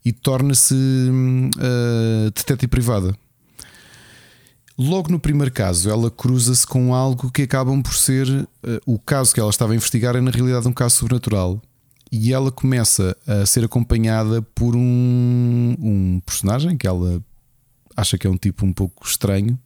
e 0.06 0.14
torna-se 0.14 0.76
uh, 0.76 2.32
detetive 2.34 2.68
privada. 2.68 3.16
Logo 4.78 5.12
no 5.12 5.20
primeiro 5.20 5.52
caso, 5.52 5.90
ela 5.90 6.12
cruza-se 6.12 6.66
com 6.66 6.94
algo 6.94 7.32
que 7.32 7.42
acabam 7.42 7.82
por 7.82 7.96
ser 7.96 8.28
uh, 8.28 8.48
o 8.86 9.00
caso 9.00 9.34
que 9.34 9.40
ela 9.40 9.50
estava 9.50 9.74
a 9.74 9.76
investigar 9.76 10.16
é 10.16 10.22
na 10.22 10.30
realidade 10.30 10.68
um 10.68 10.74
caso 10.74 10.98
sobrenatural. 10.98 11.62
E 12.12 12.32
ela 12.32 12.52
começa 12.52 13.18
a 13.26 13.46
ser 13.46 13.66
acompanhada 13.66 14.42
por 14.42 14.76
um, 14.76 15.76
um 15.80 16.22
personagem 16.26 16.78
que 16.78 16.88
ela 16.88 17.22
acha 17.96 18.18
que 18.18 18.28
é 18.28 18.30
um 18.30 18.38
tipo 18.38 18.66
um 18.66 18.72
pouco 18.72 19.06
estranho. 19.06 19.60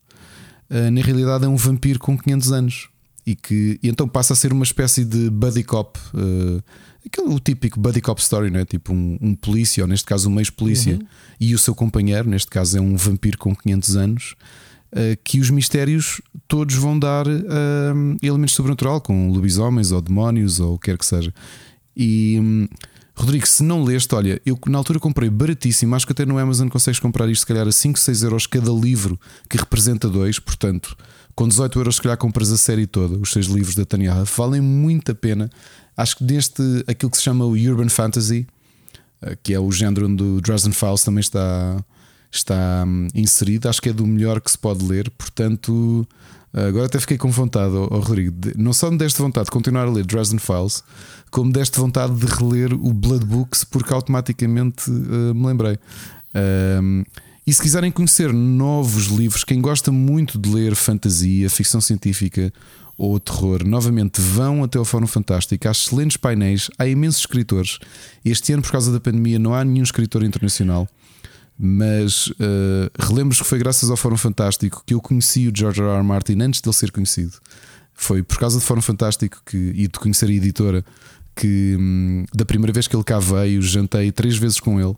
Uh, 0.70 0.90
na 0.90 1.02
realidade 1.02 1.44
é 1.44 1.48
um 1.48 1.58
vampiro 1.58 2.00
com 2.00 2.18
500 2.18 2.52
anos 2.54 2.90
e 3.26 3.36
que 3.36 3.80
e 3.84 3.90
então 3.90 4.08
passa 4.08 4.34
a 4.34 4.36
ser 4.36 4.52
uma 4.52 4.64
espécie 4.64 5.04
de 5.06 5.30
buddy 5.30 5.64
cop, 5.64 6.00
uh, 6.14 6.64
aquele 7.06 7.34
o 7.34 7.40
típico 7.40 7.80
buddy 7.80 8.02
cop 8.02 8.20
story, 8.22 8.50
não 8.50 8.60
é? 8.60 8.66
Tipo 8.66 8.94
um, 8.94 9.18
um 9.22 9.36
polícia, 9.36 9.84
ou 9.84 9.88
neste 9.88 10.06
caso 10.06 10.30
um 10.30 10.40
ex-polícia, 10.40 10.96
uhum. 10.96 11.08
e 11.40 11.54
o 11.54 11.60
seu 11.60 11.76
companheiro, 11.76 12.30
neste 12.30 12.50
caso 12.50 12.78
é 12.78 12.82
um 12.82 12.96
vampiro 12.96 13.38
com 13.38 13.56
500 13.56 13.96
anos, 13.96 14.36
que 15.24 15.40
os 15.40 15.50
mistérios 15.50 16.22
todos 16.48 16.76
vão 16.76 17.00
dar 17.00 17.26
uh, 17.28 18.18
elementos 18.22 18.54
sobrenatural, 18.54 19.00
com 19.00 19.32
lobisomens 19.32 19.92
ou 19.92 20.02
demónios 20.02 20.60
ou 20.60 20.76
o 20.76 20.80
que 20.80 20.92
quer 20.92 20.98
que 20.98 21.06
seja. 21.06 21.34
E 21.96 22.38
um, 22.40 22.68
Rodrigo, 23.16 23.48
se 23.48 23.64
não 23.64 23.84
leste, 23.84 24.14
olha, 24.16 24.42
eu 24.46 24.58
na 24.68 24.78
altura 24.78 25.00
comprei 25.00 25.30
baratíssimo, 25.30 25.96
acho 25.96 26.06
que 26.06 26.12
até 26.12 26.26
no 26.26 26.38
Amazon 26.38 26.68
consegues 26.68 27.00
comprar 27.00 27.30
isto 27.30 27.42
se 27.42 27.46
calhar 27.46 27.68
a 27.68 27.72
5, 27.72 28.00
6 28.00 28.24
euros 28.24 28.48
cada 28.48 28.72
livro 28.72 29.20
que 29.50 29.58
representa 29.58 30.10
dois, 30.10 30.40
portanto, 30.40 30.98
com 31.36 31.48
18 31.48 31.80
euros 31.80 31.96
se 31.96 32.02
calhar 32.02 32.18
compras 32.18 32.52
a 32.52 32.58
série 32.58 32.86
toda, 32.86 33.18
os 33.18 33.32
seis 33.32 33.46
livros 33.46 33.76
da 33.76 33.86
Tanya 33.86 34.22
Huff, 34.22 34.38
valem 34.38 34.62
muito 34.62 35.12
a 35.12 35.16
pena. 35.16 35.50
Acho 35.96 36.18
que 36.18 36.24
deste 36.24 36.62
aquilo 36.88 37.12
que 37.12 37.18
se 37.18 37.24
chama 37.24 37.46
o 37.46 37.52
Urban 37.52 37.90
Fantasy, 37.90 38.48
eh, 39.22 39.38
que 39.42 39.54
é 39.54 39.60
o 39.60 39.72
género 39.72 40.08
onde 40.08 40.24
o 40.24 40.42
Dresden 40.42 40.74
Files 40.74 41.04
também 41.04 41.22
está 41.22 41.84
está 42.32 42.84
hum, 42.88 43.08
inserido. 43.14 43.68
Acho 43.68 43.82
que 43.82 43.90
é 43.90 43.94
do 43.94 44.08
melhor 44.08 44.40
que 44.40 44.50
se 44.50 44.58
pode 44.58 44.86
ler, 44.86 45.10
portanto. 45.12 46.08
Agora 46.54 46.86
até 46.86 47.00
fiquei 47.00 47.18
com 47.18 47.32
vontade, 47.32 47.74
oh, 47.74 48.00
Rodrigo. 48.00 48.36
Não 48.58 48.74
só 48.74 48.92
me 48.92 48.98
deste 48.98 49.22
vontade 49.22 49.46
de 49.46 49.52
continuar 49.52 49.88
a 49.88 49.90
ler 49.90 50.06
Dresden 50.06 50.38
Files, 50.40 50.84
como 51.30 51.52
deste 51.52 51.80
vontade 51.80 52.14
de 52.14 52.26
reler 52.26 52.74
o 52.74 52.94
Blood 52.94 53.26
Books, 53.26 53.64
porque 53.64 53.94
automaticamente 53.94 54.92
uh, 54.92 55.34
me 55.34 55.48
lembrei. 55.48 55.80
Um, 56.82 57.06
e 57.48 57.54
se 57.54 57.62
quiserem 57.62 57.90
conhecer 57.90 58.34
novos 58.34 59.06
livros, 59.06 59.44
quem 59.46 59.62
gosta 59.62 59.92
muito 59.92 60.38
de 60.38 60.50
ler 60.50 60.76
fantasia, 60.76 61.50
ficção 61.50 61.80
científica 61.80 62.54
ou 62.98 63.20
terror, 63.20 63.66
novamente 63.66 64.22
vão 64.22 64.64
até 64.64 64.78
ao 64.78 64.86
Fórum 64.86 65.08
Fantástico. 65.08 65.68
Há 65.68 65.72
excelentes 65.72 66.18
painéis, 66.18 66.70
há 66.78 66.86
imensos 66.86 67.22
escritores. 67.22 67.80
Este 68.24 68.54
ano, 68.54 68.62
por 68.62 68.72
causa 68.72 68.92
da 68.92 69.00
pandemia, 69.00 69.40
não 69.40 69.56
há 69.56 69.64
nenhum 69.64 69.84
escritor 69.84 70.24
internacional. 70.24 70.88
Mas 71.64 72.26
uh, 72.28 72.90
relembro 72.98 73.38
que 73.38 73.44
foi 73.44 73.60
graças 73.60 73.92
ao 73.92 73.96
Fórum 73.96 74.18
Fantástico 74.18 74.82
que 74.84 74.96
eu 74.96 75.00
conheci 75.00 75.48
o 75.48 75.52
George 75.56 75.80
R. 75.80 75.90
R. 75.90 76.04
Martin 76.04 76.42
antes 76.42 76.60
dele 76.60 76.74
ser 76.74 76.92
conhecido. 76.92 77.34
Foi 77.94 78.24
por 78.24 78.40
causa 78.40 78.58
do 78.58 78.64
Fórum 78.64 78.82
Fantástico 78.82 79.40
que, 79.46 79.58
e 79.58 79.88
de 79.88 80.00
conhecer 80.00 80.28
a 80.28 80.32
editora 80.32 80.84
que 81.36 81.78
hum, 81.80 82.26
da 82.34 82.46
primeira 82.46 82.74
vez 82.74 82.88
que 82.88 82.96
ele 82.96 83.04
cá 83.04 83.20
veio, 83.20 83.62
jantei 83.62 84.12
três 84.12 84.38
vezes 84.38 84.60
com 84.60 84.80
ele. 84.80 84.96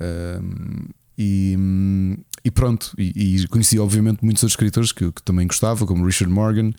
Uh, 0.00 0.88
e, 1.16 1.54
hum, 1.56 2.16
e, 2.44 2.50
pronto, 2.50 2.92
e, 2.98 3.36
e, 3.36 3.46
conheci 3.46 3.78
obviamente 3.78 4.24
muitos 4.24 4.42
outros 4.42 4.54
escritores 4.54 4.90
que, 4.90 5.12
que, 5.12 5.22
também 5.22 5.46
gostava, 5.46 5.86
como 5.86 6.04
Richard 6.04 6.32
Morgan, 6.32 6.72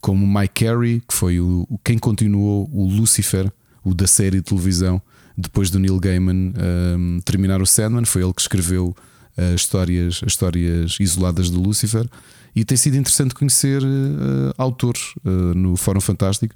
como 0.00 0.26
Mike 0.26 0.64
Carey, 0.64 1.02
que 1.06 1.12
foi 1.12 1.38
o, 1.40 1.68
quem 1.84 1.98
continuou 1.98 2.70
o 2.72 2.88
Lucifer, 2.88 3.52
o 3.84 3.92
da 3.92 4.06
série 4.06 4.38
de 4.38 4.44
televisão 4.44 5.02
depois 5.40 5.70
do 5.70 5.78
Neil 5.78 5.98
Gaiman 6.00 6.52
um, 6.96 7.20
terminar 7.24 7.62
o 7.62 7.66
Sandman, 7.66 8.04
foi 8.04 8.22
ele 8.22 8.32
que 8.32 8.40
escreveu 8.40 8.94
as 9.36 9.60
histórias, 9.60 10.20
as 10.24 10.32
histórias 10.32 10.96
isoladas 10.98 11.48
do 11.48 11.60
Lucifer. 11.60 12.04
E 12.56 12.64
tem 12.64 12.76
sido 12.76 12.96
interessante 12.96 13.34
conhecer 13.34 13.80
uh, 13.80 14.52
autores 14.58 15.14
uh, 15.24 15.54
no 15.54 15.76
Fórum 15.76 16.00
Fantástico. 16.00 16.54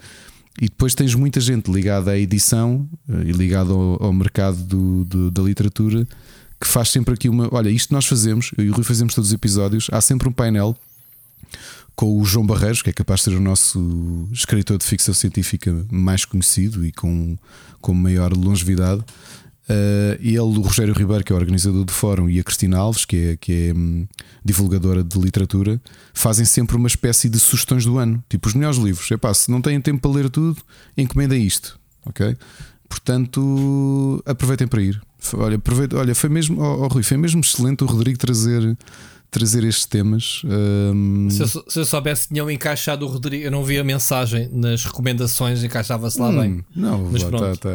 E 0.60 0.68
depois 0.68 0.96
tens 0.96 1.14
muita 1.14 1.40
gente 1.40 1.70
ligada 1.70 2.10
à 2.10 2.18
edição 2.18 2.86
e 3.24 3.32
ligada 3.32 3.72
ao, 3.72 4.02
ao 4.02 4.12
mercado 4.12 4.62
do, 4.64 5.04
do, 5.04 5.30
da 5.30 5.42
literatura 5.42 6.06
que 6.60 6.68
faz 6.68 6.90
sempre 6.90 7.14
aqui 7.14 7.28
uma. 7.28 7.48
Olha, 7.52 7.70
isto 7.70 7.92
nós 7.94 8.06
fazemos, 8.06 8.50
eu 8.56 8.64
e 8.64 8.70
o 8.70 8.74
Rui 8.74 8.84
fazemos 8.84 9.14
todos 9.14 9.30
os 9.30 9.34
episódios. 9.34 9.88
Há 9.90 10.00
sempre 10.00 10.28
um 10.28 10.32
painel 10.32 10.76
com 11.94 12.18
o 12.20 12.24
João 12.24 12.46
Barreiros, 12.46 12.82
que 12.82 12.90
é 12.90 12.92
capaz 12.92 13.20
de 13.20 13.24
ser 13.24 13.36
o 13.36 13.40
nosso 13.40 14.28
escritor 14.32 14.78
de 14.78 14.84
ficção 14.84 15.12
científica 15.12 15.84
mais 15.90 16.24
conhecido 16.24 16.84
e 16.84 16.92
com, 16.92 17.36
com 17.82 17.92
maior 17.92 18.32
longevidade. 18.32 19.04
Uh, 19.68 20.18
ele, 20.20 20.38
o 20.38 20.60
Rogério 20.60 20.92
Ribeiro, 20.92 21.22
que 21.22 21.32
é 21.32 21.36
o 21.36 21.38
organizador 21.38 21.84
do 21.84 21.92
fórum, 21.92 22.28
e 22.28 22.40
a 22.40 22.44
Cristina 22.44 22.78
Alves, 22.78 23.04
que 23.04 23.16
é, 23.16 23.36
que 23.36 23.68
é 23.68 23.74
um, 23.74 24.06
divulgadora 24.44 25.04
de 25.04 25.18
literatura, 25.18 25.80
fazem 26.12 26.44
sempre 26.44 26.76
uma 26.76 26.88
espécie 26.88 27.28
de 27.28 27.38
sugestões 27.38 27.84
do 27.84 27.98
ano, 27.98 28.22
tipo 28.28 28.48
os 28.48 28.54
melhores 28.54 28.78
livros. 28.78 29.10
Epá, 29.10 29.32
se 29.34 29.50
não 29.50 29.60
têm 29.60 29.80
tempo 29.80 30.00
para 30.00 30.10
ler 30.10 30.30
tudo, 30.30 30.60
encomendem 30.96 31.44
isto, 31.44 31.78
ok? 32.04 32.36
Portanto, 32.88 34.22
aproveitem 34.26 34.66
para 34.66 34.82
ir. 34.82 35.00
Olha, 35.34 35.56
aproveita, 35.56 35.96
olha 35.96 36.14
foi 36.14 36.28
mesmo, 36.28 36.60
oh, 36.60 36.84
oh, 36.84 36.88
Rui, 36.88 37.02
foi 37.02 37.16
mesmo 37.16 37.40
excelente 37.40 37.84
o 37.84 37.86
Rodrigo 37.86 38.18
trazer 38.18 38.76
trazer 39.32 39.64
estes 39.64 39.86
temas. 39.86 40.42
Um... 40.44 41.28
Se, 41.30 41.40
eu, 41.40 41.48
se, 41.48 41.78
eu, 41.78 41.84
soubesse 41.86 42.28
tinham 42.28 42.50
encaixado 42.50 43.06
o 43.06 43.08
Rodrigo, 43.08 43.42
eu 43.42 43.50
não 43.50 43.64
vi 43.64 43.78
a 43.78 43.84
mensagem 43.84 44.48
nas 44.52 44.84
recomendações, 44.84 45.64
encaixava-se 45.64 46.20
lá 46.20 46.28
hum, 46.28 46.38
bem. 46.38 46.64
Não, 46.76 47.16
está 47.16 47.56
tá, 47.56 47.70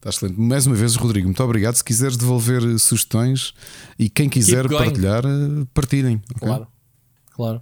tá 0.00 0.08
excelente. 0.08 0.38
Mais 0.40 0.68
uma 0.68 0.76
vez, 0.76 0.94
Rodrigo, 0.94 1.26
muito 1.26 1.42
obrigado. 1.42 1.74
Se 1.74 1.82
quiseres 1.82 2.16
devolver 2.16 2.78
sugestões 2.78 3.52
e 3.98 4.08
quem 4.08 4.28
quiser 4.28 4.68
partilhar, 4.68 5.24
eh, 5.26 5.66
partilhem. 5.74 6.22
Claro, 6.38 6.62
okay? 6.62 6.66
claro. 7.32 7.60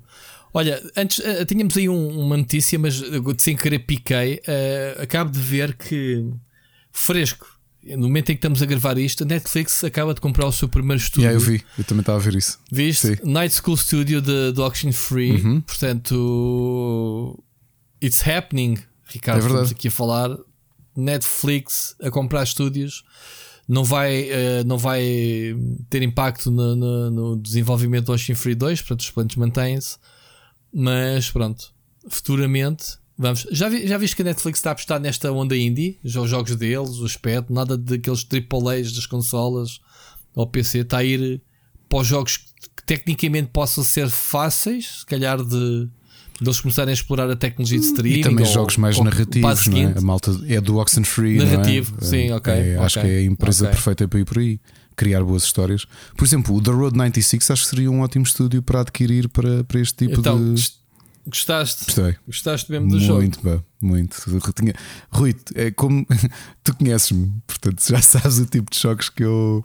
Olha, 0.52 0.82
antes 0.94 1.18
uh, 1.20 1.46
tínhamos 1.46 1.74
aí 1.78 1.88
um, 1.88 2.20
uma 2.20 2.36
notícia, 2.36 2.78
mas 2.78 3.02
sem 3.38 3.56
querer 3.56 3.78
piquei. 3.78 4.42
Uh, 4.46 5.02
acabo 5.02 5.30
de 5.30 5.40
ver 5.40 5.74
que 5.74 6.30
fresco 6.90 7.46
no 7.84 8.02
momento 8.02 8.30
em 8.30 8.34
que 8.34 8.38
estamos 8.38 8.62
a 8.62 8.66
gravar 8.66 8.96
isto, 8.98 9.22
a 9.24 9.26
Netflix 9.26 9.82
acaba 9.84 10.14
de 10.14 10.20
comprar 10.20 10.46
o 10.46 10.52
seu 10.52 10.68
primeiro 10.68 11.02
estúdio. 11.02 11.28
Yeah, 11.30 11.36
eu 11.36 11.40
vi, 11.44 11.64
eu 11.78 11.84
também 11.84 12.00
estava 12.02 12.18
a 12.18 12.20
ver 12.22 12.34
isso. 12.36 12.58
Viste? 12.70 13.08
Sim. 13.08 13.16
Night 13.24 13.54
School 13.54 13.76
Studio 13.76 14.20
de, 14.22 14.52
de 14.52 14.60
Auction 14.60 14.92
Free. 14.92 15.32
Uhum. 15.32 15.60
Portanto, 15.62 17.42
it's 18.02 18.26
happening, 18.26 18.78
Ricardo. 19.06 19.38
É 19.38 19.40
verdade. 19.42 19.62
Estamos 19.64 19.70
aqui 19.72 19.88
a 19.88 19.90
falar. 19.90 20.36
Netflix 20.94 21.96
a 22.02 22.10
comprar 22.10 22.42
estúdios 22.42 23.02
não 23.66 23.82
vai, 23.84 24.28
eh, 24.28 24.62
não 24.64 24.76
vai 24.76 25.02
ter 25.88 26.02
impacto 26.02 26.50
no, 26.50 26.76
no- 26.76 27.10
no 27.10 27.36
desenvolvimento 27.36 28.06
do 28.06 28.12
Ocean 28.12 28.34
Free 28.34 28.54
2, 28.54 28.82
portanto 28.82 29.00
os 29.00 29.10
planos 29.10 29.34
mantêm-se, 29.36 29.96
mas 30.74 31.30
pronto, 31.30 31.72
futuramente 32.08 32.98
vamos. 33.18 33.46
Já, 33.50 33.68
vi, 33.68 33.86
já 33.86 33.98
viste 33.98 34.16
que 34.16 34.22
a 34.22 34.24
Netflix 34.24 34.58
está 34.58 34.70
a 34.70 34.72
apostar 34.72 35.00
nesta 35.00 35.30
onda 35.32 35.56
indie? 35.56 35.98
Já 36.04 36.20
os 36.20 36.30
jogos 36.30 36.54
deles, 36.56 36.98
o 36.98 37.04
aspecto, 37.04 37.52
nada 37.52 37.76
daqueles 37.76 38.26
AAAs 38.30 38.92
das 38.92 39.06
consolas 39.06 39.80
ao 40.34 40.46
PC, 40.46 40.78
está 40.80 40.98
a 40.98 41.04
ir 41.04 41.40
para 41.88 41.98
os 42.00 42.06
jogos 42.06 42.38
que 42.38 42.84
tecnicamente 42.86 43.50
possam 43.52 43.84
ser 43.84 44.08
fáceis, 44.08 45.00
se 45.00 45.06
calhar 45.06 45.42
de. 45.42 45.88
Deles 46.40 46.60
começarem 46.60 46.90
a 46.90 46.94
explorar 46.94 47.30
a 47.30 47.36
tecnologia 47.36 47.78
de 47.78 47.84
streaming 47.86 48.18
E 48.18 48.22
também 48.22 48.44
ou- 48.44 48.52
jogos 48.52 48.76
mais 48.76 48.98
ou 48.98 49.04
narrativos, 49.04 49.66
não 49.68 49.78
é? 49.78 49.94
A 49.96 50.00
malta 50.00 50.36
é 50.48 50.60
do 50.60 50.76
Oxenfree. 50.78 51.38
é? 51.38 51.44
Narrativo, 51.44 51.94
É, 52.00 52.04
sim, 52.04 52.32
ok, 52.32 52.52
é, 52.52 52.76
Acho 52.78 52.98
ok, 52.98 53.08
que 53.10 53.14
é 53.16 53.18
a 53.20 53.24
empresa 53.24 53.64
ok. 53.66 53.74
perfeita 53.76 54.08
para 54.08 54.18
ir 54.18 54.24
por 54.24 54.38
aí. 54.38 54.58
Criar 54.96 55.22
boas 55.22 55.44
histórias. 55.44 55.86
Por 56.16 56.24
exemplo, 56.24 56.56
o 56.56 56.60
The 56.60 56.70
Road 56.72 56.96
96 56.96 57.48
acho 57.50 57.62
que 57.62 57.68
seria 57.70 57.88
um 57.90 58.00
ótimo 58.00 58.24
estúdio 58.24 58.60
para 58.60 58.80
adquirir 58.80 59.28
para, 59.28 59.62
para 59.62 59.80
este 59.80 59.94
tipo 59.94 60.18
Então, 60.18 60.52
de. 60.54 60.60
Gost- 61.24 61.46
gostaste? 61.46 61.84
Gostei. 61.86 62.16
Gostaste 62.26 62.70
mesmo 62.70 62.88
do 62.88 63.00
jogo? 63.00 63.20
Muito 63.20 63.42
bem, 63.42 63.60
muito. 63.80 64.22
Rui, 65.10 65.34
é 65.54 65.70
como 65.70 66.06
tu 66.64 66.74
conheces-me, 66.76 67.32
portanto 67.46 67.82
já 67.88 68.00
sabes 68.02 68.38
o 68.38 68.46
tipo 68.46 68.70
de 68.70 68.76
choques 68.78 69.08
que 69.08 69.22
eu, 69.24 69.64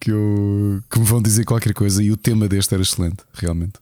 que 0.00 0.10
eu 0.10 0.82
que 0.90 0.98
me 0.98 1.04
vão 1.04 1.22
dizer 1.22 1.44
qualquer 1.44 1.72
coisa 1.74 2.02
e 2.02 2.10
o 2.10 2.16
tema 2.16 2.48
deste 2.48 2.72
era 2.74 2.82
excelente, 2.82 3.18
realmente. 3.32 3.74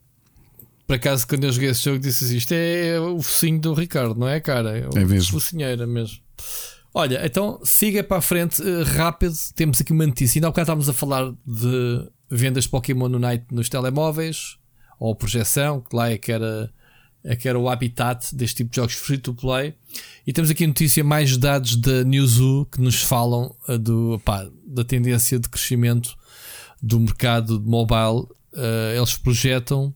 Por 0.86 0.96
acaso, 0.96 1.26
quando 1.26 1.44
eu 1.44 1.52
joguei 1.52 1.70
esse 1.70 1.82
jogo, 1.84 1.98
disse 1.98 2.24
assim: 2.24 2.36
isto 2.36 2.52
é 2.52 3.00
o 3.00 3.20
focinho 3.22 3.58
do 3.60 3.72
Ricardo, 3.72 4.14
não 4.18 4.28
é, 4.28 4.40
cara? 4.40 4.76
É, 4.78 4.86
o 4.88 4.98
É 4.98 5.04
mesmo. 5.04 5.32
Focinheira 5.32 5.86
mesmo. 5.86 6.18
Olha, 6.94 7.24
então 7.24 7.58
siga 7.64 8.04
para 8.04 8.18
a 8.18 8.20
frente 8.20 8.60
eh, 8.62 8.82
rápido. 8.82 9.32
Temos 9.54 9.80
aqui 9.80 9.92
uma 9.92 10.06
notícia. 10.06 10.36
Ainda 10.38 10.48
há 10.48 10.50
bocado 10.50 10.64
estávamos 10.64 10.88
a 10.90 10.92
falar 10.92 11.32
de 11.46 12.10
vendas 12.30 12.64
de 12.64 12.70
Pokémon 12.70 13.06
Unite 13.06 13.46
nos 13.50 13.68
telemóveis 13.70 14.58
ou 15.00 15.16
projeção, 15.16 15.80
que 15.80 15.96
lá 15.96 16.10
é 16.10 16.18
que 16.18 16.30
era, 16.30 16.44
é 16.66 16.70
que 17.38 17.48
era 17.48 17.58
o 17.58 17.68
habitat 17.68 18.34
deste 18.34 18.56
tipo 18.56 18.70
de 18.70 18.76
jogos 18.76 18.94
free 18.94 19.18
to 19.18 19.32
play. 19.34 19.74
E 20.26 20.32
temos 20.32 20.50
aqui 20.50 20.66
notícia 20.66 21.04
mais 21.04 21.36
dados 21.36 21.76
da 21.76 22.02
Newzoo 22.04 22.66
que 22.66 22.80
nos 22.80 22.96
falam 23.02 23.54
eh, 23.68 23.78
do, 23.78 24.20
da 24.66 24.84
tendência 24.84 25.38
de 25.38 25.48
crescimento 25.48 26.16
do 26.82 26.98
mercado 26.98 27.58
de 27.58 27.68
mobile. 27.68 28.26
Eh, 28.54 28.94
eles 28.96 29.16
projetam 29.16 29.94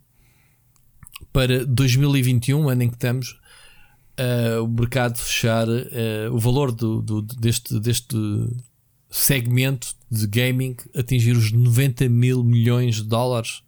para 1.32 1.64
2021, 1.66 2.68
ano 2.68 2.82
em 2.82 2.88
que 2.88 2.94
estamos, 2.94 3.38
eh, 4.16 4.58
o 4.58 4.66
mercado 4.66 5.18
fechar 5.18 5.66
eh, 5.68 6.28
o 6.30 6.38
valor 6.38 6.72
do, 6.72 7.02
do- 7.02 7.22
deste, 7.22 7.78
deste 7.80 8.16
segmento 9.10 9.94
de 10.10 10.26
gaming 10.26 10.76
atingir 10.94 11.32
os 11.36 11.52
90 11.52 12.08
mil 12.08 12.42
milhões 12.44 12.96
de 12.96 13.04
dólares, 13.04 13.62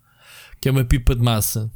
que 0.61 0.69
é 0.69 0.73
uma 0.73 0.85
pipa 0.85 1.15
de 1.15 1.23
massa. 1.23 1.71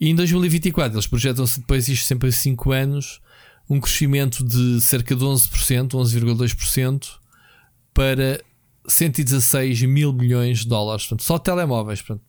E 0.00 0.08
em 0.08 0.14
2024 0.14 0.96
eles 0.96 1.06
projetam-se 1.06 1.60
depois 1.60 1.86
isto 1.86 2.06
sempre 2.06 2.30
a 2.30 2.32
5 2.32 2.72
anos, 2.72 3.20
um 3.68 3.78
crescimento 3.78 4.42
de 4.42 4.80
cerca 4.80 5.14
de 5.14 5.22
11%, 5.22 5.90
11,2% 5.90 7.18
para 7.92 8.42
116 8.88 9.82
mil 9.82 10.12
milhões 10.12 10.60
de 10.60 10.68
dólares. 10.68 11.04
Portanto, 11.04 11.22
só 11.22 11.38
telemóveis. 11.38 12.00
Portanto, 12.00 12.24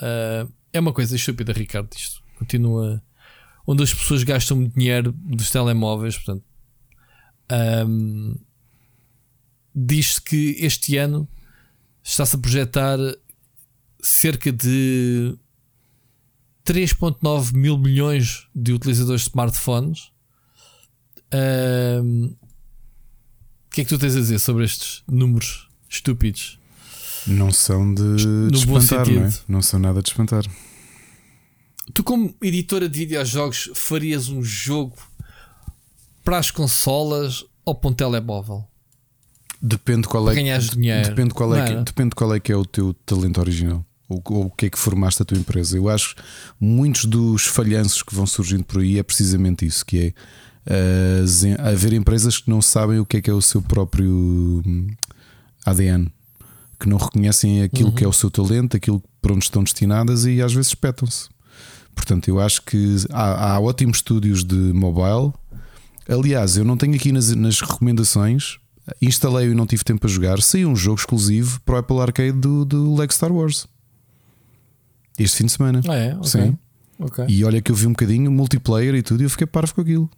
ah, 0.00 0.46
é 0.72 0.78
uma 0.78 0.92
coisa 0.92 1.16
estúpida, 1.16 1.52
Ricardo. 1.52 1.88
Isto 1.96 2.22
continua 2.38 3.02
onde 3.66 3.82
as 3.82 3.92
pessoas 3.92 4.22
gastam 4.22 4.58
muito 4.58 4.78
dinheiro 4.78 5.12
dos 5.12 5.50
telemóveis. 5.50 6.16
Portanto, 6.16 6.44
ahm, 7.48 8.34
diz-se 9.74 10.20
que 10.20 10.56
este 10.60 10.96
ano 10.96 11.28
está-se 12.02 12.36
a 12.36 12.38
projetar 12.38 12.98
cerca 14.00 14.52
de 14.52 15.36
3,9 16.66 17.54
mil 17.54 17.78
milhões 17.78 18.48
de 18.54 18.72
utilizadores 18.72 19.22
de 19.22 19.28
smartphones. 19.28 20.10
O 23.66 23.70
que 23.70 23.82
é 23.82 23.84
que 23.84 23.88
tu 23.88 23.98
tens 23.98 24.16
a 24.16 24.20
dizer 24.20 24.38
sobre 24.40 24.64
estes 24.64 25.02
números 25.06 25.68
estúpidos? 25.88 26.58
Não 27.26 27.52
são 27.52 27.94
de, 27.94 28.02
No 28.02 28.50
de 28.50 28.58
espantar, 28.58 29.08
não 29.08 29.22
é? 29.22 29.32
Não 29.48 29.62
são 29.62 29.78
nada 29.78 30.02
de 30.02 30.08
espantar. 30.08 30.44
Tu, 31.94 32.02
como 32.02 32.34
editora 32.42 32.88
de 32.88 32.98
videojogos, 32.98 33.70
farias 33.74 34.28
um 34.28 34.42
jogo 34.42 34.96
para 36.24 36.38
as 36.38 36.50
consolas 36.50 37.44
ou 37.64 37.74
para 37.74 37.90
um 37.90 37.94
telemóvel? 37.94 38.64
Depende 39.62 40.08
qual 40.08 40.28
é 40.30 40.34
ganhares 40.34 40.70
dinheiro. 40.70 41.08
Depende 41.08 41.32
qual 41.32 41.54
é 41.54 41.64
que, 41.64 41.72
era? 41.72 41.82
depende 41.82 42.14
qual 42.14 42.34
é 42.34 42.40
que 42.40 42.50
é 42.50 42.56
o 42.56 42.64
teu 42.64 42.92
talento 43.06 43.40
original. 43.40 43.85
Ou, 44.08 44.22
ou 44.30 44.46
o 44.46 44.50
que 44.50 44.66
é 44.66 44.70
que 44.70 44.78
formaste 44.78 45.22
a 45.22 45.24
tua 45.24 45.36
empresa. 45.38 45.76
Eu 45.76 45.88
acho 45.88 46.14
que 46.14 46.22
muitos 46.60 47.04
dos 47.06 47.46
falhanços 47.46 48.02
que 48.02 48.14
vão 48.14 48.26
surgindo 48.26 48.64
por 48.64 48.80
aí 48.80 48.98
é 48.98 49.02
precisamente 49.02 49.66
isso: 49.66 49.84
que 49.84 50.14
é 50.66 51.22
uh, 51.22 51.26
zen- 51.26 51.56
haver 51.58 51.92
empresas 51.92 52.38
que 52.38 52.48
não 52.48 52.62
sabem 52.62 52.98
o 53.00 53.06
que 53.06 53.16
é 53.16 53.22
que 53.22 53.30
é 53.30 53.34
o 53.34 53.42
seu 53.42 53.60
próprio 53.60 54.62
hum, 54.64 54.86
ADN, 55.64 56.08
que 56.78 56.88
não 56.88 56.98
reconhecem 56.98 57.62
aquilo 57.62 57.92
que 57.92 58.04
é 58.04 58.08
o 58.08 58.12
seu 58.12 58.30
talento, 58.30 58.76
aquilo 58.76 59.02
para 59.20 59.32
onde 59.32 59.44
estão 59.44 59.64
destinadas 59.64 60.24
e 60.24 60.40
às 60.40 60.52
vezes 60.52 60.68
espetam-se. 60.68 61.28
Portanto, 61.94 62.28
eu 62.28 62.38
acho 62.38 62.62
que 62.62 62.96
há, 63.10 63.54
há 63.54 63.60
ótimos 63.60 63.98
estúdios 63.98 64.44
de 64.44 64.54
mobile. 64.54 65.32
Aliás, 66.08 66.56
eu 66.56 66.64
não 66.64 66.76
tenho 66.76 66.94
aqui 66.94 67.10
nas, 67.10 67.34
nas 67.34 67.60
recomendações. 67.60 68.58
Instalei 69.02 69.48
e 69.50 69.54
não 69.54 69.66
tive 69.66 69.82
tempo 69.82 70.06
a 70.06 70.10
jogar. 70.10 70.40
Saiu 70.40 70.68
um 70.68 70.76
jogo 70.76 71.00
exclusivo 71.00 71.60
para 71.62 71.74
o 71.74 71.78
Apple 71.78 71.98
Arcade 71.98 72.38
do, 72.38 72.64
do 72.64 72.94
Lego 72.94 73.12
Star 73.12 73.32
Wars 73.32 73.66
este 75.18 75.38
fim 75.38 75.46
de 75.46 75.52
semana. 75.52 75.80
Ah, 75.88 75.96
é? 75.96 76.14
Ok. 76.14 76.28
Sim. 76.28 76.58
Ok. 76.98 77.24
E 77.28 77.44
olha 77.44 77.60
que 77.60 77.70
eu 77.70 77.76
vi 77.76 77.86
um 77.86 77.90
bocadinho 77.90 78.30
multiplayer 78.30 78.94
e 78.94 79.02
tudo, 79.02 79.22
e 79.22 79.24
eu 79.24 79.30
fiquei 79.30 79.46
parvo 79.46 79.74
com 79.74 79.80
aquilo. 79.80 80.10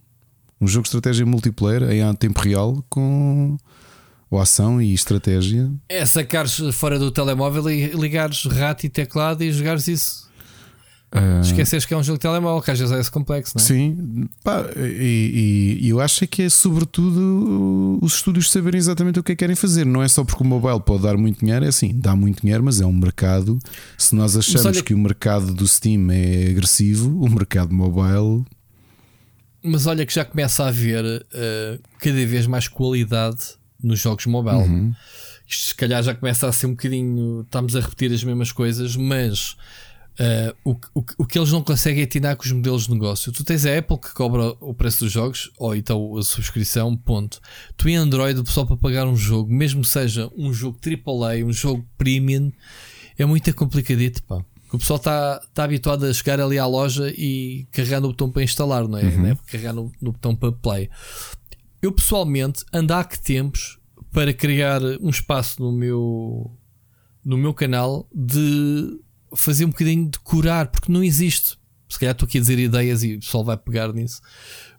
Um 0.61 0.67
jogo 0.67 0.83
de 0.83 0.89
estratégia 0.89 1.25
multiplayer 1.25 1.83
em 1.91 2.13
tempo 2.15 2.39
real 2.41 2.83
com 2.89 3.57
ou 4.29 4.39
ação 4.39 4.81
e 4.81 4.93
estratégia. 4.93 5.71
É 5.87 6.05
sacares 6.05 6.59
fora 6.73 6.99
do 6.99 7.09
telemóvel 7.09 7.69
e 7.69 7.87
ligares 7.87 8.45
rato 8.45 8.85
e 8.85 8.89
teclado 8.89 9.43
e 9.43 9.51
jogares 9.51 9.87
isso. 9.87 10.28
Ah, 11.11 11.41
Esqueceres 11.41 11.85
que 11.85 11.93
é 11.93 11.97
um 11.97 12.03
jogo 12.03 12.19
de 12.19 12.21
telemóvel, 12.21 12.61
que 12.61 12.69
às 12.69 12.77
vezes 12.79 12.93
é 12.95 12.99
esse 12.99 13.09
complexo, 13.09 13.57
não 13.57 13.63
é? 13.63 13.67
Sim, 13.67 14.27
pá, 14.43 14.63
e, 14.77 15.79
e- 15.81 15.89
eu 15.89 15.99
acho 15.99 16.27
que 16.27 16.43
é 16.43 16.49
sobretudo 16.49 17.97
os 18.01 18.13
estúdios 18.15 18.51
saberem 18.51 18.77
exatamente 18.77 19.19
o 19.19 19.23
que 19.23 19.31
é 19.31 19.35
que 19.35 19.39
querem 19.39 19.55
fazer. 19.55 19.85
Não 19.85 20.03
é 20.03 20.07
só 20.07 20.23
porque 20.23 20.43
o 20.43 20.45
mobile 20.45 20.79
pode 20.79 21.01
dar 21.03 21.17
muito 21.17 21.39
dinheiro, 21.39 21.65
é 21.65 21.69
assim, 21.69 21.93
dá 21.99 22.15
muito 22.15 22.41
dinheiro, 22.41 22.63
mas 22.63 22.79
é 22.79 22.85
um 22.85 22.93
mercado. 22.93 23.57
Se 23.97 24.13
nós 24.15 24.37
achamos 24.37 24.65
olha- 24.67 24.83
que 24.83 24.93
o 24.93 24.97
mercado 24.99 25.51
do 25.53 25.67
Steam 25.67 26.11
é 26.11 26.49
agressivo, 26.51 27.09
o 27.23 27.27
mercado 27.29 27.73
mobile 27.73 28.45
Mas 29.63 29.87
olha 29.87 30.05
que 30.05 30.13
já 30.13 30.23
começa 30.23 30.63
a 30.63 30.67
haver 30.69 31.25
eh, 31.33 31.79
cada 31.99 32.25
vez 32.25 32.45
mais 32.47 32.67
qualidade 32.67 33.39
nos 33.83 33.99
jogos 33.99 34.25
mobile. 34.27 34.57
Uhum. 34.57 34.93
Isto 35.47 35.69
se 35.69 35.75
calhar 35.75 36.03
já 36.03 36.13
começa 36.13 36.47
a 36.47 36.51
ser 36.51 36.67
um 36.67 36.71
bocadinho. 36.71 37.41
Estamos 37.41 37.75
a 37.75 37.79
repetir 37.79 38.13
as 38.13 38.23
mesmas 38.23 38.51
coisas, 38.51 38.95
mas 38.95 39.57
eh, 40.19 40.53
o, 40.63 40.75
que- 40.75 40.87
o, 40.93 41.03
o 41.19 41.25
que 41.25 41.39
eles 41.39 41.51
não 41.51 41.63
conseguem 41.63 42.03
atinar 42.03 42.35
com 42.35 42.43
os 42.43 42.51
modelos 42.51 42.83
de 42.87 42.91
negócio. 42.91 43.31
Tu 43.31 43.43
tens 43.43 43.65
a 43.65 43.77
Apple 43.77 43.97
que 43.97 44.13
cobra 44.13 44.53
o 44.59 44.73
preço 44.73 45.05
dos 45.05 45.11
jogos, 45.13 45.49
ou 45.57 45.75
então 45.75 46.17
a 46.17 46.21
subscrição, 46.23 46.95
ponto. 46.95 47.39
Tu 47.77 47.89
em 47.89 47.95
Android, 47.95 48.39
o 48.39 48.43
pessoal 48.43 48.65
para 48.67 48.77
pagar 48.77 49.07
um 49.07 49.15
jogo, 49.15 49.51
mesmo 49.51 49.81
que 49.81 49.87
seja 49.87 50.29
um 50.37 50.53
jogo 50.53 50.77
AAA, 50.85 51.45
um 51.45 51.53
jogo 51.53 51.87
premium, 51.97 52.51
é 53.17 53.25
muito 53.25 53.53
complicadito, 53.55 54.21
pá. 54.23 54.43
O 54.71 54.77
pessoal 54.77 54.97
está 54.97 55.41
tá 55.53 55.63
habituado 55.63 56.05
a 56.05 56.13
chegar 56.13 56.39
ali 56.39 56.59
à 56.59 56.65
loja 56.67 57.11
e 57.17 57.65
carregar 57.71 57.99
no 57.99 58.09
botão 58.09 58.29
para 58.29 58.43
instalar, 58.43 58.87
não 58.87 58.99
é? 58.99 59.03
Não 59.17 59.25
é? 59.27 59.37
Carregar 59.47 59.73
no, 59.73 59.91
no 59.99 60.11
botão 60.11 60.35
para 60.35 60.51
play. 60.51 60.89
Eu 61.81 61.91
pessoalmente 61.91 62.63
ando 62.71 62.93
há 62.93 63.03
que 63.03 63.19
tempos 63.19 63.79
para 64.11 64.31
criar 64.33 64.79
um 65.01 65.09
espaço 65.09 65.61
no 65.61 65.71
meu 65.71 66.51
no 67.25 67.37
meu 67.37 67.53
canal 67.53 68.07
de 68.13 68.99
fazer 69.35 69.65
um 69.65 69.69
bocadinho 69.69 70.09
de 70.09 70.19
curar, 70.19 70.67
porque 70.67 70.91
não 70.91 71.03
existe. 71.03 71.57
Se 71.87 71.97
calhar 71.97 72.13
estou 72.13 72.27
aqui 72.27 72.37
a 72.37 72.41
dizer 72.41 72.59
ideias 72.59 73.03
e 73.03 73.15
o 73.15 73.19
pessoal 73.19 73.43
vai 73.43 73.57
pegar 73.57 73.91
nisso. 73.93 74.21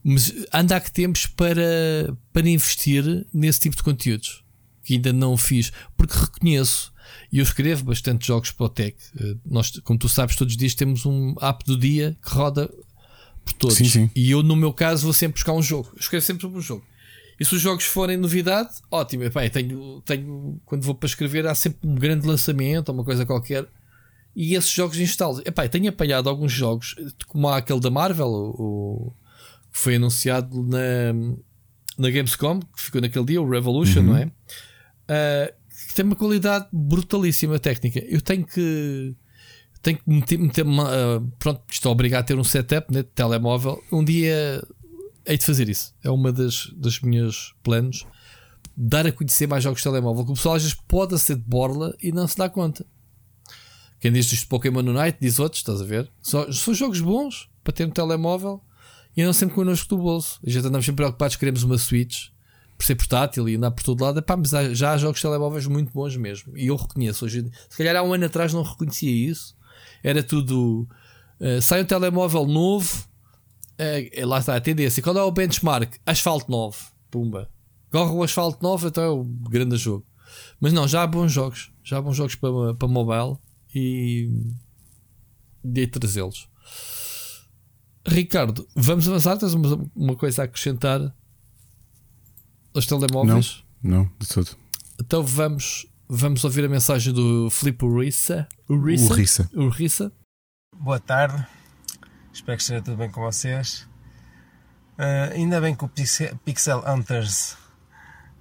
Mas 0.02 0.32
ando 0.52 0.74
há 0.74 0.80
que 0.80 0.92
tempos 0.92 1.26
para, 1.26 2.16
para 2.32 2.48
investir 2.48 3.26
nesse 3.32 3.60
tipo 3.60 3.76
de 3.76 3.82
conteúdos 3.82 4.44
que 4.84 4.94
ainda 4.94 5.12
não 5.12 5.36
fiz, 5.36 5.72
porque 5.96 6.16
reconheço 6.16 6.92
e 7.32 7.38
eu 7.38 7.42
escrevo 7.42 7.84
bastante 7.84 8.26
jogos 8.26 8.50
para 8.50 8.66
o 8.66 8.68
Tech. 8.68 8.96
Eh, 9.18 9.36
Nós, 9.44 9.70
como 9.84 9.98
tu 9.98 10.08
sabes, 10.08 10.36
todos 10.36 10.54
os 10.54 10.58
dias 10.58 10.74
temos 10.74 11.06
um 11.06 11.34
app 11.40 11.64
do 11.64 11.76
dia 11.76 12.16
que 12.22 12.30
roda 12.30 12.68
por 13.44 13.52
todos. 13.54 13.76
Sim, 13.76 13.84
sim. 13.84 14.10
E 14.14 14.30
eu, 14.30 14.42
no 14.42 14.56
meu 14.56 14.72
caso, 14.72 15.04
vou 15.04 15.12
sempre 15.12 15.34
buscar 15.34 15.52
um 15.52 15.62
jogo. 15.62 15.90
Eu 15.94 16.00
escrevo 16.00 16.24
sempre 16.24 16.42
sobre 16.42 16.58
um 16.58 16.62
jogo. 16.62 16.84
E 17.38 17.44
se 17.44 17.54
os 17.54 17.60
jogos 17.60 17.84
forem 17.84 18.16
novidade, 18.16 18.70
ótimo. 18.90 19.24
Epá, 19.24 19.48
tenho, 19.48 20.02
tenho, 20.04 20.60
quando 20.64 20.82
vou 20.82 20.94
para 20.94 21.06
escrever, 21.06 21.46
há 21.46 21.54
sempre 21.54 21.88
um 21.88 21.94
grande 21.94 22.26
lançamento 22.26 22.90
ou 22.90 22.94
uma 22.94 23.04
coisa 23.04 23.24
qualquer. 23.24 23.66
E 24.34 24.54
esses 24.54 24.70
jogos 24.70 24.98
instalo. 24.98 25.40
Epá, 25.44 25.68
tenho 25.68 25.88
apanhado 25.88 26.28
alguns 26.28 26.52
jogos, 26.52 26.94
como 27.26 27.48
há 27.48 27.56
aquele 27.56 27.80
da 27.80 27.90
Marvel, 27.90 28.28
o, 28.28 29.12
que 29.72 29.78
foi 29.78 29.96
anunciado 29.96 30.62
na, 30.62 31.12
na 31.98 32.10
Gamescom, 32.10 32.60
que 32.60 32.80
ficou 32.80 33.00
naquele 33.00 33.24
dia, 33.24 33.42
o 33.42 33.48
Revolution, 33.48 34.00
uhum. 34.00 34.06
não 34.06 34.16
é? 34.16 34.24
Uh, 34.26 35.60
que 35.88 35.94
tem 35.94 36.04
uma 36.04 36.16
qualidade 36.16 36.68
brutalíssima 36.72 37.58
técnica. 37.58 37.98
Eu 38.06 38.20
tenho 38.20 38.46
que 38.46 39.16
tenho 39.82 39.98
que 39.98 40.04
meter, 40.06 40.38
meter 40.38 40.66
uh, 40.66 41.20
pronto, 41.38 41.62
estou 41.70 41.90
obrigado 41.90 42.20
a 42.20 42.24
ter 42.24 42.38
um 42.38 42.44
setup 42.44 42.92
né, 42.92 43.02
de 43.02 43.08
telemóvel. 43.08 43.82
Um 43.90 44.04
dia 44.04 44.62
hei 45.26 45.38
de 45.38 45.44
fazer 45.44 45.68
isso. 45.68 45.94
É 46.02 46.10
uma 46.10 46.32
das, 46.32 46.70
das 46.76 47.00
minhas 47.00 47.54
planos. 47.62 48.06
Dar 48.76 49.06
a 49.06 49.12
conhecer 49.12 49.46
mais 49.46 49.64
jogos 49.64 49.80
de 49.80 49.84
telemóvel. 49.84 50.24
Que 50.24 50.32
o 50.32 50.34
pessoal 50.34 50.54
às 50.54 50.62
vezes 50.62 50.78
pode 50.86 51.18
ser 51.18 51.36
de 51.36 51.42
borla 51.42 51.94
e 52.02 52.12
não 52.12 52.28
se 52.28 52.36
dá 52.36 52.48
conta. 52.48 52.86
Quem 54.00 54.10
diz 54.10 54.32
isto 54.32 54.48
Pokémon 54.48 54.80
Unite 54.80 55.18
diz 55.20 55.38
outros, 55.38 55.60
estás 55.60 55.80
a 55.80 55.84
ver? 55.84 56.10
São, 56.22 56.50
são 56.52 56.72
jogos 56.72 57.00
bons 57.00 57.50
para 57.62 57.72
ter 57.72 57.86
um 57.86 57.90
telemóvel 57.90 58.62
e 59.14 59.22
não 59.22 59.32
sempre 59.32 59.54
connosco 59.54 59.88
do 59.94 60.02
bolso. 60.02 60.40
A 60.44 60.48
gente 60.48 60.66
andamos 60.66 60.86
sempre 60.86 61.04
preocupados, 61.04 61.36
queremos 61.36 61.62
uma 61.62 61.76
Switch 61.76 62.28
por 62.78 62.84
ser 62.86 62.94
portátil 62.94 63.46
e 63.46 63.56
andar 63.56 63.70
por 63.72 63.82
todo 63.82 64.02
lado. 64.02 64.18
Epá, 64.18 64.36
mas 64.36 64.50
já 64.76 64.92
há 64.92 64.96
jogos 64.96 65.18
de 65.18 65.22
telemóveis 65.22 65.66
muito 65.66 65.92
bons 65.92 66.16
mesmo. 66.16 66.56
E 66.56 66.68
eu 66.68 66.76
reconheço 66.76 67.26
hoje. 67.26 67.50
Se 67.68 67.76
calhar 67.76 67.94
há 67.94 68.02
um 68.02 68.14
ano 68.14 68.24
atrás 68.24 68.54
não 68.54 68.62
reconhecia 68.62 69.10
isso. 69.10 69.54
Era 70.02 70.22
tudo. 70.22 70.88
Uh, 71.38 71.60
sai 71.60 71.82
um 71.82 71.84
telemóvel 71.84 72.46
novo. 72.46 73.04
Uh, 73.78 74.26
lá 74.26 74.38
está 74.38 74.56
a 74.56 74.60
tendência. 74.60 75.02
Qual 75.02 75.16
é 75.16 75.22
o 75.22 75.30
benchmark? 75.30 75.96
Asfalto 76.06 76.50
9. 76.50 76.78
Pumba. 77.10 77.50
Corre 77.90 78.12
o 78.12 78.22
asfalto 78.22 78.62
9, 78.62 78.88
então 78.88 79.04
é 79.04 79.08
o 79.08 79.24
grande 79.24 79.76
jogo. 79.76 80.06
Mas 80.58 80.72
não, 80.72 80.88
já 80.88 81.02
há 81.02 81.06
bons 81.06 81.30
jogos. 81.30 81.70
Já 81.84 81.98
há 81.98 82.02
bons 82.02 82.16
jogos 82.16 82.34
para, 82.34 82.74
para 82.74 82.88
mobile. 82.88 83.36
E. 83.74 84.28
Dei 85.62 85.86
trazê-los. 85.86 86.48
Ricardo, 88.06 88.66
vamos 88.74 89.06
avançar? 89.06 89.36
Tens 89.36 89.52
uma, 89.52 89.90
uma 89.94 90.16
coisa 90.16 90.42
a 90.42 90.44
acrescentar 90.46 91.14
aos 92.74 92.86
telemóveis? 92.86 93.62
Não, 93.82 93.98
não, 93.98 94.10
de 94.18 94.26
tudo. 94.26 94.56
Então 94.98 95.22
vamos, 95.22 95.86
vamos 96.08 96.42
ouvir 96.44 96.64
a 96.64 96.68
mensagem 96.68 97.12
do 97.12 97.50
Filipe 97.50 97.84
Urissa. 97.84 98.48
Urissa. 98.68 99.12
Urissa. 99.12 99.50
Urissa. 99.54 100.12
Boa 100.74 100.98
tarde, 100.98 101.46
espero 102.32 102.56
que 102.56 102.62
esteja 102.62 102.82
tudo 102.82 102.96
bem 102.96 103.10
com 103.10 103.20
vocês. 103.20 103.86
Uh, 104.98 105.32
ainda 105.34 105.60
bem 105.60 105.74
que 105.74 105.84
o 105.84 105.88
Pixel, 105.88 106.36
Pixel 106.44 106.82
Hunters 106.86 107.52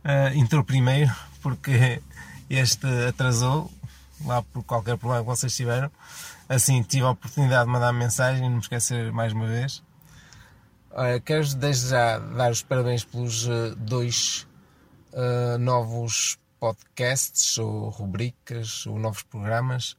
uh, 0.03 0.33
entrou 0.35 0.63
primeiro, 0.63 1.13
porque 1.41 2.01
este 2.49 2.85
atrasou 3.07 3.71
lá 4.25 4.41
por 4.41 4.63
qualquer 4.63 4.97
problema 4.97 5.23
que 5.23 5.29
vocês 5.29 5.55
tiveram. 5.55 5.91
Assim, 6.47 6.81
tive 6.81 7.03
a 7.03 7.11
oportunidade 7.11 7.65
de 7.65 7.71
mandar 7.71 7.93
mensagem 7.93 8.43
não 8.43 8.55
me 8.55 8.59
esquecer 8.59 9.11
mais 9.11 9.33
uma 9.33 9.45
vez. 9.45 9.83
Olha, 10.91 11.19
quero 11.19 11.47
desde 11.55 11.89
já 11.89 12.17
dar 12.17 12.51
os 12.51 12.63
parabéns 12.63 13.03
pelos 13.03 13.45
uh, 13.45 13.75
dois 13.77 14.47
uh, 15.13 15.57
novos 15.59 16.39
podcasts 16.59 17.59
ou 17.59 17.89
rubricas 17.89 18.87
ou 18.87 18.97
novos 18.97 19.21
programas. 19.21 19.91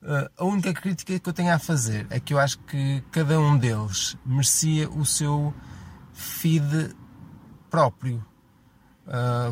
Uh, 0.00 0.30
a 0.36 0.44
única 0.44 0.72
crítica 0.72 1.18
que 1.18 1.28
eu 1.28 1.32
tenho 1.32 1.52
a 1.52 1.58
fazer 1.58 2.06
é 2.10 2.20
que 2.20 2.32
eu 2.32 2.38
acho 2.38 2.58
que 2.60 3.02
cada 3.10 3.40
um 3.40 3.58
deles 3.58 4.16
merecia 4.24 4.88
o 4.88 5.04
seu 5.04 5.52
feed 6.14 6.94
próprio. 7.68 8.24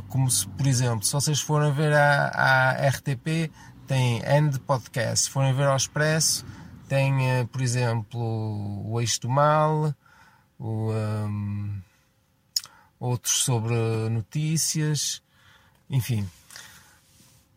como 0.09 0.31
se, 0.31 0.47
por 0.48 0.66
exemplo, 0.66 1.05
se 1.05 1.12
vocês 1.12 1.40
forem 1.40 1.73
ver 1.73 1.93
a, 1.93 2.28
a 2.28 2.89
RTP, 2.89 3.51
tem 3.86 4.22
End 4.24 4.58
Podcast. 4.60 5.24
Se 5.24 5.30
forem 5.30 5.54
ver 5.54 5.66
ao 5.66 5.76
Expresso, 5.76 6.44
tem, 6.88 7.30
eh, 7.30 7.44
por 7.44 7.60
exemplo, 7.60 8.20
o 8.84 9.00
Eixo 9.00 9.20
do 9.22 9.28
Mal, 9.28 9.94
o, 10.58 10.92
um, 10.92 11.80
outros 12.98 13.38
sobre 13.38 13.74
notícias, 14.10 15.22
enfim. 15.88 16.28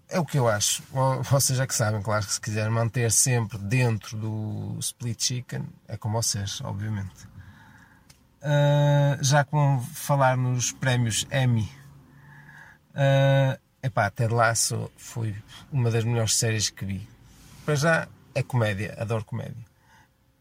É 0.08 0.20
o 0.20 0.26
que 0.26 0.40
eu 0.40 0.48
acho. 0.48 0.82
Vocês 1.30 1.58
já 1.58 1.68
que 1.68 1.76
sabem, 1.76 2.02
claro 2.02 2.26
que 2.26 2.34
se 2.34 2.42
quiser 2.42 2.70
manter 2.70 3.12
sempre 3.12 3.60
dentro 3.60 4.18
do 4.18 4.78
Split 4.80 5.22
Chicken, 5.22 5.68
é 5.88 5.98
com 5.98 6.12
vocês, 6.12 6.62
obviamente. 6.62 7.28
Uh, 8.42 9.22
já 9.22 9.44
com 9.44 9.80
falar 9.94 10.36
nos 10.36 10.72
prémios 10.72 11.28
Emmy, 11.32 11.70
uh, 12.96 13.60
Epá, 13.82 14.10
Ted 14.10 14.34
Lasso 14.34 14.92
foi 14.98 15.36
uma 15.72 15.90
das 15.90 16.04
melhores 16.04 16.36
séries 16.36 16.70
que 16.70 16.84
vi. 16.84 17.08
Para 17.66 17.76
já 17.76 18.08
é 18.36 18.44
comédia, 18.44 18.96
adoro 19.00 19.24
comédia. 19.24 19.66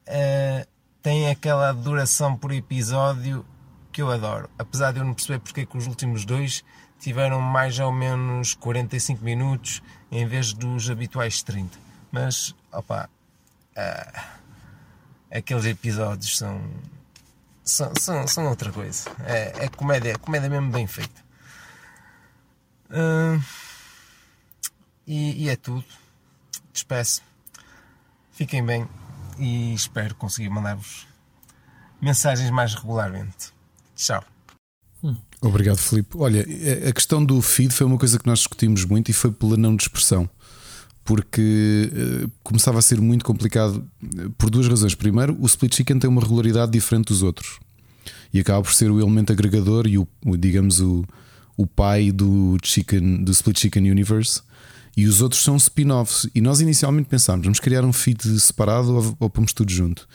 Uh, 0.09 0.67
tem 1.01 1.29
aquela 1.29 1.73
duração 1.73 2.37
por 2.37 2.53
episódio 2.53 3.47
que 3.93 4.03
eu 4.03 4.11
adoro. 4.11 4.51
Apesar 4.59 4.93
de 4.93 4.99
eu 4.99 5.05
não 5.05 5.15
perceber 5.15 5.39
porque 5.39 5.61
é 5.61 5.67
que 5.67 5.77
os 5.77 5.87
últimos 5.87 6.25
dois 6.25 6.65
tiveram 6.99 7.41
mais 7.41 7.79
ou 7.79 7.93
menos 7.93 8.55
45 8.55 9.25
minutos 9.25 9.83
em 10.11 10.27
vez 10.27 10.53
dos 10.53 10.91
habituais 10.91 11.41
30. 11.43 11.79
Mas, 12.11 12.55
opa, 12.73 13.09
uh, 13.77 14.21
aqueles 15.31 15.65
episódios 15.65 16.37
são, 16.37 16.61
são, 17.63 17.93
são, 18.01 18.27
são 18.27 18.49
outra 18.49 18.73
coisa. 18.73 19.09
É, 19.25 19.67
é 19.67 19.69
comédia, 19.69 20.19
comédia 20.19 20.51
mesmo 20.51 20.73
bem 20.73 20.89
feita. 20.89 21.28
Uh, 22.91 23.43
e, 25.07 25.45
e, 25.45 25.49
é 25.49 25.57
tudo. 25.57 25.85
Despeço. 26.73 27.23
Fiquem 28.33 28.65
bem 28.65 28.87
e 29.39 29.75
espero 29.75 30.15
conseguir 30.15 30.49
mandar-vos 30.49 31.07
mensagens 32.01 32.51
mais 32.51 32.75
regularmente. 32.75 33.53
Tchau. 33.97 34.25
Obrigado, 35.41 35.79
Filipe. 35.79 36.17
Olha, 36.17 36.45
a 36.89 36.93
questão 36.93 37.25
do 37.25 37.41
feed 37.41 37.73
foi 37.73 37.87
uma 37.87 37.99
coisa 37.99 38.19
que 38.19 38.27
nós 38.27 38.41
discutimos 38.41 38.85
muito 38.85 39.11
e 39.11 39.15
foi 39.15 39.31
pela 39.31 39.57
não 39.57 39.77
dispersão. 39.77 40.29
Porque 41.05 41.91
uh, 41.93 42.31
começava 42.43 42.79
a 42.79 42.83
ser 42.83 43.01
muito 43.01 43.25
complicado 43.25 43.89
eh, 44.03 44.29
por 44.37 44.51
duas 44.51 44.69
razões. 44.69 44.95
Primeiro, 44.95 45.35
o 45.41 45.47
Split 45.47 45.75
Chicken 45.75 45.99
tem 45.99 46.11
uma 46.11 46.21
regularidade 46.21 46.71
diferente 46.71 47.07
dos 47.07 47.23
outros 47.23 47.59
e 48.33 48.39
acaba 48.39 48.61
por 48.63 48.75
ser 48.75 48.91
o 48.91 49.01
elemento 49.01 49.33
agregador 49.33 49.87
e 49.87 49.97
o 49.97 50.07
digamos, 50.37 50.81
o, 50.81 51.07
o 51.59 51.67
pai 51.67 52.13
do, 52.13 52.57
Chicken, 52.63 53.25
do 53.25 53.33
Split 53.33 53.59
Chicken 53.59 53.91
Universe. 53.91 54.41
E 54.97 55.07
os 55.07 55.21
outros 55.21 55.43
são 55.43 55.57
spin-offs. 55.57 56.29
E 56.35 56.41
nós 56.41 56.61
inicialmente 56.61 57.09
pensámos, 57.09 57.45
vamos 57.45 57.61
criar 57.61 57.85
um 57.85 57.93
feed 57.93 58.41
separado 58.41 58.95
ou, 58.95 59.17
ou 59.19 59.29
pomos 59.29 59.53
tudo 59.53 59.71
junto. 59.71 60.09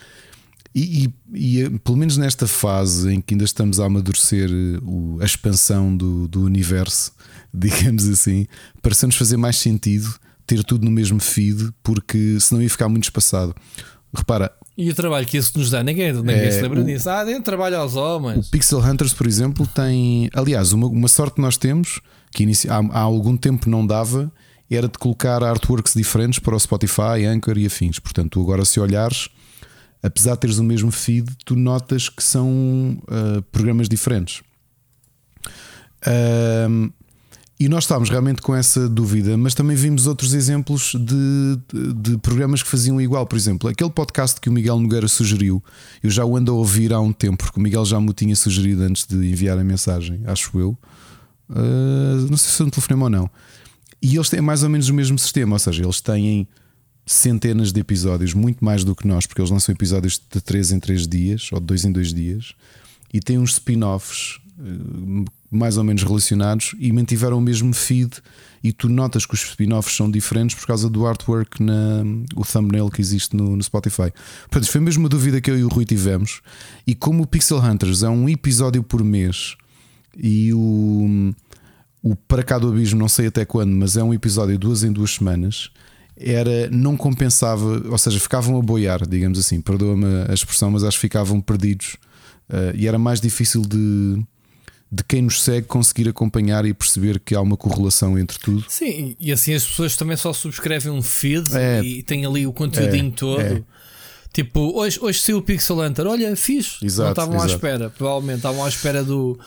E, 0.73 1.11
e, 1.33 1.59
e, 1.59 1.69
pelo 1.79 1.97
menos 1.97 2.17
nesta 2.17 2.47
fase 2.47 3.13
em 3.13 3.21
que 3.21 3.33
ainda 3.33 3.43
estamos 3.43 3.79
a 3.79 3.85
amadurecer 3.85 4.49
eh, 4.49 4.79
o, 4.81 5.19
a 5.21 5.25
expansão 5.25 5.95
do, 5.95 6.27
do 6.27 6.41
universo, 6.41 7.11
digamos 7.53 8.07
assim, 8.07 8.47
parece-nos 8.81 9.15
fazer 9.15 9.37
mais 9.37 9.57
sentido 9.57 10.11
ter 10.47 10.63
tudo 10.63 10.83
no 10.83 10.91
mesmo 10.91 11.19
feed, 11.19 11.71
porque 11.83 12.39
senão 12.39 12.61
ia 12.61 12.69
ficar 12.69 12.89
muito 12.89 13.03
espaçado. 13.03 13.55
Repara, 14.13 14.51
e 14.75 14.89
o 14.89 14.95
trabalho 14.95 15.25
que 15.25 15.37
isso 15.37 15.57
nos 15.57 15.69
dá, 15.69 15.83
ninguém, 15.83 16.11
ninguém 16.13 16.35
é, 16.35 16.51
se 16.51 16.61
lembra 16.61 16.81
o, 16.81 16.83
disso. 16.83 17.09
Ah, 17.09 17.23
dentro 17.23 17.43
trabalho 17.43 17.77
aos 17.77 17.95
homens. 17.95 18.47
O 18.47 18.51
Pixel 18.51 18.79
Hunters, 18.79 19.13
por 19.13 19.27
exemplo, 19.27 19.67
tem. 19.67 20.29
Aliás, 20.33 20.73
uma, 20.73 20.87
uma 20.87 21.07
sorte 21.07 21.35
que 21.35 21.41
nós 21.41 21.57
temos, 21.57 22.01
que 22.31 22.43
inicia, 22.43 22.73
há, 22.73 22.77
há, 22.77 22.99
algum 22.99 23.37
tempo 23.37 23.69
não 23.69 23.85
dava, 23.85 24.31
era 24.69 24.87
de 24.87 24.97
colocar 24.97 25.43
artworks 25.43 25.93
diferentes 25.93 26.39
para 26.39 26.55
o 26.55 26.59
Spotify, 26.59 27.25
Anchor 27.27 27.57
e 27.57 27.67
afins. 27.67 27.99
Portanto, 27.99 28.31
tu 28.31 28.41
agora, 28.41 28.65
se 28.65 28.79
olhares, 28.79 29.29
apesar 30.01 30.33
de 30.33 30.39
teres 30.39 30.57
o 30.57 30.63
mesmo 30.63 30.91
feed, 30.91 31.29
tu 31.45 31.55
notas 31.55 32.09
que 32.09 32.23
são 32.23 32.99
uh, 33.03 33.41
programas 33.51 33.87
diferentes. 33.87 34.41
Uh, 36.01 36.91
e 37.63 37.69
nós 37.69 37.85
estávamos 37.85 38.09
realmente 38.09 38.41
com 38.41 38.53
essa 38.53 38.89
dúvida, 38.89 39.37
mas 39.37 39.53
também 39.53 39.73
vimos 39.73 40.05
outros 40.05 40.33
exemplos 40.33 40.93
de, 40.99 41.57
de, 41.73 41.93
de, 41.93 42.17
programas 42.17 42.61
que 42.61 42.67
faziam 42.67 42.99
igual. 42.99 43.25
Por 43.25 43.37
exemplo, 43.37 43.69
aquele 43.69 43.89
podcast 43.89 44.41
que 44.41 44.49
o 44.49 44.51
Miguel 44.51 44.77
Nogueira 44.77 45.07
sugeriu, 45.07 45.63
eu 46.03 46.09
já 46.09 46.25
o 46.25 46.35
ando 46.35 46.51
a 46.51 46.55
ouvir 46.55 46.91
há 46.91 46.99
um 46.99 47.13
tempo, 47.13 47.37
porque 47.37 47.57
o 47.57 47.63
Miguel 47.63 47.85
já 47.85 48.01
me 48.01 48.11
tinha 48.11 48.35
sugerido 48.35 48.83
antes 48.83 49.05
de 49.05 49.15
enviar 49.15 49.57
a 49.57 49.63
mensagem, 49.63 50.19
acho 50.25 50.59
eu. 50.59 50.77
Uh, 51.49 52.27
não 52.29 52.35
sei 52.35 52.51
se 52.51 52.61
é 52.61 52.65
um 52.65 52.69
telefonema 52.69 53.05
ou 53.05 53.09
não. 53.09 53.29
E 54.01 54.13
eles 54.13 54.29
têm 54.29 54.41
mais 54.41 54.61
ou 54.63 54.69
menos 54.69 54.89
o 54.89 54.93
mesmo 54.93 55.17
sistema, 55.17 55.55
ou 55.55 55.59
seja, 55.59 55.83
eles 55.83 56.01
têm 56.01 56.45
centenas 57.05 57.71
de 57.71 57.79
episódios, 57.79 58.33
muito 58.33 58.63
mais 58.63 58.83
do 58.83 58.93
que 58.93 59.07
nós, 59.07 59.25
porque 59.25 59.39
eles 59.39 59.51
lançam 59.51 59.73
episódios 59.73 60.19
de 60.29 60.41
3 60.41 60.73
em 60.73 60.79
3 60.81 61.07
dias 61.07 61.49
ou 61.53 61.61
de 61.61 61.65
2 61.67 61.85
em 61.85 61.91
2 61.93 62.13
dias, 62.13 62.55
e 63.13 63.21
têm 63.21 63.37
uns 63.37 63.53
spin-offs 63.53 64.41
uh, 64.59 65.25
mais 65.53 65.77
ou 65.77 65.83
menos 65.83 66.03
relacionados 66.03 66.75
e 66.79 66.91
mantiveram 66.91 67.37
o 67.37 67.41
mesmo 67.41 67.73
feed. 67.73 68.11
E 68.63 68.71
tu 68.71 68.87
notas 68.87 69.25
que 69.25 69.33
os 69.33 69.43
spin-offs 69.43 69.95
são 69.95 70.09
diferentes 70.09 70.55
por 70.55 70.65
causa 70.65 70.89
do 70.89 71.05
artwork, 71.05 71.61
na, 71.61 72.03
o 72.35 72.45
thumbnail 72.45 72.89
que 72.89 73.01
existe 73.01 73.35
no, 73.35 73.57
no 73.57 73.63
Spotify. 73.63 74.11
Portanto, 74.49 74.71
foi 74.71 74.79
mesmo 74.79 75.03
uma 75.03 75.09
dúvida 75.09 75.41
que 75.41 75.51
eu 75.51 75.59
e 75.59 75.63
o 75.65 75.67
Rui 75.67 75.83
tivemos. 75.83 76.41
E 76.87 76.95
como 76.95 77.23
o 77.23 77.27
Pixel 77.27 77.59
Hunters 77.59 78.03
é 78.03 78.09
um 78.09 78.29
episódio 78.29 78.81
por 78.81 79.03
mês, 79.03 79.57
E 80.17 80.53
o, 80.53 81.33
o 82.01 82.15
Para 82.15 82.43
Cá 82.43 82.59
do 82.59 82.69
Abismo, 82.69 82.99
não 82.99 83.09
sei 83.09 83.27
até 83.27 83.45
quando, 83.45 83.71
mas 83.71 83.97
é 83.97 84.03
um 84.03 84.13
episódio 84.13 84.57
duas 84.57 84.83
em 84.83 84.91
duas 84.91 85.11
semanas. 85.11 85.69
Era, 86.15 86.69
não 86.69 86.95
compensava, 86.95 87.89
ou 87.89 87.97
seja, 87.97 88.19
ficavam 88.19 88.57
a 88.57 88.61
boiar, 88.61 89.07
digamos 89.07 89.39
assim, 89.39 89.59
perdoa-me 89.59 90.05
a 90.29 90.33
expressão, 90.33 90.69
mas 90.69 90.83
acho 90.83 90.97
que 90.97 91.01
ficavam 91.01 91.41
perdidos 91.41 91.97
uh, 92.49 92.75
e 92.75 92.87
era 92.87 92.99
mais 92.99 93.19
difícil 93.19 93.63
de, 93.63 94.23
de 94.93 95.03
quem 95.03 95.23
nos 95.23 95.41
segue 95.41 95.65
conseguir 95.65 96.07
acompanhar 96.07 96.65
e 96.65 96.73
perceber 96.73 97.19
que 97.19 97.33
há 97.33 97.41
uma 97.41 97.57
correlação 97.57 98.17
entre 98.19 98.37
tudo. 98.37 98.63
Sim, 98.69 99.15
e 99.19 99.31
assim 99.31 99.53
as 99.55 99.65
pessoas 99.65 99.95
também 99.95 100.15
só 100.15 100.31
subscrevem 100.31 100.91
um 100.91 101.01
feed 101.01 101.55
é, 101.55 101.81
e 101.83 102.03
têm 102.03 102.25
ali 102.25 102.45
o 102.45 102.53
conteúdinho 102.53 103.07
é, 103.07 103.11
todo. 103.11 103.41
É. 103.41 103.63
Tipo, 104.31 104.77
hoje, 104.77 104.99
hoje 105.01 105.19
saiu 105.19 105.39
o 105.39 105.41
Pixel 105.41 105.79
Hunter, 105.79 106.05
olha, 106.05 106.35
fiz. 106.35 106.77
Não 106.81 107.09
estavam 107.09 107.35
exato. 107.35 107.51
à 107.51 107.55
espera, 107.55 107.89
provavelmente 107.89 108.37
estavam 108.37 108.63
à 108.63 108.69
espera 108.69 109.03
do, 109.03 109.39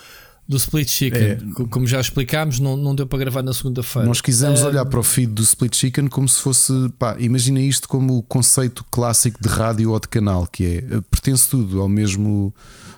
do 0.48 0.56
Split 0.56 0.88
Chicken. 0.88 1.22
É. 1.22 1.38
Como 1.70 1.86
já 1.86 2.00
explicámos, 2.00 2.58
não, 2.58 2.76
não 2.76 2.94
deu 2.94 3.06
para 3.06 3.18
gravar 3.18 3.42
na 3.42 3.52
segunda-feira. 3.52 4.06
Nós 4.06 4.20
quisemos 4.20 4.62
olhar 4.62 4.84
para 4.84 4.98
o 4.98 5.02
feed 5.02 5.32
do 5.32 5.42
Split 5.42 5.76
Chicken 5.76 6.08
como 6.08 6.28
se 6.28 6.40
fosse, 6.40 6.72
pá, 6.98 7.16
imagina 7.20 7.60
isto 7.60 7.88
como 7.88 8.16
o 8.16 8.22
conceito 8.22 8.84
clássico 8.90 9.40
de 9.40 9.48
rádio 9.48 9.92
ou 9.92 10.00
de 10.00 10.08
canal, 10.08 10.44
que 10.46 10.64
é 10.64 11.00
pertence 11.08 11.48
tudo 11.48 11.80
ao 11.80 11.88
mesmo 11.88 12.52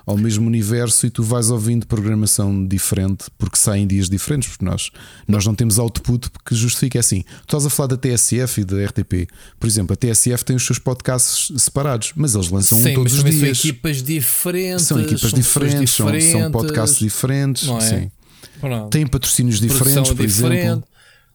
ao 0.08 0.16
mesmo 0.16 0.46
universo 0.46 1.06
e 1.06 1.10
tu 1.10 1.22
vais 1.22 1.50
ouvindo 1.50 1.86
programação 1.86 2.66
diferente 2.66 3.26
porque 3.36 3.58
saem 3.58 3.86
dias 3.86 4.08
diferentes, 4.08 4.48
porque 4.48 4.64
nós, 4.64 4.90
nós 5.26 5.44
não 5.44 5.54
temos 5.54 5.78
output 5.78 6.30
que 6.46 6.54
justifique 6.54 6.96
é 6.96 7.00
assim. 7.00 7.22
Tu 7.22 7.44
estás 7.44 7.66
a 7.66 7.70
falar 7.70 7.88
da 7.88 7.96
TSF 7.98 8.62
e 8.62 8.64
da 8.64 8.84
RTP, 8.86 9.28
por 9.60 9.66
exemplo, 9.66 9.92
a 9.92 9.96
TSF 9.96 10.44
tem 10.46 10.56
os 10.56 10.64
seus 10.64 10.78
podcasts 10.78 11.52
separados, 11.60 12.12
mas 12.16 12.34
eles 12.34 12.48
lançam 12.48 12.78
sim, 12.78 12.92
um 12.92 12.94
todos 12.94 13.12
os 13.12 13.24
dias. 13.24 13.58
São 13.58 13.70
equipas 13.70 14.02
diferentes, 14.02 14.86
são 14.86 15.00
equipas 15.00 15.20
são 15.20 15.38
diferentes, 15.38 15.90
diferentes, 15.90 16.30
são, 16.30 16.40
são 16.40 16.52
podcasts 16.52 16.98
diferentes, 16.98 17.68
é? 17.68 17.80
sim. 17.80 18.10
Têm 18.90 19.06
patrocínios 19.06 19.60
diferentes, 19.60 20.10
por 20.10 20.26
diferente. 20.26 20.66
exemplo. 20.66 20.88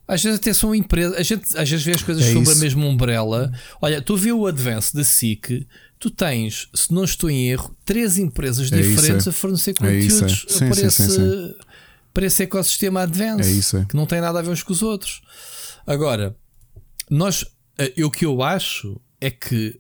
Às 0.06 0.22
vezes 0.22 0.40
até 0.40 0.54
são 0.54 0.76
empresas, 0.76 1.16
a 1.18 1.24
gente 1.24 1.58
às 1.58 1.70
vezes 1.70 1.86
vê 1.86 1.92
as 1.94 2.02
coisas 2.02 2.26
é 2.26 2.34
sob 2.34 2.52
a 2.52 2.56
mesma 2.56 2.86
umbrella. 2.86 3.52
Olha, 3.82 4.02
tu 4.02 4.18
vê 4.18 4.34
o 4.34 4.46
Advance 4.46 4.94
da 4.94 5.04
SIC, 5.04 5.66
tu 6.04 6.12
tens, 6.12 6.68
se 6.74 6.94
não 6.94 7.06
estou 7.06 7.30
em 7.30 7.50
erro, 7.50 7.74
três 7.86 8.18
empresas 8.18 8.70
é 8.70 8.76
diferentes 8.76 9.22
isso, 9.22 9.30
é. 9.30 9.32
a 9.32 9.34
fornecer 9.34 9.72
é 9.72 9.74
conteúdos 9.74 10.46
sim, 10.50 10.66
para, 10.66 10.76
sim, 10.76 10.86
esse, 10.86 11.10
sim, 11.10 11.54
para 12.14 12.26
esse 12.26 12.44
ecossistema 12.44 13.04
Advance, 13.04 13.50
é 13.50 13.54
isso, 13.54 13.86
que 13.88 13.96
não 13.96 14.06
tem 14.06 14.20
nada 14.20 14.40
a 14.40 14.42
ver 14.42 14.50
uns 14.50 14.62
com 14.62 14.74
os 14.74 14.82
outros. 14.82 15.22
Agora, 15.88 16.36
nós, 17.10 17.46
eh, 17.78 18.04
o 18.04 18.12
que 18.12 18.26
eu 18.26 18.44
acho 18.44 19.00
é 19.22 19.32
que 19.32 19.80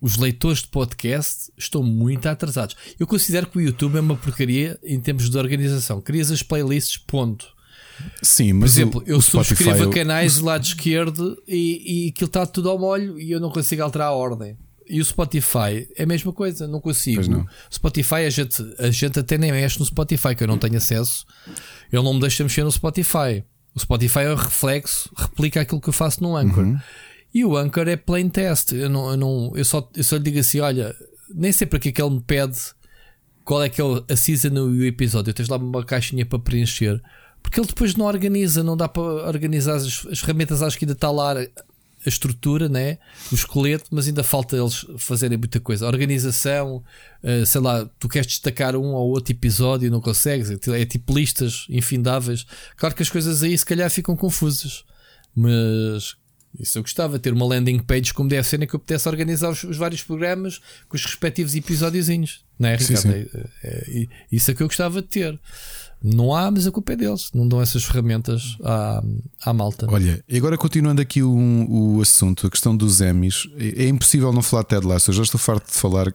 os 0.00 0.16
leitores 0.16 0.60
de 0.60 0.68
podcast 0.68 1.52
estão 1.54 1.82
muito 1.82 2.26
atrasados. 2.26 2.74
Eu 2.98 3.06
considero 3.06 3.46
que 3.46 3.58
o 3.58 3.60
YouTube 3.60 3.98
é 3.98 4.00
uma 4.00 4.16
porcaria 4.16 4.78
em 4.82 4.98
termos 4.98 5.28
de 5.28 5.36
organização. 5.36 6.00
Crias 6.00 6.30
as 6.30 6.42
playlists, 6.42 6.96
ponto. 6.96 7.46
Sim, 8.22 8.54
mas 8.54 8.72
Por 8.72 8.80
exemplo, 8.80 9.02
o, 9.06 9.10
eu 9.10 9.18
o 9.18 9.22
subscrevo 9.22 9.90
a 9.90 9.92
canais 9.92 10.36
do 10.36 10.46
lado 10.46 10.64
esquerdo 10.64 11.42
e, 11.46 12.06
e 12.06 12.08
aquilo 12.08 12.28
está 12.28 12.46
tudo 12.46 12.70
ao 12.70 12.78
molho 12.78 13.20
e 13.20 13.30
eu 13.30 13.38
não 13.38 13.50
consigo 13.50 13.82
alterar 13.82 14.08
a 14.08 14.12
ordem. 14.12 14.56
E 14.88 15.00
o 15.00 15.04
Spotify 15.04 15.88
é 15.96 16.04
a 16.04 16.06
mesma 16.06 16.32
coisa, 16.32 16.68
não 16.68 16.80
consigo. 16.80 17.28
Não. 17.28 17.46
Spotify, 17.72 18.26
a 18.26 18.30
gente, 18.30 18.62
a 18.78 18.90
gente 18.90 19.18
até 19.18 19.36
nem 19.36 19.52
mexe 19.52 19.78
no 19.78 19.84
Spotify, 19.84 20.34
que 20.34 20.44
eu 20.44 20.48
não 20.48 20.58
tenho 20.58 20.76
acesso. 20.76 21.26
Ele 21.92 22.02
não 22.02 22.14
me 22.14 22.20
deixa 22.20 22.42
mexer 22.44 22.62
no 22.64 22.70
Spotify. 22.70 23.44
O 23.74 23.80
Spotify 23.80 24.20
é 24.20 24.32
o 24.32 24.36
reflexo, 24.36 25.10
replica 25.16 25.60
aquilo 25.60 25.80
que 25.80 25.88
eu 25.88 25.92
faço 25.92 26.22
no 26.22 26.36
Anchor. 26.36 26.64
Uhum. 26.64 26.78
E 27.34 27.44
o 27.44 27.56
Anchor 27.56 27.88
é 27.88 27.96
plain 27.96 28.28
test. 28.28 28.72
Eu, 28.72 28.88
não, 28.88 29.10
eu, 29.10 29.16
não, 29.16 29.52
eu, 29.54 29.64
só, 29.64 29.88
eu 29.94 30.02
só 30.04 30.16
lhe 30.16 30.22
digo 30.22 30.38
assim: 30.38 30.60
olha, 30.60 30.94
nem 31.34 31.52
sei 31.52 31.66
para 31.66 31.78
que 31.78 31.90
é 31.90 31.92
que 31.92 32.00
ele 32.00 32.14
me 32.14 32.20
pede 32.20 32.58
qual 33.44 33.62
é 33.62 33.68
que 33.68 33.80
é 33.80 33.84
a 34.08 34.16
season 34.16 34.48
e 34.48 34.80
o 34.80 34.84
episódio. 34.84 35.30
Eu 35.30 35.34
tens 35.34 35.48
lá 35.48 35.56
uma 35.56 35.84
caixinha 35.84 36.24
para 36.24 36.38
preencher. 36.38 37.02
Porque 37.42 37.60
ele 37.60 37.66
depois 37.66 37.94
não 37.94 38.06
organiza, 38.06 38.62
não 38.62 38.76
dá 38.76 38.88
para 38.88 39.02
organizar 39.02 39.76
as, 39.76 40.06
as 40.06 40.18
ferramentas, 40.18 40.62
acho 40.62 40.78
que 40.78 40.84
ainda 40.84 40.94
está 40.94 41.10
lá 41.10 41.34
a 42.04 42.08
estrutura, 42.08 42.68
né? 42.68 42.98
o 43.32 43.34
esqueleto, 43.34 43.86
mas 43.90 44.06
ainda 44.06 44.22
falta 44.22 44.56
eles 44.56 44.86
fazerem 44.98 45.38
muita 45.38 45.58
coisa. 45.60 45.86
A 45.86 45.88
organização, 45.88 46.84
uh, 47.22 47.46
sei 47.46 47.60
lá, 47.60 47.88
tu 47.98 48.08
queres 48.08 48.26
destacar 48.28 48.76
um 48.76 48.92
ou 48.94 49.10
outro 49.10 49.32
episódio 49.32 49.86
e 49.86 49.90
não 49.90 50.00
consegues, 50.00 50.50
é 50.50 50.84
tipo 50.84 51.14
listas 51.14 51.66
infindáveis. 51.68 52.46
Claro 52.76 52.94
que 52.94 53.02
as 53.02 53.10
coisas 53.10 53.42
aí 53.42 53.56
se 53.56 53.66
calhar 53.66 53.90
ficam 53.90 54.16
confusas, 54.16 54.84
mas 55.34 56.16
isso 56.58 56.78
eu 56.78 56.82
gostava, 56.82 57.18
ter 57.18 57.32
uma 57.32 57.44
landing 57.44 57.78
page 57.78 58.14
como 58.14 58.28
deve 58.28 58.46
ser, 58.46 58.62
em 58.62 58.66
que 58.66 58.74
eu 58.74 58.80
pudesse 58.80 59.08
organizar 59.08 59.50
os, 59.50 59.62
os 59.64 59.76
vários 59.76 60.02
programas 60.02 60.60
com 60.88 60.96
os 60.96 61.04
respectivos 61.04 61.54
episódiozinhos, 61.54 62.44
não 62.58 62.68
é, 62.68 62.76
Ricardo? 62.76 63.02
Sim, 63.02 63.10
sim. 63.12 63.28
É, 63.62 63.68
é, 63.68 64.02
é, 64.02 64.06
isso 64.32 64.50
é 64.50 64.54
que 64.54 64.62
eu 64.62 64.66
gostava 64.66 65.02
de 65.02 65.08
ter. 65.08 65.38
Não 66.02 66.34
há, 66.34 66.50
mas 66.50 66.66
a 66.66 66.70
culpa 66.70 66.92
é 66.92 66.96
deles. 66.96 67.30
Não 67.34 67.48
dão 67.48 67.60
essas 67.60 67.84
ferramentas 67.84 68.56
à, 68.62 69.02
à 69.44 69.52
malta. 69.52 69.86
Olha, 69.88 70.22
e 70.28 70.36
agora 70.36 70.56
continuando 70.56 71.00
aqui 71.00 71.22
o, 71.22 71.36
o 71.68 72.00
assunto, 72.00 72.46
a 72.46 72.50
questão 72.50 72.76
dos 72.76 73.00
Emmys, 73.00 73.48
é, 73.56 73.84
é 73.84 73.88
impossível 73.88 74.32
não 74.32 74.42
falar 74.42 74.62
de 74.62 74.68
Ted 74.68 74.86
Lasso. 74.86 75.10
Eu 75.10 75.14
já 75.14 75.22
estou 75.22 75.40
farto 75.40 75.66
de 75.66 75.78
falar. 75.78 76.14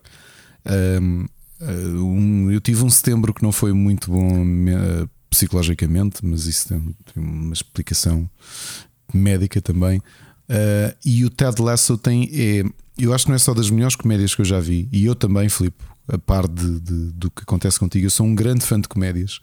Um, 1.01 1.25
um, 1.61 2.51
eu 2.51 2.59
tive 2.61 2.83
um 2.83 2.89
setembro 2.89 3.33
que 3.33 3.43
não 3.43 3.51
foi 3.51 3.73
muito 3.73 4.11
bom 4.11 4.43
uh, 4.43 5.09
psicologicamente, 5.29 6.25
mas 6.25 6.45
isso 6.45 6.69
tem, 6.69 6.95
tem, 7.13 7.23
uma 7.23 7.53
explicação 7.53 8.29
médica 9.13 9.61
também. 9.61 9.99
Uh, 9.99 10.95
e 11.05 11.25
o 11.25 11.29
Ted 11.29 11.61
Lasso 11.61 11.97
tem. 11.97 12.29
É, 12.33 12.63
eu 12.97 13.13
acho 13.13 13.25
que 13.25 13.29
não 13.29 13.35
é 13.35 13.39
só 13.39 13.53
das 13.53 13.69
melhores 13.69 13.95
comédias 13.95 14.35
que 14.35 14.41
eu 14.41 14.45
já 14.45 14.59
vi, 14.59 14.87
e 14.91 15.05
eu 15.05 15.15
também, 15.15 15.49
Filipe, 15.49 15.83
a 16.11 16.17
par 16.17 16.47
de, 16.47 16.79
de, 16.79 17.11
do 17.11 17.31
que 17.31 17.43
acontece 17.43 17.79
contigo. 17.79 18.05
Eu 18.05 18.09
sou 18.09 18.25
um 18.25 18.35
grande 18.35 18.65
fã 18.65 18.79
de 18.79 18.87
comédias. 18.87 19.39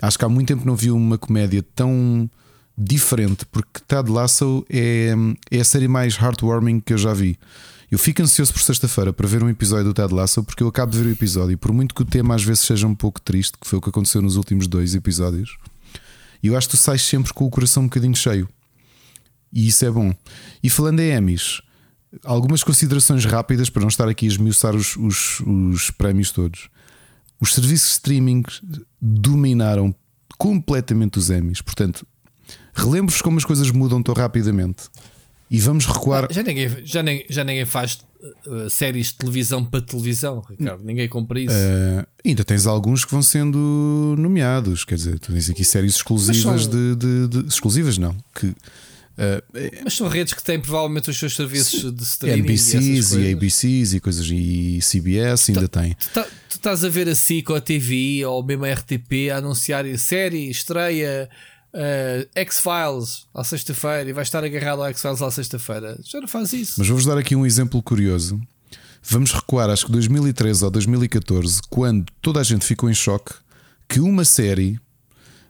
Acho 0.00 0.18
que 0.18 0.24
há 0.24 0.28
muito 0.28 0.48
tempo 0.48 0.66
não 0.66 0.76
vi 0.76 0.90
uma 0.90 1.16
comédia 1.16 1.64
tão 1.74 2.28
diferente, 2.76 3.46
porque 3.46 3.80
Ted 3.86 4.10
Lasso 4.10 4.64
é, 4.68 5.14
é 5.50 5.60
a 5.60 5.64
série 5.64 5.88
mais 5.88 6.14
heartwarming 6.14 6.80
que 6.80 6.92
eu 6.92 6.98
já 6.98 7.12
vi. 7.12 7.38
Eu 7.90 7.98
fico 7.98 8.22
ansioso 8.22 8.52
por 8.52 8.62
sexta-feira 8.62 9.12
para 9.12 9.28
ver 9.28 9.42
um 9.42 9.50
episódio 9.50 9.84
do 9.84 9.94
Ted 9.94 10.12
Lasso, 10.12 10.42
porque 10.42 10.62
eu 10.62 10.68
acabo 10.68 10.92
de 10.92 10.98
ver 10.98 11.06
o 11.08 11.12
episódio, 11.12 11.52
e 11.52 11.56
por 11.56 11.72
muito 11.72 11.94
que 11.94 12.02
o 12.02 12.06
tema 12.06 12.34
às 12.34 12.42
vezes 12.42 12.64
seja 12.64 12.86
um 12.86 12.94
pouco 12.94 13.20
triste, 13.20 13.58
que 13.60 13.66
foi 13.66 13.78
o 13.78 13.82
que 13.82 13.90
aconteceu 13.90 14.22
nos 14.22 14.36
últimos 14.36 14.66
dois 14.66 14.94
episódios, 14.94 15.58
eu 16.42 16.56
acho 16.56 16.68
que 16.68 16.76
tu 16.76 16.80
sais 16.80 17.02
sempre 17.02 17.32
com 17.32 17.44
o 17.44 17.50
coração 17.50 17.84
um 17.84 17.86
bocadinho 17.86 18.16
cheio. 18.16 18.48
E 19.52 19.68
isso 19.68 19.84
é 19.84 19.90
bom. 19.90 20.14
E 20.62 20.70
falando 20.70 21.00
em 21.00 21.12
Emmys, 21.12 21.60
algumas 22.24 22.62
considerações 22.62 23.24
rápidas 23.24 23.70
para 23.70 23.82
não 23.82 23.88
estar 23.88 24.08
aqui 24.08 24.26
a 24.26 24.28
esmiuçar 24.28 24.74
os, 24.74 24.96
os, 24.96 25.40
os 25.40 25.90
prémios 25.90 26.30
todos. 26.30 26.68
Os 27.40 27.54
serviços 27.54 27.88
de 27.88 27.94
streaming 27.94 28.42
dominaram 29.00 29.94
completamente 30.38 31.18
os 31.18 31.30
Emmys. 31.30 31.60
Portanto, 31.60 32.06
relembro-vos 32.74 33.22
como 33.22 33.38
as 33.38 33.44
coisas 33.44 33.70
mudam 33.70 34.02
tão 34.02 34.14
rapidamente. 34.14 34.84
E 35.50 35.60
vamos 35.60 35.84
recuar. 35.84 36.28
Já 36.30 36.42
ninguém, 36.42 36.68
já 36.84 37.02
ninguém, 37.02 37.26
já 37.28 37.44
ninguém 37.44 37.66
faz 37.66 38.00
uh, 38.46 38.70
séries 38.70 39.08
de 39.08 39.16
televisão 39.16 39.62
para 39.62 39.82
televisão, 39.82 40.42
Ricardo. 40.48 40.82
Ninguém 40.82 41.06
compra 41.08 41.38
isso. 41.38 41.54
Uh, 41.54 42.06
ainda 42.24 42.42
tens 42.42 42.66
alguns 42.66 43.04
que 43.04 43.12
vão 43.12 43.22
sendo 43.22 44.14
nomeados. 44.18 44.84
Quer 44.84 44.94
dizer, 44.94 45.18
tu 45.18 45.30
tens 45.30 45.50
aqui 45.50 45.62
séries 45.62 45.96
exclusivas 45.96 46.62
são... 46.62 46.70
de, 46.70 46.96
de, 46.96 47.28
de, 47.28 47.48
Exclusivas, 47.48 47.98
não. 47.98 48.16
Que 48.34 48.54
Uh, 49.12 49.82
Mas 49.84 49.94
são 49.94 50.08
redes 50.08 50.32
que 50.32 50.42
têm 50.42 50.58
provavelmente 50.60 51.10
os 51.10 51.18
seus 51.18 51.34
serviços 51.34 51.94
de 51.94 52.02
streaming. 52.02 52.40
NBCs 52.40 53.12
e, 53.12 53.20
e, 53.20 53.32
ABCs 53.32 53.94
e 53.94 54.00
coisas, 54.00 54.26
e 54.30 54.78
CBS 54.80 55.50
ainda 55.50 55.68
tu, 55.68 55.68
tem. 55.68 55.94
Tu, 55.94 56.08
tá, 56.10 56.22
tu, 56.48 56.56
estás 56.56 56.84
a 56.84 56.88
ver 56.88 57.08
a 57.08 57.14
SIC 57.14 57.50
ou 57.50 57.56
a 57.56 57.60
TV 57.60 58.24
ou 58.24 58.42
mesmo 58.42 58.64
a 58.64 58.72
RTP 58.72 59.30
a 59.32 59.36
anunciar 59.36 59.84
série, 59.98 60.50
estreia 60.50 61.28
uh, 61.74 62.28
X-Files 62.34 63.26
à 63.34 63.44
sexta-feira 63.44 64.08
e 64.08 64.12
vais 64.12 64.28
estar 64.28 64.42
agarrado 64.42 64.82
ao 64.82 64.88
X-Files 64.88 65.20
à 65.20 65.30
sexta-feira. 65.30 65.98
Já 66.04 66.20
não 66.20 66.28
faz 66.28 66.52
isso. 66.52 66.74
Mas 66.78 66.88
vou-vos 66.88 67.04
dar 67.04 67.18
aqui 67.18 67.36
um 67.36 67.44
exemplo 67.44 67.82
curioso. 67.82 68.40
Vamos 69.02 69.32
recuar, 69.32 69.68
acho 69.68 69.86
que 69.86 69.92
2013 69.92 70.64
ou 70.64 70.70
2014, 70.70 71.60
quando 71.68 72.06
toda 72.22 72.40
a 72.40 72.44
gente 72.44 72.64
ficou 72.64 72.88
em 72.88 72.94
choque 72.94 73.34
que 73.88 74.00
uma 74.00 74.24
série 74.24 74.78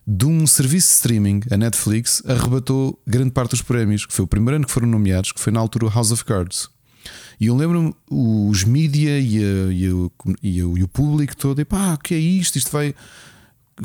de 0.07 0.27
um 0.27 0.47
serviço 0.47 0.89
de 0.89 0.95
streaming, 0.95 1.41
a 1.51 1.57
Netflix, 1.57 2.23
arrebatou 2.27 3.01
grande 3.07 3.31
parte 3.31 3.51
dos 3.51 3.63
prémios, 3.63 4.05
que 4.05 4.13
foi 4.13 4.25
o 4.25 4.29
primeiro 4.29 4.57
ano 4.57 4.67
que 4.67 4.73
foram 4.73 4.89
nomeados, 4.89 5.33
que 5.33 5.41
foi 5.41 5.53
na 5.53 5.61
altura 5.61 5.87
o 5.87 5.89
House 5.89 6.11
of 6.11 6.25
Cards. 6.25 6.69
E 7.41 7.47
eu 7.47 7.57
lembro-me 7.57 7.95
os 8.11 8.65
mídia 8.65 9.19
e, 9.19 9.39
e, 9.39 10.11
e, 10.43 10.59
e, 10.59 10.63
o 10.63 10.89
público 10.89 11.37
todo, 11.37 11.61
e 11.61 11.65
pá, 11.65 11.95
o 11.95 11.99
que 11.99 12.15
é 12.15 12.19
isto? 12.19 12.57
Isto 12.57 12.71
vai. 12.71 12.95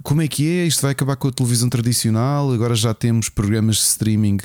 Como 0.04 0.22
é 0.22 0.28
que 0.28 0.48
é? 0.48 0.66
Isto 0.66 0.82
vai 0.82 0.92
acabar 0.92 1.16
com 1.16 1.28
a 1.28 1.32
televisão 1.32 1.70
tradicional? 1.70 2.52
Agora 2.52 2.76
já 2.76 2.94
temos 2.94 3.30
programas 3.30 3.78
de 3.78 3.84
streaming 3.84 4.38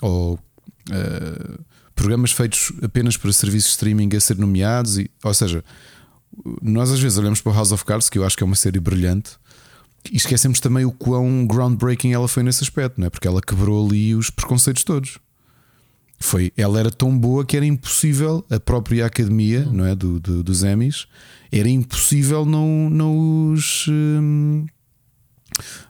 ou 0.00 0.34
uh, 0.34 1.64
programas 1.94 2.32
feitos 2.32 2.72
apenas 2.82 3.16
para 3.16 3.32
serviços 3.32 3.70
de 3.70 3.74
streaming 3.74 4.08
a 4.16 4.20
ser 4.20 4.36
nomeados. 4.38 4.98
E, 4.98 5.08
ou 5.22 5.34
seja, 5.34 5.62
nós 6.60 6.90
às 6.90 6.98
vezes 6.98 7.18
olhamos 7.18 7.40
para 7.40 7.52
o 7.52 7.54
House 7.54 7.70
of 7.70 7.84
Cards, 7.84 8.08
que 8.08 8.18
eu 8.18 8.24
acho 8.24 8.36
que 8.36 8.42
é 8.42 8.46
uma 8.46 8.56
série 8.56 8.80
brilhante, 8.80 9.32
e 10.10 10.16
esquecemos 10.16 10.60
também 10.60 10.84
o 10.84 10.92
quão 10.92 11.46
groundbreaking 11.46 12.12
ela 12.12 12.26
foi 12.26 12.42
nesse 12.42 12.62
aspecto, 12.62 13.00
não 13.00 13.06
é? 13.06 13.10
Porque 13.10 13.28
ela 13.28 13.40
quebrou 13.40 13.86
ali 13.86 14.14
os 14.14 14.30
preconceitos 14.30 14.84
todos. 14.84 15.18
Foi, 16.18 16.52
ela 16.56 16.78
era 16.78 16.90
tão 16.90 17.16
boa 17.16 17.44
que 17.44 17.56
era 17.56 17.66
impossível, 17.66 18.44
a 18.48 18.60
própria 18.60 19.06
academia 19.06 19.64
não 19.64 19.84
é? 19.84 19.94
do, 19.94 20.20
do 20.20 20.42
dos 20.42 20.62
Emmys, 20.62 21.06
era 21.50 21.68
impossível 21.68 22.44
não, 22.44 22.88
não 22.88 23.52
os. 23.52 23.86
Hum, 23.88 24.66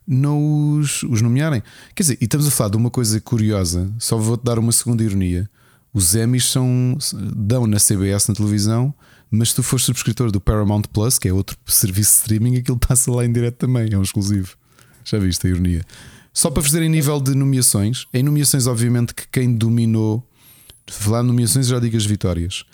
não 0.06 0.78
os, 0.78 1.02
os 1.04 1.22
nomearem. 1.22 1.62
Quer 1.94 2.02
dizer, 2.02 2.18
e 2.20 2.24
estamos 2.24 2.48
a 2.48 2.50
falar 2.50 2.70
de 2.70 2.76
uma 2.76 2.90
coisa 2.90 3.20
curiosa, 3.20 3.92
só 3.98 4.16
vou-te 4.16 4.42
dar 4.42 4.58
uma 4.58 4.72
segunda 4.72 5.04
ironia. 5.04 5.48
Os 5.94 6.14
Emmys 6.14 6.46
são, 6.46 6.98
dão 7.36 7.66
na 7.66 7.76
CBS 7.76 8.26
na 8.28 8.34
televisão, 8.34 8.92
mas 9.32 9.48
se 9.48 9.56
tu 9.56 9.62
fores 9.62 9.86
subscritor 9.86 10.30
do 10.30 10.40
Paramount 10.40 10.82
Plus, 10.92 11.18
que 11.18 11.26
é 11.26 11.32
outro 11.32 11.56
serviço 11.66 12.10
de 12.10 12.16
streaming, 12.18 12.56
aquilo 12.58 12.76
passa 12.86 13.10
lá 13.10 13.24
em 13.24 13.32
direto 13.32 13.56
também, 13.56 13.92
é 13.92 13.98
um 13.98 14.02
exclusivo. 14.02 14.54
Já 15.04 15.18
viste 15.18 15.46
a 15.46 15.50
ironia? 15.50 15.82
Só 16.34 16.50
para 16.50 16.62
fazer 16.62 16.82
em 16.82 16.88
nível 16.88 17.18
de 17.18 17.34
nomeações, 17.34 18.06
em 18.12 18.22
nomeações, 18.22 18.66
obviamente, 18.66 19.14
que 19.14 19.26
quem 19.32 19.54
dominou, 19.54 20.22
falar 20.86 21.22
nomeações, 21.22 21.66
já 21.66 21.78
digo 21.78 21.96
as 21.96 22.04
vitórias: 22.04 22.64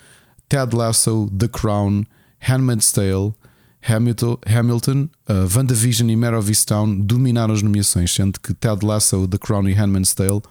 Ted 0.47 0.75
Lasso, 0.75 1.31
The 1.37 1.47
Crown, 1.47 2.03
Handmaid's 2.39 2.91
Tale, 2.91 3.33
Hamilton, 3.81 4.37
Hamilton 4.45 5.09
uh, 5.29 5.57
WandaVision 5.57 6.09
e 6.09 6.15
Mare 6.15 6.35
of 6.35 6.49
Easttown 6.49 6.99
dominaram 6.99 7.53
as 7.53 7.61
nomeações, 7.61 8.13
sendo 8.13 8.39
que 8.39 8.53
Ted 8.53 8.85
Lasso, 8.85 9.27
The 9.27 9.37
Crown 9.37 9.67
e 9.69 9.73
Handmaid's 9.73 10.13
Tale 10.13 10.41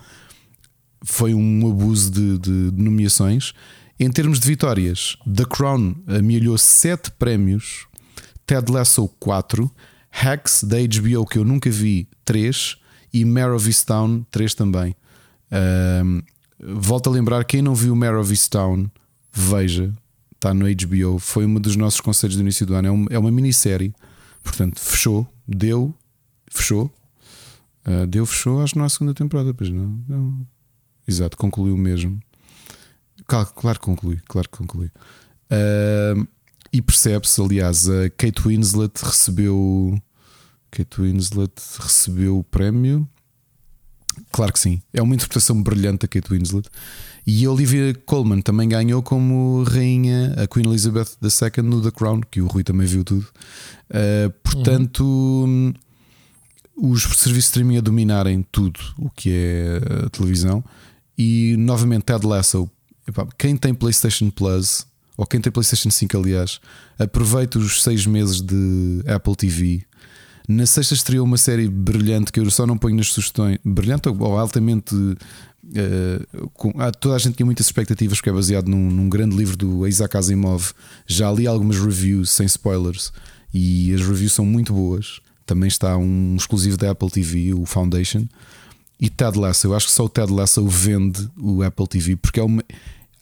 foi 1.04 1.34
um 1.34 1.70
abuso 1.70 2.10
de, 2.10 2.38
de, 2.38 2.70
de 2.70 2.82
nomeações. 2.82 3.52
Em 4.00 4.10
termos 4.10 4.38
de 4.38 4.46
vitórias, 4.46 5.16
The 5.26 5.44
Crown 5.44 5.96
amelhou 6.06 6.56
7 6.56 7.10
prémios, 7.12 7.88
Ted 8.46 8.70
Lasso 8.70 9.08
4, 9.18 9.68
Hacks 10.10 10.62
da 10.62 10.76
HBO 10.76 11.26
que 11.26 11.38
eu 11.38 11.44
nunca 11.44 11.68
vi 11.68 12.08
3 12.24 12.76
e 13.12 13.24
Mare 13.24 13.50
of 13.50 13.66
Easttown 13.66 14.24
3 14.30 14.54
também. 14.54 14.94
Um, 16.04 16.22
volto 16.60 17.10
a 17.10 17.12
lembrar, 17.12 17.44
quem 17.44 17.60
não 17.60 17.74
viu 17.74 17.96
Mare 17.96 18.14
of 18.14 18.30
Easttown, 18.30 18.88
veja, 19.32 19.92
está 20.32 20.54
no 20.54 20.66
HBO, 20.66 21.18
foi 21.18 21.44
um 21.44 21.54
dos 21.54 21.74
nossos 21.74 22.00
conselhos 22.00 22.36
do 22.36 22.42
início 22.42 22.64
do 22.64 22.74
ano. 22.74 22.86
É, 22.86 22.92
um, 22.92 23.06
é 23.10 23.18
uma 23.18 23.32
minissérie, 23.32 23.92
portanto, 24.44 24.78
fechou, 24.78 25.26
deu, 25.46 25.92
fechou, 26.48 26.88
uh, 27.84 28.06
deu, 28.06 28.24
fechou, 28.24 28.62
acho 28.62 28.74
que 28.74 28.78
não 28.78 28.86
há 28.86 28.88
segunda 28.88 29.12
temporada, 29.12 29.52
pois 29.52 29.70
não, 29.70 30.00
não. 30.08 30.46
Exato, 31.06 31.36
concluiu 31.36 31.76
mesmo. 31.76 32.20
Claro, 33.28 33.78
que 33.78 33.84
conclui, 33.84 34.18
claro 34.26 34.48
que 34.48 34.56
conclui. 34.56 34.90
Uh, 35.52 36.26
e 36.72 36.80
percebe-se, 36.80 37.40
aliás, 37.40 37.88
a 37.88 38.08
Kate 38.08 38.40
Winslet 38.46 38.92
recebeu. 39.02 40.00
Kate 40.70 41.02
Winslet 41.02 41.52
recebeu 41.78 42.38
o 42.38 42.44
prémio. 42.44 43.06
Claro 44.32 44.52
que 44.52 44.58
sim, 44.58 44.82
é 44.92 45.00
uma 45.00 45.14
interpretação 45.14 45.62
brilhante 45.62 46.00
da 46.00 46.08
Kate 46.08 46.30
Winslet. 46.30 46.68
E 47.26 47.44
a 47.44 47.50
Olivia 47.50 47.94
Colman 48.06 48.40
também 48.40 48.68
ganhou 48.68 49.02
como 49.02 49.62
rainha, 49.62 50.34
a 50.42 50.46
Queen 50.46 50.66
Elizabeth 50.66 51.18
II 51.22 51.62
no 51.62 51.82
The 51.82 51.90
Crown, 51.90 52.22
que 52.30 52.40
o 52.40 52.46
Rui 52.46 52.64
também 52.64 52.86
viu 52.86 53.04
tudo. 53.04 53.26
Uh, 53.90 54.30
portanto, 54.42 55.04
uhum. 55.04 55.72
os 56.76 57.02
serviços 57.02 57.32
de 57.32 57.38
streaming 57.40 57.76
a 57.76 57.80
dominarem 57.82 58.42
tudo 58.50 58.80
o 58.98 59.10
que 59.10 59.30
é 59.30 60.06
a 60.06 60.10
televisão. 60.10 60.64
E 61.16 61.56
novamente, 61.58 62.04
Ted 62.04 62.26
Lasso. 62.26 62.70
Quem 63.36 63.56
tem 63.56 63.74
PlayStation 63.74 64.30
Plus, 64.30 64.86
ou 65.16 65.26
quem 65.26 65.40
tem 65.40 65.52
PlayStation 65.52 65.90
5, 65.90 66.16
aliás, 66.16 66.60
aproveita 66.98 67.58
os 67.58 67.82
seis 67.82 68.06
meses 68.06 68.40
de 68.40 69.02
Apple 69.06 69.36
TV. 69.36 69.82
Na 70.48 70.64
sexta 70.64 70.94
estreou 70.94 71.26
uma 71.26 71.36
série 71.36 71.68
brilhante 71.68 72.32
que 72.32 72.40
eu 72.40 72.50
só 72.50 72.66
não 72.66 72.78
ponho 72.78 72.96
nas 72.96 73.08
sugestões. 73.08 73.58
Brilhante 73.64 74.08
ou 74.08 74.38
altamente 74.38 74.94
Uh, 75.68 76.48
com, 76.54 76.72
ah, 76.78 76.90
toda 76.90 77.14
a 77.14 77.18
gente 77.18 77.34
tinha 77.34 77.44
muitas 77.44 77.66
expectativas 77.66 78.18
porque 78.18 78.30
é 78.30 78.32
baseado 78.32 78.68
num, 78.68 78.90
num, 78.90 79.06
grande 79.08 79.36
livro 79.36 79.56
do 79.56 79.86
Isaac 79.86 80.16
Asimov. 80.16 80.72
Já 81.06 81.30
li 81.30 81.46
algumas 81.46 81.78
reviews 81.78 82.30
sem 82.30 82.46
spoilers 82.46 83.12
e 83.52 83.92
as 83.92 84.00
reviews 84.00 84.32
são 84.32 84.46
muito 84.46 84.72
boas. 84.72 85.20
Também 85.44 85.68
está 85.68 85.96
um 85.96 86.36
exclusivo 86.36 86.76
da 86.76 86.92
Apple 86.92 87.10
TV, 87.10 87.52
o 87.52 87.66
Foundation. 87.66 88.26
E 89.00 89.08
Ted 89.10 89.38
Lasso, 89.38 89.66
eu 89.66 89.74
acho 89.74 89.86
que 89.86 89.92
só 89.92 90.04
o 90.04 90.08
Ted 90.08 90.32
Lasso 90.32 90.66
vende 90.66 91.28
o 91.36 91.62
Apple 91.62 91.86
TV 91.86 92.16
porque 92.16 92.40
é 92.40 92.42
uma. 92.42 92.62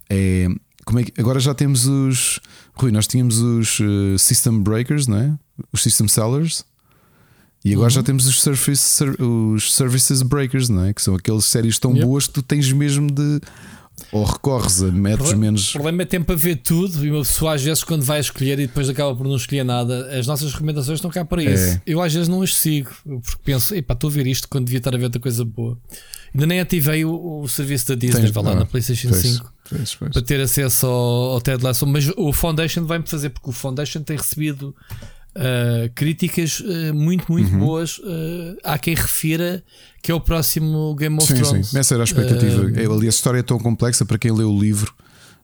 É, 0.09 0.49
como 0.87 1.01
é 1.01 1.05
que, 1.05 1.21
agora 1.21 1.41
já 1.41 1.53
temos 1.53 1.87
os. 1.87 2.41
Rui, 2.75 2.93
nós 2.93 3.07
tínhamos 3.09 3.39
os 3.39 3.81
uh, 3.81 4.17
System 4.19 4.61
Breakers, 4.61 5.09
não 5.09 5.19
é? 5.19 5.37
Os 5.73 5.83
System 5.83 6.07
Sellers. 6.07 6.65
E 7.65 7.73
agora 7.73 7.89
uhum. 7.89 7.91
já 7.91 8.03
temos 8.05 8.27
os, 8.29 8.41
surface, 8.41 9.03
os 9.19 9.75
Services 9.75 10.23
Breakers, 10.23 10.69
não 10.69 10.85
é? 10.85 10.95
Que 10.95 11.03
são 11.03 11.17
aquelas 11.17 11.47
séries 11.47 11.81
tão 11.81 11.93
yep. 11.93 12.07
boas 12.07 12.29
que 12.29 12.35
tu 12.35 12.43
tens 12.43 12.71
mesmo 12.73 13.11
de. 13.11 13.41
Ou 14.13 14.25
recorres 14.25 14.83
a 14.83 14.93
metros 14.93 15.33
menos. 15.33 15.71
O 15.71 15.73
problema 15.73 16.03
é 16.03 16.05
tempo 16.05 16.31
a 16.31 16.37
ver 16.37 16.57
tudo 16.57 17.05
e 17.05 17.11
uma 17.11 17.23
pessoa 17.23 17.55
às 17.55 17.63
vezes 17.63 17.83
quando 17.83 18.05
vai 18.05 18.21
escolher 18.21 18.59
e 18.61 18.67
depois 18.67 18.89
acaba 18.89 19.17
por 19.17 19.27
não 19.27 19.35
escolher 19.35 19.65
nada, 19.65 20.17
as 20.17 20.27
nossas 20.27 20.53
recomendações 20.53 20.99
estão 20.99 21.11
cá 21.11 21.25
para 21.25 21.43
isso. 21.43 21.75
É. 21.75 21.83
Eu 21.87 22.01
às 22.03 22.13
vezes 22.13 22.29
não 22.29 22.43
as 22.43 22.55
sigo 22.55 22.91
porque 23.05 23.41
penso, 23.43 23.75
epá, 23.75 23.95
estou 23.95 24.11
a 24.11 24.13
ver 24.13 24.27
isto 24.27 24.49
quando 24.49 24.67
devia 24.67 24.79
estar 24.79 24.95
a 24.95 24.99
ver 24.99 25.05
outra 25.05 25.21
coisa 25.21 25.45
boa. 25.47 25.79
Ainda 26.33 26.47
nem 26.47 26.61
ativei 26.61 27.07
o, 27.07 27.41
o 27.41 27.49
serviço 27.49 27.89
da 27.89 27.95
Disney, 27.95 28.31
Tens, 28.31 28.35
lá 28.35 28.53
ah, 28.53 28.55
na 28.55 28.67
PlayStation 28.67 29.09
pois, 29.09 29.23
5 29.23 29.56
pois, 29.69 29.95
pois. 29.95 30.13
para 30.13 30.23
ter 30.23 30.41
acesso 30.41 30.87
ao, 30.87 31.33
ao 31.33 31.41
Ted 31.41 31.63
Lasso, 31.63 31.87
mas 31.87 32.11
o 32.17 32.33
Foundation 32.33 32.85
vai-me 32.85 33.07
fazer 33.07 33.31
porque 33.31 33.51
o 33.51 33.53
Foundation 33.53 34.03
tem 34.03 34.17
recebido 34.17 34.75
Uh, 35.37 35.93
críticas 35.95 36.61
uh, 36.61 36.95
muito, 36.95 37.31
muito 37.31 37.53
uhum. 37.53 37.59
boas. 37.59 37.99
Uh, 37.99 38.57
há 38.65 38.79
quem 38.79 38.95
refira 38.95 39.63
que 40.03 40.11
é 40.11 40.15
o 40.15 40.21
próximo 40.21 40.95
Game 40.95 41.15
of 41.15 41.27
sim, 41.27 41.35
Thrones. 41.35 41.69
Sim, 41.69 41.79
essa 41.79 41.93
era 41.93 42.05
a 42.05 42.07
expectativa. 42.07 42.63
Uh, 42.63 42.95
Ali 42.95 43.05
a 43.05 43.11
história 43.11 43.41
é 43.41 43.43
tão 43.43 43.59
complexa 43.59 44.07
para 44.07 44.17
quem 44.17 44.33
leu 44.33 44.51
o 44.51 44.59
livro 44.59 44.95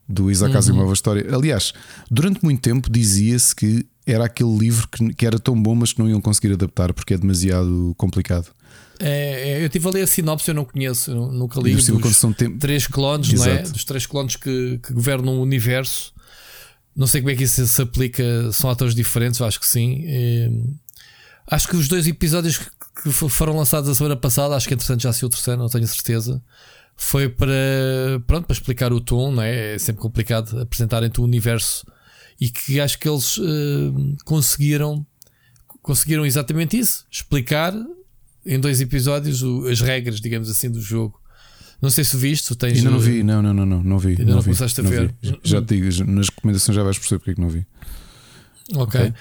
do 0.08 0.30
Isaac 0.30 0.56
Asimov, 0.56 0.84
uhum. 0.84 0.90
a 0.90 0.94
história. 0.94 1.34
Aliás, 1.34 1.74
durante 2.10 2.42
muito 2.42 2.62
tempo 2.62 2.90
dizia-se 2.90 3.54
que 3.54 3.86
era 4.06 4.24
aquele 4.24 4.56
livro 4.56 4.88
que, 4.88 5.14
que, 5.14 5.26
era 5.26 5.38
tão 5.38 5.60
bom, 5.60 5.74
mas 5.74 5.92
que 5.92 5.98
não 5.98 6.08
iam 6.08 6.20
conseguir 6.20 6.54
adaptar 6.54 6.92
porque 6.94 7.12
é 7.12 7.18
demasiado 7.18 7.94
complicado. 7.98 8.46
É, 9.04 9.50
é, 9.50 9.64
eu 9.64 9.68
tive 9.68 9.88
ali 9.88 10.00
a 10.00 10.06
sinopse, 10.06 10.48
eu 10.48 10.54
não 10.54 10.64
conheço, 10.64 11.10
eu 11.10 11.32
nunca 11.32 11.60
li 11.60 11.74
dos 11.74 11.88
três 12.60 12.86
clones, 12.86 13.32
não 13.32 13.44
é? 13.44 13.62
Dos 13.62 13.84
três 13.84 14.06
clones 14.06 14.36
que, 14.36 14.78
que 14.78 14.92
governam 14.92 15.38
o 15.38 15.42
universo. 15.42 16.14
Não 16.94 17.06
sei 17.06 17.20
como 17.20 17.30
é 17.30 17.34
que 17.34 17.42
isso 17.42 17.66
se 17.66 17.82
aplica, 17.82 18.22
são 18.52 18.70
atores 18.70 18.94
diferentes, 18.94 19.40
acho 19.40 19.58
que 19.58 19.66
sim. 19.66 20.04
E, 20.04 20.50
acho 21.50 21.66
que 21.66 21.76
os 21.76 21.88
dois 21.88 22.06
episódios 22.06 22.60
que 23.02 23.10
foram 23.10 23.56
lançados 23.56 23.88
a 23.88 23.94
semana 23.94 24.14
passada, 24.14 24.54
acho 24.54 24.68
que 24.68 24.74
entretanto 24.74 25.02
já 25.02 25.12
se 25.12 25.24
o 25.24 25.28
terceiro, 25.28 25.60
não 25.60 25.68
tenho 25.68 25.86
certeza. 25.86 26.40
Foi 26.94 27.28
para, 27.28 27.52
pronto, 28.26 28.46
para 28.46 28.54
explicar 28.54 28.92
o 28.92 29.00
tom, 29.00 29.32
não 29.32 29.42
é? 29.42 29.74
É 29.74 29.78
sempre 29.78 30.00
complicado 30.00 30.60
apresentarem-te 30.60 31.20
o 31.20 31.24
universo 31.24 31.84
e 32.40 32.50
que 32.50 32.80
acho 32.80 32.98
que 32.98 33.08
eles 33.08 33.38
uh, 33.38 34.16
conseguiram 34.24 35.04
conseguiram 35.82 36.24
exatamente 36.24 36.78
isso, 36.78 37.04
explicar 37.10 37.74
em 38.44 38.58
dois 38.58 38.80
episódios 38.80 39.42
o, 39.42 39.66
as 39.68 39.80
regras, 39.80 40.20
digamos 40.20 40.50
assim, 40.50 40.70
do 40.70 40.80
jogo. 40.80 41.20
Não 41.80 41.90
sei 41.90 42.04
se 42.04 42.16
viste, 42.16 42.54
tens. 42.54 42.78
Ainda 42.78 42.90
não 42.90 42.98
vi, 43.00 43.22
não, 43.22 43.42
não, 43.42 43.52
não, 43.52 43.66
não, 43.66 43.82
não 43.82 43.98
vi. 43.98 44.10
Ainda 44.10 44.24
não, 44.24 44.36
não 44.36 44.42
começaste 44.42 44.80
a 44.80 44.84
ver. 44.84 45.14
Vi. 45.20 45.40
Já 45.42 45.60
te 45.60 45.76
digo, 45.80 46.04
nas 46.04 46.28
recomendações 46.28 46.76
já 46.76 46.82
vais 46.82 46.96
perceber 46.96 47.18
porque 47.18 47.30
é 47.32 47.34
que 47.34 47.40
não 47.40 47.48
vi. 47.48 47.66
Ok. 48.74 49.00
okay. 49.00 49.14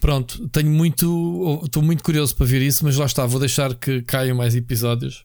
Pronto, 0.00 0.48
tenho 0.48 0.70
muito. 0.70 1.60
Estou 1.64 1.82
muito 1.82 2.04
curioso 2.04 2.36
para 2.36 2.46
ver 2.46 2.62
isso, 2.62 2.84
mas 2.84 2.96
lá 2.96 3.06
está, 3.06 3.26
vou 3.26 3.40
deixar 3.40 3.74
que 3.74 4.02
caiam 4.02 4.36
mais 4.36 4.54
episódios. 4.54 5.24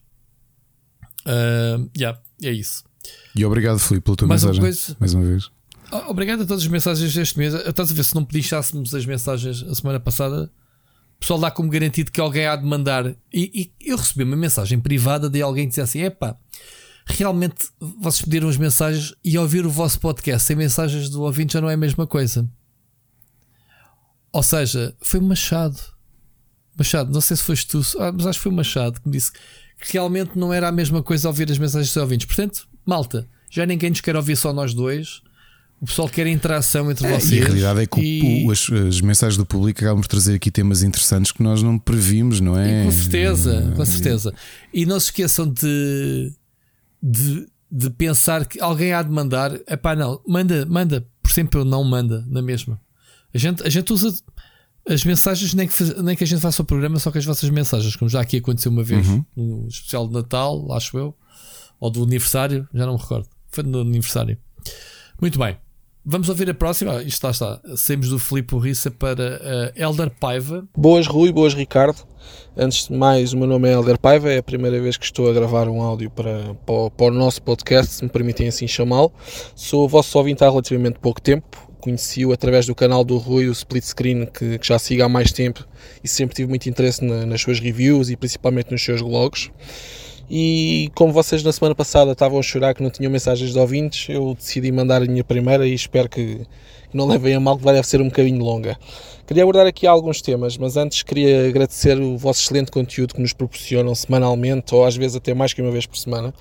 Uh, 1.25 1.89
yeah, 1.95 2.19
é 2.41 2.51
isso. 2.51 2.83
E 3.35 3.45
obrigado, 3.45 3.77
Filipe, 3.79 4.05
pela 4.05 4.17
tua 4.17 4.27
mais 4.27 4.43
mensagem. 4.43 4.61
Uma 4.61 4.67
coisa... 4.67 4.97
Mais 4.99 5.13
uma 5.13 5.23
vez. 5.23 5.51
Ah, 5.91 6.09
obrigado 6.09 6.41
a 6.41 6.45
todas 6.45 6.63
as 6.63 6.69
mensagens 6.69 7.13
deste 7.13 7.37
mês. 7.37 7.53
Estás 7.53 7.91
a 7.91 7.93
ver 7.93 8.03
se 8.03 8.15
não 8.15 8.25
pedissássemos 8.25 8.95
as 8.95 9.05
mensagens 9.05 9.63
a 9.63 9.75
semana 9.75 9.99
passada, 9.99 10.51
pessoal 11.19 11.39
dá 11.39 11.51
como 11.51 11.69
garantido 11.69 12.11
que 12.11 12.19
alguém 12.19 12.45
há 12.45 12.55
de 12.55 12.65
mandar. 12.65 13.15
E, 13.33 13.73
e 13.81 13.89
eu 13.89 13.97
recebi 13.97 14.23
uma 14.23 14.35
mensagem 14.35 14.79
privada 14.79 15.29
de 15.29 15.41
alguém 15.41 15.65
que 15.65 15.69
dizia 15.69 15.83
assim: 15.83 16.01
epá, 16.01 16.37
realmente 17.05 17.67
vocês 17.99 18.21
pediram 18.21 18.49
as 18.49 18.57
mensagens 18.57 19.13
e 19.23 19.37
ouvir 19.37 19.65
o 19.65 19.69
vosso 19.69 19.99
podcast 19.99 20.47
sem 20.47 20.55
mensagens 20.55 21.09
do 21.09 21.21
ouvinte 21.21 21.53
já 21.53 21.61
não 21.61 21.69
é 21.69 21.73
a 21.73 21.77
mesma 21.77 22.07
coisa. 22.07 22.47
Ou 24.31 24.41
seja, 24.41 24.95
foi 25.01 25.19
Machado. 25.19 25.79
Machado, 26.75 27.13
não 27.13 27.21
sei 27.21 27.37
se 27.37 27.43
foste 27.43 27.67
tu, 27.67 27.81
ah, 27.99 28.11
mas 28.11 28.25
acho 28.25 28.39
que 28.39 28.43
foi 28.43 28.51
Machado 28.51 28.99
que 28.99 29.07
me 29.07 29.13
disse 29.13 29.31
que 29.31 29.93
realmente 29.93 30.37
não 30.37 30.51
era 30.51 30.67
a 30.67 30.71
mesma 30.71 31.03
coisa 31.03 31.27
ouvir 31.27 31.51
as 31.51 31.57
mensagens 31.57 31.93
dos 31.93 31.97
ouvintes. 32.01 32.25
Portanto, 32.25 32.67
malta, 32.85 33.27
já 33.51 33.65
ninguém 33.65 33.91
nos 33.91 34.01
quer 34.01 34.15
ouvir 34.15 34.35
só 34.35 34.51
nós 34.51 34.73
dois. 34.73 35.21
O 35.83 35.85
pessoal 35.85 36.07
quer 36.07 36.25
interação 36.27 36.89
entre 36.89 37.05
é, 37.05 37.19
vocês. 37.19 37.31
E 37.33 37.41
a 37.41 37.43
realidade 37.43 37.81
é 37.81 37.85
que 37.85 37.99
e... 37.99 38.47
o, 38.47 38.51
as, 38.51 38.71
as, 38.71 39.01
mensagens 39.01 39.35
do 39.35 39.45
público 39.45 39.81
acabam 39.81 39.99
por 39.99 40.07
trazer 40.07 40.35
aqui 40.35 40.49
temas 40.49 40.81
interessantes 40.81 41.29
que 41.33 41.43
nós 41.43 41.61
não 41.61 41.77
previmos, 41.77 42.39
não 42.39 42.57
é? 42.57 42.83
E 42.83 42.85
com 42.85 42.91
certeza, 42.91 43.73
com 43.75 43.85
certeza. 43.85 44.33
E 44.73 44.85
não 44.85 44.97
se 44.97 45.07
esqueçam 45.07 45.45
de 45.45 46.31
de, 47.03 47.45
de 47.69 47.89
pensar 47.89 48.45
que 48.45 48.61
alguém 48.61 48.93
há 48.93 49.03
de 49.03 49.09
mandar, 49.09 49.59
é 49.67 49.75
pá, 49.75 49.93
não, 49.93 50.21
manda, 50.25 50.65
manda, 50.65 51.05
por 51.21 51.33
sempre 51.33 51.59
eu 51.59 51.65
não 51.65 51.83
manda, 51.83 52.23
na 52.29 52.41
mesma. 52.41 52.79
A 53.33 53.37
gente, 53.37 53.61
a 53.61 53.69
gente 53.69 53.91
usa 53.91 54.15
as 54.87 55.03
mensagens, 55.03 55.53
nem 55.53 55.67
que, 55.67 55.83
nem 56.01 56.15
que 56.15 56.23
a 56.23 56.27
gente 56.27 56.39
faça 56.39 56.61
o 56.61 56.65
programa, 56.65 56.97
só 56.97 57.11
que 57.11 57.17
as 57.17 57.25
vossas 57.25 57.49
mensagens, 57.49 57.97
como 57.97 58.07
já 58.07 58.21
aqui 58.21 58.37
aconteceu 58.37 58.71
uma 58.71 58.83
vez, 58.83 59.05
uhum. 59.05 59.25
no 59.35 59.67
especial 59.67 60.07
de 60.07 60.13
Natal, 60.13 60.71
acho 60.71 60.97
eu, 60.97 61.13
ou 61.77 61.91
do 61.91 62.03
aniversário, 62.03 62.65
já 62.73 62.85
não 62.85 62.93
me 62.93 63.01
recordo, 63.01 63.27
foi 63.49 63.65
no 63.65 63.81
aniversário. 63.81 64.37
Muito 65.19 65.37
bem. 65.37 65.57
Vamos 66.05 66.27
ouvir 66.27 66.49
a 66.49 66.53
próxima. 66.53 66.97
Ah, 66.97 67.03
isto 67.03 67.23
lá 67.23 67.31
está. 67.31 67.61
Saímos 67.77 68.09
do 68.09 68.19
Filipe 68.19 68.57
Rissa 68.57 68.91
para 68.91 69.39
uh, 69.77 69.81
Elder 69.81 70.09
Paiva. 70.09 70.67
Boas, 70.75 71.07
Rui. 71.07 71.31
Boas, 71.31 71.53
Ricardo. 71.53 72.05
Antes 72.57 72.89
de 72.89 72.93
mais, 72.93 73.31
o 73.31 73.37
meu 73.37 73.47
nome 73.47 73.69
é 73.69 73.71
Elder 73.71 73.97
Paiva. 73.97 74.29
É 74.29 74.39
a 74.39 74.43
primeira 74.43 74.81
vez 74.81 74.97
que 74.97 75.05
estou 75.05 75.29
a 75.29 75.33
gravar 75.33 75.69
um 75.69 75.81
áudio 75.81 76.09
para, 76.09 76.55
para, 76.65 76.91
para 76.91 77.05
o 77.05 77.11
nosso 77.11 77.41
podcast, 77.41 77.93
se 77.93 78.03
me 78.03 78.09
permitem 78.09 78.49
assim 78.49 78.67
chamá-lo. 78.67 79.13
Sou 79.55 79.87
vosso 79.87 80.17
ouvinte 80.17 80.43
há 80.43 80.49
relativamente 80.49 80.99
pouco 80.99 81.21
tempo. 81.21 81.69
Conheci-o 81.79 82.33
através 82.33 82.65
do 82.65 82.75
canal 82.75 83.05
do 83.05 83.17
Rui, 83.17 83.47
o 83.47 83.53
Split 83.53 83.85
Screen, 83.85 84.25
que, 84.25 84.59
que 84.59 84.67
já 84.67 84.77
sigo 84.77 85.03
há 85.03 85.09
mais 85.09 85.31
tempo 85.31 85.65
e 86.03 86.07
sempre 86.07 86.35
tive 86.35 86.49
muito 86.49 86.67
interesse 86.67 87.03
na, 87.03 87.25
nas 87.25 87.39
suas 87.39 87.61
reviews 87.61 88.09
e 88.09 88.17
principalmente 88.17 88.71
nos 88.71 88.83
seus 88.83 89.01
blogs. 89.01 89.51
E 90.35 90.89
como 90.95 91.13
vocês 91.13 91.43
na 91.43 91.51
semana 91.51 91.75
passada 91.75 92.13
estavam 92.13 92.39
a 92.39 92.41
chorar 92.41 92.73
que 92.73 92.81
não 92.81 92.89
tinham 92.89 93.11
mensagens 93.11 93.53
de 93.53 93.59
ouvintes, 93.59 94.09
eu 94.09 94.33
decidi 94.33 94.71
mandar 94.71 95.03
a 95.03 95.05
minha 95.05 95.23
primeira 95.23 95.67
e 95.67 95.75
espero 95.75 96.09
que, 96.09 96.41
não 96.91 97.05
levem 97.05 97.35
a 97.35 97.39
mal, 97.39 97.55
que 97.55 97.63
vai 97.63 97.83
ser 97.83 98.01
um 98.01 98.05
bocadinho 98.05 98.43
longa. 98.43 98.75
Queria 99.27 99.43
abordar 99.43 99.67
aqui 99.67 99.85
alguns 99.85 100.23
temas, 100.23 100.57
mas 100.57 100.75
antes 100.75 101.03
queria 101.03 101.49
agradecer 101.49 102.01
o 102.01 102.17
vosso 102.17 102.41
excelente 102.41 102.71
conteúdo 102.71 103.13
que 103.13 103.21
nos 103.21 103.31
proporcionam 103.31 103.93
semanalmente 103.93 104.73
ou 104.73 104.83
às 104.83 104.95
vezes 104.95 105.17
até 105.17 105.35
mais 105.35 105.53
que 105.53 105.61
uma 105.61 105.69
vez 105.69 105.85
por 105.85 105.97
semana. 105.97 106.33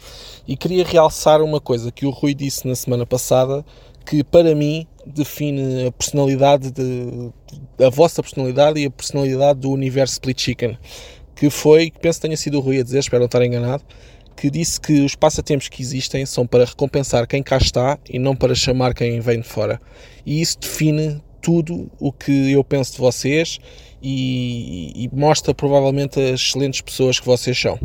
E 0.49 0.57
queria 0.57 0.87
realçar 0.87 1.43
uma 1.43 1.61
coisa 1.61 1.93
que 1.93 2.07
o 2.07 2.11
Rui 2.11 2.33
disse 2.33 2.67
na 2.67 2.75
semana 2.75 3.05
passada, 3.05 3.63
que 4.07 4.25
para 4.25 4.55
mim 4.55 4.87
define 5.05 5.89
a 5.89 5.93
personalidade 5.93 6.71
de, 6.71 7.31
a 7.79 7.91
vossa 7.91 8.23
personalidade 8.23 8.81
e 8.81 8.87
a 8.87 8.91
personalidade 8.91 9.61
do 9.61 9.71
universo 9.71 10.15
Split 10.15 10.41
Chicken 10.41 10.79
que 11.35 11.51
foi, 11.51 11.93
penso 12.01 12.19
que 12.19 12.27
tenha 12.27 12.37
sido 12.37 12.59
o 12.59 12.61
Rui 12.61 12.81
a 12.81 12.83
dizer, 12.83 12.99
espero 12.99 13.21
não 13.21 13.27
estar 13.27 13.45
enganado, 13.45 13.85
que 14.37 14.51
disse 14.51 14.81
que 14.81 15.01
os 15.01 15.15
passatempos 15.15 15.69
que 15.69 15.83
existem 15.83 16.25
são 16.27 16.47
para 16.47 16.65
recompensar 16.65 17.27
quem 17.27 17.43
cá 17.43 17.59
está 17.59 17.99
e 18.09 18.19
não 18.19 18.35
para 18.35 18.55
chamar 18.55 18.95
quem 18.95 19.21
vem 19.21 19.41
de 19.41 19.49
fora. 19.49 19.81
E 20.25 20.41
isso 20.41 20.59
define 20.61 21.23
tudo 21.41 21.91
o 21.99 22.13
que 22.13 22.53
eu 22.53 22.63
penso 22.63 22.93
de 22.93 22.99
vocês 22.99 23.59
e, 24.03 24.93
e 25.05 25.11
mostra 25.13 25.55
provavelmente 25.55 26.21
as 26.21 26.41
excelentes 26.41 26.81
pessoas 26.81 27.19
que 27.21 27.27
vocês 27.27 27.59
são. 27.59 27.79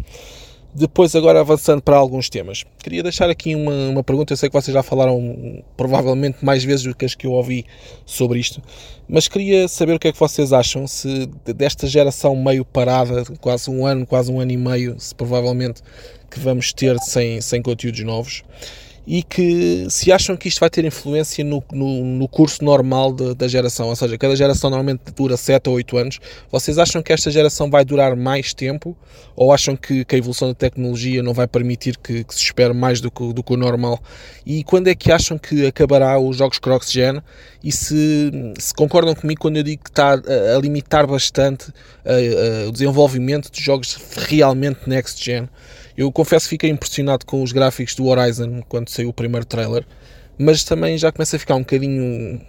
Depois, 0.80 1.15
agora 1.15 1.39
avançando 1.39 1.81
para 1.81 1.97
alguns 1.97 2.30
temas, 2.30 2.64
queria 2.77 3.01
deixar 3.01 3.31
aqui 3.31 3.56
uma, 3.56 3.89
uma 3.89 4.03
pergunta. 4.03 4.31
Eu 4.31 4.38
sei 4.38 4.47
que 4.47 4.53
vocês 4.53 4.72
já 4.72 4.83
falaram 4.83 5.64
provavelmente 5.75 6.45
mais 6.45 6.64
vezes 6.64 6.85
do 6.85 6.95
que 6.95 7.03
as 7.03 7.15
que 7.15 7.25
eu 7.25 7.31
ouvi 7.31 7.65
sobre 8.06 8.38
isto, 8.38 8.61
mas 9.09 9.27
queria 9.27 9.67
saber 9.67 9.93
o 9.93 9.99
que 9.99 10.09
é 10.09 10.11
que 10.11 10.19
vocês 10.19 10.53
acham 10.53 10.85
se 10.85 11.25
desta 11.56 11.88
geração 11.88 12.35
meio 12.35 12.64
parada, 12.64 13.23
quase 13.41 13.72
um 13.72 13.88
ano, 13.88 14.06
quase 14.06 14.31
um 14.31 14.39
ano 14.39 14.51
e 14.51 14.57
meio, 14.57 14.99
se 14.99 15.15
provavelmente 15.15 15.81
que 16.30 16.39
vamos 16.39 16.72
ter 16.72 16.95
sem, 16.99 17.41
sem 17.41 17.59
conteúdos 17.59 18.01
novos, 18.01 18.43
e 19.07 19.23
que 19.23 19.87
se 19.89 20.11
acham 20.11 20.35
que 20.35 20.49
isto 20.49 20.59
vai 20.59 20.69
ter 20.69 20.83
influência 20.83 21.41
no, 21.41 21.63
no, 21.71 22.03
no 22.03 22.27
curso 22.27 22.61
normal 22.61 23.13
de, 23.13 23.33
da 23.35 23.47
geração, 23.47 23.87
ou 23.87 23.95
seja, 23.95 24.17
cada 24.17 24.35
geração 24.35 24.69
normalmente 24.69 24.99
dura 25.15 25.37
7 25.37 25.69
ou 25.69 25.75
8 25.75 25.97
anos, 25.97 26.19
vocês 26.51 26.77
acham 26.77 27.01
que 27.01 27.13
esta 27.13 27.31
geração 27.31 27.69
vai 27.69 27.85
durar 27.85 28.17
mais 28.17 28.53
tempo 28.53 28.97
ou 29.33 29.53
acham 29.53 29.77
que, 29.77 30.03
que 30.03 30.15
a 30.15 30.17
evolução 30.17 30.49
da 30.49 30.53
tecnologia 30.53 31.23
não 31.23 31.33
vai 31.33 31.47
permitir 31.47 31.97
que, 31.97 32.25
que 32.25 32.35
se 32.35 32.41
espere 32.41 32.73
mais 32.73 32.99
do 32.99 33.09
que, 33.09 33.31
do 33.31 33.41
que 33.41 33.53
o 33.53 33.57
normal? 33.57 33.97
E 34.45 34.61
quando 34.65 34.89
é 34.89 34.95
que 34.95 35.09
acham 35.09 35.37
que 35.37 35.65
acabará 35.65 36.19
os 36.19 36.35
jogos 36.35 36.59
cross-gen? 36.59 37.21
E 37.63 37.71
se, 37.71 38.29
se, 38.59 38.73
concordam 38.73 39.15
comigo 39.15 39.39
quando 39.39 39.55
eu 39.55 39.63
digo 39.63 39.83
que 39.85 39.89
está 39.89 40.15
a, 40.15 40.59
limitar 40.61 41.07
bastante 41.07 41.71
o 42.67 42.71
desenvolvimento 42.73 43.49
de 43.49 43.61
jogos 43.61 43.97
realmente 44.27 44.81
next-gen? 44.85 45.47
Eu 45.98 46.11
confesso 46.11 46.45
que 46.45 46.51
fiquei 46.51 46.69
impressionado 46.69 47.26
com 47.26 47.42
os 47.42 47.51
gráficos 47.51 47.95
do 47.95 48.06
Horizon 48.06 48.61
quando 48.69 48.90
saiu 48.90 49.09
o 49.09 49.14
primeiro 49.14 49.45
trailer, 49.45 49.84
mas 50.38 50.64
também 50.64 50.95
já 50.95 51.11
começa 51.11 51.35
a 51.35 51.40
ficar 51.40 51.56
um 51.56 51.61
bocadinho. 51.61 52.40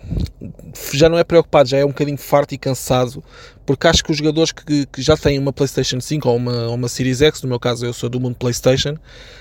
Já 0.93 1.09
não 1.09 1.19
é 1.19 1.25
preocupado, 1.25 1.67
já 1.67 1.79
é 1.79 1.85
um 1.85 1.89
bocadinho 1.89 2.19
farto 2.19 2.55
e 2.55 2.59
cansado, 2.59 3.25
porque 3.65 3.87
acho 3.87 4.05
que 4.05 4.11
os 4.11 4.19
jogadores 4.19 4.53
que, 4.53 4.85
que 4.87 5.01
já 5.01 5.17
têm 5.17 5.39
uma 5.39 5.51
PlayStation 5.51 5.99
5 5.99 6.29
ou 6.29 6.37
uma, 6.37 6.67
ou 6.67 6.75
uma 6.75 6.89
Series 6.89 7.23
X, 7.23 7.41
no 7.41 7.49
meu 7.49 7.59
caso 7.59 7.87
eu 7.87 7.95
sou 7.95 8.11
do 8.11 8.21
mundo 8.21 8.37
PlayStation, 8.37 8.99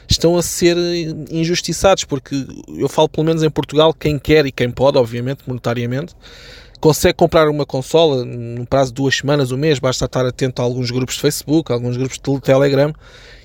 estão 0.08 0.38
a 0.38 0.42
ser 0.42 0.78
injustiçados, 1.30 2.06
porque 2.06 2.48
eu 2.78 2.88
falo 2.88 3.10
pelo 3.10 3.26
menos 3.26 3.44
em 3.44 3.50
Portugal, 3.50 3.94
quem 3.94 4.18
quer 4.18 4.46
e 4.46 4.54
quem 4.54 4.72
pode, 4.72 4.98
obviamente, 4.98 5.44
monetariamente 5.46 6.16
consegue 6.80 7.16
comprar 7.16 7.50
uma 7.50 7.66
consola 7.66 8.24
no 8.24 8.66
prazo 8.66 8.92
de 8.92 8.96
duas 8.96 9.16
semanas, 9.16 9.52
um 9.52 9.58
mês, 9.58 9.80
basta 9.80 10.06
estar 10.06 10.26
atento 10.26 10.62
a 10.62 10.66
alguns 10.66 10.92
grupos 10.92 11.16
de 11.16 11.22
Facebook, 11.22 11.72
alguns 11.72 11.98
grupos 11.98 12.18
de 12.18 12.42
Telegram 12.42 12.94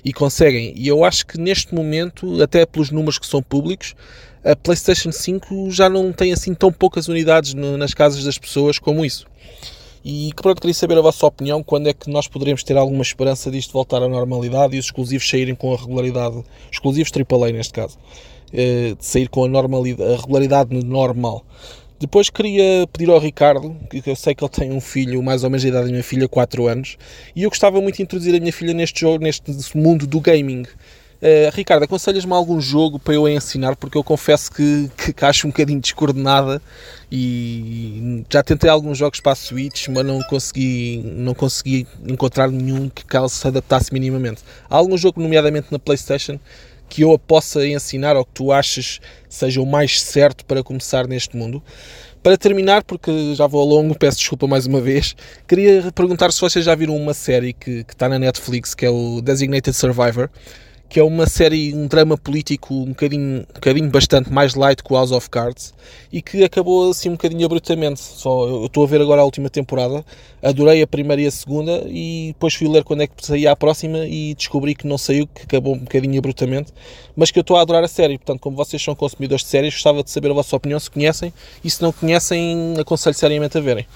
e 0.03 0.13
conseguem. 0.13 0.73
E 0.75 0.87
eu 0.87 1.03
acho 1.03 1.25
que 1.25 1.39
neste 1.39 1.73
momento, 1.73 2.41
até 2.41 2.65
pelos 2.65 2.91
números 2.91 3.17
que 3.17 3.25
são 3.25 3.41
públicos, 3.41 3.95
a 4.43 4.55
PlayStation 4.55 5.11
5 5.11 5.71
já 5.71 5.89
não 5.89 6.11
tem 6.11 6.33
assim 6.33 6.53
tão 6.53 6.71
poucas 6.71 7.07
unidades 7.07 7.53
nas 7.53 7.93
casas 7.93 8.23
das 8.23 8.37
pessoas 8.37 8.77
como 8.77 9.05
isso. 9.05 9.25
E 10.05 10.31
pronto, 10.35 10.59
queria 10.59 10.73
saber 10.73 10.97
a 10.97 11.01
vossa 11.01 11.25
opinião, 11.25 11.63
quando 11.63 11.87
é 11.87 11.93
que 11.93 12.09
nós 12.09 12.27
poderemos 12.27 12.61
ter 12.61 12.75
alguma 12.75 13.01
esperança 13.01 13.49
disto 13.49 13.71
voltar 13.71 14.03
à 14.03 14.07
normalidade 14.09 14.75
e 14.75 14.79
os 14.79 14.85
exclusivos 14.85 15.29
saírem 15.29 15.55
com 15.55 15.73
a 15.73 15.77
regularidade, 15.77 16.43
exclusivos 16.69 17.09
AAA 17.09 17.53
neste 17.53 17.71
caso, 17.71 17.97
eh, 18.51 18.95
de 18.99 19.05
sair 19.05 19.29
com 19.29 19.45
a, 19.45 19.47
normalidade, 19.47 20.13
a 20.13 20.17
regularidade 20.17 20.75
normal. 20.85 21.45
Depois 22.03 22.29
queria 22.29 22.85
pedir 22.91 23.09
ao 23.09 23.17
Ricardo, 23.17 23.77
que 23.89 24.09
eu 24.09 24.15
sei 24.17 24.35
que 24.35 24.43
ele 24.43 24.51
tem 24.51 24.73
um 24.73 24.81
filho 24.81 25.23
mais 25.23 25.45
ou 25.45 25.49
menos 25.49 25.63
da 25.63 25.69
idade 25.69 25.85
da 25.85 25.91
minha 25.91 26.03
filha, 26.03 26.27
4 26.27 26.67
anos, 26.67 26.97
e 27.33 27.43
eu 27.43 27.49
gostava 27.49 27.79
muito 27.79 27.95
de 27.95 28.03
introduzir 28.03 28.35
a 28.35 28.41
minha 28.41 28.51
filha 28.51 28.73
neste 28.73 28.99
jogo, 28.99 29.23
neste 29.23 29.77
mundo 29.77 30.05
do 30.05 30.19
gaming. 30.19 30.63
Uh, 30.63 31.49
Ricardo, 31.53 31.83
aconselhas-me 31.83 32.33
algum 32.33 32.59
jogo 32.59 32.99
para 32.99 33.13
eu 33.13 33.25
ensinar? 33.29 33.77
Porque 33.77 33.97
eu 33.97 34.03
confesso 34.03 34.51
que, 34.51 34.91
que, 34.97 35.13
que, 35.13 35.23
acho 35.23 35.47
um 35.47 35.49
bocadinho 35.51 35.79
descoordenada 35.79 36.61
e 37.09 38.25
já 38.29 38.43
tentei 38.43 38.69
alguns 38.69 38.97
jogos 38.97 39.21
para 39.21 39.31
a 39.31 39.35
Switch, 39.35 39.87
mas 39.87 40.05
não 40.05 40.19
consegui, 40.23 41.09
não 41.15 41.33
consegui 41.33 41.87
encontrar 42.05 42.51
nenhum 42.51 42.89
que 42.89 43.05
se 43.29 43.47
adaptasse 43.47 43.93
minimamente. 43.93 44.41
Há 44.69 44.75
algum 44.75 44.97
jogo, 44.97 45.21
nomeadamente 45.21 45.67
na 45.71 45.79
PlayStation, 45.79 46.37
que 46.93 47.01
eu 47.01 47.11
a 47.11 47.17
possa 47.17 47.67
ensinar 47.67 48.15
ou 48.15 48.23
que 48.23 48.33
tu 48.35 48.51
achas 48.51 49.01
seja 49.27 49.59
o 49.59 49.65
mais 49.65 49.99
certo 49.99 50.45
para 50.45 50.61
começar 50.61 51.07
neste 51.07 51.35
mundo. 51.35 51.59
Para 52.21 52.37
terminar, 52.37 52.83
porque 52.83 53.33
já 53.33 53.47
vou 53.47 53.61
ao 53.61 53.67
longo, 53.67 53.97
peço 53.97 54.19
desculpa 54.19 54.45
mais 54.45 54.67
uma 54.67 54.79
vez, 54.79 55.15
queria 55.47 55.91
perguntar 55.91 56.31
se 56.31 56.39
vocês 56.39 56.63
já 56.63 56.75
viram 56.75 56.95
uma 56.95 57.15
série 57.15 57.51
que, 57.51 57.83
que 57.83 57.93
está 57.93 58.07
na 58.07 58.19
Netflix, 58.19 58.75
que 58.75 58.85
é 58.85 58.91
o 58.91 59.21
Designated 59.21 59.75
Survivor, 59.75 60.29
que 60.93 60.99
é 60.99 61.03
uma 61.03 61.25
série, 61.25 61.73
um 61.73 61.87
drama 61.87 62.15
político 62.15 62.71
um 62.71 62.89
bocadinho, 62.89 63.39
um 63.39 63.53
bocadinho 63.55 63.89
bastante 63.89 64.31
mais 64.31 64.53
light 64.53 64.83
que 64.83 64.93
o 64.93 64.95
House 64.95 65.11
of 65.11 65.27
Cards 65.27 65.73
e 66.11 66.21
que 66.21 66.43
acabou 66.43 66.91
assim 66.91 67.09
um 67.09 67.13
bocadinho 67.13 67.43
abruptamente. 67.47 67.99
Só, 67.99 68.47
eu 68.47 68.67
estou 68.67 68.83
a 68.83 68.87
ver 68.87 69.01
agora 69.01 69.21
a 69.21 69.25
última 69.25 69.49
temporada, 69.49 70.05
adorei 70.39 70.83
a 70.83 70.85
primeira 70.85 71.19
e 71.19 71.25
a 71.25 71.31
segunda 71.31 71.83
e 71.87 72.27
depois 72.27 72.53
fui 72.53 72.67
ler 72.67 72.83
quando 72.83 73.01
é 73.01 73.07
que 73.07 73.25
saía 73.25 73.51
a 73.51 73.55
próxima 73.55 74.05
e 74.05 74.35
descobri 74.35 74.75
que 74.75 74.85
não 74.85 74.99
saiu, 74.99 75.25
que 75.25 75.41
acabou 75.41 75.73
um 75.73 75.79
bocadinho 75.79 76.19
abruptamente, 76.19 76.71
mas 77.15 77.31
que 77.31 77.39
eu 77.39 77.41
estou 77.41 77.57
a 77.57 77.61
adorar 77.61 77.83
a 77.83 77.87
série. 77.87 78.19
Portanto, 78.19 78.39
como 78.41 78.55
vocês 78.55 78.79
são 78.79 78.93
consumidores 78.93 79.43
de 79.43 79.49
séries, 79.49 79.73
gostava 79.73 80.03
de 80.03 80.11
saber 80.11 80.29
a 80.29 80.35
vossa 80.35 80.55
opinião, 80.55 80.79
se 80.79 80.91
conhecem 80.91 81.33
e 81.63 81.71
se 81.71 81.81
não 81.81 81.91
conhecem, 81.91 82.75
aconselho 82.79 83.15
seriamente 83.15 83.57
a 83.57 83.61
verem. 83.61 83.87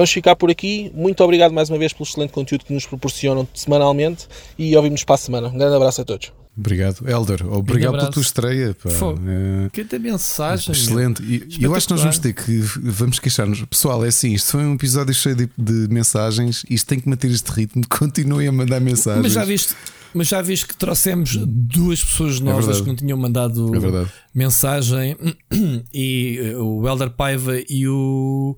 Vamos 0.00 0.12
ficar 0.12 0.34
por 0.34 0.50
aqui. 0.50 0.90
Muito 0.94 1.22
obrigado 1.22 1.52
mais 1.52 1.68
uma 1.68 1.76
vez 1.76 1.92
pelo 1.92 2.08
excelente 2.08 2.32
conteúdo 2.32 2.64
que 2.64 2.72
nos 2.72 2.86
proporcionam 2.86 3.46
semanalmente 3.52 4.26
e 4.58 4.74
ouvimos 4.74 5.04
para 5.04 5.16
a 5.16 5.18
semana. 5.18 5.48
Um 5.48 5.58
grande 5.58 5.76
abraço 5.76 6.00
a 6.00 6.04
todos. 6.06 6.32
Obrigado, 6.56 7.06
Elder. 7.06 7.46
Obrigado 7.46 7.98
pela 7.98 8.10
tua 8.10 8.22
estreia. 8.22 8.74
Pá. 8.82 8.88
É, 8.88 9.68
que 9.68 9.98
mensagem. 9.98 10.72
Excelente. 10.72 11.22
E 11.22 11.62
eu 11.62 11.74
acho 11.74 11.86
que 11.86 11.92
nós 11.92 12.00
vamos 12.00 12.18
ter 12.18 12.32
que 12.32 12.60
vamos 12.80 13.18
queixar-nos. 13.18 13.62
Pessoal, 13.66 14.02
é 14.02 14.08
assim, 14.08 14.32
isto 14.32 14.52
foi 14.52 14.64
um 14.64 14.72
episódio 14.72 15.12
cheio 15.12 15.36
de, 15.36 15.50
de, 15.58 15.92
mensagens. 15.92 16.64
Isto 16.70 16.86
tem 16.86 16.98
que 16.98 17.06
manter 17.06 17.30
este 17.30 17.50
ritmo. 17.50 17.82
Continuem 17.86 18.48
a 18.48 18.52
mandar 18.52 18.80
mensagens. 18.80 19.22
Mas 19.22 19.32
já 19.34 19.44
viste. 19.44 19.74
Mas 20.14 20.28
já 20.28 20.40
viste 20.40 20.66
que 20.66 20.76
trouxemos 20.76 21.36
duas 21.36 22.02
pessoas 22.02 22.40
é 22.40 22.44
novas 22.44 22.78
é 22.78 22.80
que 22.80 22.88
não 22.88 22.96
tinham 22.96 23.18
mandado 23.18 23.70
é 23.76 24.06
mensagem 24.34 25.14
e 25.94 26.40
eh, 26.42 26.56
o 26.56 26.88
Elder 26.88 27.10
Paiva 27.10 27.54
e 27.68 27.86
o 27.86 28.56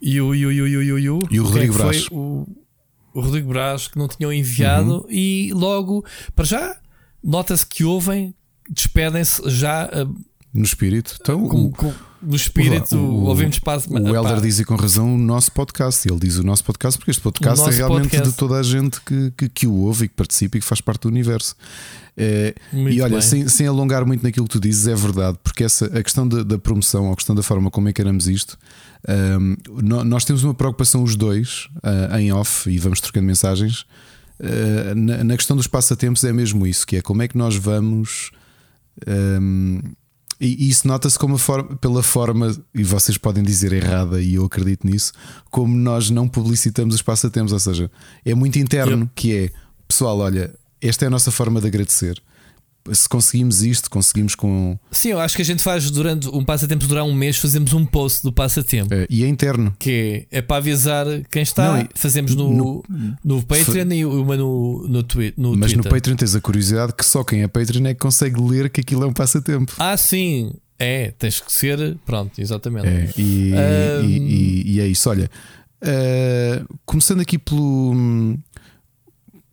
e 0.00 0.20
o, 0.20 0.34
e 0.34 0.46
o, 0.46 0.52
e 0.52 0.62
o, 0.62 0.66
e 0.68 0.76
o, 0.76 0.98
e 0.98 1.10
o, 1.10 1.18
e 1.30 1.40
o 1.40 1.44
Rodrigo 1.44 1.74
é 1.74 1.76
Brás. 1.76 2.06
O, 2.10 2.46
o, 3.14 3.20
Rodrigo 3.20 3.48
Brás 3.48 3.88
que 3.88 3.98
não 3.98 4.08
tinham 4.08 4.32
enviado 4.32 5.02
uhum. 5.02 5.10
e 5.10 5.50
logo, 5.52 6.04
para 6.34 6.44
já, 6.44 6.76
nota-se 7.22 7.66
que 7.66 7.84
ouvem, 7.84 8.34
despedem-se 8.70 9.48
já. 9.50 9.86
Uh, 9.86 10.14
no 10.52 10.64
espírito. 10.64 11.16
Então, 11.20 11.46
com, 11.46 11.70
com, 11.70 11.92
no 12.22 12.34
espírito, 12.34 12.96
o, 12.96 13.24
ouvimos 13.24 13.58
para 13.58 13.80
O 13.88 14.14
Helder 14.14 14.40
diz 14.40 14.58
e 14.58 14.64
com 14.64 14.74
razão 14.74 15.14
o 15.14 15.18
nosso 15.18 15.52
podcast. 15.52 16.08
Ele 16.08 16.18
diz 16.18 16.36
o 16.36 16.42
nosso 16.42 16.64
podcast 16.64 16.98
porque 16.98 17.10
este 17.10 17.22
podcast 17.22 17.68
é 17.68 17.72
realmente 17.72 18.10
podcast. 18.10 18.30
de 18.30 18.36
toda 18.36 18.56
a 18.56 18.62
gente 18.62 19.00
que, 19.00 19.30
que, 19.36 19.48
que, 19.48 19.66
o 19.66 19.74
ouve 19.74 20.06
e 20.06 20.08
que 20.08 20.14
participa 20.14 20.56
e 20.56 20.60
que 20.60 20.66
faz 20.66 20.80
parte 20.80 21.02
do 21.02 21.08
universo. 21.08 21.54
É, 22.20 22.52
e 22.72 23.00
olha, 23.00 23.22
sem, 23.22 23.46
sem, 23.46 23.68
alongar 23.68 24.04
muito 24.04 24.24
naquilo 24.24 24.44
que 24.46 24.52
tu 24.52 24.60
dizes, 24.60 24.88
é 24.88 24.94
verdade, 24.94 25.38
porque 25.40 25.62
essa, 25.62 25.86
a 25.86 26.02
questão 26.02 26.26
da, 26.26 26.42
da 26.42 26.58
promoção, 26.58 27.12
a 27.12 27.14
questão 27.14 27.32
da 27.32 27.44
forma 27.44 27.70
como 27.70 27.88
encaramos 27.88 28.26
isto, 28.26 28.58
um, 29.38 29.56
nós 30.04 30.24
temos 30.24 30.42
uma 30.42 30.52
preocupação, 30.52 31.04
os 31.04 31.14
dois, 31.14 31.68
uh, 31.76 32.16
em 32.18 32.32
off, 32.32 32.68
e 32.68 32.76
vamos 32.76 33.00
trocando 33.00 33.24
mensagens. 33.24 33.82
Uh, 34.40 34.96
na, 34.96 35.22
na, 35.22 35.36
questão 35.36 35.56
dos 35.56 35.68
passatempos, 35.68 36.24
é 36.24 36.32
mesmo 36.32 36.66
isso: 36.66 36.84
que 36.84 36.96
é 36.96 37.02
como 37.02 37.22
é 37.22 37.28
que 37.28 37.38
nós 37.38 37.54
vamos 37.54 38.32
um, 39.06 39.80
E 40.40 40.68
isso 40.68 40.86
nota-se 40.86 41.18
como 41.18 41.38
forma, 41.38 41.76
pela 41.76 42.02
forma, 42.02 42.56
e 42.74 42.82
vocês 42.82 43.16
podem 43.16 43.44
dizer 43.44 43.72
errada, 43.72 44.20
e 44.20 44.34
eu 44.34 44.44
acredito 44.44 44.86
nisso, 44.86 45.12
como 45.50 45.74
nós 45.76 46.10
não 46.10 46.28
publicitamos 46.28 46.96
os 46.96 47.02
passatempos. 47.02 47.52
Ou 47.52 47.58
seja, 47.58 47.90
é 48.24 48.34
muito 48.34 48.58
interno 48.58 49.02
yep. 49.02 49.12
que 49.14 49.36
é 49.36 49.50
pessoal, 49.86 50.18
olha, 50.18 50.54
esta 50.80 51.04
é 51.04 51.08
a 51.08 51.10
nossa 51.10 51.30
forma 51.30 51.60
de 51.60 51.66
agradecer 51.66 52.22
se 52.92 53.08
conseguimos 53.08 53.62
isto, 53.62 53.90
conseguimos 53.90 54.34
com. 54.34 54.78
Sim, 54.90 55.10
eu 55.10 55.20
acho 55.20 55.36
que 55.36 55.42
a 55.42 55.44
gente 55.44 55.62
faz 55.62 55.90
durante 55.90 56.28
um 56.28 56.44
passatempo 56.44 56.86
durar 56.86 57.04
um 57.04 57.14
mês, 57.14 57.36
fazemos 57.36 57.72
um 57.72 57.84
post 57.84 58.22
do 58.22 58.32
passatempo. 58.32 58.92
É, 58.92 59.06
e 59.10 59.24
é 59.24 59.28
interno. 59.28 59.74
Que 59.78 60.26
é, 60.30 60.40
para 60.40 60.56
avisar 60.56 61.06
quem 61.30 61.42
está. 61.42 61.78
Não, 61.78 61.88
fazemos 61.94 62.34
no, 62.34 62.52
no, 62.52 62.84
no 63.24 63.42
Patreon 63.42 63.92
e 63.92 64.04
uma 64.04 64.36
no, 64.36 64.86
no, 64.88 65.02
twi 65.02 65.34
no 65.36 65.50
Mas 65.50 65.72
Twitter. 65.72 65.76
no 65.78 65.84
Patreon 65.84 66.16
tens 66.16 66.34
a 66.34 66.40
curiosidade 66.40 66.92
que 66.94 67.04
só 67.04 67.22
quem 67.24 67.42
é 67.42 67.48
Patreon 67.48 67.86
é 67.86 67.94
que 67.94 68.00
consegue 68.00 68.40
ler 68.40 68.70
que 68.70 68.80
aquilo 68.80 69.04
é 69.04 69.06
um 69.06 69.12
passatempo. 69.12 69.72
Ah, 69.78 69.96
sim. 69.96 70.52
É, 70.78 71.12
tens 71.18 71.40
que 71.40 71.52
ser. 71.52 71.96
Pronto, 72.06 72.40
exatamente. 72.40 72.86
É, 72.86 73.12
e, 73.16 73.52
um... 73.52 74.04
e, 74.04 74.18
e, 74.18 74.72
e, 74.76 74.80
é 74.80 74.86
isso. 74.86 75.10
Olha, 75.10 75.28
uh, 75.82 76.78
começando 76.86 77.20
aqui 77.20 77.36
pelo 77.36 78.38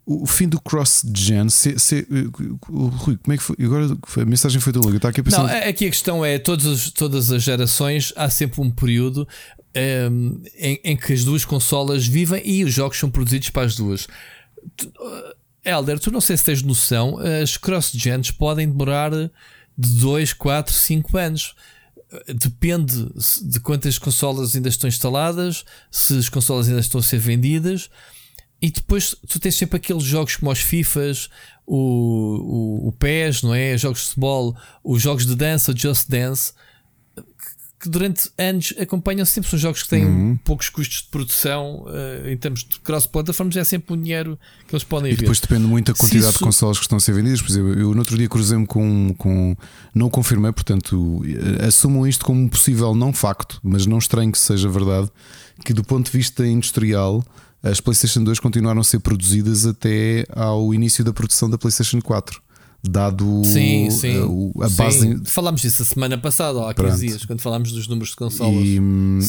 o 0.06 0.28
fim 0.28 0.48
do 0.48 0.62
cross-gen, 0.62 1.48
o 2.70 2.86
Rui, 2.88 3.18
como 3.18 3.34
é 3.34 3.38
que 3.38 3.44
foi? 3.44 3.56
Agora 3.60 3.98
a 4.18 4.26
mensagem 4.26 4.62
foi 4.62 4.72
tão 4.72 4.82
longa, 4.82 4.98
está 4.98 5.10
aqui 5.10 5.22
a 5.22 5.24
pensar. 5.24 5.44
Não, 5.44 5.70
aqui 5.70 5.88
a 5.88 5.90
questão 5.90 6.24
é: 6.24 6.38
todas, 6.38 6.92
todas 6.92 7.32
as 7.32 7.42
gerações 7.42 8.14
há 8.16 8.30
sempre 8.30 8.62
um 8.62 8.70
período 8.70 9.28
um, 9.76 9.80
ehm, 9.80 10.42
em, 10.58 10.80
em, 10.84 10.98
que 10.98 11.12
as 11.12 11.24
duas 11.24 11.44
consolas 11.44 12.06
vivem 12.06 12.42
e 12.46 12.64
os 12.64 12.74
jogos 12.74 13.00
são 13.00 13.10
produzidos 13.10 13.50
para 13.50 13.66
as 13.66 13.76
duas. 13.76 14.06
Uh, 14.06 15.36
Elder, 15.64 16.00
tu 16.00 16.12
não 16.12 16.22
sei 16.22 16.38
se 16.38 16.44
tens 16.44 16.62
noção, 16.62 17.18
as 17.42 17.58
cross-gens 17.58 18.32
podem 18.32 18.70
demorar 18.70 19.10
de 19.10 19.30
2, 19.76 20.34
4, 20.34 20.72
5 20.72 21.18
anos 21.18 21.56
depende 22.28 23.08
de 23.44 23.60
quantas 23.60 23.98
consolas 23.98 24.56
ainda 24.56 24.70
estão 24.70 24.88
instaladas, 24.88 25.66
se 25.92 26.18
as 26.18 26.30
consolas 26.30 26.68
ainda 26.68 26.80
estão 26.80 27.00
a 27.00 27.04
ser 27.04 27.18
vendidas. 27.18 27.90
E 28.66 28.72
depois 28.72 29.16
tu 29.30 29.40
tens 29.40 29.56
sempre 29.56 29.78
aqueles 29.78 30.02
jogos 30.02 30.38
como 30.38 30.52
os 30.52 30.60
FIFAs, 30.60 31.30
o, 31.68 31.78
o, 31.78 32.88
o 32.88 32.92
PES, 32.94 33.44
não 33.44 33.54
é? 33.54 33.78
Jogos 33.78 34.00
de 34.00 34.08
futebol, 34.08 34.58
os 34.84 35.04
jogos 35.04 35.24
de 35.28 35.36
dança, 35.36 35.72
Just 35.78 36.10
Dance, 36.10 36.52
que 37.80 37.88
durante 37.88 38.28
anos 38.40 38.74
acompanham 38.80 39.24
sempre. 39.24 39.52
São 39.52 39.60
jogos 39.60 39.84
que 39.84 39.90
têm 39.90 40.04
uhum. 40.04 40.40
poucos 40.44 40.70
custos 40.70 41.04
de 41.04 41.10
produção 41.10 41.86
uh, 41.86 42.28
em 42.28 42.36
termos 42.36 42.64
de 42.64 42.80
cross-platforms, 42.80 43.56
é 43.56 43.64
sempre 43.64 43.94
o 43.94 43.98
dinheiro 43.98 44.40
que 44.68 44.74
eles 44.74 44.84
podem 44.84 45.14
E 45.14 45.16
depois 45.16 45.40
depende 45.40 45.68
muito 45.68 45.94
da 45.94 46.00
quantidade 46.00 46.30
isso... 46.30 46.40
de 46.40 46.44
consoles 46.44 46.80
que 46.80 46.86
estão 46.86 46.98
a 46.98 47.00
ser 47.00 47.14
vendidas. 47.14 47.44
Por 47.44 47.52
exemplo, 47.52 47.74
eu 47.74 47.92
no 47.92 48.00
outro 48.00 48.18
dia 48.18 48.28
cruzei-me 48.28 48.66
com, 48.66 49.14
com. 49.16 49.56
Não 49.94 50.10
confirmei, 50.10 50.52
portanto, 50.52 51.22
eh, 51.24 51.68
assumam 51.68 52.08
isto 52.08 52.26
como 52.26 52.42
um 52.42 52.48
possível 52.48 52.96
não 52.96 53.14
facto, 53.14 53.60
mas 53.62 53.86
não 53.86 54.00
estranho 54.00 54.32
que 54.32 54.40
seja 54.40 54.68
verdade, 54.68 55.08
que 55.64 55.72
do 55.72 55.84
ponto 55.84 56.10
de 56.12 56.18
vista 56.18 56.48
industrial 56.48 57.24
as 57.66 57.82
PlayStation 57.82 58.24
2 58.24 58.40
continuaram 58.40 58.80
a 58.80 58.84
ser 58.84 59.00
produzidas 59.00 59.66
até 59.66 60.26
ao 60.36 60.72
início 60.74 61.04
da 61.04 61.12
produção 61.12 61.50
da 61.50 61.58
PlayStation 61.58 62.00
4. 62.00 62.40
Dado 62.88 63.42
sim, 63.44 63.90
sim, 63.90 64.16
a, 64.62 64.66
a 64.66 64.70
base. 64.70 65.00
Sim. 65.00 65.26
Falámos 65.26 65.62
disso 65.62 65.82
a 65.82 65.86
semana 65.86 66.20
passada, 66.20 66.60
ou 66.60 66.70
há 66.70 66.74
15 66.76 67.08
dias, 67.08 67.26
quando 67.26 67.42
falámos 67.42 67.72
dos 67.72 67.88
números 67.88 68.10
de 68.10 68.16
consolas. 68.16 68.64
E, 68.64 68.80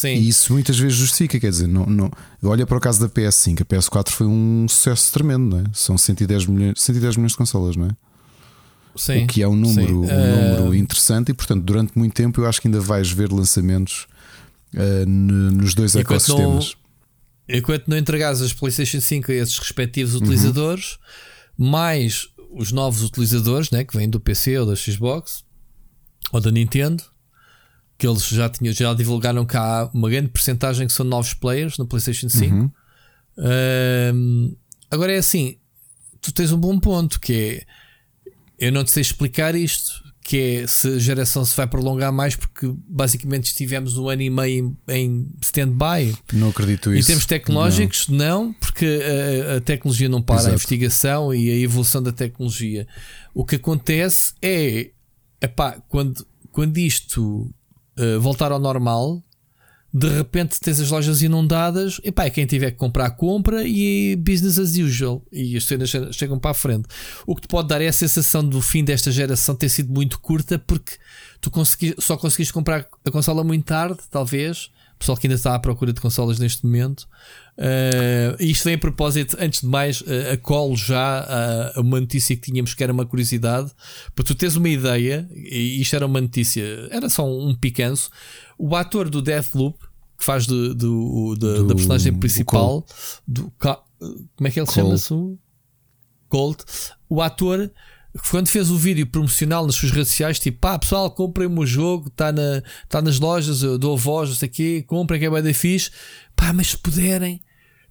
e, 0.09 0.29
isso 0.29 0.53
muitas 0.53 0.79
vezes 0.79 0.99
justifica, 0.99 1.41
quer 1.41 1.49
dizer, 1.49 1.67
não, 1.67 1.87
não, 1.87 2.11
olha 2.45 2.67
para 2.67 2.77
o 2.77 2.81
caso 2.81 3.01
da 3.01 3.09
PS5, 3.09 3.63
a 3.63 3.65
PS4 3.65 4.11
foi 4.11 4.27
um 4.27 4.67
sucesso 4.69 5.11
tremendo, 5.11 5.57
não 5.57 5.61
é? 5.61 5.65
São 5.73 5.97
110 5.97 6.45
milhões, 6.45 6.75
110 6.77 7.17
milhões 7.17 7.33
de 7.33 7.39
consolas, 7.39 7.77
não 7.77 7.87
é? 7.87 7.91
Sim, 8.95 9.25
o 9.25 9.27
que 9.27 9.43
é 9.43 9.49
um 9.49 9.57
número, 9.57 10.01
um 10.01 10.07
número 10.07 10.69
uh... 10.69 10.75
interessante 10.75 11.31
e, 11.31 11.35
portanto, 11.35 11.63
durante 11.63 11.97
muito 11.97 12.13
tempo 12.13 12.43
eu 12.43 12.47
acho 12.47 12.61
que 12.61 12.69
ainda 12.69 12.81
vais 12.81 13.11
ver 13.11 13.33
lançamentos 13.33 14.07
uh, 14.75 15.07
nos 15.09 15.75
dois 15.75 15.95
e 15.95 16.01
ecossistemas. 16.01 16.77
Enquanto 17.49 17.89
não 17.89 17.97
entregares 17.97 18.41
as 18.41 18.53
PlayStation 18.53 19.01
5 19.01 19.31
a 19.31 19.35
esses 19.35 19.59
respectivos 19.59 20.15
uhum. 20.15 20.21
utilizadores, 20.21 20.99
uhum. 21.59 21.69
mais 21.71 22.29
os 22.51 22.73
novos 22.73 23.03
utilizadores 23.03 23.71
né, 23.71 23.85
que 23.85 23.97
vêm 23.97 24.09
do 24.09 24.19
PC 24.19 24.59
ou 24.59 24.67
da 24.67 24.75
Xbox 24.75 25.45
ou 26.33 26.41
da 26.41 26.51
Nintendo, 26.51 27.05
que 27.99 28.07
eles 28.07 28.27
já, 28.27 28.49
tinham, 28.49 28.73
já 28.73 28.93
divulgaram 28.95 29.45
cá 29.45 29.91
uma 29.95 30.11
grande 30.11 30.29
porcentagem 30.29 30.87
que 30.87 30.93
são 30.93 31.07
novos 31.07 31.35
players 31.35 31.79
no 31.79 31.87
PlayStation 31.87 32.29
5. 32.29 32.55
Uhum. 32.55 32.71
Um, 33.39 34.57
agora 34.91 35.13
é 35.13 35.19
assim: 35.19 35.57
tu 36.21 36.33
tens 36.33 36.53
um 36.53 36.59
bom 36.59 36.79
ponto 36.79 37.21
que 37.21 37.63
é 37.63 37.67
eu 38.59 38.73
não 38.73 38.85
te 38.85 38.91
sei 38.91 39.03
explicar 39.03 39.55
isto 39.55 40.03
que 40.27 40.41
é 40.41 40.67
se 40.67 40.89
a 40.89 40.99
geração 40.99 41.45
se 41.45 41.57
vai 41.57 41.69
prolongar 41.69 42.13
mais, 42.13 42.35
porque 42.35 42.69
basicamente 42.89 43.45
estivemos 43.45 43.97
um 43.97 44.09
ano 44.09 44.23
e 44.23 44.29
meio 44.29 44.77
em 44.89 45.31
stand-by. 45.41 46.17
Não 46.33 46.49
acredito 46.49 46.93
isso. 46.93 47.07
Em 47.07 47.07
termos 47.07 47.27
tecnológicos, 47.27 48.09
não, 48.09 48.47
não 48.47 48.53
porque 48.55 49.01
a, 49.49 49.59
a, 49.59 49.61
tecnologia 49.61 50.09
não 50.09 50.21
para, 50.21 50.35
Exato. 50.35 50.51
a 50.51 50.55
investigação 50.55 51.33
e 51.33 51.49
a 51.49 51.55
evolução 51.55 52.03
da 52.03 52.11
tecnologia. 52.11 52.89
O 53.33 53.45
que 53.45 53.55
acontece 53.55 54.35
é, 54.43 54.91
epá, 55.41 55.81
quando, 55.89 56.27
quando 56.51 56.77
isto 56.77 57.49
uh, 57.97 58.21
voltar 58.21 58.51
ao 58.51 58.59
normal, 58.59 59.23
de 59.99 60.09
repente 60.09 60.61
tens 60.61 60.79
as 60.79 60.91
lojas 60.91 61.23
inundadas, 61.23 61.99
e 62.05 62.13
pá, 62.13 62.29
quem 62.29 62.45
tiver 62.45 62.71
que 62.71 62.77
comprar, 62.77 63.11
compra 63.13 63.67
e 63.67 64.15
business 64.17 64.59
as 64.59 64.77
usual. 64.77 65.23
E 65.33 65.57
as 65.57 65.65
cenas 65.65 65.91
chegam 66.13 66.39
para 66.39 66.51
a 66.51 66.55
frente. 66.55 66.87
O 67.27 67.35
que 67.35 67.41
te 67.41 67.49
pode 67.49 67.69
dar 67.69 67.81
é 67.81 67.89
a 67.89 67.93
sensação 67.93 68.47
do 68.47 68.61
fim 68.61 68.85
desta 68.85 69.11
geração 69.11 69.55
ter 69.55 69.71
sido 69.71 69.91
muito 69.91 70.21
curta, 70.21 70.59
porque 70.59 70.93
tu 71.41 71.51
consegui, 71.51 71.95
só 71.99 72.15
conseguiste 72.15 72.53
comprar 72.53 72.87
a 73.07 73.11
consola 73.11 73.43
muito 73.43 73.65
tarde, 73.65 73.99
talvez. 74.11 74.69
O 74.97 74.99
pessoal 74.99 75.17
que 75.17 75.27
ainda 75.27 75.35
está 75.35 75.55
à 75.55 75.59
procura 75.59 75.95
de 75.95 76.01
consolas 76.01 76.39
neste 76.39 76.65
momento. 76.65 77.07
Uh, 77.57 78.37
isto 78.39 78.65
vem 78.65 78.75
a 78.75 78.79
propósito, 78.79 79.37
antes 79.41 79.63
de 79.63 79.67
mais, 79.67 80.03
uh, 80.03 80.33
a 80.33 80.37
colo 80.37 80.77
já 80.77 81.73
uh, 81.75 81.81
uma 81.81 82.01
notícia 82.01 82.37
que 82.37 82.43
tínhamos 82.51 82.75
que 82.75 82.83
era 82.83 82.93
uma 82.93 83.07
curiosidade, 83.07 83.71
para 84.15 84.25
tu 84.25 84.35
teres 84.35 84.57
uma 84.57 84.69
ideia, 84.69 85.29
e 85.35 85.81
isto 85.81 85.97
era 85.97 86.07
uma 86.07 86.21
notícia, 86.21 86.65
era 86.91 87.09
só 87.09 87.27
um, 87.27 87.49
um 87.49 87.55
picanço. 87.55 88.11
O 88.59 88.75
ator 88.75 89.11
do 89.11 89.21
Deathloop, 89.21 89.79
que 90.17 90.25
faz 90.25 90.47
de, 90.47 90.75
de, 90.75 90.87
de, 91.39 91.67
da 91.67 91.75
personagem 91.75 92.13
principal, 92.15 92.85
do, 93.27 93.53
como 93.59 94.49
é 94.49 94.51
que 94.51 94.61
ele 94.61 94.71
chama-se? 94.71 95.15
Colt. 96.29 96.65
O 97.09 97.23
ator, 97.23 97.71
quando 98.31 98.49
fez 98.49 98.71
o 98.71 98.77
vídeo 98.77 99.07
promocional 99.07 99.67
nas 99.67 99.77
suas 99.77 99.93
redes 99.93 100.09
sociais, 100.09 100.39
tipo, 100.39 100.59
pá, 100.59 100.79
pessoal, 100.79 101.11
comprem 101.11 101.47
o 101.47 101.51
meu 101.51 101.67
jogo, 101.67 102.09
está 102.09 102.33
na, 102.33 102.63
tá 102.89 103.01
nas 103.01 103.19
lojas, 103.19 103.63
eu 103.63 103.79
dou 103.79 103.97
voz, 103.97 104.29
não 104.31 104.37
sei 104.37 104.49
o 104.49 104.53
quê, 104.53 104.85
comprem 104.87 105.21
que 105.21 105.27
é 105.27 105.31
bem 105.31 105.43
da 105.43 105.55
fixe. 105.55 105.91
Pá, 106.35 106.53
mas 106.53 106.69
se 106.69 106.79
puderem, 106.79 107.41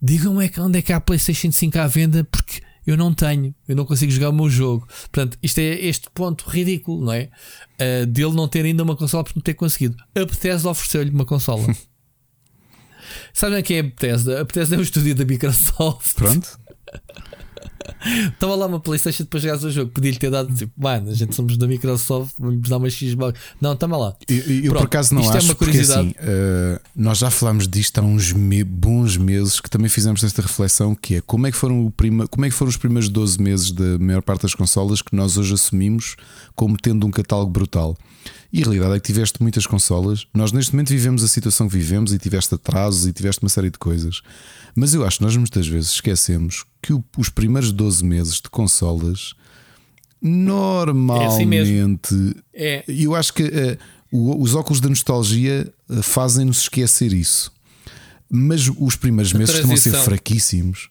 digam 0.02 0.40
é 0.42 0.52
onde 0.60 0.80
é 0.80 0.82
que 0.82 0.92
há 0.92 0.98
a 0.98 1.02
PlayStation 1.02 1.52
5 1.52 1.80
à 1.80 1.88
venda, 1.88 2.24
porque 2.26 2.62
eu 2.86 2.96
não 2.96 3.14
tenho, 3.14 3.54
eu 3.68 3.76
não 3.76 3.86
consigo 3.86 4.12
jogar 4.12 4.30
o 4.30 4.34
meu 4.34 4.50
jogo. 4.50 4.88
Portanto, 5.12 5.38
isto 5.42 5.60
é 5.60 5.74
este 5.86 6.10
ponto 6.14 6.48
ridículo, 6.48 7.06
não 7.06 7.14
é? 7.14 7.30
Uh, 7.80 8.06
dele 8.06 8.34
não 8.34 8.48
ter 8.48 8.64
ainda 8.64 8.84
uma 8.84 8.96
consola 8.96 9.24
por 9.24 9.36
não 9.36 9.42
ter 9.42 9.56
conseguido. 9.56 9.96
A 10.14 10.20
Bethesda 10.20 10.70
ofereceu-lhe 10.70 11.10
uma 11.10 11.26
consola. 11.26 11.66
Sabem 13.34 13.64
quem 13.64 13.78
é 13.78 13.80
a 13.80 13.84
Bethesda? 13.84 14.42
A 14.42 14.44
Bethesda 14.44 14.76
é 14.76 14.80
o 14.80 14.82
estúdio 14.82 15.16
da 15.16 15.26
Microsoft. 15.26 16.16
Pronto. 16.16 16.60
Estava 18.06 18.56
lá 18.56 18.68
uma 18.68 18.80
Playstation 18.80 19.24
depois 19.24 19.42
jogares 19.42 19.64
o 19.64 19.72
jogo. 19.72 19.92
Podia-lhe 19.92 20.18
ter 20.18 20.30
dado 20.30 20.54
tipo, 20.54 20.72
mano, 20.78 21.10
a 21.10 21.14
gente 21.14 21.36
somos 21.36 21.58
da 21.58 21.68
Microsoft, 21.68 22.34
vamos 22.38 22.70
dar 22.70 22.78
uma 22.78 22.90
Xbox. 22.90 23.40
Não, 23.60 23.74
estava 23.74 23.98
lá. 23.98 24.16
Eu, 24.28 24.64
eu 24.64 24.74
por 24.74 24.84
acaso 24.84 25.14
não 25.14 25.22
Isto 25.22 25.38
acho, 25.38 25.48
é 25.48 25.50
uma 25.50 25.56
curiosidade. 25.56 26.14
Porque, 26.14 26.22
assim, 26.22 26.76
uh, 26.76 26.80
nós 26.96 27.18
já 27.18 27.32
falámos 27.32 27.68
disto 27.68 27.98
há 28.00 28.02
uns 28.02 28.32
me 28.32 28.64
bons 28.64 29.18
meses 29.18 29.60
que 29.60 29.70
também 29.70 29.90
fizemos 29.90 30.24
esta 30.24 30.42
reflexão 30.42 30.94
que 30.94 31.16
é 31.16 31.22
como 31.22 31.48
é 31.48 31.52
que 31.52 31.58
foram, 31.58 31.86
o 31.86 31.92
prima, 31.92 32.28
como 32.28 32.46
é 32.46 32.50
que 32.50 32.56
foram 32.56 32.70
os 32.70 32.78
primeiros 32.78 33.10
12 33.10 33.42
meses 33.42 33.72
da 33.72 33.98
maior 33.98 34.22
parte 34.22 34.44
das 34.44 34.54
consolas 34.54 35.02
que 35.02 35.16
nós 35.16 35.38
hoje 35.38 35.54
assumimos 35.54 36.16
como 36.56 36.78
tendo 36.78 37.06
um 37.06 37.12
catálogo 37.12 37.52
brutal. 37.52 37.98
E 38.56 38.62
a 38.62 38.64
realidade 38.64 38.96
é 38.96 39.00
que 39.02 39.08
tiveste 39.08 39.42
muitas 39.42 39.68
consolas. 39.68 40.26
Nós 40.34 40.54
neste 40.54 40.72
momento 40.72 40.88
vivemos 40.88 41.22
a 41.26 41.28
situação 41.28 41.68
que 41.68 41.76
vivemos 41.76 42.14
e 42.14 42.18
tiveste 42.18 42.56
atrasos 42.56 43.06
e 43.06 43.12
tiveste 43.12 43.44
uma 43.44 43.50
série 43.50 43.70
de 43.70 43.78
coisas. 43.78 44.22
Mas 44.74 44.94
eu 44.94 45.06
acho 45.06 45.18
que 45.18 45.26
nós 45.26 45.36
muitas 45.36 45.68
vezes 45.68 45.92
esquecemos 45.92 46.64
que 46.82 46.94
o, 46.94 47.04
os 47.18 47.28
primeiros 47.28 47.74
12 47.74 48.06
meses 48.06 48.36
de 48.36 48.50
consolas 48.50 49.34
normalmente. 50.22 51.26
É 51.26 51.28
assim 51.36 51.46
é. 52.54 52.86
Eu 52.88 53.14
acho 53.14 53.34
que 53.34 53.44
uh, 53.44 54.42
os 54.42 54.56
óculos 54.56 54.80
da 54.80 54.88
nostalgia 54.88 55.70
uh, 55.90 56.02
fazem-nos 56.02 56.60
esquecer 56.60 57.12
isso. 57.12 57.52
Mas 58.32 58.72
os 58.80 58.96
primeiros 58.96 59.34
meses 59.34 59.54
estão 59.54 59.74
a 59.74 59.78
ser 59.78 59.92
fraquíssimos. 59.96 60.90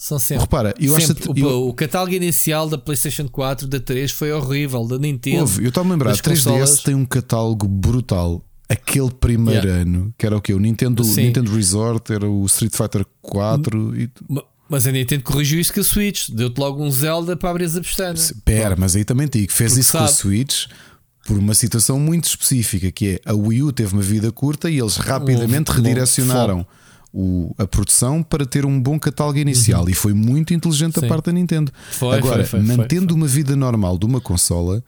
São 0.00 0.18
sempre. 0.18 0.44
Repara, 0.44 0.74
eu 0.80 0.98
sempre. 0.98 1.30
acho 1.30 1.46
o, 1.46 1.68
o, 1.68 1.74
catálogo 1.74 2.14
inicial 2.14 2.66
da 2.66 2.78
PlayStation 2.78 3.28
4, 3.28 3.68
da 3.68 3.78
3 3.78 4.10
foi 4.10 4.32
horrível, 4.32 4.86
da 4.86 4.98
Nintendo. 4.98 5.40
Houve, 5.40 5.62
eu 5.62 5.68
estou 5.68 5.84
a 5.84 5.86
lembrar, 5.86 6.12
a 6.12 6.14
3DS 6.14 6.44
consolas... 6.44 6.82
tem 6.82 6.94
um 6.94 7.04
catálogo 7.04 7.68
brutal. 7.68 8.42
Aquele 8.66 9.10
primeiro 9.10 9.66
yeah. 9.66 9.82
ano, 9.82 10.14
que 10.16 10.24
era 10.24 10.34
o 10.34 10.40
que? 10.40 10.54
O 10.54 10.58
Nintendo, 10.58 11.02
Nintendo 11.02 11.54
Resort, 11.54 12.10
era 12.14 12.26
o 12.26 12.46
Street 12.46 12.74
Fighter 12.74 13.04
4 13.20 14.00
e. 14.00 14.10
Mas 14.70 14.86
a 14.86 14.92
Nintendo 14.92 15.22
corrigiu 15.22 15.60
isso 15.60 15.74
com 15.74 15.80
a 15.80 15.84
Switch, 15.84 16.30
deu-te 16.30 16.58
logo 16.58 16.82
um 16.82 16.90
Zelda 16.90 17.36
para 17.36 17.50
abrir 17.50 17.66
a 17.66 17.80
pestana. 17.80 18.14
Espera, 18.14 18.76
mas 18.78 18.96
aí 18.96 19.04
também 19.04 19.28
digo, 19.30 19.52
fez 19.52 19.72
Porque 19.72 19.80
isso 19.80 19.90
sabe. 19.90 20.04
com 20.06 20.10
a 20.10 20.14
Switch 20.14 20.66
por 21.26 21.36
uma 21.36 21.52
situação 21.52 22.00
muito 22.00 22.24
específica, 22.24 22.90
que 22.90 23.06
é 23.08 23.20
a 23.30 23.34
Wii 23.34 23.64
U 23.64 23.72
teve 23.72 23.92
uma 23.92 24.02
vida 24.02 24.32
curta 24.32 24.70
e 24.70 24.78
eles 24.78 24.96
rapidamente 24.96 25.70
Houve- 25.70 25.82
redirecionaram 25.82 26.66
o- 27.12 27.54
a 27.58 27.66
produção 27.66 28.22
para 28.22 28.46
ter 28.46 28.64
um 28.64 28.80
bom 28.80 28.98
catálogo 28.98 29.38
inicial 29.38 29.88
e 29.88 29.94
foi 29.94 30.12
muito 30.12 30.54
inteligente 30.54 30.96
Uhum. 30.96 31.00
Sim. 31.02 31.08
da 31.08 31.14
parte 31.14 31.26
da 31.26 31.32
Nintendo. 31.32 31.72
Foi, 31.92 32.16
Agora, 32.18 32.44
foi, 32.46 32.60
foi, 32.60 32.76
mantendo 32.76 33.14
uma 33.14 33.26
vida 33.26 33.56
normal 33.56 33.98
de 33.98 34.06
uma 34.06 34.20
consola, 34.20 34.82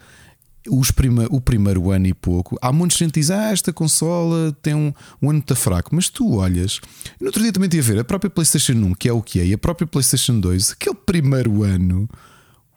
os 0.68 0.92
prima- 0.92 1.26
o 1.30 1.40
primeiro 1.40 1.90
ano 1.90 2.06
e 2.06 2.14
pouco, 2.14 2.56
há 2.62 2.72
muita 2.72 2.96
gente 2.96 3.12
que 3.12 3.18
diz: 3.20 3.30
Ah, 3.32 3.50
esta 3.50 3.72
consola 3.72 4.56
tem 4.62 4.72
um, 4.74 4.92
um 5.20 5.30
ano 5.30 5.38
muito 5.38 5.56
fraco, 5.56 5.90
mas 5.92 6.08
tu 6.08 6.36
olhas. 6.36 6.78
No 7.20 7.26
outro 7.26 7.42
dia 7.42 7.52
também 7.52 7.68
tinha 7.68 7.82
a 7.82 7.86
ver 7.86 7.98
a 7.98 8.04
própria 8.04 8.30
PlayStation 8.30 8.74
1, 8.74 8.94
que 8.94 9.08
é 9.08 9.12
o 9.12 9.20
que 9.20 9.40
é, 9.40 9.46
e 9.46 9.52
a 9.52 9.58
própria 9.58 9.86
PlayStation 9.88 10.38
2, 10.38 10.70
aquele 10.70 10.94
primeiro 10.94 11.64
ano, 11.64 12.08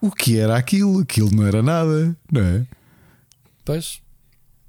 o 0.02 0.10
que 0.10 0.38
era 0.40 0.58
aquilo? 0.58 1.00
Aquilo 1.02 1.30
não 1.32 1.46
era 1.46 1.62
nada, 1.62 2.18
não 2.32 2.42
é? 2.42 2.66
Pois. 3.64 4.00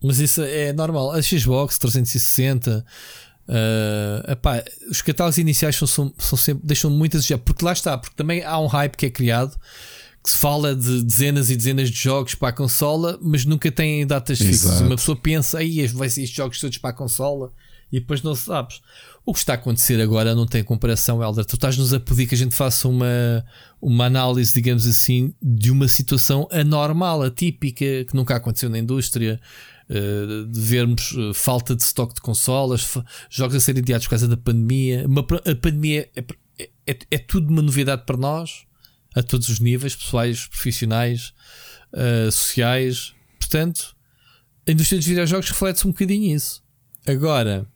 Mas 0.03 0.19
isso 0.19 0.43
é 0.43 0.73
normal. 0.75 1.13
A 1.13 1.23
Xbox 1.23 1.79
360. 1.79 2.85
Eh, 3.49 4.33
epá, 4.33 4.63
os 4.91 5.03
catálogos 5.03 5.39
iniciais 5.39 5.77
são, 5.77 5.87
são, 5.87 6.13
são 6.19 6.39
sempre, 6.39 6.67
deixam 6.67 6.91
muito 6.91 7.17
a 7.17 7.21
desejar, 7.21 7.39
porque 7.39 7.65
lá 7.65 7.73
está, 7.73 7.97
porque 7.97 8.17
também 8.17 8.43
há 8.43 8.59
um 8.59 8.67
hype 8.67 8.97
que 8.97 9.07
é 9.07 9.11
criado 9.11 9.57
que 10.27 10.31
se 10.31 10.39
fala 10.39 10.75
de 10.75 11.03
dezenas 11.05 11.51
e 11.51 11.57
dezenas 11.57 11.89
de 11.89 11.97
jogos 11.97 12.35
para 12.35 12.49
a 12.49 12.53
consola, 12.53 13.17
mas 13.23 13.45
nunca 13.45 13.71
tem 13.71 14.05
datas 14.05 14.39
fixas. 14.39 14.65
Exato. 14.73 14.85
Uma 14.85 14.97
pessoa 14.97 15.17
pensa, 15.17 15.59
aí 15.59 15.87
vai 15.87 16.09
ser 16.09 16.23
estes 16.23 16.37
jogos 16.37 16.59
todos 16.59 16.79
para 16.79 16.91
a 16.91 16.93
consola 16.93 17.53
e 17.93 18.01
depois 18.01 18.23
não 18.23 18.35
sabes. 18.35 18.81
O 19.25 19.33
que 19.33 19.39
está 19.39 19.53
a 19.53 19.55
acontecer 19.55 20.01
agora 20.01 20.35
não 20.35 20.45
tem 20.45 20.65
comparação, 20.65 21.23
Helder. 21.23 21.45
Tu 21.45 21.55
estás-nos 21.55 21.95
a 21.95 22.01
pedir 22.01 22.27
que 22.27 22.35
a 22.35 22.39
gente 22.39 22.57
faça 22.57 22.89
uma, 22.89 23.45
uma 23.81 24.07
análise, 24.07 24.53
digamos 24.53 24.85
assim, 24.85 25.33
de 25.41 25.71
uma 25.71 25.87
situação 25.87 26.49
anormal, 26.51 27.23
atípica, 27.23 28.05
que 28.05 28.15
nunca 28.15 28.35
aconteceu 28.35 28.69
na 28.69 28.81
indústria. 28.81 29.41
Eh, 29.89 30.45
de 30.49 30.61
vermos 30.61 31.15
eh, 31.17 31.33
falta 31.33 31.77
de 31.77 31.83
estoque 31.83 32.15
de 32.15 32.21
consolas, 32.21 32.97
jogos 33.31 33.55
a 33.55 33.61
serem 33.61 33.81
adiados 33.81 34.07
por 34.07 34.11
causa 34.11 34.27
da 34.27 34.37
pandemia. 34.37 35.07
Uma 35.07 35.21
a 35.21 35.55
pandemia 35.55 36.11
é, 36.17 36.25
é, 36.59 36.71
é, 36.87 36.99
é 37.11 37.19
tudo 37.19 37.49
uma 37.51 37.63
novidade 37.63 38.05
para 38.05 38.17
nós, 38.17 38.67
a 39.15 39.23
todos 39.23 39.49
os 39.49 39.61
níveis, 39.61 39.95
pessoais, 39.95 40.47
profissionais, 40.47 41.33
eh, 41.93 42.31
sociais. 42.31 43.15
Portanto, 43.39 43.97
a 44.67 44.73
indústria 44.73 44.99
dos 44.99 45.07
videojogos 45.07 45.49
reflete-se 45.51 45.87
um 45.87 45.93
bocadinho 45.93 46.35
isso. 46.35 46.65
Agora, 47.07 47.67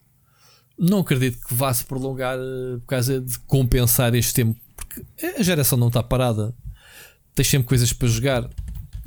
não 0.77 0.99
acredito 1.01 1.39
que 1.47 1.55
vá 1.55 1.73
se 1.73 1.85
prolongar 1.85 2.39
por 2.81 2.87
causa 2.87 3.21
de 3.21 3.39
compensar 3.41 4.15
este 4.17 4.35
tempo, 4.35 4.59
porque 4.75 5.07
a 5.39 5.43
geração 5.43 5.79
não 5.79 5.89
está 5.89 6.03
parada. 6.03 6.53
Tens 7.35 7.49
sempre 7.49 7.69
coisas 7.69 7.93
para 7.93 8.09
jogar, 8.09 8.51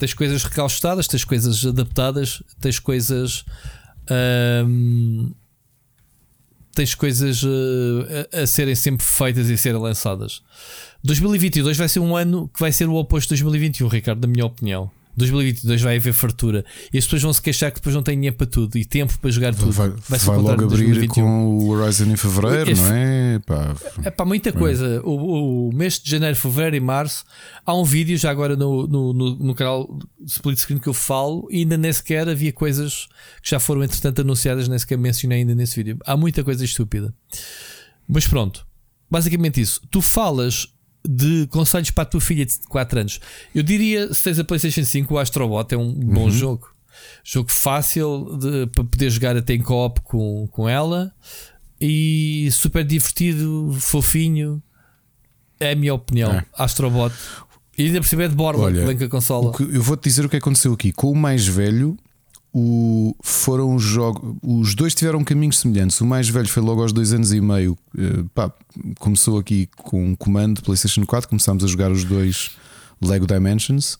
tens 0.03 0.14
coisas 0.14 0.43
recalstadas, 0.43 1.07
tens 1.07 1.23
coisas 1.23 1.65
adaptadas, 1.65 2.43
tens 2.59 2.77
coisas. 2.77 3.45
ahm, 4.09 5.32
tens 6.75 6.93
coisas 6.93 7.41
eh, 7.43 8.27
a, 8.33 8.41
a 8.41 8.48
serem 8.48 8.75
sempre 8.75 9.06
feitas 9.06 9.49
e 9.49 9.53
a 9.53 9.57
serem 9.57 9.80
lançadas. 9.80 10.41
2022 11.03 11.77
vai 11.77 11.88
ser 11.88 11.99
um 11.99 12.17
ano 12.17 12.49
que 12.53 12.59
vai 12.59 12.72
ser 12.73 12.90
o 12.90 12.95
oposto 12.95 13.30
de 13.33 13.43
2021, 13.43 13.88
Ricardo, 13.88 14.27
na 14.27 14.27
minha 14.27 14.45
opinião. 14.45 14.91
2022 15.16 15.82
vai 15.82 15.98
haver 15.98 16.14
fartura 16.14 16.66
e 16.92 16.98
as 16.98 17.03
pessoas 17.03 17.22
vão 17.22 17.33
se 17.33 17.42
queixar 17.42 17.72
que 17.72 17.80
depois 17.80 17.93
não 17.95 18.01
têm 18.03 18.16
dinheiro 18.16 18.35
para 18.35 18.48
tudo 18.48 18.77
e 18.77 18.83
tempo 18.85 19.17
para 19.19 19.30
jogar 19.30 19.53
tudo. 19.53 19.72
Vai, 19.72 19.90
Vai 20.09 20.19
vai 20.19 20.38
logo 20.38 20.50
abrir 20.51 20.67
2021. 20.67 21.14
com 21.14 21.48
o 21.59 21.69
Horizon 21.69 22.06
em 22.06 22.16
fevereiro, 22.16 22.72
Esse- 22.72 22.82
não 22.82 22.93
é? 22.93 23.40
Pá, 23.45 23.75
É 24.03 24.09
pá, 24.09 24.25
muita 24.25 24.51
coisa. 24.51 25.01
O, 25.03 25.69
o 25.69 25.74
mês 25.74 26.00
de 26.00 26.09
janeiro, 26.09 26.35
fevereiro 26.35 26.75
e 26.75 26.80
março 26.80 27.24
há 27.66 27.74
um 27.75 27.83
vídeo 27.83 28.17
já 28.17 28.32
agora 28.32 28.56
no, 28.56 28.88
no, 28.88 29.14
no, 29.14 29.35
no 29.35 29.56
canal 29.56 29.88
Split 30.25 30.58
Screen 30.58 30.80
que 30.80 30.88
eu 30.90 30.93
falo 30.93 31.48
e 31.51 31.59
ainda 31.59 31.77
nem 31.77 31.92
sequer 31.93 32.27
havia 32.27 32.51
coisas 32.51 33.08
que 33.42 33.50
já 33.50 33.59
foram 33.59 33.83
entretanto 33.83 34.22
anunciadas, 34.22 34.67
nem 34.67 34.77
sequer 34.80 34.98
mencionei 34.98 35.40
ainda 35.40 35.53
nesse 35.56 35.75
vídeo. 35.75 35.98
Há 36.06 36.17
muita 36.17 36.43
coisa 36.43 36.64
estúpida. 36.66 37.14
Mas 38.08 38.27
pronto, 38.27 38.66
basicamente 39.09 39.61
isso. 39.61 39.82
Tu 39.90 40.01
falas 40.01 40.73
de 41.07 41.48
conselhos 41.48 41.91
para 41.91 42.03
a 42.03 42.06
tua 42.06 42.22
filha 42.22 42.45
de 42.45 42.57
4 42.69 42.99
anos. 42.99 43.19
Eu 43.53 43.61
diria, 43.64 44.14
se 44.14 44.23
tens 44.23 44.40
a 44.40 44.43
PlayStation 44.43 44.83
5, 44.83 45.14
o 45.14 45.17
Astrobot 45.19 45.73
é 45.73 45.77
um 45.77 45.91
bom 45.93 46.30
jogo. 46.30 46.69
Jogo 47.23 47.51
fácil 47.51 48.38
de- 48.40 48.67
para 48.67 48.83
poder 48.83 49.09
jogar 49.09 49.35
até 49.35 49.53
em 49.53 49.61
co-op 49.61 49.99
com, 50.01 50.48
com 50.51 50.69
ela 50.69 51.11
e 51.82 52.48
super 52.51 52.83
divertido, 52.85 53.75
fofinho. 53.80 54.61
É 55.59 55.72
a 55.72 55.75
minha 55.75 55.93
opinião. 55.93 56.32
É. 56.32 56.45
Astrobot. 56.57 57.14
E 57.77 57.85
ainda 57.88 58.03
cima 58.03 58.23
é 58.23 58.27
de 58.27 58.35
borla, 58.35 58.65
Olha, 58.65 58.83
a 59.06 59.09
consola. 59.09 59.51
Eu 59.59 59.82
vou-te 59.82 60.03
dizer 60.03 60.23
o 60.25 60.30
que 60.30 60.38
aconteceu 60.38 60.73
aqui. 60.73 60.91
Com 60.91 61.11
o 61.11 61.15
mais 61.15 61.48
velho, 61.48 61.98
o, 62.53 63.15
foram 63.23 63.75
os 63.75 63.82
jogos. 63.82 64.35
Os 64.43 64.75
dois 64.75 64.93
tiveram 64.93 65.23
caminhos 65.23 65.57
semelhantes. 65.59 65.99
O 65.99 66.06
mais 66.06 66.30
velho 66.30 66.48
foi 66.48 66.61
logo 66.61 66.83
aos 66.83 66.93
dois 66.93 67.11
anos 67.11 67.33
e 67.33 67.41
meio. 67.41 67.75
eh, 67.98 68.23
pá, 68.33 68.53
começou 68.99 69.40
aqui 69.40 69.67
com 69.75 70.09
um 70.09 70.15
comando 70.15 70.61
PlayStation 70.61 71.03
4. 71.03 71.27
Começámos 71.27 71.64
a 71.64 71.67
jogar 71.67 71.91
os 71.91 72.03
dois 72.03 72.51
Lego 73.01 73.25
Dimensions. 73.25 73.98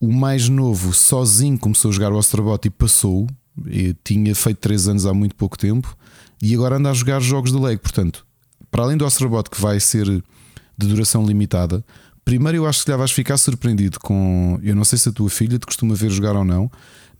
O 0.00 0.12
mais 0.12 0.48
novo, 0.48 0.92
sozinho, 0.92 1.56
começou 1.56 1.90
a 1.90 1.94
jogar 1.94 2.12
o 2.12 2.18
Astrobot 2.18 2.66
e 2.66 2.70
passou. 2.70 3.28
E 3.66 3.94
tinha 4.02 4.34
feito 4.34 4.58
3 4.58 4.88
anos 4.88 5.06
há 5.06 5.14
muito 5.14 5.36
pouco 5.36 5.56
tempo. 5.56 5.96
E 6.42 6.52
agora 6.54 6.76
anda 6.76 6.90
a 6.90 6.94
jogar 6.94 7.20
jogos 7.20 7.52
de 7.52 7.58
Lego. 7.58 7.82
Portanto, 7.82 8.26
para 8.68 8.82
além 8.82 8.96
do 8.96 9.06
Astrobot, 9.06 9.48
que 9.48 9.60
vai 9.60 9.78
ser 9.78 10.06
de 10.06 10.86
duração 10.88 11.24
limitada, 11.24 11.84
primeiro 12.24 12.58
eu 12.58 12.66
acho 12.66 12.84
que 12.84 12.90
já 12.90 12.96
vais 12.96 13.12
ficar 13.12 13.36
surpreendido 13.36 14.00
com. 14.00 14.58
Eu 14.62 14.74
não 14.74 14.84
sei 14.84 14.98
se 14.98 15.08
a 15.08 15.12
tua 15.12 15.30
filha 15.30 15.58
te 15.58 15.66
costuma 15.66 15.94
ver 15.94 16.10
jogar 16.10 16.34
ou 16.34 16.44
não, 16.44 16.68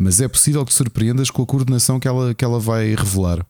mas 0.01 0.21
é 0.21 0.27
possível 0.27 0.65
que 0.65 0.73
surpreendas 0.73 1.31
com 1.31 1.43
a 1.43 1.47
coordenação 1.47 2.01
que 2.01 2.09
ela, 2.09 2.35
que 2.35 2.45
ela 2.45 2.59
vai 2.59 2.95
revelar. 2.95 3.45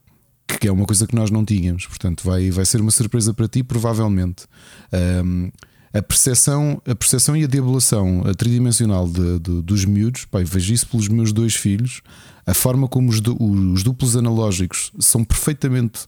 Que 0.59 0.67
é 0.67 0.73
uma 0.73 0.85
coisa 0.85 1.07
que 1.07 1.15
nós 1.15 1.31
não 1.31 1.45
tínhamos, 1.45 1.87
portanto, 1.87 2.23
vai, 2.25 2.51
vai 2.51 2.65
ser 2.67 2.81
uma 2.81 2.91
surpresa 2.91 3.33
para 3.33 3.47
ti, 3.47 3.63
provavelmente. 3.63 4.47
Ahm, 4.93 5.49
a 5.95 6.03
percepção, 6.03 6.83
a 6.87 6.95
percepção 6.95 7.37
e 7.37 7.45
a 7.45 7.47
deambulação 7.47 8.23
a 8.27 8.35
tridimensional 8.35 9.07
de- 9.09 9.39
de- 9.39 9.63
dos 9.63 9.85
miúdos, 9.85 10.27
eu 10.33 10.45
vejo 10.47 10.73
isso 10.75 10.87
pelos 10.89 11.07
meus 11.09 11.33
dois 11.33 11.55
filhos, 11.55 12.01
a 12.45 12.53
forma 12.53 12.89
como 12.89 13.09
os, 13.11 13.21
os 13.39 13.83
duplos 13.85 14.17
analógicos 14.17 14.91
são 14.99 15.23
perfeitamente 15.25 16.01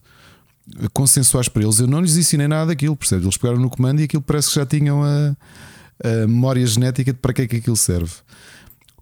consensuais 0.93 1.49
para 1.49 1.63
eles. 1.63 1.79
Eu 1.79 1.87
não 1.87 2.01
lhes 2.01 2.17
ensinei 2.17 2.49
nada 2.49 2.67
daquilo, 2.67 2.97
percebes? 2.97 3.25
Eles 3.25 3.37
pegaram 3.37 3.61
no 3.61 3.71
comando 3.71 4.01
e 4.01 4.05
aquilo 4.05 4.23
parece 4.23 4.49
que 4.51 4.55
já 4.57 4.67
tinham 4.67 5.03
a, 5.03 5.37
a 6.05 6.27
memória 6.27 6.67
genética 6.67 7.13
de 7.13 7.19
para 7.19 7.33
que 7.33 7.43
é 7.43 7.47
que 7.47 7.57
aquilo 7.57 7.77
serve. 7.77 8.13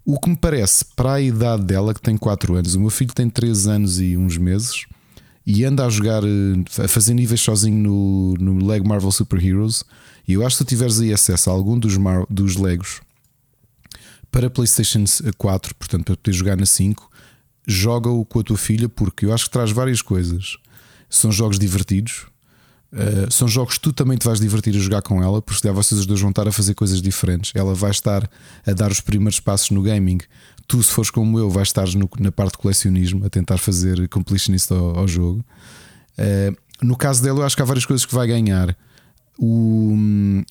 O 0.05 0.19
que 0.19 0.31
me 0.31 0.37
parece, 0.37 0.85
para 0.97 1.15
a 1.15 1.21
idade 1.21 1.65
dela, 1.65 1.95
que 1.95 2.01
tem 2.01 2.17
4 2.17 2.55
anos, 2.57 2.75
o 2.75 2.81
meu 2.81 2.91
filho 2.91 3.13
tem 3.13 3.29
3 3.29 3.67
anos 3.67 4.01
e 4.01 4.17
uns 4.17 4.37
meses 4.37 4.87
e 5.47 5.65
anda 5.65 5.85
a 5.87 5.91
jogar, 5.91 6.23
eh, 6.25 6.85
a 6.85 6.89
fazer 6.89 7.15
níveis 7.15 7.41
sozinho 7.41 7.77
no, 7.77 8.35
no 8.35 8.67
Lego 8.67 8.87
Marvel 8.89 9.11
Super 9.11 9.43
Heroes. 9.45 9.85
E 10.27 10.35
eu 10.35 10.47
acho 10.47 10.59
que 10.59 10.65
tu 10.65 10.69
tiveres 10.69 11.01
aí 11.01 11.13
acesso 11.13 11.51
a 11.51 11.53
algum 11.53 11.79
dos, 11.79 11.97
Mar- 11.97 12.27
dos 12.31 12.57
Legos 12.57 13.01
para 14.31 14.49
PlayStation 14.51 15.05
4, 15.37 15.75
portanto, 15.75 16.05
para 16.05 16.17
poder 16.17 16.33
jogar 16.33 16.57
na 16.57 16.67
5, 16.67 17.11
joga-o 17.67 18.25
com 18.25 18.41
a 18.41 18.43
tua 18.45 18.57
filha, 18.57 18.89
porque 18.89 19.27
eu 19.27 19.33
acho 19.35 19.47
que 19.47 19.51
traz 19.51 19.71
várias 19.73 20.01
coisas. 20.03 20.57
São 21.09 21.33
jogos 21.33 21.59
divertidos, 21.59 22.27
uh, 22.93 23.33
são 23.33 23.47
jogos 23.49 23.75
que 23.75 23.81
tu 23.81 23.93
também 23.93 24.17
te 24.19 24.25
vais 24.27 24.41
divertir 24.41 24.75
a 24.75 24.79
jogar 24.79 25.03
com 25.03 25.23
ela, 25.23 25.41
porque 25.43 25.61
se 25.61 25.73
vocês 25.73 26.01
os 26.01 26.07
dois 26.07 26.21
vão 26.21 26.31
estar 26.31 26.47
a 26.49 26.53
fazer 26.53 26.75
coisas 26.75 27.01
diferentes. 27.03 27.53
Ela 27.55 27.75
vai 27.75 27.91
estar 27.91 28.29
a 28.67 28.73
dar 28.73 28.91
os 28.91 29.01
primeiros 29.01 29.41
passos 29.41 29.71
no 29.71 29.83
gaming. 29.83 30.19
Tu, 30.67 30.83
se 30.83 30.93
fores 30.93 31.11
como 31.11 31.39
eu, 31.39 31.51
vais 31.51 31.69
estar 31.69 31.87
no- 31.95 32.09
na 32.19 32.31
parte 32.31 32.53
de 32.53 32.59
colecionismo 32.59 33.25
a 33.27 33.31
tentar 33.31 33.59
fazer 33.59 34.09
completionist 34.09 34.71
ao, 34.73 34.99
ao 34.99 35.09
jogo. 35.09 35.45
Uh, 36.19 36.57
no 36.83 36.97
caso 36.97 37.23
dela, 37.23 37.41
eu 37.41 37.45
acho 37.45 37.57
que 37.57 37.63
há 37.63 37.65
várias 37.65 37.85
coisas 37.85 38.07
que 38.07 38.15
vai 38.15 38.27
ganhar. 38.27 38.77
O- 39.43 39.97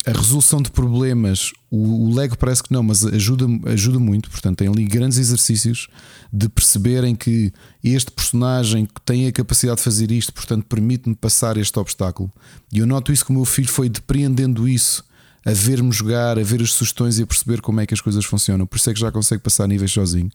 a 0.04 0.10
resolução 0.10 0.60
de 0.60 0.68
problemas, 0.70 1.52
o, 1.70 2.08
o 2.08 2.14
Lego 2.14 2.36
parece 2.36 2.60
que 2.60 2.72
não, 2.72 2.82
mas 2.82 3.04
ajuda, 3.04 3.46
ajuda 3.66 4.00
muito. 4.00 4.28
Portanto, 4.28 4.58
tem 4.58 4.66
ali 4.68 4.84
grandes 4.84 5.16
exercícios 5.16 5.86
de 6.32 6.48
perceberem 6.48 7.14
que 7.14 7.52
este 7.84 8.10
personagem 8.10 8.88
tem 9.04 9.28
a 9.28 9.32
capacidade 9.32 9.78
de 9.78 9.84
fazer 9.84 10.10
isto, 10.10 10.32
portanto, 10.32 10.64
permite-me 10.68 11.14
passar 11.14 11.56
este 11.56 11.78
obstáculo. 11.78 12.32
E 12.72 12.78
eu 12.80 12.86
noto 12.86 13.12
isso 13.12 13.24
que 13.24 13.30
o 13.30 13.34
meu 13.34 13.44
filho 13.44 13.68
foi 13.68 13.88
depreendendo 13.88 14.68
isso, 14.68 15.04
a 15.46 15.52
ver-me 15.52 15.92
jogar, 15.92 16.36
a 16.36 16.42
ver 16.42 16.60
as 16.60 16.72
sugestões 16.72 17.18
e 17.20 17.22
a 17.22 17.26
perceber 17.26 17.60
como 17.60 17.80
é 17.80 17.86
que 17.86 17.94
as 17.94 18.00
coisas 18.00 18.24
funcionam. 18.24 18.66
Por 18.66 18.76
isso 18.76 18.90
é 18.90 18.94
que 18.94 19.00
já 19.00 19.12
consegue 19.12 19.40
passar 19.42 19.68
níveis 19.68 19.92
sozinho. 19.92 20.30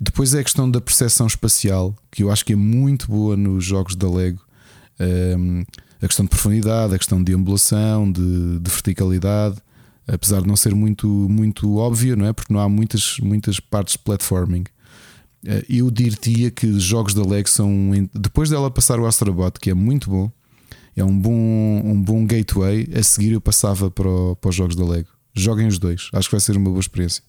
Depois 0.00 0.34
é 0.34 0.40
a 0.40 0.44
questão 0.44 0.68
da 0.68 0.80
percepção 0.80 1.28
espacial, 1.28 1.94
que 2.10 2.24
eu 2.24 2.30
acho 2.30 2.44
que 2.44 2.52
é 2.52 2.56
muito 2.56 3.06
boa 3.08 3.36
nos 3.36 3.64
jogos 3.64 3.94
da 3.94 4.10
Lego. 4.10 4.40
Um, 5.00 5.64
a 6.00 6.06
questão 6.06 6.24
de 6.24 6.30
profundidade, 6.30 6.94
a 6.94 6.98
questão 6.98 7.22
de 7.22 7.34
ambulação, 7.34 8.10
de, 8.10 8.58
de 8.60 8.70
verticalidade, 8.70 9.56
apesar 10.06 10.40
de 10.42 10.46
não 10.48 10.56
ser 10.56 10.74
muito, 10.74 11.06
muito 11.08 11.76
óbvio, 11.76 12.16
não 12.16 12.26
é? 12.26 12.32
Porque 12.32 12.52
não 12.52 12.60
há 12.60 12.68
muitas, 12.68 13.18
muitas 13.20 13.58
partes 13.60 13.92
de 13.92 13.98
platforming. 13.98 14.64
Eh, 15.44 15.64
Eu 15.68 15.90
diria 15.90 16.50
que 16.50 16.78
jogos 16.80 17.14
da 17.14 17.22
Lego 17.24 17.48
são. 17.48 17.90
Depois 18.14 18.48
dela 18.50 18.70
passar 18.70 18.98
o 19.00 19.06
Astrobot, 19.06 19.58
que 19.60 19.70
é 19.70 19.74
muito 19.74 20.08
bom, 20.10 20.30
é 20.96 21.04
um 21.04 21.16
bom, 21.18 21.32
um 21.84 22.00
bom 22.02 22.24
gateway. 22.26 22.88
A 22.94 23.02
seguir 23.02 23.32
eu 23.32 23.40
passava 23.40 23.90
para, 23.90 24.08
o- 24.08 24.36
para 24.36 24.48
os 24.50 24.54
jogos 24.56 24.74
da 24.76 24.84
Lego. 24.84 25.08
Joguem 25.34 25.66
os 25.68 25.78
dois, 25.78 26.08
acho 26.12 26.28
que 26.28 26.34
vai 26.34 26.40
ser 26.40 26.56
uma 26.56 26.68
boa 26.70 26.80
experiência. 26.80 27.22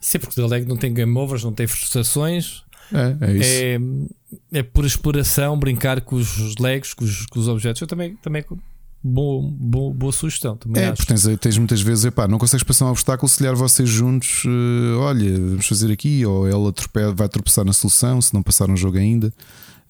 Sim, 0.00 0.18
porque 0.18 0.40
o 0.40 0.44
The 0.48 0.54
Leg 0.56 0.66
não 0.66 0.76
tem 0.76 0.92
game 0.92 1.16
overs, 1.16 1.44
não 1.44 1.52
tem 1.52 1.66
frustrações. 1.66 2.62
É, 2.92 3.16
é 3.20 3.32
isso. 3.36 4.08
É, 4.52 4.58
é 4.60 4.62
por 4.62 4.84
exploração, 4.84 5.58
brincar 5.58 6.00
com 6.00 6.16
os 6.16 6.56
legos, 6.56 6.94
com 6.94 7.04
os, 7.04 7.26
com 7.26 7.40
os 7.40 7.48
objetos. 7.48 7.80
Eu 7.80 7.86
também, 7.86 8.16
também 8.16 8.44
boa, 9.02 9.42
boa, 9.50 9.92
boa 9.92 10.12
sugestão. 10.12 10.56
Também 10.56 10.82
é, 10.82 10.86
acho. 10.88 10.96
porque 10.96 11.12
tens, 11.12 11.38
tens, 11.38 11.58
muitas 11.58 11.80
vezes, 11.80 12.04
epá, 12.04 12.28
não 12.28 12.38
consegues 12.38 12.62
passar 12.62 12.86
um 12.86 12.90
obstáculo 12.90 13.28
se 13.28 13.42
lhe 13.42 13.52
vocês 13.52 13.88
juntos, 13.88 14.44
uh, 14.44 14.98
olha, 15.00 15.32
vamos 15.38 15.66
fazer 15.66 15.90
aqui, 15.90 16.24
ou 16.24 16.48
ela 16.48 16.72
trope 16.72 17.00
vai 17.14 17.28
tropeçar 17.28 17.64
na 17.64 17.72
solução 17.72 18.20
se 18.20 18.32
não 18.32 18.42
passar 18.42 18.70
um 18.70 18.76
jogo 18.76 18.98
ainda. 18.98 19.32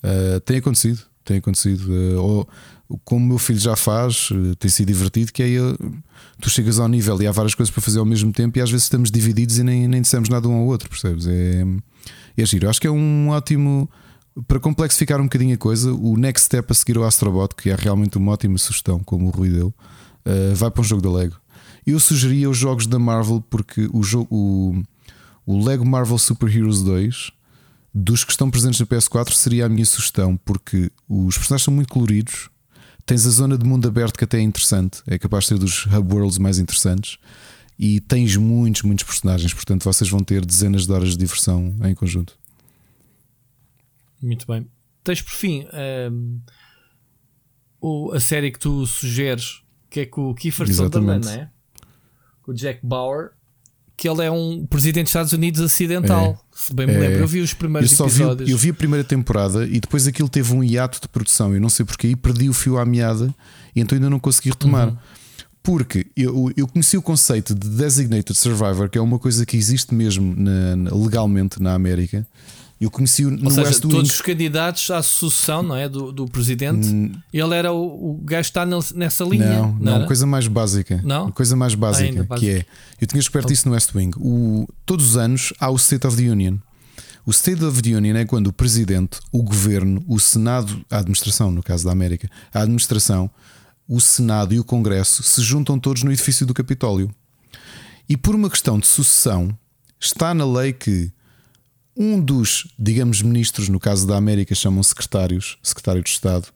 Uh, 0.03 0.41
tem 0.41 0.57
acontecido, 0.57 1.01
tem 1.25 1.39
acontecido. 1.39 1.89
Uh, 1.91 2.21
ou 2.21 2.49
como 3.05 3.25
o 3.25 3.29
meu 3.29 3.39
filho 3.39 3.59
já 3.59 3.75
faz, 3.75 4.29
tem 4.59 4.71
sido 4.71 4.89
divertido, 4.89 5.33
que 5.33 5.43
é 5.43 5.49
tu 6.41 6.51
chegas 6.51 6.79
ao 6.79 6.89
nível 6.89 7.23
e 7.23 7.27
há 7.27 7.33
várias 7.33 7.55
coisas 7.55 7.73
para 7.73 7.81
fazer 7.81 7.99
ao 7.99 8.05
mesmo 8.05 8.33
tempo 8.33 8.59
e 8.59 8.61
às 8.61 8.71
vezes 8.71 8.85
estamos 8.85 9.11
divididos 9.11 9.59
e 9.59 9.63
nem, 9.63 9.89
nem 9.89 10.03
dissemos 10.03 10.29
nada 10.29 10.47
um 10.47 10.55
ao 10.55 10.67
outro, 10.67 10.91
percebes? 10.91 11.27
É, 11.27 11.65
é 12.37 12.47
giro. 12.47 12.69
Acho 12.69 12.81
que 12.81 12.87
é 12.87 12.91
um 12.91 13.29
ótimo. 13.29 13.89
Para 14.49 14.59
complexificar 14.59 15.21
um 15.21 15.25
bocadinho 15.25 15.55
a 15.55 15.59
coisa, 15.59 15.93
o 15.93 16.17
next 16.17 16.47
step 16.47 16.67
a 16.71 16.75
seguir 16.75 16.97
o 16.97 17.05
Astrobot, 17.05 17.55
que 17.55 17.69
é 17.69 17.75
realmente 17.75 18.17
uma 18.17 18.33
ótima 18.33 18.57
sugestão, 18.57 18.99
como 19.01 19.27
o 19.27 19.31
Rui 19.31 19.51
deu, 19.51 19.67
uh, 19.69 20.55
vai 20.55 20.71
para 20.71 20.81
um 20.81 20.85
jogo 20.85 21.03
da 21.03 21.11
Lego. 21.11 21.37
Eu 21.87 22.01
sugeria 22.01 22.49
os 22.49 22.57
jogos 22.57 22.87
da 22.87 22.99
Marvel, 22.99 23.45
porque 23.51 23.91
o, 23.93 24.03
jogo, 24.03 24.29
o, 24.31 24.83
o 25.45 25.63
Lego 25.63 25.85
Marvel 25.85 26.17
Super 26.17 26.49
Heroes 26.49 26.81
2, 26.83 27.31
dos 27.93 28.25
que 28.25 28.31
estão 28.31 28.51
presentes 28.51 28.81
na 28.81 28.87
PS4, 28.87 29.33
seria 29.33 29.67
a 29.67 29.69
minha 29.69 29.85
sugestão, 29.85 30.37
porque 30.47 30.91
os 31.07 31.37
personagens 31.37 31.65
são 31.65 31.75
muito 31.75 31.93
coloridos. 31.93 32.49
Tens 33.05 33.27
a 33.27 33.31
zona 33.31 33.59
de 33.59 33.67
mundo 33.67 33.87
aberto 33.87 34.17
que 34.17 34.25
até 34.25 34.39
é 34.39 34.43
interessante, 34.43 35.03
é 35.07 35.19
capaz 35.19 35.45
de 35.45 35.49
ser 35.49 35.59
dos 35.59 35.87
hub 35.87 36.15
worlds 36.15 36.39
mais 36.39 36.59
interessantes. 36.59 37.19
E 37.79 38.01
tens 38.01 38.37
muitos, 38.37 38.83
muitos 38.83 39.05
personagens, 39.05 39.53
portanto 39.53 39.85
vocês 39.85 40.09
vão 40.09 40.21
ter 40.21 40.45
dezenas 40.45 40.87
de 40.87 40.93
horas 40.93 41.11
de 41.11 41.17
diversão 41.17 41.75
em 41.85 41.95
conjunto. 41.95 42.39
Muito 44.21 44.47
bem. 44.47 44.67
Tens 45.03 45.21
por 45.21 45.33
fim 45.33 45.67
um, 46.13 46.41
o, 47.81 48.13
a 48.13 48.21
série 48.21 48.53
que 48.53 48.59
tu 48.59 48.87
sugeres, 48.87 49.63
que 49.91 50.01
é 50.01 50.07
com 50.07 50.31
o 50.31 50.35
Kiefer 50.35 50.73
Sutherland, 50.73 51.27
não 51.27 51.33
é? 51.33 51.51
Com 52.43 52.53
o 52.53 52.55
Jack 52.55 52.81
Bauer, 52.85 53.33
que 53.97 54.09
ele 54.09 54.25
é 54.25 54.31
um 54.31 54.67
presidente 54.67 55.05
dos 55.05 55.11
Estados 55.11 55.33
Unidos 55.33 55.61
acidental. 55.61 56.41
É, 56.53 56.57
se 56.57 56.75
bem 56.75 56.87
me 56.87 56.95
é, 56.95 56.99
lembro, 56.99 57.19
eu 57.19 57.27
vi 57.27 57.41
os 57.41 57.53
primeiros 57.55 57.99
eu 57.99 58.07
episódios. 58.07 58.49
Vi, 58.49 58.53
eu 58.53 58.59
vi 58.59 58.71
a 58.71 58.75
primeira 58.75 59.05
temporada 59.05 59.65
e 59.65 59.79
depois 59.81 60.07
aquilo 60.07 60.29
teve 60.29 60.53
um 60.55 60.63
hiato 60.63 61.01
de 61.01 61.09
produção. 61.09 61.55
Eu 61.55 61.61
não 61.61 61.69
sei 61.69 61.85
porquê, 61.85 62.09
e 62.09 62.17
perdi 62.17 62.49
o 62.49 62.53
fio 62.53 62.79
à 62.79 62.85
meada 62.85 63.35
e 63.75 63.81
então 63.81 63.97
ainda 63.97 64.11
não 64.11 64.19
consegui 64.19 64.51
retomar. 64.51 64.89
Uhum. 64.89 64.97
Porque 65.63 66.07
eu, 66.17 66.51
eu 66.57 66.67
conheci 66.67 66.97
o 66.97 67.03
conceito 67.03 67.55
de 67.55 67.69
Designated 67.69 68.37
Survivor, 68.37 68.89
que 68.89 68.99
é 68.99 69.01
uma 69.01 69.19
coisa 69.19 69.47
que 69.47 69.57
existe 69.57 69.95
mesmo 69.95 70.35
na, 70.37 70.93
legalmente 70.93 71.63
na 71.63 71.75
América. 71.75 72.27
Eu 72.81 72.91
conheci 72.91 73.25
no 73.25 73.45
Ou 73.45 73.51
seja, 73.51 73.69
West 73.69 73.81
todos 73.81 74.11
os 74.11 74.21
candidatos 74.21 74.91
à 74.91 75.01
sucessão 75.05 75.63
não 75.63 75.77
é, 75.77 75.89
do, 75.89 76.11
do 76.11 76.27
presidente, 76.27 76.89
hum, 76.89 77.13
ele 77.33 77.55
era 77.55 77.73
o, 77.73 78.11
o 78.11 78.21
gajo 78.25 78.51
que 78.51 78.59
está 78.59 78.67
nessa 78.97 79.23
linha. 79.23 79.47
Não, 79.47 79.69
não, 79.69 79.79
não 79.79 79.97
uma 79.99 80.07
coisa 80.09 80.27
mais 80.27 80.49
básica. 80.49 81.01
Não? 81.05 81.31
Coisa 81.31 81.55
mais 81.55 81.77
básica, 81.77 82.27
que 82.37 82.51
é. 82.51 82.67
Eu 83.01 83.07
tinha 83.07 83.21
descoberto 83.21 83.45
okay. 83.45 83.55
isso 83.55 83.69
no 83.69 83.75
West 83.75 83.95
Wing. 83.95 84.11
O, 84.19 84.67
todos 84.85 85.11
os 85.11 85.17
anos 85.17 85.53
há 85.61 85.71
o 85.71 85.77
State 85.77 86.05
of 86.09 86.17
the 86.17 86.29
Union. 86.29 86.57
O 87.25 87.31
State 87.31 87.65
of 87.65 87.81
the 87.81 87.91
Union 87.97 88.17
é 88.17 88.25
quando 88.25 88.49
o 88.49 88.53
presidente, 88.53 89.21
o 89.31 89.45
governo, 89.45 90.05
o 90.09 90.19
Senado, 90.19 90.85
a 90.91 90.99
administração, 90.99 91.53
no 91.53 91.63
caso 91.63 91.85
da 91.85 91.93
América, 91.93 92.29
a 92.53 92.63
administração, 92.63 93.31
o 93.89 94.01
Senado 94.01 94.55
e 94.55 94.61
o 94.61 94.65
Congresso 94.65 95.23
se 95.23 95.43
juntam 95.43 95.79
todos 95.79 96.03
no 96.03 96.13
edifício 96.13 96.47
do 96.47 96.55
Capitólio. 96.55 97.15
E 98.09 98.17
por 98.17 98.35
uma 98.35 98.51
questão 98.51 98.79
de 98.79 98.87
sucessão, 98.87 99.57
está 99.99 100.35
na 100.35 100.45
lei 100.45 100.73
que 100.73 101.13
um 101.97 102.21
dos, 102.21 102.67
digamos, 102.79 103.23
ministros, 103.23 103.69
no 103.69 103.79
caso 103.79 104.07
da 104.07 104.17
América, 104.17 104.55
chamam 104.55 104.83
secretários, 104.83 105.59
secretário 105.63 106.03
de 106.03 106.11
Estado, 106.11 106.49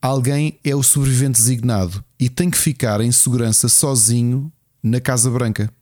alguém 0.00 0.58
é 0.62 0.74
o 0.74 0.82
sobrevivente 0.82 1.40
designado 1.40 2.04
e 2.18 2.28
tem 2.28 2.50
que 2.50 2.58
ficar 2.58 3.00
em 3.00 3.10
segurança 3.10 3.68
sozinho 3.68 4.52
na 4.82 5.00
Casa 5.00 5.30
Branca. 5.30 5.72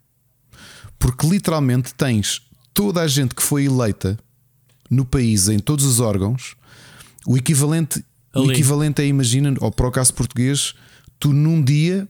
Porque 0.99 1.27
literalmente 1.27 1.95
tens 1.95 2.43
toda 2.73 3.03
a 3.03 3.09
gente 3.09 3.35
que 3.35 3.43
foi 3.43 3.65
eleita 3.65 4.19
no 4.91 5.05
país, 5.05 5.49
em 5.49 5.59
todos 5.59 5.85
os 5.85 6.01
órgãos, 6.01 6.57
o 7.27 7.37
equivalente, 7.37 8.05
o 8.37 8.51
equivalente 8.51 9.03
é, 9.03 9.07
imagina, 9.07 9.55
ou 9.61 9.71
para 9.71 9.89
o 9.89 9.91
caso 9.91 10.13
português, 10.15 10.75
tu 11.19 11.33
num 11.33 11.63
dia, 11.63 12.09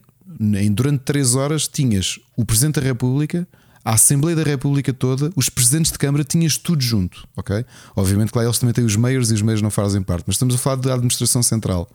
durante 0.71 0.99
três 0.99 1.35
horas, 1.35 1.67
tinhas 1.67 2.19
o 2.35 2.45
Presidente 2.45 2.79
da 2.79 2.81
República, 2.81 3.47
a 3.83 3.93
Assembleia 3.93 4.35
da 4.35 4.43
República 4.43 4.91
toda, 4.91 5.31
os 5.33 5.47
presidentes 5.47 5.93
de 5.93 5.97
Câmara, 5.97 6.23
tinhas 6.23 6.57
tudo 6.57 6.81
junto, 6.81 7.25
ok? 7.37 7.65
Obviamente 7.95 8.33
que 8.33 8.37
lá 8.37 8.43
eles 8.43 8.59
também 8.59 8.73
têm 8.73 8.83
os 8.83 8.97
meios 8.97 9.31
e 9.31 9.33
os 9.33 9.41
meios 9.41 9.61
não 9.61 9.71
fazem 9.71 10.01
parte, 10.01 10.25
mas 10.27 10.35
estamos 10.35 10.55
a 10.55 10.57
falar 10.57 10.75
da 10.75 10.93
administração 10.93 11.41
central. 11.41 11.89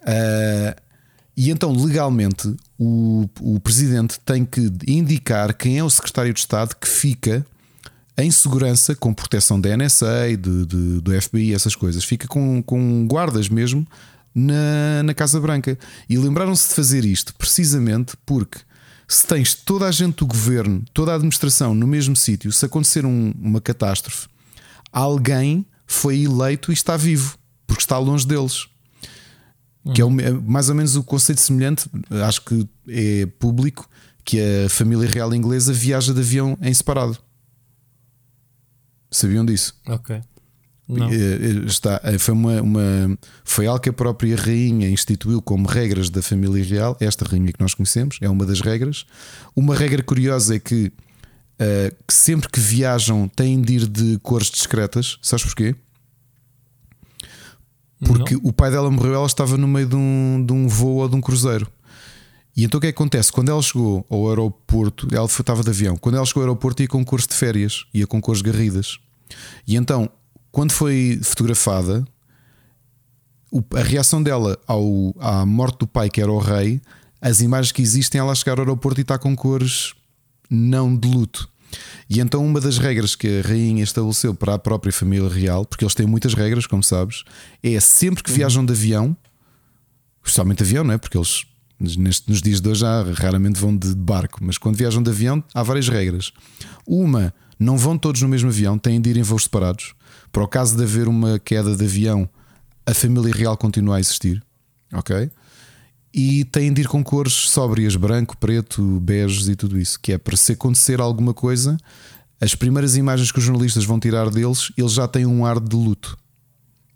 Uh, 0.00 0.80
e 1.36 1.50
então, 1.50 1.72
legalmente, 1.72 2.54
o, 2.78 3.28
o 3.40 3.60
presidente 3.60 4.18
tem 4.20 4.44
que 4.44 4.72
indicar 4.86 5.54
quem 5.54 5.78
é 5.78 5.84
o 5.84 5.90
secretário 5.90 6.32
de 6.32 6.40
Estado 6.40 6.74
que 6.74 6.88
fica 6.88 7.44
em 8.16 8.30
segurança, 8.30 8.94
com 8.94 9.12
proteção 9.12 9.60
da 9.60 9.76
NSA, 9.76 10.36
de, 10.36 10.66
de, 10.66 11.00
do 11.00 11.20
FBI, 11.20 11.52
essas 11.52 11.74
coisas. 11.74 12.04
Fica 12.04 12.28
com, 12.28 12.62
com 12.62 13.06
guardas 13.06 13.48
mesmo 13.48 13.86
na, 14.34 15.02
na 15.02 15.14
Casa 15.14 15.40
Branca. 15.40 15.78
E 16.08 16.16
lembraram-se 16.16 16.68
de 16.68 16.74
fazer 16.74 17.04
isto 17.04 17.34
precisamente 17.34 18.14
porque 18.24 18.58
se 19.06 19.26
tens 19.26 19.54
toda 19.54 19.86
a 19.86 19.90
gente 19.90 20.16
do 20.16 20.26
governo, 20.26 20.82
toda 20.92 21.12
a 21.12 21.16
administração 21.16 21.74
no 21.74 21.86
mesmo 21.86 22.16
sítio, 22.16 22.50
se 22.52 22.64
acontecer 22.64 23.04
um, 23.04 23.32
uma 23.38 23.60
catástrofe, 23.60 24.28
alguém 24.92 25.66
foi 25.86 26.22
eleito 26.22 26.72
e 26.72 26.74
está 26.74 26.96
vivo, 26.96 27.36
porque 27.66 27.82
está 27.82 27.98
longe 27.98 28.26
deles. 28.26 28.66
Uhum. 29.84 29.92
Que 29.92 30.02
é, 30.02 30.28
é 30.28 30.30
mais 30.30 30.68
ou 30.68 30.74
menos 30.74 30.96
o 30.96 31.02
conceito 31.02 31.40
semelhante, 31.40 31.88
acho 32.26 32.42
que 32.42 32.68
é 32.88 33.26
público, 33.38 33.88
que 34.24 34.40
a 34.40 34.68
família 34.70 35.08
real 35.08 35.34
inglesa 35.34 35.72
viaja 35.72 36.14
de 36.14 36.20
avião 36.20 36.56
em 36.62 36.72
separado. 36.72 37.18
Sabiam 39.14 39.44
disso? 39.44 39.74
Ok. 39.86 40.20
Não. 40.88 41.08
Está, 41.66 42.00
eh, 42.02 42.18
foi, 42.18 42.34
uma, 42.34 42.60
uma, 42.60 43.18
foi 43.44 43.66
algo 43.66 43.80
que 43.80 43.88
a 43.88 43.92
própria 43.92 44.36
rainha 44.36 44.90
instituiu 44.90 45.40
como 45.40 45.66
regras 45.66 46.10
da 46.10 46.20
família 46.20 46.62
real. 46.62 46.96
Esta 47.00 47.24
rainha 47.24 47.52
que 47.52 47.60
nós 47.60 47.74
conhecemos 47.74 48.18
é 48.20 48.28
uma 48.28 48.44
das 48.44 48.60
regras. 48.60 49.06
Uma 49.56 49.74
regra 49.74 50.02
curiosa 50.02 50.56
é 50.56 50.58
que, 50.58 50.86
uh, 50.86 51.94
que 52.06 52.12
sempre 52.12 52.50
que 52.50 52.60
viajam 52.60 53.28
têm 53.28 53.62
de 53.62 53.74
ir 53.74 53.86
de 53.86 54.18
cores 54.18 54.50
discretas. 54.50 55.16
Sabes 55.22 55.44
porquê? 55.44 55.74
Porque 58.04 58.34
Não. 58.34 58.42
o 58.44 58.52
pai 58.52 58.70
dela 58.70 58.90
morreu, 58.90 59.14
ela 59.14 59.26
estava 59.26 59.56
no 59.56 59.68
meio 59.68 59.86
de 59.86 59.96
um, 59.96 60.44
de 60.44 60.52
um 60.52 60.68
voo 60.68 60.96
ou 60.96 61.08
de 61.08 61.16
um 61.16 61.20
cruzeiro. 61.20 61.66
E 62.56 62.62
então 62.62 62.78
o 62.78 62.80
que, 62.80 62.88
é 62.88 62.92
que 62.92 62.96
acontece? 62.96 63.32
Quando 63.32 63.48
ela 63.48 63.62
chegou 63.62 64.06
ao 64.10 64.28
aeroporto, 64.28 65.08
ela 65.12 65.26
estava 65.26 65.62
de 65.62 65.70
avião. 65.70 65.96
Quando 65.96 66.16
ela 66.16 66.26
chegou 66.26 66.42
ao 66.42 66.48
aeroporto, 66.48 66.82
ia 66.82 66.88
com 66.88 67.04
cores 67.04 67.26
de 67.26 67.34
férias, 67.34 67.86
ia 67.92 68.06
com 68.06 68.20
cores 68.20 68.42
garridas. 68.42 68.98
E 69.66 69.76
então 69.76 70.10
quando 70.54 70.70
foi 70.70 71.18
fotografada, 71.20 72.06
a 73.74 73.82
reação 73.82 74.22
dela 74.22 74.56
ao, 74.68 75.12
à 75.18 75.44
morte 75.44 75.78
do 75.80 75.86
pai, 75.86 76.08
que 76.08 76.20
era 76.20 76.30
o 76.30 76.38
rei, 76.38 76.80
as 77.20 77.40
imagens 77.40 77.72
que 77.72 77.82
existem, 77.82 78.20
ela 78.20 78.32
chegar 78.36 78.58
ao 78.58 78.60
aeroporto 78.60 79.00
e 79.00 79.02
está 79.02 79.18
com 79.18 79.34
cores 79.34 79.94
não 80.48 80.96
de 80.96 81.08
luto. 81.08 81.50
E 82.08 82.20
então, 82.20 82.46
uma 82.46 82.60
das 82.60 82.78
regras 82.78 83.16
que 83.16 83.40
a 83.40 83.48
rainha 83.48 83.82
estabeleceu 83.82 84.32
para 84.32 84.54
a 84.54 84.58
própria 84.58 84.92
família 84.92 85.28
real, 85.28 85.64
porque 85.66 85.84
eles 85.84 85.94
têm 85.94 86.06
muitas 86.06 86.34
regras, 86.34 86.68
como 86.68 86.84
sabes, 86.84 87.24
é 87.60 87.80
sempre 87.80 88.22
que 88.22 88.30
viajam 88.30 88.64
de 88.64 88.72
avião, 88.72 89.16
especialmente 90.22 90.58
de 90.58 90.64
avião, 90.64 90.84
não 90.84 90.94
é? 90.94 90.98
Porque 90.98 91.18
eles 91.18 91.46
neste, 91.80 92.30
nos 92.30 92.40
dias 92.40 92.60
de 92.60 92.68
hoje 92.68 92.80
já 92.80 93.02
raramente 93.02 93.58
vão 93.58 93.76
de 93.76 93.92
barco, 93.94 94.38
mas 94.40 94.56
quando 94.56 94.76
viajam 94.76 95.02
de 95.02 95.10
avião 95.10 95.42
há 95.52 95.62
várias 95.64 95.88
regras. 95.88 96.32
Uma, 96.86 97.34
não 97.64 97.78
vão 97.78 97.98
todos 97.98 98.22
no 98.22 98.28
mesmo 98.28 98.50
avião, 98.50 98.78
têm 98.78 99.00
de 99.00 99.10
ir 99.10 99.16
em 99.16 99.22
voos 99.22 99.44
separados. 99.44 99.94
Para 100.30 100.44
o 100.44 100.48
caso 100.48 100.76
de 100.76 100.82
haver 100.82 101.08
uma 101.08 101.38
queda 101.38 101.74
de 101.74 101.84
avião, 101.84 102.28
a 102.86 102.92
família 102.92 103.34
real 103.34 103.56
continua 103.56 103.96
a 103.96 104.00
existir, 104.00 104.42
ok? 104.92 105.30
E 106.12 106.44
têm 106.44 106.72
de 106.72 106.82
ir 106.82 106.88
com 106.88 107.02
cores 107.02 107.32
sóbrias, 107.32 107.96
branco, 107.96 108.36
preto, 108.36 109.00
beges 109.00 109.48
e 109.48 109.56
tudo 109.56 109.78
isso, 109.78 109.98
que 110.00 110.12
é 110.12 110.18
para 110.18 110.36
se 110.36 110.52
acontecer 110.52 111.00
alguma 111.00 111.32
coisa, 111.34 111.76
as 112.40 112.54
primeiras 112.54 112.96
imagens 112.96 113.32
que 113.32 113.38
os 113.38 113.44
jornalistas 113.44 113.84
vão 113.84 113.98
tirar 113.98 114.28
deles, 114.30 114.70
eles 114.76 114.92
já 114.92 115.08
têm 115.08 115.24
um 115.24 115.46
ar 115.46 115.58
de 115.58 115.74
luto. 115.74 116.18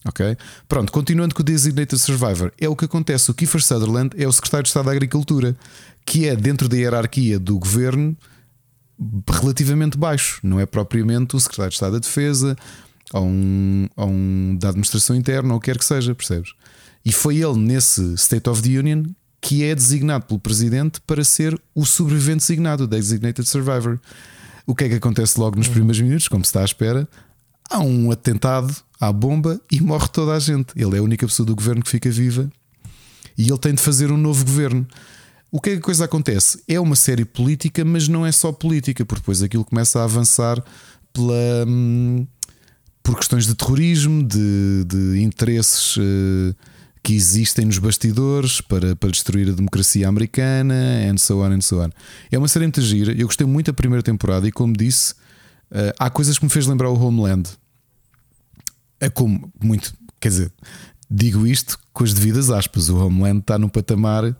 Ok? 0.04 0.36
Pronto, 0.68 0.92
continuando 0.92 1.34
com 1.34 1.42
o 1.42 1.44
Designated 1.44 1.98
Survivor, 1.98 2.52
é 2.58 2.68
o 2.68 2.76
que 2.76 2.84
acontece. 2.84 3.30
O 3.30 3.34
Kiefer 3.34 3.62
Sutherland 3.62 4.10
é 4.16 4.26
o 4.26 4.32
secretário 4.32 4.62
de 4.62 4.68
Estado 4.68 4.86
da 4.86 4.92
Agricultura, 4.92 5.56
que 6.06 6.26
é 6.26 6.36
dentro 6.36 6.68
da 6.68 6.76
hierarquia 6.76 7.38
do 7.38 7.58
governo 7.58 8.16
relativamente 9.28 9.96
baixo, 9.96 10.40
não 10.42 10.58
é 10.58 10.66
propriamente 10.66 11.36
o 11.36 11.40
secretário 11.40 11.70
de 11.70 11.74
Estado 11.74 11.92
da 11.92 11.98
Defesa, 11.98 12.56
ou 13.12 13.24
um, 13.24 13.88
ou 13.96 14.08
um 14.08 14.56
da 14.60 14.68
administração 14.68 15.16
interna, 15.16 15.52
ou 15.52 15.58
o 15.58 15.60
que 15.60 15.70
quer 15.70 15.78
que 15.78 15.84
seja, 15.84 16.14
percebes? 16.14 16.52
E 17.04 17.12
foi 17.12 17.36
ele 17.36 17.58
nesse 17.58 18.14
State 18.14 18.48
of 18.48 18.62
the 18.62 18.78
Union 18.78 19.04
que 19.40 19.64
é 19.64 19.74
designado 19.74 20.26
pelo 20.26 20.40
presidente 20.40 21.00
para 21.02 21.22
ser 21.22 21.58
o 21.74 21.86
sobrevivente 21.86 22.40
designado, 22.40 22.84
o 22.84 22.86
Designated 22.86 23.48
Survivor. 23.48 23.98
O 24.66 24.74
que 24.74 24.84
é 24.84 24.88
que 24.88 24.96
acontece 24.96 25.38
logo 25.38 25.56
nos 25.56 25.68
primeiros 25.68 26.00
minutos, 26.00 26.28
como 26.28 26.44
se 26.44 26.48
está 26.48 26.60
à 26.60 26.64
espera? 26.64 27.08
Há 27.70 27.78
um 27.78 28.10
atentado 28.10 28.74
à 29.00 29.12
bomba 29.12 29.60
e 29.70 29.80
morre 29.80 30.08
toda 30.08 30.32
a 30.32 30.38
gente. 30.38 30.72
Ele 30.76 30.96
é 30.96 30.98
a 30.98 31.02
única 31.02 31.26
pessoa 31.26 31.46
do 31.46 31.54
governo 31.54 31.82
que 31.82 31.90
fica 31.90 32.10
viva 32.10 32.50
e 33.36 33.48
ele 33.48 33.58
tem 33.58 33.74
de 33.74 33.80
fazer 33.80 34.10
um 34.10 34.16
novo 34.16 34.44
governo. 34.44 34.86
O 35.50 35.60
que 35.60 35.70
é 35.70 35.72
que 35.74 35.78
a 35.78 35.82
coisa 35.82 36.04
acontece? 36.04 36.62
É 36.68 36.78
uma 36.78 36.94
série 36.94 37.24
política, 37.24 37.84
mas 37.84 38.06
não 38.06 38.26
é 38.26 38.32
só 38.32 38.52
política, 38.52 39.04
porque 39.04 39.20
depois 39.20 39.42
aquilo 39.42 39.64
começa 39.64 40.00
a 40.00 40.04
avançar 40.04 40.62
pela, 41.12 41.64
hum, 41.66 42.26
por 43.02 43.16
questões 43.16 43.46
de 43.46 43.54
terrorismo, 43.54 44.22
de, 44.22 44.84
de 44.84 45.22
interesses 45.22 45.96
uh, 45.96 46.54
que 47.02 47.14
existem 47.14 47.64
nos 47.64 47.78
bastidores 47.78 48.60
para, 48.60 48.94
para 48.94 49.10
destruir 49.10 49.48
a 49.48 49.52
democracia 49.52 50.06
americana, 50.06 50.74
and 51.10 51.16
so 51.16 51.38
on, 51.40 51.52
and 51.52 51.62
so 51.62 51.80
on. 51.80 51.88
É 52.30 52.36
uma 52.36 52.48
série 52.48 52.66
muito 52.66 52.82
gira. 52.82 53.12
Eu 53.12 53.26
gostei 53.26 53.46
muito 53.46 53.68
da 53.68 53.72
primeira 53.72 54.02
temporada 54.02 54.46
e, 54.46 54.52
como 54.52 54.76
disse, 54.76 55.12
uh, 55.72 55.94
há 55.98 56.10
coisas 56.10 56.38
que 56.38 56.44
me 56.44 56.50
fez 56.50 56.66
lembrar 56.66 56.90
o 56.90 57.02
Homeland. 57.02 57.48
É 59.00 59.08
como 59.08 59.50
muito, 59.62 59.94
quer 60.20 60.28
dizer, 60.28 60.52
digo 61.10 61.46
isto 61.46 61.78
com 61.94 62.04
as 62.04 62.12
devidas 62.12 62.50
aspas. 62.50 62.90
O 62.90 62.98
Homeland 62.98 63.38
está 63.38 63.58
no 63.58 63.70
patamar 63.70 64.36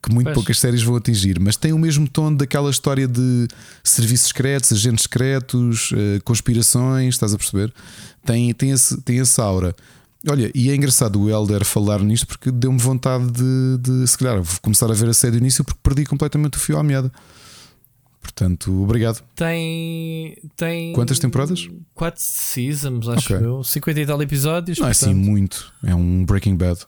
que 0.00 0.10
muito 0.10 0.26
pois. 0.26 0.34
poucas 0.34 0.58
séries 0.58 0.82
vão 0.82 0.96
atingir, 0.96 1.38
mas 1.38 1.56
tem 1.56 1.72
o 1.72 1.78
mesmo 1.78 2.08
tom 2.08 2.34
daquela 2.34 2.70
história 2.70 3.06
de 3.06 3.46
serviços 3.84 4.28
secretos, 4.28 4.72
agentes 4.72 5.02
secretos, 5.02 5.90
eh, 5.92 6.20
conspirações, 6.24 7.14
estás 7.14 7.34
a 7.34 7.38
perceber? 7.38 7.72
Tem, 8.24 8.52
tem, 8.54 8.70
esse, 8.70 9.00
tem 9.02 9.20
essa 9.20 9.42
aura. 9.42 9.74
Olha, 10.28 10.50
e 10.54 10.70
é 10.70 10.74
engraçado 10.74 11.20
o 11.20 11.28
Elder 11.28 11.64
falar 11.64 12.00
nisto 12.00 12.26
porque 12.26 12.50
deu-me 12.50 12.78
vontade 12.78 13.30
de, 13.30 13.78
de, 13.78 14.06
se 14.06 14.16
calhar, 14.16 14.42
começar 14.62 14.90
a 14.90 14.94
ver 14.94 15.08
a 15.08 15.14
série 15.14 15.32
do 15.32 15.38
início 15.38 15.64
porque 15.64 15.80
perdi 15.82 16.06
completamente 16.06 16.56
o 16.56 16.60
fio 16.60 16.78
à 16.78 16.82
meada. 16.82 17.12
Portanto, 18.22 18.82
obrigado. 18.82 19.22
Tem. 19.34 20.38
tem 20.56 20.92
Quantas 20.92 21.18
temporadas? 21.18 21.68
Quatro 21.92 22.22
seasons, 22.22 23.08
acho 23.08 23.34
okay. 23.34 23.46
eu. 23.46 23.64
50 23.64 24.00
e 24.00 24.06
tal 24.06 24.22
episódios. 24.22 24.78
Não 24.78 24.86
portanto... 24.86 25.08
é 25.08 25.10
assim 25.10 25.14
muito. 25.14 25.72
É 25.84 25.94
um 25.94 26.24
Breaking 26.24 26.56
Bad. 26.56 26.86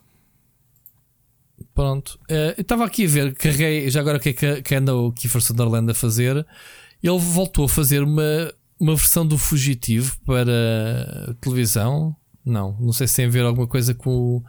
Pronto. 1.74 2.18
Uh, 2.31 2.55
eu 2.57 2.62
estava 2.62 2.84
aqui 2.84 3.05
a 3.05 3.08
ver, 3.08 3.34
carreguei, 3.34 3.91
já 3.91 4.00
agora 4.00 4.18
o 4.18 4.20
que 4.20 4.31
é 4.31 4.33
que, 4.33 4.62
que 4.62 4.74
anda 4.74 4.94
o 4.94 5.12
Kiefer 5.12 5.41
Sutherland 5.41 5.91
a 5.91 5.94
fazer. 5.94 6.47
Ele 7.02 7.18
voltou 7.18 7.66
a 7.66 7.68
fazer 7.68 8.02
uma, 8.02 8.52
uma 8.78 8.94
versão 8.94 9.26
do 9.26 9.36
Fugitivo 9.36 10.16
para 10.24 11.34
televisão. 11.41 12.15
Não, 12.44 12.76
não 12.81 12.92
sei 12.92 13.07
se 13.07 13.16
tem 13.16 13.26
a 13.26 13.31
ver 13.31 13.44
alguma 13.44 13.66
coisa 13.66 13.94
com, 13.94 14.42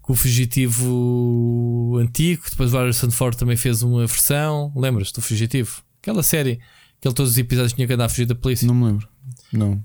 com 0.00 0.12
o 0.12 0.16
Fugitivo 0.16 1.98
antigo. 1.98 2.42
Depois 2.50 2.72
o 2.72 2.78
Harrison 2.78 3.10
Ford 3.10 3.36
também 3.36 3.56
fez 3.56 3.82
uma 3.82 4.06
versão. 4.06 4.72
Lembras 4.76 5.12
do 5.12 5.20
Fugitivo? 5.20 5.82
Aquela 6.00 6.22
série 6.22 6.60
que 7.00 7.08
ele 7.08 7.14
todos 7.14 7.32
os 7.32 7.38
episódios 7.38 7.72
tinha 7.72 7.86
que 7.86 7.92
andar 7.92 8.04
a 8.06 8.08
fugir 8.08 8.26
da 8.26 8.34
polícia. 8.34 8.66
Não 8.66 8.74
me 8.74 8.86
lembro. 8.86 9.08
Não. 9.52 9.84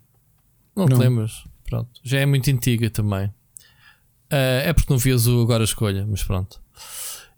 Não, 0.75 0.85
não. 0.85 0.87
te 0.87 0.95
lembras? 0.95 1.43
Pronto. 1.63 1.89
Já 2.03 2.19
é 2.19 2.25
muito 2.25 2.49
antiga 2.51 2.89
também. 2.89 3.31
Uh, 4.31 4.65
é 4.65 4.73
porque 4.73 4.91
não 4.91 4.97
vias 4.97 5.27
o 5.27 5.41
Agora 5.41 5.63
Escolha, 5.63 6.05
mas 6.09 6.23
pronto. 6.23 6.59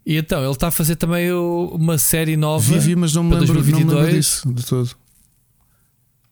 E 0.06 0.16
então, 0.16 0.42
ele 0.42 0.52
está 0.52 0.70
a 0.70 0.72
fazer 0.72 0.96
também 0.96 1.32
uma 1.34 1.98
série 1.98 2.38
nova. 2.38 2.64
Vivi, 2.64 2.96
mas 2.96 3.14
não 3.14 3.24
me, 3.24 3.36
lembro, 3.36 3.56
2022, 3.56 3.86
não 3.86 3.94
me 3.94 4.06
lembro 4.06 4.18
disso 4.18 4.54
de 4.54 4.66
todo. 4.66 4.96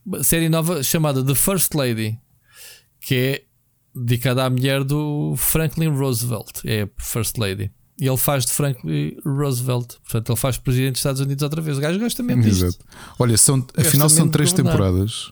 Uma 0.06 0.24
série 0.24 0.48
nova 0.48 0.82
chamada 0.82 1.24
The 1.24 1.36
First 1.36 1.74
Lady, 1.74 2.18
que 3.02 3.16
é 3.16 3.44
dedicada 3.94 4.46
à 4.46 4.50
mulher 4.50 4.84
do 4.84 5.36
Franklin 5.36 5.90
Roosevelt. 5.90 6.62
É 6.64 6.88
First 6.98 7.38
Lady. 7.38 7.70
E 8.00 8.08
ele 8.08 8.18
faz 8.18 8.46
de 8.46 8.54
Franklin 8.54 9.18
Roosevelt. 9.26 9.96
Portanto, 10.04 10.30
ele 10.30 10.40
faz 10.40 10.58
presidente 10.58 10.94
dos 10.94 11.00
Estados 11.00 11.22
Unidos 11.22 11.44
outra 11.44 11.62
vez. 11.62 11.78
O 11.78 11.82
gajo 11.82 12.00
gosta 12.00 12.24
mesmo 12.24 12.44
disto. 12.44 12.66
Exato. 12.66 12.86
Olha, 13.20 13.38
são, 13.38 13.66
afinal 13.76 14.10
são 14.10 14.30
três 14.30 14.54
temporadas. 14.54 15.32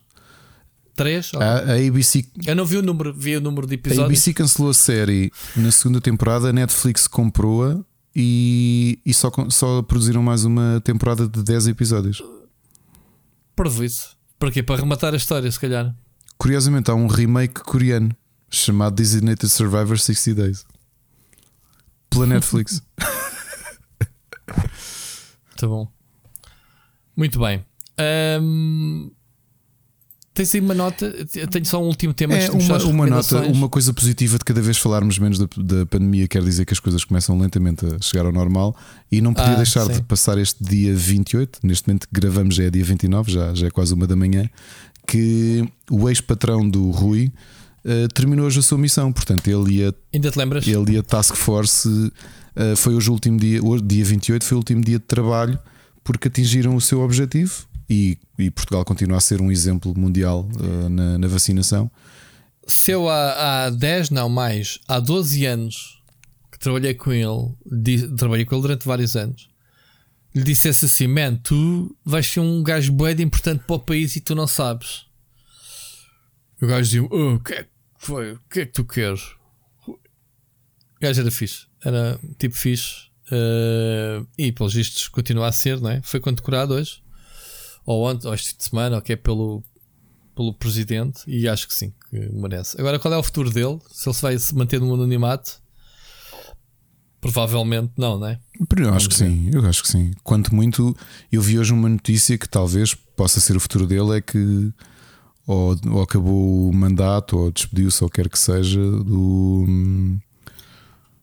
Três? 0.95 1.31
A, 1.35 1.73
a, 1.73 1.87
ABC. 1.87 2.25
Eu 2.45 2.55
não 2.55 2.65
vi 2.65 2.77
o 2.77 2.81
número, 2.81 3.13
vi 3.13 3.35
o 3.35 3.41
número 3.41 3.65
de 3.65 3.75
episódios. 3.75 4.03
A 4.03 4.05
ABC 4.05 4.33
cancelou 4.33 4.69
a 4.69 4.73
série 4.73 5.31
na 5.55 5.71
segunda 5.71 5.99
temporada, 5.99 6.49
a 6.49 6.53
Netflix 6.53 7.07
comprou-a 7.07 7.83
e, 8.15 8.99
e 9.05 9.13
só, 9.13 9.31
só 9.49 9.81
produziram 9.81 10.21
mais 10.21 10.45
uma 10.45 10.81
temporada 10.83 11.27
de 11.27 11.43
10 11.43 11.67
episódios. 11.67 12.21
Prejuízo. 13.55 14.09
Para 14.37 14.51
quê? 14.51 14.61
Para 14.61 14.79
rematar 14.79 15.13
a 15.13 15.17
história, 15.17 15.51
se 15.51 15.59
calhar. 15.59 15.95
Curiosamente, 16.37 16.91
há 16.91 16.95
um 16.95 17.07
remake 17.07 17.61
coreano 17.61 18.15
chamado 18.49 18.95
Designated 18.95 19.49
Survivor 19.49 19.97
60 19.97 20.41
Days 20.41 20.65
pela 22.09 22.27
Netflix. 22.27 22.81
Tá 25.55 25.67
bom. 25.67 25.87
Muito 27.15 27.39
bem. 27.39 27.65
Um, 28.41 29.11
Tens 30.33 30.55
aí 30.55 30.61
uma 30.61 30.73
nota, 30.73 31.13
tenho 31.51 31.65
só 31.65 31.79
um 31.79 31.85
último 31.85 32.11
tema. 32.11 32.33
É 32.33 32.49
uma, 32.49 32.77
uma 32.85 33.07
nota, 33.07 33.41
uma 33.41 33.69
coisa 33.69 33.93
positiva 33.93 34.39
de 34.39 34.43
cada 34.43 34.61
vez 34.61 34.79
falarmos 34.79 35.19
menos 35.19 35.37
da, 35.37 35.47
da, 35.57 35.85
pandemia, 35.85 36.27
quer 36.27 36.41
dizer 36.41 36.65
que 36.65 36.73
as 36.73 36.79
coisas 36.79 37.05
começam 37.05 37.37
lentamente 37.37 37.85
a 37.85 38.01
chegar 38.01 38.25
ao 38.25 38.31
normal 38.31 38.75
e 39.11 39.21
não 39.21 39.31
podia 39.31 39.53
ah, 39.53 39.57
deixar 39.57 39.85
sim. 39.85 39.93
de 39.93 40.01
passar 40.01 40.39
este 40.39 40.63
dia 40.63 40.95
28, 40.95 41.59
neste 41.61 41.87
momento 41.87 42.07
que 42.07 42.19
gravamos 42.19 42.55
já 42.55 42.63
é 42.63 42.71
dia 42.71 42.83
29, 42.83 43.31
já, 43.31 43.53
já 43.53 43.67
é 43.67 43.69
quase 43.69 43.93
uma 43.93 44.07
da 44.07 44.15
manhã, 44.15 44.49
que 45.05 45.69
o 45.91 46.09
ex-patrão 46.09 46.67
do 46.67 46.89
Rui 46.89 47.31
uh, 47.85 48.07
terminou 48.11 48.47
hoje 48.47 48.57
a 48.57 48.63
sua 48.63 48.79
missão, 48.79 49.13
portanto 49.13 49.47
ele 49.47 49.81
ia. 49.81 49.93
Ainda 50.11 50.31
te 50.31 50.39
lembras? 50.39 50.67
Ele 50.67 50.93
ia 50.93 51.03
Task 51.03 51.35
Force, 51.35 51.87
uh, 51.87 52.75
foi 52.75 52.95
hoje 52.95 53.07
o 53.07 53.13
último 53.13 53.37
dia, 53.37 53.63
hoje, 53.63 53.83
dia 53.83 54.03
28 54.03 54.43
foi 54.43 54.55
o 54.55 54.59
último 54.59 54.83
dia 54.83 54.97
de 54.97 55.05
trabalho 55.05 55.59
porque 56.03 56.27
atingiram 56.27 56.75
o 56.75 56.81
seu 56.81 57.01
objetivo 57.01 57.67
e, 57.89 58.17
e 58.37 58.49
Portugal 58.49 58.85
continua 58.85 59.17
a 59.17 59.21
ser 59.21 59.41
um 59.41 59.51
exemplo 59.51 59.97
mundial 59.97 60.47
uh, 60.55 60.89
na, 60.89 61.17
na, 61.17 61.27
vacinação. 61.27 61.91
Se 62.67 62.91
eu 62.91 63.09
há, 63.09 63.65
há 63.65 63.69
10, 63.69 64.09
não 64.09 64.29
mais, 64.29 64.79
há 64.87 64.99
12 64.99 65.45
anos 65.45 66.01
que 66.51 66.57
trabalhei 66.57 66.93
com 66.93 67.11
ele, 67.11 67.53
di, 67.65 68.07
trabalhei 68.15 68.45
com 68.45 68.55
ele 68.55 68.61
durante 68.61 68.85
vários 68.85 69.15
anos, 69.15 69.49
lhe 70.33 70.43
dissesse 70.43 70.85
assim: 70.85 71.07
Man, 71.07 71.35
tu 71.35 71.95
vais 72.05 72.25
ser 72.25 72.39
um 72.39 72.63
gajo 72.63 72.91
bué 72.93 73.11
importante 73.13 73.63
para 73.65 73.75
o 73.75 73.79
país 73.79 74.15
e 74.15 74.21
tu 74.21 74.33
não 74.33 74.47
sabes. 74.47 75.05
O 76.61 76.67
gajo 76.67 76.83
dizia: 76.83 77.03
oh, 77.03 77.35
O 77.35 77.39
que 77.39 77.53
é 77.53 77.63
que 77.63 77.69
foi? 77.97 78.33
O 78.33 78.39
que 78.49 78.59
é 78.61 78.65
que 78.65 78.71
tu 78.71 78.85
queres? 78.85 79.21
O 79.87 79.99
gajo 81.01 81.21
era 81.21 81.31
fixe, 81.31 81.67
era 81.83 82.19
tipo 82.37 82.55
fixe. 82.55 83.11
Uh, 83.25 84.27
e 84.37 84.51
pelos 84.51 84.73
vistos 84.73 85.07
continua 85.07 85.47
a 85.47 85.51
ser, 85.51 85.79
não 85.79 85.89
é? 85.89 86.01
Foi 86.03 86.19
condecorado 86.19 86.73
hoje 86.73 87.03
ou 87.85 88.05
ontem, 88.07 88.27
ou 88.27 88.33
este 88.33 88.51
fim 88.51 88.57
de 88.57 88.63
semana, 88.63 88.95
ou 88.95 89.01
que 89.01 89.13
é 89.13 89.15
pelo, 89.15 89.63
pelo 90.35 90.53
presidente, 90.53 91.21
e 91.27 91.47
acho 91.47 91.67
que 91.67 91.73
sim, 91.73 91.93
que 92.09 92.17
merece. 92.33 92.79
Agora, 92.79 92.99
qual 92.99 93.13
é 93.13 93.17
o 93.17 93.23
futuro 93.23 93.49
dele? 93.49 93.79
Se 93.91 94.07
ele 94.07 94.15
se 94.15 94.21
vai 94.21 94.37
se 94.37 94.55
manter 94.55 94.79
no 94.79 94.93
anonimato? 94.93 95.61
Provavelmente 97.21 97.93
não, 97.97 98.19
não 98.19 98.27
é? 98.27 98.39
Eu 98.77 98.93
acho 98.93 99.07
que 99.07 99.15
sim, 99.15 99.49
eu 99.53 99.65
acho 99.65 99.81
que 99.81 99.87
sim. 99.87 100.11
Quanto 100.23 100.53
muito, 100.53 100.95
eu 101.31 101.41
vi 101.41 101.57
hoje 101.57 101.71
uma 101.71 101.87
notícia 101.87 102.37
que 102.37 102.49
talvez 102.49 102.93
possa 102.93 103.39
ser 103.39 103.55
o 103.55 103.61
futuro 103.61 103.87
dele, 103.87 104.17
é 104.17 104.21
que 104.21 104.73
ou, 105.45 105.75
ou 105.91 106.01
acabou 106.01 106.69
o 106.69 106.73
mandato, 106.73 107.37
ou 107.37 107.51
despediu-se, 107.51 108.03
ou 108.03 108.09
quer 108.09 108.29
que 108.29 108.39
seja, 108.39 108.79
do. 108.79 109.65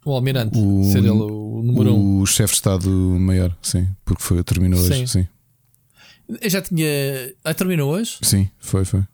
O 0.04 0.12
Almirante, 0.12 0.58
o, 0.58 0.84
ser 0.84 0.98
ele 0.98 1.10
o 1.10 1.62
número 1.62 1.92
o 1.92 1.96
um. 1.96 2.20
O 2.20 2.26
chefe 2.26 2.52
de 2.52 2.58
Estado-Maior, 2.58 3.54
sim, 3.62 3.88
porque 4.04 4.22
foi, 4.22 4.42
terminou 4.42 4.80
sim. 4.80 4.92
hoje, 4.92 5.08
sim. 5.08 5.28
Eu 6.40 6.50
já 6.50 6.62
tinha. 6.62 6.86
Ah, 7.44 7.54
terminou 7.54 7.92
hoje? 7.92 8.18
Sim, 8.22 8.50
foi, 8.58 8.84
foi. 8.84 9.04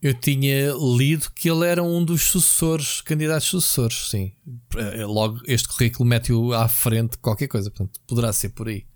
Eu 0.00 0.14
tinha 0.14 0.72
lido 0.96 1.28
que 1.34 1.50
ele 1.50 1.66
era 1.66 1.82
um 1.82 2.04
dos 2.04 2.22
sucessores, 2.22 3.00
candidatos 3.00 3.48
sucessores, 3.48 4.08
sim. 4.08 4.32
Eh, 4.76 5.04
logo, 5.04 5.40
este 5.44 5.66
currículo 5.66 6.08
mete-o 6.08 6.52
à 6.52 6.68
frente 6.68 7.12
de 7.12 7.18
qualquer 7.18 7.48
coisa, 7.48 7.68
portanto, 7.68 8.00
poderá 8.06 8.32
ser 8.32 8.50
por 8.50 8.68
aí. 8.68 8.86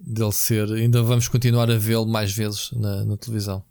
Dele 0.00 0.32
ser. 0.32 0.72
Ainda 0.72 1.02
vamos 1.02 1.28
continuar 1.28 1.70
a 1.70 1.76
vê-lo 1.76 2.06
mais 2.06 2.32
vezes 2.32 2.70
na, 2.72 3.04
na, 3.04 3.16
televisão. 3.18 3.62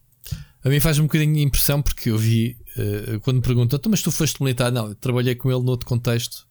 A 0.64 0.70
mim 0.70 0.80
faz 0.80 1.00
um 1.00 1.04
bocadinho 1.04 1.34
de 1.34 1.42
impressão 1.42 1.82
porque 1.82 2.12
eu 2.12 2.18
vi, 2.20 2.56
uh, 2.78 3.20
quando 3.22 3.38
me 3.38 3.42
perguntam, 3.42 3.78
então, 3.78 3.90
mas 3.90 4.04
tu 4.04 4.12
foste 4.12 4.44
militar? 4.44 4.72
Não, 4.72 4.90
eu 4.90 4.96
trabalhei 4.96 5.34
com 5.34 5.52
ele 5.52 5.64
noutro 5.64 5.88
contexto 5.88 6.48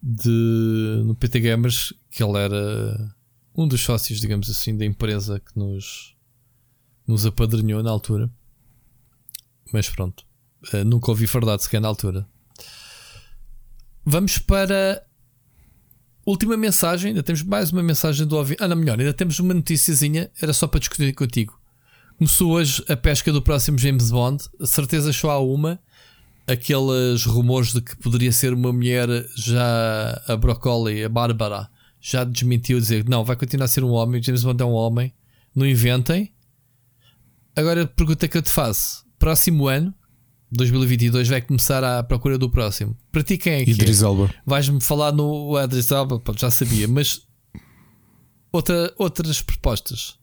de, 0.00 1.02
no 1.04 1.16
PT 1.16 1.40
Gamers, 1.40 1.92
que 2.08 2.22
ele 2.22 2.38
era 2.38 3.14
um 3.54 3.68
dos 3.68 3.80
sócios, 3.82 4.20
digamos 4.20 4.50
assim, 4.50 4.76
da 4.76 4.84
empresa 4.84 5.40
que 5.40 5.58
nos, 5.58 6.14
nos 7.06 7.24
apadrinhou 7.24 7.82
na 7.82 7.90
altura. 7.90 8.30
Mas 9.72 9.88
pronto, 9.88 10.24
uh, 10.72 10.84
nunca 10.84 11.10
ouvi 11.10 11.26
verdade 11.26 11.62
sequer 11.62 11.80
na 11.80 11.88
altura. 11.88 12.26
Vamos 14.04 14.38
para 14.38 15.02
última 16.26 16.56
mensagem. 16.56 17.08
Ainda 17.10 17.22
temos 17.22 17.42
mais 17.42 17.72
uma 17.72 17.82
mensagem 17.82 18.26
do 18.26 18.36
ouvinte. 18.36 18.62
Ah, 18.62 18.68
não, 18.68 18.76
melhor, 18.76 18.98
ainda 18.98 19.12
temos 19.12 19.38
uma 19.38 19.54
noticiazinha. 19.54 20.30
Era 20.40 20.52
só 20.52 20.66
para 20.66 20.80
discutir 20.80 21.12
contigo. 21.14 21.58
Começou 22.18 22.52
hoje 22.52 22.84
a 22.88 22.96
pesca 22.96 23.32
do 23.32 23.42
próximo 23.42 23.78
James 23.78 24.10
Bond. 24.10 24.44
A 24.60 24.66
certeza 24.66 25.12
só 25.12 25.30
há 25.30 25.38
uma. 25.38 25.80
Aqueles 26.46 27.24
rumores 27.24 27.72
de 27.72 27.80
que 27.80 27.96
poderia 27.96 28.30
ser 28.30 28.52
uma 28.52 28.72
mulher 28.72 29.08
já 29.34 30.22
a 30.28 30.36
Broccoli, 30.36 31.02
a 31.02 31.08
Bárbara, 31.08 31.70
já 32.06 32.22
desmentiu 32.22 32.78
dizer 32.78 33.08
não, 33.08 33.24
vai 33.24 33.34
continuar 33.34 33.64
a 33.64 33.68
ser 33.68 33.82
um 33.82 33.90
homem. 33.90 34.22
James 34.22 34.44
Bond 34.44 34.62
é 34.62 34.66
um 34.66 34.72
homem, 34.72 35.10
Não 35.56 35.66
inventem. 35.66 36.34
Agora 37.56 37.84
a 37.84 37.86
pergunta 37.86 38.28
que 38.28 38.36
eu 38.36 38.42
te 38.42 38.50
faço: 38.50 39.06
próximo 39.18 39.68
ano, 39.68 39.94
2022, 40.52 41.28
vai 41.28 41.40
começar 41.40 41.82
à 41.82 42.02
procura 42.02 42.36
do 42.36 42.50
próximo. 42.50 42.94
Para 43.10 43.22
ti, 43.22 43.38
quem 43.38 43.54
é 43.54 43.64
que 43.64 43.70
Idris 43.70 44.02
é? 44.02 44.04
Elba. 44.04 44.30
Vais-me 44.44 44.82
falar 44.82 45.12
no 45.12 45.58
Idris 45.58 45.90
Elba, 45.90 46.20
já 46.36 46.50
sabia, 46.50 46.86
mas 46.86 47.22
outra, 48.52 48.92
outras 48.98 49.40
propostas. 49.40 50.18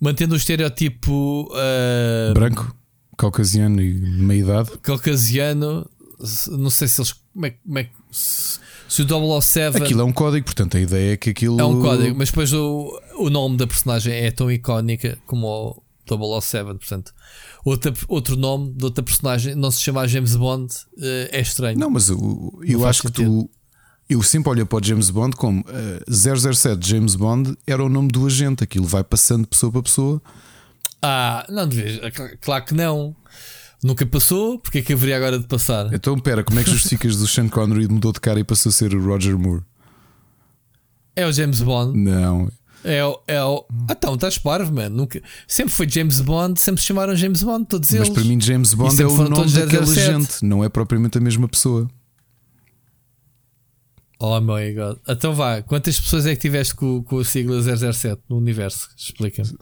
Mantendo 0.00 0.34
o 0.34 0.38
estereotipo 0.38 1.50
ah, 1.52 2.32
Branco, 2.32 2.74
caucasiano 3.18 3.82
e 3.82 3.92
meia 3.92 4.40
idade. 4.40 4.70
caucasiano, 4.78 5.90
não 6.50 6.70
sei 6.70 6.88
se 6.88 6.98
eles. 6.98 7.12
Como 7.12 7.44
é, 7.44 7.50
como 7.50 7.78
é 7.78 7.90
se, 8.10 8.58
se 8.88 9.02
o 9.02 9.40
007 9.40 9.76
Aquilo 9.76 10.00
é 10.00 10.04
um 10.04 10.12
código, 10.12 10.44
portanto 10.46 10.76
a 10.76 10.80
ideia 10.80 11.12
é 11.12 11.16
que 11.16 11.30
aquilo. 11.30 11.60
é 11.60 11.64
um 11.64 11.80
código, 11.80 12.16
mas 12.16 12.28
depois 12.30 12.52
o, 12.52 13.00
o 13.18 13.28
nome 13.30 13.56
da 13.56 13.66
personagem 13.66 14.14
é 14.14 14.30
tão 14.30 14.50
icónica 14.50 15.18
como 15.26 15.46
o 15.46 16.40
007, 16.40 16.64
portanto, 16.78 17.12
outra, 17.64 17.92
outro 18.08 18.34
nome 18.36 18.72
de 18.72 18.84
outra 18.84 19.02
personagem 19.04 19.54
não 19.54 19.70
se 19.70 19.82
chamar 19.82 20.06
James 20.06 20.34
Bond 20.34 20.72
eh, 20.98 21.28
é 21.32 21.40
estranho. 21.40 21.78
Não, 21.78 21.90
mas 21.90 22.08
eu 22.08 22.80
faz 22.80 22.84
acho 22.96 23.02
que 23.02 23.12
tu. 23.12 23.50
Eu 24.08 24.22
sempre 24.22 24.48
olho 24.48 24.64
para 24.64 24.78
o 24.78 24.82
James 24.82 25.10
Bond 25.10 25.36
como 25.36 25.62
eh, 25.68 26.02
007 26.10 26.88
James 26.88 27.14
Bond 27.14 27.54
era 27.66 27.84
o 27.84 27.90
nome 27.90 28.08
do 28.08 28.24
agente. 28.26 28.64
Aquilo 28.64 28.86
vai 28.86 29.04
passando 29.04 29.42
de 29.42 29.48
pessoa 29.48 29.70
para 29.70 29.82
pessoa. 29.82 30.22
Ah, 31.02 31.46
não 31.50 31.68
cl- 32.10 32.38
claro 32.40 32.64
que 32.64 32.72
não. 32.74 33.14
Nunca 33.82 34.04
passou, 34.04 34.58
porque 34.58 34.78
é 34.78 34.82
que 34.82 34.92
haveria 34.92 35.16
agora 35.16 35.38
de 35.38 35.46
passar? 35.46 35.92
Então, 35.92 36.18
pera, 36.18 36.42
como 36.42 36.58
é 36.58 36.64
que 36.64 36.70
justificas 36.70 37.16
do 37.16 37.28
Sean 37.28 37.48
Connery 37.48 37.86
mudou 37.88 38.12
de 38.12 38.20
cara 38.20 38.40
e 38.40 38.44
passou 38.44 38.70
a 38.70 38.72
ser 38.72 38.92
o 38.94 39.04
Roger 39.04 39.38
Moore? 39.38 39.62
É 41.14 41.26
o 41.26 41.32
James 41.32 41.60
Bond. 41.60 41.96
Não. 41.98 42.50
É 42.84 43.04
o. 43.04 43.20
É 43.26 43.42
o 43.42 43.64
ah, 43.88 43.92
então, 43.92 44.14
estás 44.14 44.38
parvo, 44.38 44.72
mano. 44.72 44.96
Nunca, 44.96 45.20
sempre 45.46 45.72
foi 45.72 45.88
James 45.88 46.20
Bond, 46.20 46.60
sempre 46.60 46.80
se 46.80 46.86
chamaram 46.86 47.14
James 47.14 47.42
Bond, 47.42 47.66
todos 47.66 47.90
Mas 47.90 48.00
eles. 48.00 48.08
para 48.10 48.24
mim, 48.24 48.40
James 48.40 48.74
Bond 48.74 49.02
é 49.02 49.06
o 49.06 49.28
nome 49.28 49.48
007. 49.48 49.76
agente, 49.76 50.44
não 50.44 50.62
é 50.62 50.68
propriamente 50.68 51.18
a 51.18 51.20
mesma 51.20 51.48
pessoa. 51.48 51.88
Oh 54.20 54.40
my 54.40 54.72
god. 54.72 54.98
Então 55.08 55.34
vá, 55.34 55.62
quantas 55.62 55.98
pessoas 56.00 56.26
é 56.26 56.34
que 56.34 56.40
tiveste 56.40 56.74
com, 56.74 57.02
com 57.04 57.18
a 57.18 57.24
sigla 57.24 57.60
007 57.62 58.22
no 58.28 58.36
universo? 58.36 58.88
Explica-me. 58.96 59.56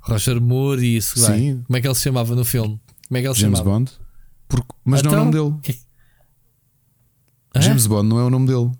Roger 0.00 0.40
Moore 0.40 0.82
e 0.82 0.96
isso, 0.96 1.20
vai. 1.20 1.38
Sim. 1.38 1.62
Como 1.66 1.76
é 1.76 1.80
que 1.80 1.86
ele 1.86 1.94
se 1.94 2.02
chamava 2.02 2.34
no 2.34 2.44
filme? 2.44 2.80
Como 3.12 3.18
é 3.18 3.20
que 3.20 3.28
ele 3.28 3.34
James 3.34 3.58
chamava? 3.58 3.78
Bond? 3.78 3.92
Porque- 4.48 4.72
mas 4.86 5.02
não 5.02 5.10
é 5.10 5.14
o 5.14 5.16
Então, 5.18 5.24
nome 5.44 5.50
dele. 5.50 5.60
que- 5.62 5.78
Hã? 7.54 7.60
James 7.60 7.86
Bond 7.86 8.08
não 8.08 8.18
é 8.18 8.24
o 8.24 8.30
nome 8.30 8.46
dele. 8.46 8.70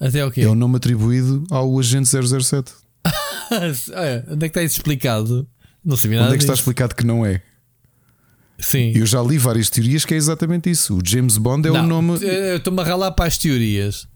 Até 0.00 0.24
o 0.24 0.30
quê? 0.30 0.40
É 0.40 0.48
o 0.48 0.54
nome 0.54 0.76
atribuído 0.76 1.44
ao 1.50 1.78
agente 1.78 2.08
007. 2.08 2.72
Olha, 3.50 4.24
onde 4.30 4.46
é 4.46 4.48
que 4.48 4.52
está 4.58 4.62
isso 4.62 4.76
explicado? 4.78 5.46
Não 5.84 5.96
sabia 5.98 6.16
nada. 6.16 6.28
Onde 6.28 6.36
é 6.36 6.38
que 6.38 6.44
está 6.44 6.54
disso. 6.54 6.62
explicado 6.62 6.94
que 6.94 7.04
não 7.04 7.26
é? 7.26 7.42
Sim. 8.58 8.92
Eu 8.94 9.04
já 9.04 9.20
li 9.22 9.36
várias 9.36 9.68
teorias 9.68 10.04
que 10.06 10.14
é 10.14 10.16
exatamente 10.16 10.70
isso. 10.70 10.96
O 10.96 11.00
James 11.04 11.36
Bond 11.36 11.68
é 11.68 11.70
Não, 11.70 11.84
o 11.84 11.86
nome. 11.86 12.18
Eu 12.24 12.56
estou-me 12.56 12.80
a 12.80 12.84
ralar 12.84 13.12
para 13.12 13.26
as 13.26 13.36
teorias. 13.36 14.08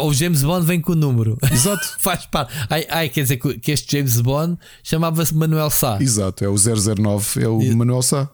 O 0.00 0.12
James 0.12 0.42
Bond 0.42 0.66
vem 0.66 0.80
com 0.80 0.92
o 0.92 0.96
número. 0.96 1.38
Exato. 1.50 1.84
Faz 2.00 2.26
parte. 2.26 2.52
Ai, 2.68 2.86
ai, 2.90 3.08
quer 3.08 3.22
dizer 3.22 3.36
que 3.38 3.70
este 3.72 3.96
James 3.96 4.20
Bond 4.20 4.58
chamava-se 4.82 5.34
Manuel 5.34 5.70
Sá. 5.70 5.98
Exato, 6.00 6.44
é 6.44 6.48
o 6.48 6.56
009, 6.56 7.42
é 7.42 7.48
o 7.48 7.62
E- 7.62 7.74
Manuel 7.74 8.02
Sá. 8.02 8.28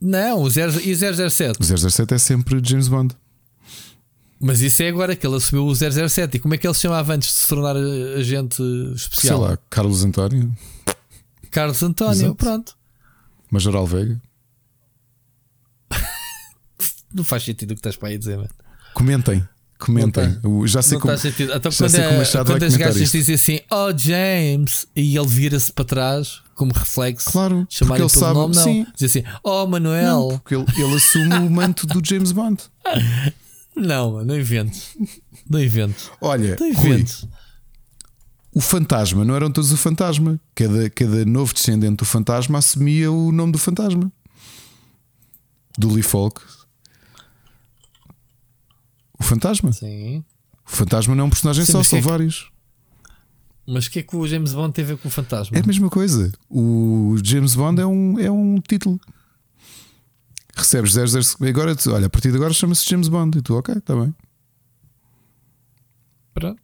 Não, 0.00 0.40
o 0.42 0.48
0, 0.48 0.80
e 0.80 0.92
o 0.92 0.96
007. 1.30 1.58
O 1.60 1.64
007 1.90 2.14
é 2.14 2.18
sempre 2.18 2.60
James 2.64 2.88
Bond. 2.88 3.14
Mas 4.40 4.62
isso 4.62 4.82
é 4.82 4.88
agora 4.88 5.14
que 5.14 5.26
ele 5.26 5.36
assumiu 5.36 5.66
o 5.66 5.74
007. 5.74 6.36
E 6.36 6.40
como 6.40 6.54
é 6.54 6.56
que 6.56 6.66
ele 6.66 6.72
se 6.72 6.80
chamava 6.80 7.12
antes 7.12 7.28
de 7.28 7.34
se 7.34 7.46
tornar 7.46 7.76
eh, 7.76 8.14
agente 8.18 8.56
Sei 8.56 8.92
especial? 8.94 9.40
lá, 9.40 9.58
Carlos 9.68 10.02
António, 10.02 10.56
Carlos 11.50 11.82
António. 11.82 12.12
Exato. 12.22 12.34
Pronto. 12.36 12.74
Majoral 13.50 13.86
Vega. 13.86 14.18
Não 17.12 17.24
faz 17.24 17.42
sentido 17.42 17.72
o 17.72 17.74
que 17.74 17.80
estás 17.80 17.96
para 17.96 18.08
aí 18.08 18.16
dizer, 18.18 18.36
mano. 18.36 18.48
Comentem, 18.94 19.46
comentem. 19.80 20.38
Já 20.66 20.82
sei 20.82 20.94
Não 20.98 21.00
como. 21.02 21.14
Então, 21.14 21.70
já 21.70 21.78
quando, 21.78 21.90
sei 21.90 22.02
como 22.02 22.14
é, 22.14 22.18
Machado 22.18 22.52
quando 22.52 22.62
as 22.62 22.76
gajas 22.76 23.10
dizem 23.12 23.34
assim, 23.34 23.60
oh 23.70 23.96
James, 23.96 24.86
e 24.94 25.16
ele 25.16 25.26
vira-se 25.26 25.72
para 25.72 25.84
trás 25.84 26.40
como 26.54 26.72
reflexo, 26.72 27.30
Claro, 27.30 27.66
chamar-lhe 27.70 28.02
ele 28.04 28.10
pelo 28.10 28.20
sabe- 28.20 28.34
nome, 28.34 28.54
não. 28.54 28.62
sim. 28.62 28.86
Diz 28.96 29.10
assim, 29.10 29.24
oh 29.42 29.66
Manuel. 29.66 30.04
Não, 30.30 30.38
porque 30.38 30.54
ele, 30.54 30.64
ele 30.76 30.94
assume 30.94 31.34
o 31.34 31.50
manto 31.50 31.86
do 31.86 32.00
James 32.06 32.32
Bond. 32.32 32.62
Não, 33.76 34.22
não 34.24 34.38
inventes. 34.38 34.94
Não 35.48 35.62
inventes. 35.62 36.10
Olha, 36.20 36.56
Não 36.60 36.72
Rui, 36.74 36.88
inventes. 36.90 37.26
o 38.52 38.60
fantasma 38.60 39.24
não 39.24 39.34
eram 39.34 39.50
todos 39.50 39.72
o 39.72 39.76
fantasma. 39.76 40.38
Cada, 40.54 40.90
cada 40.90 41.24
novo 41.24 41.54
descendente 41.54 41.96
do 41.96 42.04
fantasma 42.04 42.58
assumia 42.58 43.10
o 43.10 43.32
nome 43.32 43.52
do 43.52 43.58
fantasma. 43.58 44.12
Do 45.78 45.88
Lee 45.94 46.02
Falk. 46.02 46.42
O 49.20 49.24
fantasma. 49.24 49.72
Sim. 49.72 50.24
O 50.66 50.70
fantasma 50.70 51.14
não 51.14 51.24
é 51.24 51.26
um 51.26 51.30
personagem 51.30 51.64
Sim, 51.64 51.72
só, 51.72 51.82
são 51.82 51.98
é 51.98 52.02
que- 52.02 52.08
vários. 52.08 52.50
Mas 53.66 53.86
o 53.86 53.90
que 53.90 54.00
é 54.00 54.02
que 54.02 54.16
o 54.16 54.26
James 54.26 54.52
Bond 54.52 54.72
tem 54.72 54.84
a 54.84 54.88
ver 54.88 54.96
com 54.96 55.06
o 55.06 55.10
fantasma? 55.10 55.56
É 55.56 55.60
a 55.60 55.66
mesma 55.66 55.88
coisa. 55.88 56.32
O 56.48 57.16
James 57.22 57.54
Bond 57.54 57.80
é 57.80 57.86
um, 57.86 58.18
é 58.18 58.28
um 58.30 58.56
título. 58.60 58.98
Recebes 60.56 60.92
00. 60.92 61.48
Agora, 61.48 61.76
olha, 61.88 62.06
a 62.06 62.10
partir 62.10 62.30
de 62.30 62.36
agora 62.36 62.52
chama-se 62.52 62.88
James 62.88 63.06
Bond. 63.08 63.38
E 63.38 63.42
tu, 63.42 63.54
ok, 63.54 63.74
está 63.76 63.94
bem. 63.94 64.12
Pronto. 66.34 66.60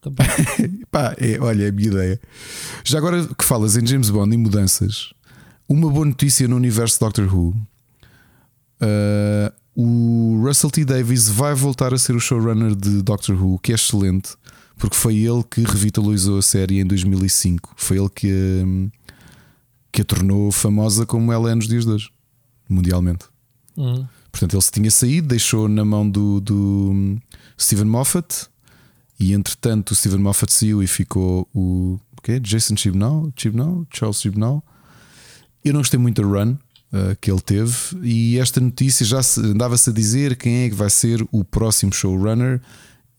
Tá 0.00 0.10
bem. 0.10 0.80
Pá, 0.90 1.14
é, 1.18 1.38
olha, 1.40 1.64
é 1.64 1.68
a 1.68 1.72
minha 1.72 1.88
ideia. 1.88 2.20
Já 2.84 2.98
agora 2.98 3.26
que 3.26 3.44
falas 3.44 3.76
em 3.76 3.84
James 3.86 4.10
Bond 4.10 4.32
e 4.34 4.38
mudanças, 4.38 5.12
uma 5.68 5.90
boa 5.90 6.06
notícia 6.06 6.46
no 6.46 6.56
universo 6.56 6.94
de 6.96 7.00
Doctor 7.00 7.34
Who. 7.34 7.48
Uh, 8.80 9.52
o 9.74 10.42
Russell 10.44 10.70
T. 10.70 10.84
Davies 10.84 11.28
vai 11.28 11.54
voltar 11.54 11.94
a 11.94 11.98
ser 11.98 12.14
o 12.14 12.20
showrunner 12.20 12.74
de 12.74 13.02
Doctor 13.02 13.40
Who, 13.40 13.58
que 13.58 13.72
é 13.72 13.74
excelente, 13.74 14.34
porque 14.76 14.96
foi 14.96 15.16
ele 15.16 15.42
que 15.44 15.62
revitalizou 15.62 16.38
a 16.38 16.42
série 16.42 16.80
em 16.80 16.86
2005. 16.86 17.74
Foi 17.76 17.98
ele 17.98 18.08
que, 18.08 18.62
hum, 18.64 18.90
que 19.92 20.02
a 20.02 20.04
tornou 20.04 20.50
famosa 20.50 21.06
como 21.06 21.32
ela 21.32 21.50
é 21.50 21.54
nos 21.54 21.68
dias 21.68 21.84
de 21.84 21.92
hoje, 21.92 22.10
mundialmente. 22.68 23.26
Hum. 23.76 24.06
Portanto, 24.30 24.54
ele 24.54 24.62
se 24.62 24.70
tinha 24.70 24.90
saído, 24.90 25.28
deixou 25.28 25.68
na 25.68 25.84
mão 25.84 26.08
do, 26.08 26.40
do 26.40 26.90
hum, 26.92 27.18
Steven 27.58 27.86
Moffat 27.86 28.48
e 29.18 29.34
entretanto 29.34 29.90
o 29.90 29.94
Steven 29.94 30.18
Moffat 30.18 30.52
saiu 30.52 30.82
e 30.82 30.86
ficou 30.86 31.46
o 31.54 31.98
okay, 32.18 32.40
Jason 32.40 32.76
Chibnall, 32.76 33.32
Chibnall, 33.36 33.86
Charles 33.92 34.20
Chibnall. 34.20 34.64
Eu 35.64 35.74
não 35.74 35.80
gostei 35.80 36.00
muito 36.00 36.22
da 36.22 36.26
run 36.26 36.56
uh, 36.92 37.16
que 37.20 37.30
ele 37.30 37.40
teve 37.40 37.74
e 38.02 38.38
esta 38.38 38.60
notícia 38.60 39.04
já 39.06 39.22
se- 39.22 39.40
andava-se 39.40 39.90
a 39.90 39.92
dizer 39.92 40.36
quem 40.36 40.64
é 40.64 40.68
que 40.68 40.74
vai 40.74 40.90
ser 40.90 41.26
o 41.32 41.44
próximo 41.44 41.92
showrunner 41.92 42.60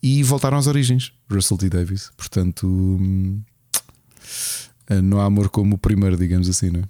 e 0.01 0.23
voltaram 0.23 0.57
às 0.57 0.67
origens, 0.67 1.11
Russell 1.29 1.57
T. 1.57 1.69
Davies. 1.69 2.11
Portanto, 2.17 2.67
hum, 2.67 3.41
uh, 4.89 5.01
não 5.01 5.19
há 5.21 5.25
amor 5.25 5.49
como 5.49 5.75
o 5.75 5.77
primeiro, 5.77 6.17
digamos 6.17 6.49
assim, 6.49 6.69
não 6.69 6.81
é? 6.81 6.83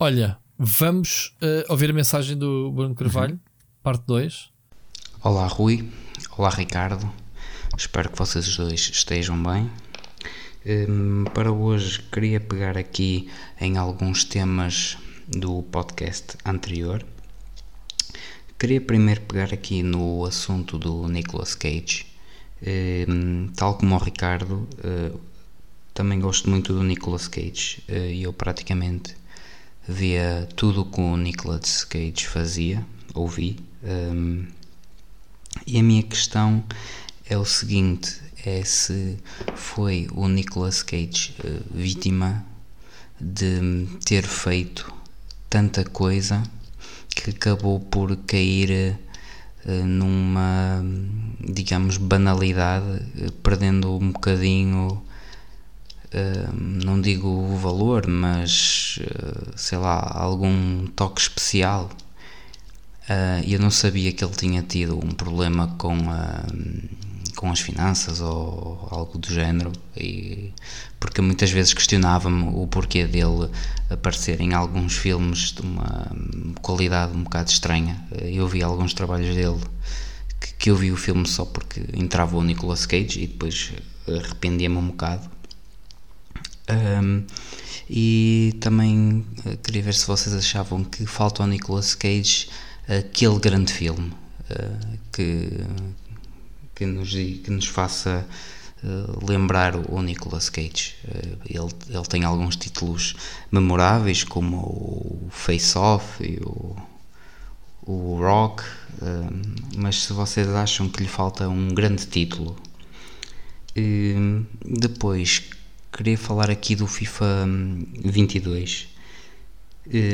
Olha, 0.00 0.38
vamos 0.56 1.34
eh, 1.40 1.64
ouvir 1.68 1.90
a 1.90 1.92
mensagem 1.92 2.36
do 2.38 2.70
Bruno 2.70 2.94
Carvalho, 2.94 3.38
parte 3.82 4.04
2. 4.06 4.48
Olá 5.22 5.46
Rui, 5.48 5.88
olá 6.36 6.50
Ricardo, 6.50 7.10
espero 7.76 8.08
que 8.08 8.16
vocês 8.16 8.56
dois 8.56 8.80
estejam 8.92 9.40
bem. 9.42 9.68
Hum, 10.64 11.24
para 11.34 11.50
hoje 11.50 12.00
queria 12.12 12.38
pegar 12.40 12.78
aqui 12.78 13.28
em 13.60 13.76
alguns 13.76 14.22
temas 14.22 14.96
do 15.28 15.62
podcast 15.64 16.38
anterior. 16.44 17.04
Queria 18.58 18.80
primeiro 18.80 19.20
pegar 19.20 19.52
aqui 19.52 19.82
no 19.82 20.24
assunto 20.24 20.78
do 20.78 21.06
Nicolas 21.06 21.54
Cage. 21.54 22.06
Hum, 23.06 23.50
tal 23.54 23.76
como 23.76 23.94
o 23.94 23.98
Ricardo, 23.98 24.66
eh, 24.82 25.12
também 25.94 26.18
gosto 26.18 26.48
muito 26.50 26.72
do 26.72 26.82
Nicolas 26.82 27.28
Cage 27.28 27.82
eh, 27.86 28.14
e 28.14 28.22
eu 28.22 28.32
praticamente 28.32 29.14
via 29.86 30.48
tudo 30.56 30.80
o 30.80 30.84
que 30.86 31.00
o 31.00 31.16
Nicolas 31.16 31.84
Cage 31.84 32.26
fazia, 32.26 32.84
ouvi. 33.14 33.58
hum, 33.84 34.46
e 35.66 35.78
a 35.78 35.82
minha 35.82 36.02
questão 36.02 36.64
é 37.28 37.36
o 37.36 37.44
seguinte: 37.44 38.20
é 38.44 38.64
se 38.64 39.18
foi 39.54 40.08
o 40.12 40.26
Nicolas 40.26 40.82
Cage 40.82 41.34
eh, 41.44 41.60
vítima 41.70 42.44
de 43.20 43.86
ter 44.04 44.24
feito 44.24 44.97
tanta 45.48 45.84
coisa 45.84 46.42
que 47.14 47.30
acabou 47.30 47.80
por 47.80 48.16
cair 48.26 48.98
eh, 49.66 49.82
numa, 49.82 50.82
digamos, 51.40 51.96
banalidade, 51.96 53.02
eh, 53.20 53.30
perdendo 53.42 53.96
um 53.96 54.12
bocadinho, 54.12 55.02
eh, 56.12 56.48
não 56.54 57.00
digo 57.00 57.28
o 57.28 57.56
valor, 57.56 58.06
mas 58.06 58.98
sei 59.56 59.78
lá, 59.78 60.10
algum 60.14 60.86
toque 60.86 61.20
especial. 61.20 61.90
Eu 63.46 63.58
não 63.58 63.70
sabia 63.70 64.12
que 64.12 64.22
ele 64.22 64.34
tinha 64.34 64.62
tido 64.62 64.96
um 64.96 65.10
problema 65.12 65.68
com 65.78 65.94
a, 66.10 66.44
com 67.38 67.52
as 67.52 67.60
finanças 67.60 68.20
ou 68.20 68.88
algo 68.90 69.16
do 69.16 69.32
género, 69.32 69.70
e, 69.96 70.52
porque 70.98 71.20
muitas 71.20 71.52
vezes 71.52 71.72
questionava-me 71.72 72.48
o 72.52 72.66
porquê 72.66 73.06
dele 73.06 73.48
aparecer 73.88 74.40
em 74.40 74.54
alguns 74.54 74.96
filmes 74.96 75.52
de 75.52 75.62
uma 75.62 76.10
qualidade 76.60 77.16
um 77.16 77.22
bocado 77.22 77.48
estranha. 77.48 77.96
Eu 78.10 78.48
vi 78.48 78.60
alguns 78.60 78.92
trabalhos 78.92 79.36
dele 79.36 79.60
que, 80.40 80.52
que 80.54 80.70
eu 80.70 80.76
vi 80.76 80.90
o 80.90 80.96
filme 80.96 81.28
só 81.28 81.44
porque 81.44 81.80
entrava 81.94 82.36
o 82.36 82.42
Nicolas 82.42 82.84
Cage 82.86 83.22
e 83.22 83.28
depois 83.28 83.72
arrependia-me 84.08 84.76
um 84.76 84.88
bocado. 84.88 85.30
Um, 86.68 87.24
e 87.88 88.56
também 88.60 89.24
uh, 89.46 89.56
queria 89.58 89.84
ver 89.84 89.94
se 89.94 90.08
vocês 90.08 90.34
achavam 90.34 90.82
que 90.82 91.06
falta 91.06 91.40
ao 91.40 91.48
Nicolas 91.48 91.94
Cage 91.94 92.48
aquele 92.88 93.38
grande 93.38 93.72
filme 93.72 94.12
uh, 94.50 94.98
que, 95.12 95.50
que, 96.78 96.86
nos, 96.86 97.10
que 97.10 97.50
nos 97.50 97.66
faça 97.66 98.24
uh, 98.84 99.26
lembrar 99.26 99.74
o 99.76 100.00
Nicolas 100.00 100.48
Cage. 100.48 100.94
ele, 101.44 101.68
ele 101.90 102.06
tem 102.08 102.22
alguns 102.24 102.54
títulos 102.54 103.16
memoráveis, 103.50 104.22
como 104.22 104.58
o 104.58 105.28
Face 105.30 105.76
Off 105.76 106.22
e 106.22 106.38
o, 106.44 106.76
o 107.82 108.16
Rock, 108.20 108.62
mas 109.76 110.02
se 110.02 110.12
vocês 110.12 110.48
acham 110.48 110.88
que 110.88 111.02
lhe 111.02 111.08
falta 111.08 111.48
um 111.48 111.68
grande 111.68 112.06
título. 112.06 112.56
depois 114.64 115.42
queria 115.92 116.18
falar 116.18 116.50
aqui 116.50 116.74
do 116.76 116.86
FIFA 116.86 117.46
22 118.04 118.88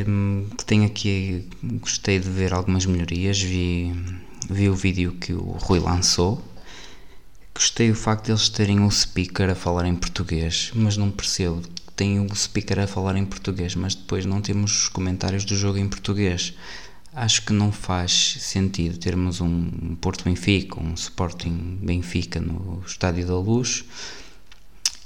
hum, 0.06 0.46
que 0.56 0.64
tem 0.64 0.84
aqui 0.84 1.48
gostei 1.62 2.18
de 2.18 2.28
ver 2.28 2.52
algumas 2.52 2.86
melhorias 2.86 3.40
vi, 3.40 3.92
vi 4.48 4.68
o 4.68 4.74
vídeo 4.74 5.12
que 5.12 5.32
o 5.32 5.52
Rui 5.52 5.78
lançou 5.78 6.42
gostei 7.54 7.90
do 7.90 7.96
facto 7.96 8.26
de 8.26 8.32
eles 8.32 8.48
terem 8.48 8.80
o 8.80 8.90
speaker 8.90 9.50
a 9.50 9.54
falar 9.54 9.86
em 9.86 9.94
português 9.94 10.70
mas 10.74 10.96
não 10.96 11.10
percebo 11.10 11.62
tem 11.96 12.20
o 12.20 12.34
speaker 12.34 12.80
a 12.80 12.86
falar 12.86 13.16
em 13.16 13.24
português 13.24 13.74
mas 13.74 13.94
depois 13.94 14.26
não 14.26 14.40
temos 14.40 14.82
os 14.82 14.88
comentários 14.88 15.44
do 15.44 15.56
jogo 15.56 15.78
em 15.78 15.88
português 15.88 16.54
acho 17.12 17.42
que 17.42 17.52
não 17.52 17.70
faz 17.70 18.36
sentido 18.40 18.98
termos 18.98 19.40
um 19.40 19.96
Porto 20.00 20.24
Benfica 20.24 20.80
um 20.80 20.94
Sporting 20.94 21.78
Benfica 21.80 22.40
no 22.40 22.82
Estádio 22.86 23.26
da 23.26 23.36
Luz 23.36 23.84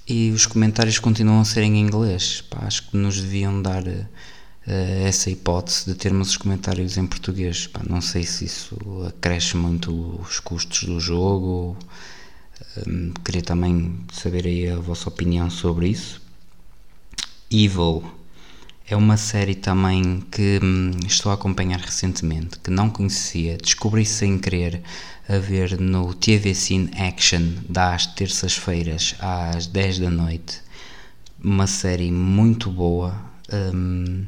e 0.08 0.30
os 0.30 0.46
comentários 0.46 0.98
continuam 0.98 1.42
a 1.42 1.44
ser 1.44 1.62
em 1.64 1.78
inglês. 1.78 2.40
Pá, 2.40 2.60
acho 2.62 2.88
que 2.88 2.96
nos 2.96 3.20
deviam 3.20 3.60
dar 3.60 3.86
uh, 3.86 4.06
essa 4.66 5.30
hipótese 5.30 5.84
de 5.84 5.94
termos 5.94 6.30
os 6.30 6.36
comentários 6.38 6.96
em 6.96 7.06
português. 7.06 7.66
Pá, 7.66 7.82
não 7.86 8.00
sei 8.00 8.24
se 8.24 8.46
isso 8.46 8.74
acresce 9.06 9.54
muito 9.54 10.18
os 10.18 10.40
custos 10.40 10.84
do 10.84 10.98
jogo. 10.98 11.76
Um, 12.86 13.12
queria 13.24 13.42
também 13.42 13.98
saber 14.12 14.46
aí 14.46 14.68
a 14.68 14.76
vossa 14.76 15.08
opinião 15.08 15.48
sobre 15.50 15.88
isso. 15.88 16.20
Evil 17.50 18.04
é 18.90 18.96
uma 18.96 19.16
série 19.16 19.54
também 19.54 20.22
que 20.30 20.58
hum, 20.62 20.90
estou 21.06 21.30
a 21.30 21.34
acompanhar 21.34 21.78
recentemente, 21.78 22.58
que 22.58 22.70
não 22.70 22.88
conhecia, 22.88 23.58
descobri 23.58 24.04
sem 24.04 24.38
querer 24.38 24.82
a 25.28 25.36
ver 25.38 25.78
no 25.78 26.14
TV 26.14 26.54
Cine 26.54 26.90
Action 26.96 27.52
das 27.68 28.06
terças-feiras 28.06 29.14
às 29.18 29.66
10 29.66 29.98
da 29.98 30.10
noite. 30.10 30.62
Uma 31.42 31.66
série 31.66 32.10
muito 32.10 32.70
boa. 32.70 33.14
Hum, 33.52 34.24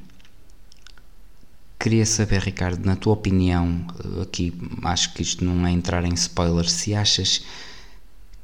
queria 1.78 2.05
saber, 2.05 2.42
Ricardo, 2.42 2.84
na 2.84 2.97
tua 2.97 3.15
opinião, 3.15 3.86
aqui 4.23 4.52
acho 4.84 5.15
que 5.15 5.23
isto 5.23 5.42
não 5.42 5.67
é 5.67 5.70
entrar 5.70 6.05
em 6.05 6.12
spoiler, 6.12 6.68
se 6.68 6.94
achas 6.94 7.42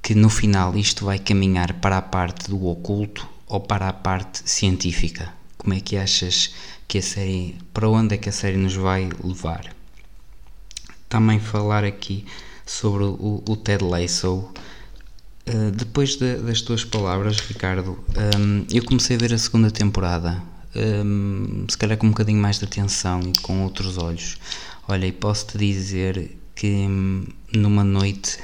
que 0.06 0.14
no 0.14 0.30
final 0.30 0.76
isto 0.76 1.04
vai 1.04 1.18
caminhar 1.18 1.72
para 1.80 1.98
a 1.98 2.00
parte 2.00 2.48
do 2.48 2.68
oculto 2.68 3.28
ou 3.48 3.58
para 3.58 3.88
a 3.88 3.92
parte 3.92 4.48
científica? 4.48 5.32
Como 5.58 5.74
é 5.74 5.80
que 5.80 5.96
achas 5.96 6.54
que 6.86 6.98
a 6.98 7.02
série, 7.02 7.56
para 7.74 7.88
onde 7.88 8.14
é 8.14 8.16
que 8.16 8.28
a 8.28 8.32
série 8.32 8.56
nos 8.56 8.76
vai 8.76 9.08
levar? 9.24 9.74
Também 11.08 11.40
falar 11.40 11.82
aqui 11.82 12.24
sobre 12.64 13.02
o, 13.02 13.42
o 13.48 13.56
Ted 13.56 13.82
Lasso. 13.82 14.48
Uh, 15.44 15.72
depois 15.72 16.14
de, 16.14 16.36
das 16.36 16.60
tuas 16.60 16.84
palavras, 16.84 17.40
Ricardo, 17.40 17.98
um, 18.38 18.64
eu 18.70 18.84
comecei 18.84 19.16
a 19.16 19.18
ver 19.18 19.34
a 19.34 19.38
segunda 19.38 19.72
temporada, 19.72 20.40
um, 21.04 21.66
se 21.68 21.76
calhar 21.76 21.98
com 21.98 22.06
um 22.06 22.10
bocadinho 22.10 22.40
mais 22.40 22.60
de 22.60 22.64
atenção 22.64 23.22
e 23.22 23.32
com 23.42 23.64
outros 23.64 23.98
olhos. 23.98 24.38
Olha, 24.86 25.04
e 25.04 25.10
posso-te 25.10 25.58
dizer 25.58 26.38
que 26.54 26.68
hum, 26.68 27.26
numa 27.52 27.82
noite 27.82 28.38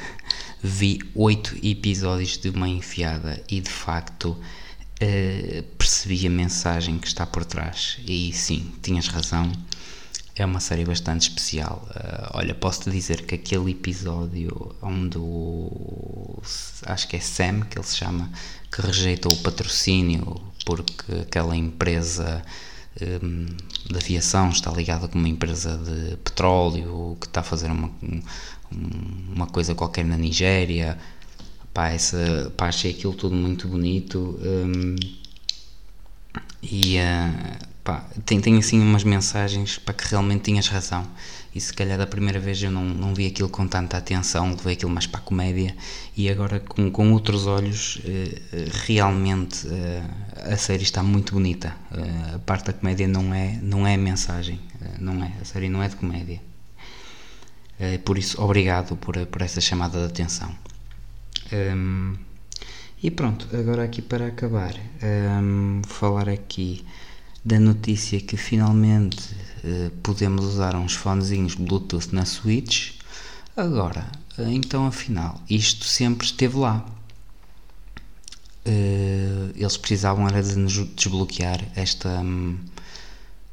vi 0.62 1.00
oito 1.14 1.56
episódios 1.62 2.38
de 2.38 2.50
uma 2.50 2.68
enfiada 2.68 3.42
e 3.50 3.60
de 3.60 3.70
facto 3.70 4.28
uh, 4.30 5.62
percebi 5.76 6.26
a 6.26 6.30
mensagem 6.30 6.98
que 6.98 7.06
está 7.06 7.26
por 7.26 7.44
trás. 7.44 7.98
E 8.06 8.32
sim, 8.32 8.72
tinhas 8.80 9.08
razão 9.08 9.50
é 10.34 10.46
uma 10.46 10.60
série 10.60 10.84
bastante 10.84 11.28
especial. 11.28 11.86
Uh, 11.90 12.38
olha, 12.38 12.54
posso-te 12.54 12.90
dizer 12.90 13.26
que 13.26 13.34
aquele 13.34 13.72
episódio 13.72 14.74
onde 14.80 15.18
o. 15.18 16.40
Acho 16.86 17.08
que 17.08 17.16
é 17.16 17.20
Sam 17.20 17.62
que 17.62 17.78
ele 17.78 17.86
se 17.86 17.96
chama, 17.96 18.30
que 18.70 18.80
rejeita 18.80 19.28
o 19.28 19.36
patrocínio 19.36 20.40
porque 20.64 21.12
aquela 21.22 21.56
empresa 21.56 22.42
um, 23.00 23.46
de 23.90 23.96
aviação 23.96 24.50
está 24.50 24.70
ligada 24.70 25.08
com 25.08 25.18
uma 25.18 25.28
empresa 25.28 25.78
de 25.78 26.16
petróleo 26.18 27.16
que 27.20 27.26
está 27.26 27.40
a 27.40 27.44
fazer 27.44 27.70
uma, 27.70 27.90
uma 29.34 29.46
coisa 29.46 29.74
qualquer 29.74 30.04
na 30.04 30.16
Nigéria. 30.16 30.98
Pá, 31.72 31.88
essa, 31.88 32.52
pá, 32.56 32.68
achei 32.68 32.90
aquilo 32.90 33.14
tudo 33.14 33.34
muito 33.34 33.66
bonito. 33.68 34.38
Um, 34.42 34.96
e. 36.62 36.98
Uh, 36.98 37.71
pá, 37.84 38.04
tem, 38.24 38.40
tem 38.40 38.58
assim 38.58 38.80
umas 38.80 39.04
mensagens 39.04 39.78
para 39.78 39.94
que 39.94 40.08
realmente 40.08 40.44
tinhas 40.44 40.68
razão. 40.68 41.06
E 41.54 41.60
se 41.60 41.72
calhar 41.74 41.98
da 41.98 42.06
primeira 42.06 42.40
vez 42.40 42.62
eu 42.62 42.70
não, 42.70 42.82
não 42.82 43.14
vi 43.14 43.26
aquilo 43.26 43.48
com 43.48 43.68
tanta 43.68 43.98
atenção, 43.98 44.50
levei 44.50 44.72
aquilo 44.72 44.90
mais 44.90 45.06
para 45.06 45.20
a 45.20 45.22
comédia 45.22 45.76
e 46.16 46.30
agora 46.30 46.58
com, 46.60 46.90
com 46.90 47.12
outros 47.12 47.46
olhos, 47.46 48.00
eh, 48.06 48.40
realmente 48.86 49.68
eh, 49.68 50.02
a 50.50 50.56
série 50.56 50.82
está 50.82 51.02
muito 51.02 51.34
bonita. 51.34 51.76
Eh, 51.90 52.36
a 52.36 52.38
parte 52.38 52.66
da 52.66 52.72
comédia 52.72 53.06
não 53.06 53.34
é, 53.34 53.58
não 53.62 53.86
é 53.86 53.98
mensagem, 53.98 54.58
não 54.98 55.22
é, 55.22 55.32
a 55.42 55.44
série 55.44 55.68
não 55.68 55.82
é 55.82 55.88
de 55.88 55.96
comédia. 55.96 56.40
Por 58.04 58.16
isso, 58.16 58.40
obrigado 58.40 58.96
por, 58.96 59.26
por 59.26 59.42
essa 59.42 59.60
chamada 59.60 59.98
de 59.98 60.04
atenção. 60.06 60.54
Um, 61.52 62.14
e 63.02 63.10
pronto, 63.10 63.48
agora 63.52 63.82
aqui 63.82 64.00
para 64.00 64.28
acabar, 64.28 64.72
um, 65.42 65.82
falar 65.84 66.28
aqui 66.28 66.84
da 67.44 67.58
notícia 67.58 68.20
que 68.20 68.36
finalmente 68.36 69.34
uh, 69.64 69.90
podemos 70.02 70.44
usar 70.44 70.76
uns 70.76 70.94
fonezinhos 70.94 71.54
Bluetooth 71.54 72.12
na 72.12 72.24
Switch. 72.24 72.92
Agora, 73.56 74.06
uh, 74.38 74.48
então 74.48 74.86
afinal, 74.86 75.42
isto 75.50 75.84
sempre 75.84 76.26
esteve 76.26 76.56
lá. 76.56 76.84
Uh, 78.64 79.50
eles 79.56 79.76
precisavam 79.76 80.28
era 80.28 80.40
de 80.40 80.54
desbloquear 80.94 81.60
esta, 81.74 82.20
um, 82.20 82.56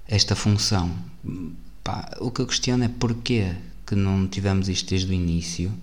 esta 0.07 0.35
função. 0.35 0.91
Pá, 1.83 2.15
o 2.19 2.29
que 2.29 2.41
eu 2.41 2.47
questiono 2.47 2.83
é 2.83 2.87
porquê 2.87 3.55
que 3.87 3.95
não 3.95 4.27
tivemos 4.27 4.69
isto 4.69 4.91
desde 4.91 5.09
o 5.09 5.13
início 5.13 5.73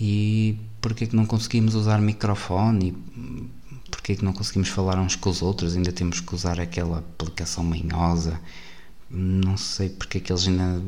e 0.00 0.58
porquê 0.80 1.06
que 1.06 1.14
não 1.14 1.26
conseguimos 1.26 1.74
usar 1.74 2.00
microfone 2.00 2.88
e 2.88 2.94
porque 4.04 4.12
é 4.12 4.16
que 4.16 4.24
não 4.26 4.34
conseguimos 4.34 4.68
falar 4.68 4.98
uns 4.98 5.16
com 5.16 5.30
os 5.30 5.40
outros, 5.40 5.74
ainda 5.74 5.90
temos 5.90 6.20
que 6.20 6.34
usar 6.34 6.60
aquela 6.60 6.98
aplicação 6.98 7.64
manhosa, 7.64 8.38
não 9.10 9.56
sei 9.56 9.88
porque 9.88 10.18
é 10.18 10.20
que 10.20 10.30
eles 10.30 10.46
ainda 10.46 10.78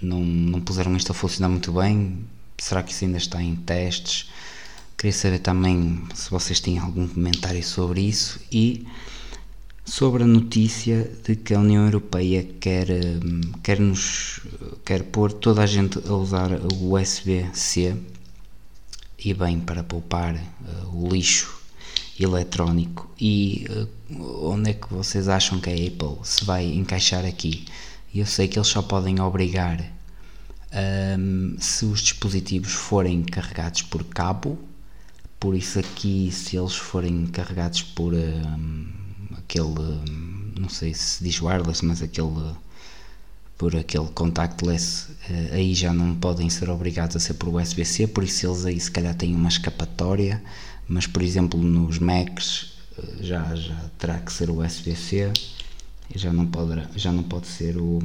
não, 0.00 0.24
não 0.24 0.58
puseram 0.62 0.96
isto 0.96 1.12
a 1.12 1.14
funcionar 1.14 1.50
muito 1.50 1.70
bem, 1.70 2.24
será 2.56 2.82
que 2.82 2.92
isso 2.92 3.04
ainda 3.04 3.18
está 3.18 3.42
em 3.42 3.54
testes? 3.54 4.30
Queria 4.96 5.12
saber 5.12 5.40
também 5.40 6.02
se 6.14 6.30
vocês 6.30 6.60
têm 6.60 6.78
algum 6.78 7.06
comentário 7.06 7.62
sobre 7.62 8.00
isso 8.00 8.40
e 8.50 8.86
sobre 9.84 10.22
a 10.22 10.26
notícia 10.26 11.06
de 11.26 11.36
que 11.36 11.52
a 11.52 11.60
União 11.60 11.84
Europeia 11.84 12.42
quer, 12.58 12.86
quer, 13.62 13.78
nos, 13.78 14.40
quer 14.82 15.02
pôr 15.02 15.30
toda 15.30 15.62
a 15.62 15.66
gente 15.66 15.98
a 16.08 16.14
usar 16.14 16.52
o 16.72 16.94
USB-C 16.94 17.94
e 19.22 19.34
bem 19.34 19.60
para 19.60 19.84
poupar 19.84 20.34
uh, 20.34 21.04
o 21.04 21.06
lixo 21.12 21.63
eletrónico. 22.18 23.10
E 23.20 23.66
uh, 24.10 24.48
onde 24.50 24.70
é 24.70 24.74
que 24.74 24.92
vocês 24.92 25.28
acham 25.28 25.60
que 25.60 25.70
a 25.70 25.72
Apple? 25.72 26.24
Se 26.24 26.44
vai 26.44 26.64
encaixar 26.66 27.24
aqui? 27.24 27.64
Eu 28.14 28.26
sei 28.26 28.46
que 28.46 28.58
eles 28.58 28.68
só 28.68 28.80
podem 28.80 29.20
obrigar 29.20 29.92
um, 31.18 31.56
se 31.58 31.84
os 31.84 32.00
dispositivos 32.00 32.72
forem 32.72 33.22
carregados 33.22 33.82
por 33.82 34.04
cabo, 34.04 34.58
por 35.38 35.54
isso 35.54 35.78
aqui 35.78 36.30
se 36.32 36.56
eles 36.56 36.74
forem 36.74 37.26
carregados 37.26 37.82
por 37.82 38.14
um, 38.14 38.86
aquele, 39.36 40.00
não 40.58 40.68
sei 40.68 40.94
se 40.94 41.22
diz 41.22 41.40
wireless, 41.40 41.84
mas 41.84 42.02
aquele 42.02 42.54
por 43.56 43.76
aquele 43.76 44.08
contactless, 44.08 45.10
uh, 45.30 45.54
aí 45.54 45.74
já 45.74 45.92
não 45.92 46.14
podem 46.14 46.50
ser 46.50 46.68
obrigados 46.68 47.16
a 47.16 47.20
ser 47.20 47.34
por 47.34 47.48
USB-C, 47.48 48.08
por 48.08 48.24
isso 48.24 48.46
eles 48.46 48.64
aí 48.64 48.80
se 48.80 48.90
calhar 48.90 49.14
têm 49.14 49.34
uma 49.34 49.48
escapatória, 49.48 50.42
mas 50.88 51.06
por 51.06 51.22
exemplo 51.22 51.60
nos 51.60 51.98
Macs 51.98 52.74
uh, 52.98 53.22
já, 53.22 53.54
já 53.54 53.76
terá 53.98 54.18
que 54.18 54.32
ser 54.32 54.50
o 54.50 54.64
USB-C, 54.64 55.32
já 56.14 56.32
não 56.32 56.46
pode, 56.46 56.82
já 56.96 57.12
não 57.12 57.22
pode 57.22 57.46
ser 57.46 57.76
o, 57.76 58.00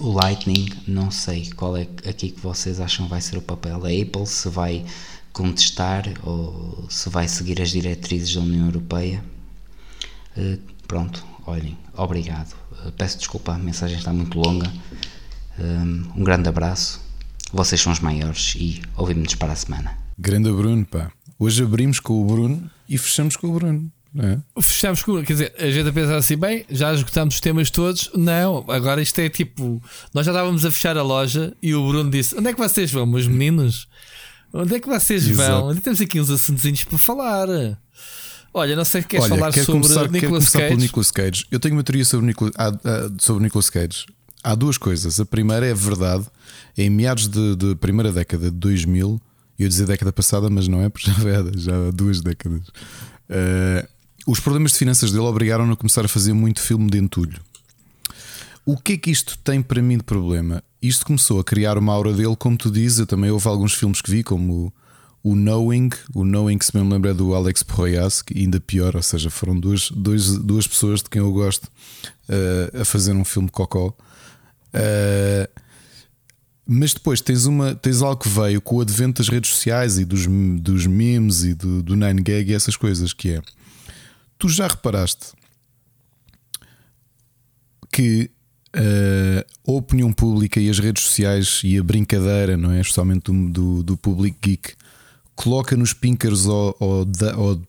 o 0.00 0.12
Lightning, 0.12 0.68
não 0.86 1.10
sei 1.10 1.50
qual 1.52 1.76
é 1.76 1.82
aqui 2.06 2.30
que 2.30 2.40
vocês 2.40 2.80
acham 2.80 3.08
vai 3.08 3.20
ser 3.20 3.38
o 3.38 3.42
papel 3.42 3.80
da 3.80 3.88
Apple, 3.88 4.26
se 4.26 4.48
vai 4.48 4.84
contestar 5.32 6.04
ou 6.24 6.86
se 6.88 7.08
vai 7.08 7.28
seguir 7.28 7.60
as 7.60 7.70
diretrizes 7.70 8.34
da 8.34 8.40
União 8.40 8.66
Europeia. 8.66 9.22
Uh, 10.36 10.58
pronto, 10.86 11.24
olhem, 11.46 11.76
obrigado. 11.96 12.54
Uh, 12.84 12.92
peço 12.92 13.18
desculpa, 13.18 13.52
a 13.52 13.58
mensagem 13.58 13.98
está 13.98 14.12
muito 14.12 14.38
longa. 14.38 14.72
Um, 15.58 16.12
um 16.16 16.24
grande 16.24 16.48
abraço. 16.48 17.00
Vocês 17.52 17.80
são 17.80 17.92
os 17.92 18.00
maiores 18.00 18.54
e 18.56 18.82
ouvimos-nos 18.96 19.34
para 19.34 19.52
a 19.52 19.56
semana. 19.56 19.96
Grande 20.18 20.50
Bruno, 20.52 20.84
pá. 20.84 21.10
Hoje 21.38 21.62
abrimos 21.62 22.00
com 22.00 22.20
o 22.20 22.24
Bruno 22.24 22.70
e 22.88 22.98
fechamos 22.98 23.36
com 23.36 23.46
o 23.48 23.52
Bruno. 23.52 23.92
É? 24.18 24.38
Fechamos 24.60 25.02
com. 25.02 25.22
Quer 25.22 25.32
dizer, 25.32 25.54
a 25.58 25.70
gente 25.70 25.88
a 25.88 25.92
pensar 25.92 26.16
assim, 26.16 26.36
bem, 26.36 26.64
já 26.68 26.92
esgotamos 26.92 27.34
os 27.36 27.40
temas 27.40 27.70
todos. 27.70 28.10
Não, 28.14 28.64
agora 28.68 29.00
isto 29.00 29.18
é 29.20 29.28
tipo. 29.28 29.80
Nós 30.12 30.26
já 30.26 30.32
estávamos 30.32 30.64
a 30.64 30.70
fechar 30.70 30.96
a 30.96 31.02
loja 31.02 31.54
e 31.62 31.74
o 31.74 31.86
Bruno 31.86 32.10
disse: 32.10 32.36
Onde 32.36 32.48
é 32.48 32.52
que 32.52 32.58
vocês 32.58 32.90
vão, 32.90 33.06
meus 33.06 33.28
meninos? 33.28 33.86
Onde 34.52 34.76
é 34.76 34.80
que 34.80 34.88
vocês 34.88 35.28
Exato. 35.28 35.52
vão? 35.52 35.68
Onde 35.68 35.80
temos 35.80 36.00
aqui 36.00 36.20
uns 36.20 36.30
assuntos 36.30 36.84
para 36.84 36.98
falar. 36.98 37.48
Olha, 38.52 38.74
não 38.74 38.84
sei 38.84 39.02
se 39.02 39.08
queres 39.08 39.26
Olha, 39.26 39.36
falar 39.36 39.52
sobre 39.52 39.82
começar, 39.82 40.10
Nicolas 40.10 40.48
quer 40.48 40.58
Cage. 40.58 40.68
Pelo 40.68 40.80
Nicolas 40.80 41.10
Cage. 41.10 41.46
Eu 41.50 41.60
tenho 41.60 41.74
uma 41.76 41.84
teoria 41.84 42.04
sobre, 42.04 42.26
Nicolas, 42.26 42.54
sobre 43.18 43.42
Nicolas 43.44 43.70
Cage. 43.70 44.06
Há 44.42 44.54
duas 44.54 44.78
coisas. 44.78 45.20
A 45.20 45.26
primeira 45.26 45.66
é 45.66 45.74
verdade. 45.74 46.24
Em 46.76 46.88
meados 46.88 47.28
de 47.28 47.76
primeira 47.78 48.10
década 48.10 48.50
de 48.50 48.56
2000, 48.56 49.10
eu 49.10 49.20
ia 49.58 49.68
dizer 49.68 49.86
década 49.86 50.12
passada, 50.12 50.48
mas 50.48 50.68
não 50.68 50.82
é, 50.82 50.88
porque 50.88 51.10
já, 51.10 51.28
é, 51.28 51.58
já 51.58 51.88
há 51.88 51.90
duas 51.90 52.20
décadas. 52.20 52.68
Uh, 53.28 53.86
os 54.26 54.40
problemas 54.40 54.72
de 54.72 54.78
finanças 54.78 55.10
dele 55.10 55.24
obrigaram-no 55.24 55.72
a 55.72 55.76
começar 55.76 56.04
a 56.04 56.08
fazer 56.08 56.32
muito 56.32 56.60
filme 56.60 56.90
de 56.90 56.98
entulho. 56.98 57.40
O 58.64 58.76
que 58.76 58.92
é 58.92 58.96
que 58.98 59.10
isto 59.10 59.38
tem 59.38 59.62
para 59.62 59.80
mim 59.80 59.96
de 59.96 60.02
problema? 60.02 60.62
Isto 60.80 61.06
começou 61.06 61.40
a 61.40 61.44
criar 61.44 61.78
uma 61.78 61.92
aura 61.92 62.12
dele, 62.12 62.36
como 62.36 62.56
tu 62.56 62.70
dizes. 62.70 62.98
Eu 62.98 63.06
também 63.06 63.30
houve 63.30 63.48
alguns 63.48 63.72
filmes 63.72 64.02
que 64.02 64.10
vi, 64.10 64.22
como 64.22 64.72
o, 65.24 65.30
o 65.30 65.34
Knowing. 65.34 65.88
O 66.14 66.22
Knowing, 66.22 66.58
se 66.60 66.76
me 66.76 66.86
lembra, 66.86 67.12
é 67.12 67.14
do 67.14 67.34
Alex 67.34 67.62
Proyas, 67.62 68.20
que 68.20 68.38
ainda 68.38 68.60
pior, 68.60 68.94
ou 68.94 69.02
seja, 69.02 69.30
foram 69.30 69.58
duas, 69.58 69.90
duas, 69.90 70.36
duas 70.36 70.66
pessoas 70.66 71.02
de 71.02 71.08
quem 71.08 71.22
eu 71.22 71.32
gosto 71.32 71.64
uh, 71.64 72.82
a 72.82 72.84
fazer 72.84 73.12
um 73.12 73.24
filme 73.24 73.48
cocó. 73.48 73.88
Uh, 73.88 75.48
mas 76.70 76.92
depois 76.92 77.22
tens, 77.22 77.46
uma, 77.46 77.74
tens 77.74 78.02
algo 78.02 78.22
que 78.22 78.28
veio 78.28 78.60
com 78.60 78.76
o 78.76 78.80
advento 78.82 79.22
das 79.22 79.30
redes 79.30 79.50
sociais 79.50 79.98
e 79.98 80.04
dos, 80.04 80.26
dos 80.60 80.86
memes 80.86 81.42
e 81.42 81.54
do, 81.54 81.82
do 81.82 81.96
9gag 81.96 82.48
e 82.48 82.54
essas 82.54 82.76
coisas, 82.76 83.14
que 83.14 83.30
é 83.30 83.42
Tu 84.38 84.48
já 84.50 84.68
reparaste 84.68 85.32
que 87.90 88.30
uh, 88.76 89.70
a 89.70 89.72
opinião 89.72 90.12
pública 90.12 90.60
e 90.60 90.68
as 90.68 90.78
redes 90.78 91.04
sociais 91.04 91.62
e 91.64 91.76
a 91.78 91.82
brincadeira, 91.82 92.56
não 92.56 92.70
é? 92.70 92.80
Especialmente 92.80 93.32
do, 93.32 93.48
do, 93.50 93.82
do 93.82 93.96
público 93.96 94.38
geek, 94.40 94.74
coloca 95.34 95.76
nos 95.76 95.92
pinkers 95.92 96.46
ou, 96.46 96.76
ou, 96.78 97.06
ou, 97.36 97.62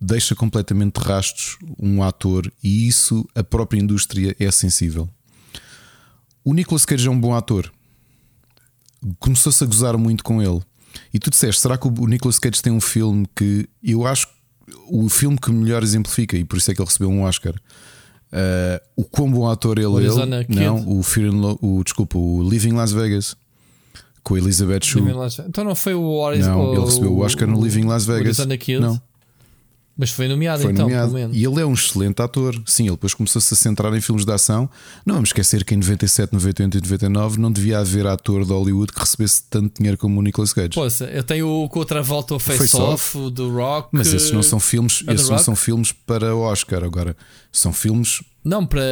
deixa 0.00 0.36
completamente 0.36 0.98
rastos 0.98 1.56
um 1.78 2.02
ator 2.02 2.52
e 2.62 2.86
isso 2.86 3.26
a 3.34 3.42
própria 3.42 3.80
indústria 3.80 4.36
é 4.38 4.50
sensível. 4.50 5.08
O 6.44 6.54
Nicolas 6.54 6.84
Cage 6.84 7.08
é 7.08 7.10
um 7.10 7.18
bom 7.18 7.34
ator. 7.34 7.72
Começou-se 9.18 9.62
a 9.62 9.66
gozar 9.66 9.96
muito 9.96 10.22
com 10.22 10.42
ele. 10.42 10.60
E 11.12 11.18
tu 11.18 11.30
disseste, 11.30 11.60
será 11.60 11.78
que 11.78 11.86
o 11.86 12.06
Nicolas 12.06 12.38
Cage 12.38 12.62
tem 12.62 12.72
um 12.72 12.80
filme 12.80 13.26
que 13.34 13.68
eu 13.82 14.06
acho 14.06 14.26
o 14.88 15.08
filme 15.08 15.38
que 15.38 15.50
melhor 15.50 15.82
exemplifica, 15.82 16.36
e 16.36 16.44
por 16.44 16.56
isso 16.56 16.70
é 16.70 16.74
que 16.74 16.80
ele 16.80 16.86
recebeu 16.86 17.10
um 17.10 17.22
Oscar. 17.22 17.54
Uh, 18.32 18.80
o 18.96 19.04
quão 19.04 19.30
bom 19.30 19.48
ator 19.48 19.78
ele 19.78 20.06
é. 20.06 20.08
Ele, 20.08 20.46
não, 20.48 20.98
o 20.98 21.02
Fear 21.02 21.30
Lo 21.30 21.58
o 21.60 21.84
desculpa, 21.84 22.16
o 22.16 22.42
Living 22.42 22.72
Las 22.72 22.90
Vegas 22.90 23.36
com 24.22 24.34
a 24.34 24.38
Elizabeth 24.38 24.84
Shue. 24.84 25.02
Então 25.46 25.64
não 25.64 25.74
foi 25.74 25.94
o 25.94 26.02
Horizon. 26.02 26.50
Não, 26.50 26.70
o, 26.70 26.74
ele 26.74 26.84
recebeu 26.84 27.12
o 27.12 27.20
Oscar 27.20 27.48
no 27.48 27.62
Living 27.62 27.84
Las 27.84 28.06
Vegas. 28.06 28.38
Não. 28.80 29.02
Mas 29.96 30.10
foi 30.10 30.26
nomeado 30.26 30.62
foi 30.62 30.72
então, 30.72 30.88
nomeado. 30.88 31.18
E 31.32 31.44
ele 31.44 31.60
é 31.60 31.66
um 31.66 31.74
excelente 31.74 32.20
ator. 32.22 32.60
Sim, 32.66 32.84
ele 32.84 32.92
depois 32.92 33.12
começou-se 33.12 33.52
a 33.52 33.56
centrar 33.56 33.94
em 33.94 34.00
filmes 34.00 34.24
de 34.24 34.32
ação. 34.32 34.68
Não 35.04 35.14
vamos 35.16 35.28
esquecer 35.28 35.64
que 35.64 35.74
em 35.74 35.76
97, 35.76 36.32
98 36.32 36.78
e 36.78 36.80
99 36.80 37.38
não 37.38 37.52
devia 37.52 37.78
haver 37.78 38.06
ator 38.06 38.44
de 38.44 38.52
Hollywood 38.52 38.92
que 38.92 38.98
recebesse 38.98 39.44
tanto 39.50 39.78
dinheiro 39.78 39.98
como 39.98 40.18
o 40.18 40.22
Nicolas 40.22 40.52
Cage. 40.52 40.70
Poxa, 40.70 41.04
eu 41.04 41.22
tenho 41.22 41.46
o 41.46 41.68
com 41.68 41.78
outra 41.78 42.02
volta 42.02 42.34
o 42.34 42.38
Face, 42.38 42.74
Off, 42.76 43.18
o 43.18 43.30
do 43.30 43.52
Rock. 43.54 43.90
Mas 43.92 44.12
esses 44.12 44.30
não 44.32 44.42
são 44.42 44.58
filmes, 44.58 45.04
esses 45.08 45.28
não 45.28 45.38
são 45.38 45.54
filmes 45.54 45.92
para 45.92 46.34
Oscar 46.34 46.82
agora. 46.82 47.14
São 47.52 47.72
filmes 47.72 48.22
não 48.42 48.64
para, 48.64 48.82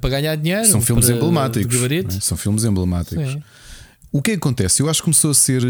para 0.00 0.10
ganhar 0.10 0.34
dinheiro. 0.36 0.66
São 0.66 0.80
filmes 0.80 1.10
emblemáticos. 1.10 1.76
É? 1.82 2.20
São 2.20 2.38
filmes 2.38 2.64
emblemáticos. 2.64 3.32
Sim. 3.32 3.42
O 4.10 4.22
que 4.22 4.32
acontece? 4.32 4.82
Eu 4.82 4.88
acho 4.88 5.00
que 5.00 5.04
começou 5.04 5.30
a 5.30 5.34
ser 5.34 5.62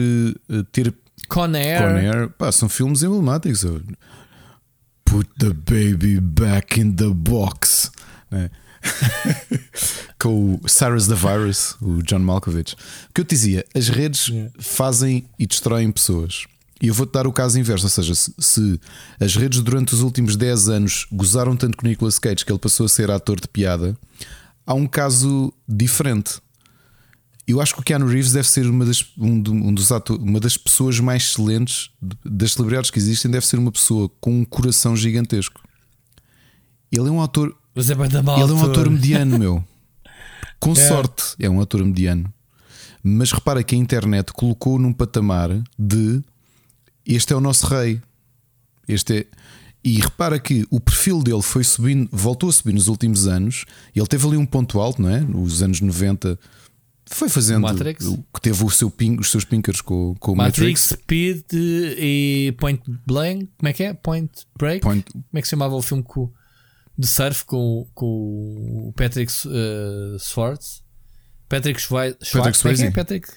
a 0.49 0.63
ter 0.71 0.95
Con 1.29 1.53
Air. 1.55 1.79
Con 1.79 1.97
Air. 1.97 2.29
Pá, 2.39 2.53
são 2.53 2.69
filmes 2.69 3.03
emblemáticos. 3.03 3.65
Put 5.11 5.29
the 5.39 5.55
baby 5.55 6.21
back 6.21 6.79
in 6.81 6.93
the 6.93 7.09
box. 7.09 7.91
Né? 8.31 8.51
Com 10.19 10.55
o 10.55 10.69
Cyrus 10.69 11.07
the 11.07 11.15
Virus, 11.15 11.77
o 11.81 12.03
John 12.03 12.19
Malkovich. 12.19 12.75
O 12.75 13.15
que 13.15 13.21
eu 13.23 13.25
te 13.25 13.31
dizia, 13.31 13.65
as 13.75 13.89
redes 13.89 14.31
fazem 14.59 15.25
e 15.39 15.47
destroem 15.47 15.91
pessoas. 15.91 16.47
E 16.81 16.89
eu 16.89 16.95
vou-te 16.95 17.13
dar 17.13 17.27
o 17.27 17.33
caso 17.33 17.59
inverso, 17.59 17.87
ou 17.87 17.91
seja, 17.91 18.15
se, 18.15 18.33
se, 18.39 18.81
as 19.19 19.35
redes 19.35 19.61
durante 19.61 19.95
os 19.95 20.01
últimos 20.01 20.37
10 20.37 20.69
anos 20.69 21.07
gozaram 21.11 21.57
tanto 21.57 21.77
com 21.77 21.87
Nicolas 21.87 22.19
Cage 22.19 22.45
que 22.45 22.53
ele 22.53 22.59
passou 22.59 22.87
a 22.87 22.89
ser 22.89 23.11
ator 23.11 23.41
de 23.41 23.49
piada, 23.49 23.97
há 24.65 24.75
um 24.75 24.87
caso 24.87 25.53
diferente. 25.67 26.41
Eu 27.49 27.63
acho 27.63 27.75
que 27.75 27.81
o 27.81 27.83
Keanu 27.83 28.07
Reeves 28.07 28.31
deve 28.31 28.47
ser 28.47 28.67
uma 28.67 28.85
das, 28.85 29.03
um, 29.17 29.43
um 29.49 29.73
dos 29.73 29.91
ator, 29.91 30.21
uma 30.21 30.39
das 30.39 30.59
pessoas 30.59 31.01
mais 31.01 31.23
excelentes 31.23 31.91
das 32.23 32.53
celebridades 32.53 32.91
que 32.91 32.99
existem. 32.99 33.31
Deve 33.31 33.47
ser 33.47 33.59
uma 33.59 33.73
pessoa 33.73 34.11
com 34.21 34.41
um 34.41 34.45
coração 34.45 34.95
gigantesco. 34.95 35.63
Ele 36.93 37.09
é 37.09 37.11
um 37.11 37.23
ator. 37.23 37.57
Mas 37.75 37.89
é 37.89 37.95
ele 37.95 38.53
é 38.53 38.55
um 38.55 38.65
ator 38.65 38.91
mediano, 38.91 39.39
meu. 39.39 39.65
Com 40.61 40.73
é. 40.73 40.75
sorte, 40.75 41.37
é 41.39 41.49
um 41.49 41.61
ator 41.61 41.83
mediano. 41.85 42.31
Mas 43.03 43.33
repara 43.33 43.63
que 43.63 43.75
a 43.77 43.79
internet 43.79 44.33
colocou 44.33 44.79
num 44.79 44.93
patamar 44.93 45.51
de 45.79 46.21
este 47.07 47.33
é 47.33 47.37
o 47.37 47.41
nosso 47.41 47.67
rei. 47.67 48.03
Este 48.87 49.21
é. 49.21 49.27
E 49.83 50.01
repara 50.01 50.39
que 50.39 50.67
o 50.69 50.81
perfil 50.81 51.23
dele 51.23 51.41
foi 51.41 51.65
subindo, 51.65 52.09
voltou 52.13 52.51
a 52.51 52.53
subir 52.53 52.75
nos 52.75 52.89
últimos 52.89 53.27
anos. 53.27 53.65
Ele 53.95 54.07
teve 54.07 54.27
ali 54.27 54.37
um 54.37 54.45
ponto 54.45 54.81
alto, 54.81 55.01
não 55.01 55.09
é? 55.09 55.21
Nos 55.21 55.63
anos 55.63 55.81
90 55.81 56.39
foi 57.11 57.29
fazendo 57.29 57.63
Matrix. 57.63 58.07
que 58.07 58.41
teve 58.41 58.65
o 58.65 58.71
seu 58.71 58.91
ping, 58.91 59.19
os 59.19 59.31
seus 59.31 59.45
pinkers 59.45 59.81
com, 59.81 60.15
com 60.19 60.33
o 60.33 60.37
Matrix. 60.37 60.91
Matrix, 60.91 61.03
Speed 61.03 61.45
e 61.53 62.55
Point 62.59 62.83
Blank. 63.07 63.49
Como 63.57 63.69
é 63.69 63.73
que 63.73 63.83
é? 63.83 63.95
Point 63.95 64.33
Break? 64.59 64.81
Point... 64.81 65.11
Como 65.11 65.25
é 65.35 65.41
que 65.41 65.47
se 65.47 65.51
chamava 65.51 65.75
o 65.75 65.83
filme 65.83 66.03
com, 66.03 66.33
de 66.97 67.07
surf 67.07 67.45
com, 67.45 67.87
com 67.95 68.89
o 68.89 68.93
Patrick 68.97 69.33
uh, 69.47 70.19
Swartz? 70.19 70.83
Patrick. 71.49 71.81
Patrick 71.89 72.57
Swayze. 72.57 72.85
É, 72.85 72.87
é 72.87 72.91
Patrick 72.91 73.29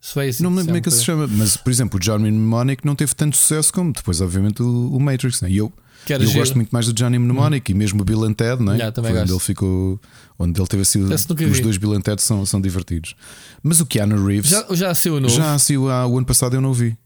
Swayze. 0.00 0.42
Não 0.42 0.50
me 0.50 0.56
lembro 0.56 0.72
como 0.72 0.78
é 0.78 0.80
que 0.80 0.90
se 0.90 1.04
chama, 1.04 1.26
mas 1.26 1.56
por 1.56 1.70
exemplo, 1.70 1.96
o 1.96 2.00
Johnny 2.00 2.30
Mnemonic 2.30 2.84
não 2.84 2.96
teve 2.96 3.14
tanto 3.14 3.36
sucesso 3.36 3.72
como 3.72 3.92
depois, 3.92 4.20
obviamente, 4.20 4.62
o, 4.62 4.96
o 4.96 5.00
Matrix. 5.00 5.40
Né? 5.42 5.50
E 5.50 5.58
eu 5.58 5.72
eu 6.08 6.20
giro. 6.20 6.38
gosto 6.38 6.54
muito 6.54 6.70
mais 6.70 6.86
do 6.86 6.92
Johnny 6.92 7.18
Mnemonic 7.18 7.70
hum. 7.70 7.76
e 7.76 7.78
mesmo 7.78 8.02
o 8.02 8.04
Bill 8.04 8.24
and 8.24 8.34
Ted, 8.34 8.62
não 8.62 8.72
é? 8.72 8.76
Yeah, 8.76 8.92
também 8.92 9.16
onde 9.16 9.30
ele 9.32 9.40
ficou, 9.40 10.00
onde 10.38 10.60
ele 10.60 10.66
teve 10.66 10.84
sido. 10.84 11.12
Os 11.12 11.24
vi. 11.26 11.60
dois 11.60 11.76
Bill 11.76 11.92
and 11.92 12.00
Ted 12.00 12.20
são, 12.22 12.44
são 12.46 12.60
divertidos. 12.60 13.14
Mas 13.62 13.80
o 13.80 13.86
Keanu 13.86 14.24
Reeves 14.24 14.50
já, 14.50 14.66
já 14.70 14.94
saiu 14.94 15.20
novo. 15.20 15.34
Já 15.34 15.58
saiu 15.58 15.90
há, 15.90 16.06
o 16.06 16.16
ano 16.16 16.26
passado, 16.26 16.54
eu 16.54 16.60
não 16.60 16.70
o 16.70 16.74
vi. 16.74 16.96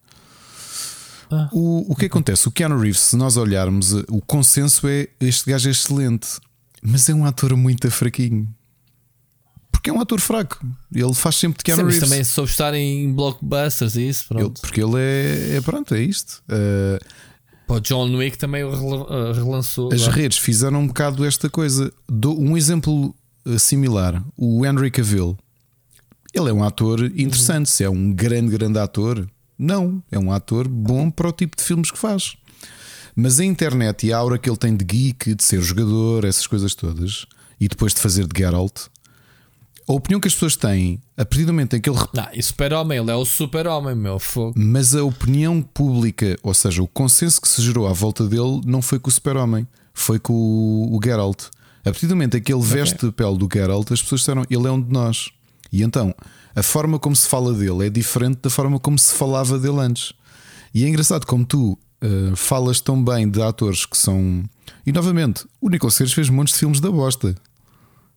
Ah. 1.30 1.48
O, 1.52 1.92
o 1.92 1.96
que 1.96 2.06
acontece? 2.06 2.46
O 2.48 2.50
Keanu 2.50 2.78
Reeves, 2.78 3.00
se 3.00 3.16
nós 3.16 3.36
olharmos, 3.36 3.92
o 4.08 4.20
consenso 4.20 4.86
é 4.86 5.08
este 5.20 5.50
gajo 5.50 5.68
é 5.68 5.72
excelente, 5.72 6.28
mas 6.82 7.08
é 7.08 7.14
um 7.14 7.24
ator 7.24 7.56
muito 7.56 7.90
fraquinho. 7.90 8.48
Porque 9.70 9.90
é 9.90 9.92
um 9.92 10.00
ator 10.00 10.20
fraco. 10.20 10.64
Ele 10.94 11.12
faz 11.12 11.36
sempre 11.36 11.58
de 11.58 11.64
Keanu 11.64 11.82
Sim, 11.82 11.88
Reeves. 11.88 12.08
também 12.08 12.24
soube 12.24 12.50
estar 12.50 12.72
em 12.72 13.12
blockbusters 13.12 13.96
e 13.96 14.08
isso. 14.08 14.26
Ele, 14.30 14.50
porque 14.60 14.82
ele 14.82 14.96
é, 14.96 15.56
é, 15.56 15.60
pronto, 15.60 15.94
é 15.94 16.00
isto. 16.00 16.42
Uh, 16.48 17.04
Pô, 17.66 17.80
John 17.80 18.14
Wick 18.16 18.36
também 18.36 18.62
o 18.62 18.72
eh, 18.72 19.32
relançou. 19.32 19.92
As 19.92 20.06
lá. 20.06 20.12
redes 20.12 20.38
fizeram 20.38 20.80
um 20.80 20.86
bocado 20.86 21.24
esta 21.24 21.48
coisa. 21.48 21.92
um 22.10 22.56
exemplo 22.56 23.14
eh, 23.46 23.58
similar: 23.58 24.22
o 24.36 24.64
Henry 24.64 24.90
Cavill. 24.90 25.36
Ele 26.32 26.50
é 26.50 26.52
um 26.52 26.64
ator 26.64 27.00
interessante. 27.16 27.66
Uhum. 27.66 27.66
Se 27.66 27.84
é 27.84 27.90
um 27.90 28.12
grande, 28.12 28.50
grande 28.50 28.78
ator, 28.78 29.26
não. 29.58 30.02
É 30.10 30.18
um 30.18 30.32
ator 30.32 30.66
bom 30.68 31.10
para 31.10 31.28
o 31.28 31.32
tipo 31.32 31.56
de 31.56 31.62
filmes 31.62 31.90
que 31.90 31.98
faz. 31.98 32.36
Mas 33.14 33.38
a 33.38 33.44
internet 33.44 34.06
e 34.06 34.12
a 34.12 34.18
aura 34.18 34.36
que 34.36 34.50
ele 34.50 34.56
tem 34.56 34.76
de 34.76 34.84
geek, 34.84 35.34
de 35.34 35.44
ser 35.44 35.62
jogador, 35.62 36.24
essas 36.24 36.46
coisas 36.48 36.74
todas, 36.74 37.24
e 37.60 37.68
depois 37.68 37.94
de 37.94 38.00
fazer 38.00 38.26
de 38.26 38.36
Geralt, 38.36 38.88
a 39.86 39.92
opinião 39.92 40.18
que 40.18 40.28
as 40.28 40.34
pessoas 40.34 40.56
têm, 40.56 41.00
a 41.16 41.24
partir 41.24 41.44
do 41.44 41.52
momento 41.52 41.76
em 41.76 41.80
que 41.80 41.90
ele. 41.90 41.98
Não, 42.14 42.28
e 42.32 42.42
super-homem, 42.42 42.98
ele 42.98 43.10
é 43.10 43.14
o 43.14 43.24
super-homem, 43.24 43.94
meu 43.94 44.18
fogo. 44.18 44.54
Mas 44.56 44.94
a 44.94 45.04
opinião 45.04 45.60
pública, 45.60 46.36
ou 46.42 46.54
seja, 46.54 46.82
o 46.82 46.88
consenso 46.88 47.40
que 47.40 47.48
se 47.48 47.60
gerou 47.62 47.86
à 47.86 47.92
volta 47.92 48.26
dele, 48.26 48.60
não 48.64 48.80
foi 48.80 48.98
com 48.98 49.08
o 49.10 49.12
super-homem, 49.12 49.66
foi 49.92 50.18
com 50.18 50.32
o, 50.32 50.96
o 50.96 51.00
Geralt. 51.02 51.44
A 51.80 51.84
partir 51.84 52.06
do 52.06 52.16
momento 52.16 52.36
em 52.36 52.42
que 52.42 52.52
ele 52.52 52.62
veste 52.62 52.94
okay. 52.96 53.08
a 53.10 53.12
pele 53.12 53.36
do 53.36 53.48
Geralt, 53.52 53.92
as 53.92 54.00
pessoas 54.00 54.22
disseram 54.22 54.44
ele 54.48 54.66
é 54.66 54.70
um 54.70 54.80
de 54.80 54.90
nós. 54.90 55.30
E 55.70 55.82
então, 55.82 56.14
a 56.56 56.62
forma 56.62 56.98
como 56.98 57.14
se 57.14 57.28
fala 57.28 57.52
dele 57.52 57.86
é 57.86 57.90
diferente 57.90 58.38
da 58.42 58.48
forma 58.48 58.78
como 58.80 58.98
se 58.98 59.12
falava 59.12 59.58
dele 59.58 59.80
antes. 59.80 60.14
E 60.72 60.84
é 60.84 60.88
engraçado 60.88 61.26
como 61.26 61.44
tu 61.44 61.72
uh, 62.02 62.34
falas 62.34 62.80
tão 62.80 63.02
bem 63.04 63.28
de 63.28 63.42
atores 63.42 63.84
que 63.84 63.98
são. 63.98 64.44
E 64.86 64.92
novamente, 64.92 65.44
o 65.60 65.68
Nicolas 65.68 65.98
Cage 65.98 66.14
fez 66.14 66.30
montes 66.30 66.54
de 66.54 66.60
filmes 66.60 66.80
da 66.80 66.90
bosta 66.90 67.34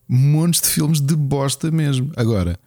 montes 0.08 0.60
de 0.60 0.68
filmes 0.68 1.00
de 1.00 1.14
bosta 1.14 1.70
mesmo. 1.70 2.10
Agora, 2.16 2.58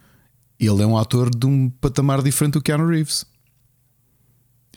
ele 0.60 0.84
é 0.84 0.86
um 0.86 0.98
ator 0.98 1.30
de 1.36 1.46
um 1.46 1.70
patamar 1.70 2.22
diferente 2.22 2.54
do 2.54 2.62
Keanu 2.62 2.88
Reeves. 2.88 3.26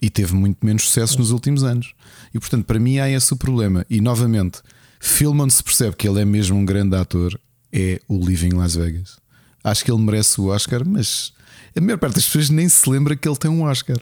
E 0.01 0.09
teve 0.09 0.35
muito 0.35 0.65
menos 0.65 0.85
sucesso 0.85 1.19
nos 1.19 1.31
últimos 1.31 1.63
anos. 1.63 1.95
E 2.33 2.39
portanto, 2.39 2.65
para 2.65 2.79
mim, 2.79 2.99
há 2.99 3.09
esse 3.09 3.33
o 3.33 3.37
problema. 3.37 3.85
E 3.89 4.01
novamente, 4.01 4.61
filme 4.99 5.43
onde 5.43 5.53
se 5.53 5.63
percebe 5.63 5.97
que 5.97 6.09
ele 6.09 6.21
é 6.21 6.25
mesmo 6.25 6.57
um 6.57 6.65
grande 6.65 6.97
ator 6.97 7.39
é 7.73 8.01
o 8.09 8.19
Living 8.19 8.55
Las 8.55 8.75
Vegas. 8.75 9.19
Acho 9.63 9.85
que 9.85 9.91
ele 9.91 10.01
merece 10.01 10.41
o 10.41 10.47
Oscar, 10.47 10.87
mas 10.87 11.33
a 11.77 11.81
maior 11.81 11.99
parte 11.99 12.15
das 12.15 12.27
pessoas 12.27 12.51
nem 12.51 12.69
se 12.69 12.89
lembra 12.89 13.17
que 13.17 13.29
ele 13.29 13.37
tem 13.37 13.51
um 13.51 13.63
Oscar. 13.63 13.97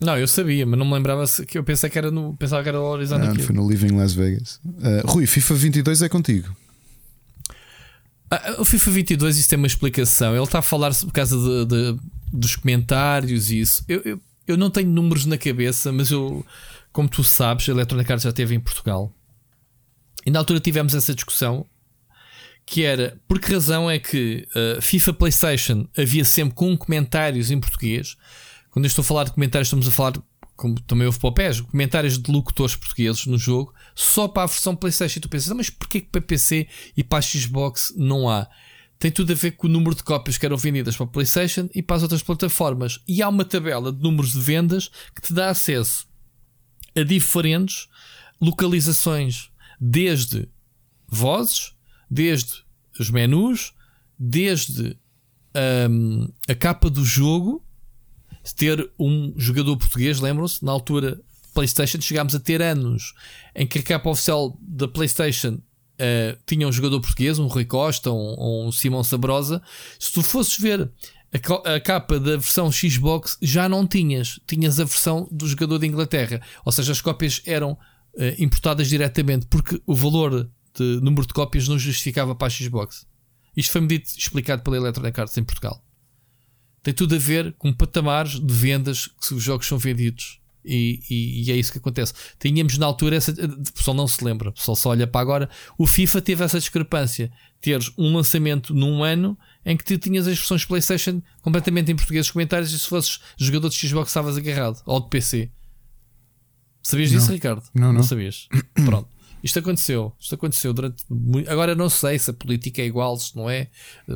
Não, 0.00 0.16
eu 0.16 0.28
sabia, 0.28 0.64
mas 0.64 0.78
não 0.78 0.86
me 0.86 0.94
lembrava 0.94 1.24
que 1.46 1.58
eu 1.58 1.64
pensei 1.64 1.90
que 1.90 1.98
era 1.98 2.10
no, 2.10 2.36
pensava 2.36 2.62
que 2.62 2.68
era 2.68 2.80
o 2.80 2.84
Horizon 2.84 3.18
não, 3.18 3.34
Foi 3.34 3.54
no 3.54 3.68
Living 3.68 3.96
Las 3.96 4.12
Vegas. 4.12 4.60
Uh, 4.64 5.06
Rui, 5.06 5.26
FIFA 5.26 5.54
22 5.54 6.02
é 6.02 6.08
contigo. 6.08 6.54
Ah, 8.30 8.56
o 8.58 8.64
FIFA 8.64 8.90
22, 8.90 9.38
isso 9.38 9.48
tem 9.48 9.56
uma 9.56 9.66
explicação. 9.66 10.34
Ele 10.34 10.44
está 10.44 10.58
a 10.58 10.62
falar 10.62 10.94
por 10.94 11.12
causa 11.12 11.36
de, 11.36 11.66
de, 11.66 12.00
dos 12.32 12.56
comentários 12.56 13.50
e 13.50 13.60
isso. 13.60 13.84
Eu, 13.88 14.02
eu, 14.04 14.20
eu, 14.46 14.56
não 14.56 14.70
tenho 14.70 14.90
números 14.90 15.24
na 15.24 15.38
cabeça, 15.38 15.90
mas 15.92 16.10
eu, 16.10 16.44
como 16.92 17.08
tu 17.08 17.24
sabes, 17.24 17.68
a 17.68 17.72
Electronic 17.72 18.10
Arts 18.10 18.24
já 18.24 18.30
esteve 18.30 18.54
em 18.54 18.60
Portugal. 18.60 19.12
E 20.26 20.30
na 20.30 20.38
altura 20.40 20.60
tivemos 20.60 20.94
essa 20.94 21.14
discussão 21.14 21.66
que 22.66 22.84
era 22.84 23.18
por 23.26 23.40
que 23.40 23.50
razão 23.50 23.90
é 23.90 23.98
que 23.98 24.46
uh, 24.54 24.82
FIFA 24.82 25.14
PlayStation 25.14 25.88
havia 25.96 26.22
sempre 26.22 26.54
com 26.54 26.76
comentários 26.76 27.50
em 27.50 27.58
português. 27.58 28.14
Quando 28.70 28.84
eu 28.84 28.88
estou 28.88 29.02
a 29.02 29.06
falar 29.06 29.24
de 29.24 29.32
comentários, 29.32 29.68
estamos 29.68 29.88
a 29.88 29.90
falar 29.90 30.12
como 30.58 30.78
também 30.80 31.06
houve 31.06 31.20
para 31.20 31.28
o 31.28 31.32
PES, 31.32 31.60
comentários 31.60 32.18
de 32.18 32.32
locutores 32.32 32.74
portugueses 32.74 33.26
no 33.26 33.38
jogo, 33.38 33.72
só 33.94 34.26
para 34.26 34.42
a 34.42 34.46
versão 34.46 34.74
PlayStation. 34.74 35.18
E 35.18 35.22
tu 35.22 35.28
pensas, 35.28 35.56
mas 35.56 35.70
porquê 35.70 36.00
que 36.00 36.08
para 36.08 36.20
PC 36.20 36.66
e 36.96 37.04
para 37.04 37.18
a 37.18 37.22
Xbox 37.22 37.94
não 37.96 38.28
há? 38.28 38.48
Tem 38.98 39.08
tudo 39.08 39.32
a 39.32 39.36
ver 39.36 39.52
com 39.52 39.68
o 39.68 39.70
número 39.70 39.94
de 39.94 40.02
cópias 40.02 40.36
que 40.36 40.44
eram 40.44 40.56
vendidas 40.56 40.96
para 40.96 41.06
a 41.06 41.08
PlayStation 41.08 41.68
e 41.72 41.80
para 41.80 41.94
as 41.94 42.02
outras 42.02 42.24
plataformas. 42.24 42.98
E 43.06 43.22
há 43.22 43.28
uma 43.28 43.44
tabela 43.44 43.92
de 43.92 44.02
números 44.02 44.32
de 44.32 44.40
vendas 44.40 44.90
que 45.14 45.22
te 45.22 45.32
dá 45.32 45.48
acesso 45.48 46.08
a 46.96 47.04
diferentes 47.04 47.86
localizações, 48.40 49.52
desde 49.80 50.48
vozes, 51.06 51.72
desde 52.10 52.64
os 52.98 53.10
menus, 53.10 53.72
desde 54.18 54.98
um, 55.88 56.28
a 56.48 56.54
capa 56.56 56.90
do 56.90 57.04
jogo 57.04 57.64
ter 58.54 58.90
um 58.98 59.32
jogador 59.36 59.76
português, 59.76 60.20
lembram-se? 60.20 60.64
Na 60.64 60.72
altura, 60.72 61.20
PlayStation, 61.54 62.00
chegámos 62.00 62.34
a 62.34 62.40
ter 62.40 62.62
anos 62.62 63.14
em 63.54 63.66
que 63.66 63.78
a 63.78 63.82
capa 63.82 64.10
oficial 64.10 64.56
da 64.60 64.86
PlayStation 64.86 65.54
uh, 65.54 66.38
tinha 66.46 66.68
um 66.68 66.72
jogador 66.72 67.00
português, 67.00 67.38
um 67.38 67.46
Rui 67.46 67.64
Costa, 67.64 68.10
um, 68.10 68.66
um 68.66 68.72
Simão 68.72 69.02
Sabrosa. 69.02 69.62
Se 69.98 70.12
tu 70.12 70.22
fosses 70.22 70.58
ver 70.58 70.90
a, 71.32 71.74
a, 71.74 71.80
capa 71.80 72.20
da 72.20 72.32
versão 72.32 72.70
Xbox, 72.70 73.36
já 73.42 73.68
não 73.68 73.86
tinhas, 73.86 74.38
tinhas 74.46 74.78
a 74.78 74.84
versão 74.84 75.28
do 75.30 75.46
jogador 75.46 75.78
da 75.78 75.86
Inglaterra, 75.86 76.40
ou 76.64 76.72
seja, 76.72 76.92
as 76.92 77.00
cópias 77.00 77.42
eram 77.44 77.72
uh, 77.72 77.78
importadas 78.38 78.88
diretamente 78.88 79.46
porque 79.46 79.80
o 79.86 79.94
valor 79.94 80.48
de 80.74 81.00
número 81.00 81.26
de 81.26 81.34
cópias 81.34 81.66
não 81.66 81.78
justificava 81.78 82.34
para 82.34 82.46
a 82.46 82.50
Xbox. 82.50 83.06
Isto 83.56 83.72
foi-me 83.72 83.88
dito, 83.88 84.10
explicado 84.16 84.62
pela 84.62 84.76
Electronic 84.76 85.20
Arts 85.20 85.36
em 85.36 85.42
Portugal 85.42 85.82
tem 86.82 86.94
tudo 86.94 87.14
a 87.14 87.18
ver 87.18 87.54
com 87.58 87.72
patamares 87.72 88.40
de 88.40 88.54
vendas 88.54 89.06
que 89.06 89.34
os 89.34 89.42
jogos 89.42 89.66
são 89.66 89.78
vendidos. 89.78 90.40
E, 90.64 91.00
e, 91.08 91.44
e, 91.44 91.52
é 91.52 91.56
isso 91.56 91.72
que 91.72 91.78
acontece. 91.78 92.12
Tínhamos 92.38 92.76
na 92.76 92.84
altura 92.84 93.16
essa. 93.16 93.32
O 93.32 93.72
pessoal 93.72 93.96
não 93.96 94.06
se 94.06 94.22
lembra, 94.22 94.50
o 94.50 94.52
pessoal 94.52 94.76
só 94.76 94.90
olha 94.90 95.06
para 95.06 95.20
agora. 95.20 95.50
O 95.78 95.86
FIFA 95.86 96.20
teve 96.20 96.44
essa 96.44 96.58
discrepância. 96.58 97.32
Teres 97.60 97.90
um 97.96 98.14
lançamento 98.14 98.74
num 98.74 99.02
ano 99.02 99.36
em 99.64 99.76
que 99.76 99.84
tu 99.84 99.98
tinhas 99.98 100.28
as 100.28 100.36
versões 100.36 100.64
PlayStation 100.64 101.22
completamente 101.42 101.90
em 101.90 101.96
português 101.96 102.26
os 102.26 102.32
comentários 102.32 102.70
e 102.72 102.78
se 102.78 102.86
fosses 102.86 103.18
jogador 103.36 103.68
de 103.70 103.76
Xbox 103.76 104.10
estavas 104.10 104.36
agarrado 104.36 104.82
ou 104.84 105.00
de 105.00 105.08
PC. 105.08 105.50
Sabias 106.82 107.10
disso, 107.10 107.26
não. 107.26 107.34
Ricardo? 107.34 107.62
Não, 107.74 107.86
não. 107.88 107.94
Não 107.94 108.02
sabias? 108.02 108.48
Pronto. 108.84 109.08
Isto 109.42 109.60
aconteceu, 109.60 110.12
isto 110.18 110.34
aconteceu 110.34 110.72
durante. 110.72 111.04
Agora 111.48 111.74
não 111.74 111.88
sei 111.88 112.18
se 112.18 112.30
a 112.30 112.32
política 112.32 112.82
é 112.82 112.86
igual, 112.86 113.16
se 113.16 113.36
não 113.36 113.48
é. 113.48 113.68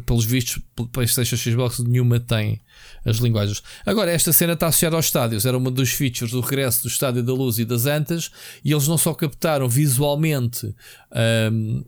Pelos 0.05 0.25
vistos, 0.25 0.61
PlayStation 0.93 1.37
Xbox 1.37 1.79
nenhuma 1.79 2.19
tem 2.19 2.61
as 3.05 3.19
linguagens. 3.19 3.63
Agora, 3.87 4.11
esta 4.11 4.33
cena 4.33 4.55
está 4.55 4.67
associada 4.69 4.97
aos 4.97 5.07
estádios, 5.07 5.47
era 5.47 5.57
uma 5.57 5.71
dos 5.71 5.91
features 5.91 6.33
do 6.33 6.41
regresso 6.41 6.83
do 6.83 6.89
Estádio 6.89 7.23
da 7.23 7.33
Luz 7.33 7.59
e 7.59 7.65
das 7.65 7.87
Antas, 7.87 8.31
e 8.65 8.73
eles 8.73 8.89
não 8.89 8.99
só 8.99 9.15
captaram 9.15 9.69
visualmente 9.69 10.75
um, 11.53 11.85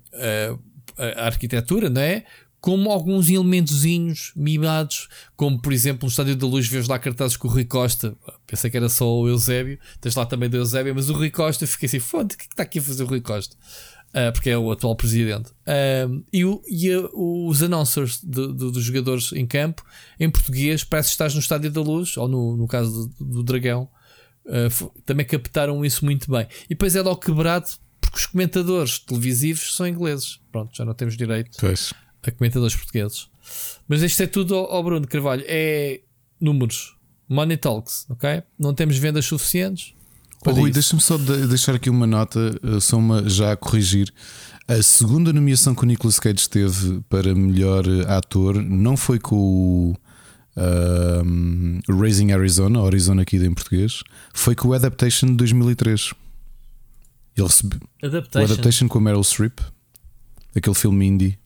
a, 0.97 1.23
a 1.23 1.27
arquitetura, 1.27 1.91
não 1.91 2.01
é? 2.01 2.25
Como 2.65 2.91
alguns 2.91 3.28
elementozinhos 3.28 4.33
mimados, 4.34 5.10
como 5.36 5.60
por 5.60 5.70
exemplo 5.70 6.07
no 6.07 6.09
Estádio 6.09 6.34
da 6.34 6.47
Luz, 6.47 6.67
vês 6.67 6.89
lá 6.89 6.99
cartazes 6.99 7.36
com 7.36 7.47
o 7.47 7.51
Rui 7.51 7.67
Costa. 7.67 8.17
Pensei 8.47 8.70
que 8.70 8.76
era 8.78 8.89
só 8.89 9.07
o 9.07 9.28
Eusébio, 9.28 9.78
tens 10.01 10.15
lá 10.15 10.25
também 10.25 10.49
do 10.49 10.57
Eusébio, 10.57 10.94
mas 10.94 11.10
o 11.10 11.12
Rui 11.12 11.31
Costa, 11.31 11.67
fiquei 11.67 11.89
assim, 11.89 11.99
foda 11.99 12.33
o 12.33 12.39
que 12.39 12.44
é 12.44 12.47
que 12.47 12.55
está 12.55 12.62
aqui 12.62 12.78
a 12.78 12.83
fazer 12.83 13.02
o 13.02 13.07
Rui 13.07 13.20
Costa? 13.20 13.55
Uh, 14.09 14.33
porque 14.33 14.49
é 14.49 14.57
o 14.57 14.73
atual 14.73 14.97
presidente. 14.97 15.51
Uh, 15.51 16.25
e, 16.33 16.43
o, 16.47 16.62
e 16.67 16.91
a, 16.91 17.07
os 17.12 17.62
announcers 17.62 18.18
de, 18.23 18.47
de, 18.47 18.73
dos 18.73 18.83
jogadores 18.83 19.31
em 19.34 19.47
campo, 19.47 19.84
em 20.18 20.31
português, 20.31 20.83
parece 20.83 21.09
que 21.09 21.12
estás 21.12 21.34
no 21.34 21.41
Estádio 21.41 21.70
da 21.70 21.83
Luz, 21.83 22.17
ou 22.17 22.26
no, 22.26 22.57
no 22.57 22.67
caso 22.67 23.12
do, 23.18 23.25
do 23.26 23.43
Dragão, 23.43 23.91
uh, 24.47 25.02
também 25.05 25.26
captaram 25.26 25.84
isso 25.84 26.02
muito 26.02 26.31
bem. 26.31 26.47
E 26.65 26.68
depois 26.70 26.97
é 26.97 27.02
logo 27.02 27.20
quebrado 27.20 27.67
porque 28.01 28.17
os 28.17 28.25
comentadores 28.25 29.01
televisivos 29.01 29.76
são 29.76 29.86
ingleses. 29.86 30.41
Pronto, 30.51 30.75
já 30.75 30.83
não 30.83 30.94
temos 30.94 31.15
direito. 31.15 31.59
Pois 31.60 31.93
a 32.31 32.33
comentadores 32.33 32.75
portugueses. 32.75 33.28
Mas 33.89 34.03
isto 34.03 34.23
é 34.23 34.27
tudo 34.27 34.55
ao, 34.55 34.83
Bruno 34.83 35.07
Carvalho. 35.07 35.44
É 35.47 36.01
números. 36.41 36.97
Money 37.28 37.57
talks, 37.57 38.07
ok? 38.11 38.43
Não 38.59 38.75
temos 38.75 38.99
vendas 38.99 39.25
suficientes. 39.25 39.94
Oh, 40.47 40.51
Rui, 40.51 40.70
deixa-me 40.70 41.01
só 41.01 41.17
de 41.17 41.47
deixar 41.47 41.75
aqui 41.75 41.89
uma 41.89 42.07
nota, 42.07 42.39
eh, 42.62 42.81
só 42.81 42.99
uma 42.99 43.27
já 43.28 43.53
a 43.53 43.57
corrigir. 43.57 44.12
A 44.69 44.83
segunda 44.83 45.33
nomeação 45.33 45.75
que 45.75 45.83
o 45.83 45.86
Nicolas 45.86 46.19
Cage 46.19 46.49
teve 46.49 47.01
para 47.09 47.35
melhor 47.35 47.85
eh, 47.86 48.05
ator 48.15 48.62
não 48.62 48.94
foi 48.94 49.19
com 49.19 49.36
o 49.36 49.97
um, 50.57 51.81
Raising 51.89 52.33
Arizona, 52.33 52.85
Arizona 52.85 53.23
aqui 53.23 53.36
em 53.36 53.55
português, 53.55 54.03
foi 54.33 54.55
com 54.55 54.69
o 54.69 54.73
Adaptation 54.75 55.27
de 55.28 55.35
2003. 55.35 56.12
Ele 57.36 57.47
recebe... 57.47 57.81
Adaptation. 58.03 58.41
O 58.41 58.53
Adaptation 58.53 58.89
com 58.89 58.99
a 58.99 59.01
Meryl 59.01 59.25
Streep, 59.25 59.59
aquele 60.55 60.75
filme 60.75 61.07
indie. 61.07 61.39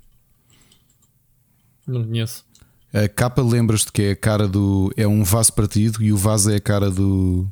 Não 1.88 2.04
conheço. 2.04 2.44
A 2.92 3.08
capa 3.08 3.42
lembras-te 3.42 3.90
que 3.90 4.02
é 4.02 4.10
a 4.12 4.16
cara 4.16 4.46
do. 4.46 4.92
É 4.96 5.06
um 5.06 5.24
vaso 5.24 5.52
partido 5.52 6.02
e 6.02 6.12
o 6.12 6.16
vaso 6.16 6.50
é 6.50 6.56
a 6.56 6.60
cara 6.60 6.90
do 6.90 7.46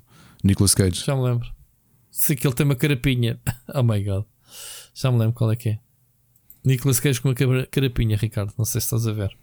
Nicolas 0.44 0.74
Cage. 0.74 1.05
Já 1.05 1.16
me 1.16 1.23
lembro. 1.23 1.50
Sei 2.10 2.36
que 2.36 2.47
ele 2.47 2.55
tem 2.55 2.65
uma 2.65 2.76
carapinha. 2.76 3.40
Oh 3.74 3.82
my 3.82 4.02
god. 4.02 4.24
Já 4.94 5.10
me 5.10 5.18
lembro 5.18 5.34
qual 5.34 5.50
é 5.50 5.56
que 5.56 5.70
é. 5.70 5.78
Nicolas 6.65 7.00
Cage 7.00 7.20
com 7.20 7.28
uma 7.28 7.66
carapinha, 7.66 8.16
Ricardo. 8.16 8.52
Não 8.56 8.65
sei 8.65 8.81
se 8.81 8.86
estás 8.86 9.06
a 9.06 9.12
ver. 9.12 9.36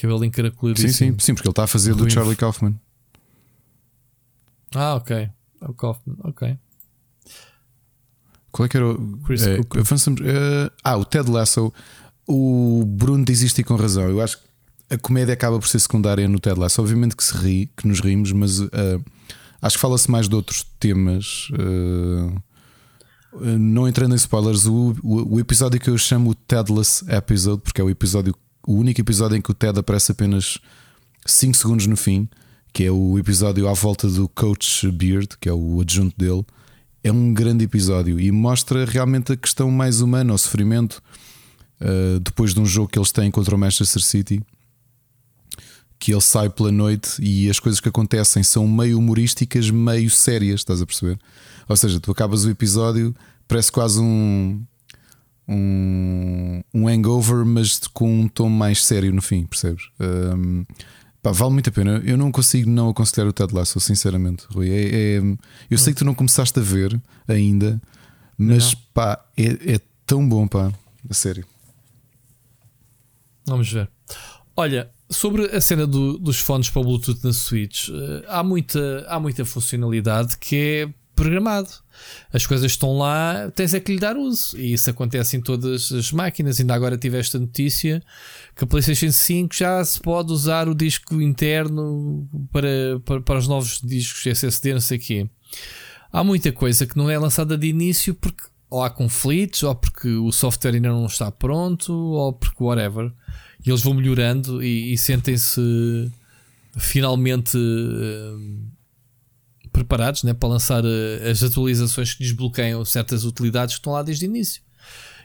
Cabelo 0.00 0.24
encaracoladíssimo. 0.24 0.92
Sim, 0.92 1.12
sim, 1.12 1.18
sim, 1.18 1.34
porque 1.34 1.48
ele 1.48 1.52
está 1.52 1.64
a 1.64 1.68
fazer 1.68 1.94
do 1.94 2.10
Charlie 2.10 2.36
Kaufman. 2.36 2.74
Ah, 4.74 4.96
ok. 4.96 5.16
É 5.16 5.30
o 5.66 5.72
Kaufman, 5.72 6.16
ok. 6.24 6.58
Qual 8.54 8.66
é 8.66 8.68
que 8.68 8.76
era 8.76 8.88
o. 8.88 9.18
Chris 9.18 9.46
é, 9.46 9.58
avançamos, 9.78 10.20
uh, 10.20 10.70
ah, 10.84 10.96
o 10.96 11.04
Ted 11.04 11.28
Lasso. 11.28 11.72
O 12.26 12.84
Bruno 12.86 13.24
diz 13.24 13.42
isto 13.42 13.60
e 13.60 13.64
com 13.64 13.76
razão. 13.76 14.08
Eu 14.08 14.20
acho 14.20 14.38
que 14.38 14.44
a 14.90 14.98
comédia 14.98 15.34
acaba 15.34 15.58
por 15.58 15.68
ser 15.68 15.80
secundária 15.80 16.26
no 16.28 16.38
Ted 16.38 16.58
Lasso. 16.58 16.80
Obviamente 16.80 17.16
que 17.16 17.24
se 17.24 17.36
ri, 17.36 17.70
que 17.76 17.86
nos 17.86 18.00
rimos, 18.00 18.32
mas 18.32 18.60
uh, 18.60 18.70
acho 19.60 19.76
que 19.76 19.80
fala-se 19.80 20.10
mais 20.10 20.28
de 20.28 20.34
outros 20.34 20.64
temas. 20.78 21.48
Uh, 21.50 22.42
não 23.58 23.88
entrando 23.88 24.12
em 24.12 24.16
spoilers, 24.16 24.66
o, 24.66 24.94
o, 25.02 25.34
o, 25.34 25.40
episódio 25.40 25.80
que 25.80 25.90
eu 25.90 25.98
chamo 25.98 26.30
o 26.30 26.34
Tedless 26.34 27.04
Episode, 27.08 27.62
porque 27.62 27.80
é 27.80 27.84
o 27.84 27.90
episódio, 27.90 28.34
o 28.66 28.74
único 28.74 29.00
episódio 29.00 29.36
em 29.36 29.42
que 29.42 29.50
o 29.50 29.54
Ted 29.54 29.78
aparece 29.78 30.12
apenas 30.12 30.58
5 31.26 31.56
segundos 31.56 31.86
no 31.86 31.96
fim, 31.96 32.28
que 32.72 32.84
é 32.84 32.90
o 32.90 33.18
episódio 33.18 33.68
à 33.68 33.72
volta 33.72 34.08
do 34.08 34.28
Coach 34.28 34.88
Beard, 34.90 35.30
que 35.40 35.48
é 35.48 35.52
o 35.52 35.80
adjunto 35.80 36.16
dele. 36.16 36.44
é 37.02 37.10
um 37.10 37.34
grande 37.34 37.64
episódio 37.64 38.20
e 38.20 38.30
mostra 38.30 38.84
realmente 38.84 39.32
a 39.32 39.36
questão 39.36 39.70
mais 39.70 40.00
humana, 40.00 40.32
o 40.32 40.38
sofrimento. 40.38 41.02
Uh, 41.84 42.18
depois 42.20 42.54
de 42.54 42.60
um 42.60 42.64
jogo 42.64 42.88
que 42.88 42.98
eles 42.98 43.12
têm 43.12 43.30
contra 43.30 43.54
o 43.54 43.58
Manchester 43.58 44.02
City, 44.02 44.42
que 45.98 46.12
ele 46.12 46.20
sai 46.20 46.48
pela 46.48 46.72
noite 46.72 47.22
e 47.22 47.48
as 47.50 47.60
coisas 47.60 47.80
que 47.80 47.88
acontecem 47.88 48.42
são 48.42 48.66
meio 48.66 48.98
humorísticas, 48.98 49.70
meio 49.70 50.10
sérias, 50.10 50.60
estás 50.60 50.80
a 50.80 50.86
perceber? 50.86 51.18
Ou 51.68 51.76
seja, 51.76 52.00
tu 52.00 52.10
acabas 52.10 52.44
o 52.44 52.50
episódio, 52.50 53.14
parece 53.46 53.70
quase 53.70 54.00
um, 54.00 54.62
um, 55.48 56.62
um 56.72 56.88
hangover, 56.88 57.44
mas 57.44 57.78
com 57.92 58.20
um 58.20 58.28
tom 58.28 58.48
mais 58.48 58.84
sério 58.84 59.12
no 59.12 59.22
fim, 59.22 59.44
percebes? 59.44 59.88
Um, 60.00 60.64
pá, 61.22 61.32
vale 61.32 61.52
muito 61.52 61.68
a 61.68 61.72
pena. 61.72 62.02
Eu 62.04 62.16
não 62.16 62.30
consigo 62.32 62.68
não 62.68 62.90
aconselhar 62.90 63.28
o 63.28 63.32
Ted 63.32 63.54
Lasso, 63.54 63.78
sinceramente, 63.80 64.46
Rui. 64.50 64.70
É, 64.70 65.16
é, 65.16 65.22
eu 65.70 65.78
sei 65.78 65.92
que 65.92 65.98
tu 65.98 66.04
não 66.04 66.14
começaste 66.14 66.58
a 66.58 66.62
ver 66.62 67.00
ainda, 67.28 67.80
mas 68.36 68.72
não. 68.72 68.80
pá, 68.92 69.24
é, 69.36 69.74
é 69.74 69.80
tão 70.06 70.26
bom, 70.26 70.46
pá, 70.46 70.72
a 71.08 71.14
sério. 71.14 71.46
Vamos 73.46 73.70
ver. 73.70 73.88
Olha, 74.56 74.90
sobre 75.10 75.46
a 75.46 75.60
cena 75.60 75.86
do, 75.86 76.18
dos 76.18 76.38
fones 76.38 76.70
para 76.70 76.82
Bluetooth 76.82 77.20
na 77.24 77.32
Switch, 77.32 77.88
eh, 77.88 78.24
há 78.28 78.42
muita, 78.42 79.04
há 79.08 79.18
muita 79.18 79.44
funcionalidade 79.44 80.38
que 80.38 80.56
é 80.56 80.88
programado. 81.14 81.68
As 82.32 82.46
coisas 82.46 82.72
estão 82.72 82.98
lá, 82.98 83.50
tens 83.54 83.72
é 83.74 83.80
que 83.80 83.92
lhe 83.92 84.00
dar 84.00 84.16
uso. 84.16 84.58
E 84.58 84.72
isso 84.72 84.90
acontece 84.90 85.36
em 85.36 85.40
todas 85.40 85.92
as 85.92 86.10
máquinas. 86.12 86.58
Ainda 86.58 86.74
agora 86.74 86.98
tive 86.98 87.18
esta 87.18 87.38
notícia 87.38 88.02
que 88.56 88.64
a 88.64 88.66
PlayStation 88.66 89.12
5 89.12 89.54
já 89.54 89.84
se 89.84 90.00
pode 90.00 90.32
usar 90.32 90.68
o 90.68 90.74
disco 90.74 91.20
interno 91.20 92.28
para, 92.52 93.00
para, 93.04 93.20
para 93.20 93.38
os 93.38 93.48
novos 93.48 93.80
discos 93.82 94.26
SSD, 94.26 94.74
não 94.74 94.80
sei 94.80 94.98
o 94.98 95.00
quê. 95.00 95.30
Há 96.12 96.22
muita 96.22 96.52
coisa 96.52 96.86
que 96.86 96.96
não 96.96 97.10
é 97.10 97.18
lançada 97.18 97.56
de 97.56 97.66
início 97.66 98.14
porque 98.14 98.44
ou 98.74 98.82
há 98.82 98.90
conflitos, 98.90 99.62
ou 99.62 99.72
porque 99.72 100.08
o 100.08 100.32
software 100.32 100.74
ainda 100.74 100.88
não 100.88 101.06
está 101.06 101.30
pronto, 101.30 101.92
ou 101.92 102.32
porque 102.32 102.60
whatever. 102.60 103.12
E 103.64 103.70
eles 103.70 103.80
vão 103.80 103.94
melhorando 103.94 104.60
e, 104.60 104.92
e 104.92 104.98
sentem-se 104.98 106.10
finalmente 106.76 107.56
uh, 107.56 109.70
preparados 109.70 110.24
né, 110.24 110.34
para 110.34 110.48
lançar 110.48 110.84
uh, 110.84 111.30
as 111.30 111.40
atualizações 111.44 112.14
que 112.14 112.24
desbloqueiam 112.24 112.84
certas 112.84 113.24
utilidades 113.24 113.76
que 113.76 113.78
estão 113.78 113.92
lá 113.92 114.02
desde 114.02 114.24
o 114.24 114.26
início. 114.26 114.60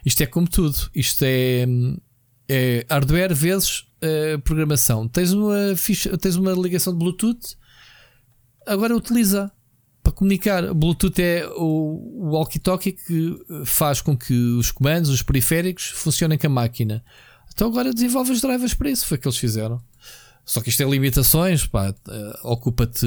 Isto 0.06 0.22
é 0.22 0.28
como 0.28 0.48
tudo. 0.48 0.78
Isto 0.94 1.26
é, 1.26 1.66
é 2.48 2.86
hardware 2.88 3.34
vezes 3.34 3.80
uh, 3.80 4.40
programação. 4.44 5.08
Tens 5.08 5.32
uma, 5.32 5.76
ficha, 5.76 6.16
tens 6.19 6.36
uma 6.36 6.52
ligação 6.52 6.94
de 6.94 7.00
Bluetooth, 7.00 7.58
agora 8.68 8.95
utiliza 8.95 9.52
para 10.10 10.12
comunicar. 10.12 10.74
Bluetooth 10.74 11.22
é 11.22 11.48
o, 11.56 12.30
walkie-talkie 12.32 12.94
que 12.94 13.38
faz 13.66 14.02
com 14.02 14.18
que 14.18 14.34
os 14.34 14.72
comandos, 14.72 15.10
os 15.10 15.22
periféricos, 15.22 15.86
funcionem 15.86 16.38
com 16.38 16.48
a 16.48 16.50
máquina. 16.50 17.04
Então 17.54 17.68
agora 17.68 17.94
desenvolve 17.94 18.32
os 18.32 18.42
drivers 18.42 18.74
para 18.74 18.90
isso, 18.90 19.06
foi 19.06 19.18
o 19.18 19.22
que 19.22 19.28
eles 19.28 19.38
fizeram. 19.38 19.82
Só 20.46 20.62
que 20.62 20.70
isto 20.70 20.80
tem 20.80 20.90
limitações, 20.90 21.68
pá, 21.68 21.92
uh, 21.92 22.48
ocupa-te 22.52 23.06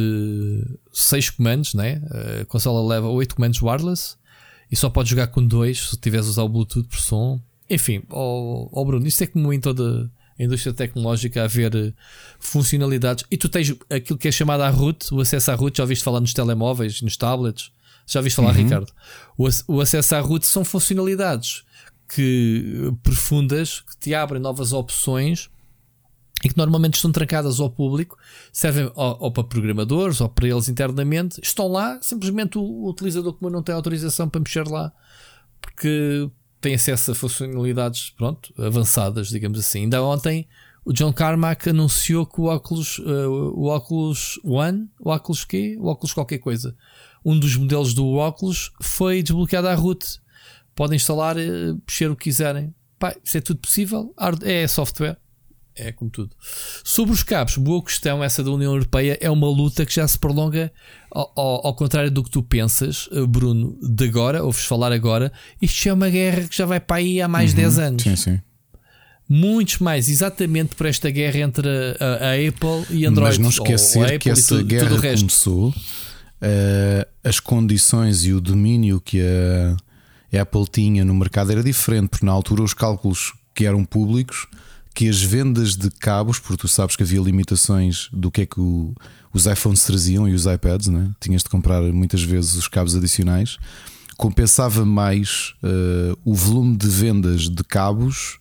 6 0.93 1.31
comandos, 1.31 1.75
né? 1.75 2.01
Uh, 2.05 2.43
a 2.43 2.45
consola 2.45 2.87
leva 2.87 3.09
8 3.09 3.35
comandos 3.35 3.61
wireless 3.61 4.17
e 4.71 4.77
só 4.77 4.89
podes 4.89 5.11
jogar 5.11 5.27
com 5.29 5.45
2 5.45 5.91
se 5.91 5.97
tiveres 5.97 6.27
usar 6.27 6.45
o 6.45 6.49
Bluetooth 6.49 6.87
por 6.87 6.99
som. 6.99 7.41
Enfim, 7.69 8.03
ó 8.11 8.21
oh, 8.21 8.69
oh 8.71 8.85
Bruno, 8.85 9.07
isto 9.07 9.25
é 9.25 9.27
como 9.27 9.53
em 9.53 9.59
toda 9.59 10.11
a 10.39 10.43
indústria 10.43 10.73
tecnológica 10.73 11.43
a 11.43 11.45
haver 11.45 11.75
uh, 11.75 11.95
funcionalidades 12.39 13.25
e 13.31 13.37
tu 13.37 13.49
tens 13.49 13.75
aquilo 13.91 14.19
que 14.19 14.29
é 14.29 14.33
chamado 14.33 14.63
a 14.63 14.71
root, 14.71 15.13
o 15.13 15.21
acesso 15.21 15.51
à 15.51 15.55
root, 15.55 15.77
já 15.79 15.85
ouviste 15.85 16.05
falar 16.05 16.21
nos 16.21 16.33
telemóveis, 16.33 17.01
nos 17.03 17.17
tablets, 17.17 17.71
já 18.07 18.21
ouviste 18.21 18.37
falar, 18.37 18.55
uhum. 18.57 18.65
Ricardo? 18.65 18.93
O, 19.37 19.49
o 19.69 19.81
acesso 19.81 20.15
à 20.15 20.21
root 20.21 20.47
são 20.47 20.65
funcionalidades 20.65 21.65
que 22.09 22.93
profundas 23.03 23.81
que 23.81 23.97
te 23.97 24.15
abrem 24.15 24.41
novas 24.41 24.73
opções 24.73 25.49
e 26.45 26.49
que 26.49 26.57
normalmente 26.57 26.95
estão 26.95 27.13
trancadas 27.13 27.61
ao 27.61 27.71
público, 27.71 28.19
servem 28.53 28.91
ou, 28.95 29.17
ou, 29.21 29.33
para 29.33 29.45
programadores 29.45 30.21
ou 30.21 30.29
para 30.29 30.49
eles 30.49 30.69
internamente, 30.69 31.41
estão 31.43 31.69
lá, 31.69 31.99
simplesmente 32.03 32.59
o, 32.59 32.63
o 32.63 32.91
utilizador 32.91 33.33
comum 33.33 33.51
não 33.51 33.63
tem 33.63 33.75
autorização 33.75 34.29
para 34.29 34.41
mexer 34.41 34.67
lá, 34.67 34.93
porque 35.61 36.29
tem 36.63 36.75
acesso 36.75 37.13
a 37.13 37.15
funcionalidades 37.15 38.11
pronto, 38.11 38.55
avançadas, 38.57 39.29
digamos 39.29 39.59
assim. 39.59 39.81
Ainda 39.83 40.03
ontem 40.03 40.49
o 40.85 40.93
John 40.93 41.13
Carmack 41.13 41.69
anunciou 41.69 42.25
que 42.25 42.41
o 42.41 42.45
óculos, 42.45 42.99
uh, 42.99 43.53
o 43.55 43.67
óculos 43.67 44.41
One, 44.43 44.89
o 44.99 45.11
óculos 45.11 45.45
quê? 45.45 45.77
O 45.79 45.89
óculos 45.89 46.15
qualquer 46.15 46.39
coisa. 46.39 46.75
Um 47.25 47.39
dos 47.39 47.55
modelos 47.57 47.95
do 47.95 48.15
óculos 48.15 48.73
foi 48.81 49.23
desbloqueado 49.23 49.69
à 49.69 49.75
root 49.75 50.23
podem 50.75 50.97
instalar, 50.97 51.39
eh, 51.39 51.75
mexer 51.87 52.11
o 52.11 52.17
que 52.17 52.25
quiserem. 52.25 52.75
Pá, 52.99 53.15
isso 53.23 53.39
é 53.39 53.41
tudo 53.41 53.61
possível. 53.61 54.15
É 54.43 54.67
software. 54.67 55.19
É 55.77 55.93
como 55.93 56.11
tudo. 56.11 56.31
Sobre 56.85 57.15
os 57.15 57.23
cabos, 57.23 57.57
boa 57.57 57.83
questão 57.83 58.23
essa 58.23 58.43
da 58.43 58.51
União 58.51 58.73
Europeia. 58.73 59.19
É 59.21 59.31
uma 59.31 59.49
luta 59.49 59.87
que 59.87 59.95
já 59.95 60.07
se 60.07 60.19
prolonga 60.19 60.73
ao, 61.11 61.33
ao, 61.35 61.67
ao 61.69 61.75
contrário 61.75 62.11
do 62.11 62.23
que 62.23 62.31
tu 62.31 62.43
pensas, 62.43 63.09
eh, 63.13 63.27
Bruno, 63.27 63.79
de 63.83 64.05
agora, 64.05 64.43
ouves 64.43 64.65
falar 64.65 64.93
agora. 64.93 65.33
Isto 65.61 65.89
é 65.89 65.93
uma 65.93 66.09
guerra 66.09 66.49
que 66.49 66.57
já 66.57 66.67
vai 66.67 66.81
para 66.81 66.97
aí 66.97 67.21
há 67.23 67.29
mais 67.29 67.55
de 67.55 67.63
uhum, 67.63 67.69
10 67.69 67.79
anos. 67.79 68.03
Sim, 68.03 68.17
sim. 68.17 68.41
Muitos 69.29 69.79
mais, 69.79 70.09
exatamente 70.09 70.75
por 70.75 70.87
esta 70.87 71.09
guerra 71.09 71.39
entre 71.39 71.69
a, 71.99 72.31
a 72.31 72.33
Apple 72.35 72.97
e 72.97 73.07
Android. 73.07 73.39
Mas 73.39 73.39
não 73.39 73.49
esquecer 73.49 74.19
que 74.19 74.29
essa 74.29 74.57
tudo, 74.57 74.67
guerra 74.67 74.89
tudo 74.89 75.01
começou, 75.01 75.69
uh, 75.71 77.07
as 77.25 77.41
condições 77.41 78.27
e 78.27 78.33
o 78.33 78.41
domínio 78.41 79.01
que 79.01 79.21
a 79.23 79.77
a 80.39 80.43
Apple 80.43 80.65
tinha 80.71 81.05
no 81.05 81.15
mercado 81.15 81.53
era 81.53 81.63
diferente, 81.63 82.09
porque 82.09 82.27
na 82.27 82.33
altura 82.33 82.63
os 82.63 82.73
cálculos 82.73 83.35
que 83.55 83.67
eram 83.67 83.85
públicos, 83.85 84.47
que 84.95 85.09
as 85.09 85.23
vendas 85.23 85.77
de 85.77 85.91
cabos, 85.91 86.39
porque 86.39 86.57
tu 86.57 86.69
sabes 86.69 86.97
que 86.97 87.03
havia 87.03 87.21
limitações 87.21 88.09
do 88.13 88.31
que 88.31 88.43
é 88.43 88.47
que 88.47 88.61
o, 88.61 88.95
os 89.33 89.47
iPhones 89.47 89.85
traziam 89.85 90.29
e 90.29 90.35
os 90.35 90.47
iPads, 90.47 90.89
né? 90.89 91.11
tinhas 91.21 91.43
de 91.43 91.49
comprar 91.49 91.83
muitas 91.83 92.23
vezes 92.23 92.55
os 92.55 92.69
cabos 92.69 92.95
adicionais, 92.95 93.59
compensava 94.17 94.85
mais 94.85 95.55
uh, 95.63 96.19
o 96.25 96.35
volume 96.35 96.77
de 96.77 96.89
vendas 96.89 97.49
de 97.49 97.65
cabos. 97.65 98.39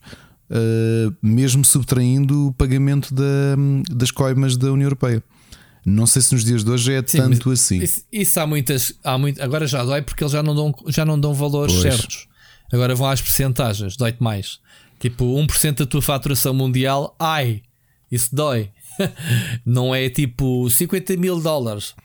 Uh, 0.54 1.16
mesmo 1.22 1.64
subtraindo 1.64 2.48
o 2.48 2.54
pagamento 2.54 3.14
da, 3.14 3.56
das 3.90 4.12
coimas 4.12 4.58
da 4.58 4.70
União 4.70 4.88
Europeia. 4.88 5.24
Não 5.86 6.06
sei 6.06 6.22
se 6.22 6.34
nos 6.34 6.44
dias 6.44 6.64
de 6.64 6.70
hoje 6.70 6.94
é 6.94 7.04
Sim, 7.06 7.18
tanto 7.18 7.52
assim. 7.52 7.82
Isso, 7.82 8.04
isso, 8.12 8.40
há 8.40 8.46
muitas. 8.46 8.94
Há 9.04 9.18
muito, 9.18 9.42
agora 9.42 9.66
já 9.66 9.84
dói 9.84 10.02
porque 10.02 10.24
eles 10.24 10.34
já 10.34 10.44
não 10.44 10.54
dão, 10.54 10.76
já 10.88 11.06
não 11.06 11.20
dão 11.20 11.34
valores 11.34 11.74
pois. 11.74 11.96
certos. 11.96 12.28
Agora 12.72 12.96
vão 12.96 13.10
às 13.10 13.22
percentagens, 13.22 13.98
dói-te 13.98 14.22
mais. 14.22 14.60
Tipo, 15.02 15.26
1% 15.26 15.80
da 15.80 15.86
tua 15.88 16.02
faturação 16.02 16.54
mundial, 16.54 17.16
ai, 17.20 17.64
isso 18.12 18.34
dói. 18.34 18.72
não 19.66 19.96
é 19.96 20.08
tipo 20.10 20.70
50 20.70 21.18
mil 21.18 21.42
dólares, 21.42 21.96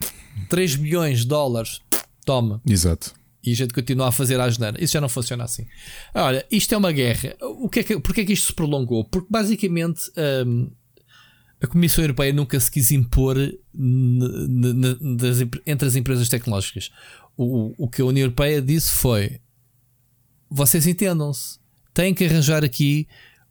3 0.49 0.77
milhões 0.77 1.21
de 1.21 1.27
dólares, 1.27 1.83
toma. 2.25 2.63
Exato. 2.67 3.15
E 3.45 3.53
a 3.53 3.55
gente 3.55 3.75
continua 3.75 4.09
a 4.09 4.13
fazer 4.13 4.41
a 4.41 4.49
geneira. 4.49 4.83
Isso 4.83 4.95
já 4.95 5.01
não 5.01 5.11
funciona 5.11 5.45
assim. 5.45 5.67
Olha, 6.15 6.45
isto 6.51 6.75
é 6.75 6.79
uma 6.79 6.91
guerra. 6.91 7.37
O 7.43 7.69
que 7.69 7.81
é 7.81 7.83
que, 7.83 8.01
porquê 8.01 8.23
é 8.23 8.25
que 8.25 8.33
isto 8.33 8.47
se 8.47 8.53
prolongou? 8.55 9.05
Porque 9.05 9.29
basicamente. 9.31 10.11
Hum, 10.47 10.71
a 11.61 11.67
Comissão 11.67 12.05
Europeia 12.05 12.33
nunca 12.33 12.59
se 12.61 12.71
quis 12.71 12.91
impor 12.93 13.37
entre 15.67 15.89
as 15.89 15.97
empresas 15.97 16.29
tecnológicas. 16.29 16.91
O, 17.37 17.73
o 17.79 17.89
que 17.89 18.03
a 18.03 18.05
União 18.05 18.25
Europeia 18.25 18.61
disse 18.61 18.93
foi: 18.93 19.41
vocês 20.51 20.87
entendam-se, 20.87 21.59
têm 21.97 22.13
que 22.13 22.27
arranjar 22.27 22.63
aqui 22.63 23.09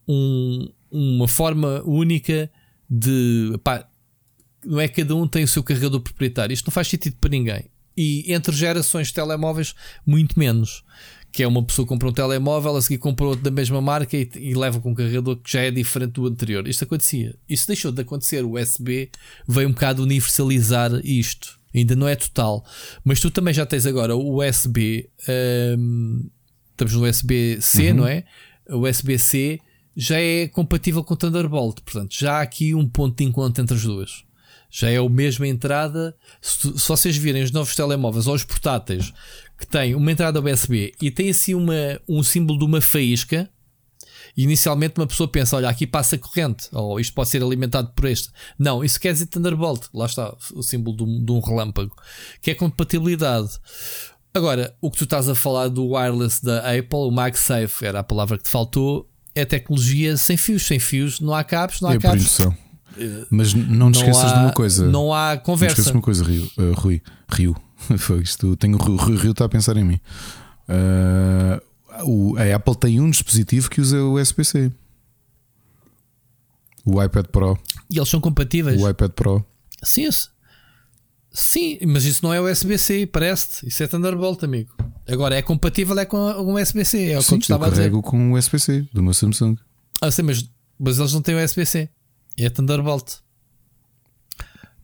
um, 0.08 0.70
uma 0.92 1.28
forma 1.28 1.82
única 1.84 2.50
de. 2.88 3.60
Pá, 3.64 3.90
não 4.64 4.80
é 4.80 4.88
cada 4.88 5.16
um 5.16 5.28
tem 5.28 5.44
o 5.44 5.48
seu 5.48 5.64
carregador 5.64 6.00
proprietário. 6.00 6.54
Isto 6.54 6.68
não 6.68 6.72
faz 6.72 6.88
sentido 6.88 7.18
para 7.20 7.32
ninguém. 7.32 7.66
E 7.98 8.32
entre 8.32 8.56
gerações 8.56 9.08
de 9.08 9.14
telemóveis, 9.14 9.74
muito 10.06 10.38
menos 10.38 10.84
que 11.32 11.44
é 11.44 11.48
uma 11.48 11.62
pessoa 11.62 11.86
que 11.86 11.90
compra 11.90 12.08
um 12.08 12.14
telemóvel, 12.14 12.78
a 12.78 12.82
seguir 12.82 12.98
compra 12.98 13.26
outro 13.26 13.44
da 13.44 13.52
mesma 13.52 13.82
marca 13.82 14.16
e, 14.16 14.30
e, 14.36 14.54
leva 14.54 14.80
com 14.80 14.92
um 14.92 14.96
carregador 14.96 15.36
que 15.36 15.52
já 15.52 15.60
é 15.60 15.70
diferente 15.70 16.14
do 16.14 16.28
anterior. 16.28 16.66
Isto 16.66 16.86
acontecia. 16.86 17.36
Isso 17.50 17.68
deixou 17.68 17.92
de 17.92 18.02
acontecer. 18.02 18.46
O 18.46 18.58
USB 18.58 19.10
veio 19.46 19.68
um 19.68 19.74
bocado 19.74 20.02
universalizar 20.02 20.92
isto. 21.04 21.60
Ainda 21.74 21.94
não 21.94 22.08
é 22.08 22.16
total. 22.16 22.64
Mas 23.04 23.20
tu 23.20 23.30
também 23.30 23.54
já 23.54 23.66
tens 23.66 23.86
agora 23.86 24.16
o 24.16 24.42
USB. 24.42 25.10
Um, 25.78 26.30
estamos 26.76 26.94
no 26.94 27.08
USB-C, 27.08 27.90
uhum. 27.90 27.98
não 27.98 28.08
é? 28.08 28.24
O 28.70 28.88
USB-C 28.88 29.60
já 29.96 30.20
é 30.20 30.48
compatível 30.48 31.04
com 31.04 31.14
o 31.14 31.18
Thunderbolt. 31.18 31.82
Portanto, 31.82 32.16
já 32.18 32.38
há 32.38 32.42
aqui 32.42 32.76
um 32.76 32.88
ponto 32.88 33.18
de 33.18 33.24
encontro 33.24 33.64
entre 33.64 33.76
as 33.76 33.84
duas. 33.84 34.24
Já 34.70 34.90
é 34.90 34.98
a 34.98 35.10
mesma 35.10 35.48
entrada. 35.48 36.16
Se, 36.42 36.78
se 36.78 36.88
vocês 36.88 37.16
virem 37.16 37.44
os 37.44 37.52
novos 37.52 37.76
telemóveis 37.76 38.28
ou 38.28 38.36
os 38.36 38.44
portáteis 38.44 39.14
que 39.58 39.66
tem 39.66 39.96
uma 39.96 40.12
entrada 40.12 40.42
USB 40.42 40.94
e 41.02 41.10
tem 41.10 41.30
assim 41.30 41.54
uma, 41.54 41.74
um 42.08 42.22
símbolo 42.22 42.60
de 42.60 42.66
uma 42.66 42.82
faísca. 42.82 43.50
Inicialmente 44.36 45.00
uma 45.00 45.08
pessoa 45.08 45.30
pensa: 45.30 45.56
olha, 45.56 45.70
aqui 45.70 45.88
passa 45.88 46.18
corrente, 46.18 46.68
ou 46.74 47.00
isto 47.00 47.14
pode 47.14 47.30
ser 47.30 47.42
alimentado 47.42 47.94
por 47.96 48.04
este. 48.06 48.30
Não, 48.60 48.84
isso 48.84 49.00
quer 49.00 49.14
dizer 49.14 49.28
Thunderbolt. 49.28 49.88
Lá 49.94 50.06
está 50.06 50.36
o 50.54 50.62
símbolo 50.62 50.98
de 50.98 51.04
um, 51.04 51.24
de 51.24 51.32
um 51.32 51.40
relâmpago, 51.40 51.96
que 52.42 52.52
é 52.52 52.56
compatibilidade. 52.56 53.52
Agora, 54.36 54.76
o 54.82 54.92
que 54.92 54.98
tu 54.98 55.04
estás 55.06 55.30
a 55.30 55.34
falar 55.34 55.70
do 55.70 55.92
wireless 55.94 56.44
da 56.44 56.60
Apple, 56.60 57.00
o 57.00 57.10
MagSafe, 57.12 57.86
era 57.86 58.00
a 58.00 58.04
palavra 58.04 58.38
que 58.38 58.44
te 58.44 58.50
faltou, 58.50 59.10
é 59.34 59.46
tecnologia 59.46 60.18
sem 60.18 60.36
fios. 60.36 60.64
Sem 60.68 60.78
fios, 60.78 61.22
não 61.22 61.34
há 61.34 61.42
cabos, 61.42 61.80
não 61.80 61.90
há 61.90 61.94
é 61.94 61.96
por 61.96 62.02
cabos. 62.02 62.22
indução. 62.22 62.58
Mas 63.30 63.54
não 63.54 63.92
te 63.92 64.00
Não 64.00 64.10
esqueças 64.10 64.34
de 64.34 64.40
uma 64.40 64.52
coisa. 64.52 64.86
Não 64.90 65.14
há 65.14 65.36
Não 65.36 65.42
conversa. 65.42 65.74
esqueças 65.74 65.92
de 65.92 65.98
uma 65.98 66.04
coisa, 66.04 66.24
Rio. 66.26 66.52
Uh, 66.58 66.74
Rui. 66.74 67.02
Rio. 67.30 67.56
Foi 67.98 68.22
isto. 68.22 68.58
Tenho 68.58 68.76
o 68.78 68.82
Rui, 68.82 68.98
Rui 68.98 69.18
Rio 69.18 69.32
está 69.32 69.46
a 69.46 69.50
pensar 69.50 69.78
em 69.78 69.84
mim. 69.86 70.00
Uh, 70.68 72.38
a 72.38 72.56
Apple 72.56 72.76
tem 72.76 73.00
um 73.00 73.10
dispositivo 73.10 73.70
que 73.70 73.80
usa 73.80 74.02
o 74.02 74.20
USB-C. 74.20 74.70
O 76.86 77.02
iPad 77.02 77.28
Pro. 77.28 77.58
E 77.90 77.98
eles 77.98 78.10
são 78.10 78.20
compatíveis. 78.20 78.82
O 78.82 78.90
iPad 78.90 79.12
Pro. 79.12 79.46
Sim, 79.82 80.08
isso. 80.08 80.35
Sim, 81.38 81.78
mas 81.86 82.06
isso 82.06 82.24
não 82.24 82.34
é 82.34 82.40
USB-C, 82.40 83.08
parece-te. 83.08 83.68
Isso 83.68 83.84
é 83.84 83.88
Thunderbolt, 83.88 84.42
amigo. 84.44 84.74
Agora 85.06 85.36
é 85.36 85.42
compatível 85.42 86.00
é 86.00 86.06
com 86.06 86.18
o 86.18 86.60
USB-C, 86.60 86.98
é 86.98 87.04
o 87.08 87.12
que 87.12 87.16
eu 87.18 87.22
Sim, 87.22 87.38
estava 87.40 87.66
a 87.68 87.70
dizer. 87.70 87.82
carrego 87.82 88.02
com 88.02 88.32
o 88.32 88.38
USB-C 88.38 88.88
do 88.94 89.04
meu 89.04 89.14
Samsung. 89.14 89.58
Ah, 90.02 90.10
sim, 90.10 90.22
mas, 90.22 90.50
mas 90.80 90.98
eles 90.98 91.12
não 91.14 91.22
têm 91.22 91.36
USB-C. 91.36 91.90
É 92.38 92.50
Thunderbolt. 92.50 93.16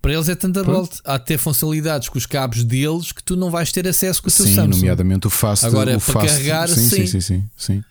Para 0.02 0.14
eles 0.14 0.28
é 0.28 0.36
Thunderbolt. 0.36 1.00
Há 1.06 1.18
de 1.18 1.26
ter 1.26 1.38
funcionalidades 1.38 2.10
com 2.10 2.18
os 2.18 2.26
cabos 2.26 2.66
deles 2.66 3.14
que 3.14 3.24
tu 3.24 3.38
não 3.38 3.50
vais 3.50 3.72
ter 3.72 3.88
acesso 3.88 4.22
com 4.22 4.28
o 4.28 4.32
teu 4.32 4.46
Sim, 4.46 4.56
Samsung. 4.56 4.76
nomeadamente 4.78 5.28
o 5.28 5.30
Fast. 5.30 5.66
Agora, 5.66 5.96
o 5.96 6.02
para 6.02 6.14
fast, 6.14 6.28
carregar, 6.28 6.68
sim, 6.68 6.76
sim, 6.82 6.90
sim. 6.90 7.06
sim, 7.08 7.22
sim, 7.22 7.50
sim. 7.56 7.84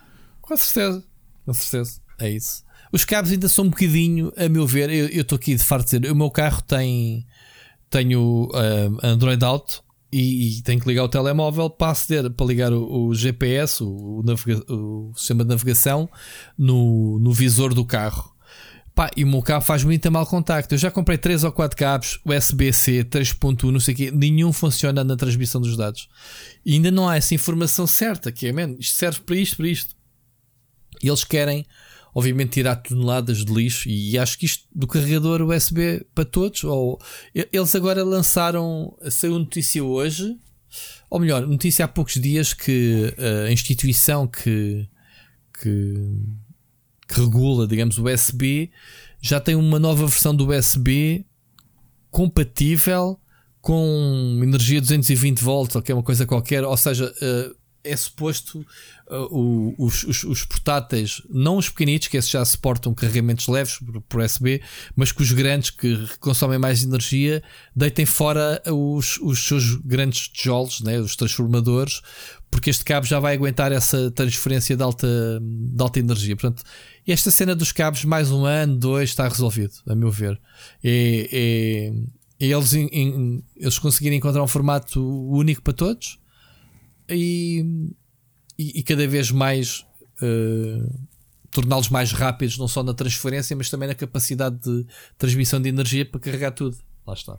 Com 0.42 0.56
certeza. 0.56 1.02
Com 1.46 1.54
certeza. 1.54 2.00
É 2.18 2.28
isso. 2.28 2.62
Os 2.92 3.04
cabos 3.04 3.30
ainda 3.30 3.48
são 3.48 3.64
um 3.64 3.70
bocadinho, 3.70 4.32
a 4.36 4.48
meu 4.48 4.66
ver, 4.66 4.90
eu 4.90 5.06
eu 5.08 5.22
estou 5.22 5.36
aqui 5.36 5.54
de 5.54 5.62
farto 5.64 5.88
de 5.88 5.98
dizer, 6.00 6.12
o 6.12 6.16
meu 6.16 6.30
carro 6.30 6.60
tem 6.60 7.24
tenho 7.90 8.48
ah, 8.54 9.08
Android 9.08 9.44
Auto 9.44 9.82
e, 10.12 10.58
e 10.58 10.62
tenho 10.62 10.80
que 10.80 10.88
ligar 10.88 11.04
o 11.04 11.08
telemóvel 11.08 11.68
para 11.68 11.92
aceder, 11.92 12.30
para 12.30 12.46
ligar 12.46 12.72
o, 12.72 13.08
o 13.08 13.14
GPS, 13.14 13.82
o, 13.82 13.86
o 13.88 15.10
o 15.10 15.12
sistema 15.16 15.44
de 15.44 15.50
navegação, 15.50 16.08
no, 16.56 17.18
no 17.18 17.32
visor 17.32 17.74
do 17.74 17.84
carro. 17.84 18.34
Pá, 18.94 19.08
e 19.16 19.22
o 19.22 19.26
meu 19.26 19.40
cabo 19.40 19.64
faz 19.64 19.84
muito 19.84 20.10
mal 20.10 20.26
contacto. 20.26 20.74
Eu 20.74 20.78
já 20.78 20.90
comprei 20.90 21.16
3 21.16 21.44
ou 21.44 21.52
4 21.52 21.76
cabos 21.76 22.20
USB-C 22.24 23.04
3.1, 23.04 23.70
não 23.70 23.80
sei 23.80 23.94
o 23.94 23.96
quê, 23.96 24.10
nenhum 24.10 24.52
funciona 24.52 25.04
na 25.04 25.16
transmissão 25.16 25.60
dos 25.60 25.76
dados. 25.76 26.08
E 26.66 26.74
ainda 26.74 26.90
não 26.90 27.08
há 27.08 27.16
essa 27.16 27.34
informação 27.34 27.86
certa, 27.86 28.32
que 28.32 28.48
é, 28.48 28.52
man, 28.52 28.74
isto 28.78 28.96
serve 28.96 29.20
para 29.20 29.36
isto, 29.36 29.56
para 29.56 29.68
isto. 29.68 29.94
E 31.02 31.08
eles 31.08 31.24
querem, 31.24 31.64
obviamente, 32.14 32.50
tirar 32.50 32.76
toneladas 32.76 33.44
de 33.44 33.52
lixo. 33.52 33.88
E 33.88 34.18
acho 34.18 34.38
que 34.38 34.46
isto 34.46 34.66
do 34.74 34.86
carregador 34.86 35.42
USB 35.42 36.04
para 36.14 36.24
todos. 36.24 36.64
Ou 36.64 37.00
eles 37.34 37.74
agora 37.74 38.04
lançaram, 38.04 38.96
saiu 39.10 39.38
notícia 39.38 39.82
hoje, 39.82 40.36
ou 41.08 41.18
melhor, 41.18 41.46
notícia 41.46 41.84
há 41.84 41.88
poucos 41.88 42.14
dias 42.14 42.54
que 42.54 43.12
eh, 43.18 43.46
a 43.48 43.52
instituição 43.52 44.26
que, 44.26 44.88
que, 45.60 45.94
que 47.08 47.20
regula, 47.20 47.66
digamos, 47.66 47.98
o 47.98 48.04
USB 48.04 48.70
já 49.20 49.40
tem 49.40 49.56
uma 49.56 49.78
nova 49.78 50.06
versão 50.06 50.34
do 50.34 50.48
USB 50.48 51.26
compatível 52.10 53.18
com 53.60 54.40
energia 54.42 54.80
220 54.80 55.40
volts, 55.40 55.76
ou 55.76 55.82
que 55.82 55.92
é 55.92 55.94
uma 55.94 56.02
coisa 56.02 56.24
qualquer, 56.24 56.64
ou 56.64 56.76
seja, 56.76 57.12
eh, 57.20 57.50
é 57.82 57.96
suposto 57.96 58.64
o- 59.30 59.74
os, 59.78 60.04
os- 60.04 60.24
os 60.24 60.44
portáteis, 60.44 61.22
não 61.30 61.56
os 61.56 61.68
pequenitos, 61.68 62.08
que 62.08 62.16
esses 62.16 62.30
já 62.30 62.44
suportam 62.44 62.92
carregamentos 62.94 63.48
leves 63.48 63.78
por, 63.78 64.00
por 64.02 64.20
USB, 64.20 64.60
mas 64.94 65.12
que 65.12 65.22
os 65.22 65.32
grandes 65.32 65.70
que 65.70 66.06
consomem 66.18 66.58
mais 66.58 66.82
energia 66.84 67.42
deitem 67.74 68.04
fora 68.06 68.62
os, 68.66 69.16
os 69.18 69.42
seus 69.46 69.74
grandes 69.76 70.28
tijolos, 70.28 70.80
né, 70.82 70.98
os 71.00 71.16
transformadores, 71.16 72.02
porque 72.50 72.70
este 72.70 72.84
cabo 72.84 73.06
já 73.06 73.18
vai 73.18 73.34
aguentar 73.34 73.72
essa 73.72 74.10
transferência 74.10 74.76
de 74.76 74.82
alta, 74.82 75.08
de 75.40 75.82
alta 75.82 75.98
energia. 76.00 76.36
Portanto, 76.36 76.62
esta 77.06 77.30
cena 77.30 77.54
dos 77.54 77.72
cabos, 77.72 78.04
mais 78.04 78.30
um 78.30 78.44
ano, 78.44 78.76
dois, 78.76 79.10
está 79.10 79.26
resolvido, 79.26 79.72
a 79.88 79.94
meu 79.94 80.10
ver. 80.10 80.38
É, 80.84 81.28
é- 81.32 81.92
é 82.42 82.46
eles, 82.46 82.72
eles 82.74 83.78
conseguirem 83.78 84.16
encontrar 84.18 84.42
um 84.42 84.46
formato 84.48 85.00
único 85.30 85.60
para 85.62 85.72
todos 85.74 86.18
e, 87.10 87.92
e, 88.58 88.80
e 88.80 88.82
cada 88.82 89.06
vez 89.06 89.30
mais 89.30 89.84
eh, 90.22 90.82
torná-los 91.50 91.88
mais 91.88 92.12
rápidos, 92.12 92.56
não 92.58 92.68
só 92.68 92.82
na 92.82 92.94
transferência, 92.94 93.56
mas 93.56 93.68
também 93.68 93.88
na 93.88 93.94
capacidade 93.94 94.56
de 94.56 94.86
transmissão 95.18 95.60
de 95.60 95.68
energia 95.68 96.06
para 96.06 96.20
carregar 96.20 96.52
tudo. 96.52 96.76
Lá 97.06 97.14
está. 97.14 97.38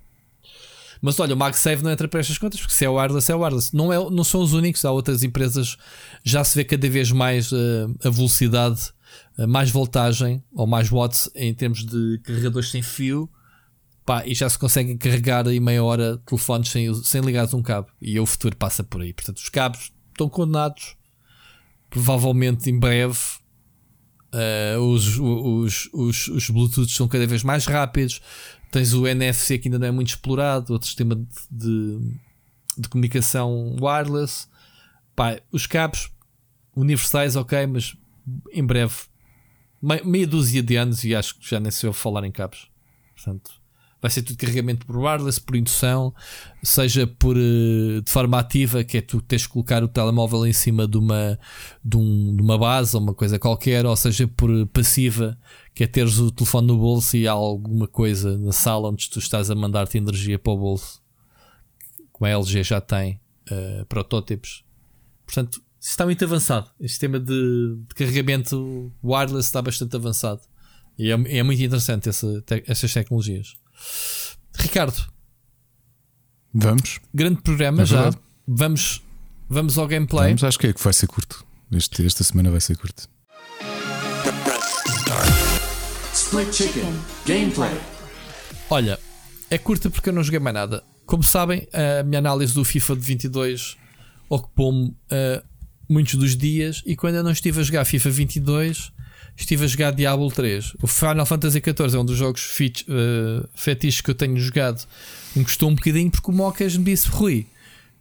Mas 1.02 1.20
olha, 1.20 1.34
o 1.34 1.38
MagSafe 1.38 1.84
não 1.84 1.90
entra 1.90 2.08
para 2.08 2.20
estas 2.20 2.38
contas, 2.38 2.60
porque 2.60 2.74
se 2.74 2.86
é 2.86 2.90
wireless, 2.90 3.32
é 3.32 3.36
wireless. 3.36 3.76
Não, 3.76 3.92
é, 3.92 3.98
não 4.12 4.24
são 4.24 4.42
os 4.42 4.54
únicos, 4.54 4.86
há 4.86 4.92
outras 4.92 5.24
empresas, 5.24 5.78
já 6.24 6.44
se 6.44 6.56
vê 6.56 6.64
cada 6.64 6.88
vez 6.88 7.12
mais 7.12 7.52
eh, 7.52 7.88
a 8.08 8.10
velocidade, 8.10 8.92
eh, 9.38 9.48
mais 9.48 9.72
voltagem 9.72 10.44
ou 10.52 10.68
mais 10.68 10.90
watts 10.90 11.30
em 11.34 11.54
termos 11.54 11.84
de 11.84 12.20
carregadores 12.24 12.70
sem 12.70 12.84
fio. 12.84 13.30
Pá, 14.06 14.26
e 14.26 14.34
já 14.34 14.50
se 14.50 14.58
conseguem 14.58 14.98
carregar 14.98 15.48
em 15.48 15.60
meia 15.60 15.84
hora 15.84 16.18
telefones 16.26 16.70
sem, 16.70 16.94
sem 17.04 17.22
ligares 17.22 17.54
um 17.54 17.62
cabo. 17.62 17.88
E 18.02 18.20
o 18.20 18.26
futuro 18.26 18.56
passa 18.56 18.84
por 18.84 19.02
aí. 19.02 19.14
Portanto, 19.14 19.38
os 19.38 19.50
cabos 19.50 19.92
estão 20.12 20.28
condenados. 20.28 20.96
Provavelmente 21.90 22.70
em 22.70 22.80
breve 22.80 23.18
eh, 24.32 24.78
os, 24.80 25.18
os, 25.20 25.90
os, 25.94 26.28
os 26.30 26.50
Bluetooth 26.50 26.90
são 26.90 27.08
cada 27.08 27.28
vez 27.28 27.44
mais 27.44 27.66
rápidos. 27.66 28.22
Tens 28.72 28.94
o 28.94 29.06
NFC 29.06 29.58
que 29.60 29.68
ainda 29.68 29.78
não 29.78 29.88
é 29.88 29.92
muito 29.92 30.08
explorado, 30.10 30.72
outro 30.74 30.88
sistema 30.88 31.16
de, 31.16 31.26
de, 31.52 32.00
de 32.78 32.88
comunicação 32.90 33.76
wireless. 33.82 34.48
Pá, 35.16 35.40
os 35.52 35.68
cabos 35.68 36.10
universais, 36.76 37.36
ok, 37.36 37.68
mas 37.68 37.96
em 38.54 38.66
breve, 38.66 38.96
me- 39.82 40.02
meia 40.04 40.26
dúzia 40.26 40.64
de 40.64 40.78
anos, 40.78 41.04
e 41.04 41.14
acho 41.14 41.38
que 41.38 41.50
já 41.50 41.60
nem 41.60 41.70
sei 41.70 41.90
eu 41.90 41.94
falar 41.94 42.24
em 42.24 42.32
cabos. 42.32 42.70
Portanto, 43.14 43.52
vai 44.02 44.10
ser 44.10 44.24
tudo 44.24 44.38
carregamento 44.38 44.86
por 44.86 44.98
wireless, 44.98 45.40
por 45.40 45.56
indução, 45.56 46.14
seja 46.64 47.06
por 47.06 47.38
eh, 47.38 48.02
de 48.04 48.10
forma 48.12 48.40
ativa, 48.40 48.84
que 48.84 48.98
é 48.98 49.02
tu 49.02 49.22
tens 49.22 49.46
que 49.46 49.54
colocar 49.54 49.84
o 49.84 49.88
telemóvel 49.88 50.46
em 50.48 50.54
cima 50.54 50.88
de 50.88 50.98
uma, 50.98 51.38
de, 51.86 51.98
um- 51.98 52.36
de 52.36 52.42
uma 52.42 52.58
base 52.58 52.96
ou 52.96 53.02
uma 53.04 53.14
coisa 53.14 53.38
qualquer, 53.38 53.86
ou 53.86 53.96
seja 53.96 54.28
por 54.28 54.50
passiva, 54.68 55.38
que 55.76 55.84
é 55.84 55.88
teres 55.88 56.18
o 56.18 56.32
telefone 56.32 56.68
no 56.68 56.78
bolso 56.78 57.16
e 57.16 57.28
há 57.28 57.32
alguma 57.32 57.88
coisa 57.88 58.38
na 58.38 58.52
sala 58.52 58.90
onde 58.90 59.10
tu 59.10 59.20
estás 59.20 59.52
a 59.52 59.56
mandar-te 59.56 59.98
energia 59.98 60.40
para 60.40 60.52
o 60.54 60.58
bolso, 60.58 61.00
como 62.12 62.26
a 62.28 62.30
LG 62.32 62.64
já 62.64 62.82
tem 62.82 63.20
eh, 63.50 63.86
protótipos. 63.88 64.64
Portanto, 65.26 65.62
isso 65.80 65.92
está 65.92 66.06
muito 66.06 66.24
avançado. 66.26 66.70
O 66.80 66.88
sistema 66.88 67.20
de, 67.20 67.76
de 67.88 67.96
carregamento 67.96 68.92
wireless 69.04 69.48
está 69.48 69.62
bastante 69.62 69.96
avançado. 69.96 70.42
E 70.98 71.10
é, 71.10 71.14
é 71.38 71.42
muito 71.44 71.62
interessante 71.62 72.10
essa, 72.10 72.42
te- 72.42 72.64
essas 72.68 72.94
tecnologias. 72.94 73.56
Ricardo, 74.56 75.08
Vamos? 76.54 77.00
grande 77.14 77.42
programa 77.42 77.82
É 77.84 77.86
já. 77.86 78.12
Vamos, 78.48 79.02
vamos 79.50 79.78
ao 79.78 79.88
gameplay. 79.88 80.28
Vamos, 80.30 80.44
acho 80.44 80.60
que 80.60 80.68
é 80.68 80.74
que 80.74 80.84
vai 80.84 80.94
ser 80.94 81.08
curto. 81.08 81.46
Este- 81.72 82.06
esta 82.06 82.24
semana 82.24 82.52
vai 82.52 82.60
ser 82.62 82.76
curto. 82.78 83.08
Split 86.14 86.54
Chicken. 86.54 86.94
Gameplay. 87.26 87.72
Olha, 88.70 89.00
é 89.50 89.58
curta 89.58 89.90
porque 89.90 90.10
eu 90.10 90.14
não 90.14 90.24
joguei 90.24 90.40
mais 90.40 90.54
nada. 90.54 90.84
Como 91.06 91.24
sabem, 91.24 91.68
a 91.74 92.04
minha 92.04 92.20
análise 92.20 92.54
do 92.54 92.64
FIFA 92.64 92.96
de 92.96 93.02
22 93.02 93.78
ocupou-me 94.30 94.96
eh, 95.10 95.44
muitos 95.90 96.16
dos 96.16 96.38
dias 96.38 96.82
e 96.86 96.96
quando 96.96 97.16
eu 97.16 97.24
não 97.24 97.32
estive 97.32 97.60
a 97.60 97.64
jogar 97.64 97.84
FIFA 97.86 98.10
22, 98.12 98.94
estive 99.44 99.66
a 99.66 99.68
jogar 99.68 99.92
Diablo 99.92 100.30
3. 100.32 100.74
O 100.82 100.88
Final 100.88 101.26
Fantasy 101.26 101.60
XIV 101.60 101.96
é 101.96 102.00
um 102.00 102.06
dos 102.06 102.18
jogos 102.18 102.58
eh, 102.62 103.48
fetiches 103.56 104.02
que 104.02 104.10
eu 104.12 104.16
tenho 104.16 104.38
jogado. 104.38 104.86
Me 105.36 105.44
custou 105.44 105.70
um 105.70 105.76
bocadinho 105.76 106.10
porque 106.12 106.30
o 106.30 106.34
Mocas 106.34 106.76
me 106.78 106.84
disse: 106.86 107.08
Rui, 107.10 107.48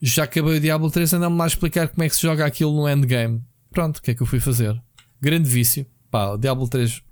já 0.01 0.25
acabei 0.25 0.57
o 0.57 0.61
Diablo 0.61 0.91
3, 0.91 1.13
anda-me 1.15 1.37
lá 1.37 1.47
explicar 1.47 1.89
como 1.89 2.03
é 2.03 2.09
que 2.09 2.17
se 2.17 2.23
joga 2.23 2.45
aquilo 2.47 2.75
no 2.75 2.89
endgame. 2.89 3.43
Pronto, 3.71 3.99
o 3.99 4.03
que 4.03 4.11
é 4.11 4.15
que 4.15 4.23
eu 4.23 4.27
fui 4.27 4.41
fazer? 4.41 4.81
Grande 5.21 5.49
vício. 5.49 5.87
Pá, 6.11 6.31
o 6.31 6.37
Diablo 6.39 6.67
3 6.69 7.03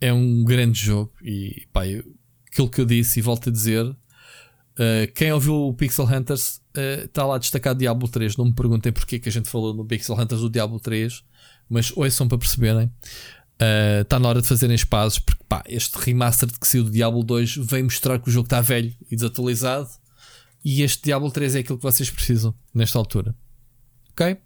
é 0.00 0.12
um 0.12 0.44
grande 0.44 0.78
jogo 0.80 1.12
e 1.22 1.66
pá, 1.72 1.86
eu- 1.86 2.04
aquilo 2.50 2.68
que 2.70 2.80
eu 2.80 2.84
disse 2.84 3.18
e 3.18 3.22
volto 3.22 3.48
a 3.48 3.52
dizer. 3.52 3.84
uh, 3.84 3.96
quem 5.14 5.32
ouviu 5.32 5.54
o 5.54 5.74
Pixel 5.74 6.04
Hunters 6.06 6.60
está 7.04 7.26
lá 7.26 7.36
destacado 7.38 7.80
Diablo 7.80 8.06
3. 8.08 8.36
Não 8.36 8.44
me 8.44 8.52
perguntem 8.54 8.92
porque 8.92 9.18
que 9.18 9.28
a 9.28 9.32
gente 9.32 9.48
falou 9.48 9.74
no 9.74 9.84
Pixel 9.84 10.14
Hunters 10.14 10.40
do 10.40 10.48
Diablo 10.48 10.78
3, 10.78 11.24
mas 11.68 11.92
ouçam 11.96 12.28
para 12.28 12.38
perceberem. 12.38 12.90
Está 14.02 14.18
na 14.18 14.28
hora 14.28 14.40
de 14.40 14.48
fazerem 14.48 14.74
as 14.74 14.84
pazes 14.84 15.18
porque 15.18 15.42
pá, 15.48 15.64
este 15.66 15.98
remaster 15.98 16.48
que 16.58 16.66
saiu 16.66 16.84
do 16.84 16.90
Diablo 16.90 17.22
2 17.24 17.56
vem 17.56 17.82
mostrar 17.82 18.18
que 18.18 18.28
o 18.28 18.32
jogo 18.32 18.46
está 18.46 18.60
velho 18.60 18.94
e 19.10 19.16
desatualizado. 19.16 19.88
E 20.64 20.82
este 20.82 21.04
Diablo 21.04 21.30
3 21.30 21.56
é 21.56 21.58
aquilo 21.60 21.78
que 21.78 21.84
vocês 21.84 22.10
precisam 22.10 22.54
nesta 22.74 22.98
altura. 22.98 23.34
Ok? 24.12 24.36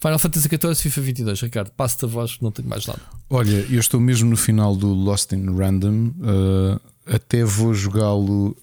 Final 0.00 0.18
Fantasy 0.18 0.48
XIV, 0.48 0.74
FIFA 0.74 1.00
22. 1.00 1.40
Ricardo, 1.40 1.70
passo-te 1.70 2.04
a 2.04 2.08
voz, 2.08 2.38
não 2.40 2.50
tenho 2.50 2.68
mais 2.68 2.86
nada. 2.86 3.00
Olha, 3.30 3.66
eu 3.70 3.80
estou 3.80 3.98
mesmo 3.98 4.28
no 4.28 4.36
final 4.36 4.76
do 4.76 4.88
Lost 4.88 5.32
in 5.32 5.46
Random. 5.56 6.08
uh, 6.08 6.80
até 7.06 7.42
vou 7.42 7.72
jogá-lo. 7.72 8.56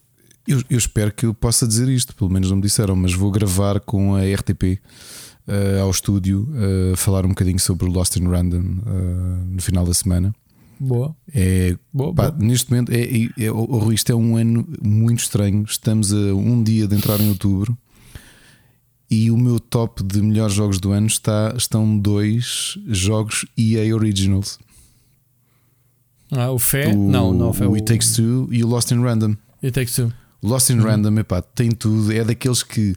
Eu, 0.48 0.61
eu 0.69 0.77
espero 0.77 1.11
que 1.11 1.25
eu 1.25 1.33
possa 1.33 1.67
dizer 1.67 1.90
isto, 1.90 2.16
pelo 2.16 2.30
menos 2.30 2.50
não 2.50 2.58
me 2.58 2.61
disseram, 2.61 2.95
mas 2.95 3.14
vou 3.14 3.32
gravar 3.32 3.80
com 3.80 4.16
a 4.16 4.22
RTP 4.22 4.80
eh, 5.51 5.80
ao 5.81 5.91
estúdio 5.91 6.47
a 6.93 6.95
falar 6.97 7.25
um 7.25 7.30
bocadinho 7.30 7.59
sobre 7.59 7.85
o 7.88 7.91
Lost 7.91 8.15
in 8.15 8.27
Random 8.27 8.63
eh, 8.85 9.43
no 9.49 9.61
final 9.61 9.85
da 9.85 9.93
semana. 9.93 10.33
Boa. 10.80 11.15
É, 11.33 11.77
Boa, 11.93 12.13
pá, 12.13 12.31
boa. 12.31 12.43
neste 12.43 12.71
momento, 12.71 12.91
é, 12.91 13.01
é, 13.01 13.45
é- 13.45 13.51
oh, 13.51 13.91
isto 13.91 14.11
é 14.11 14.15
um 14.15 14.35
ano 14.35 14.67
muito 14.81 15.19
estranho. 15.19 15.63
Estamos 15.67 16.11
a 16.11 16.17
um 16.33 16.63
dia 16.63 16.88
de 16.88 16.95
entrar 16.95 17.19
em 17.21 17.30
outubro 17.30 17.77
e 19.09 19.30
o 19.30 19.38
meu 19.38 19.59
top 19.59 20.01
de 20.03 20.21
melhores 20.21 20.53
jogos 20.55 20.80
do 20.80 20.91
ano 20.91 21.05
está, 21.07 21.53
estão 21.55 21.99
dois 21.99 22.80
jogos 22.88 23.45
EA 23.57 23.93
Originals: 23.95 24.57
Ah, 26.31 26.49
o 26.51 26.57
Fé? 26.57 26.88
o, 26.88 26.97
não, 26.97 27.33
não, 27.33 27.49
o 27.49 27.53
Fé. 27.53 27.67
o 27.67 27.75
It 27.75 27.85
Takes 27.85 28.13
Two 28.13 28.47
e 28.51 28.63
o 28.63 28.67
Lost 28.67 28.89
in 28.91 29.01
Random. 29.01 29.35
It 29.61 29.73
Takes 29.73 29.95
Two. 29.95 30.11
Lost 30.41 30.69
in 30.71 30.80
Random 30.80 31.19
epá, 31.19 31.41
tem 31.41 31.69
tudo, 31.69 32.11
é 32.11 32.23
daqueles 32.23 32.63
que 32.63 32.95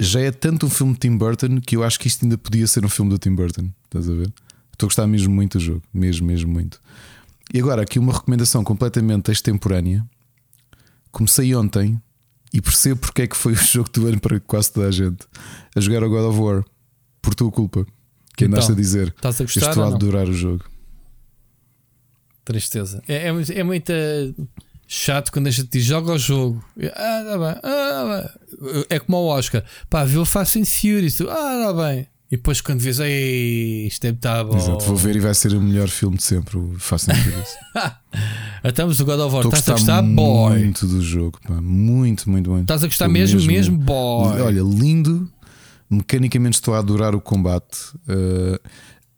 já 0.00 0.20
é 0.20 0.30
tanto 0.30 0.66
um 0.66 0.70
filme 0.70 0.94
de 0.94 1.00
Tim 1.00 1.16
Burton 1.16 1.60
que 1.60 1.76
eu 1.76 1.84
acho 1.84 2.00
que 2.00 2.08
isto 2.08 2.24
ainda 2.24 2.38
podia 2.38 2.66
ser 2.66 2.84
um 2.84 2.88
filme 2.88 3.10
do 3.10 3.18
Tim 3.18 3.34
Burton. 3.34 3.70
Estás 3.84 4.08
a 4.08 4.14
ver? 4.14 4.32
Estou 4.72 4.86
a 4.86 4.88
gostar 4.88 5.06
mesmo 5.06 5.32
muito 5.32 5.58
do 5.58 5.64
jogo, 5.64 5.82
mesmo, 5.92 6.26
mesmo 6.26 6.50
muito. 6.50 6.80
E 7.52 7.58
agora, 7.60 7.82
aqui 7.82 7.98
uma 7.98 8.12
recomendação 8.12 8.64
completamente 8.64 9.30
extemporânea. 9.30 10.04
Comecei 11.12 11.54
ontem 11.54 12.00
e 12.52 12.60
percebo 12.62 13.00
porque 13.00 13.22
é 13.22 13.26
que 13.26 13.36
foi 13.36 13.52
o 13.52 13.56
jogo 13.62 13.90
do 13.90 14.06
ano 14.06 14.18
para 14.20 14.40
quase 14.40 14.72
toda 14.72 14.88
a 14.88 14.90
gente 14.90 15.26
a 15.76 15.80
jogar 15.80 16.02
o 16.02 16.08
God 16.08 16.24
of 16.30 16.38
War 16.38 16.64
por 17.20 17.34
tua 17.34 17.50
culpa. 17.50 17.86
Que 18.36 18.46
andaste 18.46 18.70
Então, 18.70 18.74
a 18.74 18.80
dizer. 18.80 19.08
Estás 19.08 19.40
a 19.40 19.44
gostar? 19.44 19.68
estou 19.68 19.84
a 19.84 19.88
adorar 19.88 20.28
o 20.28 20.32
jogo. 20.32 20.64
Tristeza. 22.44 23.02
É, 23.06 23.28
é, 23.28 23.58
é 23.58 23.62
muito 23.62 23.90
eh, 23.92 24.32
chato 24.92 25.30
quando 25.30 25.46
a 25.46 25.50
gente 25.52 25.68
diz 25.70 25.84
joga 25.84 26.12
o 26.12 26.18
jogo. 26.18 26.64
Ah, 26.96 27.24
tá 27.24 27.38
bem. 27.38 27.60
Ah, 27.62 27.62
tá 27.62 28.66
bem. 28.66 28.84
É 28.90 28.98
como 28.98 29.18
o 29.18 29.26
Oscar. 29.28 29.62
Pá, 29.88 30.04
viu 30.04 30.22
o 30.22 30.26
Fast 30.26 30.58
and 30.58 30.64
Furious. 30.64 31.14
Tu, 31.14 31.30
ah, 31.30 31.66
tá 31.66 31.72
bem. 31.72 32.08
E 32.28 32.36
depois 32.36 32.60
quando 32.60 32.80
vês, 32.80 32.98
ei, 33.00 33.86
isto 33.86 34.02
deve 34.02 34.16
estar 34.16 34.44
bom. 34.44 34.56
Exato, 34.56 34.84
vou 34.84 34.96
ver 34.96 35.16
e 35.16 35.20
vai 35.20 35.34
ser 35.34 35.52
o 35.52 35.60
melhor 35.60 35.88
filme 35.88 36.16
de 36.16 36.24
sempre, 36.24 36.58
o 36.58 36.74
Fast 36.78 37.10
and 37.10 37.14
Furious. 37.14 37.48
Estamos 38.64 38.98
do 38.98 39.04
God 39.04 39.20
of 39.20 39.34
War. 39.34 39.44
Estás 39.46 39.68
a 39.68 39.72
gostar 39.72 40.02
boy? 40.02 40.58
muito 40.58 40.86
do 40.86 41.00
jogo, 41.00 41.38
pá. 41.46 41.60
muito, 41.60 42.28
muito, 42.28 42.50
muito. 42.50 42.62
Estás 42.62 42.84
a 42.84 42.86
gostar 42.86 43.06
Estou 43.06 43.12
mesmo, 43.12 43.42
mesmo, 43.42 43.78
boy? 43.78 44.40
Olha, 44.40 44.60
lindo. 44.60 45.30
Mecanicamente 45.88 46.54
estou 46.54 46.74
a 46.74 46.78
adorar 46.78 47.16
o 47.16 47.20
combate. 47.20 47.78
Uh, 48.08 48.60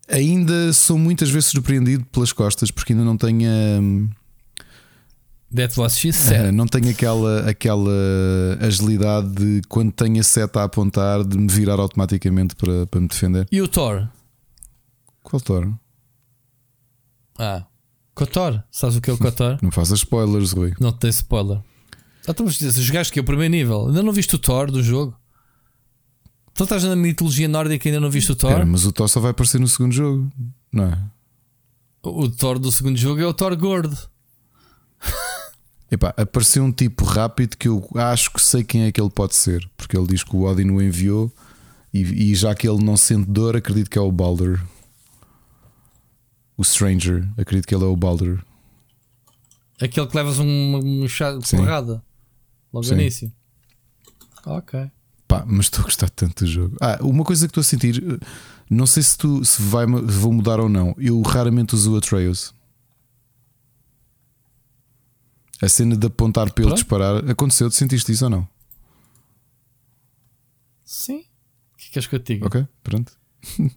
ainda 0.09 0.73
sou 0.73 0.97
muitas 0.97 1.29
vezes 1.29 1.51
surpreendido 1.51 2.07
pelas 2.07 2.33
costas, 2.33 2.71
porque 2.71 2.95
ainda 2.95 3.05
não 3.05 3.17
tenho, 3.17 3.51
hum, 3.51 4.09
That's 5.55 5.77
what 5.77 5.95
she 5.95 6.13
said. 6.13 6.53
não 6.53 6.67
tenho 6.67 6.89
aquela, 6.91 7.49
aquela 7.49 7.91
agilidade 8.61 9.29
de 9.35 9.61
quando 9.69 9.93
tenho 9.93 10.19
a 10.21 10.23
seta 10.23 10.61
a 10.61 10.65
apontar 10.65 11.25
de 11.25 11.37
me 11.37 11.49
virar 11.49 11.79
automaticamente 11.79 12.55
para, 12.57 12.87
para 12.87 13.01
me 13.01 13.09
defender. 13.09 13.47
E 13.53 13.61
o 13.61 13.69
Thor? 13.69 14.09
Qual 15.23 15.41
Thor? 15.41 15.73
Ah, 17.39 17.65
Kotor. 18.15 18.63
Sabes 18.71 18.97
o 18.97 19.01
que 19.01 19.11
é 19.11 19.13
o 19.13 19.19
Kotor? 19.19 19.59
Não 19.63 19.71
faças 19.71 20.01
spoilers, 20.01 20.53
Rui. 20.53 20.73
não 20.81 20.93
te 20.93 21.01
dei 21.01 21.11
spoiler. 21.11 21.59
Ah, 21.59 22.31
então, 22.31 22.47
mas 22.47 22.57
jogaste 22.57 23.13
que 23.13 23.19
é 23.19 23.23
o 23.23 23.25
primeiro 23.25 23.51
nível. 23.51 23.89
Ainda 23.89 24.03
não 24.03 24.13
viste 24.13 24.35
o 24.35 24.39
Thor 24.39 24.71
do 24.71 24.83
jogo? 24.83 25.17
Tu 26.55 26.65
estás 26.65 26.85
na 26.85 26.95
mitologia 26.95 27.49
nórdica 27.49 27.89
e 27.89 27.91
ainda 27.91 28.01
não 28.01 28.11
viste 28.11 28.31
o 28.31 28.37
Thor? 28.37 28.65
Mas 28.67 28.85
o 28.85 28.93
Thor 28.93 29.09
só 29.09 29.21
vai 29.21 29.31
aparecer 29.31 29.59
no 29.59 29.67
segundo 29.67 29.93
jogo, 29.93 30.31
não 30.71 30.85
é? 30.85 30.99
O 32.03 32.29
Thor 32.29 32.59
do 32.59 32.71
segundo 32.71 32.97
jogo 32.97 33.21
é 33.21 33.27
o 33.27 33.33
Thor 33.33 33.57
gordo. 33.57 33.97
Epá, 35.93 36.15
apareceu 36.17 36.65
um 36.65 36.73
tipo 36.73 37.05
rápido 37.05 37.55
que 37.55 37.69
eu 37.69 37.87
acho 37.97 38.33
que 38.33 38.41
sei 38.41 38.65
quem 38.65 38.85
é 38.85 38.91
que 38.91 38.99
ele 38.99 39.11
pode 39.11 39.35
ser, 39.35 39.69
porque 39.77 39.95
ele 39.95 40.07
diz 40.07 40.25
que 40.25 40.35
o 40.35 40.45
Odin 40.45 40.71
o 40.71 40.81
enviou 40.81 41.31
e, 41.93 42.31
e 42.31 42.35
já 42.35 42.55
que 42.55 42.67
ele 42.67 42.83
não 42.83 42.97
sente 42.97 43.29
dor, 43.29 43.55
acredito 43.59 43.91
que 43.91 43.99
é 43.99 44.01
o 44.01 44.11
Baldur. 44.11 44.59
O 46.57 46.65
Stranger, 46.65 47.29
acredito 47.37 47.67
que 47.67 47.75
ele 47.75 47.85
é 47.85 47.87
o 47.87 47.95
Baldur. 47.95 48.43
Aquele 49.79 50.07
que 50.07 50.17
levas 50.17 50.39
um, 50.39 50.81
um 50.83 51.07
chá 51.07 51.33
de 51.33 51.47
Sim. 51.47 51.59
porrada 51.59 52.03
logo 52.73 52.87
no 52.87 52.95
início. 52.95 53.31
Ok. 54.47 54.91
Pá, 55.29 55.45
mas 55.47 55.67
estou 55.67 55.83
a 55.83 55.85
gostar 55.85 56.09
tanto 56.09 56.47
do 56.47 56.51
jogo. 56.51 56.77
Ah, 56.81 57.01
uma 57.03 57.23
coisa 57.23 57.47
que 57.47 57.51
estou 57.51 57.61
a 57.61 57.65
sentir, 57.65 58.03
não 58.71 58.87
sei 58.87 59.03
se 59.03 59.19
tu 59.19 59.45
se 59.45 59.61
vai 59.61 59.85
vou 59.85 60.33
mudar 60.33 60.59
ou 60.59 60.71
não. 60.71 60.95
Eu 60.97 61.21
raramente 61.21 61.75
uso 61.75 61.93
o 61.93 61.99
Atreus. 61.99 62.55
A 65.63 65.69
cena 65.69 65.97
de 65.97 66.07
apontar 66.07 66.53
para 66.53 66.65
ele 66.65 66.75
disparar 66.75 67.31
aconteceu, 67.31 67.71
tu 67.71 67.77
sentiste 67.77 68.11
isso 68.13 68.25
ou 68.25 68.31
não? 68.31 68.49
Sim. 70.85 71.21
O 71.75 71.77
que 71.79 71.91
queres 71.93 72.07
que 72.09 72.15
eu 72.17 72.21
te 72.21 72.35
diga? 72.35 72.47
Ok, 72.47 72.67
pronto. 72.83 73.13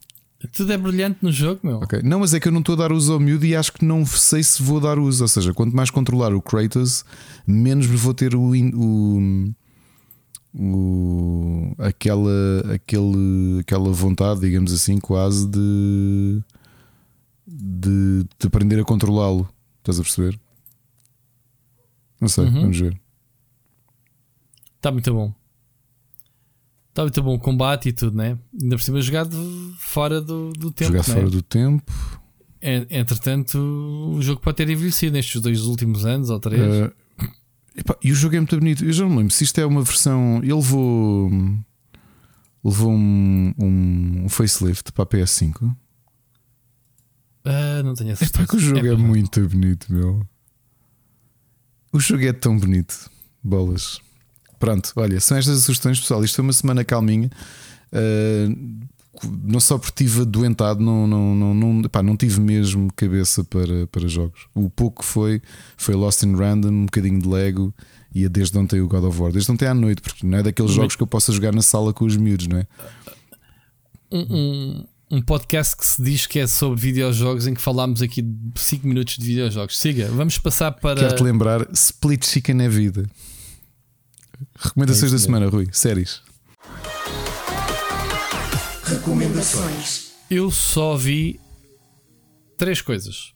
Tudo 0.53 0.73
é 0.73 0.77
brilhante 0.77 1.19
no 1.21 1.31
jogo, 1.31 1.61
meu. 1.63 1.77
Ok. 1.77 2.01
Não, 2.03 2.19
mas 2.19 2.33
é 2.33 2.39
que 2.39 2.47
eu 2.47 2.51
não 2.51 2.59
estou 2.59 2.73
a 2.73 2.77
dar 2.79 2.91
uso 2.91 3.13
ao 3.13 3.19
miúdo 3.19 3.45
e 3.45 3.55
acho 3.55 3.71
que 3.73 3.83
não 3.85 4.05
sei 4.05 4.43
se 4.43 4.61
vou 4.61 4.79
dar 4.79 4.99
uso. 4.99 5.23
Ou 5.23 5.27
seja, 5.27 5.53
quanto 5.53 5.75
mais 5.75 5.89
controlar 5.89 6.33
o 6.35 6.41
Kratos, 6.41 7.03
menos 7.47 7.85
vou 7.87 8.13
ter 8.13 8.35
o, 8.35 8.51
o, 8.51 9.53
o- 10.53 11.75
aquela, 11.79 12.29
aquele, 12.75 13.59
aquela 13.61 13.91
vontade, 13.91 14.41
digamos 14.41 14.71
assim, 14.71 14.99
quase 14.99 15.47
de, 15.47 16.41
de, 17.47 18.23
de 18.39 18.47
aprender 18.47 18.79
a 18.79 18.83
controlá-lo. 18.83 19.49
Estás 19.79 19.99
a 19.99 20.03
perceber? 20.03 20.39
Não 22.25 22.29
sei, 22.29 22.45
Uhum. 22.45 22.61
vamos 22.61 22.79
ver. 22.79 22.93
Está 22.93 23.01
Tá 24.81 24.91
muito 24.91 25.13
bom. 25.13 25.33
Está 26.89 27.01
muito 27.03 27.21
bom 27.23 27.35
o 27.35 27.39
combate 27.39 27.89
e 27.89 27.93
tudo, 27.93 28.17
né? 28.17 28.37
Ainda 28.59 28.75
por 28.77 28.81
cima 28.83 29.01
jogado 29.01 29.35
fora 29.79 30.21
do, 30.21 30.51
do 30.53 30.71
tempo. 30.71 30.91
Jogar 30.93 31.07
né? 31.07 31.13
fora 31.15 31.29
do 31.29 31.41
tempo. 31.41 31.91
En- 32.61 32.87
Entretanto, 32.89 33.57
o 33.59 34.21
jogo 34.21 34.39
pode 34.41 34.57
ter 34.57 34.69
envelhecido 34.69 35.13
nestes 35.13 35.41
dois 35.41 35.61
últimos 35.65 36.05
anos 36.05 36.29
ou 36.29 36.39
três. 36.39 36.61
Eh, 36.61 36.91
epá, 37.77 37.97
e 38.03 38.11
o 38.11 38.15
jogo 38.15 38.35
é 38.35 38.39
muito 38.39 38.57
bonito. 38.57 38.85
Eu 38.85 38.93
já 38.93 39.03
não 39.03 39.11
me 39.11 39.17
lembro 39.17 39.33
se 39.33 39.43
isto 39.43 39.59
é 39.59 39.65
uma 39.65 39.81
versão. 39.83 40.37
Ele 40.41 40.53
levou. 40.53 41.29
Levou 42.63 42.91
um, 42.91 43.53
um, 43.59 44.23
um 44.25 44.29
facelift 44.29 44.91
para 44.93 45.03
a 45.03 45.07
PS5. 45.07 45.75
Ah, 47.43 47.83
não 47.83 47.93
tenho 47.93 48.09
a 48.09 48.13
É 48.13 48.15
certeza. 48.15 48.39
pá, 48.45 48.47
que 48.49 48.55
o 48.55 48.59
jogo 48.59 48.79
é, 48.87 48.91
pá. 48.95 48.97
muito 48.97 49.47
bonito, 49.49 49.91
meu. 49.93 50.25
O 51.95 51.99
jogo 52.01 52.25
é 52.25 52.33
tão 52.33 52.59
bonito. 52.59 53.09
Bolas. 53.41 54.01
Pronto, 54.59 54.91
olha, 54.97 55.17
são 55.21 55.37
estas 55.37 55.59
as 55.59 55.63
sugestões, 55.63 55.97
pessoal. 55.97 56.21
Isto 56.25 56.35
foi 56.35 56.43
uma 56.43 56.51
semana 56.51 56.83
calminha. 56.83 57.29
Uh, 57.93 58.85
não 59.47 59.61
só 59.61 59.77
porque 59.77 60.03
estive 60.03 60.23
adoentado, 60.23 60.81
não, 60.81 61.07
não, 61.07 61.33
não, 61.33 61.53
não, 61.53 61.83
pá, 61.83 62.03
não 62.03 62.17
tive 62.17 62.41
mesmo 62.41 62.91
cabeça 62.97 63.45
para, 63.45 63.87
para 63.87 64.09
jogos. 64.09 64.45
O 64.53 64.69
pouco 64.69 65.03
que 65.03 65.07
foi 65.07 65.41
foi 65.77 65.95
Lost 65.95 66.21
in 66.23 66.35
Random, 66.35 66.67
um 66.67 66.85
bocadinho 66.85 67.21
de 67.21 67.29
Lego 67.29 67.73
e 68.13 68.25
a 68.25 68.27
desde 68.27 68.57
ontem 68.57 68.81
o 68.81 68.89
God 68.89 69.05
of 69.05 69.17
War. 69.17 69.31
Desde 69.31 69.49
ontem 69.49 69.65
à 69.65 69.73
noite, 69.73 70.01
porque 70.01 70.27
não 70.27 70.37
é 70.37 70.43
daqueles 70.43 70.71
jogos 70.71 70.97
que 70.97 71.03
eu 71.03 71.07
possa 71.07 71.31
jogar 71.31 71.53
na 71.53 71.61
sala 71.61 71.93
com 71.93 72.03
os 72.03 72.17
miúdos, 72.17 72.47
não 72.47 72.57
é? 72.57 72.67
um, 74.11 74.85
um, 75.11 75.21
podcast 75.21 75.75
que 75.75 75.85
se 75.85 76.01
diz 76.01 76.25
que 76.25 76.39
é 76.39 76.47
sobre 76.47 76.79
videojogos 76.79 77.47
em 77.47 77.53
que 77.53 77.61
falámos 77.61 78.01
aqui 78.01 78.21
de 78.21 78.59
5 78.59 78.87
minutos 78.87 79.17
de 79.17 79.25
videojogos. 79.25 79.77
Siga, 79.77 80.07
vamos 80.07 80.37
passar 80.37 80.71
para. 80.71 80.99
Quero-te 80.99 81.23
lembrar: 81.23 81.67
Split 81.73 82.25
Chicken 82.25 82.63
é 82.63 82.69
vida. 82.69 83.09
Recomendações 84.57 85.11
É 85.11 85.15
da 85.15 85.19
semana, 85.19 85.47
Rui. 85.47 85.67
Séries. 85.71 86.21
Recomendações. 88.83 90.11
Eu 90.29 90.51
só 90.51 90.95
vi 90.95 91.39
três 92.57 92.81
coisas. 92.81 93.33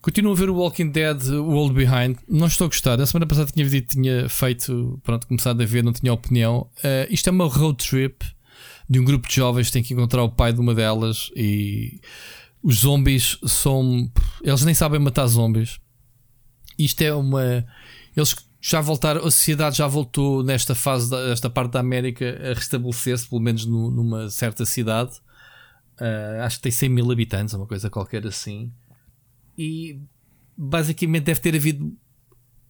Continuo 0.00 0.32
a 0.32 0.36
ver 0.36 0.50
o 0.50 0.56
Walking 0.56 0.90
Dead 0.90 1.22
World 1.30 1.74
Behind. 1.74 2.18
Não 2.28 2.46
estou 2.46 2.66
a 2.66 2.68
gostar. 2.68 2.98
Na 2.98 3.06
semana 3.06 3.26
passada 3.26 3.50
tinha 3.50 3.80
tinha 3.80 4.28
feito, 4.28 5.00
pronto, 5.02 5.26
começado 5.26 5.62
a 5.62 5.64
ver, 5.64 5.82
não 5.82 5.94
tinha 5.94 6.12
opinião. 6.12 6.68
Eh, 6.82 7.08
isto 7.10 7.28
é 7.28 7.32
uma 7.32 7.46
road 7.46 7.82
trip 7.82 8.22
de 8.88 8.98
um 9.00 9.04
grupo 9.04 9.28
de 9.28 9.34
jovens 9.36 9.70
tem 9.70 9.82
que 9.82 9.94
encontrar 9.94 10.22
o 10.22 10.30
pai 10.30 10.52
de 10.52 10.60
uma 10.60 10.74
delas 10.74 11.30
e 11.36 12.00
os 12.62 12.76
zombies 12.80 13.38
são. 13.46 14.10
Eles 14.42 14.64
nem 14.64 14.74
sabem 14.74 15.00
matar 15.00 15.26
zombies. 15.26 15.78
Isto 16.78 17.02
é 17.02 17.12
uma. 17.14 17.64
Eles 18.16 18.34
já 18.60 18.80
voltaram, 18.80 19.20
a 19.20 19.30
sociedade 19.30 19.76
já 19.78 19.86
voltou 19.86 20.42
nesta 20.42 20.74
fase, 20.74 21.10
da- 21.10 21.28
esta 21.30 21.50
parte 21.50 21.72
da 21.72 21.80
América 21.80 22.24
a 22.50 22.54
restabelecer-se, 22.54 23.28
pelo 23.28 23.40
menos 23.40 23.66
nu- 23.66 23.90
numa 23.90 24.30
certa 24.30 24.64
cidade. 24.64 25.12
Ah, 25.98 26.44
acho 26.46 26.56
que 26.56 26.62
tem 26.64 26.72
100 26.72 26.88
mil 26.88 27.10
habitantes, 27.10 27.54
uma 27.54 27.66
coisa 27.66 27.88
qualquer 27.90 28.26
assim. 28.26 28.72
E 29.56 30.00
basicamente 30.56 31.24
deve 31.24 31.40
ter 31.40 31.54
havido. 31.54 31.94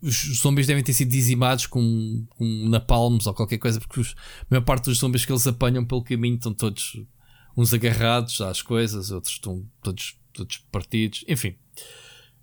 Os 0.06 0.38
zombies 0.40 0.66
devem 0.66 0.82
ter 0.84 0.92
sido 0.92 1.10
dizimados 1.10 1.66
com, 1.66 2.26
com 2.30 2.68
napalms 2.68 3.26
ou 3.26 3.32
qualquer 3.34 3.58
coisa, 3.58 3.80
porque 3.80 4.00
os- 4.00 4.14
a 4.42 4.46
maior 4.50 4.62
parte 4.62 4.84
dos 4.84 4.98
zombies 4.98 5.24
que 5.24 5.32
eles 5.32 5.46
apanham 5.46 5.84
pelo 5.84 6.02
caminho 6.04 6.34
estão 6.36 6.52
todos 6.52 7.00
uns 7.56 7.72
agarrados 7.72 8.40
às 8.40 8.60
coisas, 8.60 9.10
outros 9.10 9.34
estão 9.34 9.64
todos, 9.82 10.16
todos 10.32 10.58
partidos, 10.70 11.24
enfim. 11.26 11.54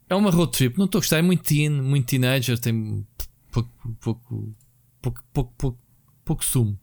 É 0.09 0.15
uma 0.15 0.31
road 0.31 0.51
trip, 0.51 0.77
não 0.77 0.85
estou 0.85 0.99
a 0.99 1.01
gostar, 1.01 1.17
é 1.17 1.22
muito 1.22 1.43
teen, 1.43 1.69
muito 1.69 2.07
teenager, 2.07 2.57
tem 2.57 3.06
pouco, 3.51 3.69
pouco, 4.01 4.56
pouco, 5.01 5.23
pouco, 5.31 5.53
pouco, 5.57 5.80
pouco 6.25 6.43
sumo. 6.45 6.80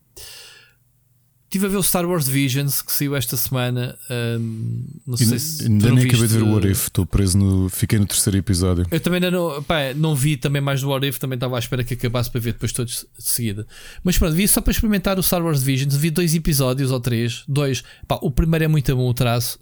Estive 1.48 1.64
a 1.64 1.68
ver 1.70 1.76
o 1.78 1.82
Star 1.82 2.06
Wars 2.06 2.28
Visions 2.28 2.82
que 2.82 2.92
saiu 2.92 3.16
esta 3.16 3.34
semana. 3.34 3.98
Um, 4.38 4.84
não 5.06 5.16
sei 5.16 5.34
E- 5.34 5.40
se. 5.40 5.62
Ainda 5.62 5.90
nem 5.92 6.04
acabei 6.04 6.26
de 6.28 6.34
ver 6.36 6.42
o 6.42 6.52
What 6.52 6.68
If, 6.68 6.82
estou 6.88 7.06
preso 7.06 7.38
no. 7.38 7.70
Fiquei 7.70 7.98
no 7.98 8.04
terceiro 8.06 8.36
episódio. 8.36 8.86
Eu 8.90 9.00
também 9.00 9.16
ainda 9.16 9.30
não, 9.30 9.62
pá, 9.62 9.94
não 9.96 10.14
vi 10.14 10.36
também 10.36 10.60
mais 10.60 10.82
do 10.82 10.90
What 10.90 11.06
If, 11.06 11.16
também 11.18 11.36
estava 11.36 11.56
à 11.56 11.58
espera 11.58 11.82
que 11.82 11.94
acabasse 11.94 12.30
para 12.30 12.38
ver 12.38 12.52
depois 12.52 12.70
todos 12.70 13.06
de 13.18 13.24
seguida. 13.24 13.66
Mas 14.04 14.18
pronto, 14.18 14.34
vi 14.34 14.46
só 14.46 14.60
para 14.60 14.72
experimentar 14.72 15.18
o 15.18 15.22
Star 15.22 15.42
Wars 15.42 15.62
Visions, 15.62 15.96
vi 15.96 16.10
dois 16.10 16.34
episódios 16.34 16.90
ou 16.90 17.00
três, 17.00 17.44
dois. 17.48 17.82
Pá, 18.06 18.18
o 18.20 18.30
primeiro 18.30 18.66
é 18.66 18.68
muito 18.68 18.94
bom 18.94 19.08
o 19.08 19.14
traço. 19.14 19.58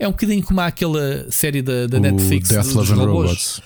É 0.00 0.08
um 0.08 0.10
bocadinho 0.10 0.42
como 0.42 0.60
aquela 0.62 1.30
série 1.30 1.62
da, 1.62 1.86
da 1.86 2.00
Netflix 2.00 2.48
Death, 2.48 2.64
dos 2.64 2.74
Love 2.74 2.92
robôs. 2.94 3.06
Robots. 3.28 3.62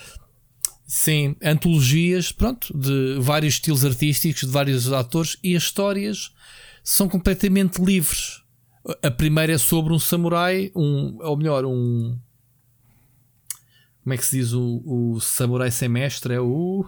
Sim, 0.87 1.35
antologias, 1.43 2.31
pronto, 2.31 2.71
de 2.77 3.17
vários 3.19 3.55
estilos 3.55 3.83
artísticos, 3.83 4.41
de 4.41 4.51
vários 4.51 4.93
atores 4.93 5.35
e 5.43 5.55
as 5.55 5.63
histórias 5.63 6.29
são 6.85 7.09
completamente 7.09 7.83
livres. 7.83 8.43
A 9.01 9.09
primeira 9.09 9.51
é 9.53 9.57
sobre 9.57 9.91
um 9.91 9.97
samurai, 9.97 10.71
um, 10.75 11.17
ou 11.19 11.35
melhor, 11.35 11.65
um. 11.65 12.15
Como 14.03 14.13
é 14.13 14.17
que 14.17 14.23
se 14.23 14.37
diz 14.37 14.53
o, 14.53 14.83
o 14.85 15.19
samurai 15.19 15.71
sem 15.71 15.89
mestre? 15.89 16.35
É 16.35 16.39
o. 16.39 16.85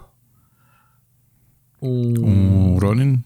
Um, 1.82 2.14
Um 2.26 2.78
Ronin? 2.78 3.24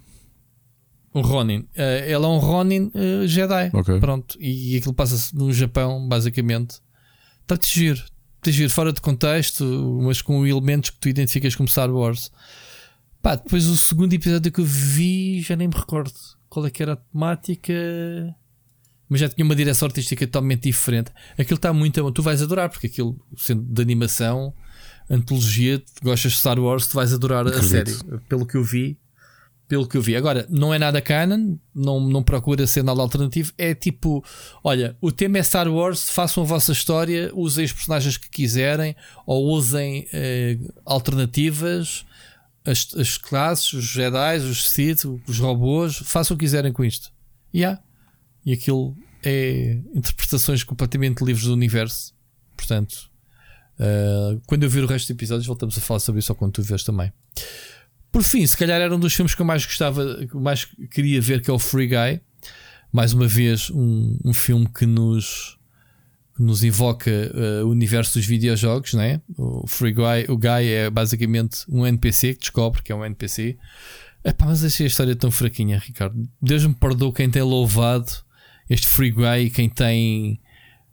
um 1.13 1.19
Ronin. 1.19 1.67
Eh, 1.75 2.05
ele 2.05 2.13
é 2.23 2.27
um 2.27 2.37
Ronin 2.37 2.89
eh, 2.95 3.27
Jedi. 3.27 3.69
Ok. 3.73 3.99
Pronto. 3.99 4.37
E, 4.39 4.77
aquilo 4.77 4.93
passa-se 4.93 5.35
no 5.35 5.51
Japão, 5.51 6.07
basicamente. 6.07 6.79
Está-te 7.41 7.67
giro. 7.67 8.01
Está 8.37 8.49
giro, 8.49 8.69
fora 8.69 8.93
de 8.93 9.01
contexto, 9.01 9.99
mas 10.01 10.21
com 10.21 10.47
elementos 10.47 10.89
que 10.89 10.99
tu 10.99 11.09
identificas 11.09 11.53
como 11.53 11.67
Star 11.67 11.91
Wars. 11.91 12.31
Pá, 13.21 13.35
depois 13.35 13.67
o 13.67 13.75
segundo 13.75 14.13
episódio 14.13 14.51
que 14.51 14.61
eu 14.61 14.65
vi, 14.65 15.41
já 15.41 15.57
nem 15.57 15.67
me 15.67 15.75
recordo 15.75 16.13
qual 16.51 16.65
é 16.65 16.69
que 16.69 16.83
era 16.83 16.93
a 16.93 16.95
temática. 16.97 17.73
Mas 19.09 19.21
já 19.21 19.29
tinha 19.29 19.43
uma 19.43 19.55
direção 19.55 19.87
artística 19.87 20.27
totalmente 20.27 20.63
diferente. 20.63 21.11
Aquilo 21.37 21.55
está 21.55 21.73
muito. 21.73 22.11
Tu 22.11 22.21
vais 22.21 22.41
adorar, 22.41 22.69
porque 22.69 22.87
aquilo, 22.87 23.17
sendo 23.37 23.63
de 23.63 23.81
animação, 23.81 24.53
antologia, 25.09 25.81
gostas 26.03 26.33
de 26.33 26.37
Star 26.39 26.59
Wars, 26.59 26.87
tu 26.87 26.95
vais 26.95 27.13
adorar 27.13 27.47
a 27.47 27.63
série. 27.63 27.93
Pelo 28.27 28.45
que 28.45 28.55
eu 28.55 28.63
vi, 28.63 28.99
pelo 29.67 29.87
que 29.87 29.95
eu 29.95 30.01
vi. 30.01 30.13
Agora, 30.17 30.45
não 30.49 30.73
é 30.73 30.79
nada 30.79 31.01
canon, 31.01 31.55
não, 31.73 32.01
não 32.01 32.21
procura 32.21 32.67
ser 32.67 32.83
nada 32.83 33.01
alternativo. 33.01 33.53
É 33.57 33.73
tipo: 33.73 34.23
olha, 34.61 34.97
o 34.99 35.09
tema 35.09 35.37
é 35.37 35.43
Star 35.43 35.69
Wars, 35.69 36.09
façam 36.09 36.43
a 36.43 36.45
vossa 36.45 36.73
história, 36.73 37.31
usem 37.33 37.63
os 37.63 37.71
personagens 37.71 38.17
que 38.17 38.29
quiserem, 38.29 38.93
ou 39.25 39.45
usem 39.47 40.05
eh, 40.11 40.57
alternativas, 40.85 42.05
as, 42.65 42.87
as 42.95 43.17
classes, 43.17 43.73
os 43.73 43.85
Jedi, 43.85 44.37
os 44.37 44.69
Sith, 44.69 45.05
os 45.27 45.39
robôs, 45.39 45.97
façam 45.97 46.35
o 46.35 46.37
que 46.37 46.45
quiserem 46.45 46.71
com 46.71 46.83
isto. 46.83 47.11
E 47.53 47.65
há. 47.65 47.79
E 48.45 48.53
aquilo 48.53 48.95
é 49.23 49.79
interpretações 49.93 50.63
completamente 50.63 51.23
livres 51.23 51.45
do 51.45 51.53
universo. 51.53 52.13
Portanto, 52.55 53.11
eh, 53.79 54.37
quando 54.45 54.63
eu 54.63 54.69
ver 54.69 54.83
o 54.83 54.87
resto 54.87 55.05
dos 55.05 55.11
episódios, 55.11 55.47
voltamos 55.47 55.77
a 55.77 55.81
falar 55.81 55.99
sobre 55.99 56.19
isso, 56.19 56.31
ou 56.31 56.35
quando 56.35 56.53
tu 56.53 56.61
vês 56.61 56.83
também. 56.83 57.11
Por 58.11 58.23
fim, 58.23 58.45
se 58.45 58.55
calhar 58.55 58.79
era 58.79 58.95
um 58.95 58.99
dos 58.99 59.13
filmes 59.13 59.33
que 59.33 59.41
eu 59.41 59.45
mais 59.45 59.65
gostava, 59.65 60.27
que 60.27 60.35
eu 60.35 60.41
mais 60.41 60.65
queria 60.91 61.19
ver, 61.19 61.41
que 61.41 61.49
é 61.49 61.53
o 61.53 61.59
Free 61.59 61.87
Guy. 61.87 62.21
Mais 62.91 63.13
uma 63.13 63.25
vez, 63.27 63.69
um, 63.71 64.17
um 64.23 64.33
filme 64.33 64.67
que 64.67 64.85
nos, 64.85 65.57
que 66.35 66.41
nos 66.41 66.63
invoca 66.63 67.09
eh, 67.09 67.63
o 67.63 67.69
universo 67.69 68.17
dos 68.17 68.25
videojogos, 68.25 68.93
né? 68.93 69.21
O 69.37 69.67
Free 69.67 69.93
Guy, 69.93 70.25
o 70.29 70.37
Guy 70.37 70.69
é 70.69 70.89
basicamente 70.89 71.65
um 71.69 71.85
NPC 71.85 72.33
que 72.33 72.41
descobre 72.41 72.81
que 72.81 72.91
é 72.91 72.95
um 72.95 73.05
NPC. 73.05 73.57
Epá, 74.23 74.45
mas 74.45 74.63
achei 74.63 74.85
a 74.85 74.87
história 74.87 75.15
tão 75.15 75.31
fraquinha, 75.31 75.79
Ricardo. 75.79 76.27
Deus 76.41 76.65
me 76.65 76.73
perdoe 76.73 77.11
quem 77.11 77.29
tem 77.29 77.41
louvado 77.41 78.11
este 78.71 78.87
Free 78.87 79.11
Guy 79.11 79.49
quem 79.49 79.67
tem, 79.69 80.39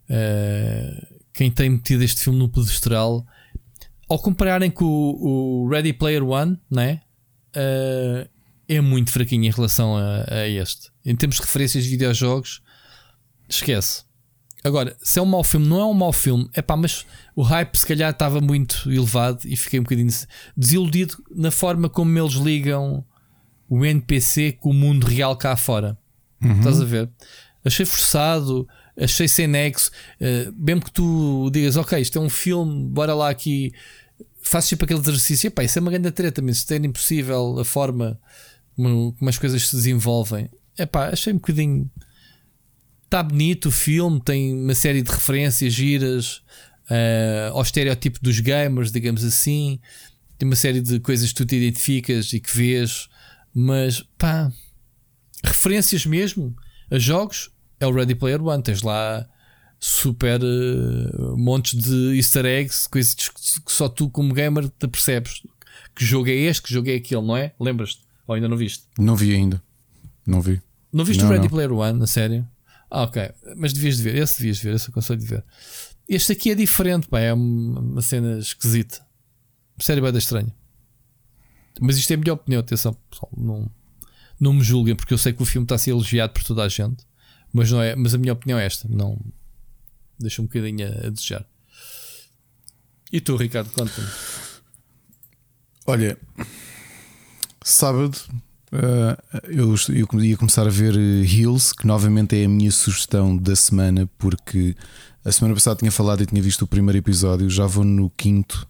eh, 0.08 1.06
quem 1.32 1.48
tem 1.48 1.70
metido 1.70 2.02
este 2.02 2.22
filme 2.22 2.38
no 2.38 2.48
pedestral. 2.48 3.24
Ao 4.08 4.18
compararem 4.18 4.70
com 4.70 4.84
o, 4.84 5.64
o 5.64 5.68
Ready 5.68 5.92
Player 5.92 6.24
One, 6.24 6.58
né? 6.70 7.02
Uh, 7.54 8.28
é 8.68 8.80
muito 8.80 9.12
fraquinho 9.12 9.44
em 9.44 9.50
relação 9.50 9.96
a, 9.96 10.24
a 10.28 10.48
este. 10.48 10.90
Em 11.04 11.14
termos 11.14 11.36
de 11.36 11.42
referências 11.42 11.84
de 11.84 11.90
videojogos, 11.90 12.62
esquece. 13.48 14.07
Agora, 14.64 14.96
se 15.00 15.18
é 15.18 15.22
um 15.22 15.26
mau 15.26 15.44
filme, 15.44 15.66
não 15.66 15.80
é 15.80 15.84
um 15.84 15.94
mau 15.94 16.12
filme, 16.12 16.48
é 16.52 16.60
pá, 16.60 16.76
mas 16.76 17.06
o 17.34 17.42
hype 17.42 17.76
se 17.76 17.86
calhar 17.86 18.10
estava 18.10 18.40
muito 18.40 18.90
elevado 18.90 19.40
e 19.44 19.56
fiquei 19.56 19.78
um 19.78 19.84
bocadinho 19.84 20.10
desiludido 20.56 21.16
na 21.34 21.50
forma 21.50 21.88
como 21.88 22.18
eles 22.18 22.34
ligam 22.34 23.04
o 23.68 23.84
NPC 23.84 24.52
com 24.52 24.70
o 24.70 24.74
mundo 24.74 25.04
real 25.04 25.36
cá 25.36 25.56
fora. 25.56 25.96
Estás 26.58 26.80
a 26.80 26.84
ver? 26.84 27.08
Achei 27.64 27.86
forçado, 27.86 28.68
achei 28.96 29.28
sem 29.28 29.46
nexo. 29.46 29.90
Uh, 30.20 30.52
mesmo 30.56 30.82
que 30.82 30.92
tu 30.92 31.50
digas, 31.52 31.76
ok, 31.76 32.00
isto 32.00 32.18
é 32.18 32.20
um 32.20 32.30
filme, 32.30 32.88
bora 32.88 33.14
lá 33.14 33.28
aqui 33.28 33.72
faço 34.48 34.68
sempre 34.68 34.84
aquele 34.84 35.00
exercício. 35.00 35.48
Epá, 35.48 35.62
isso 35.62 35.78
é 35.78 35.82
uma 35.82 35.90
grande 35.90 36.10
treta, 36.10 36.40
mas 36.40 36.58
isto 36.58 36.72
é 36.72 36.76
impossível 36.76 37.58
a 37.58 37.64
forma 37.64 38.18
como, 38.74 39.12
como 39.18 39.28
as 39.28 39.38
coisas 39.38 39.68
se 39.68 39.76
desenvolvem. 39.76 40.48
Epá, 40.78 41.08
achei 41.08 41.32
um 41.32 41.36
bocadinho. 41.36 41.90
Está 43.08 43.22
bonito 43.22 43.70
o 43.70 43.72
filme, 43.72 44.20
tem 44.20 44.52
uma 44.52 44.74
série 44.74 45.00
de 45.00 45.10
referências 45.10 45.72
giras 45.72 46.42
uh, 46.90 47.54
ao 47.54 47.62
estereótipo 47.62 48.18
dos 48.20 48.38
gamers, 48.38 48.92
digamos 48.92 49.24
assim. 49.24 49.80
Tem 50.36 50.46
uma 50.46 50.54
série 50.54 50.82
de 50.82 51.00
coisas 51.00 51.30
que 51.30 51.34
tu 51.36 51.46
te 51.46 51.56
identificas 51.56 52.34
e 52.34 52.38
que 52.38 52.54
vês, 52.54 53.08
mas 53.54 54.04
pá, 54.18 54.52
referências 55.42 56.04
mesmo 56.04 56.54
a 56.90 56.98
jogos 56.98 57.50
é 57.80 57.86
o 57.86 57.94
Ready 57.94 58.14
Player 58.14 58.42
One. 58.42 58.62
Tens 58.62 58.82
lá 58.82 59.26
super 59.80 60.38
uh, 60.42 61.34
montes 61.34 61.80
de 61.80 62.14
easter 62.14 62.44
eggs, 62.44 62.86
coisas 62.90 63.14
que 63.14 63.72
só 63.72 63.88
tu, 63.88 64.10
como 64.10 64.34
gamer, 64.34 64.68
te 64.68 64.86
percebes. 64.86 65.42
Que 65.96 66.04
jogo 66.04 66.28
é 66.28 66.34
este, 66.34 66.62
que 66.62 66.74
jogo 66.74 66.90
é 66.90 66.96
aquele, 66.96 67.22
não 67.22 67.38
é? 67.38 67.54
Lembras-te? 67.58 68.02
Ou 68.26 68.34
ainda 68.34 68.48
não 68.48 68.56
viste? 68.58 68.84
Não 68.98 69.16
vi 69.16 69.34
ainda. 69.34 69.62
Não 70.26 70.42
vi. 70.42 70.60
Não 70.92 71.06
viste 71.06 71.22
Não, 71.22 71.30
o 71.30 71.32
Ready 71.32 71.44
não. 71.44 71.50
Player 71.50 71.72
One, 71.72 71.98
na 71.98 72.06
sério? 72.06 72.46
Ah, 72.90 73.02
ok. 73.02 73.30
Mas 73.56 73.72
devias 73.72 73.96
de 73.98 74.02
ver, 74.02 74.16
esse 74.16 74.38
devias 74.38 74.58
de 74.58 74.64
ver, 74.64 74.74
esse 74.74 74.90
aconselho 74.90 75.20
de 75.20 75.26
ver. 75.26 75.44
Este 76.08 76.32
aqui 76.32 76.50
é 76.50 76.54
diferente, 76.54 77.06
pá, 77.06 77.20
é 77.20 77.32
uma, 77.32 78.00
cena 78.00 78.38
esquisita. 78.38 79.06
Sério, 79.78 80.02
bem 80.02 80.12
da 80.12 80.18
estranha. 80.18 80.54
Mas 81.80 81.98
isto 81.98 82.10
é 82.10 82.14
a 82.14 82.16
minha 82.16 82.32
opinião, 82.32 82.60
atenção, 82.60 82.96
pessoal. 83.10 83.30
Não, 83.36 83.70
não 84.40 84.52
me 84.54 84.62
julguem, 84.62 84.96
porque 84.96 85.12
eu 85.12 85.18
sei 85.18 85.32
que 85.32 85.42
o 85.42 85.46
filme 85.46 85.64
está 85.64 85.74
a 85.74 85.78
ser 85.78 85.90
elogiado 85.90 86.32
por 86.32 86.42
toda 86.42 86.62
a 86.62 86.68
gente. 86.68 87.06
Mas, 87.52 87.70
não 87.70 87.82
é, 87.82 87.94
mas 87.94 88.14
a 88.14 88.18
minha 88.18 88.32
opinião 88.32 88.58
é 88.58 88.64
esta. 88.64 88.88
Não, 88.88 89.18
deixa 90.18 90.40
um 90.40 90.46
bocadinho 90.46 90.86
a, 90.86 91.06
a 91.06 91.10
desejar. 91.10 91.46
E 93.12 93.20
tu, 93.20 93.36
Ricardo, 93.36 93.70
conta-me. 93.70 94.08
Olha, 95.86 96.18
sábado 97.62 98.18
eu, 99.48 99.74
eu 99.88 100.20
ia 100.24 100.36
começar 100.36 100.66
a 100.66 100.70
ver 100.70 100.94
eh, 100.96 101.24
Heels, 101.24 101.72
que 101.72 101.86
novamente 101.86 102.36
é 102.40 102.44
a 102.44 102.48
minha 102.48 102.70
sugestão 102.70 103.36
da 103.36 103.56
semana, 103.56 104.08
porque 104.18 104.76
a 105.24 105.32
semana 105.32 105.54
passada 105.54 105.78
tinha 105.78 105.90
falado 105.90 106.22
e 106.22 106.26
tinha 106.26 106.42
visto 106.42 106.62
o 106.62 106.66
primeiro 106.66 106.98
episódio, 106.98 107.48
já 107.48 107.66
vou 107.66 107.84
no 107.84 108.10
quinto. 108.10 108.66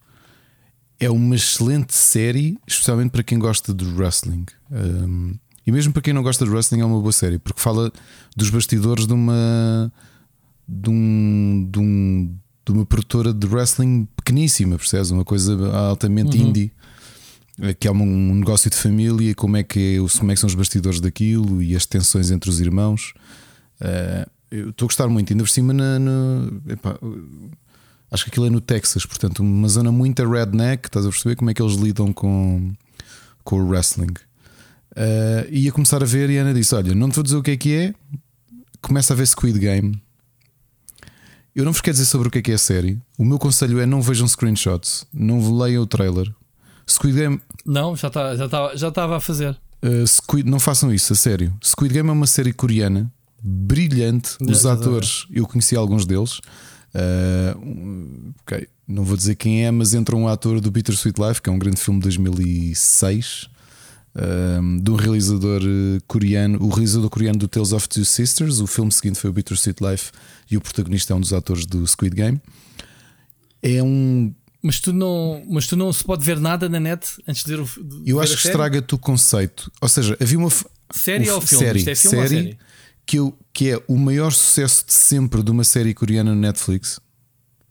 É 1.01 1.09
uma 1.11 1.37
excelente 1.37 1.95
série, 1.95 2.59
especialmente 2.67 3.11
para 3.11 3.23
quem 3.23 3.39
gosta 3.39 3.73
de 3.73 3.85
wrestling. 3.85 4.47
Um, 4.71 5.35
e 5.67 5.71
mesmo 5.71 5.93
para 5.93 6.03
quem 6.03 6.13
não 6.15 6.23
gosta 6.23 6.45
de 6.45 6.51
wrestling, 6.51 6.81
é 6.81 6.85
uma 6.85 6.99
boa 7.01 7.13
série, 7.13 7.39
porque 7.39 7.61
fala 7.61 7.93
dos 8.37 8.51
bastidores 8.51 9.07
de 9.07 9.13
uma. 9.13 9.93
de, 10.67 10.91
um, 10.91 11.69
de, 11.71 11.79
um, 11.79 12.35
de 12.67 12.73
uma 12.73 12.85
produtora 12.87 13.33
de 13.33 13.47
wrestling 13.47 14.09
pequeníssima, 14.17 14.77
percebes? 14.77 15.11
Uma 15.11 15.25
coisa 15.25 15.55
altamente 15.77 16.37
Uhum. 16.37 16.49
indie 16.49 16.73
que 17.79 17.89
é 17.89 17.91
um, 17.91 18.35
negócio 18.35 18.71
de 18.71 18.77
família, 18.77 19.35
como 19.35 19.57
é, 19.57 19.63
que 19.63 19.97
é, 19.97 20.19
como 20.19 20.31
é 20.31 20.35
que 20.35 20.41
são 20.41 20.49
os 20.49 20.55
bastidores 20.55 21.01
daquilo 21.01 21.63
e 21.63 21.75
as 21.75 21.87
tensões 21.87 22.31
entre 22.31 22.49
os 22.49 22.61
irmãos. 22.61 23.15
Eh, 23.81 24.29
eu 24.51 24.71
estou 24.71 24.87
a 24.87 24.89
gostar 24.89 25.09
muito, 25.09 25.33
ainda 25.33 25.43
por 25.43 25.51
cima 25.51 25.73
na, 25.73 25.99
epá, 26.69 26.99
acho 28.11 28.25
que 28.25 28.31
aquilo 28.31 28.47
é 28.47 28.51
no 28.51 28.61
Texas, 28.61 29.05
portanto, 29.05 29.41
uma 29.41 29.69
zona 29.69 29.93
muito 29.93 30.25
redneck, 30.29 30.87
estás 30.87 31.05
a 31.05 31.11
perceber 31.11 31.37
como 31.37 31.51
é 31.51 31.55
que 31.55 31.61
eles 31.61 31.75
lidam 31.75 32.13
com, 32.13 32.73
com 33.45 33.61
o 33.61 33.69
wrestling. 33.69 34.15
Eh, 34.95 35.49
ia 35.51 35.73
começar 35.73 36.03
a 36.03 36.07
ver 36.07 36.31
e 36.31 36.39
a 36.39 36.43
Ana 36.43 36.55
disse: 36.55 36.75
Olha, 36.75 36.95
não 36.95 37.09
te 37.09 37.17
vou 37.17 37.25
dizer 37.25 37.37
o 37.37 37.43
que 37.43 37.51
é 37.51 37.57
que 37.57 37.75
é, 37.75 37.95
começa 38.81 39.13
a 39.13 39.17
ver 39.17 39.27
Squid 39.27 39.59
Game. 39.59 40.01
Eu 41.55 41.65
não 41.65 41.73
vos 41.73 41.81
quero 41.81 41.95
dizer 41.95 42.07
sobre 42.07 42.29
o 42.29 42.31
que 42.31 42.39
é 42.39 42.43
que 42.43 42.53
é 42.53 42.55
a 42.55 42.59
série. 42.59 43.01
O 43.17 43.25
meu 43.25 43.39
conselho 43.39 43.81
é 43.81 43.87
não 43.87 44.01
vejam 44.01 44.29
screenshots, 44.29 45.05
não 45.13 45.59
leiam 45.59 45.83
o 45.83 45.87
trailer. 45.87 46.33
Squid 46.89 47.19
Game 47.19 47.41
Não, 47.69 47.95
já 47.95 48.09
estava 48.09 48.35
já 48.35 48.49
tá, 48.49 48.75
já 48.75 48.89
estava 48.89 49.17
a 49.19 49.21
fazer. 49.21 49.55
Uh, 49.85 50.07
Squid, 50.07 50.49
não 50.49 50.59
façam 50.59 50.93
isso, 50.93 51.13
a 51.13 51.17
sério. 51.17 51.55
Squid 51.63 51.93
Game 51.93 52.09
é 52.09 52.13
uma 52.13 52.27
série 52.27 52.53
coreana 52.53 53.13
brilhante. 53.43 54.37
Os 54.41 54.63
Já, 54.63 54.71
já, 54.71 54.73
atores, 54.73 55.27
eu 55.31 55.47
conheci 55.47 55.77
alguns 55.77 56.07
deles. 56.07 56.41
Uh, 56.95 58.33
ok. 58.41 58.67
não 58.87 59.05
vou 59.05 59.17
dizer 59.17 59.35
quem 59.35 59.67
é, 59.67 59.71
mas 59.71 59.93
entra 59.93 60.17
um 60.17 60.27
ator 60.27 60.63
do 60.63 60.71
Bittersweet 60.71 61.21
Life, 61.21 61.43
que 61.43 61.51
é 61.51 61.53
um 61.53 61.59
grande 61.59 61.79
filme 61.79 62.01
de 62.01 62.05
2006, 62.05 63.51
um, 64.17 64.79
de 64.79 64.91
um 64.91 64.95
realizador 64.95 65.61
eh, 65.63 66.01
coreano, 66.09 66.59
o 66.63 66.71
realizador 66.71 67.11
coreano 67.11 67.39
do 67.39 67.47
Tales 67.47 67.73
of 67.73 67.87
Two 67.87 68.07
Sisters. 68.07 68.61
O 68.61 68.67
filme 68.67 68.91
seguinte 68.91 69.19
foi 69.19 69.29
o 69.29 69.33
Bittersweet 69.33 69.85
Life 69.85 70.11
e 70.51 70.57
o 70.57 70.61
protagonista 70.61 71.13
é 71.13 71.17
um 71.17 71.21
dos 71.21 71.35
atores 71.35 71.67
do 71.67 71.87
Squid 71.87 72.17
Game. 72.17 72.41
É 73.63 73.83
um. 73.83 74.33
Mas 74.63 74.81
tu 74.81 74.93
não, 74.93 75.43
mas 75.49 75.67
tu 75.67 75.77
não 75.77 75.93
se 75.93 76.03
pode 76.03 76.25
ver 76.25 76.41
nada 76.41 76.69
na 76.69 76.81
net 76.81 77.07
antes 77.29 77.45
de 77.45 77.51
ver 77.51 77.61
o. 77.61 77.65
de 77.65 78.11
Eu 78.11 78.21
acho 78.21 78.37
que 78.37 78.47
estraga-te 78.49 78.95
o 78.95 78.99
conceito. 78.99 79.71
Ou 79.81 79.89
seja, 79.89 80.17
havia 80.21 80.39
uma. 80.39 80.51
Série 80.91 81.31
ou 81.31 81.41
filme? 81.41 81.65
Série, 81.65 81.91
é 81.91 81.95
filme 81.95 82.17
ou 82.17 82.23
série, 82.29 82.43
série? 82.43 82.59
Que, 83.07 83.19
eu, 83.19 83.39
que 83.53 83.71
é 83.71 83.83
o 83.87 83.97
maior 83.97 84.33
sucesso 84.33 84.85
de 84.87 84.93
sempre 84.93 85.43
de 85.43 85.51
uma 85.51 85.65
série 85.65 85.95
coreana 85.95 86.35
no 86.35 86.41
Netflix. 86.41 86.99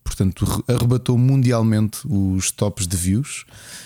Portanto, 0.04 0.46
re- 0.46 0.64
arrebatou 0.76 1.18
mundialmente 1.18 2.00
os 2.06 2.50
tops 2.52 2.88
de 2.88 2.96
views. 2.96 3.44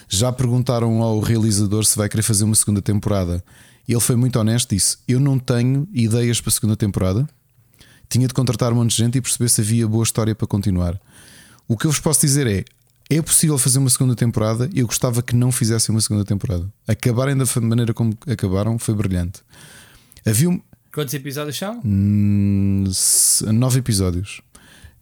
Já 0.08 0.32
perguntaram 0.32 1.02
ao 1.02 1.20
realizador 1.20 1.84
se 1.86 1.98
vai 1.98 2.08
querer 2.08 2.22
fazer 2.24 2.44
uma 2.44 2.56
segunda 2.56 2.82
temporada. 2.82 3.44
Ele 3.88 4.00
foi 4.00 4.16
muito 4.16 4.38
honesto, 4.38 4.70
disse: 4.76 4.98
Eu 5.08 5.20
não 5.20 5.40
tenho 5.40 5.88
ideias 5.92 6.40
para 6.40 6.50
a 6.50 6.54
segunda 6.54 6.76
temporada. 6.78 7.28
Tinha 8.08 8.28
de 8.28 8.34
contratar 8.34 8.72
um 8.72 8.76
monte 8.76 8.92
de 8.92 8.98
gente 8.98 9.18
e 9.18 9.22
perceber 9.22 9.50
se 9.50 9.62
havia 9.62 9.88
boa 9.88 10.04
história 10.04 10.36
para 10.36 10.46
continuar. 10.46 11.02
O 11.68 11.76
que 11.76 11.88
eu 11.88 11.92
vos 11.92 12.00
posso 12.00 12.22
dizer 12.22 12.46
é: 12.46 12.64
é 13.18 13.22
possível 13.22 13.58
fazer 13.58 13.80
uma 13.80 13.90
segunda 13.90 14.16
temporada. 14.16 14.70
Eu 14.74 14.88
gostava 14.88 15.22
que 15.22 15.36
não 15.36 15.52
fizessem 15.52 15.94
uma 15.94 16.02
segunda 16.02 16.24
temporada. 16.24 16.72
Acabarem 16.88 17.36
da 17.36 17.46
maneira 17.62 17.94
como 17.94 18.18
acabaram 18.28 18.80
foi 18.80 18.96
brilhante. 18.96 19.42
Havia 20.26 20.50
um, 20.50 20.62
Quantos 20.94 21.14
episódios 21.14 21.58
são? 21.58 21.82
hum, 21.84 22.86
nove 23.54 23.80
episódios. 23.80 24.42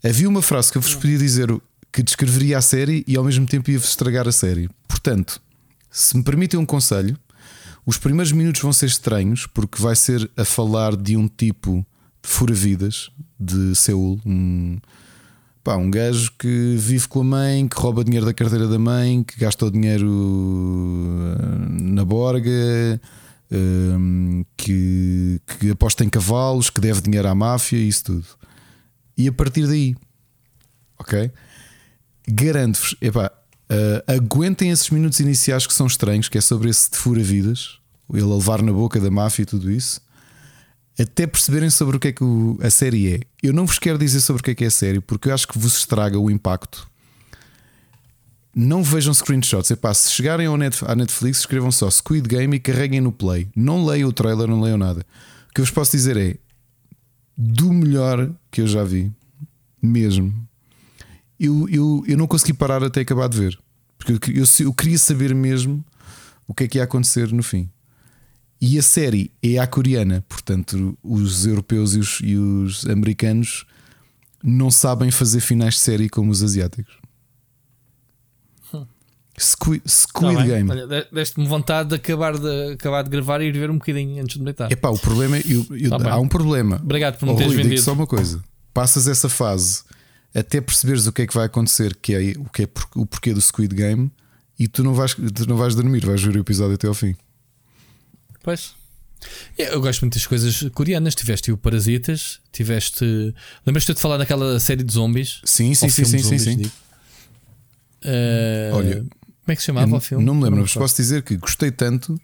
Havia 0.03 0.29
uma 0.29 0.41
frase 0.41 0.71
que 0.71 0.77
eu 0.77 0.81
vos 0.81 0.95
podia 0.95 1.17
dizer 1.17 1.49
que 1.91 2.01
descreveria 2.01 2.57
a 2.57 2.61
série 2.61 3.03
e 3.07 3.15
ao 3.15 3.23
mesmo 3.23 3.45
tempo 3.45 3.69
ia-vos 3.69 3.89
estragar 3.89 4.27
a 4.27 4.31
série. 4.31 4.69
Portanto, 4.87 5.41
se 5.91 6.15
me 6.15 6.23
permitem 6.23 6.59
um 6.59 6.65
conselho, 6.65 7.17
os 7.85 7.97
primeiros 7.97 8.31
minutos 8.31 8.61
vão 8.61 8.71
ser 8.71 8.85
estranhos 8.85 9.45
porque 9.47 9.81
vai 9.81 9.95
ser 9.95 10.29
a 10.37 10.45
falar 10.45 10.95
de 10.95 11.17
um 11.17 11.27
tipo 11.27 11.85
de 12.23 12.29
fura-vidas 12.29 13.09
de 13.39 13.75
Seul, 13.75 14.19
um, 14.25 14.79
pá, 15.63 15.75
um 15.75 15.89
gajo 15.89 16.31
que 16.37 16.75
vive 16.77 17.07
com 17.07 17.21
a 17.21 17.23
mãe, 17.23 17.67
que 17.67 17.79
rouba 17.79 18.03
dinheiro 18.03 18.25
da 18.25 18.33
carteira 18.33 18.67
da 18.67 18.79
mãe, 18.79 19.23
que 19.23 19.39
gasta 19.39 19.65
o 19.65 19.71
dinheiro 19.71 20.07
uh, 20.07 21.69
na 21.69 22.03
borga, 22.05 22.99
um, 23.51 24.43
que, 24.55 25.41
que 25.47 25.71
aposta 25.71 26.03
em 26.03 26.09
cavalos, 26.09 26.69
que 26.69 26.81
deve 26.81 27.01
dinheiro 27.01 27.27
à 27.27 27.35
máfia, 27.35 27.77
isso 27.77 28.05
tudo. 28.05 28.25
E 29.17 29.27
a 29.27 29.31
partir 29.31 29.67
daí, 29.67 29.95
ok? 30.97 31.31
Garanto-vos, 32.27 32.95
epá, 33.01 33.31
uh, 33.71 34.11
aguentem 34.11 34.71
esses 34.71 34.89
minutos 34.89 35.19
iniciais 35.19 35.67
que 35.67 35.73
são 35.73 35.87
estranhos, 35.87 36.29
que 36.29 36.37
é 36.37 36.41
sobre 36.41 36.69
esse 36.69 36.89
de 36.91 36.97
fura-vidas, 36.97 37.79
ele 38.13 38.23
a 38.23 38.25
levar 38.25 38.61
na 38.61 38.71
boca 38.71 38.99
da 38.99 39.11
máfia 39.11 39.43
e 39.43 39.45
tudo 39.45 39.69
isso, 39.71 40.01
até 40.99 41.25
perceberem 41.25 41.69
sobre 41.69 41.97
o 41.97 41.99
que 41.99 42.09
é 42.09 42.11
que 42.11 42.23
a 42.61 42.69
série 42.69 43.15
é. 43.15 43.19
Eu 43.41 43.53
não 43.53 43.65
vos 43.65 43.79
quero 43.79 43.97
dizer 43.97 44.19
sobre 44.21 44.41
o 44.41 44.43
que 44.43 44.51
é 44.51 44.55
que 44.55 44.63
é 44.63 44.67
a 44.67 44.71
série, 44.71 44.99
porque 44.99 45.29
eu 45.29 45.33
acho 45.33 45.47
que 45.47 45.57
vos 45.57 45.77
estraga 45.77 46.19
o 46.19 46.29
impacto. 46.29 46.87
Não 48.53 48.83
vejam 48.83 49.13
screenshots. 49.13 49.71
Epá, 49.71 49.93
se 49.93 50.11
chegarem 50.11 50.47
ao 50.47 50.57
Net- 50.57 50.83
à 50.85 50.95
Netflix, 50.95 51.39
escrevam 51.39 51.71
só 51.71 51.89
Squid 51.89 52.27
Game 52.27 52.55
e 52.55 52.59
carreguem 52.59 52.99
no 52.99 53.11
play. 53.11 53.47
Não 53.55 53.85
leiam 53.85 54.09
o 54.09 54.13
trailer, 54.13 54.47
não 54.47 54.59
leiam 54.59 54.77
nada. 54.77 55.05
O 55.49 55.53
que 55.53 55.61
eu 55.61 55.65
vos 55.65 55.73
posso 55.73 55.91
dizer 55.91 56.17
é 56.17 56.35
do 57.37 57.71
melhor 57.71 58.29
que 58.51 58.61
eu 58.61 58.67
já 58.67 58.83
vi, 58.83 59.11
mesmo. 59.81 60.33
Eu, 61.39 61.69
eu, 61.69 62.03
eu 62.05 62.17
não 62.17 62.27
consegui 62.27 62.51
parar 62.51 62.83
até 62.83 62.99
acabar 62.99 63.29
de 63.29 63.37
ver, 63.37 63.57
porque 63.97 64.11
eu, 64.11 64.43
eu, 64.43 64.45
eu 64.65 64.73
queria 64.73 64.97
saber 64.97 65.33
mesmo 65.33 65.85
o 66.45 66.53
que 66.53 66.65
é 66.65 66.67
que 66.67 66.77
ia 66.79 66.83
acontecer 66.83 67.31
no 67.31 67.41
fim. 67.41 67.69
E 68.61 68.77
a 68.77 68.81
série 68.81 69.31
é 69.41 69.57
a 69.57 69.65
coreana, 69.65 70.23
portanto, 70.27 70.97
os 71.01 71.45
europeus 71.45 71.93
e 71.95 71.99
os, 71.99 72.19
e 72.21 72.35
os 72.35 72.85
americanos 72.87 73.65
não 74.43 74.69
sabem 74.69 75.11
fazer 75.11 75.39
finais 75.39 75.75
de 75.75 75.79
série 75.81 76.09
como 76.09 76.29
os 76.31 76.43
asiáticos. 76.43 76.97
Squid, 79.39 79.81
Squid 79.87 80.35
Tá 80.35 80.41
bem. 80.43 80.49
Game. 80.49 80.69
Deste-me 81.13 81.47
vontade 81.47 81.89
de 81.89 81.95
acabar, 81.95 82.37
de 82.37 82.73
acabar 82.73 83.03
de 83.03 83.09
gravar 83.09 83.39
e 83.41 83.45
ir 83.45 83.53
ver 83.53 83.69
um 83.69 83.77
bocadinho 83.77 84.21
antes 84.21 84.37
de 84.37 84.43
deitar. 84.43 84.69
Epá, 84.69 84.89
o 84.89 84.99
problema 84.99 85.37
é. 85.37 85.43
eu- 85.45 85.65
eu- 85.77 85.89
Tá 85.91 85.97
bem. 85.97 86.09
há 86.09 86.17
um 86.17 86.27
problema. 86.27 86.75
Obrigado 86.83 87.17
por 87.17 87.25
me 87.25 87.31
Oh, 87.31 87.35
teres 87.37 87.53
Rui, 87.53 87.63
vendido. 87.63 87.81
só 87.81 87.93
uma 87.93 88.05
coisa: 88.05 88.43
passas 88.73 89.07
essa 89.07 89.29
fase 89.29 89.83
até 90.35 90.59
perceberes 90.59 91.07
o 91.07 91.13
que 91.13 91.21
é 91.21 91.27
que 91.27 91.33
vai 91.33 91.45
acontecer, 91.45 91.95
que 92.01 92.13
é 92.13 92.33
o, 92.37 92.49
que 92.49 92.63
é 92.63 92.67
por- 92.67 92.89
o 92.97 93.05
porquê 93.05 93.33
do 93.33 93.39
Squid 93.39 93.73
Game, 93.73 94.11
e 94.59 94.67
tu 94.67 94.83
não 94.83 94.93
vais, 94.93 95.13
tu 95.13 95.47
não 95.47 95.55
vais 95.55 95.73
dormir, 95.73 96.05
vais 96.05 96.21
ver 96.21 96.35
o 96.35 96.39
episódio 96.39 96.75
até 96.75 96.87
ao 96.87 96.93
fim. 96.93 97.15
Pois. 98.49 98.73
É, 99.57 99.73
Eu 99.75 99.81
gosto 99.81 100.01
muito 100.01 100.13
das 100.15 100.25
coisas 100.25 100.63
coreanas. 100.73 101.13
Tiveste 101.13 101.51
o 101.51 101.57
Parasitas, 101.57 102.39
tiveste. 102.51 103.05
Lembras-te 103.63 103.93
de 103.93 103.99
falar 103.99 104.17
daquela 104.17 104.59
série 104.59 104.83
de 104.83 104.91
zombies? 104.91 105.39
Sim, 105.43 105.75
sim, 105.75 105.89
sim, 105.89 106.03
sim, 106.05 106.19
sim, 106.19 106.39
sim. 106.39 106.71
Eh, 108.01 108.71
Olha, 108.73 108.95
como 108.95 109.11
é 109.49 109.55
que 109.55 109.61
se 109.61 109.67
chamava 109.67 109.97
o 109.97 109.99
filme? 109.99 110.23
Não 110.25 110.33
me 110.33 110.45
lembro, 110.45 110.61
mas 110.61 110.73
posso 110.73 110.95
dizer 110.95 111.21
que 111.21 111.37
gostei 111.37 111.69
tanto 111.69 112.19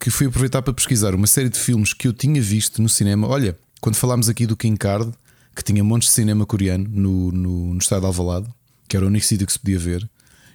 que 0.00 0.10
fui 0.10 0.26
aproveitar 0.28 0.62
para 0.62 0.72
pesquisar 0.72 1.14
uma 1.14 1.26
série 1.26 1.48
de 1.50 1.58
filmes 1.58 1.92
que 1.92 2.08
eu 2.08 2.12
tinha 2.12 2.40
visto 2.40 2.80
no 2.80 2.88
cinema. 2.88 3.26
Olha, 3.26 3.54
quando 3.80 3.96
falámos 3.96 4.28
aqui 4.28 4.46
do 4.46 4.56
King 4.56 4.78
Card, 4.78 5.12
que 5.54 5.62
tinha 5.62 5.82
montes 5.84 6.08
de 6.08 6.14
cinema 6.14 6.46
coreano 6.46 6.88
no, 6.88 7.32
no, 7.32 7.74
no 7.74 7.78
estado 7.78 8.00
de 8.02 8.06
Alvalade, 8.06 8.46
que 8.88 8.96
era 8.96 9.04
o 9.04 9.08
único 9.08 9.26
sítio 9.26 9.46
que 9.46 9.52
se 9.52 9.58
podia 9.58 9.78
ver, 9.78 10.08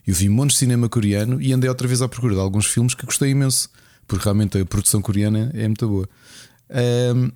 eu 0.08 0.16
vi 0.16 0.28
montes 0.30 0.56
de 0.56 0.60
cinema 0.60 0.88
coreano 0.90 1.42
e 1.42 1.54
andei 1.54 1.70
outra 1.70 1.88
vez 1.88 2.02
à 2.02 2.08
procura 2.08 2.34
de 2.34 2.40
alguns 2.40 2.66
filmes 2.66 2.96
que 2.96 3.06
gostei 3.06 3.30
imenso, 3.32 3.70
porque 4.08 4.24
realmente 4.24 4.58
a 4.58 4.66
produção 4.66 5.02
coreana 5.02 5.52
é 5.54 5.68
muito 5.68 5.88
boa. 5.88 6.10
Ahm, 6.70 7.32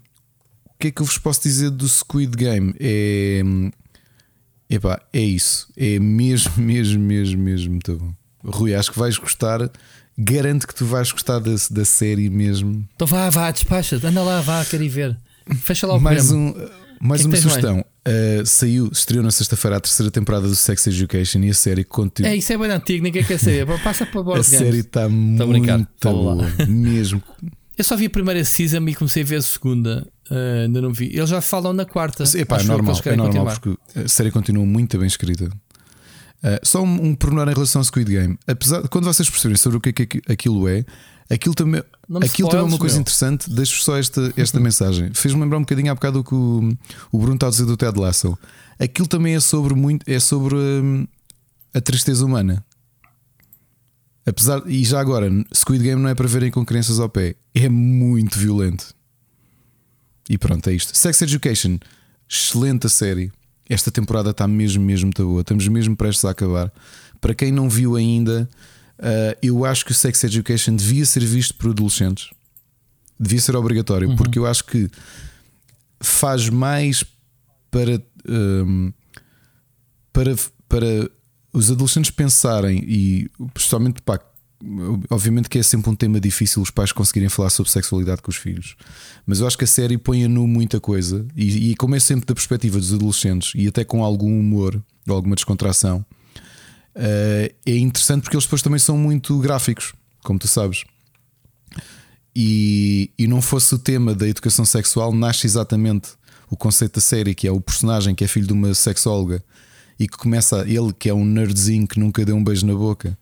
o 0.65 0.79
que 0.79 0.87
é 0.87 0.91
que 0.91 1.01
eu 1.01 1.05
vos 1.05 1.17
posso 1.17 1.41
dizer 1.41 1.69
do 1.71 1.87
Squid 1.87 2.35
Game? 2.35 2.73
É. 2.79 3.41
Epá, 4.69 5.01
é 5.13 5.21
isso. 5.21 5.67
É 5.75 5.97
mesmo, 5.99 6.51
mesmo, 6.61 7.01
mesmo, 7.01 7.41
mesmo 7.41 7.71
muito 7.71 7.95
bom. 7.95 8.13
Rui, 8.43 8.75
acho 8.75 8.91
que 8.91 8.99
vais 8.99 9.17
gostar. 9.17 9.71
Garanto 10.17 10.67
que 10.67 10.73
tu 10.73 10.85
vais 10.85 11.11
gostar 11.11 11.39
da, 11.39 11.51
da 11.71 11.85
série 11.85 12.29
mesmo. 12.29 12.87
Então 12.95 13.07
vá, 13.07 13.29
vá, 13.29 13.51
despacha, 13.51 13.99
anda 14.03 14.23
lá, 14.23 14.41
vá, 14.41 14.65
quero 14.65 14.83
ir 14.83 14.89
ver. 14.89 15.17
Fecha 15.61 15.85
lá 15.87 15.95
o 15.95 16.01
mais 16.01 16.27
programa. 16.27 16.51
um, 16.51 16.86
mais 17.01 17.21
que 17.21 17.27
uma 17.27 17.33
tens 17.33 17.45
mais? 17.45 17.55
sugestão. 17.55 17.85
Uh, 18.07 18.45
saiu, 18.45 18.89
estreou 18.91 19.23
na 19.23 19.31
sexta-feira 19.31 19.77
a 19.77 19.79
terceira 19.79 20.09
temporada 20.11 20.47
do 20.47 20.55
Sex 20.55 20.87
Education 20.87 21.39
e 21.39 21.49
a 21.49 21.53
série 21.53 21.83
continua. 21.83 22.31
É, 22.31 22.35
isso 22.37 22.53
é 22.53 22.57
bem 22.57 22.71
antigo, 22.71 23.03
ninguém 23.03 23.23
quer 23.23 23.37
saber. 23.37 23.65
Passa 23.83 24.05
para 24.05 24.39
a 24.39 24.43
série 24.43 24.63
games. 24.65 24.79
está 24.85 25.03
a 25.03 25.09
muito 25.09 25.87
boa. 26.03 26.45
Mesmo. 26.67 27.21
Eu 27.77 27.83
só 27.83 27.95
vi 27.95 28.05
a 28.05 28.09
primeira 28.09 28.43
season 28.43 28.87
e 28.87 28.95
comecei 28.95 29.23
a 29.23 29.25
ver 29.25 29.35
a 29.35 29.41
segunda. 29.41 30.07
Eh, 30.31 30.63
ainda 30.65 30.81
não 30.81 30.91
vi. 30.91 31.15
Eles 31.15 31.29
já 31.29 31.41
falam 31.41 31.73
na 31.73 31.85
quarta. 31.85 32.23
Epá, 32.35 32.55
é 32.57 32.59
que 32.59 32.65
normal, 32.65 32.95
é 33.05 33.15
normal 33.15 33.27
continuar. 33.27 33.59
porque 33.59 33.99
a 33.99 34.07
série 34.07 34.31
continua 34.31 34.65
muito 34.65 34.97
bem 34.97 35.05
escrita. 35.07 35.45
Uh, 35.45 36.59
só 36.63 36.83
um, 36.83 37.07
um 37.07 37.15
pormenor 37.15 37.49
em 37.49 37.53
relação 37.53 37.79
ao 37.79 37.83
Squid 37.83 38.11
Game. 38.11 38.37
Apesar 38.47 38.81
de 38.81 38.87
quando 38.89 39.05
vocês 39.05 39.29
perceberem 39.29 39.57
sobre 39.57 39.77
o 39.77 39.81
que 39.81 39.89
é 39.89 39.93
que 39.93 40.03
aqui- 40.03 40.21
aquilo 40.27 40.67
é, 40.67 40.85
aquilo 41.29 41.53
também, 41.53 41.83
aquilo 42.23 42.49
também 42.49 42.65
é 42.65 42.69
uma 42.69 42.77
coisa 42.77 42.95
meu. 42.95 43.01
interessante. 43.01 43.49
Deixo 43.49 43.83
só 43.83 43.97
esta, 43.97 44.33
esta 44.37 44.59
mensagem. 44.61 45.11
Fez-me 45.13 45.41
lembrar 45.41 45.57
um 45.57 45.61
bocadinho 45.61 45.91
há 45.91 45.95
bocado 45.95 46.19
o 46.19 46.23
que 46.23 46.33
o, 46.33 46.73
o 47.11 47.17
Bruno 47.17 47.35
está 47.35 47.47
a 47.47 47.49
dizer 47.49 47.65
do 47.65 47.75
Ted 47.75 47.99
Lasso. 47.99 48.37
Aquilo 48.79 49.07
também 49.07 49.35
é 49.35 49.39
sobre 49.39 49.73
muito, 49.73 50.09
é 50.09 50.19
sobre 50.19 50.55
hum, 50.55 51.07
a 51.73 51.81
tristeza 51.81 52.25
humana. 52.25 52.63
Apesar, 54.25 54.61
e 54.67 54.83
já 54.83 54.99
agora, 54.99 55.29
Squid 55.55 55.83
Game 55.83 56.01
não 56.01 56.09
é 56.09 56.15
para 56.15 56.27
verem 56.27 56.51
com 56.51 56.65
crianças 56.65 56.99
ao 56.99 57.07
pé, 57.07 57.35
é 57.55 57.69
muito 57.69 58.37
violento. 58.37 58.93
E 60.29 60.37
pronto, 60.37 60.69
é 60.69 60.73
isto. 60.73 60.95
Sex 60.97 61.21
Education, 61.21 61.77
excelente 62.29 62.87
a 62.87 62.89
série. 62.89 63.31
Esta 63.69 63.89
temporada 63.89 64.31
está 64.31 64.47
mesmo, 64.47 64.83
mesmo 64.83 65.11
boa. 65.17 65.41
Estamos 65.41 65.67
mesmo 65.67 65.95
prestes 65.95 66.25
a 66.25 66.31
acabar. 66.31 66.71
Para 67.21 67.33
quem 67.33 67.51
não 67.51 67.69
viu 67.69 67.95
ainda, 67.95 68.49
ah, 68.99 69.37
eu 69.41 69.65
acho 69.65 69.85
que 69.85 69.91
o 69.91 69.95
Sex 69.95 70.23
Education 70.23 70.75
devia 70.75 71.05
ser 71.05 71.23
visto 71.23 71.53
por 71.55 71.71
adolescentes. 71.71 72.29
Devia 73.19 73.39
ser 73.39 73.55
obrigatório, 73.55 74.15
porque 74.15 74.37
eu 74.37 74.45
acho 74.45 74.63
que 74.65 74.89
faz 75.99 76.49
mais 76.49 77.03
para, 77.71 78.01
hum, 78.29 78.93
para, 80.13 80.35
para 80.69 81.11
os 81.51 81.71
adolescentes 81.71 82.11
pensarem 82.11 82.83
e 82.87 83.29
principalmente 83.53 84.01
pá, 84.03 84.19
obviamente 85.09 85.49
que 85.49 85.57
é 85.57 85.63
sempre 85.63 85.89
um 85.89 85.95
tema 85.95 86.19
difícil 86.19 86.61
os 86.61 86.69
pais 86.69 86.91
conseguirem 86.91 87.29
falar 87.29 87.49
sobre 87.49 87.71
sexualidade 87.71 88.21
com 88.21 88.29
os 88.29 88.37
filhos, 88.37 88.75
mas 89.25 89.39
eu 89.39 89.47
acho 89.47 89.57
que 89.57 89.63
a 89.63 89.67
série 89.67 89.97
põe 89.97 90.23
a 90.23 90.29
nu 90.29 90.45
muita 90.45 90.79
coisa 90.79 91.25
e, 91.35 91.71
e 91.71 91.75
como 91.75 91.95
é 91.95 91.99
sempre 91.99 92.27
da 92.27 92.35
perspectiva 92.35 92.77
dos 92.77 92.93
adolescentes 92.93 93.53
e 93.55 93.67
até 93.67 93.83
com 93.83 94.03
algum 94.03 94.39
humor 94.39 94.79
ou 95.07 95.15
alguma 95.15 95.35
descontração, 95.35 96.05
eh, 96.97 97.53
é 97.65 97.77
interessante 97.77 98.23
porque 98.23 98.35
eles 98.35 98.45
depois 98.45 98.61
também 98.61 98.79
são 98.79 98.97
muito 98.97 99.37
gráficos, 99.39 99.93
como 100.23 100.39
tu 100.39 100.47
sabes. 100.47 100.83
E, 102.35 103.11
e 103.17 103.27
não 103.27 103.41
fosse 103.41 103.73
o 103.75 103.79
tema 103.79 104.13
da 104.13 104.27
educação 104.27 104.65
sexual, 104.65 105.13
nasce 105.13 105.45
exatamente 105.45 106.09
o 106.49 106.57
conceito 106.57 106.95
da 106.95 107.01
série, 107.01 107.35
que 107.35 107.47
é 107.47 107.51
o 107.51 107.61
personagem 107.61 108.15
que 108.15 108.23
é 108.23 108.27
filho 108.27 108.47
de 108.47 108.53
uma 108.53 108.73
sexóloga 108.73 109.43
e 109.99 110.07
que 110.07 110.17
começa, 110.17 110.63
ele 110.67 110.93
que 110.93 111.09
é 111.09 111.13
um 111.13 111.25
nerdzinho 111.25 111.87
que 111.87 111.99
nunca 111.99 112.23
deu 112.23 112.35
um 112.35 112.43
beijo 112.43 112.65
na 112.65 112.73
boca, 112.73 113.17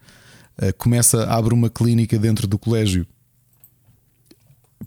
uh, 0.62 0.74
começa, 0.78 1.26
abre 1.26 1.54
uma 1.54 1.70
clínica 1.70 2.18
dentro 2.20 2.48
do 2.48 2.60
colégio 2.60 3.08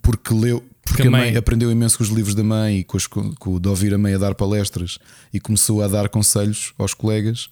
porque 0.01 0.33
leu, 0.33 0.63
porque 0.83 1.03
a 1.03 1.11
mãe, 1.11 1.35
aprendeu 1.35 1.71
imenso 1.71 1.97
com 1.97 2.03
os 2.03 2.09
livros 2.09 2.35
da 2.35 2.43
mãe 2.43 2.79
e 2.79 2.83
com, 2.83 2.97
os, 2.97 3.07
com, 3.07 3.59
de 3.59 3.67
ouvir 3.67 3.93
a 3.93 3.97
mãe 3.97 4.13
a 4.13 4.17
dar 4.17 4.35
palestras 4.35 4.99
e 5.33 5.39
começou 5.39 5.81
a 5.81 5.87
dar 5.87 6.07
conselhos 6.09 6.73
aos 6.77 6.93
colegas. 6.93 7.49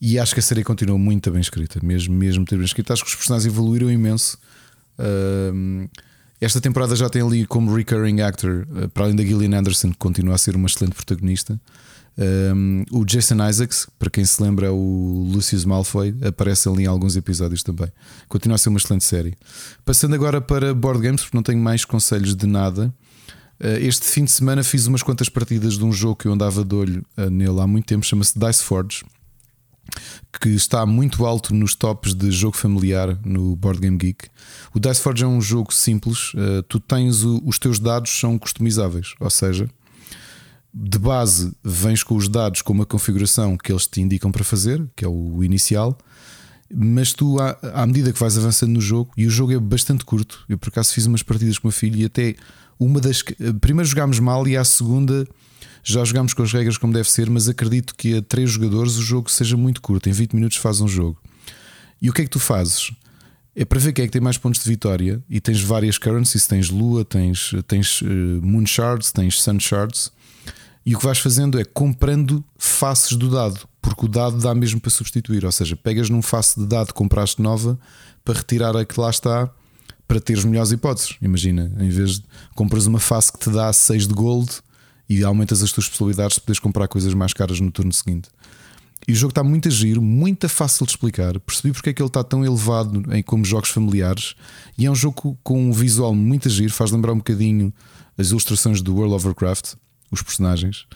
E 0.00 0.18
acho 0.18 0.34
que 0.34 0.40
a 0.40 0.42
série 0.42 0.62
continuou 0.62 0.98
muito 0.98 1.30
bem 1.30 1.40
escrita, 1.40 1.80
mesmo, 1.82 2.14
mesmo 2.14 2.40
muito 2.40 2.54
bem 2.54 2.64
escrita. 2.64 2.92
Acho 2.92 3.02
que 3.02 3.10
os 3.10 3.16
personagens 3.16 3.46
evoluíram 3.46 3.90
imenso. 3.90 4.38
Uh, 4.98 5.88
esta 6.40 6.60
temporada 6.60 6.94
já 6.94 7.08
tem 7.08 7.22
ali 7.22 7.46
como 7.46 7.74
recurring 7.74 8.20
actor, 8.20 8.66
uh, 8.70 8.88
para 8.90 9.04
além 9.04 9.16
da 9.16 9.22
Gillian 9.22 9.58
Anderson, 9.58 9.90
que 9.90 9.98
continua 9.98 10.34
a 10.34 10.38
ser 10.38 10.54
uma 10.54 10.66
excelente 10.66 10.94
protagonista. 10.94 11.58
Um, 12.18 12.84
o 12.92 13.04
Jason 13.04 13.46
Isaacs, 13.46 13.86
para 13.98 14.08
quem 14.08 14.24
se 14.24 14.42
lembra, 14.42 14.66
é 14.66 14.70
o 14.70 15.30
Lucius 15.32 15.64
Malfoy, 15.66 16.14
aparece 16.26 16.68
ali 16.68 16.84
em 16.84 16.86
alguns 16.86 17.14
episódios 17.16 17.62
também. 17.62 17.92
Continua 18.28 18.54
a 18.54 18.58
ser 18.58 18.70
uma 18.70 18.78
excelente 18.78 19.04
série. 19.04 19.34
Passando 19.84 20.14
agora 20.14 20.40
para 20.40 20.74
board 20.74 21.00
games, 21.00 21.22
porque 21.22 21.36
não 21.36 21.42
tenho 21.42 21.58
mais 21.58 21.84
conselhos 21.84 22.34
de 22.34 22.46
nada. 22.46 22.92
Uh, 23.60 23.78
este 23.80 24.06
fim 24.06 24.24
de 24.24 24.30
semana 24.30 24.62
fiz 24.62 24.86
umas 24.86 25.02
quantas 25.02 25.28
partidas 25.28 25.74
de 25.74 25.84
um 25.84 25.92
jogo 25.92 26.16
que 26.16 26.28
eu 26.28 26.32
andava 26.32 26.64
de 26.64 26.74
olho 26.74 27.06
uh, 27.16 27.30
nele 27.30 27.60
há 27.60 27.66
muito 27.66 27.86
tempo, 27.86 28.04
chama-se 28.04 28.38
Dice 28.38 28.62
Forge, 28.62 29.02
que 30.40 30.50
está 30.50 30.84
muito 30.84 31.24
alto 31.24 31.54
nos 31.54 31.74
tops 31.74 32.14
de 32.14 32.30
jogo 32.30 32.56
familiar 32.56 33.18
no 33.24 33.56
Board 33.56 33.80
Game 33.80 33.96
Geek. 33.96 34.28
O 34.74 34.80
Dice 34.80 35.00
Forge 35.00 35.24
é 35.24 35.26
um 35.26 35.40
jogo 35.40 35.72
simples, 35.72 36.34
uh, 36.34 36.62
tu 36.68 36.78
tens 36.78 37.22
o, 37.22 37.42
os 37.44 37.58
teus 37.58 37.78
dados 37.78 38.10
são 38.10 38.38
customizáveis, 38.38 39.14
ou 39.20 39.30
seja, 39.30 39.68
de 40.72 40.98
base 40.98 41.52
vens 41.64 42.02
com 42.02 42.14
os 42.14 42.28
dados 42.28 42.60
com 42.60 42.72
uma 42.72 42.84
configuração 42.84 43.56
que 43.56 43.72
eles 43.72 43.86
te 43.86 44.00
indicam 44.00 44.30
para 44.30 44.44
fazer, 44.44 44.86
que 44.94 45.04
é 45.04 45.08
o 45.08 45.42
inicial, 45.42 45.96
mas 46.72 47.12
tu, 47.12 47.36
à, 47.40 47.86
medida 47.86 48.12
que 48.12 48.18
vais 48.18 48.36
avançando 48.36 48.72
no 48.72 48.80
jogo, 48.80 49.12
e 49.16 49.26
o 49.26 49.30
jogo 49.30 49.52
é 49.52 49.58
bastante 49.58 50.04
curto, 50.04 50.44
eu 50.48 50.58
por 50.58 50.68
acaso 50.68 50.92
fiz 50.92 51.06
umas 51.06 51.22
partidas 51.22 51.58
com 51.58 51.68
meu 51.68 51.72
filho 51.72 51.96
e 52.00 52.04
até 52.04 52.34
uma 52.78 53.00
das. 53.00 53.22
Primeiro 53.60 53.88
jogámos 53.88 54.18
mal 54.18 54.46
e 54.46 54.56
à 54.56 54.64
segunda 54.64 55.26
já 55.88 56.04
jogámos 56.04 56.34
com 56.34 56.42
as 56.42 56.52
regras 56.52 56.76
como 56.76 56.92
deve 56.92 57.08
ser, 57.08 57.30
mas 57.30 57.48
acredito 57.48 57.94
que 57.94 58.16
a 58.16 58.22
três 58.22 58.50
jogadores 58.50 58.96
o 58.96 59.02
jogo 59.02 59.30
seja 59.30 59.56
muito 59.56 59.80
curto, 59.80 60.08
em 60.08 60.12
20 60.12 60.34
minutos 60.34 60.56
faz 60.56 60.80
um 60.80 60.88
jogo. 60.88 61.16
E 62.02 62.10
o 62.10 62.12
que 62.12 62.22
é 62.22 62.24
que 62.24 62.30
tu 62.30 62.40
fazes? 62.40 62.90
É 63.54 63.64
para 63.64 63.78
ver 63.78 63.92
quem 63.92 64.02
é 64.02 64.08
que 64.08 64.12
tem 64.12 64.20
mais 64.20 64.36
pontos 64.36 64.62
de 64.62 64.68
vitória 64.68 65.22
e 65.30 65.40
tens 65.40 65.62
várias 65.62 65.96
currencies, 65.96 66.44
tens 66.46 66.70
lua, 66.70 67.04
tens, 67.04 67.52
tens 67.68 68.02
uh, 68.02 68.06
moon 68.42 68.66
shards, 68.66 69.12
tens 69.12 69.40
sun 69.40 69.60
shards 69.60 70.10
e 70.84 70.94
o 70.94 70.98
que 70.98 71.04
vais 71.04 71.18
fazendo 71.18 71.58
é 71.58 71.64
comprando 71.64 72.44
faces 72.58 73.16
do 73.16 73.30
dado, 73.30 73.60
porque 73.80 74.06
o 74.06 74.08
dado 74.08 74.38
dá 74.38 74.54
mesmo 74.54 74.80
para 74.80 74.90
substituir. 74.90 75.44
Ou 75.44 75.52
seja, 75.52 75.76
pegas 75.76 76.10
num 76.10 76.20
face 76.20 76.58
de 76.58 76.66
dado 76.66 76.92
compraste 76.92 77.40
nova 77.40 77.78
para 78.24 78.34
retirar 78.34 78.76
a 78.76 78.84
que 78.84 79.00
lá 79.00 79.08
está 79.08 79.48
para 80.06 80.20
teres 80.20 80.44
melhores 80.44 80.72
hipóteses. 80.72 81.16
Imagina, 81.22 81.72
em 81.78 81.88
vez 81.88 82.18
de 82.18 82.24
compras 82.56 82.86
uma 82.86 82.98
face 82.98 83.32
que 83.32 83.38
te 83.38 83.50
dá 83.50 83.72
6 83.72 84.08
de 84.08 84.14
gold 84.14 84.50
e 85.08 85.22
aumentas 85.24 85.62
as 85.62 85.72
tuas 85.72 85.88
possibilidades 85.88 86.34
de 86.34 86.40
poderes 86.40 86.60
comprar 86.60 86.88
coisas 86.88 87.14
mais 87.14 87.32
caras 87.32 87.60
no 87.60 87.70
turno 87.70 87.92
seguinte. 87.92 88.28
E 89.06 89.12
o 89.12 89.14
jogo 89.14 89.30
está 89.30 89.44
muito 89.44 89.68
a 89.68 89.70
giro, 89.70 90.02
muito 90.02 90.48
fácil 90.48 90.84
de 90.84 90.92
explicar. 90.92 91.38
Percebi 91.38 91.72
porque 91.72 91.90
é 91.90 91.92
que 91.92 92.02
ele 92.02 92.08
está 92.08 92.24
tão 92.24 92.44
elevado 92.44 93.14
em 93.14 93.22
como 93.22 93.44
jogos 93.44 93.70
familiares. 93.70 94.34
E 94.76 94.84
é 94.84 94.90
um 94.90 94.94
jogo 94.96 95.38
com 95.44 95.68
um 95.68 95.72
visual 95.72 96.14
muito 96.14 96.48
a 96.48 96.50
giro, 96.50 96.72
faz 96.72 96.90
lembrar 96.90 97.12
um 97.12 97.18
bocadinho 97.18 97.72
as 98.18 98.30
ilustrações 98.30 98.82
do 98.82 98.94
World 98.94 99.14
of 99.14 99.26
Warcraft 99.26 99.74
os 100.10 100.22
personagens, 100.22 100.86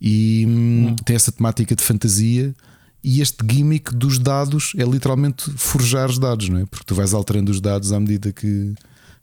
e 0.00 0.44
hum. 0.46 0.96
tem 1.04 1.16
essa 1.16 1.32
temática 1.32 1.74
de 1.74 1.82
fantasia. 1.82 2.54
E 3.02 3.20
este 3.20 3.36
gimmick 3.48 3.94
dos 3.94 4.18
dados 4.18 4.72
é 4.76 4.82
literalmente 4.82 5.50
forjar 5.52 6.10
os 6.10 6.18
dados, 6.18 6.48
não 6.48 6.58
é? 6.58 6.66
Porque 6.66 6.84
tu 6.84 6.96
vais 6.96 7.14
alterando 7.14 7.50
os 7.50 7.60
dados 7.60 7.92
à 7.92 8.00
medida 8.00 8.32
que, 8.32 8.74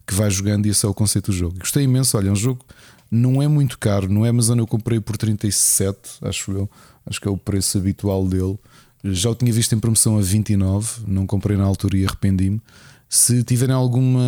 que 0.06 0.14
vais 0.14 0.32
jogando, 0.32 0.64
e 0.66 0.70
esse 0.70 0.84
é 0.84 0.88
o 0.88 0.94
conceito 0.94 1.30
do 1.30 1.36
jogo. 1.36 1.58
Gostei 1.58 1.84
imenso. 1.84 2.16
Olha, 2.16 2.28
é 2.28 2.32
um 2.32 2.36
jogo 2.36 2.64
não 3.10 3.40
é 3.40 3.48
muito 3.48 3.78
caro. 3.78 4.08
No 4.08 4.24
Amazon 4.24 4.58
eu 4.58 4.66
comprei 4.66 5.00
por 5.00 5.16
37, 5.16 6.18
acho 6.22 6.52
eu. 6.52 6.70
Acho 7.04 7.20
que 7.20 7.28
é 7.28 7.30
o 7.30 7.36
preço 7.36 7.78
habitual 7.78 8.26
dele. 8.26 8.58
Já 9.04 9.30
o 9.30 9.34
tinha 9.34 9.52
visto 9.52 9.74
em 9.74 9.78
promoção 9.78 10.18
a 10.18 10.20
29, 10.20 11.02
não 11.06 11.26
comprei 11.26 11.56
na 11.56 11.64
altura 11.64 11.96
e 11.96 12.04
arrependi-me. 12.04 12.60
Se 13.08 13.42
tiverem 13.44 13.74
alguma. 13.74 14.20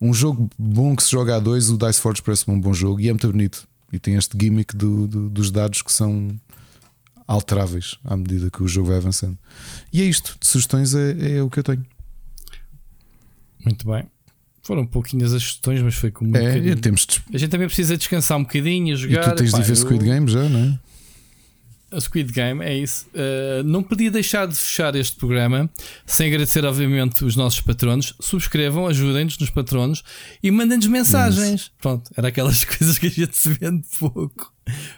Um 0.00 0.12
jogo 0.12 0.50
bom 0.58 0.94
que 0.94 1.02
se 1.02 1.10
joga 1.10 1.36
a 1.36 1.40
dois, 1.40 1.70
o 1.70 1.78
Dice 1.78 2.00
Forge 2.00 2.22
parece-me 2.22 2.54
um 2.54 2.60
bom 2.60 2.74
jogo 2.74 3.00
e 3.00 3.08
é 3.08 3.12
muito 3.12 3.30
bonito. 3.30 3.66
E 3.92 3.98
tem 3.98 4.14
este 4.14 4.36
gimmick 4.38 4.76
do, 4.76 5.06
do, 5.06 5.30
dos 5.30 5.50
dados 5.50 5.80
que 5.80 5.90
são 5.90 6.38
alteráveis 7.26 7.96
à 8.04 8.16
medida 8.16 8.50
que 8.50 8.62
o 8.62 8.68
jogo 8.68 8.88
vai 8.88 8.98
avançando. 8.98 9.38
E 9.92 10.02
é 10.02 10.04
isto, 10.04 10.36
de 10.38 10.46
sugestões 10.46 10.94
é, 10.94 11.38
é 11.38 11.42
o 11.42 11.48
que 11.48 11.58
eu 11.60 11.64
tenho. 11.64 11.84
Muito 13.64 13.86
bem. 13.86 14.06
Foram 14.66 14.84
pouquinhas 14.84 15.32
as 15.32 15.44
sugestões, 15.44 15.80
mas 15.80 15.94
foi 15.94 16.10
como. 16.10 16.36
É, 16.36 16.74
temos 16.74 17.06
de... 17.06 17.22
A 17.32 17.38
gente 17.38 17.50
também 17.50 17.68
precisa 17.68 17.96
descansar 17.96 18.36
um 18.36 18.42
bocadinho, 18.42 18.96
jogar. 18.96 19.28
E 19.28 19.30
tu 19.30 19.36
tens 19.36 19.52
pá, 19.52 19.58
de 19.58 19.64
ver 19.64 19.76
Squid 19.76 20.04
eu... 20.04 20.12
Game 20.12 20.28
já, 20.28 20.48
não 20.48 20.58
é? 20.58 20.78
A 21.96 22.00
Squid 22.00 22.32
Game, 22.32 22.64
é 22.64 22.76
isso. 22.76 23.06
Uh, 23.14 23.62
não 23.62 23.80
podia 23.80 24.10
deixar 24.10 24.48
de 24.48 24.56
fechar 24.56 24.96
este 24.96 25.14
programa 25.14 25.70
sem 26.04 26.26
agradecer, 26.26 26.64
obviamente, 26.64 27.24
os 27.24 27.36
nossos 27.36 27.60
patronos. 27.60 28.12
Subscrevam, 28.18 28.88
ajudem-nos 28.88 29.38
nos 29.38 29.50
patronos 29.50 30.02
e 30.42 30.50
mandem-nos 30.50 30.88
mensagens. 30.88 31.60
Isso. 31.60 31.72
Pronto, 31.80 32.10
era 32.16 32.26
aquelas 32.26 32.64
coisas 32.66 32.98
que 32.98 33.06
a 33.06 33.10
gente 33.10 33.36
se 33.36 33.50
vende 33.50 33.86
pouco. 34.00 34.52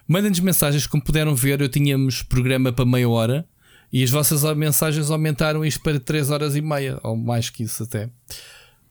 Mandem-nos 0.08 0.40
mensagens, 0.40 0.86
como 0.86 1.04
puderam 1.04 1.34
ver, 1.34 1.60
eu 1.60 1.68
tínhamos 1.68 2.22
programa 2.22 2.72
para 2.72 2.86
meia 2.86 3.06
hora 3.06 3.46
e 3.92 4.02
as 4.02 4.08
vossas 4.08 4.42
mensagens 4.56 5.10
aumentaram 5.10 5.62
isto 5.66 5.82
para 5.82 6.00
3 6.00 6.30
horas 6.30 6.56
e 6.56 6.62
meia, 6.62 6.98
ou 7.02 7.14
mais 7.14 7.50
que 7.50 7.64
isso 7.64 7.82
até. 7.82 8.08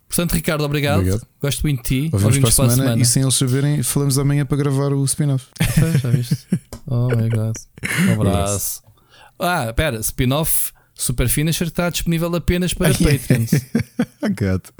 Portanto, 0.08 0.34
Ricardo, 0.34 0.64
obrigado. 0.64 1.00
obrigado. 1.00 1.28
Gosto 1.42 1.62
muito 1.64 1.84
de 1.84 2.08
ti. 2.08 2.10
Ouvimos, 2.14 2.40
para, 2.40 2.50
a 2.50 2.52
semana, 2.52 2.76
semana, 2.76 3.02
E 3.02 3.06
sem 3.06 3.24
eles 3.24 3.36
saberem, 3.36 3.84
falamos 3.84 4.18
amanhã 4.18 4.46
para 4.46 4.58
gravar 4.58 4.94
o 4.94 5.04
spin-off. 5.06 5.46
Já 6.02 6.10
viste? 6.10 6.48
Oh 6.88 7.10
my 7.10 7.30
god. 7.30 7.56
Um 8.08 8.22
abraço. 8.22 8.82
Ah, 9.40 9.66
espera, 9.68 10.00
spin-off 10.00 10.72
Super 10.98 11.30
Finisher 11.30 11.68
está 11.68 11.90
disponível 11.92 12.36
apenas 12.36 12.74
para 12.74 12.92
Patreons. 12.92 13.52
Gato. 14.36 14.74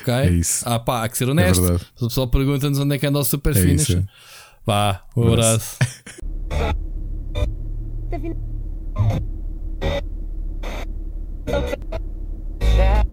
Ok? 0.00 0.12
É 0.12 0.30
isso. 0.30 0.62
Ah, 0.68 0.78
pá, 0.78 1.04
há 1.04 1.08
que 1.08 1.16
ser 1.16 1.28
honesto. 1.28 1.66
É 1.66 2.04
o 2.04 2.08
pessoal 2.08 2.28
pergunta-nos 2.28 2.78
onde 2.78 2.94
é 2.94 2.98
que 2.98 3.06
anda 3.06 3.18
o 3.18 3.24
Super 3.24 3.56
é 3.56 3.60
Finisher. 3.60 3.98
Isso. 4.00 4.08
Vá, 4.66 5.02
um 5.16 5.32
abraço. 5.32 5.78
abraço. 6.50 6.76